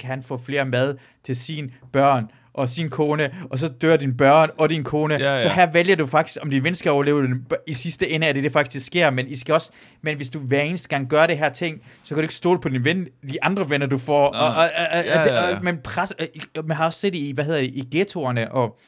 kan 0.02 0.10
han 0.10 0.24
få 0.24 0.38
flere 0.38 0.66
mad 0.66 0.96
til 1.24 1.36
sine 1.36 1.70
børn 1.92 2.26
og 2.54 2.70
sin 2.70 2.90
kone, 2.90 3.30
og 3.50 3.60
så 3.60 3.68
dør 3.68 3.98
dine 3.98 4.14
børn 4.18 4.50
og 4.58 4.70
din 4.70 4.84
kone. 4.84 5.14
Ja, 5.14 5.34
ja. 5.34 5.40
Så 5.40 5.50
her 5.50 5.72
vælger 5.72 5.96
du 5.96 6.06
faktisk, 6.06 6.38
om 6.42 6.50
din 6.50 6.64
ven 6.64 6.76
skal 6.76 6.92
overleve. 6.92 7.42
I 7.68 7.74
sidste 7.74 8.10
ende 8.10 8.28
er 8.28 8.34
det, 8.34 8.44
det 8.44 8.52
faktisk 8.52 8.86
sker, 8.86 9.10
men 9.10 9.28
I 9.28 9.36
skal 9.36 9.54
også, 9.54 9.72
men 10.02 10.16
hvis 10.16 10.30
du 10.30 10.40
hver 10.40 10.62
eneste 10.62 10.90
gang 10.90 11.10
gør 11.10 11.28
det 11.28 11.38
her 11.38 11.50
ting, 11.50 11.82
så 12.04 12.08
kan 12.10 12.16
du 12.16 12.22
ikke 12.22 12.36
stole 12.36 12.60
på 12.60 12.70
din 12.70 12.86
ven, 12.86 13.08
de 13.32 13.44
andre 13.44 13.70
venner, 13.70 13.88
du 13.88 13.98
får. 13.98 14.28
Og, 14.28 14.48
og, 14.48 14.56
og, 14.56 14.64
og, 14.64 14.70
Ja, 14.92 15.22
ja, 15.22 15.34
ja. 15.34 15.56
og, 15.56 15.64
men 15.64 15.78
pres, 15.78 16.12
og, 16.58 16.66
man 16.66 16.78
har 16.78 16.86
også 16.86 17.00
set 17.00 17.16
i, 17.16 17.32
hvad 17.32 17.46
hedder 17.46 17.60
det, 17.60 17.68
i 17.68 17.88
ghettoerne, 17.92 18.52
og 18.52 18.80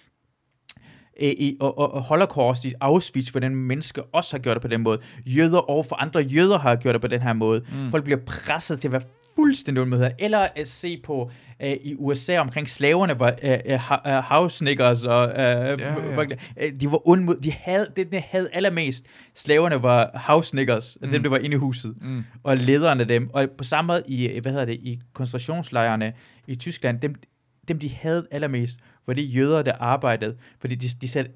i, 1.19 1.57
og, 1.60 1.77
og, 1.77 1.94
og 1.94 2.02
Holocaust 2.02 2.65
i 2.65 2.73
Auschwitz, 2.81 3.30
hvordan 3.30 3.56
mennesker 3.56 4.02
også 4.14 4.35
har 4.35 4.41
gjort 4.41 4.56
det 4.56 4.61
på 4.61 4.68
den 4.68 4.81
måde. 4.81 4.99
Jøder 5.26 5.69
over 5.69 5.84
for 5.84 5.95
andre 5.95 6.19
jøder 6.19 6.57
har 6.57 6.76
gjort 6.76 6.94
det 6.94 7.02
på 7.02 7.07
den 7.07 7.22
her 7.22 7.34
måde. 7.34 7.61
Mm. 7.72 7.91
Folk 7.91 8.03
bliver 8.03 8.19
presset 8.27 8.80
til 8.80 8.88
at 8.88 8.91
være 8.91 9.02
fuldstændig 9.36 9.82
undmøder. 9.82 10.10
Eller 10.20 10.48
at 10.56 10.68
se 10.68 10.98
på 11.04 11.32
øh, 11.62 11.72
i 11.84 11.96
USA 11.98 12.40
omkring 12.40 12.70
slaverne, 12.70 13.14
hvor 13.14 13.28
øh, 13.44 13.58
øh, 13.66 13.80
ha- 13.80 14.18
øh, 14.18 14.24
house 14.24 14.58
snickers 14.58 15.04
og 15.06 15.30
øh, 15.30 15.36
ja. 15.36 15.94
hvor- 16.14 16.26
øh, 16.62 16.72
de 16.80 16.92
var 16.92 17.08
undmod, 17.08 17.36
de 17.36 17.52
havde, 17.52 17.88
det 17.96 18.12
de 18.12 18.20
havde 18.30 18.50
allermest, 18.54 19.06
slaverne 19.36 19.84
var 19.84 20.12
house 20.28 20.50
snickers, 20.50 20.98
mm. 21.02 21.10
dem 21.12 21.24
der 21.24 21.30
var 21.30 21.38
inde 21.38 21.56
i 21.56 21.60
huset, 21.60 21.96
Mm. 22.02 22.24
og 22.44 22.58
lederne 22.58 23.02
af 23.02 23.08
dem. 23.08 23.30
Og 23.34 23.48
på 23.58 23.64
samme 23.64 23.88
måde 23.88 24.04
i, 24.08 24.40
hvad 24.42 24.52
hedder 24.52 24.66
det, 24.66 24.76
i 24.76 25.00
koncentrationslejrene 25.14 26.14
i 26.48 26.56
Tyskland, 26.56 27.00
dem, 27.00 27.16
dem 27.68 27.80
de 27.80 27.90
havde 27.90 28.26
allermest, 28.32 28.80
var 29.08 29.14
de 29.14 29.22
jøder, 29.22 29.62
der 29.62 29.74
arbejdede, 29.80 30.36
fordi 30.60 30.76
de, 30.76 30.88
de 31.02 31.08
satte 31.08 31.32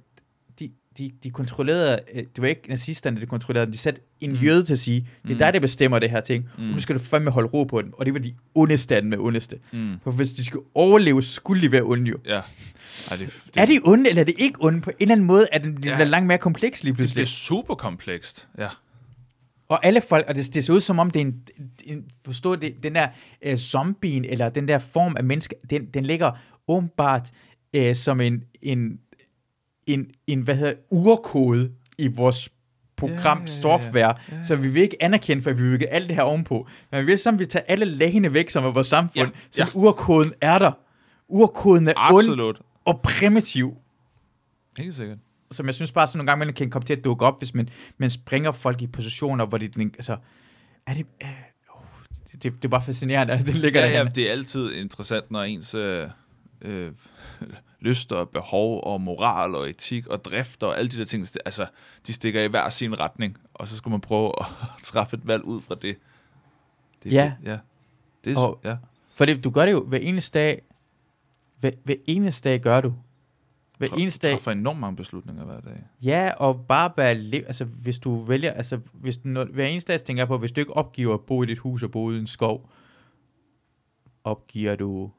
de, 0.98 1.04
de, 1.04 1.12
de 1.24 1.30
kontrollerede, 1.30 2.00
øh, 2.14 2.24
det 2.36 2.42
var 2.42 2.48
ikke 2.48 2.70
nazisterne, 2.70 3.20
der 3.20 3.26
kontrollerede 3.26 3.66
dem, 3.66 3.72
de 3.72 3.78
satte 3.78 4.02
en 4.20 4.32
Mm. 4.32 4.38
jøde 4.38 4.64
til 4.64 4.74
at 4.74 4.80
sige, 4.80 5.00
det 5.24 5.30
er 5.30 5.34
Mm. 5.34 5.38
dig, 5.40 5.54
der 5.54 5.60
bestemmer 5.60 6.00
det 6.00 6.10
her 6.10 6.22
ting, 6.22 6.46
Mm. 6.58 6.64
og 6.64 6.70
nu 6.72 6.80
skal 6.80 6.96
du 6.96 7.00
fandme 7.04 7.32
holde 7.32 7.50
ro 7.50 7.64
på 7.64 7.82
den, 7.82 7.92
og 7.94 8.06
det 8.06 8.14
var 8.14 8.20
de 8.20 8.34
ondeste 8.56 8.96
af 8.96 9.02
dem 9.02 9.10
med 9.10 9.18
ondeste. 9.18 9.60
Mm. 9.74 9.94
For 10.04 10.12
hvis 10.12 10.34
de 10.34 10.46
skulle 10.46 10.66
overleve, 10.74 11.24
skulle 11.24 11.62
de 11.62 11.72
være 11.72 11.82
onde 11.84 12.10
jo. 12.10 12.18
Ja. 12.26 12.42
Ej, 13.12 13.16
det, 13.18 13.44
det, 13.54 13.62
Er 13.62 13.66
de 13.66 13.80
onde, 13.84 14.10
eller 14.10 14.22
er 14.22 14.26
det 14.26 14.36
ikke 14.38 14.56
onde? 14.60 14.82
På 14.82 14.90
en 14.90 14.96
eller 15.00 15.16
anden 15.16 15.28
måde 15.28 15.48
er 15.52 15.58
det, 15.60 15.78
det 15.78 15.86
Ja. 15.86 16.04
langt 16.04 16.28
mere 16.28 16.38
komplekst 16.38 16.84
lige 16.84 16.92
det 16.92 16.98
pludselig. 16.98 17.16
bliver 17.16 17.26
super 17.26 17.76
komplekst. 17.76 18.48
Ja. 18.58 18.68
Og 19.70 19.86
alle 19.86 20.02
folk, 20.02 20.26
og 20.28 20.36
det, 20.36 20.54
det 20.54 20.64
ser 20.64 20.74
ud 20.74 20.82
som 20.82 21.00
om, 21.00 21.12
det 21.12 21.20
er 21.22 21.26
en, 21.26 21.42
en 21.84 22.06
forstå 22.26 22.56
det, 22.56 22.84
den 22.84 22.96
der 22.96 23.08
øh, 23.42 23.58
zombien, 23.58 24.26
eller 24.26 24.50
den 24.50 24.68
der 24.68 24.80
form 24.80 25.16
af 25.18 25.24
menneske, 25.24 25.56
den, 25.70 25.86
den 25.86 26.06
ligger 26.06 26.32
åbenbart 26.68 27.30
øh, 27.74 27.96
som 27.96 28.22
en, 28.22 28.44
en, 28.62 29.00
en, 29.88 30.08
en, 30.28 30.42
hvad 30.42 30.56
hedder, 30.56 30.74
urkode 30.92 31.72
i 31.98 32.08
vores 32.08 32.50
program, 32.96 33.18
Ja, 33.24 33.28
ja, 33.28 33.36
ja, 33.36 33.42
ja, 33.42 33.62
software, 33.62 34.16
ja, 34.32 34.44
så 34.44 34.56
vi 34.56 34.68
vil 34.68 34.82
ikke 34.82 35.04
anerkende, 35.04 35.44
for 35.44 35.52
vi 35.52 35.64
vil 35.64 35.70
bygge 35.72 35.88
alt 35.88 36.08
det 36.08 36.16
her 36.16 36.24
ovenpå. 36.24 36.68
Men 36.92 37.00
vi 37.02 37.06
vil 37.06 37.18
samtidig 37.18 37.50
tage 37.52 37.72
alle 37.72 37.86
lagene 37.86 38.34
væk, 38.34 38.50
som 38.50 38.66
er 38.66 38.72
vores 38.72 38.88
samfund, 38.88 39.32
Ja, 39.34 39.40
så 39.52 39.62
ja. 39.62 39.68
urkoden 39.74 40.34
er 40.42 40.60
der. 40.60 40.72
Urkoden 41.28 41.88
er 41.88 41.94
ond 42.12 42.24
Absolut. 42.24 42.62
og 42.86 43.02
primitiv. 43.02 43.74
Helt 44.78 44.96
sikkert. 44.96 45.18
som 45.52 45.66
jeg 45.66 45.76
synes 45.76 45.92
bare, 45.92 46.08
sådan 46.08 46.18
nogle 46.18 46.32
gange, 46.32 46.46
man 46.46 46.54
kan 46.54 46.70
komme 46.70 46.86
til 46.86 46.94
at 46.94 47.04
dukke 47.04 47.26
op, 47.26 47.40
hvis 47.40 47.54
man, 47.54 47.70
man 47.98 48.10
springer 48.10 48.52
folk 48.52 48.82
i 48.82 48.88
positioner, 48.88 49.46
hvor 49.46 49.58
det, 49.58 49.78
altså, 49.78 50.18
er 50.88 50.94
det, 50.94 51.06
øh, 51.24 51.30
det, 52.32 52.44
det, 52.44 52.66
er 52.66 52.70
bare 52.70 52.82
fascinerende, 52.82 53.34
at 53.34 53.46
det 53.46 53.56
ligger 53.56 53.86
Ja, 53.86 53.98
ja, 53.98 54.04
det 54.04 54.28
er 54.28 54.32
altid 54.32 54.74
interessant, 54.74 55.32
når 55.32 55.44
ens 55.44 55.74
øh, 55.74 56.08
øh, 56.62 56.92
lyster 57.80 58.16
og 58.16 58.30
behov 58.30 58.84
og 58.84 59.02
moral 59.02 59.56
og 59.56 59.70
etik 59.70 60.08
og 60.08 60.26
drift 60.26 60.64
og 60.64 60.78
alle 60.78 60.90
de 60.90 60.98
der 61.00 61.06
ting, 61.06 61.26
altså, 61.46 61.68
de 62.08 62.14
stikker 62.14 62.42
i 62.42 62.48
hver 62.48 62.70
sin 62.70 63.00
retning, 63.00 63.38
og 63.54 63.68
så 63.68 63.78
skal 63.78 63.90
man 63.90 64.02
prøve 64.02 64.32
at 64.40 64.46
træffe 64.84 65.16
et 65.18 65.28
valg 65.28 65.44
ud 65.44 65.62
fra 65.62 65.76
det. 65.76 65.98
det 67.04 67.14
Ja. 67.14 67.34
Det, 67.42 67.48
ja. 67.48 67.58
Det 68.24 68.38
er, 68.38 68.40
Og- 68.40 68.60
ja. 68.64 68.78
For 69.16 69.26
det, 69.26 69.44
du 69.44 69.50
gør 69.50 69.66
det 69.66 69.72
jo 69.72 69.84
hver 69.84 69.98
eneste 70.00 70.40
dag, 70.40 70.62
hver, 71.60 71.72
hver 71.84 71.96
eneste 72.08 72.50
dag 72.50 72.60
gør 72.62 72.82
du. 72.82 72.94
Hver 73.78 73.88
Tra- 73.88 74.00
eneste 74.00 74.28
dag, 74.28 74.34
træffer 74.36 74.52
enormt 74.52 74.80
mange 74.80 74.96
beslutninger 74.96 75.44
hver 75.46 75.60
dag. 75.62 75.84
ja, 76.04 76.32
og 76.38 76.66
bare 76.68 76.92
være, 76.98 77.16
liv, 77.16 77.44
altså 77.48 77.64
hvis 77.66 78.00
du 78.00 78.16
vælger, 78.18 78.52
altså 78.52 78.80
hvis 78.94 79.18
du, 79.18 79.28
når, 79.28 79.46
hver 79.46 79.66
eneste 79.68 79.94
dag 79.94 80.02
tænker 80.04 80.22
jeg 80.22 80.28
på, 80.28 80.38
hvis 80.38 80.52
du 80.52 80.60
ikke 80.60 80.74
opgiver 80.74 81.14
at 81.14 81.22
bo 81.22 81.44
i 81.44 81.46
dit 81.46 81.58
hus 81.60 81.84
og 81.84 81.92
bo 81.92 82.12
i 82.12 82.18
en 82.18 82.28
skov, 82.28 82.70
opgiver 84.24 84.76
du, 84.76 85.12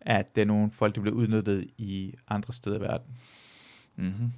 at 0.00 0.36
der 0.36 0.42
er 0.42 0.46
nogle 0.46 0.70
folk, 0.70 0.94
der 0.94 1.00
bliver 1.00 1.16
udnyttet 1.16 1.70
i 1.78 2.14
andre 2.28 2.52
steder 2.52 2.78
i 2.78 2.80
verden. 2.80 3.06
Mm-hmm. 3.96 4.32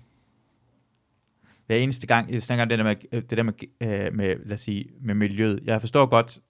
hver 1.66 1.76
eneste 1.76 2.06
gang, 2.06 2.32
jeg 2.32 2.42
snakker 2.42 2.62
om 2.62 2.68
det 2.68 2.78
der 2.78 2.84
med, 2.84 2.96
øh, 3.12 3.22
det 3.22 3.30
der 3.38 3.42
med, 3.42 3.52
øh, 3.80 4.14
med, 4.14 4.36
lad 4.44 4.52
os 4.54 4.60
sige, 4.60 4.90
med 5.00 5.14
miljøet. 5.14 5.60
Jeg 5.64 5.80
forstår 5.80 6.06
godt, 6.06 6.40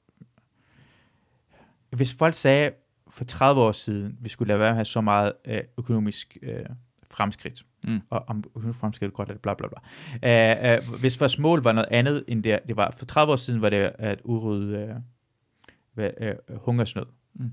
hvis 1.91 2.15
folk 2.15 2.35
sagde 2.35 2.71
for 3.11 3.25
30 3.25 3.61
år 3.61 3.73
siden, 3.73 4.19
vi 4.21 4.29
skulle 4.29 4.49
lade 4.49 4.59
være 4.61 4.67
med 4.67 4.71
at 4.71 4.77
have 4.77 4.85
så 4.85 5.01
meget 5.01 5.33
øh, 5.45 5.61
økonomisk 5.79 6.37
øh, 6.43 6.65
fremskridt, 7.11 7.65
Mm. 7.85 8.01
og 8.11 8.25
om 8.27 8.45
økonomisk 8.57 8.79
fremskridt 8.81 9.13
godt, 9.15 9.29
det 9.29 9.41
bla 9.41 9.55
bla 9.55 9.69
bla. 9.69 9.79
Øh, 10.71 10.75
øh, 10.77 11.01
hvis 11.01 11.21
vores 11.21 11.39
mål 11.39 11.63
var 11.63 11.73
noget 11.73 11.89
andet 11.91 12.25
end 12.29 12.43
det, 12.43 12.59
det 12.69 12.77
var, 12.77 12.95
for 12.97 13.05
30 13.07 13.33
år 13.33 13.37
siden 13.37 13.63
var 13.63 13.71
det 13.71 13.93
at 13.99 14.21
udrydde 14.25 15.03
øh, 15.97 16.11
øh, 16.21 16.35
hungersnød. 16.57 17.07
Mm. 17.35 17.53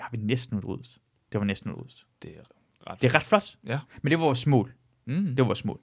Det 0.00 0.04
har 0.04 0.10
vi 0.18 0.24
næsten 0.26 0.56
udryddet. 0.58 0.98
Det 1.32 1.38
var 1.40 1.44
næsten 1.44 1.72
udryddet. 1.72 2.06
Det 2.22 2.30
er 2.30 2.42
ret. 2.90 3.02
Det 3.02 3.10
er 3.10 3.14
ret 3.14 3.22
flot. 3.22 3.56
Ja. 3.66 3.80
Men 4.02 4.10
det 4.10 4.18
var 4.18 4.24
vores 4.24 4.46
mål. 4.46 4.72
Mm. 5.04 5.26
Det 5.26 5.38
var 5.38 5.44
vores 5.44 5.64
mål. 5.64 5.80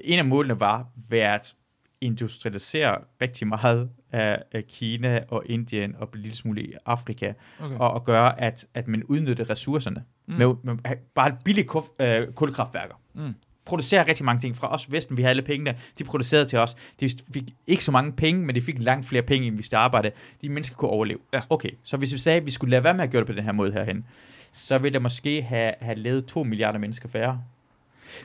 En 0.00 0.18
af 0.18 0.24
målene 0.24 0.60
var 0.60 0.86
at 1.10 1.54
industrialisere 2.00 2.98
rigtig 3.20 3.46
meget 3.48 3.90
af, 4.12 4.42
af 4.52 4.64
Kina 4.64 5.24
og 5.28 5.42
Indien 5.46 5.96
og 5.96 6.10
en 6.14 6.20
lille 6.20 6.36
smule 6.36 6.62
i 6.62 6.74
Afrika, 6.86 7.32
Okay. 7.60 7.76
og, 7.76 7.90
og 7.90 8.04
gøre, 8.04 8.40
at, 8.40 8.66
at 8.74 8.88
man 8.88 9.04
udnytter 9.04 9.50
ressourcerne. 9.50 10.04
Mm. 10.26 10.34
Med, 10.34 10.54
med 10.62 10.76
bare 11.14 11.36
billige 11.44 11.66
kuf, 11.66 11.84
øh, 12.00 12.32
kulkraftværker. 12.32 12.94
Mm. 13.14 13.34
Producerer 13.66 14.08
rigtig 14.08 14.24
mange 14.24 14.40
ting 14.40 14.56
fra 14.56 14.74
os 14.74 14.92
Vesten. 14.92 15.16
Vi 15.16 15.22
havde 15.22 15.30
alle 15.30 15.42
pengene. 15.42 15.76
De 15.98 16.04
producerede 16.04 16.44
til 16.44 16.58
os. 16.58 16.76
De 17.00 17.10
fik 17.32 17.44
ikke 17.66 17.84
så 17.84 17.90
mange 17.92 18.12
penge, 18.12 18.40
men 18.46 18.54
de 18.54 18.60
fik 18.62 18.76
langt 18.78 19.06
flere 19.08 19.22
penge, 19.22 19.46
end 19.46 19.54
hvis 19.54 19.68
de 19.68 19.76
arbejdede. 19.76 20.14
De 20.42 20.48
mennesker 20.48 20.76
kunne 20.76 20.90
overleve. 20.90 21.18
Ja. 21.32 21.40
Okay, 21.50 21.70
så 21.82 21.96
hvis 21.96 22.12
vi 22.12 22.18
sagde, 22.18 22.36
at 22.36 22.46
vi 22.46 22.50
skulle 22.50 22.70
lade 22.70 22.84
være 22.84 22.94
med 22.94 23.04
at 23.04 23.10
gøre 23.10 23.20
det 23.20 23.26
på 23.26 23.32
den 23.32 23.44
her 23.44 23.52
måde 23.52 23.72
herhen, 23.72 24.04
så 24.52 24.78
ville 24.78 24.92
der 24.94 25.00
måske 25.00 25.42
have, 25.42 25.72
have 25.80 25.94
levet 25.98 26.26
2 26.26 26.42
milliarder 26.42 26.78
mennesker 26.78 27.08
færre. 27.08 27.40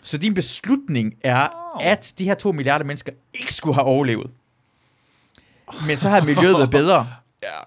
Så 0.01 0.17
din 0.17 0.33
beslutning 0.33 1.13
er, 1.21 1.39
Wow. 1.75 1.81
at 1.91 2.13
de 2.19 2.25
her 2.25 2.33
to 2.35 2.51
milliarder 2.51 2.85
mennesker 2.85 3.11
ikke 3.33 3.53
skulle 3.53 3.75
have 3.75 3.85
overlevet. 3.85 4.31
Men 5.87 5.97
så 5.97 6.09
har 6.09 6.21
miljøet 6.21 6.57
været 6.57 6.69
bedre. 6.71 7.07
Ja. 7.43 7.59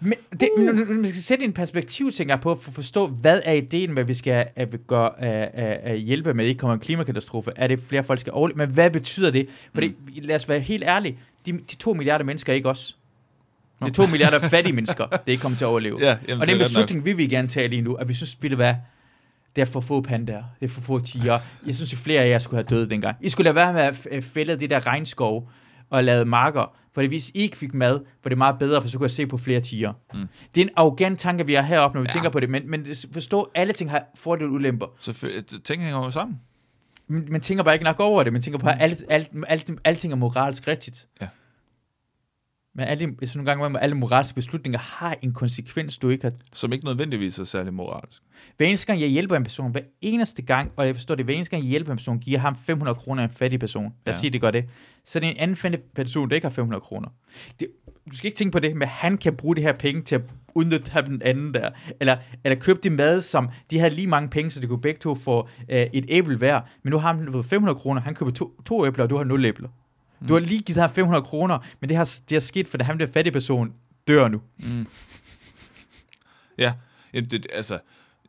Men 0.00 0.14
det, 0.40 0.48
uh. 0.56 0.64
nu, 0.64 0.84
man 0.84 1.08
skal 1.08 1.22
sætte 1.22 1.44
en 1.44 1.52
perspektiv, 1.52 2.12
tænker 2.12 2.34
jeg 2.34 2.40
på, 2.40 2.58
for 2.62 2.70
at 2.70 2.74
forstå, 2.74 3.06
hvad 3.06 3.40
er 3.44 3.52
ideen 3.52 3.94
med, 3.94 4.02
at 4.02 4.08
vi 4.08 4.14
skal 4.14 4.46
at 4.56 4.72
vi 4.72 4.76
gør, 4.86 5.04
at, 5.18 5.50
at, 5.52 5.78
at 5.82 5.98
hjælpe 5.98 6.34
med, 6.34 6.44
at 6.44 6.44
det 6.44 6.48
ikke 6.48 6.58
kommer 6.58 6.74
en 6.74 6.80
klimakatastrofе? 6.80 7.52
Er 7.56 7.66
det, 7.66 7.80
flere 7.80 8.04
folk 8.04 8.20
skal 8.20 8.32
overleve? 8.32 8.58
Men 8.58 8.68
hvad 8.68 8.90
betyder 8.90 9.30
det? 9.30 9.48
Fordi, 9.74 9.88
mm. 9.88 9.94
lad 10.22 10.36
os 10.36 10.48
være 10.48 10.60
helt 10.60 10.84
ærlige, 10.84 11.18
de, 11.46 11.52
de 11.52 11.76
to 11.76 11.92
milliarder 11.92 12.24
mennesker 12.24 12.52
er 12.52 12.54
ikke 12.54 12.68
os. 12.68 12.96
Det 13.82 13.88
er 13.88 13.92
to 13.92 14.06
milliarder 14.06 14.48
fattige 14.48 14.72
mennesker, 14.72 15.06
det 15.26 15.32
ikke 15.32 15.40
kommer 15.40 15.58
til 15.58 15.64
at 15.64 15.68
overleve. 15.68 15.98
Ja, 16.00 16.16
jamen, 16.28 16.40
og 16.40 16.46
det 16.46 16.52
er 16.52 16.56
en 16.56 16.60
ret 16.60 16.64
nok. 16.64 16.66
beslutning, 16.66 17.04
vi 17.04 17.12
vil 17.12 17.30
gerne 17.30 17.48
tage 17.48 17.68
lige 17.68 17.82
nu, 17.82 17.94
at 17.94 18.08
vi 18.08 18.14
synes, 18.14 18.38
ved 18.40 18.50
du 18.50 18.56
hvad, 18.56 18.74
det 19.56 19.62
er 19.62 19.66
for 19.66 19.80
få 19.80 20.00
pandaer, 20.00 20.42
det 20.60 20.66
er 20.66 20.70
for 20.70 20.80
få 20.80 21.00
tiger. 21.00 21.38
Jeg 21.66 21.74
synes, 21.74 21.92
at 21.92 21.98
flere 21.98 22.22
af 22.22 22.30
jer 22.30 22.38
skulle 22.38 22.56
have 22.56 22.66
døde 22.68 22.90
dengang. 22.90 23.16
I 23.20 23.30
skulle 23.30 23.44
lade 23.44 23.54
være 23.54 23.72
med 23.72 23.82
at 24.10 24.24
fælde 24.24 24.60
det 24.60 24.70
der 24.70 24.86
regnskov 24.86 25.50
og 25.90 26.04
lave 26.04 26.24
marker, 26.24 26.76
for 26.98 27.08
hvis 27.08 27.28
I 27.28 27.38
ikke 27.38 27.56
fik 27.56 27.74
mad, 27.74 28.00
var 28.24 28.28
det 28.28 28.38
meget 28.38 28.58
bedre, 28.58 28.82
for 28.82 28.88
så 28.88 28.98
kunne 28.98 29.04
jeg 29.04 29.10
se 29.10 29.26
på 29.26 29.38
flere 29.38 29.60
tiger. 29.60 29.92
Mm. 30.14 30.28
Det 30.54 30.60
er 30.60 30.64
en 30.64 30.70
arrogant 30.76 31.18
tanke, 31.18 31.46
vi 31.46 31.54
har 31.54 31.62
heroppe, 31.62 31.96
når 31.96 32.02
vi 32.02 32.06
ja. 32.08 32.12
Tænker 32.12 32.30
på 32.30 32.40
det, 32.40 32.50
men, 32.50 32.70
men 32.70 32.86
forstå, 33.12 33.50
alle 33.54 33.72
ting 33.72 33.90
har 33.90 34.04
fordele 34.14 34.48
og 34.48 34.52
ulemper. 34.52 34.86
Selvfølgelig, 35.00 35.44
ting 35.64 35.82
hænger 35.82 36.04
jo 36.04 36.10
sammen. 36.10 36.40
Men 37.06 37.26
man 37.30 37.40
tænker 37.40 37.64
bare 37.64 37.74
ikke 37.74 37.84
nok 37.84 38.00
over 38.00 38.22
det, 38.22 38.32
man 38.32 38.42
tænker 38.42 38.58
på, 38.58 38.68
at 38.68 38.76
alt, 38.80 39.04
alt, 39.08 39.28
alt, 39.48 39.70
alting 39.84 40.12
er 40.12 40.16
moralsk 40.16 40.68
rigtigt. 40.68 41.08
Ja. 41.20 41.28
Men 42.78 42.86
alle, 42.86 43.14
så 43.24 43.38
nogle 43.38 43.50
gange, 43.50 43.68
hvor 43.68 43.78
alle 43.78 43.94
moralske 43.94 44.34
beslutninger 44.34 44.78
har 44.78 45.16
en 45.22 45.32
konsekvens, 45.32 45.98
du 45.98 46.08
ikke 46.08 46.24
har 46.24 46.32
Som 46.52 46.72
ikke 46.72 46.84
nødvendigvis 46.84 47.38
er 47.38 47.44
særlig 47.44 47.74
moralsk. 47.74 48.22
Hver 48.56 48.66
eneste 48.66 48.86
gang, 48.86 49.00
jeg 49.00 49.08
hjælper 49.08 49.36
en 49.36 49.44
person, 49.44 49.70
hver 49.70 49.80
eneste 50.00 50.42
gang, 50.42 50.72
og 50.76 50.86
jeg 50.86 50.94
forstår 50.94 51.14
det, 51.14 51.24
hver 51.24 51.34
eneste 51.34 51.50
gang, 51.50 51.62
jeg 51.62 51.70
hjælper 51.70 51.92
en 51.92 51.98
person, 51.98 52.18
giver 52.18 52.38
ham 52.38 52.56
500 52.56 52.94
kroner 52.94 53.22
af 53.22 53.26
en 53.26 53.32
fattig 53.32 53.60
person. 53.60 53.82
Lad 53.82 54.14
os 54.14 54.16
ja. 54.16 54.20
Sige, 54.20 54.30
det 54.30 54.40
gør 54.40 54.50
det. 54.50 54.64
Så 55.04 55.18
er 55.18 55.20
det 55.20 55.30
en 55.30 55.36
anden 55.38 55.56
fattig 55.56 55.80
person, 55.94 56.28
der 56.28 56.34
ikke 56.34 56.44
har 56.44 56.52
500 56.52 56.80
kroner. 56.80 57.08
Det, 57.60 57.68
du 58.10 58.16
skal 58.16 58.26
ikke 58.28 58.38
tænke 58.38 58.52
på 58.52 58.58
det, 58.58 58.76
men 58.76 58.88
han 58.88 59.18
kan 59.18 59.36
bruge 59.36 59.56
de 59.56 59.60
her 59.60 59.72
penge 59.72 60.02
til 60.02 60.14
at 60.14 60.22
udnytte 60.54 60.92
den 61.06 61.22
anden 61.22 61.54
der. 61.54 61.70
Eller, 62.00 62.16
eller 62.44 62.58
købe 62.58 62.80
de 62.82 62.90
mad, 62.90 63.22
som 63.22 63.48
de 63.70 63.78
havde 63.78 63.94
lige 63.94 64.06
mange 64.06 64.28
penge, 64.28 64.50
så 64.50 64.60
de 64.60 64.66
kunne 64.66 64.80
begge 64.80 64.98
to 64.98 65.14
få 65.14 65.48
øh, 65.68 65.86
et 65.92 66.04
æble 66.08 66.36
hver. 66.36 66.60
Men 66.82 66.90
nu 66.90 66.98
har 66.98 67.14
han 67.14 67.32
fået 67.32 67.46
500 67.46 67.78
kroner, 67.78 68.00
han 68.00 68.14
køber 68.14 68.32
to, 68.32 68.60
to 68.66 68.86
æbler, 68.86 69.04
og 69.04 69.10
du 69.10 69.16
har 69.16 69.24
0 69.24 69.44
æbler. 69.44 69.68
Du 70.28 70.32
har 70.32 70.40
lige 70.40 70.62
givet 70.62 70.80
ham 70.80 70.90
500 70.90 71.24
kroner, 71.24 71.58
men 71.80 71.88
det 71.88 71.96
har, 71.96 72.18
det 72.28 72.36
har 72.36 72.40
sket, 72.40 72.68
fordi 72.68 72.84
han 72.84 73.00
der 73.00 73.06
fattige 73.06 73.32
person 73.32 73.74
dør 74.08 74.28
nu. 74.28 74.42
Mm. 74.58 74.86
ja, 76.58 76.74
det, 77.14 77.46
altså, 77.52 77.78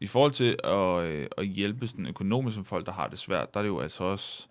i 0.01 0.07
forhold 0.07 0.31
til 0.31 0.57
at, 0.63 1.03
øh, 1.03 1.27
at 1.37 1.47
hjælpe 1.47 1.87
sådan 1.87 2.05
økonomisk 2.05 2.55
som 2.55 2.65
folk, 2.65 2.85
der 2.85 2.91
har 2.91 3.07
det 3.07 3.19
svært, 3.19 3.53
der 3.53 3.59
er 3.59 3.63
det 3.63 3.69
jo 3.69 3.79
altså 3.79 4.03
også 4.03 4.47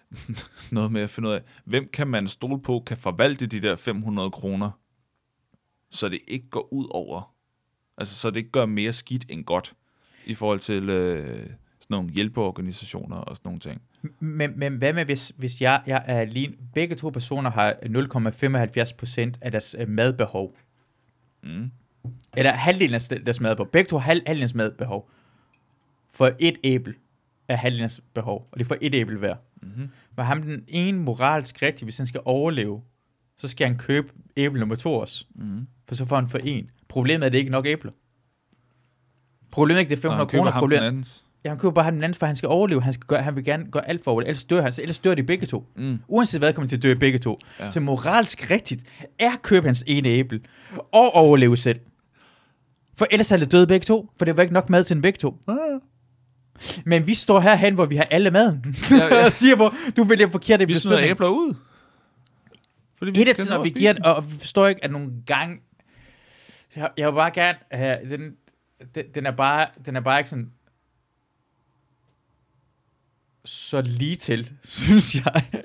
noget 0.72 0.92
med 0.92 1.00
at 1.02 1.10
finde 1.10 1.28
ud 1.28 1.34
af, 1.34 1.42
hvem 1.64 1.88
kan 1.92 2.06
man 2.08 2.28
stole 2.28 2.62
på, 2.62 2.82
kan 2.86 2.96
forvalte 2.96 3.46
de 3.46 3.60
der 3.60 3.76
500 3.76 4.30
kroner, 4.30 4.70
så 5.90 6.08
det 6.08 6.20
ikke 6.28 6.48
går 6.50 6.72
ud 6.72 6.86
over, 6.90 7.34
altså 7.98 8.14
så 8.14 8.30
det 8.30 8.36
ikke 8.36 8.50
gør 8.50 8.66
mere 8.66 8.92
skidt 8.92 9.24
end 9.28 9.44
godt, 9.44 9.74
i 10.26 10.34
forhold 10.34 10.60
til 10.60 10.90
øh, 10.90 11.26
sådan 11.26 11.50
nogle 11.88 12.10
hjælpeorganisationer 12.10 13.16
og 13.16 13.36
sådan 13.36 13.48
nogle 13.48 13.60
ting. 13.60 13.82
Men, 14.20 14.58
men 14.58 14.76
hvad 14.76 14.92
med, 14.92 15.04
hvis, 15.04 15.32
hvis 15.36 15.60
jeg, 15.60 15.82
jeg 15.86 16.04
er 16.06 16.24
lige, 16.24 16.56
begge 16.74 16.94
to 16.94 17.10
personer 17.10 17.50
har 17.50 17.72
0,75% 19.32 19.38
af 19.40 19.52
deres 19.52 19.76
øh, 19.78 19.88
madbehov? 19.88 20.56
Mm. 21.42 21.70
Eller 22.36 22.52
halvdelen 22.52 22.94
af 22.94 23.00
deres 23.00 23.40
madbehov. 23.40 23.70
Begge 23.70 23.88
to 23.88 23.96
har 23.98 24.04
halv, 24.04 24.22
halvdelens 24.26 24.54
madbehov. 24.54 25.10
For 26.12 26.30
et 26.38 26.58
æble 26.64 26.94
er 27.48 27.56
halvdelens 27.56 28.00
behov, 28.14 28.48
og 28.52 28.58
det 28.58 28.64
er 28.64 28.68
for 28.68 28.76
et 28.80 28.94
æble 28.94 29.18
hver. 29.18 29.34
Mm-hmm. 29.62 29.88
Men 30.16 30.26
ham 30.26 30.42
den 30.42 30.64
ene 30.68 30.98
moralsk 30.98 31.62
rigtig, 31.62 31.84
hvis 31.84 31.98
han 31.98 32.06
skal 32.06 32.20
overleve, 32.24 32.82
så 33.38 33.48
skal 33.48 33.66
han 33.66 33.78
købe 33.78 34.12
æble 34.36 34.60
nummer 34.60 34.74
to 34.74 34.94
også. 34.94 35.24
Mm-hmm. 35.34 35.66
For 35.88 35.94
så 35.94 36.04
får 36.04 36.16
han 36.16 36.28
for 36.28 36.38
en. 36.38 36.70
Problemet 36.88 37.22
er, 37.22 37.26
at 37.26 37.32
det 37.32 37.38
ikke 37.38 37.48
er 37.48 37.52
nok 37.52 37.66
æbler. 37.66 37.92
Problemet 39.50 39.76
er 39.76 39.80
ikke, 39.80 39.90
det 39.90 39.96
er 39.96 40.02
500 40.02 40.28
kroner. 40.28 40.52
Problemet. 40.52 41.25
Ja, 41.46 41.50
han 41.50 41.58
køber 41.58 41.74
bare 41.74 41.90
den 41.90 42.04
anden, 42.04 42.18
for 42.18 42.26
han 42.26 42.36
skal 42.36 42.48
overleve. 42.48 42.82
Han, 42.82 42.92
skal 42.92 43.06
gøre, 43.06 43.22
han 43.22 43.36
vil 43.36 43.44
gerne 43.44 43.70
gøre 43.70 43.88
alt 43.88 44.04
for 44.04 44.10
at 44.10 44.12
overleve. 44.12 44.28
Ellers 44.28 44.44
dør 44.44 44.62
han. 44.62 44.72
Så 44.72 44.82
ellers 44.82 44.98
dør 44.98 45.14
de 45.14 45.22
begge 45.22 45.46
to. 45.46 45.64
Mm. 45.76 45.98
Uanset 46.08 46.40
hvad, 46.40 46.52
kommer 46.52 46.68
de 46.68 46.72
til 46.72 46.76
at 46.76 46.82
dø 46.82 46.94
begge 46.94 47.18
to. 47.18 47.38
Ja. 47.60 47.70
Så 47.70 47.80
moralsk 47.80 48.50
rigtigt 48.50 48.84
er 49.18 49.32
at 49.32 49.42
købe 49.42 49.66
hans 49.66 49.84
ene 49.86 50.08
æble 50.08 50.40
og 50.92 51.14
overleve 51.14 51.56
selv. 51.56 51.80
For 52.98 53.06
ellers 53.10 53.32
er 53.32 53.36
det 53.36 53.52
døde 53.52 53.66
begge 53.66 53.84
to, 53.84 54.10
for 54.18 54.24
det 54.24 54.36
var 54.36 54.42
ikke 54.42 54.54
nok 54.54 54.70
mad 54.70 54.84
til 54.84 54.94
den 54.94 55.02
begge 55.02 55.16
to. 55.16 55.40
Men 56.84 57.06
vi 57.06 57.14
står 57.14 57.40
herhen, 57.40 57.74
hvor 57.74 57.86
vi 57.86 57.96
har 57.96 58.06
alle 58.10 58.30
maden. 58.30 58.76
Ja, 58.90 58.96
Ja, 58.96 59.24
og 59.26 59.32
siger, 59.32 59.56
hvor 59.56 59.74
du 59.96 60.04
vælger 60.04 60.28
forkert 60.30 60.68
Vi 60.68 60.74
smider 60.74 61.00
æbler 61.00 61.28
ud. 61.28 61.54
Fordi 62.98 63.22
Et 63.22 63.28
af 63.28 63.34
kan 63.36 63.44
tiden, 63.44 63.60
at 63.60 63.64
vi 63.64 63.70
giver 63.70 63.94
og 64.04 64.30
vi 64.30 64.36
forstår 64.38 64.66
ikke, 64.66 64.84
at 64.84 64.90
nogle 64.90 65.12
gange, 65.26 65.60
jeg, 66.76 66.90
jeg 66.96 67.08
vil 67.08 67.12
bare 67.12 67.30
gerne 67.30 67.58
have, 67.70 67.98
den, 68.10 68.20
den, 68.94 69.04
den, 69.14 69.26
er 69.26 69.30
bare, 69.30 69.66
den 69.86 69.96
er 69.96 70.00
bare 70.00 70.20
ikke 70.20 70.30
sådan, 70.30 70.50
så 73.46 73.80
lige 73.80 74.16
til, 74.16 74.52
synes 74.64 75.14
jeg, 75.14 75.64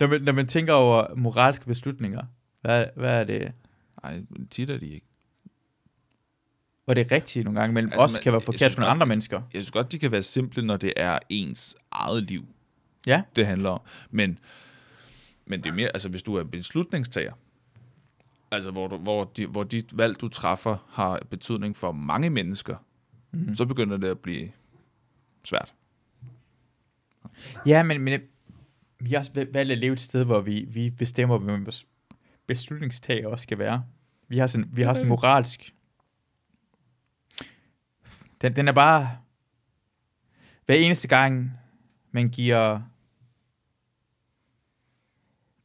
når 0.00 0.06
man, 0.06 0.22
når 0.22 0.32
man 0.32 0.46
tænker 0.46 0.72
over 0.72 1.14
moralske 1.14 1.66
beslutninger. 1.66 2.22
Hvad, 2.60 2.86
hvad 2.96 3.10
er 3.20 3.24
det? 3.24 3.52
Nej, 4.02 4.22
tit 4.50 4.70
er 4.70 4.78
de 4.78 4.86
ikke. 4.86 5.06
Hvor 6.84 6.94
det 6.94 7.06
er 7.06 7.14
rigtigt 7.16 7.44
nogle 7.44 7.60
gange 7.60 7.74
mellem 7.74 7.92
Altså, 7.92 8.04
os, 8.04 8.12
man- 8.12 8.22
kan 8.22 8.32
være 8.32 8.40
forkert 8.40 8.72
for 8.72 8.82
andre 8.82 9.06
mennesker. 9.06 9.36
Jeg 9.52 9.60
synes 9.60 9.70
godt, 9.70 9.92
de 9.92 9.98
kan 9.98 10.12
være 10.12 10.22
simple, 10.22 10.62
når 10.62 10.76
det 10.76 10.92
er 10.96 11.18
ens 11.28 11.76
eget 11.90 12.22
liv, 12.24 12.44
Ja, 13.06 13.22
det 13.36 13.46
handler 13.46 13.70
om. 13.70 13.80
Men, 14.10 14.38
men 15.46 15.62
det 15.62 15.68
er 15.70 15.74
mere, 15.74 15.88
altså 15.94 16.08
hvis 16.08 16.22
du 16.22 16.34
er 16.34 16.44
beslutningstager, 16.44 17.32
altså 18.50 18.70
hvor, 18.70 18.88
du, 18.88 18.96
hvor, 18.96 19.24
de, 19.24 19.46
hvor 19.46 19.62
dit 19.62 19.98
valg, 19.98 20.20
du 20.20 20.28
træffer, 20.28 20.76
har 20.88 21.20
betydning 21.30 21.76
for 21.76 21.92
mange 21.92 22.30
mennesker, 22.30 22.76
Mhm. 23.32 23.48
mm. 23.48 23.56
så 23.56 23.64
begynder 23.66 23.96
det 23.96 24.08
at 24.08 24.18
blive 24.18 24.50
svært. 25.44 25.72
Ja 27.66 27.82
men, 27.82 28.00
men 28.00 28.20
vi 29.00 29.10
har 29.10 29.18
også 29.18 29.32
valgt 29.34 29.56
at 29.56 29.78
leve 29.78 29.92
et 29.92 30.00
sted, 30.00 30.24
hvor 30.24 30.40
vi, 30.40 30.64
vi 30.68 30.90
bestemmer, 30.90 31.38
hvem 31.38 31.64
vores 31.66 31.86
beslutningstager 32.46 33.28
også 33.28 33.42
skal 33.42 33.58
være. 33.58 33.84
Vi 34.28 34.38
har 34.38 34.46
sådan, 34.46 34.68
vi 34.72 34.82
har 34.82 34.94
sådan 34.94 35.08
moralsk. 35.08 35.74
Den, 38.42 38.56
den 38.56 38.68
er 38.68 38.72
bare... 38.72 39.18
Hver 40.66 40.74
eneste 40.74 41.08
gang, 41.08 41.52
man 42.10 42.28
giver 42.28 42.80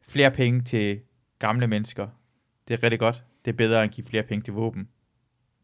flere 0.01 0.31
penge 0.31 0.61
til 0.61 1.01
gamle 1.39 1.67
mennesker, 1.67 2.07
det 2.67 2.73
er 2.73 2.83
rigtig 2.83 2.99
godt. 2.99 3.23
Det 3.45 3.51
er 3.51 3.55
bedre 3.55 3.83
end 3.83 3.89
at 3.89 3.95
give 3.95 4.07
flere 4.07 4.23
penge 4.23 4.43
til 4.43 4.53
våben. 4.53 4.89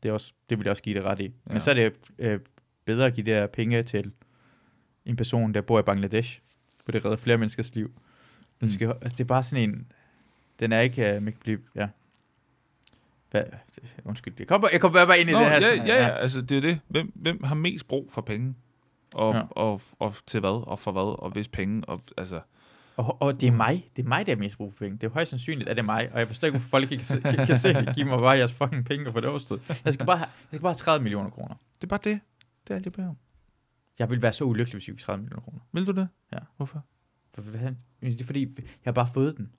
Det, 0.04 0.10
er 0.10 0.14
også, 0.14 0.34
det 0.50 0.58
vil 0.58 0.66
jeg 0.66 0.72
også 0.72 0.84
give 0.84 0.96
det 0.96 1.04
ret 1.04 1.20
i. 1.20 1.24
Ja. 1.24 1.32
Men 1.46 1.62
så 1.62 1.70
er 1.70 1.74
det 1.74 1.94
øh, 2.18 2.40
bedre 2.86 3.06
at 3.06 3.14
give 3.14 3.26
de 3.26 3.32
her 3.32 3.48
penge 3.48 3.84
til 3.84 4.12
en 5.06 5.16
person, 5.16 5.54
der 5.54 5.62
bor 5.62 5.80
i 5.80 5.82
Bangladesh, 5.82 6.40
for 6.86 6.92
det 6.92 7.06
redder 7.06 7.18
flere 7.18 7.38
menneskers 7.38 7.76
liv. 7.76 7.86
Den 8.60 8.66
Mm. 8.66 8.68
skal, 8.68 8.88
altså, 8.88 9.10
det 9.10 9.20
er 9.20 9.24
bare 9.28 9.44
sådan 9.44 9.70
en... 9.70 9.92
Den 10.60 10.72
er 10.72 10.80
ikke... 10.80 11.16
Uh, 11.18 11.24
man 11.24 11.34
kan 11.34 11.40
blive, 11.42 11.60
ja. 11.76 11.88
Hvad, 13.32 13.44
undskyld, 14.06 14.34
jeg 14.40 14.48
kommer, 14.48 14.70
jeg 14.72 14.82
kommer 14.82 15.06
bare 15.06 15.20
ind 15.20 15.30
i 15.30 15.34
Nå, 15.34 15.40
det 15.40 15.48
her. 15.48 15.54
ja, 15.54 15.62
sådan- 15.62 15.88
ja, 15.88 15.96
ja, 16.02 16.08
altså 16.10 16.42
det 16.42 16.58
er 16.58 16.62
det. 16.62 16.80
Hvem, 16.88 17.12
hvem 17.16 17.44
har 17.44 17.56
mest 17.56 17.88
brug 17.88 18.12
for 18.12 18.22
penge? 18.22 18.56
Og, 19.14 19.34
Ja. 19.34 19.38
ja. 19.40 19.46
og, 19.52 19.82
og, 20.00 20.14
til 20.26 20.40
hvad? 20.40 20.68
Og 20.68 20.80
for 20.80 20.92
hvad? 20.92 21.20
Og 21.20 21.30
hvis 21.32 21.48
penge? 21.48 21.86
Og, 21.90 22.02
altså, 22.18 22.40
Og, 22.98 23.22
og 23.22 23.42
det 23.42 23.48
er 23.48 23.52
mig. 23.52 23.90
Det 23.96 24.04
er 24.04 24.08
mig, 24.08 24.26
der 24.26 24.32
er 24.32 24.36
mest 24.36 24.58
brug 24.58 24.74
for 24.74 24.80
penge. 24.80 24.98
Det 24.98 25.08
er 25.08 25.12
højst 25.12 25.30
sandsynligt, 25.30 25.70
at 25.70 25.76
det 25.78 25.82
er 25.82 25.86
mig. 25.86 26.10
Og 26.14 26.20
jeg 26.20 26.28
forstår 26.28 26.46
ikke, 26.46 26.58
hvorfor 26.58 26.70
folk 26.70 26.92
ikke 26.92 26.98
kan, 26.98 27.06
se, 27.06 27.22
kan, 27.22 27.46
kan 27.48 27.56
se, 27.58 27.74
giv 27.96 28.06
mig 28.06 28.20
bare 28.20 28.30
jeres 28.38 28.54
fucking 28.54 28.86
penge 28.86 29.08
og 29.08 29.14
få 29.14 29.20
det 29.20 29.30
overstået. 29.30 29.82
Jeg 29.86 29.94
skal 29.94 30.06
bare 30.06 30.18
have, 30.18 30.28
jeg 30.28 30.48
skal 30.58 30.60
bare 30.62 30.70
have 30.72 30.76
30 30.78 31.04
millioner 31.04 31.30
kroner. 31.30 31.56
det 31.82 31.84
er 31.84 31.88
bare 31.88 32.00
det. 32.04 32.20
Det 32.64 32.70
er 32.74 32.76
alt, 32.76 32.86
jeg 32.86 32.94
beder 32.94 33.10
om. 33.10 33.18
Jeg 34.00 34.10
vil 34.10 34.22
være 34.22 34.34
så 34.34 34.44
ulykkelig, 34.44 34.76
hvis 34.78 34.88
jeg 34.88 34.94
fik 34.96 35.00
30 35.02 35.22
millioner 35.24 35.42
kroner. 35.42 35.60
Vil 35.72 35.86
du 35.88 35.92
det? 35.92 36.08
Ja. 36.34 36.38
Hvorfor? 36.58 36.86
For, 37.36 37.42
hvad, 37.42 37.72
det 38.02 38.22
er 38.22 38.26
fordi, 38.26 38.42
jeg 38.58 38.64
har 38.84 38.92
bare 38.92 39.10
fået 39.14 39.38
den. 39.38 39.50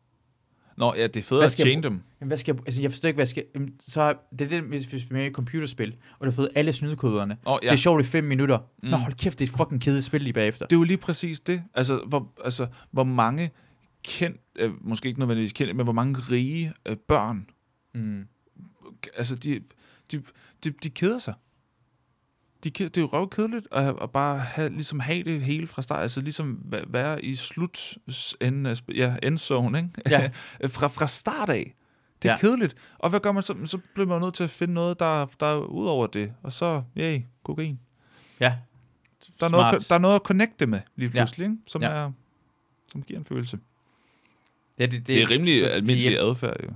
Nå, 0.77 0.95
ja, 0.95 1.07
det 1.07 1.17
er 1.17 1.23
federe 1.23 1.45
at 1.45 1.53
tjene 1.53 1.83
dem. 1.83 2.01
Jamen, 2.21 2.29
hvad 2.29 2.37
skal 2.39 2.55
jeg, 2.55 2.63
altså, 2.67 2.83
jeg 2.83 2.91
forstår 2.91 3.07
ikke, 3.07 3.17
hvad 3.17 3.23
jeg 3.23 3.29
skal... 3.29 3.45
Jamen, 3.55 3.75
Så 3.81 4.15
det 4.31 4.41
er 4.41 4.49
det, 4.49 4.63
hvis 4.63 4.93
vi 4.93 4.99
er 4.99 5.03
med 5.11 5.27
i 5.27 5.31
computerspil, 5.31 5.97
og 6.19 6.27
du 6.27 6.31
har 6.31 6.37
fået 6.37 6.49
alle 6.55 6.73
snydekoderne. 6.73 7.37
Nå, 7.45 7.59
Ja. 7.63 7.67
Det 7.67 7.73
er 7.73 7.77
sjovt 7.77 8.01
i 8.01 8.05
fem 8.05 8.25
minutter. 8.25 8.59
Mm. 8.83 8.89
Nå, 8.89 8.97
hold 8.97 9.15
kæft, 9.15 9.39
det 9.39 9.45
er 9.49 9.53
et 9.53 9.57
fucking 9.57 9.81
kedeligt 9.83 10.07
spil 10.07 10.23
lige 10.23 10.33
bagefter. 10.33 10.67
Det 10.67 10.77
er 10.77 10.81
jo 10.81 10.85
lige 10.85 10.97
præcis 10.99 11.41
det. 11.41 11.63
Altså, 11.75 12.05
hvor, 12.07 12.33
altså, 12.45 12.67
hvor 12.91 13.05
mange 13.05 13.51
kendt, 14.05 14.41
øh, 14.57 14.71
måske 14.81 15.07
ikke 15.09 15.21
nødvendigvis 15.21 15.53
kendte, 15.53 15.75
men 15.75 15.87
hvor 15.87 15.93
mange 15.93 16.19
rige 16.21 16.73
øh, 16.87 16.97
børn, 16.97 17.47
Mm. 17.95 18.27
altså, 19.17 19.35
de, 19.35 19.61
de, 20.13 20.23
de, 20.65 20.71
de 20.71 20.91
keder 20.91 21.19
sig. 21.19 21.35
De, 22.65 22.71
det 22.71 22.97
er 22.97 23.01
jo 23.01 23.07
røvkedeligt 23.07 23.69
at, 23.73 23.95
at 24.03 24.11
bare 24.11 24.39
have, 24.39 24.71
ligesom 24.71 25.01
have 25.01 25.23
det 25.23 25.43
hele 25.43 25.67
fra 25.67 25.83
start, 25.83 26.03
altså 26.03 26.21
ligesom 26.21 26.61
væ- 26.75 26.85
være 26.87 27.25
i 27.25 27.35
slut 27.35 27.95
enden 28.41 28.67
af, 28.67 28.75
sp- 28.75 28.95
ja, 28.97 29.17
endzone, 29.23 29.79
ikke? 29.79 29.91
Ja. 30.11 30.31
fra, 30.69 30.87
fra 30.87 31.07
start 31.07 31.49
af. 31.49 31.75
Det 32.23 32.29
er 32.29 32.33
Ja. 32.33 32.37
ja. 32.37 32.41
kedeligt. 32.41 32.75
Og 32.99 33.11
hvad 33.11 33.21
gør 33.21 33.33
man 33.33 33.43
så? 33.43 33.55
Så 33.65 33.79
bliver 33.95 34.07
man 34.09 34.21
nødt 34.21 34.35
til 34.35 34.45
at 34.45 34.51
finde 34.51 34.75
noget, 34.75 34.99
der, 35.01 35.27
der 35.41 35.47
er 35.47 35.59
ud 35.61 35.87
over 35.87 36.07
det. 36.07 36.33
Og 36.43 36.53
så, 36.53 36.83
yay, 36.99 37.21
kokain. 37.45 37.79
Ja. 38.41 38.57
Der 39.41 39.47
er, 39.47 39.49
Smart. 39.51 39.73
noget, 39.73 39.89
der 39.89 39.95
er 39.95 39.99
noget 39.99 40.15
at 40.15 40.21
connecte 40.25 40.67
med 40.67 40.81
lige 40.97 41.11
Ja. 41.15 41.21
pludselig, 41.21 41.45
ikke? 41.45 41.57
Som, 41.67 41.83
Ja. 41.83 41.89
er, 41.89 42.13
som 42.89 43.03
giver 43.03 43.19
en 43.21 43.25
følelse. 43.27 43.59
Ja, 44.79 44.85
det, 44.87 44.93
det, 44.93 45.07
Det 45.07 45.23
er 45.23 45.31
rimelig 45.31 45.71
almindelig 45.73 46.19
adfærd, 46.19 46.57
jo. 46.65 46.69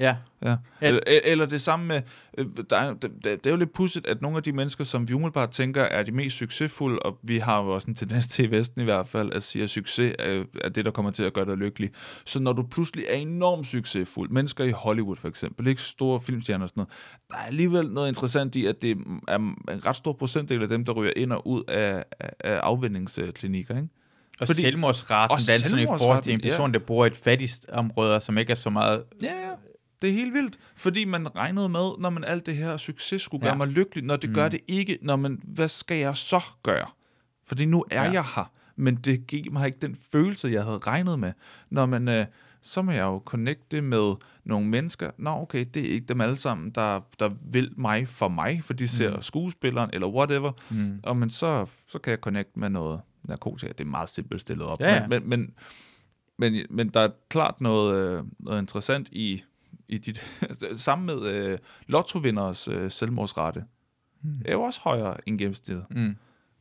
Ja, 0.00 0.16
Ja. 0.42 0.48
Ja. 0.50 0.56
Eller, 0.88 1.00
eller 1.24 1.46
det 1.46 1.60
samme 1.60 1.86
med, 1.86 2.00
øh, 2.38 2.46
der 2.70 2.76
er, 2.76 2.94
det, 2.94 3.10
det 3.24 3.46
er 3.46 3.50
jo 3.50 3.56
lidt 3.56 3.72
pudsigt, 3.72 4.06
at 4.06 4.22
nogle 4.22 4.36
af 4.36 4.42
de 4.42 4.52
mennesker, 4.52 4.84
som 4.84 5.08
vi 5.08 5.14
umiddelbart 5.14 5.50
tænker 5.50 5.82
er 5.82 6.02
de 6.02 6.12
mest 6.12 6.36
succesfulde, 6.36 6.98
og 6.98 7.18
vi 7.22 7.38
har 7.38 7.62
jo 7.62 7.68
også 7.68 7.88
en 7.90 7.94
tendens 7.94 8.28
til 8.28 8.44
i 8.44 8.50
Vesten 8.50 8.80
i 8.80 8.84
hvert 8.84 9.06
fald, 9.06 9.32
at 9.32 9.42
sige, 9.42 9.62
at 9.64 9.70
succes 9.70 10.14
er, 10.18 10.44
er 10.64 10.68
det, 10.68 10.84
der 10.84 10.90
kommer 10.90 11.10
til 11.10 11.22
at 11.22 11.32
gøre 11.32 11.44
dig 11.46 11.56
lykkelig. 11.56 11.90
Så 12.24 12.40
når 12.40 12.52
du 12.52 12.62
pludselig 12.62 13.04
er 13.08 13.14
enormt 13.16 13.66
succesfuld, 13.66 14.30
mennesker 14.30 14.64
i 14.64 14.70
Hollywood 14.70 15.16
for 15.16 15.28
eksempel, 15.28 15.66
ikke 15.66 15.82
store 15.82 16.20
filmstjerner 16.20 16.64
og 16.64 16.68
sådan 16.68 16.80
noget, 16.80 16.90
der 17.30 17.36
er 17.36 17.46
alligevel 17.46 17.86
noget 17.92 18.08
interessant 18.08 18.56
i, 18.56 18.66
at 18.66 18.82
det 18.82 18.90
er 19.28 19.36
en 19.36 19.86
ret 19.86 19.96
stor 19.96 20.12
procentdel 20.12 20.62
af 20.62 20.68
dem, 20.68 20.84
der 20.84 20.92
ryger 20.92 21.12
ind 21.16 21.32
og 21.32 21.46
ud 21.46 21.62
af, 21.68 22.04
af, 22.20 22.30
af 22.40 22.56
afvendingsklinikker, 22.62 23.76
ikke? 23.76 23.88
og 24.40 24.46
Fordi- 24.46 24.60
selvmordsraten, 24.60 25.32
og 25.34 25.38
den 25.38 25.60
sådan 25.60 25.78
i 25.78 25.86
forhold 25.86 26.22
til 26.22 26.32
en 26.32 26.40
person, 26.40 26.72
der 26.72 26.78
bor 26.78 27.04
i 27.04 27.06
et 27.06 27.16
fattigst 27.16 27.66
område, 27.72 28.20
som 28.20 28.38
ikke 28.38 28.50
er 28.50 28.54
så 28.54 28.70
meget... 28.70 29.02
Ja, 29.22 29.26
ja. 29.26 29.50
Det 30.02 30.10
er 30.10 30.14
helt 30.14 30.34
vildt, 30.34 30.58
fordi 30.76 31.04
man 31.04 31.36
regnede 31.36 31.68
med, 31.68 31.90
når 31.98 32.10
man 32.10 32.24
alt 32.24 32.46
det 32.46 32.56
her 32.56 32.76
succes 32.76 33.22
skulle 33.22 33.42
gøre 33.42 33.50
Ja. 33.52 33.56
mig 33.56 33.68
lykkelig, 33.68 34.04
når 34.04 34.16
det 34.16 34.30
mm. 34.30 34.34
gør 34.34 34.48
det 34.48 34.60
ikke, 34.68 34.98
når 35.02 35.16
man, 35.16 35.40
hvad 35.44 35.68
skal 35.68 35.96
jeg 35.96 36.16
så 36.16 36.40
gøre? 36.62 36.86
Fordi 37.46 37.64
nu 37.64 37.84
er 37.90 38.04
ja. 38.04 38.10
Jeg 38.10 38.24
her, 38.34 38.50
men 38.76 38.96
det 38.96 39.26
giver 39.26 39.52
mig 39.52 39.66
ikke 39.66 39.78
den 39.82 39.96
følelse, 40.12 40.48
jeg 40.48 40.64
havde 40.64 40.78
regnet 40.78 41.18
med. 41.18 41.32
Når 41.70 41.86
man, 41.86 42.08
øh, 42.08 42.26
så 42.62 42.82
må 42.82 42.92
jeg 42.92 43.02
jo 43.02 43.22
connecte 43.24 43.80
med 43.80 44.14
nogle 44.44 44.66
mennesker. 44.66 45.10
Nå, 45.18 45.30
okay, 45.30 45.66
det 45.74 45.82
er 45.82 45.92
ikke 45.92 46.06
dem 46.06 46.20
alle 46.20 46.36
sammen, 46.36 46.70
der, 46.70 47.00
der 47.18 47.30
vil 47.50 47.72
mig 47.76 48.08
for 48.08 48.28
mig, 48.28 48.64
for 48.64 48.72
de 48.72 48.88
ser 48.88 49.16
mm. 49.16 49.22
skuespilleren 49.22 49.90
eller 49.92 50.08
whatever. 50.08 50.52
Mm. 50.70 51.00
Og 51.02 51.16
men 51.16 51.30
så, 51.30 51.66
så 51.88 51.98
kan 51.98 52.10
jeg 52.10 52.18
connecte 52.18 52.58
med 52.58 52.70
noget 52.70 53.00
narkotika. 53.24 53.72
Det 53.72 53.80
er 53.80 53.88
meget 53.88 54.08
simpelt 54.08 54.40
stillet 54.40 54.66
op. 54.66 54.80
Ja, 54.80 54.94
ja. 54.94 55.06
Men, 55.06 55.28
men, 55.28 55.40
men, 56.38 56.52
men, 56.52 56.66
men 56.70 56.88
der 56.88 57.00
er 57.00 57.08
klart 57.28 57.60
noget, 57.60 57.96
øh, 57.96 58.24
noget 58.38 58.60
interessant 58.60 59.08
i, 59.12 59.42
i 59.88 59.98
dit, 59.98 60.26
sammen 60.76 61.06
med 61.06 61.22
øh, 61.22 61.58
lottovinderes 61.86 62.68
øh, 62.68 62.90
selvmordsrate. 62.90 63.64
Mm. 64.22 64.40
er 64.44 64.52
jo 64.52 64.62
også 64.62 64.80
højere 64.82 65.28
end 65.28 65.38
gennemsnittet. 65.38 65.86
Mm. 65.90 66.16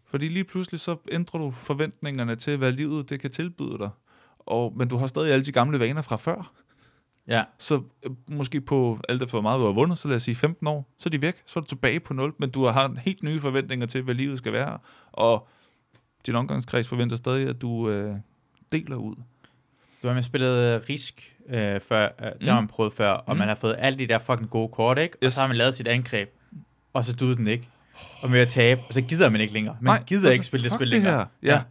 Fordi 0.06 0.28
lige 0.28 0.44
pludselig 0.44 0.80
så 0.80 0.98
ændrer 1.12 1.40
du 1.40 1.52
forventningerne 1.52 2.36
til, 2.36 2.58
hvad 2.58 2.72
livet 2.72 3.10
det 3.10 3.20
kan 3.20 3.32
tilbyde 3.32 3.78
dig. 3.78 3.90
Og, 4.40 4.74
men 4.76 4.88
du 4.88 4.98
har 4.98 5.08
stadig 5.08 5.34
alle 5.34 5.46
de 5.46 5.52
gamle 5.52 5.80
vaner 5.80 6.02
fra 6.02 6.16
før. 6.16 6.54
Ja, 7.28 7.44
Så 7.60 7.82
øh, 8.04 8.12
måske 8.32 8.62
på 8.62 9.00
alt 9.10 9.22
det 9.22 9.30
for 9.30 9.42
meget, 9.42 9.60
du 9.60 9.66
har 9.66 9.74
vundet, 9.74 9.98
så 9.98 10.08
lad 10.08 10.16
os 10.16 10.24
sige 10.24 10.36
15 10.36 10.68
år, 10.68 10.94
så 11.00 11.10
er 11.10 11.12
de 11.12 11.22
væk, 11.22 11.44
så 11.46 11.60
er 11.60 11.62
du 11.62 11.68
tilbage 11.68 12.00
på 12.00 12.14
0, 12.14 12.34
men 12.40 12.50
du 12.50 12.64
har 12.64 12.96
helt 13.00 13.24
nye 13.24 13.40
forventninger 13.40 13.88
til, 13.88 14.02
hvad 14.02 14.16
livet 14.16 14.38
skal 14.38 14.54
være, 14.54 14.78
og 15.12 15.48
din 16.26 16.36
omgangskreds 16.36 16.88
forventer 16.88 17.16
stadig, 17.16 17.48
at 17.48 17.62
du 17.62 17.90
øh, 17.90 18.16
deler 18.72 18.96
ud. 18.96 19.16
du 20.06 20.10
har 20.10 20.14
man 20.14 20.24
spillet 20.24 20.76
uh, 20.82 20.90
Risk 20.90 21.34
øh, 21.50 21.82
før, 21.82 22.04
øh, 22.20 22.26
det 22.26 22.34
Mm. 22.42 22.48
har 22.48 22.56
man 22.62 22.68
prøvet 22.68 22.94
før, 22.94 23.10
og 23.12 23.36
Mm. 23.36 23.40
man 23.40 23.48
har 23.48 23.56
fået 23.56 23.76
alle 23.80 24.00
de 24.00 24.08
der 24.08 24.20
fucking 24.20 24.50
gode 24.50 24.70
kort, 24.70 24.98
ikke? 24.98 25.18
Og 25.22 25.26
Yes. 25.26 25.34
så 25.34 25.40
har 25.42 25.48
man 25.48 25.58
lavet 25.58 25.76
sit 25.76 25.88
angreb, 25.88 26.30
og 26.94 27.06
så 27.06 27.14
duede 27.14 27.36
den 27.36 27.48
ikke. 27.48 27.68
Og 28.22 28.30
med 28.30 28.40
at 28.40 28.48
tabe, 28.50 28.82
og 28.88 28.94
så 28.94 29.02
gider 29.02 29.30
man 29.30 29.42
ikke 29.42 29.54
længere. 29.54 29.78
Man 29.82 29.94
Nej, 29.96 30.04
gider 30.08 30.32
ikke 30.32 30.46
spille 30.46 30.64
det 30.64 30.72
spil 30.74 30.92
det 30.92 30.94
længere. 30.94 31.14
her. 31.18 31.26
Ja. 31.44 31.62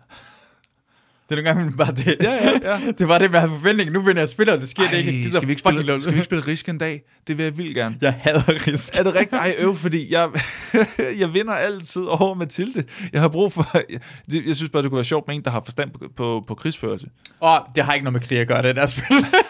Det 1.37 1.47
er 1.47 1.55
nogle 1.55 1.61
gange 1.61 1.77
bare 1.77 1.93
det. 1.93 2.17
Ja, 2.21 2.33
ja, 2.33 2.71
ja. 2.73 2.81
det 2.99 3.09
var 3.09 3.19
det, 3.19 3.31
man 3.31 3.41
havde 3.41 3.53
forventning. 3.53 3.91
Nu 3.91 4.01
vinder 4.01 4.21
jeg 4.23 4.29
spiller, 4.29 4.53
og 4.55 4.61
det 4.61 4.69
sker 4.69 4.83
det 4.91 4.99
ikke. 4.99 5.23
Jeg 5.25 5.33
skal, 5.33 5.47
vi 5.49 5.53
ikke 5.53 5.59
spille, 5.61 6.01
skal 6.01 6.13
vi 6.13 6.17
ikke 6.19 6.25
spille 6.25 6.47
Risk 6.47 6.69
en 6.69 6.79
dag? 6.79 7.03
Det 7.27 7.39
vil 7.39 7.45
jeg 7.45 7.59
vildt 7.59 7.75
gerne. 7.75 7.97
Jeg 8.01 8.15
hader 8.21 8.43
Risk. 8.67 8.99
Er 8.99 9.03
det 9.03 9.15
rigtigt? 9.15 9.35
Ej, 9.35 9.55
øv, 9.59 9.77
fordi 9.77 10.13
jeg, 10.13 10.29
jeg 11.21 11.35
vinder 11.35 11.53
altid 11.55 12.03
over 12.03 12.35
Mathilde. 12.35 12.85
Jeg 13.13 13.21
har 13.21 13.29
brug 13.29 13.53
for... 13.53 13.67
Jeg, 13.91 14.01
det- 14.31 14.47
jeg 14.47 14.57
synes 14.57 14.71
bare, 14.71 14.83
det 14.83 14.91
kunne 14.91 14.97
være 14.97 15.05
sjovt 15.05 15.27
med 15.29 15.35
en, 15.37 15.43
der 15.45 15.51
har 15.51 15.61
forstand 15.65 15.91
på, 15.91 16.05
på, 16.17 16.45
på 16.47 16.55
krigsførelse. 16.55 17.07
Åh, 17.43 17.59
det 17.77 17.85
har 17.85 17.93
ikke 17.95 18.05
noget 18.05 18.13
med 18.13 18.21
krig 18.21 18.39
at 18.39 18.49
gøre, 18.49 18.63
det 18.63 18.77
der 18.77 18.87
spil. 18.87 19.05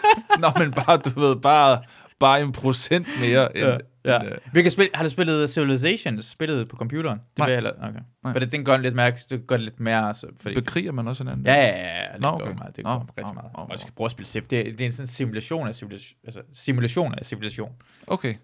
Nå, 0.41 0.47
men 0.59 0.71
bare, 0.71 0.97
du 0.97 1.19
ved, 1.19 1.35
bare, 1.35 1.79
bare 2.19 2.41
en 2.41 2.51
procent 2.51 3.07
mere. 3.21 3.57
End, 3.57 3.65
ja, 3.67 3.77
ja. 4.05 4.19
end, 4.19 4.29
øh, 4.29 4.37
Hvilket 4.51 4.71
spil, 4.71 4.89
har 4.93 5.03
du 5.03 5.09
spillet 5.09 5.49
Civilization, 5.49 6.21
spillet 6.21 6.69
på 6.69 6.77
computeren? 6.77 7.17
Det 7.19 7.37
Nej. 7.37 7.47
vil 7.47 7.53
jeg 7.53 7.57
heller, 7.57 7.71
okay. 7.89 7.99
Nej. 8.23 8.33
Men 8.33 8.41
det, 8.41 8.51
den 8.51 8.65
gør 8.65 8.77
lidt 8.77 8.95
mere, 8.95 9.11
det 9.29 9.47
gør 9.47 9.57
lidt 9.57 9.79
mere, 9.79 10.07
altså, 10.07 10.27
fordi, 10.39 10.55
bekriger 10.55 10.91
man 10.91 11.07
også 11.07 11.23
hinanden? 11.23 11.45
ja, 11.45 11.53
ja, 11.53 11.67
ja, 11.67 12.01
ja, 12.05 12.13
det 12.13 12.21
Nå, 12.21 12.31
Nå, 12.31 12.35
okay. 12.43 12.53
meget, 12.57 12.75
det 12.75 12.83
Nå, 12.83 12.89
går 12.89 12.99
rigtig 12.99 13.23
nå, 13.23 13.33
meget. 13.33 13.51
nå, 13.53 13.59
Og 13.61 13.67
nå. 13.67 13.73
jeg 13.73 13.79
skal 13.79 13.93
prøve 13.93 14.05
at 14.05 14.11
spille 14.11 14.27
Civ. 14.27 14.41
Det, 14.41 14.49
det 14.51 14.81
er 14.81 14.85
en 14.85 14.93
sådan 14.93 15.07
simulation 15.07 15.67
af 15.67 15.75
civilisation, 15.75 16.17
altså 16.23 16.41
simulation 16.53 17.13
af 17.17 17.25
civilisation. 17.25 17.71
Okay. 18.07 18.35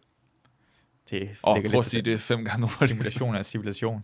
Det 1.10 1.30
Og 1.44 1.56
ligger 1.56 1.70
prøv 1.70 1.78
lidt 1.80 1.86
at 1.86 1.92
sige 1.92 2.02
det 2.02 2.20
fem 2.20 2.46
gange 2.46 2.62
hurtigt. 2.68 2.90
Simulation 2.90 3.36
af 3.36 3.46
civilisation. 3.46 4.04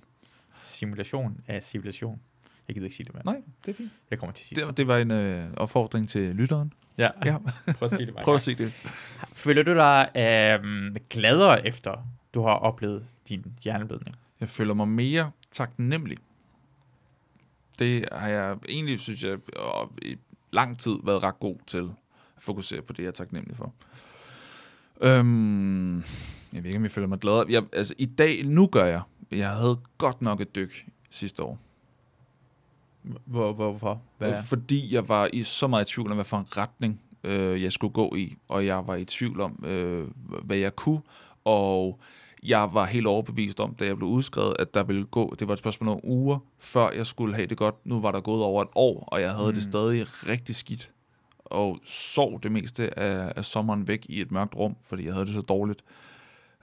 Simulation 0.61 1.38
af 1.47 1.63
civilisation. 1.63 2.19
Jeg 2.67 2.73
gider 2.73 2.85
ikke 2.85 2.95
sige 2.95 3.05
det 3.05 3.13
mere. 3.13 3.25
Nej, 3.25 3.41
det 3.65 3.71
er 3.71 3.75
fint. 3.75 3.91
Jeg 4.11 4.19
kommer 4.19 4.34
til 4.34 4.43
at 4.43 4.47
sige 4.47 4.59
det. 4.59 4.67
Det, 4.67 4.77
det 4.77 4.88
var 4.88 4.97
en 4.97 5.11
øh, 5.11 5.43
opfordring 5.57 6.09
til 6.09 6.35
lytteren. 6.35 6.73
Ja, 6.97 7.09
Ja. 7.25 7.37
prøv 7.77 7.85
at 7.85 7.91
sige 7.91 8.05
det 8.05 8.13
bare. 8.13 8.23
Prøv 8.23 8.35
at 8.35 8.41
se 8.41 8.55
det. 8.55 8.73
Føler 9.33 9.63
du 9.63 9.73
dig 9.73 10.09
øh, 10.15 10.95
gladere 11.09 11.67
efter, 11.67 12.07
du 12.33 12.41
har 12.41 12.53
oplevet 12.53 13.05
din 13.29 13.45
hjerneblødning? 13.63 14.15
Jeg 14.39 14.49
føler 14.49 14.73
mig 14.73 14.87
mere 14.87 15.31
taknemmelig. 15.51 16.17
Det 17.79 18.05
har 18.11 18.27
jeg 18.27 18.57
egentlig, 18.69 18.99
synes 18.99 19.23
jeg, 19.23 19.37
i 20.01 20.17
lang 20.51 20.79
tid 20.79 20.95
været 21.03 21.23
ret 21.23 21.39
god 21.39 21.55
til 21.67 21.77
at 21.77 22.43
fokusere 22.43 22.81
på 22.81 22.93
det, 22.93 22.99
jeg 23.03 23.07
er 23.07 23.11
taknemmelig 23.11 23.57
for. 23.57 23.73
Øhm, 25.01 25.97
jeg 25.97 26.03
ved 26.53 26.65
ikke, 26.65 26.77
om 26.77 26.83
jeg 26.83 26.91
føler 26.91 27.07
mig 27.07 27.19
gladere. 27.19 27.45
Jeg, 27.49 27.63
altså, 27.73 27.93
i 27.97 28.05
dag, 28.05 28.45
nu 28.45 28.67
gør 28.67 28.85
jeg. 28.85 29.01
Jeg 29.31 29.49
havde 29.49 29.79
godt 29.97 30.21
nok 30.21 30.41
et 30.41 30.55
dyk 30.55 30.85
sidste 31.09 31.43
år. 31.43 31.59
Hvor, 33.01 33.53
hvor, 33.53 33.53
hvorfor? 33.53 34.01
Hvad? 34.17 34.29
Hvad? 34.29 34.43
Fordi 34.43 34.93
jeg 34.93 35.09
var 35.09 35.29
i 35.33 35.43
så 35.43 35.67
meget 35.67 35.89
i 35.89 35.93
tvivl 35.93 36.11
om, 36.11 36.17
hvad 36.17 36.25
for 36.25 36.37
en 36.37 36.57
retning 36.57 37.01
øh, 37.23 37.63
jeg 37.63 37.71
skulle 37.71 37.93
gå 37.93 38.15
i, 38.15 38.35
og 38.47 38.65
jeg 38.65 38.87
var 38.87 38.95
i 38.95 39.05
tvivl 39.05 39.41
om, 39.41 39.63
øh, 39.65 40.07
hvad 40.43 40.57
jeg 40.57 40.75
kunne, 40.75 41.01
og 41.45 41.99
jeg 42.43 42.69
var 42.73 42.85
helt 42.85 43.07
overbevist 43.07 43.59
om, 43.59 43.75
da 43.75 43.85
jeg 43.85 43.97
blev 43.97 44.09
udskrevet, 44.09 44.55
at 44.59 44.73
der 44.73 44.83
ville 44.83 45.05
gå, 45.05 45.35
det 45.39 45.47
var 45.47 45.53
et 45.53 45.59
spørgsmål 45.59 45.89
om 45.89 45.99
uger, 46.03 46.39
før 46.59 46.91
jeg 46.91 47.07
skulle 47.07 47.35
have 47.35 47.47
det 47.47 47.57
godt. 47.57 47.85
Nu 47.85 48.01
var 48.01 48.11
der 48.11 48.21
gået 48.21 48.43
over 48.43 48.61
et 48.61 48.69
år, 48.75 49.03
og 49.07 49.21
jeg 49.21 49.31
havde 49.31 49.49
mm. 49.49 49.55
det 49.55 49.63
stadig 49.63 50.05
rigtig 50.27 50.55
skidt, 50.55 50.91
og 51.45 51.79
sov 51.83 52.39
det 52.43 52.51
meste 52.51 52.99
af, 52.99 53.33
af 53.35 53.45
sommeren 53.45 53.87
væk 53.87 54.05
i 54.09 54.21
et 54.21 54.31
mørkt 54.31 54.55
rum, 54.55 54.75
fordi 54.87 55.05
jeg 55.05 55.13
havde 55.13 55.25
det 55.25 55.33
så 55.33 55.41
dårligt. 55.41 55.83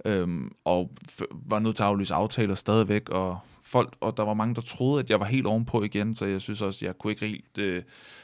Øhm, 0.05 0.53
og 0.65 0.91
f- 1.11 1.43
var 1.49 1.59
nødt 1.59 1.77
til 1.77 1.83
at 1.83 1.89
aflyse 1.89 2.15
aftaler 2.15 2.55
stadigvæk, 2.55 3.09
og 3.09 3.39
folk, 3.63 3.97
og 4.01 4.17
der 4.17 4.23
var 4.23 4.35
mange, 4.35 4.55
der 4.55 4.61
troede, 4.61 5.01
at 5.01 5.11
jeg 5.11 5.21
var 5.21 5.27
helt 5.27 5.47
ovenpå 5.47 5.83
igen, 5.83 6.15
så 6.15 6.27
jeg 6.27 6.41
synes 6.41 6.63
også, 6.63 6.85
jeg 6.87 6.99
kunne 6.99 7.11
ikke 7.11 7.27
helt 7.27 7.59
øh, 7.59 7.83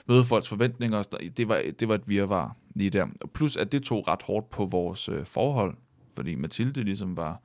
møde 0.09 0.25
folks 0.25 0.49
forventninger. 0.49 0.99
og. 0.99 1.05
Det 1.37 1.49
var, 1.49 1.63
det 1.81 1.89
var 1.89 1.95
et 1.95 2.03
virvar 2.09 2.57
lige 2.75 2.91
der. 2.91 3.07
Plus, 3.35 3.57
at 3.57 3.73
det 3.73 3.83
tog 3.83 4.09
ret 4.09 4.23
hårdt 4.23 4.51
på 4.51 4.67
vores 4.67 5.09
øh, 5.09 5.25
forhold, 5.25 5.75
fordi 6.17 6.35
Mathilde 6.35 6.83
ligesom 6.83 7.17
var, 7.17 7.41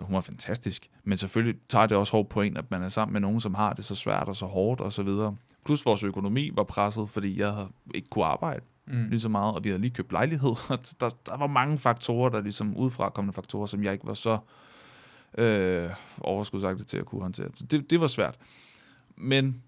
hun 0.00 0.14
var 0.14 0.20
fantastisk, 0.20 0.90
men 1.04 1.18
selvfølgelig 1.18 1.60
tager 1.68 1.86
det 1.86 1.96
også 1.96 2.12
hårdt 2.12 2.28
på 2.28 2.40
en, 2.40 2.56
at 2.56 2.70
man 2.70 2.82
er 2.82 2.88
sammen 2.88 3.12
med 3.12 3.20
nogen, 3.20 3.40
som 3.40 3.54
har 3.54 3.72
det 3.72 3.84
så 3.84 3.94
svært 3.94 4.28
og 4.28 4.36
så 4.36 4.46
hårdt 4.46 4.80
og 4.80 4.92
så 4.92 5.02
videre. 5.02 5.36
Plus 5.64 5.86
vores 5.86 6.02
økonomi 6.02 6.50
var 6.54 6.64
presset, 6.64 7.08
fordi 7.08 7.40
jeg 7.40 7.54
ikke 7.94 8.08
kunne 8.08 8.24
arbejde 8.24 8.60
Mm. 8.86 9.08
lige 9.08 9.20
så 9.20 9.28
meget, 9.28 9.54
og 9.54 9.64
vi 9.64 9.68
havde 9.68 9.80
lige 9.80 9.94
købt 9.94 10.12
lejlighed, 10.12 10.50
og 10.70 10.78
der, 11.00 11.10
der 11.26 11.36
var 11.36 11.46
mange 11.46 11.78
faktorer, 11.78 12.30
der 12.30 12.40
ligesom 12.40 12.76
udefrakommende 12.76 13.32
faktorer, 13.34 13.66
som 13.66 13.84
jeg 13.84 13.92
ikke 13.92 14.06
var 14.06 14.14
så 14.14 14.38
øh, 15.38 15.90
overskudsagtig 16.20 16.86
til 16.86 16.96
at 16.98 17.06
kunne 17.06 17.22
håndtere. 17.22 17.48
Så 17.54 17.64
det, 17.64 17.90
det 17.90 18.00
var 18.00 18.06
svært. 18.06 18.38
Men 19.16 19.62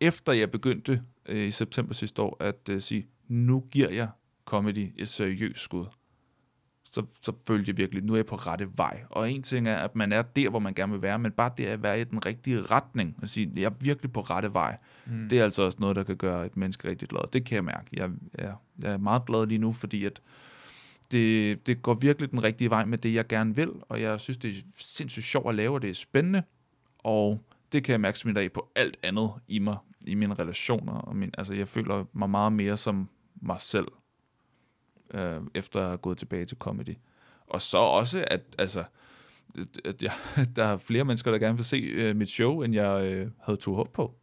efter 0.00 0.32
jeg 0.32 0.50
begyndte 0.50 1.02
øh, 1.26 1.46
i 1.46 1.50
september 1.50 1.94
sidste 1.94 2.22
år 2.22 2.36
at 2.40 2.68
øh, 2.70 2.80
sige, 2.80 3.06
nu 3.28 3.64
giver 3.70 3.90
jeg 3.90 4.08
comedy 4.44 4.92
et 4.96 5.08
seriøst 5.08 5.60
skud, 5.60 5.86
så, 6.92 7.02
så 7.22 7.32
følte 7.46 7.70
jeg 7.70 7.76
virkelig, 7.78 8.04
nu 8.04 8.12
er 8.12 8.16
jeg 8.16 8.26
på 8.26 8.36
rette 8.36 8.68
vej. 8.76 9.02
Og 9.10 9.30
en 9.32 9.42
ting 9.42 9.68
er, 9.68 9.76
at 9.76 9.96
man 9.96 10.12
er 10.12 10.22
der, 10.22 10.48
hvor 10.50 10.58
man 10.58 10.74
gerne 10.74 10.92
vil 10.92 11.02
være, 11.02 11.18
men 11.18 11.32
bare 11.32 11.50
det 11.56 11.66
at 11.66 11.82
være 11.82 12.00
i 12.00 12.04
den 12.04 12.26
rigtige 12.26 12.62
retning, 12.62 13.16
at 13.22 13.28
sige, 13.30 13.52
jeg 13.56 13.62
er 13.64 13.70
virkelig 13.80 14.12
på 14.12 14.20
rette 14.20 14.54
vej, 14.54 14.76
Mm. 15.06 15.28
det 15.28 15.38
er 15.38 15.44
altså 15.44 15.62
også 15.62 15.78
noget, 15.80 15.96
der 15.96 16.02
kan 16.02 16.16
gøre 16.16 16.46
et 16.46 16.56
menneske 16.56 16.88
rigtig 16.88 17.08
glad. 17.08 17.20
Det 17.32 17.44
kan 17.44 17.54
jeg 17.54 17.64
mærke. 17.64 17.86
Jeg, 17.92 18.10
jeg, 18.38 18.54
jeg 18.82 18.92
er 18.92 18.98
meget 18.98 19.26
glad 19.26 19.46
lige 19.46 19.58
nu, 19.58 19.72
fordi 19.72 20.04
at 20.04 20.20
det, 21.12 21.66
det 21.66 21.82
går 21.82 21.94
virkelig 21.94 22.30
den 22.30 22.42
rigtige 22.42 22.70
vej 22.70 22.84
med 22.84 22.98
det, 22.98 23.14
jeg 23.14 23.26
gerne 23.26 23.56
vil, 23.56 23.70
og 23.88 24.00
jeg 24.00 24.20
synes, 24.20 24.36
det 24.38 24.50
er 24.50 24.54
sindssygt 24.76 25.26
sjovt 25.26 25.48
at 25.48 25.54
lave, 25.54 25.74
og 25.74 25.82
det 25.82 25.90
er 25.90 25.94
spændende, 25.94 26.42
og 26.98 27.44
det 27.72 27.84
kan 27.84 27.92
jeg 27.92 28.00
mærke 28.00 28.18
smitter 28.18 28.42
af 28.42 28.52
på 28.52 28.68
alt 28.76 28.96
andet 29.02 29.30
i 29.48 29.58
mig, 29.58 29.76
i 30.06 30.14
mine 30.14 30.34
relationer. 30.34 30.92
Og 30.92 31.16
min, 31.16 31.30
altså, 31.38 31.54
jeg 31.54 31.68
føler 31.68 32.04
mig 32.12 32.30
meget 32.30 32.52
mere 32.52 32.76
som 32.76 33.08
mig 33.42 33.60
selv, 33.60 33.86
øh, 35.14 35.40
efter 35.54 35.80
at 35.80 35.86
have 35.86 35.98
gået 35.98 36.18
tilbage 36.18 36.44
til 36.44 36.56
comedy. 36.56 36.96
Og 37.46 37.62
så 37.62 37.78
også, 37.78 38.24
at, 38.26 38.40
altså, 38.58 38.84
at 39.84 40.02
jeg, 40.02 40.12
der 40.56 40.64
er 40.64 40.76
flere 40.76 41.04
mennesker, 41.04 41.30
der 41.30 41.38
gerne 41.38 41.56
vil 41.56 41.64
se 41.64 41.76
øh, 41.76 42.16
mit 42.16 42.30
show, 42.30 42.62
end 42.62 42.74
jeg 42.74 43.04
øh, 43.04 43.30
havde 43.40 43.56
tog 43.58 43.74
håb 43.74 43.92
på. 43.92 44.14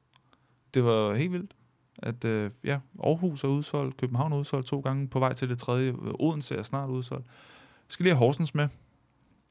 Det 0.74 0.84
var 0.84 1.16
helt 1.16 1.32
vildt, 1.32 1.52
at 1.98 2.26
øh, 2.26 2.52
ja, 2.64 2.80
Aarhus 3.04 3.44
er 3.44 3.48
udsolgt, 3.48 3.98
København 3.98 4.34
er 4.34 4.38
udsolgt 4.38 4.68
to 4.68 4.80
gange, 4.80 5.08
på 5.08 5.20
vej 5.20 5.34
til 5.34 5.50
det 5.50 5.60
tredje, 5.60 5.90
øh, 5.90 6.14
Odense 6.20 6.56
er 6.56 6.64
snart 6.64 6.90
udsolgt. 6.90 7.26
Jeg 7.26 7.94
skal 7.94 8.04
lige 8.04 8.14
have 8.14 8.26
Horsens 8.26 8.56
med. 8.56 8.68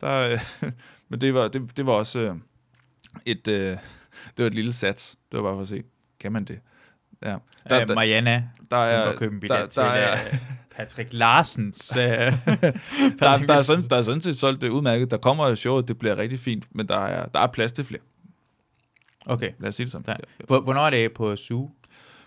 Der, 0.01 0.33
øh, 0.33 0.73
men 1.09 1.21
det 1.21 1.35
var, 1.35 1.49
det, 1.49 1.77
det 1.77 1.87
var 1.87 1.93
også... 1.93 2.19
Øh, 2.19 2.37
et, 3.27 3.49
øh, 3.49 3.55
det 4.37 4.43
var 4.43 4.47
et 4.47 4.55
lille 4.55 4.73
sats. 4.73 5.19
Det 5.33 5.37
var 5.37 5.43
bare 5.43 5.55
for 5.55 5.63
at 5.63 5.69
se, 5.69 5.83
kan 6.21 6.33
man 6.33 6.45
det? 6.45 6.61
Ja. 7.23 7.29
Der, 7.29 7.39
Der, 7.69 7.81
øh, 7.83 7.89
der, 7.89 7.95
Mariana, 7.95 8.31
der, 8.71 8.77
der, 8.77 8.83
er, 8.83 9.19
billet 9.19 9.43
der, 9.51 9.67
til 9.67 9.83
der, 9.83 9.89
er, 9.89 10.13
øh, 10.33 10.39
Patrick 10.77 11.09
Larsens... 11.13 11.97
Øh, 11.97 12.03
der, 12.05 12.33
der, 13.21 13.55
er 13.55 13.63
sådan, 13.63 13.85
der 13.91 13.97
er 13.97 14.03
sådan 14.03 14.21
set 14.21 14.37
solgt 14.39 14.63
det 14.63 14.69
udmærket. 14.69 15.11
Der 15.11 15.17
kommer 15.17 15.47
et 15.47 15.59
show, 15.59 15.81
det 15.81 15.99
bliver 15.99 16.17
rigtig 16.17 16.39
fint, 16.41 16.67
men 16.75 16.89
der 16.89 16.97
er, 17.07 17.27
der 17.27 17.41
er 17.41 17.47
plads 17.47 17.73
til 17.73 17.85
flere. 17.85 18.01
Okay. 19.27 19.51
Lad 19.59 19.69
os 19.69 19.75
sige 19.75 19.85
det 19.85 19.93
sådan. 19.93 20.05
Der. 20.07 20.13
Ja, 20.13 20.17
ja. 20.41 20.45
Hvor- 20.47 20.61
Hvornår 20.61 20.87
er 20.87 20.91
det 20.91 21.13
på 21.13 21.37
Zoo? 21.37 21.71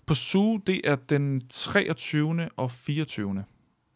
På 0.05 0.15
Zoo, 0.15 0.57
det 0.57 0.81
er 0.84 0.95
den 0.95 1.41
23. 1.49 2.49
og 2.57 2.72
24. 2.72 3.43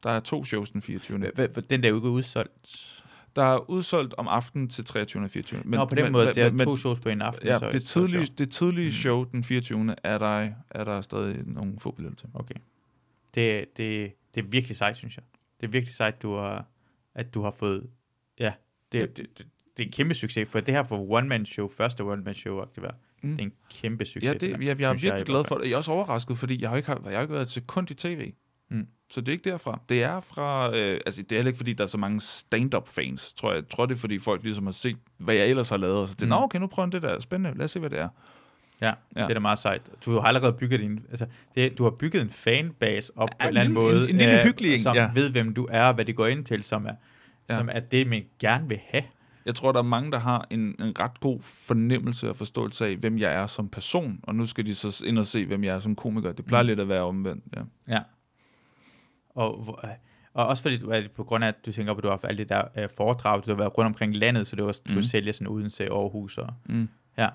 Der 0.04 0.10
er 0.10 0.20
to 0.20 0.46
shows 0.46 0.70
den 0.70 0.82
24. 0.82 1.18
H- 1.38 1.42
h- 1.42 1.70
Den 1.70 1.82
der 1.84 1.88
er 1.88 1.90
jo 1.90 1.96
ikke 1.96 2.10
udsolgt. 2.10 2.52
Der 3.36 3.44
er 3.44 3.70
udsolgt 3.70 4.14
om 4.18 4.28
aftenen 4.28 4.70
til 4.70 4.86
23. 4.86 5.24
og 5.24 5.30
24. 5.30 5.62
Men, 5.66 5.78
Nå, 5.78 5.86
på 5.86 5.96
den 5.96 6.12
måde, 6.12 6.28
det 6.28 6.38
er 6.38 6.52
men, 6.54 6.66
to 6.66 6.76
shows 6.76 7.00
på 7.00 7.10
en 7.10 7.22
aften. 7.22 7.48
Ja, 7.48 7.60
så- 7.60 7.70
det 7.72 7.84
tidlige, 7.86 8.26
det 8.38 8.52
tidlige 8.52 8.88
Mm. 8.88 8.92
show 8.92 9.24
den 9.24 9.44
24. 9.44 9.96
er 10.04 10.18
der, 10.18 10.50
er 10.70 10.84
der 10.84 11.02
stadig 11.02 11.44
nogle 11.46 11.74
få 11.80 11.92
billetter 11.92 12.18
til. 12.20 12.30
Okay. 12.34 12.56
Det, 13.36 13.78
det, 13.78 14.12
det 14.36 14.44
er 14.44 14.48
virkelig 14.48 14.78
sejt, 14.78 14.98
synes 14.98 15.18
jeg. 15.18 15.24
Det 15.62 15.68
er 15.68 15.72
virkelig 15.72 15.96
sejt, 15.96 16.22
du 16.22 16.36
har, 16.36 16.66
at 17.16 17.34
du 17.34 17.42
har 17.42 17.52
fået... 17.52 17.90
Ja, 18.40 18.54
det, 18.92 19.18
det, 19.18 19.28
det, 19.38 19.46
det 19.78 19.84
er 19.84 19.88
en 19.88 19.92
kæmpe 19.92 20.14
succes, 20.14 20.50
for 20.50 20.60
det 20.60 20.74
her 20.74 20.84
for 20.84 21.12
one-man-show, 21.12 21.68
første 21.68 22.02
one-man-show, 22.02 22.64
det, 22.76 22.84
var, 22.84 22.96
Mm. 23.22 23.32
det 23.32 23.40
er 23.42 23.46
en 23.46 23.54
kæmpe 23.70 24.06
succes. 24.06 24.24
Ja, 24.24 24.34
det, 24.34 24.50
jeg, 24.52 24.80
jeg 24.80 24.90
er 24.90 24.94
virkelig 24.94 25.26
glad 25.26 25.44
for 25.44 25.56
det. 25.56 25.66
Jeg 25.66 25.72
er 25.74 25.78
også 25.78 25.92
overrasket, 25.92 26.38
fordi 26.38 26.62
jeg 26.62 26.70
har 26.70 26.78
ikke, 26.78 26.92
jeg 26.92 27.12
har 27.18 27.22
ikke 27.22 27.34
været 27.34 27.48
til 27.48 27.62
kun 27.68 27.88
i 27.92 27.94
tv. 27.94 28.34
Mm. 28.70 28.88
Så 29.16 29.22
det 29.22 29.28
er 29.28 29.32
ikke 29.32 29.50
derfra. 29.50 29.80
Det 29.90 30.04
er 30.04 30.20
fra, 30.20 30.76
øh, 30.78 31.00
altså 31.06 31.22
det 31.22 31.32
er 31.32 31.36
heller 31.36 31.50
ikke 31.50 31.58
fordi, 31.58 31.74
der 31.74 31.84
er 31.84 31.88
så 31.88 31.98
mange 31.98 32.22
stand-up 32.22 32.88
fans, 32.90 33.34
tror 33.34 33.50
jeg. 33.52 33.56
Jeg 33.56 33.70
tror, 33.70 33.86
det 33.86 33.96
er 33.96 34.00
fordi 34.00 34.20
folk 34.20 34.44
ligesom 34.44 34.66
har 34.66 34.72
set, 34.72 34.98
hvad 35.18 35.36
jeg 35.36 35.48
ellers 35.48 35.70
har 35.70 35.78
lavet, 35.78 35.98
og 35.98 36.08
så 36.10 36.16
det 36.16 36.22
er, 36.22 36.26
Mm. 36.26 36.30
nå 36.30 36.36
okay, 36.36 36.60
nu 36.60 36.68
prøver 36.68 36.90
det 36.90 37.02
der, 37.02 37.20
spændende, 37.20 37.58
lad 37.58 37.66
os 37.66 37.72
se, 37.72 37.80
hvad 37.80 37.90
det 37.90 38.00
er. 38.00 38.10
Ja, 38.82 38.94
Ja. 39.16 39.22
det 39.22 39.30
er 39.30 39.34
da 39.34 39.40
meget 39.40 39.60
sejt. 39.60 39.82
Du 40.06 40.12
har 40.12 40.22
allerede 40.22 40.54
bygget 40.54 40.80
din, 40.80 41.00
altså, 41.10 41.26
det, 41.56 41.78
du 41.78 41.84
har 41.84 41.92
bygget 41.92 42.22
en 42.22 42.30
fanbase 42.30 43.12
op 43.18 43.30
på 43.30 43.36
Ja, 43.40 43.44
en 43.46 43.48
eller 43.48 43.62
anden 43.62 43.72
en 43.72 43.84
måde, 43.84 44.10
en 44.10 44.18
lille 44.18 44.40
øh, 44.40 44.46
hyggelig 44.46 44.74
en, 44.74 44.80
som 44.82 44.96
ja. 44.96 45.10
ved, 45.14 45.30
hvem 45.30 45.54
du 45.54 45.68
er, 45.72 45.84
og 45.84 45.94
hvad 45.94 46.06
det 46.06 46.16
går 46.16 46.28
ind 46.28 46.46
til, 46.46 46.64
som 46.64 46.86
er, 46.86 46.94
ja. 47.50 47.58
som 47.58 47.70
er 47.72 47.80
det, 47.80 48.08
man 48.08 48.24
gerne 48.40 48.68
vil 48.68 48.80
have. 48.90 49.04
Jeg 49.46 49.56
tror, 49.56 49.72
der 49.72 49.80
er 49.80 49.84
mange, 49.84 50.12
der 50.12 50.20
har 50.20 50.48
en, 50.50 50.60
en 50.60 51.00
ret 51.00 51.20
god 51.20 51.40
fornemmelse 51.42 52.30
og 52.30 52.36
forståelse 52.36 52.86
af, 52.86 52.96
hvem 52.96 53.18
jeg 53.18 53.34
er 53.34 53.48
som 53.48 53.70
person, 53.70 54.20
og 54.24 54.36
nu 54.36 54.46
skal 54.46 54.66
de 54.66 54.76
så 54.76 55.04
ind 55.06 55.20
og 55.20 55.26
se, 55.26 55.46
hvem 55.46 55.64
jeg 55.64 55.76
er 55.76 55.80
som 55.80 55.96
komiker. 55.96 56.32
Det 56.32 56.46
plejer 56.46 56.64
Mm. 56.64 56.68
lidt 56.68 56.80
at 56.80 56.90
være 56.90 57.02
omvendt, 57.02 57.44
ja. 57.56 57.62
Ja. 57.96 58.00
Og, 59.36 59.80
øh, 59.84 59.90
og 60.34 60.48
også 60.48 60.64
fordi, 60.64 60.78
du, 60.78 60.90
er 60.90 61.02
på 61.16 61.24
grund 61.24 61.44
af, 61.44 61.48
at 61.48 61.66
du 61.66 61.72
tænker 61.72 61.94
på, 61.94 61.98
at 61.98 62.04
du 62.04 62.08
har 62.08 62.14
haft 62.14 62.26
alle 62.26 62.44
de 62.44 62.50
der 62.50 62.64
øh, 62.78 62.90
foredrag, 62.98 63.42
du 63.46 63.50
har 63.52 63.56
været 63.58 63.78
rundt 63.78 63.88
omkring 63.88 64.16
landet, 64.16 64.48
så 64.48 64.56
det 64.56 64.66
var, 64.66 64.72
du 64.72 64.80
Mm. 64.88 64.94
kunne 64.94 65.08
sælge 65.08 65.34
sådan 65.34 65.48
Odense, 65.48 65.84
Aarhus 65.90 66.38
og... 66.38 66.54
Mm. 66.66 66.90
Ja. 67.18 67.30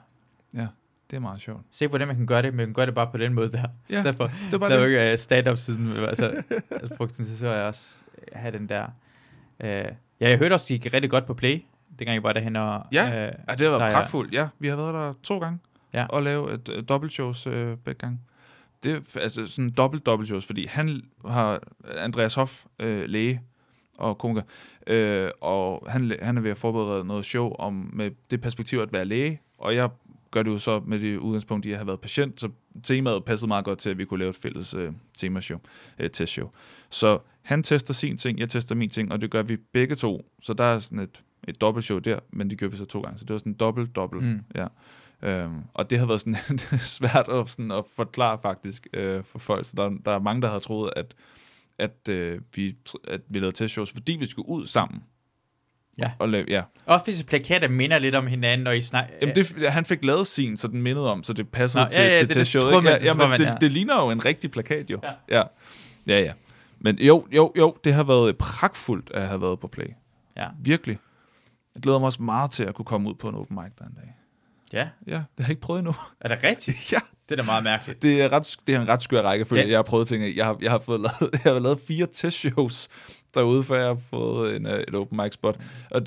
Ja, 0.55 0.67
det 1.11 1.17
er 1.17 1.21
meget 1.21 1.41
sjovt. 1.41 1.61
Se, 1.71 1.87
hvordan 1.89 2.09
man 2.09 2.17
kan 2.17 2.27
gøre 2.27 2.43
det, 2.43 2.51
men 2.53 2.57
man 2.57 2.67
kan 2.67 2.75
gøre 2.75 2.87
det 2.87 2.95
bare 2.95 3.07
på 3.11 3.19
den 3.19 3.35
måde 3.35 3.53
der. 3.53 3.65
Ja, 3.91 4.03
derfor, 4.03 4.25
Det 4.47 4.55
er 4.55 4.59
bare 4.59 4.71
der 4.71 4.77
er 4.77 4.81
det. 4.87 4.89
ikke 5.01 5.13
uh, 5.13 5.19
stand-up 5.19 5.59
siden, 5.59 5.93
altså, 5.97 6.43
altså 6.71 6.97
frugten, 6.97 7.25
så 7.25 7.47
jeg 7.51 7.65
også 7.65 7.97
øh, 8.19 8.25
have 8.33 8.59
den 8.59 8.69
der... 8.69 8.85
Uh, 9.65 9.67
ja, 9.67 9.85
jeg 10.21 10.39
hørte 10.39 10.53
også, 10.53 10.67
de 10.69 10.79
gik 10.79 10.95
rigtig 10.95 11.11
godt 11.11 11.27
på 11.27 11.35
Play, 11.35 11.63
dengang 11.99 12.15
jeg 12.15 12.23
var 12.23 12.33
derhen 12.33 12.57
og... 12.57 12.85
Ja, 12.93 13.03
øh, 13.07 13.13
Ja, 13.15 13.27
det 13.29 13.33
har 13.49 13.57
der 13.57 13.79
været 13.79 13.93
pragtfuldt. 13.93 14.33
Ja, 14.35 14.49
vi 14.59 14.69
har 14.69 14.77
været 14.77 14.95
der 14.95 15.13
to 15.23 15.39
gange 15.39 15.59
Ja. 15.95 16.07
og 16.09 16.23
lavet 16.23 16.55
et 16.55 16.69
uh, 16.69 16.85
dobbeltshows 16.89 17.47
uh, 17.47 17.53
begge 17.55 17.95
gange. 17.99 18.19
Det 18.83 18.93
er 19.15 19.21
altså 19.21 19.47
sådan 19.47 19.71
dobbelt 19.71 20.07
dobbeltshows, 20.07 20.47
fordi 20.47 20.67
han 20.67 21.03
har 21.27 21.63
Andreas 21.97 22.35
Hoff, 22.35 22.65
øh, 22.79 23.05
læge 23.09 23.41
og 23.99 24.19
komiker, 24.19 24.43
øh, 24.87 25.31
og 25.41 25.87
han, 25.89 26.17
han 26.23 26.37
er 26.37 26.41
ved 26.41 26.51
at 26.51 26.57
forberede 26.57 27.05
noget 27.05 27.25
show 27.25 27.53
om 27.53 27.91
med 27.93 28.11
det 28.31 28.41
perspektiv 28.41 28.79
at 28.79 28.93
være 28.93 29.05
læge, 29.05 29.41
og 29.59 29.75
jeg 29.75 29.91
gør 30.31 30.43
det 30.43 30.51
jo 30.51 30.59
så 30.59 30.83
med 30.87 30.99
det 30.99 31.17
udgangspunkt, 31.17 31.67
at 31.67 31.71
jeg 31.71 31.79
har 31.79 31.85
været 31.85 32.01
patient, 32.01 32.41
så 32.41 32.49
temaet 32.83 33.25
passede 33.25 33.49
meget 33.49 33.65
godt 33.65 33.79
til, 33.79 33.91
at 33.91 33.99
vi 33.99 34.05
kunne 34.05 34.21
lave 34.21 34.31
et 34.31 34.37
fælles 34.37 34.75
øh, 34.75 34.93
temashow, 35.17 35.59
øh, 35.99 36.11
testshow. 36.11 36.51
Så 36.91 37.19
han 37.43 37.63
tester 37.63 37.95
sin 37.95 38.17
ting, 38.17 38.39
jeg 38.39 38.49
tester 38.49 38.75
min 38.75 38.91
ting, 38.91 39.13
og 39.13 39.21
det 39.21 39.31
gør 39.31 39.43
vi 39.43 39.57
begge 39.57 39.95
to. 39.95 40.27
Så 40.43 40.53
der 40.53 40.65
er 40.65 40.79
sådan 40.79 40.99
et, 40.99 41.23
et 41.49 41.61
dobbeltshow 41.61 41.99
der, 41.99 42.19
men 42.33 42.51
det 42.51 42.59
gør 42.59 42.69
vi 42.69 42.77
så 42.77 42.85
to 42.85 43.01
gange. 43.01 43.19
Så 43.19 43.25
det 43.25 43.33
var 43.33 43.39
sådan 43.39 43.55
dobbelt, 43.55 43.97
dobbelt. 43.97 44.25
Mm. 44.25 44.41
Ja. 44.55 44.67
Øhm, 45.23 45.63
og 45.75 45.91
det 45.91 45.99
har 45.99 46.07
været 46.07 46.21
sådan 46.21 46.37
svært 46.99 47.29
at, 47.29 47.49
sådan 47.49 47.71
at 47.71 47.85
forklare 47.97 48.39
faktisk 48.43 48.87
øh, 48.95 49.25
for 49.25 49.39
folk. 49.39 49.67
Så 49.67 49.73
der, 49.77 49.91
der 50.05 50.11
er 50.11 50.19
mange, 50.19 50.43
der 50.43 50.49
har 50.49 50.59
troet, 50.59 50.91
at, 50.97 51.15
at, 51.79 52.09
øh, 52.09 52.41
vi, 52.55 52.77
at 53.09 53.21
vi 53.29 53.39
lavede 53.39 53.57
testshows, 53.57 53.91
fordi 53.93 54.13
vi 54.13 54.27
skulle 54.27 54.49
ud 54.49 54.67
sammen. 54.67 55.01
Ja. 55.99 56.13
Og 56.19 56.29
lave, 56.29 56.45
ja. 56.49 56.63
Hvis 57.05 57.23
plakater 57.23 57.69
minder 57.69 57.99
lidt 57.99 58.15
om 58.15 58.27
hinanden, 58.27 58.67
og 58.67 58.77
I 58.77 58.81
snakker... 58.81 59.15
Jamen, 59.23 59.35
det, 59.35 59.69
han 59.69 59.85
fik 59.85 60.05
lavet 60.05 60.27
sin, 60.27 60.57
så 60.57 60.69
den 60.69 60.83
mindede 60.83 61.13
om, 61.13 61.23
så 61.23 61.33
det 61.33 61.49
passede 61.49 61.85
Nå, 61.85 61.89
til, 61.91 62.03
ja, 62.03 62.09
ja, 62.09 62.17
til 62.17 62.29
det- 62.29 62.35
det 62.35 62.41
testshowet. 62.41 62.73
tror 62.73 62.81
man- 62.81 62.93
ikke? 62.93 63.01
det 63.01 63.07
ja, 63.07 63.13
tror 63.13 63.23
jamen, 63.23 63.31
man, 63.31 63.39
det, 63.41 63.47
ja. 63.47 63.55
det 63.61 63.71
ligner 63.71 64.03
jo 64.05 64.11
en 64.11 64.25
rigtig 64.25 64.51
plakat, 64.51 64.91
jo. 64.91 65.01
Ja. 65.03 65.13
Ja, 65.37 65.43
ja. 66.07 66.21
ja. 66.21 66.33
Men 66.79 66.99
jo, 66.99 67.27
jo, 67.33 67.53
jo, 67.59 67.77
det 67.85 67.95
har 67.95 68.05
været 68.05 68.39
pragtfuldt 68.39 69.11
at 69.15 69.23
have 69.29 69.41
været 69.41 69.61
på 69.61 69.69
Play. 69.69 69.87
Ja. 70.37 70.47
Virkelig. 70.63 70.99
Jeg 71.75 71.83
glæder 71.83 71.99
mig 71.99 72.07
også 72.07 72.23
meget 72.23 72.51
til 72.51 72.63
at 72.63 72.75
kunne 72.75 72.85
komme 72.85 73.09
ud 73.09 73.15
på 73.15 73.29
en 73.29 73.35
open 73.35 73.57
mic 73.63 73.73
der 73.79 73.85
en 73.85 73.93
dag. 73.95 74.15
Ja. 74.73 74.89
Ja, 75.07 75.13
det 75.13 75.23
har 75.39 75.45
jeg 75.45 75.51
ikke 75.51 75.61
prøvet 75.63 75.79
endnu. 75.79 75.95
Er 76.21 76.29
det 76.29 76.45
rigtigt? 76.45 76.77
ja. 76.93 76.99
Det 77.29 77.39
er 77.39 77.43
da 77.43 77.47
meget 77.47 77.65
mærkeligt. 77.65 78.03
Det 78.03 78.23
er, 78.23 78.33
ret, 78.33 78.57
det 78.67 78.75
er 78.75 78.81
en 78.81 78.89
ret 78.89 79.03
skør 79.03 79.23
rækkefølge, 79.23 79.63
Ja. 79.63 79.69
jeg 79.71 79.79
har 79.79 79.83
prøvet 79.83 80.09
ting. 80.09 80.37
Jeg 80.37 80.47
har, 80.47 80.57
jeg 80.63 80.71
har, 80.71 80.79
fået 80.79 81.01
lavet, 81.01 81.33
jeg 81.45 81.53
har 81.53 81.59
lavet 81.59 81.79
fire 81.89 82.07
testshows 82.13 82.89
derude, 83.35 83.65
før 83.65 83.77
jeg 83.77 83.87
har 83.87 83.99
fået 84.11 84.57
en, 84.57 84.67
øh, 84.69 84.81
et 84.89 84.95
open 84.95 85.17
mic 85.23 85.33
spot. 85.33 85.61
Og, 85.91 86.03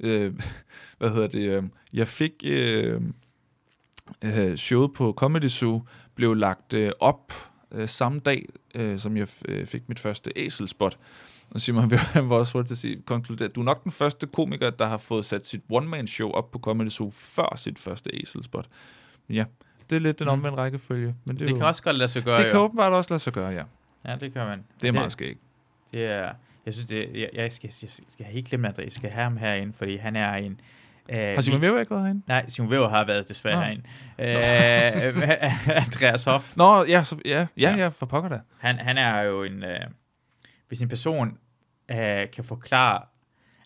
øh, 0.00 0.32
hvad 0.98 1.10
hedder 1.10 1.26
det? 1.28 1.38
Øh, 1.40 1.62
jeg 1.92 2.08
fik 2.08 2.32
øh, 2.44 3.00
øh, 4.24 4.56
showet 4.56 4.92
på 4.92 5.12
Comedy 5.16 5.48
Zoo, 5.48 5.82
blev 6.14 6.34
lagt 6.34 6.72
øh, 6.72 6.92
op 7.00 7.32
øh, 7.72 7.88
samme 7.88 8.20
dag, 8.20 8.46
øh, 8.74 8.98
som 8.98 9.16
jeg 9.16 9.28
øh, 9.48 9.66
fik 9.66 9.88
mit 9.88 9.98
første 9.98 10.32
æselspot. 10.36 10.98
Og 11.54 11.60
Simon 11.60 11.92
han 11.92 12.30
var 12.30 12.36
også 12.36 12.52
hurtigt 12.52 12.68
til 12.68 12.74
at 12.74 12.78
sige, 12.78 13.02
konkludere, 13.06 13.48
du 13.48 13.60
er 13.60 13.64
nok 13.64 13.84
den 13.84 13.92
første 13.92 14.26
komiker, 14.26 14.70
der 14.70 14.86
har 14.86 14.96
fået 14.96 15.24
sat 15.24 15.46
sit 15.46 15.60
one-man-show 15.70 16.30
op 16.30 16.50
på 16.50 16.58
Comedy 16.58 16.88
Zoo 16.88 17.10
før 17.10 17.56
sit 17.56 17.78
første 17.78 18.10
æselspot. 18.14 18.66
Men 19.28 19.36
ja, 19.36 19.44
det 19.90 19.96
er 19.96 20.00
lidt 20.00 20.18
den 20.18 20.24
Mm. 20.26 20.32
omvendte 20.32 20.60
rækkefølge. 20.60 21.14
Men 21.24 21.36
det, 21.36 21.40
Det, 21.40 21.46
er 21.46 21.48
kan 21.54 21.60
jo, 21.60 21.66
også 21.66 21.82
godt 21.82 21.96
lade 21.96 22.08
sig 22.08 22.22
gøre, 22.22 22.36
det 22.36 22.44
kan 22.46 22.54
jo. 22.54 22.60
åbenbart 22.60 22.92
også 22.92 23.10
lade 23.14 23.20
sig 23.20 23.32
gøre, 23.32 23.48
ja. 23.48 23.62
Ja, 24.06 24.16
det 24.16 24.32
kan 24.32 24.46
man. 24.46 24.64
Det 24.80 24.88
er 24.88 24.92
meget 24.92 25.12
skægt. 25.12 25.40
Det 25.92 26.04
er, 26.06 26.32
jeg 26.66 26.74
synes, 26.74 26.88
det, 26.88 27.08
jeg, 27.14 27.28
jeg, 27.34 27.52
skal, 27.52 27.70
jeg 27.82 27.90
skal 28.12 28.26
helt 28.26 28.48
glemme, 28.48 28.68
at 28.68 28.78
jeg 28.78 28.92
skal 28.92 29.10
have 29.10 29.22
ham 29.22 29.36
herinde, 29.36 29.72
fordi 29.72 29.96
han 29.96 30.16
er 30.16 30.32
en... 30.34 30.60
Øh, 31.08 31.18
Har 31.18 31.40
Simon 31.40 31.60
Væver 31.60 31.80
ikke 31.80 31.90
været 31.90 32.02
herinde? 32.02 32.22
Nej, 32.26 32.48
Simon 32.48 32.70
Væver 32.70 32.88
har 32.88 33.04
været 33.04 33.28
desværre 33.28 33.54
Nå. 33.54 33.60
herinde. 33.60 33.82
Øh, 34.18 35.76
Andreas 35.86 36.24
Hoff, 36.24 36.56
Nå, 36.56 36.84
ja, 36.84 37.04
så, 37.04 37.16
ja, 37.24 37.30
ja, 37.30 37.46
Ja. 37.56 37.76
ja, 37.76 37.88
for 37.88 38.06
pokker 38.06 38.28
da. 38.28 38.40
han, 38.58 38.78
han 38.78 38.98
er 38.98 39.20
jo 39.20 39.42
en... 39.42 39.64
Øh, 39.64 39.78
hvis 40.68 40.80
en 40.82 40.88
person 40.88 41.38
øh, 41.92 42.30
kan 42.30 42.44
forklare... 42.44 43.02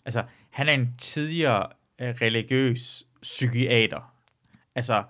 Altså, 0.05 0.23
han 0.49 0.69
er 0.69 0.73
en 0.73 0.93
tidligere 0.97 1.67
øh, 1.99 2.15
religiøs 2.21 3.03
psykiater. 3.21 4.13
Altså, 4.75 5.03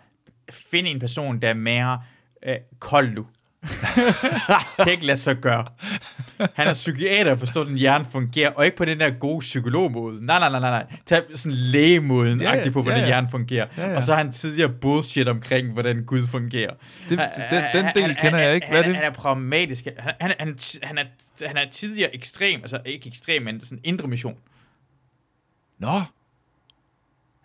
find 0.51 0.87
en 0.87 0.99
person, 0.99 1.41
der 1.41 1.49
er 1.49 1.53
mere 1.53 2.01
øh, 2.43 2.55
kold 2.79 3.11
nu. 3.11 3.27
kan 4.83 4.91
ikke 4.91 5.05
lade 5.05 5.17
sig 5.17 5.37
gøre. 5.37 5.65
Han 6.57 6.67
er 6.67 6.73
psykiater, 6.73 7.35
forstår 7.35 7.63
den 7.63 7.75
hjerne 7.75 8.05
fungerer, 8.11 8.49
og 8.49 8.65
ikke 8.65 8.77
på 8.77 8.85
den 8.85 8.99
der 8.99 9.09
gode 9.09 9.39
psykologmåde. 9.39 10.25
Nej, 10.25 10.39
nej, 10.39 10.49
nej, 10.49 10.59
nej, 10.59 10.69
nej. 10.69 10.85
Tag 11.05 11.21
sådan 11.35 11.51
lægemåden, 11.57 12.41
Ja, 12.41 12.55
ja, 12.55 12.69
på, 12.71 12.81
hvordan 12.81 12.97
ja, 12.99 13.03
ja. 13.03 13.07
hjernen 13.07 13.29
fungerer. 13.31 13.67
Ja, 13.77 13.89
ja. 13.89 13.95
Og 13.95 14.03
så 14.03 14.15
har 14.15 14.23
han 14.23 14.31
tidligere 14.33 14.69
bullshit 14.81 15.27
omkring, 15.27 15.73
hvordan 15.73 16.03
Gud 16.05 16.27
fungerer. 16.27 16.73
Det, 17.09 17.19
Han- 17.19 17.29
den, 17.49 17.63
den 17.73 17.85
han- 17.85 17.95
del 17.95 18.03
han- 18.03 18.15
kender 18.15 18.39
jeg 18.39 18.55
ikke. 18.55 18.67
Hvad 18.67 18.79
er 18.79 18.83
han, 18.83 18.89
det? 18.89 18.95
Han 18.95 19.05
er 19.05 19.13
pragmatisk. 19.15 19.85
Han, 19.99 20.13
han, 20.19 20.33
han, 20.39 20.57
han, 20.83 20.97
er, 20.97 21.03
han 21.47 21.57
er 21.57 21.69
tidligere 21.71 22.15
ekstrem, 22.15 22.59
altså 22.61 22.79
ikke 22.85 23.07
ekstrem, 23.07 23.41
men 23.41 23.61
sådan 23.61 23.79
indre 23.83 24.07
mission. 24.07 24.35
Nå, 25.79 25.87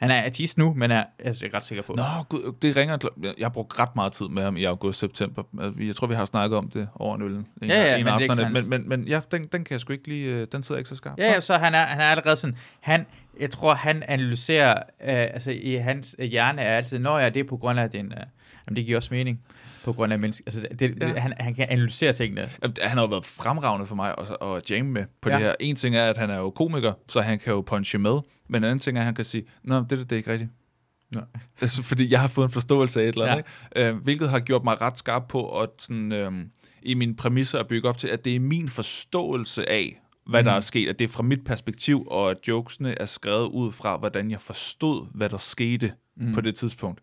Han 0.03 0.11
er 0.11 0.25
artist 0.25 0.59
nu, 0.59 0.75
men 0.75 0.91
er, 0.91 1.05
er 1.19 1.39
jeg 1.43 1.55
ret 1.55 1.65
sikker 1.65 1.83
på. 1.83 1.95
nå, 1.95 2.03
gud, 2.29 2.55
det 2.63 2.77
ringer. 2.77 2.99
Jeg 3.23 3.45
har 3.45 3.49
brugt 3.49 3.79
ret 3.79 3.97
meget 3.97 4.13
tid 4.13 4.29
med 4.29 4.43
ham 4.43 4.57
i 4.57 4.65
august-september. 4.65 5.43
Jeg 5.81 5.97
tror, 5.97 6.07
vi 6.07 6.15
har 6.15 6.25
snakket 6.25 6.59
om 6.59 6.71
det 6.71 6.89
over 6.95 7.17
en 7.17 7.23
øl. 7.23 7.33
En, 7.33 7.47
Ja, 7.63 7.83
ja, 7.83 7.97
en 7.97 8.05
men 8.05 8.15
det 8.15 8.31
er 8.31 8.49
men, 8.49 8.71
men, 8.71 8.89
men 8.89 9.09
ja, 9.09 9.21
den, 9.31 9.47
den 9.53 9.65
kan 9.65 9.73
jeg 9.73 9.81
sgu 9.81 9.93
ikke 9.93 10.09
lige, 10.09 10.35
øh, 10.35 10.47
den 10.53 10.63
sidder 10.63 10.79
ikke 10.79 10.89
så 10.89 10.97
skarpt. 10.97 11.19
Ja, 11.19 11.33
ja, 11.33 11.41
så 11.41 11.57
han 11.59 11.75
er, 11.75 11.85
han 11.85 12.01
er 12.01 12.05
allerede 12.05 12.37
sådan, 12.37 12.57
han, 12.81 13.07
jeg 13.41 13.51
tror, 13.51 13.75
han 13.75 14.03
analyserer, 14.09 14.75
øh, 14.75 14.81
altså 15.09 15.51
i 15.51 15.75
hans 15.75 16.17
hjerne 16.19 16.63
er 16.63 16.77
altid, 16.77 16.99
når 16.99 17.19
jeg 17.19 17.35
det 17.35 17.41
er 17.41 17.49
på 17.49 17.57
grund 17.57 17.81
af 17.81 17.91
den, 17.91 18.07
øh, 18.07 18.23
jamen 18.67 18.77
det 18.77 18.85
giver 18.85 18.97
også 18.97 19.15
mening, 19.15 19.41
på 19.85 19.93
grund 19.93 20.13
af 20.13 20.19
mennesker, 20.19 20.45
altså 20.47 20.67
det, 20.79 20.99
Ja. 21.01 21.07
han, 21.21 21.33
han 21.41 21.55
kan 21.55 21.67
analysere 21.71 22.13
tingene. 22.13 22.51
Han 22.63 22.73
har 22.99 23.01
jo 23.01 23.07
været 23.07 23.25
fremragende 23.25 23.87
for 23.87 23.95
mig 23.95 24.15
at, 24.19 24.37
at 24.57 24.71
jamme 24.71 24.93
med 24.93 25.05
på 25.23 25.29
Ja. 25.29 25.35
det 25.35 25.45
her. 25.45 25.55
En 25.61 25.77
ting 25.77 25.97
er, 25.97 26.11
at 26.11 26.19
han 26.19 26.31
er 26.31 26.37
jo 26.39 26.51
komiker, 26.51 26.93
så 27.09 27.21
han 27.21 27.39
kan 27.39 27.53
jo 27.53 27.61
punche 27.61 27.99
med. 27.99 28.19
Men 28.49 28.57
en 28.61 28.65
anden 28.65 28.79
ting 28.79 28.97
er, 28.97 29.01
at 29.01 29.05
han 29.05 29.15
kan 29.15 29.25
sige, 29.25 29.45
Nå, 29.65 29.79
det, 29.81 29.91
det, 29.91 29.99
det 29.99 30.13
er 30.13 30.17
ikke 30.17 30.33
rigtigt. 30.33 30.51
Nå. 31.15 31.21
Altså, 31.61 31.83
fordi 31.83 32.13
jeg 32.13 32.21
har 32.21 32.29
fået 32.29 32.47
en 32.47 32.53
forståelse 32.53 33.01
af 33.03 33.05
et 33.05 33.13
eller 33.13 33.27
andet, 33.27 33.45
Ja. 33.77 33.89
Øh, 33.91 33.97
hvilket 33.97 34.29
har 34.31 34.41
gjort 34.41 34.65
mig 34.65 34.81
ret 34.81 34.99
skarp 34.99 35.23
på 35.29 35.61
at 35.61 35.69
sådan, 35.79 36.13
øh, 36.13 36.33
i 36.83 36.95
mine 36.95 37.17
præmisser 37.17 37.59
at 37.59 37.67
bygge 37.67 37.89
op 37.89 37.99
til, 37.99 38.09
at 38.09 38.25
det 38.25 38.37
er 38.37 38.41
min 38.41 38.69
forståelse 38.69 39.69
af, 39.71 39.99
hvad 40.27 40.43
mm. 40.43 40.45
der 40.45 40.53
er 40.53 40.61
sket, 40.61 40.89
at 40.89 40.99
det 40.99 41.05
er 41.05 41.09
fra 41.09 41.23
mit 41.23 41.45
perspektiv, 41.45 42.07
og 42.11 42.31
at 42.31 42.37
jokesene 42.49 43.01
er 43.01 43.07
skrevet 43.07 43.47
ud 43.49 43.73
fra, 43.73 43.97
hvordan 43.97 44.31
jeg 44.31 44.41
forstod, 44.41 45.07
hvad 45.15 45.29
der 45.29 45.39
skete 45.39 45.93
mm. 46.17 46.35
på 46.35 46.41
det 46.41 46.55
tidspunkt. 46.55 47.01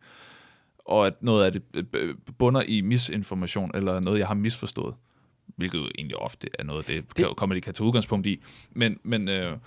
Og 0.89 1.07
at 1.07 1.13
noget 1.21 1.45
af 1.45 1.51
det 1.51 1.85
øh, 1.93 2.15
bunder 2.37 2.61
i 2.67 2.81
misinformation, 2.81 3.71
eller 3.73 3.99
noget, 3.99 4.19
jeg 4.19 4.27
har 4.27 4.33
misforstået. 4.33 4.95
Hvilket 5.55 5.91
egentlig 5.97 6.17
ofte 6.17 6.47
er 6.59 6.63
noget, 6.63 6.87
det, 6.87 7.17
det 7.17 7.25
de 7.53 7.61
kan 7.61 7.73
tage 7.73 7.87
udgangspunkt 7.87 8.27
i. 8.27 8.43
Men, 8.71 8.99
men, 9.03 9.27
øh, 9.27 9.57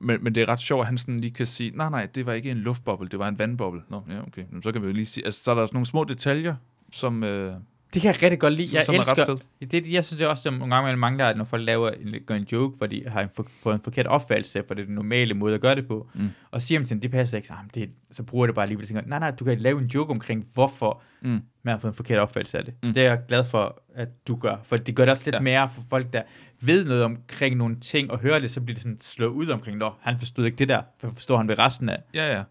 men, 0.00 0.24
men 0.24 0.34
det 0.34 0.40
er 0.42 0.48
ret 0.48 0.60
sjovt, 0.60 0.80
at 0.80 0.86
han 0.86 0.98
sådan 0.98 1.20
lige 1.20 1.30
kan 1.30 1.46
sige, 1.46 1.70
nej, 1.76 1.90
nej, 1.90 2.06
det 2.06 2.26
var 2.26 2.32
ikke 2.32 2.50
en 2.50 2.56
luftboble, 2.56 3.08
det 3.08 3.18
var 3.18 3.28
en 3.28 3.38
vandboble. 3.38 3.82
Nå, 3.88 4.02
ja, 4.10 4.22
okay. 4.26 4.44
Så 4.62 4.72
kan 4.72 4.82
vi 4.82 4.86
jo 4.86 4.92
lige 4.92 5.06
sige, 5.06 5.24
altså, 5.24 5.44
så 5.44 5.50
er 5.50 5.54
der 5.54 5.66
sådan 5.66 5.76
nogle 5.76 5.86
små 5.86 6.04
detaljer, 6.04 6.54
som... 6.92 7.24
Øh, 7.24 7.54
det 7.94 8.02
kan 8.02 8.08
jeg 8.14 8.22
rigtig 8.22 8.38
godt 8.38 8.54
lide. 8.54 8.76
Jeg 8.76 8.84
som 8.84 8.94
er 8.94 8.98
ret 8.98 9.18
elsker, 9.18 9.36
fedt. 9.60 9.72
det, 9.72 9.92
jeg 9.92 10.04
synes 10.04 10.18
det 10.18 10.24
er 10.24 10.28
også, 10.28 10.48
at 10.48 10.52
nogle 10.58 10.74
gange 10.74 10.86
imellem 10.86 10.98
mangler, 10.98 11.26
at 11.26 11.36
når 11.36 11.44
folk 11.44 11.62
laver 11.66 11.90
en, 11.90 12.14
gør 12.26 12.34
en 12.34 12.46
joke, 12.52 12.76
hvor 12.76 12.86
de 12.86 13.04
har 13.08 13.20
en, 13.20 13.28
for, 13.34 13.46
fået 13.62 13.74
en 13.74 13.80
forkert 13.80 14.06
opfattelse, 14.06 14.62
for 14.66 14.74
det 14.74 14.82
er 14.82 14.86
den 14.86 14.94
normale 14.94 15.34
måde 15.34 15.54
at 15.54 15.60
gøre 15.60 15.74
det 15.74 15.86
på, 15.88 16.08
Mm. 16.14 16.28
og 16.50 16.62
siger 16.62 16.82
dem 16.84 17.00
det 17.00 17.10
passer 17.10 17.36
ikke, 17.36 17.48
så, 17.48 17.54
"Ah, 17.54 17.64
det, 17.74 17.90
så 18.10 18.22
bruger 18.22 18.46
det 18.46 18.54
bare 18.54 18.62
alligevel. 18.62 18.86
Tænker, 18.86 19.02
nej, 19.06 19.18
nej, 19.18 19.30
du 19.30 19.44
kan 19.44 19.58
lave 19.58 19.80
en 19.80 19.86
joke 19.86 20.10
omkring, 20.10 20.46
hvorfor 20.54 21.02
mm, 21.22 21.28
man 21.62 21.72
har 21.72 21.78
fået 21.78 21.90
en 21.92 21.96
forkert 21.96 22.18
opfattelse 22.18 22.58
af 22.58 22.64
det. 22.64 22.74
Mm. 22.82 22.94
Det 22.94 23.02
er 23.02 23.08
jeg 23.08 23.20
glad 23.28 23.44
for, 23.44 23.82
at 23.94 24.08
du 24.28 24.36
gør, 24.36 24.56
for 24.64 24.76
det 24.76 24.94
gør 24.96 25.04
det 25.04 25.12
også 25.12 25.24
lidt 25.26 25.34
Ja. 25.36 25.40
mere 25.40 25.70
for 25.74 25.82
folk, 25.90 26.12
der 26.12 26.22
ved 26.60 26.84
noget 26.84 27.04
omkring 27.04 27.56
nogle 27.56 27.76
ting, 27.80 28.10
og 28.10 28.18
hører 28.18 28.38
det, 28.38 28.50
så 28.50 28.60
bliver 28.60 28.74
det 28.74 28.82
sådan 28.82 28.98
slået 29.00 29.30
ud 29.30 29.48
omkring, 29.48 29.76
nå, 29.78 29.92
han 30.00 30.18
forstod 30.18 30.44
ikke 30.44 30.56
det 30.56 30.68
der, 30.68 30.82
for 31.00 31.10
forstår 31.14 31.36
han 31.36 31.48
ved 31.48 31.58
resten 31.58 31.88
af. 31.88 31.98
ja, 32.14 32.36
ja. 32.36 32.42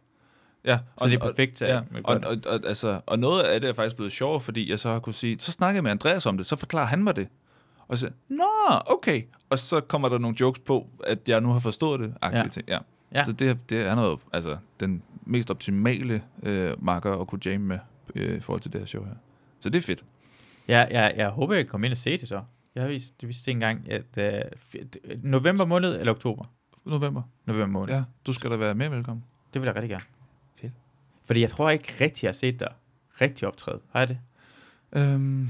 Ja, 0.65 0.79
Så 0.97 1.05
det 1.05 1.13
er 1.13 1.19
perfekt, 1.19 1.61
ja, 1.61 1.77
at 1.77 1.91
man 1.91 2.05
og, 2.05 2.21
og, 2.25 2.37
og, 2.45 2.59
altså, 2.67 3.01
og 3.05 3.19
noget 3.19 3.43
af 3.43 3.61
det 3.61 3.69
er 3.69 3.73
faktisk 3.73 3.95
blevet 3.95 4.11
sjovere, 4.11 4.39
fordi 4.39 4.69
jeg 4.69 4.79
så 4.79 4.91
har 4.91 4.99
kunne 4.99 5.13
sige, 5.13 5.39
så 5.39 5.51
snakkede 5.51 5.75
jeg 5.75 5.83
med 5.83 5.91
Andreas 5.91 6.25
om 6.25 6.37
det, 6.37 6.45
så 6.45 6.55
forklarer 6.55 6.85
han 6.87 7.03
mig 7.03 7.15
det. 7.15 7.27
Og 7.87 7.97
så, 7.97 8.09
nå, 8.29 8.45
okay. 8.85 9.21
Og 9.49 9.59
så 9.59 9.81
kommer 9.81 10.09
der 10.09 10.17
nogle 10.17 10.37
jokes 10.39 10.59
på, 10.59 10.87
at 11.07 11.19
jeg 11.27 11.41
nu 11.41 11.49
har 11.51 11.59
forstået 11.59 11.99
det. 11.99 12.13
Ja. 12.21 12.37
Ja. 12.37 12.47
Ting. 12.47 12.67
Ja. 12.67 12.77
Ja. 13.13 13.23
Så 13.23 13.31
det, 13.31 13.69
det 13.69 13.87
er 13.87 13.95
noget, 13.95 14.19
altså, 14.33 14.57
den 14.79 15.03
mest 15.25 15.51
optimale 15.51 16.21
øh, 16.43 16.85
marker 16.85 17.21
at 17.21 17.27
kunne 17.27 17.41
jamme 17.45 17.67
med 17.67 17.79
øh, 18.15 18.37
i 18.37 18.39
forhold 18.39 18.61
til 18.61 18.73
det 18.73 18.81
her 18.81 18.85
show 18.85 19.03
her. 19.05 19.13
Så 19.59 19.69
det 19.69 19.77
er 19.77 19.81
fedt. 19.81 20.03
Ja, 20.67 20.87
jeg, 20.91 21.13
jeg 21.17 21.29
håber, 21.29 21.53
jeg 21.53 21.65
kan 21.65 21.69
komme 21.69 21.87
ind 21.87 21.91
og 21.91 21.97
se 21.97 22.17
det 22.17 22.27
så. 22.27 22.41
Jeg 22.75 22.83
har 22.83 22.89
vist, 22.89 23.13
vidste 23.21 23.51
ikke 23.51 23.55
engang, 23.55 23.91
at 23.91 24.51
uh, 24.75 25.23
november 25.23 25.65
måned 25.65 25.99
eller 25.99 26.13
oktober? 26.13 26.45
November. 26.85 27.21
November 27.45 27.79
måned. 27.79 27.93
Ja. 27.93 27.97
Ja, 27.97 28.03
du 28.27 28.33
skal 28.33 28.51
da 28.51 28.55
være 28.55 28.75
med 28.75 28.89
velkommen. 28.89 29.23
Det 29.53 29.61
vil 29.61 29.67
jeg 29.67 29.75
rigtig 29.75 29.89
gerne. 29.89 30.03
Fordi 31.29 31.41
jeg 31.41 31.49
tror 31.49 31.69
ikke 31.69 31.93
rigtig, 32.01 32.23
jeg 32.23 32.29
har 32.29 32.33
set 32.33 32.59
dig 32.59 32.67
rigtig 33.21 33.47
optræde. 33.47 33.79
Har 33.91 33.99
jeg 33.99 34.07
det? 34.07 34.17
Øhm, 34.93 35.49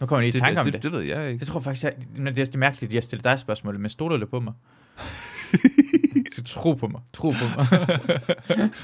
Nu 0.00 0.06
kommer 0.06 0.18
jeg 0.18 0.32
lige 0.32 0.38
i 0.38 0.40
tanke 0.40 0.60
om 0.60 0.64
det, 0.64 0.72
det. 0.72 0.82
det 0.82 0.92
ved 0.92 1.00
jeg 1.00 1.28
ikke. 1.28 1.40
Det 1.40 1.48
tror 1.48 1.60
jeg 1.60 1.64
faktisk, 1.64 1.84
jeg, 1.84 1.94
men 2.16 2.36
det 2.36 2.54
er 2.54 2.58
mærkeligt, 2.58 2.90
at 2.90 2.94
jeg 2.94 3.02
stiller 3.02 3.22
dig 3.22 3.38
spørgsmål, 3.38 3.78
men 3.78 3.90
stoler 3.90 4.16
du 4.16 4.26
på 4.26 4.40
mig? 4.40 4.52
Så 6.34 6.44
tro 6.44 6.72
på 6.74 6.86
mig. 6.86 7.00
Tro 7.12 7.30
på 7.30 7.44
mig. 7.56 7.66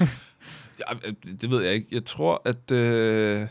Ja, 0.79 0.95
øh, 1.07 1.13
det 1.41 1.49
ved 1.49 1.63
jeg 1.63 1.73
ikke. 1.73 1.87
Jeg 1.91 2.05
tror, 2.05 2.41
at... 2.45 2.71
Øh... 2.71 3.47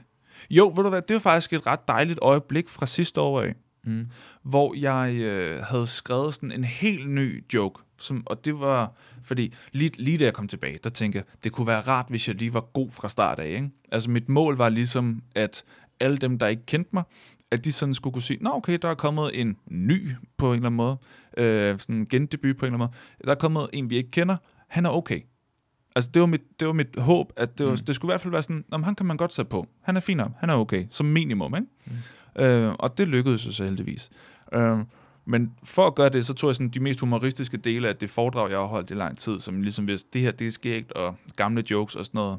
Jo, 0.51 0.73
ved 0.77 0.85
du 0.85 0.89
hvad, 0.91 1.03
det 1.03 1.15
var 1.15 1.21
faktisk 1.21 1.53
et 1.53 1.67
ret 1.67 1.89
dejligt 1.89 2.19
øjeblik 2.23 2.69
fra 2.69 2.87
sidste 2.87 3.21
år 3.21 3.41
af, 3.41 3.55
mm. 3.85 4.07
hvor 4.43 4.75
jeg 4.75 5.15
øh, 5.15 5.63
havde 5.63 5.87
skrevet 5.87 6.35
sådan 6.35 6.53
en 6.53 6.65
helt 6.65 7.11
ny 7.11 7.45
joke. 7.55 7.84
Som, 7.99 8.23
og 8.27 8.45
det 8.45 8.61
var, 8.61 8.93
fordi 9.23 9.55
lige, 9.73 9.91
lige 9.99 10.19
da 10.19 10.25
jeg 10.25 10.35
kom 10.35 10.49
tilbage, 10.49 10.79
der 10.85 10.91
tænkte 10.91 11.17
jeg, 11.17 11.25
det 11.45 11.53
kunne 11.53 11.67
være 11.67 11.81
rart, 11.81 12.07
hvis 12.09 12.29
jeg 12.29 12.37
lige 12.37 12.55
var 12.55 12.61
god 12.61 12.91
fra 12.91 13.09
start 13.09 13.39
af. 13.39 13.49
Ikke? 13.49 13.71
Altså 13.93 14.11
mit 14.11 14.29
mål 14.29 14.57
var 14.57 14.69
ligesom, 14.69 15.23
at 15.35 15.65
alle 16.01 16.17
dem, 16.17 16.39
der 16.39 16.47
ikke 16.47 16.67
kendte 16.67 16.91
mig, 16.93 17.03
at 17.51 17.65
de 17.65 17.73
sådan 17.73 17.95
skulle 17.95 18.13
kunne 18.13 18.23
sige, 18.23 18.39
nå 18.43 18.51
okay, 18.51 18.79
der 18.83 18.89
er 18.89 18.95
kommet 18.95 19.41
en 19.41 19.57
ny 19.67 20.11
på 20.37 20.47
en 20.47 20.55
eller 20.55 20.67
anden 20.67 20.77
måde, 20.77 20.97
øh, 21.37 21.79
sådan 21.79 21.97
en 21.97 22.07
gendebut 22.07 22.57
på 22.57 22.67
en 22.67 22.73
eller 22.73 22.79
anden 22.79 22.79
måde. 22.79 22.91
Der 23.25 23.31
er 23.31 23.35
kommet 23.35 23.69
en, 23.73 23.91
vi 23.91 23.97
ikke 23.97 24.11
kender, 24.11 24.37
han 24.69 24.87
er 24.87 24.91
okay. 24.91 25.21
Altså, 25.97 26.11
det 26.15 26.21
var 26.21 26.27
mit, 26.27 26.61
det 26.61 26.67
var 26.67 26.75
mit 26.75 26.99
håb, 26.99 27.33
at 27.37 27.59
det, 27.59 27.67
var, 27.67 27.73
mm. 27.73 27.79
Det 27.79 27.95
skulle 27.95 28.11
i 28.11 28.13
hvert 28.13 28.21
fald 28.21 28.33
være 28.33 28.43
sådan, 28.43 28.65
om 28.71 28.83
han 28.83 28.95
kan 28.95 29.07
man 29.07 29.17
godt 29.17 29.33
sætte 29.33 29.49
på. 29.49 29.67
Han 29.83 29.97
er 29.97 30.01
fin 30.01 30.21
han 30.21 30.51
er 30.51 30.55
okay, 30.55 30.85
som 30.91 31.07
minimum, 31.07 31.55
ikke? 31.55 31.67
Mm. 32.37 32.43
Øh, 32.43 32.75
og 32.79 32.99
det 32.99 33.09
lykkedes 33.09 33.41
så 33.41 33.65
heldigvis. 33.65 34.11
Øh, 34.53 34.79
men 35.25 35.53
for 35.63 35.87
at 35.87 35.95
gøre 35.95 36.09
det, 36.09 36.27
så 36.27 36.35
tog 36.35 36.49
jeg 36.49 36.57
sådan 36.57 36.69
de 36.69 36.81
mest 36.81 37.01
humoristiske 37.01 37.57
dele 37.57 37.89
af 37.89 37.97
det 37.97 38.11
foredrag, 38.11 38.51
jeg 38.51 38.59
har 38.59 38.65
holdt 38.65 38.91
i 38.91 38.95
lang 38.95 39.19
tid, 39.19 39.41
som 39.41 39.63
ligesom 39.63 39.85
hvis 39.85 40.05
det 40.05 40.21
her, 40.21 40.31
det 40.31 40.47
er 40.47 40.51
skægt, 40.51 40.93
og 40.93 41.17
gamle 41.37 41.65
jokes 41.71 41.95
og 41.95 42.07
sådan 42.07 42.19
noget. 42.19 42.39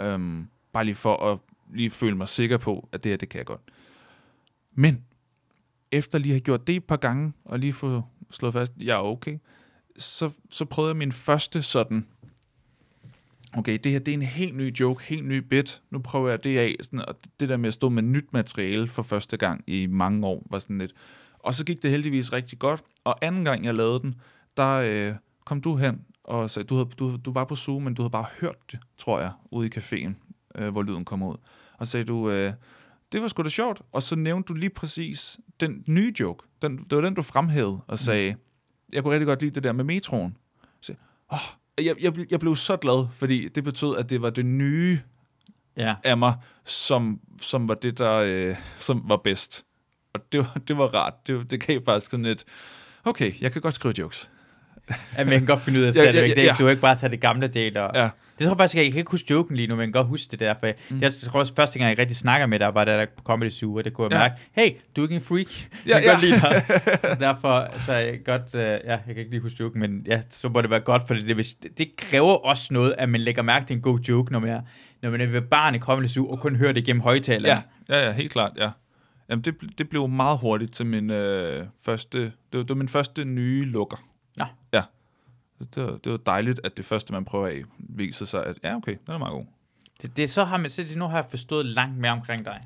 Øhm, 0.00 0.46
bare 0.72 0.84
lige 0.84 0.94
for 0.94 1.16
at 1.16 1.38
lige 1.74 1.90
føle 1.90 2.16
mig 2.16 2.28
sikker 2.28 2.58
på, 2.58 2.88
at 2.92 3.04
det 3.04 3.10
her, 3.10 3.16
det 3.16 3.28
kan 3.28 3.38
jeg 3.38 3.46
godt. 3.46 3.60
Men, 4.74 5.04
efter 5.92 6.18
lige 6.18 6.32
at 6.32 6.34
have 6.34 6.40
gjort 6.40 6.66
det 6.66 6.76
et 6.76 6.84
par 6.84 6.96
gange, 6.96 7.32
og 7.44 7.58
lige 7.58 7.72
få 7.72 8.02
slået 8.30 8.52
fast, 8.52 8.72
at 8.76 8.82
jeg 8.82 8.94
er 8.94 9.02
okay, 9.02 9.38
så, 9.96 10.30
så 10.50 10.64
prøvede 10.64 10.90
jeg 10.90 10.96
min 10.96 11.12
første 11.12 11.62
sådan, 11.62 12.06
okay, 13.52 13.78
det 13.84 13.92
her 13.92 13.98
det 13.98 14.12
er 14.12 14.16
en 14.16 14.22
helt 14.22 14.56
ny 14.56 14.76
joke, 14.80 15.04
helt 15.04 15.26
ny 15.26 15.36
bit, 15.38 15.82
nu 15.90 15.98
prøver 15.98 16.28
jeg 16.28 16.44
det 16.44 16.58
af, 16.58 16.76
sådan, 16.80 17.04
og 17.08 17.16
det 17.40 17.48
der 17.48 17.56
med 17.56 17.68
at 17.68 17.74
stå 17.74 17.88
med 17.88 18.02
nyt 18.02 18.32
materiale 18.32 18.88
for 18.88 19.02
første 19.02 19.36
gang 19.36 19.64
i 19.66 19.86
mange 19.86 20.26
år, 20.26 20.46
var 20.50 20.58
sådan 20.58 20.78
lidt, 20.78 20.92
og 21.42 21.54
så 21.54 21.64
gik 21.64 21.82
det 21.82 21.90
heldigvis 21.90 22.32
rigtig 22.32 22.58
godt, 22.58 22.82
og 23.04 23.16
anden 23.22 23.44
gang 23.44 23.64
jeg 23.64 23.74
lavede 23.74 24.00
den, 24.00 24.14
der 24.56 24.72
øh, 24.74 25.14
kom 25.44 25.60
du 25.60 25.76
hen, 25.76 26.00
og 26.24 26.50
sagde, 26.50 26.66
du, 26.66 26.74
havde, 26.74 26.88
du, 26.98 27.16
du 27.16 27.32
var 27.32 27.44
på 27.44 27.56
Zoom, 27.56 27.82
men 27.82 27.94
du 27.94 28.02
havde 28.02 28.10
bare 28.10 28.26
hørt 28.40 28.56
det, 28.72 28.80
tror 28.98 29.20
jeg, 29.20 29.32
ude 29.50 29.66
i 29.66 29.70
caféen, 29.78 30.12
øh, 30.54 30.68
hvor 30.68 30.82
lyden 30.82 31.04
kom 31.04 31.22
ud, 31.22 31.36
og 31.78 31.86
sagde 31.86 32.04
du, 32.04 32.30
øh, 32.30 32.52
det 33.12 33.22
var 33.22 33.28
sgu 33.28 33.42
da 33.42 33.48
sjovt, 33.48 33.82
og 33.92 34.02
så 34.02 34.16
nævnte 34.16 34.48
du 34.48 34.54
lige 34.54 34.70
præcis 34.70 35.38
den 35.60 35.84
nye 35.88 36.12
joke, 36.20 36.46
den, 36.62 36.78
det 36.78 36.96
var 36.96 37.00
den, 37.02 37.14
du 37.14 37.22
fremhævede, 37.22 37.80
og 37.86 37.98
sagde, 37.98 38.36
jeg 38.92 39.02
kunne 39.02 39.12
rigtig 39.12 39.26
godt 39.26 39.40
lide 39.40 39.54
det 39.54 39.62
der 39.64 39.72
med 39.72 39.84
metroen. 39.84 40.36
Så, 40.80 40.94
åh, 41.32 41.38
jeg, 41.84 41.96
jeg, 42.02 42.26
jeg 42.30 42.40
blev 42.40 42.56
så 42.56 42.76
glad, 42.76 43.06
fordi 43.12 43.48
det 43.48 43.64
betød, 43.64 43.96
at 43.96 44.10
det 44.10 44.22
var 44.22 44.30
det 44.30 44.46
nye 44.46 45.00
Ja. 45.76 45.94
af 46.04 46.16
mig, 46.18 46.34
som, 46.64 47.20
som 47.40 47.68
var 47.68 47.74
det, 47.74 47.98
der 47.98 48.12
øh, 48.12 48.56
som 48.78 49.02
var 49.08 49.16
bedst. 49.16 49.64
Og 50.14 50.20
det 50.32 50.40
var, 50.40 50.56
det 50.68 50.78
var 50.78 50.86
rart. 50.94 51.14
Det, 51.26 51.50
det 51.50 51.66
gav 51.66 51.80
faktisk 51.84 52.10
sådan 52.10 52.26
et, 52.26 52.44
okay, 53.04 53.32
jeg 53.40 53.52
kan 53.52 53.62
godt 53.62 53.74
skrive 53.74 53.94
jokes. 53.98 54.30
ja, 55.18 55.24
men 55.24 55.32
jeg 55.32 55.38
kan 55.40 55.46
godt 55.46 55.60
finde 55.62 55.78
ud 55.80 55.84
af 55.84 55.96
Ja, 55.96 56.00
det. 56.00 56.14
ja, 56.14 56.20
Ja, 56.20 56.26
ja, 56.42 56.50
det. 56.50 56.58
Du 56.58 56.62
har 56.64 56.70
ikke 56.70 56.82
bare 56.82 56.96
taget 56.96 57.12
det 57.12 57.20
gamle 57.20 57.46
del. 57.46 57.76
Og, 57.78 57.90
Ja. 57.94 58.08
Det 58.38 58.44
tror 58.46 58.54
jeg 58.54 58.58
faktisk, 58.58 58.76
jeg, 58.76 58.84
jeg 58.84 58.92
kan 58.92 58.98
ikke 58.98 59.10
huske 59.10 59.26
joken 59.30 59.56
lige 59.56 59.68
nu, 59.68 59.74
men 59.74 59.80
jeg 59.80 59.86
kan 59.86 59.92
godt 59.92 60.06
huske 60.06 60.30
det 60.30 60.40
der. 60.40 60.54
For 60.60 60.70
mm. 60.90 61.00
jeg 61.00 61.12
tror 61.14 61.40
også, 61.40 61.52
første 61.56 61.78
gang, 61.78 61.88
jeg 61.90 61.98
rigtig 61.98 62.16
snakker 62.16 62.46
med 62.46 62.58
dig, 62.58 62.74
var 62.74 62.84
da 62.84 62.98
der 62.98 63.06
på 63.16 63.22
Comedy 63.24 63.50
Zoo, 63.50 63.74
og 63.74 63.84
det 63.84 63.92
kunne 63.92 64.04
jeg 64.04 64.12
Ja. 64.12 64.18
mærke, 64.18 64.34
hey, 64.70 64.76
du 64.96 65.00
er 65.00 65.04
ikke 65.04 65.14
en 65.14 65.20
freak. 65.20 65.46
Ja, 65.86 65.94
jeg 65.96 66.02
kan 66.02 66.12
godt 66.14 66.22
ja. 66.22 66.28
lide 66.28 66.40
dig. 66.40 67.20
Derfor, 67.26 67.68
så 67.86 67.92
jeg 67.92 68.24
godt, 68.24 68.42
uh, 68.54 68.60
ja, 68.60 68.70
jeg 68.90 69.00
kan 69.06 69.16
ikke 69.16 69.30
lige 69.30 69.40
huske 69.40 69.56
joken, 69.60 69.80
men 69.80 70.02
ja, 70.06 70.20
så 70.30 70.48
må 70.48 70.60
det 70.62 70.70
være 70.70 70.80
godt, 70.80 71.02
for 71.06 71.14
det, 71.14 71.26
det, 71.26 71.36
det, 71.62 71.78
det 71.78 71.96
kræver 71.96 72.34
også 72.46 72.68
noget, 72.74 72.94
at 72.98 73.08
man 73.08 73.20
lægger 73.20 73.42
mærke 73.42 73.66
til 73.66 73.76
en 73.76 73.82
god 73.82 73.98
joke, 74.00 74.32
når 74.32 74.38
man 74.38 74.50
er, 74.50 74.60
når 75.02 75.10
man 75.10 75.20
er 75.20 75.26
ved 75.26 75.40
barn 75.42 75.74
i 75.74 75.78
Comedy 75.78 76.06
Zoo, 76.08 76.30
og 76.30 76.40
kun 76.40 76.56
hører 76.56 76.72
det 76.72 76.84
gennem 76.84 77.00
højtaleren. 77.02 77.62
Ja, 77.88 77.96
ja, 77.98 78.06
ja, 78.06 78.12
helt 78.12 78.32
klart, 78.32 78.52
ja. 78.56 78.68
Jamen, 79.28 79.44
det, 79.44 79.78
det 79.78 79.88
blev 79.88 80.08
meget 80.08 80.38
hurtigt 80.40 80.72
til 80.72 80.86
min 80.86 81.10
øh, 81.10 81.66
første, 81.80 82.22
det 82.22 82.32
var, 82.52 82.58
det 82.58 82.68
var 82.68 82.74
min 82.74 82.88
første 82.88 83.24
nye 83.24 83.64
lukker. 83.64 83.96
Nå. 84.36 84.44
Ja. 84.72 84.82
Det 85.74 85.84
var, 85.84 85.96
det 85.96 86.12
var 86.12 86.18
dejligt, 86.18 86.60
at 86.64 86.76
det 86.76 86.84
første, 86.84 87.12
man 87.12 87.24
prøver 87.24 87.46
af, 87.46 87.62
viser 87.78 88.26
sig, 88.26 88.46
at 88.46 88.58
ja, 88.64 88.76
okay, 88.76 88.96
den 89.06 89.14
er 89.14 89.18
meget 89.18 89.32
god. 89.32 89.44
Det, 90.02 90.16
det 90.16 90.30
så 90.30 90.44
har 90.44 90.56
man, 90.56 90.70
så 90.70 90.82
det, 90.82 90.96
nu 90.96 91.04
har 91.04 91.16
jeg 91.16 91.26
forstået 91.30 91.66
langt 91.66 91.98
mere 91.98 92.12
omkring 92.12 92.44
dig. 92.44 92.60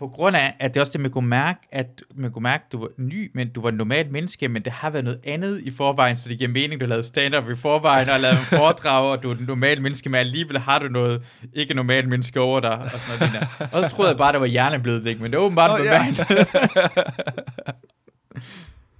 På 0.00 0.08
grund 0.08 0.36
af, 0.36 0.54
at 0.58 0.74
det 0.74 0.80
også 0.80 0.92
det, 0.92 1.00
man 1.00 1.10
kunne 1.10 1.28
mærke, 1.28 1.60
at 1.72 2.02
man 2.14 2.32
kunne 2.32 2.42
mærke, 2.42 2.64
at 2.66 2.72
du 2.72 2.78
var 2.78 2.88
ny, 2.96 3.30
men 3.34 3.48
du 3.48 3.60
var 3.60 3.68
et 3.68 3.74
normalt 3.74 4.10
menneske, 4.12 4.48
men 4.48 4.62
det 4.62 4.72
har 4.72 4.90
været 4.90 5.04
noget 5.04 5.20
andet 5.24 5.60
i 5.60 5.70
forvejen, 5.70 6.16
så 6.16 6.28
det 6.28 6.38
giver 6.38 6.50
mening, 6.50 6.80
du 6.80 6.86
lavede 6.86 7.04
stand-up 7.04 7.50
i 7.50 7.56
forvejen, 7.56 8.08
og 8.08 8.20
lavede 8.20 8.38
en 8.38 8.44
foredrag, 8.44 9.10
og 9.10 9.22
du 9.22 9.30
er 9.30 9.34
et 9.34 9.46
normalt 9.46 9.82
menneske, 9.82 10.08
men 10.08 10.18
alligevel 10.18 10.58
har 10.58 10.78
du 10.78 10.88
noget 10.88 11.22
ikke 11.52 11.74
normalt 11.74 12.08
menneske 12.08 12.40
over 12.40 12.60
dig, 12.60 12.78
og 12.78 12.90
sådan 12.90 13.00
noget 13.08 13.20
lignende. 13.20 13.48
Og 13.72 13.84
så 13.84 13.90
troede 13.90 14.10
jeg 14.10 14.18
bare, 14.18 14.32
det 14.32 14.40
var 14.40 14.46
hjerneblødning, 14.46 15.20
men 15.20 15.30
det 15.30 15.38
var 15.38 15.44
åbenbart 15.44 15.80
oh, 15.80 15.86
normalt. 15.86 16.18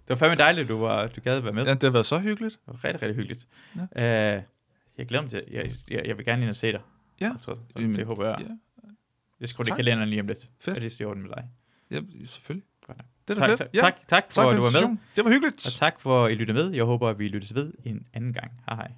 det 0.05 0.09
var 0.09 0.17
fandme 0.17 0.37
dejligt, 0.37 0.69
du, 0.69 0.79
var, 0.79 1.07
du 1.07 1.21
gad 1.21 1.37
at 1.37 1.45
være 1.45 1.53
med. 1.53 1.65
Ja, 1.65 1.75
det 1.75 1.83
har 1.83 1.91
været 1.91 2.07
så 2.07 2.19
hyggeligt. 2.19 2.59
Det 2.67 2.75
var 2.83 2.85
rigtig, 2.85 3.03
rigtig 3.03 3.17
hyggeligt. 3.17 3.47
Ja. 3.97 4.37
Uh, 4.37 4.43
jeg 4.99 5.07
glæder 5.07 5.23
mig 5.23 5.31
til, 5.31 5.43
jeg, 5.53 5.71
jeg, 5.91 6.03
jeg 6.07 6.17
vil 6.17 6.25
gerne 6.25 6.43
ind 6.43 6.51
og 6.51 6.57
se 6.57 6.73
dig. 6.73 6.81
Ja. 7.21 7.31
Så, 7.39 7.45
så 7.45 7.61
Jamen, 7.77 7.97
det 7.97 8.07
håber 8.07 8.27
jeg. 8.27 8.37
Ja, 8.41 8.47
Jeg 9.41 9.49
skriver 9.49 9.65
det 9.65 9.69
i 9.69 9.71
Tak. 9.71 9.77
kalenderen 9.77 10.09
lige 10.11 10.21
om 10.21 10.27
lidt. 10.27 10.51
Fedt. 10.59 10.77
Er 10.77 10.81
det 10.81 11.01
i 11.01 11.05
orden 11.05 11.23
med 11.23 11.31
dig? 11.31 11.45
ja 11.91 12.01
selvfølgelig. 12.27 12.67
Godt 12.87 12.99
nok. 12.99 13.07
Det 13.29 13.35
er 13.35 13.39
Tak, 13.41 13.49
fedt. 13.49 13.59
tak, 13.59 13.69
ja. 13.75 13.81
tak, 13.81 14.09
tak 14.09 14.25
for, 14.33 14.43
tak 14.43 14.51
at 14.53 14.57
du 14.57 14.63
var 14.63 14.89
med. 14.89 14.97
Det 15.17 15.25
var 15.25 15.31
hyggeligt. 15.31 15.67
Og 15.67 15.73
tak 15.73 16.01
for, 16.01 16.25
at 16.25 16.33
I 16.33 16.35
lyttede 16.35 16.59
med. 16.59 16.71
Jeg 16.71 16.85
håber, 16.85 17.09
at 17.09 17.19
vi 17.19 17.29
lyttes 17.29 17.55
ved 17.55 17.73
en 17.85 18.07
anden 18.13 18.33
gang. 18.33 18.51
Hej 18.69 18.77
hej. 18.77 18.91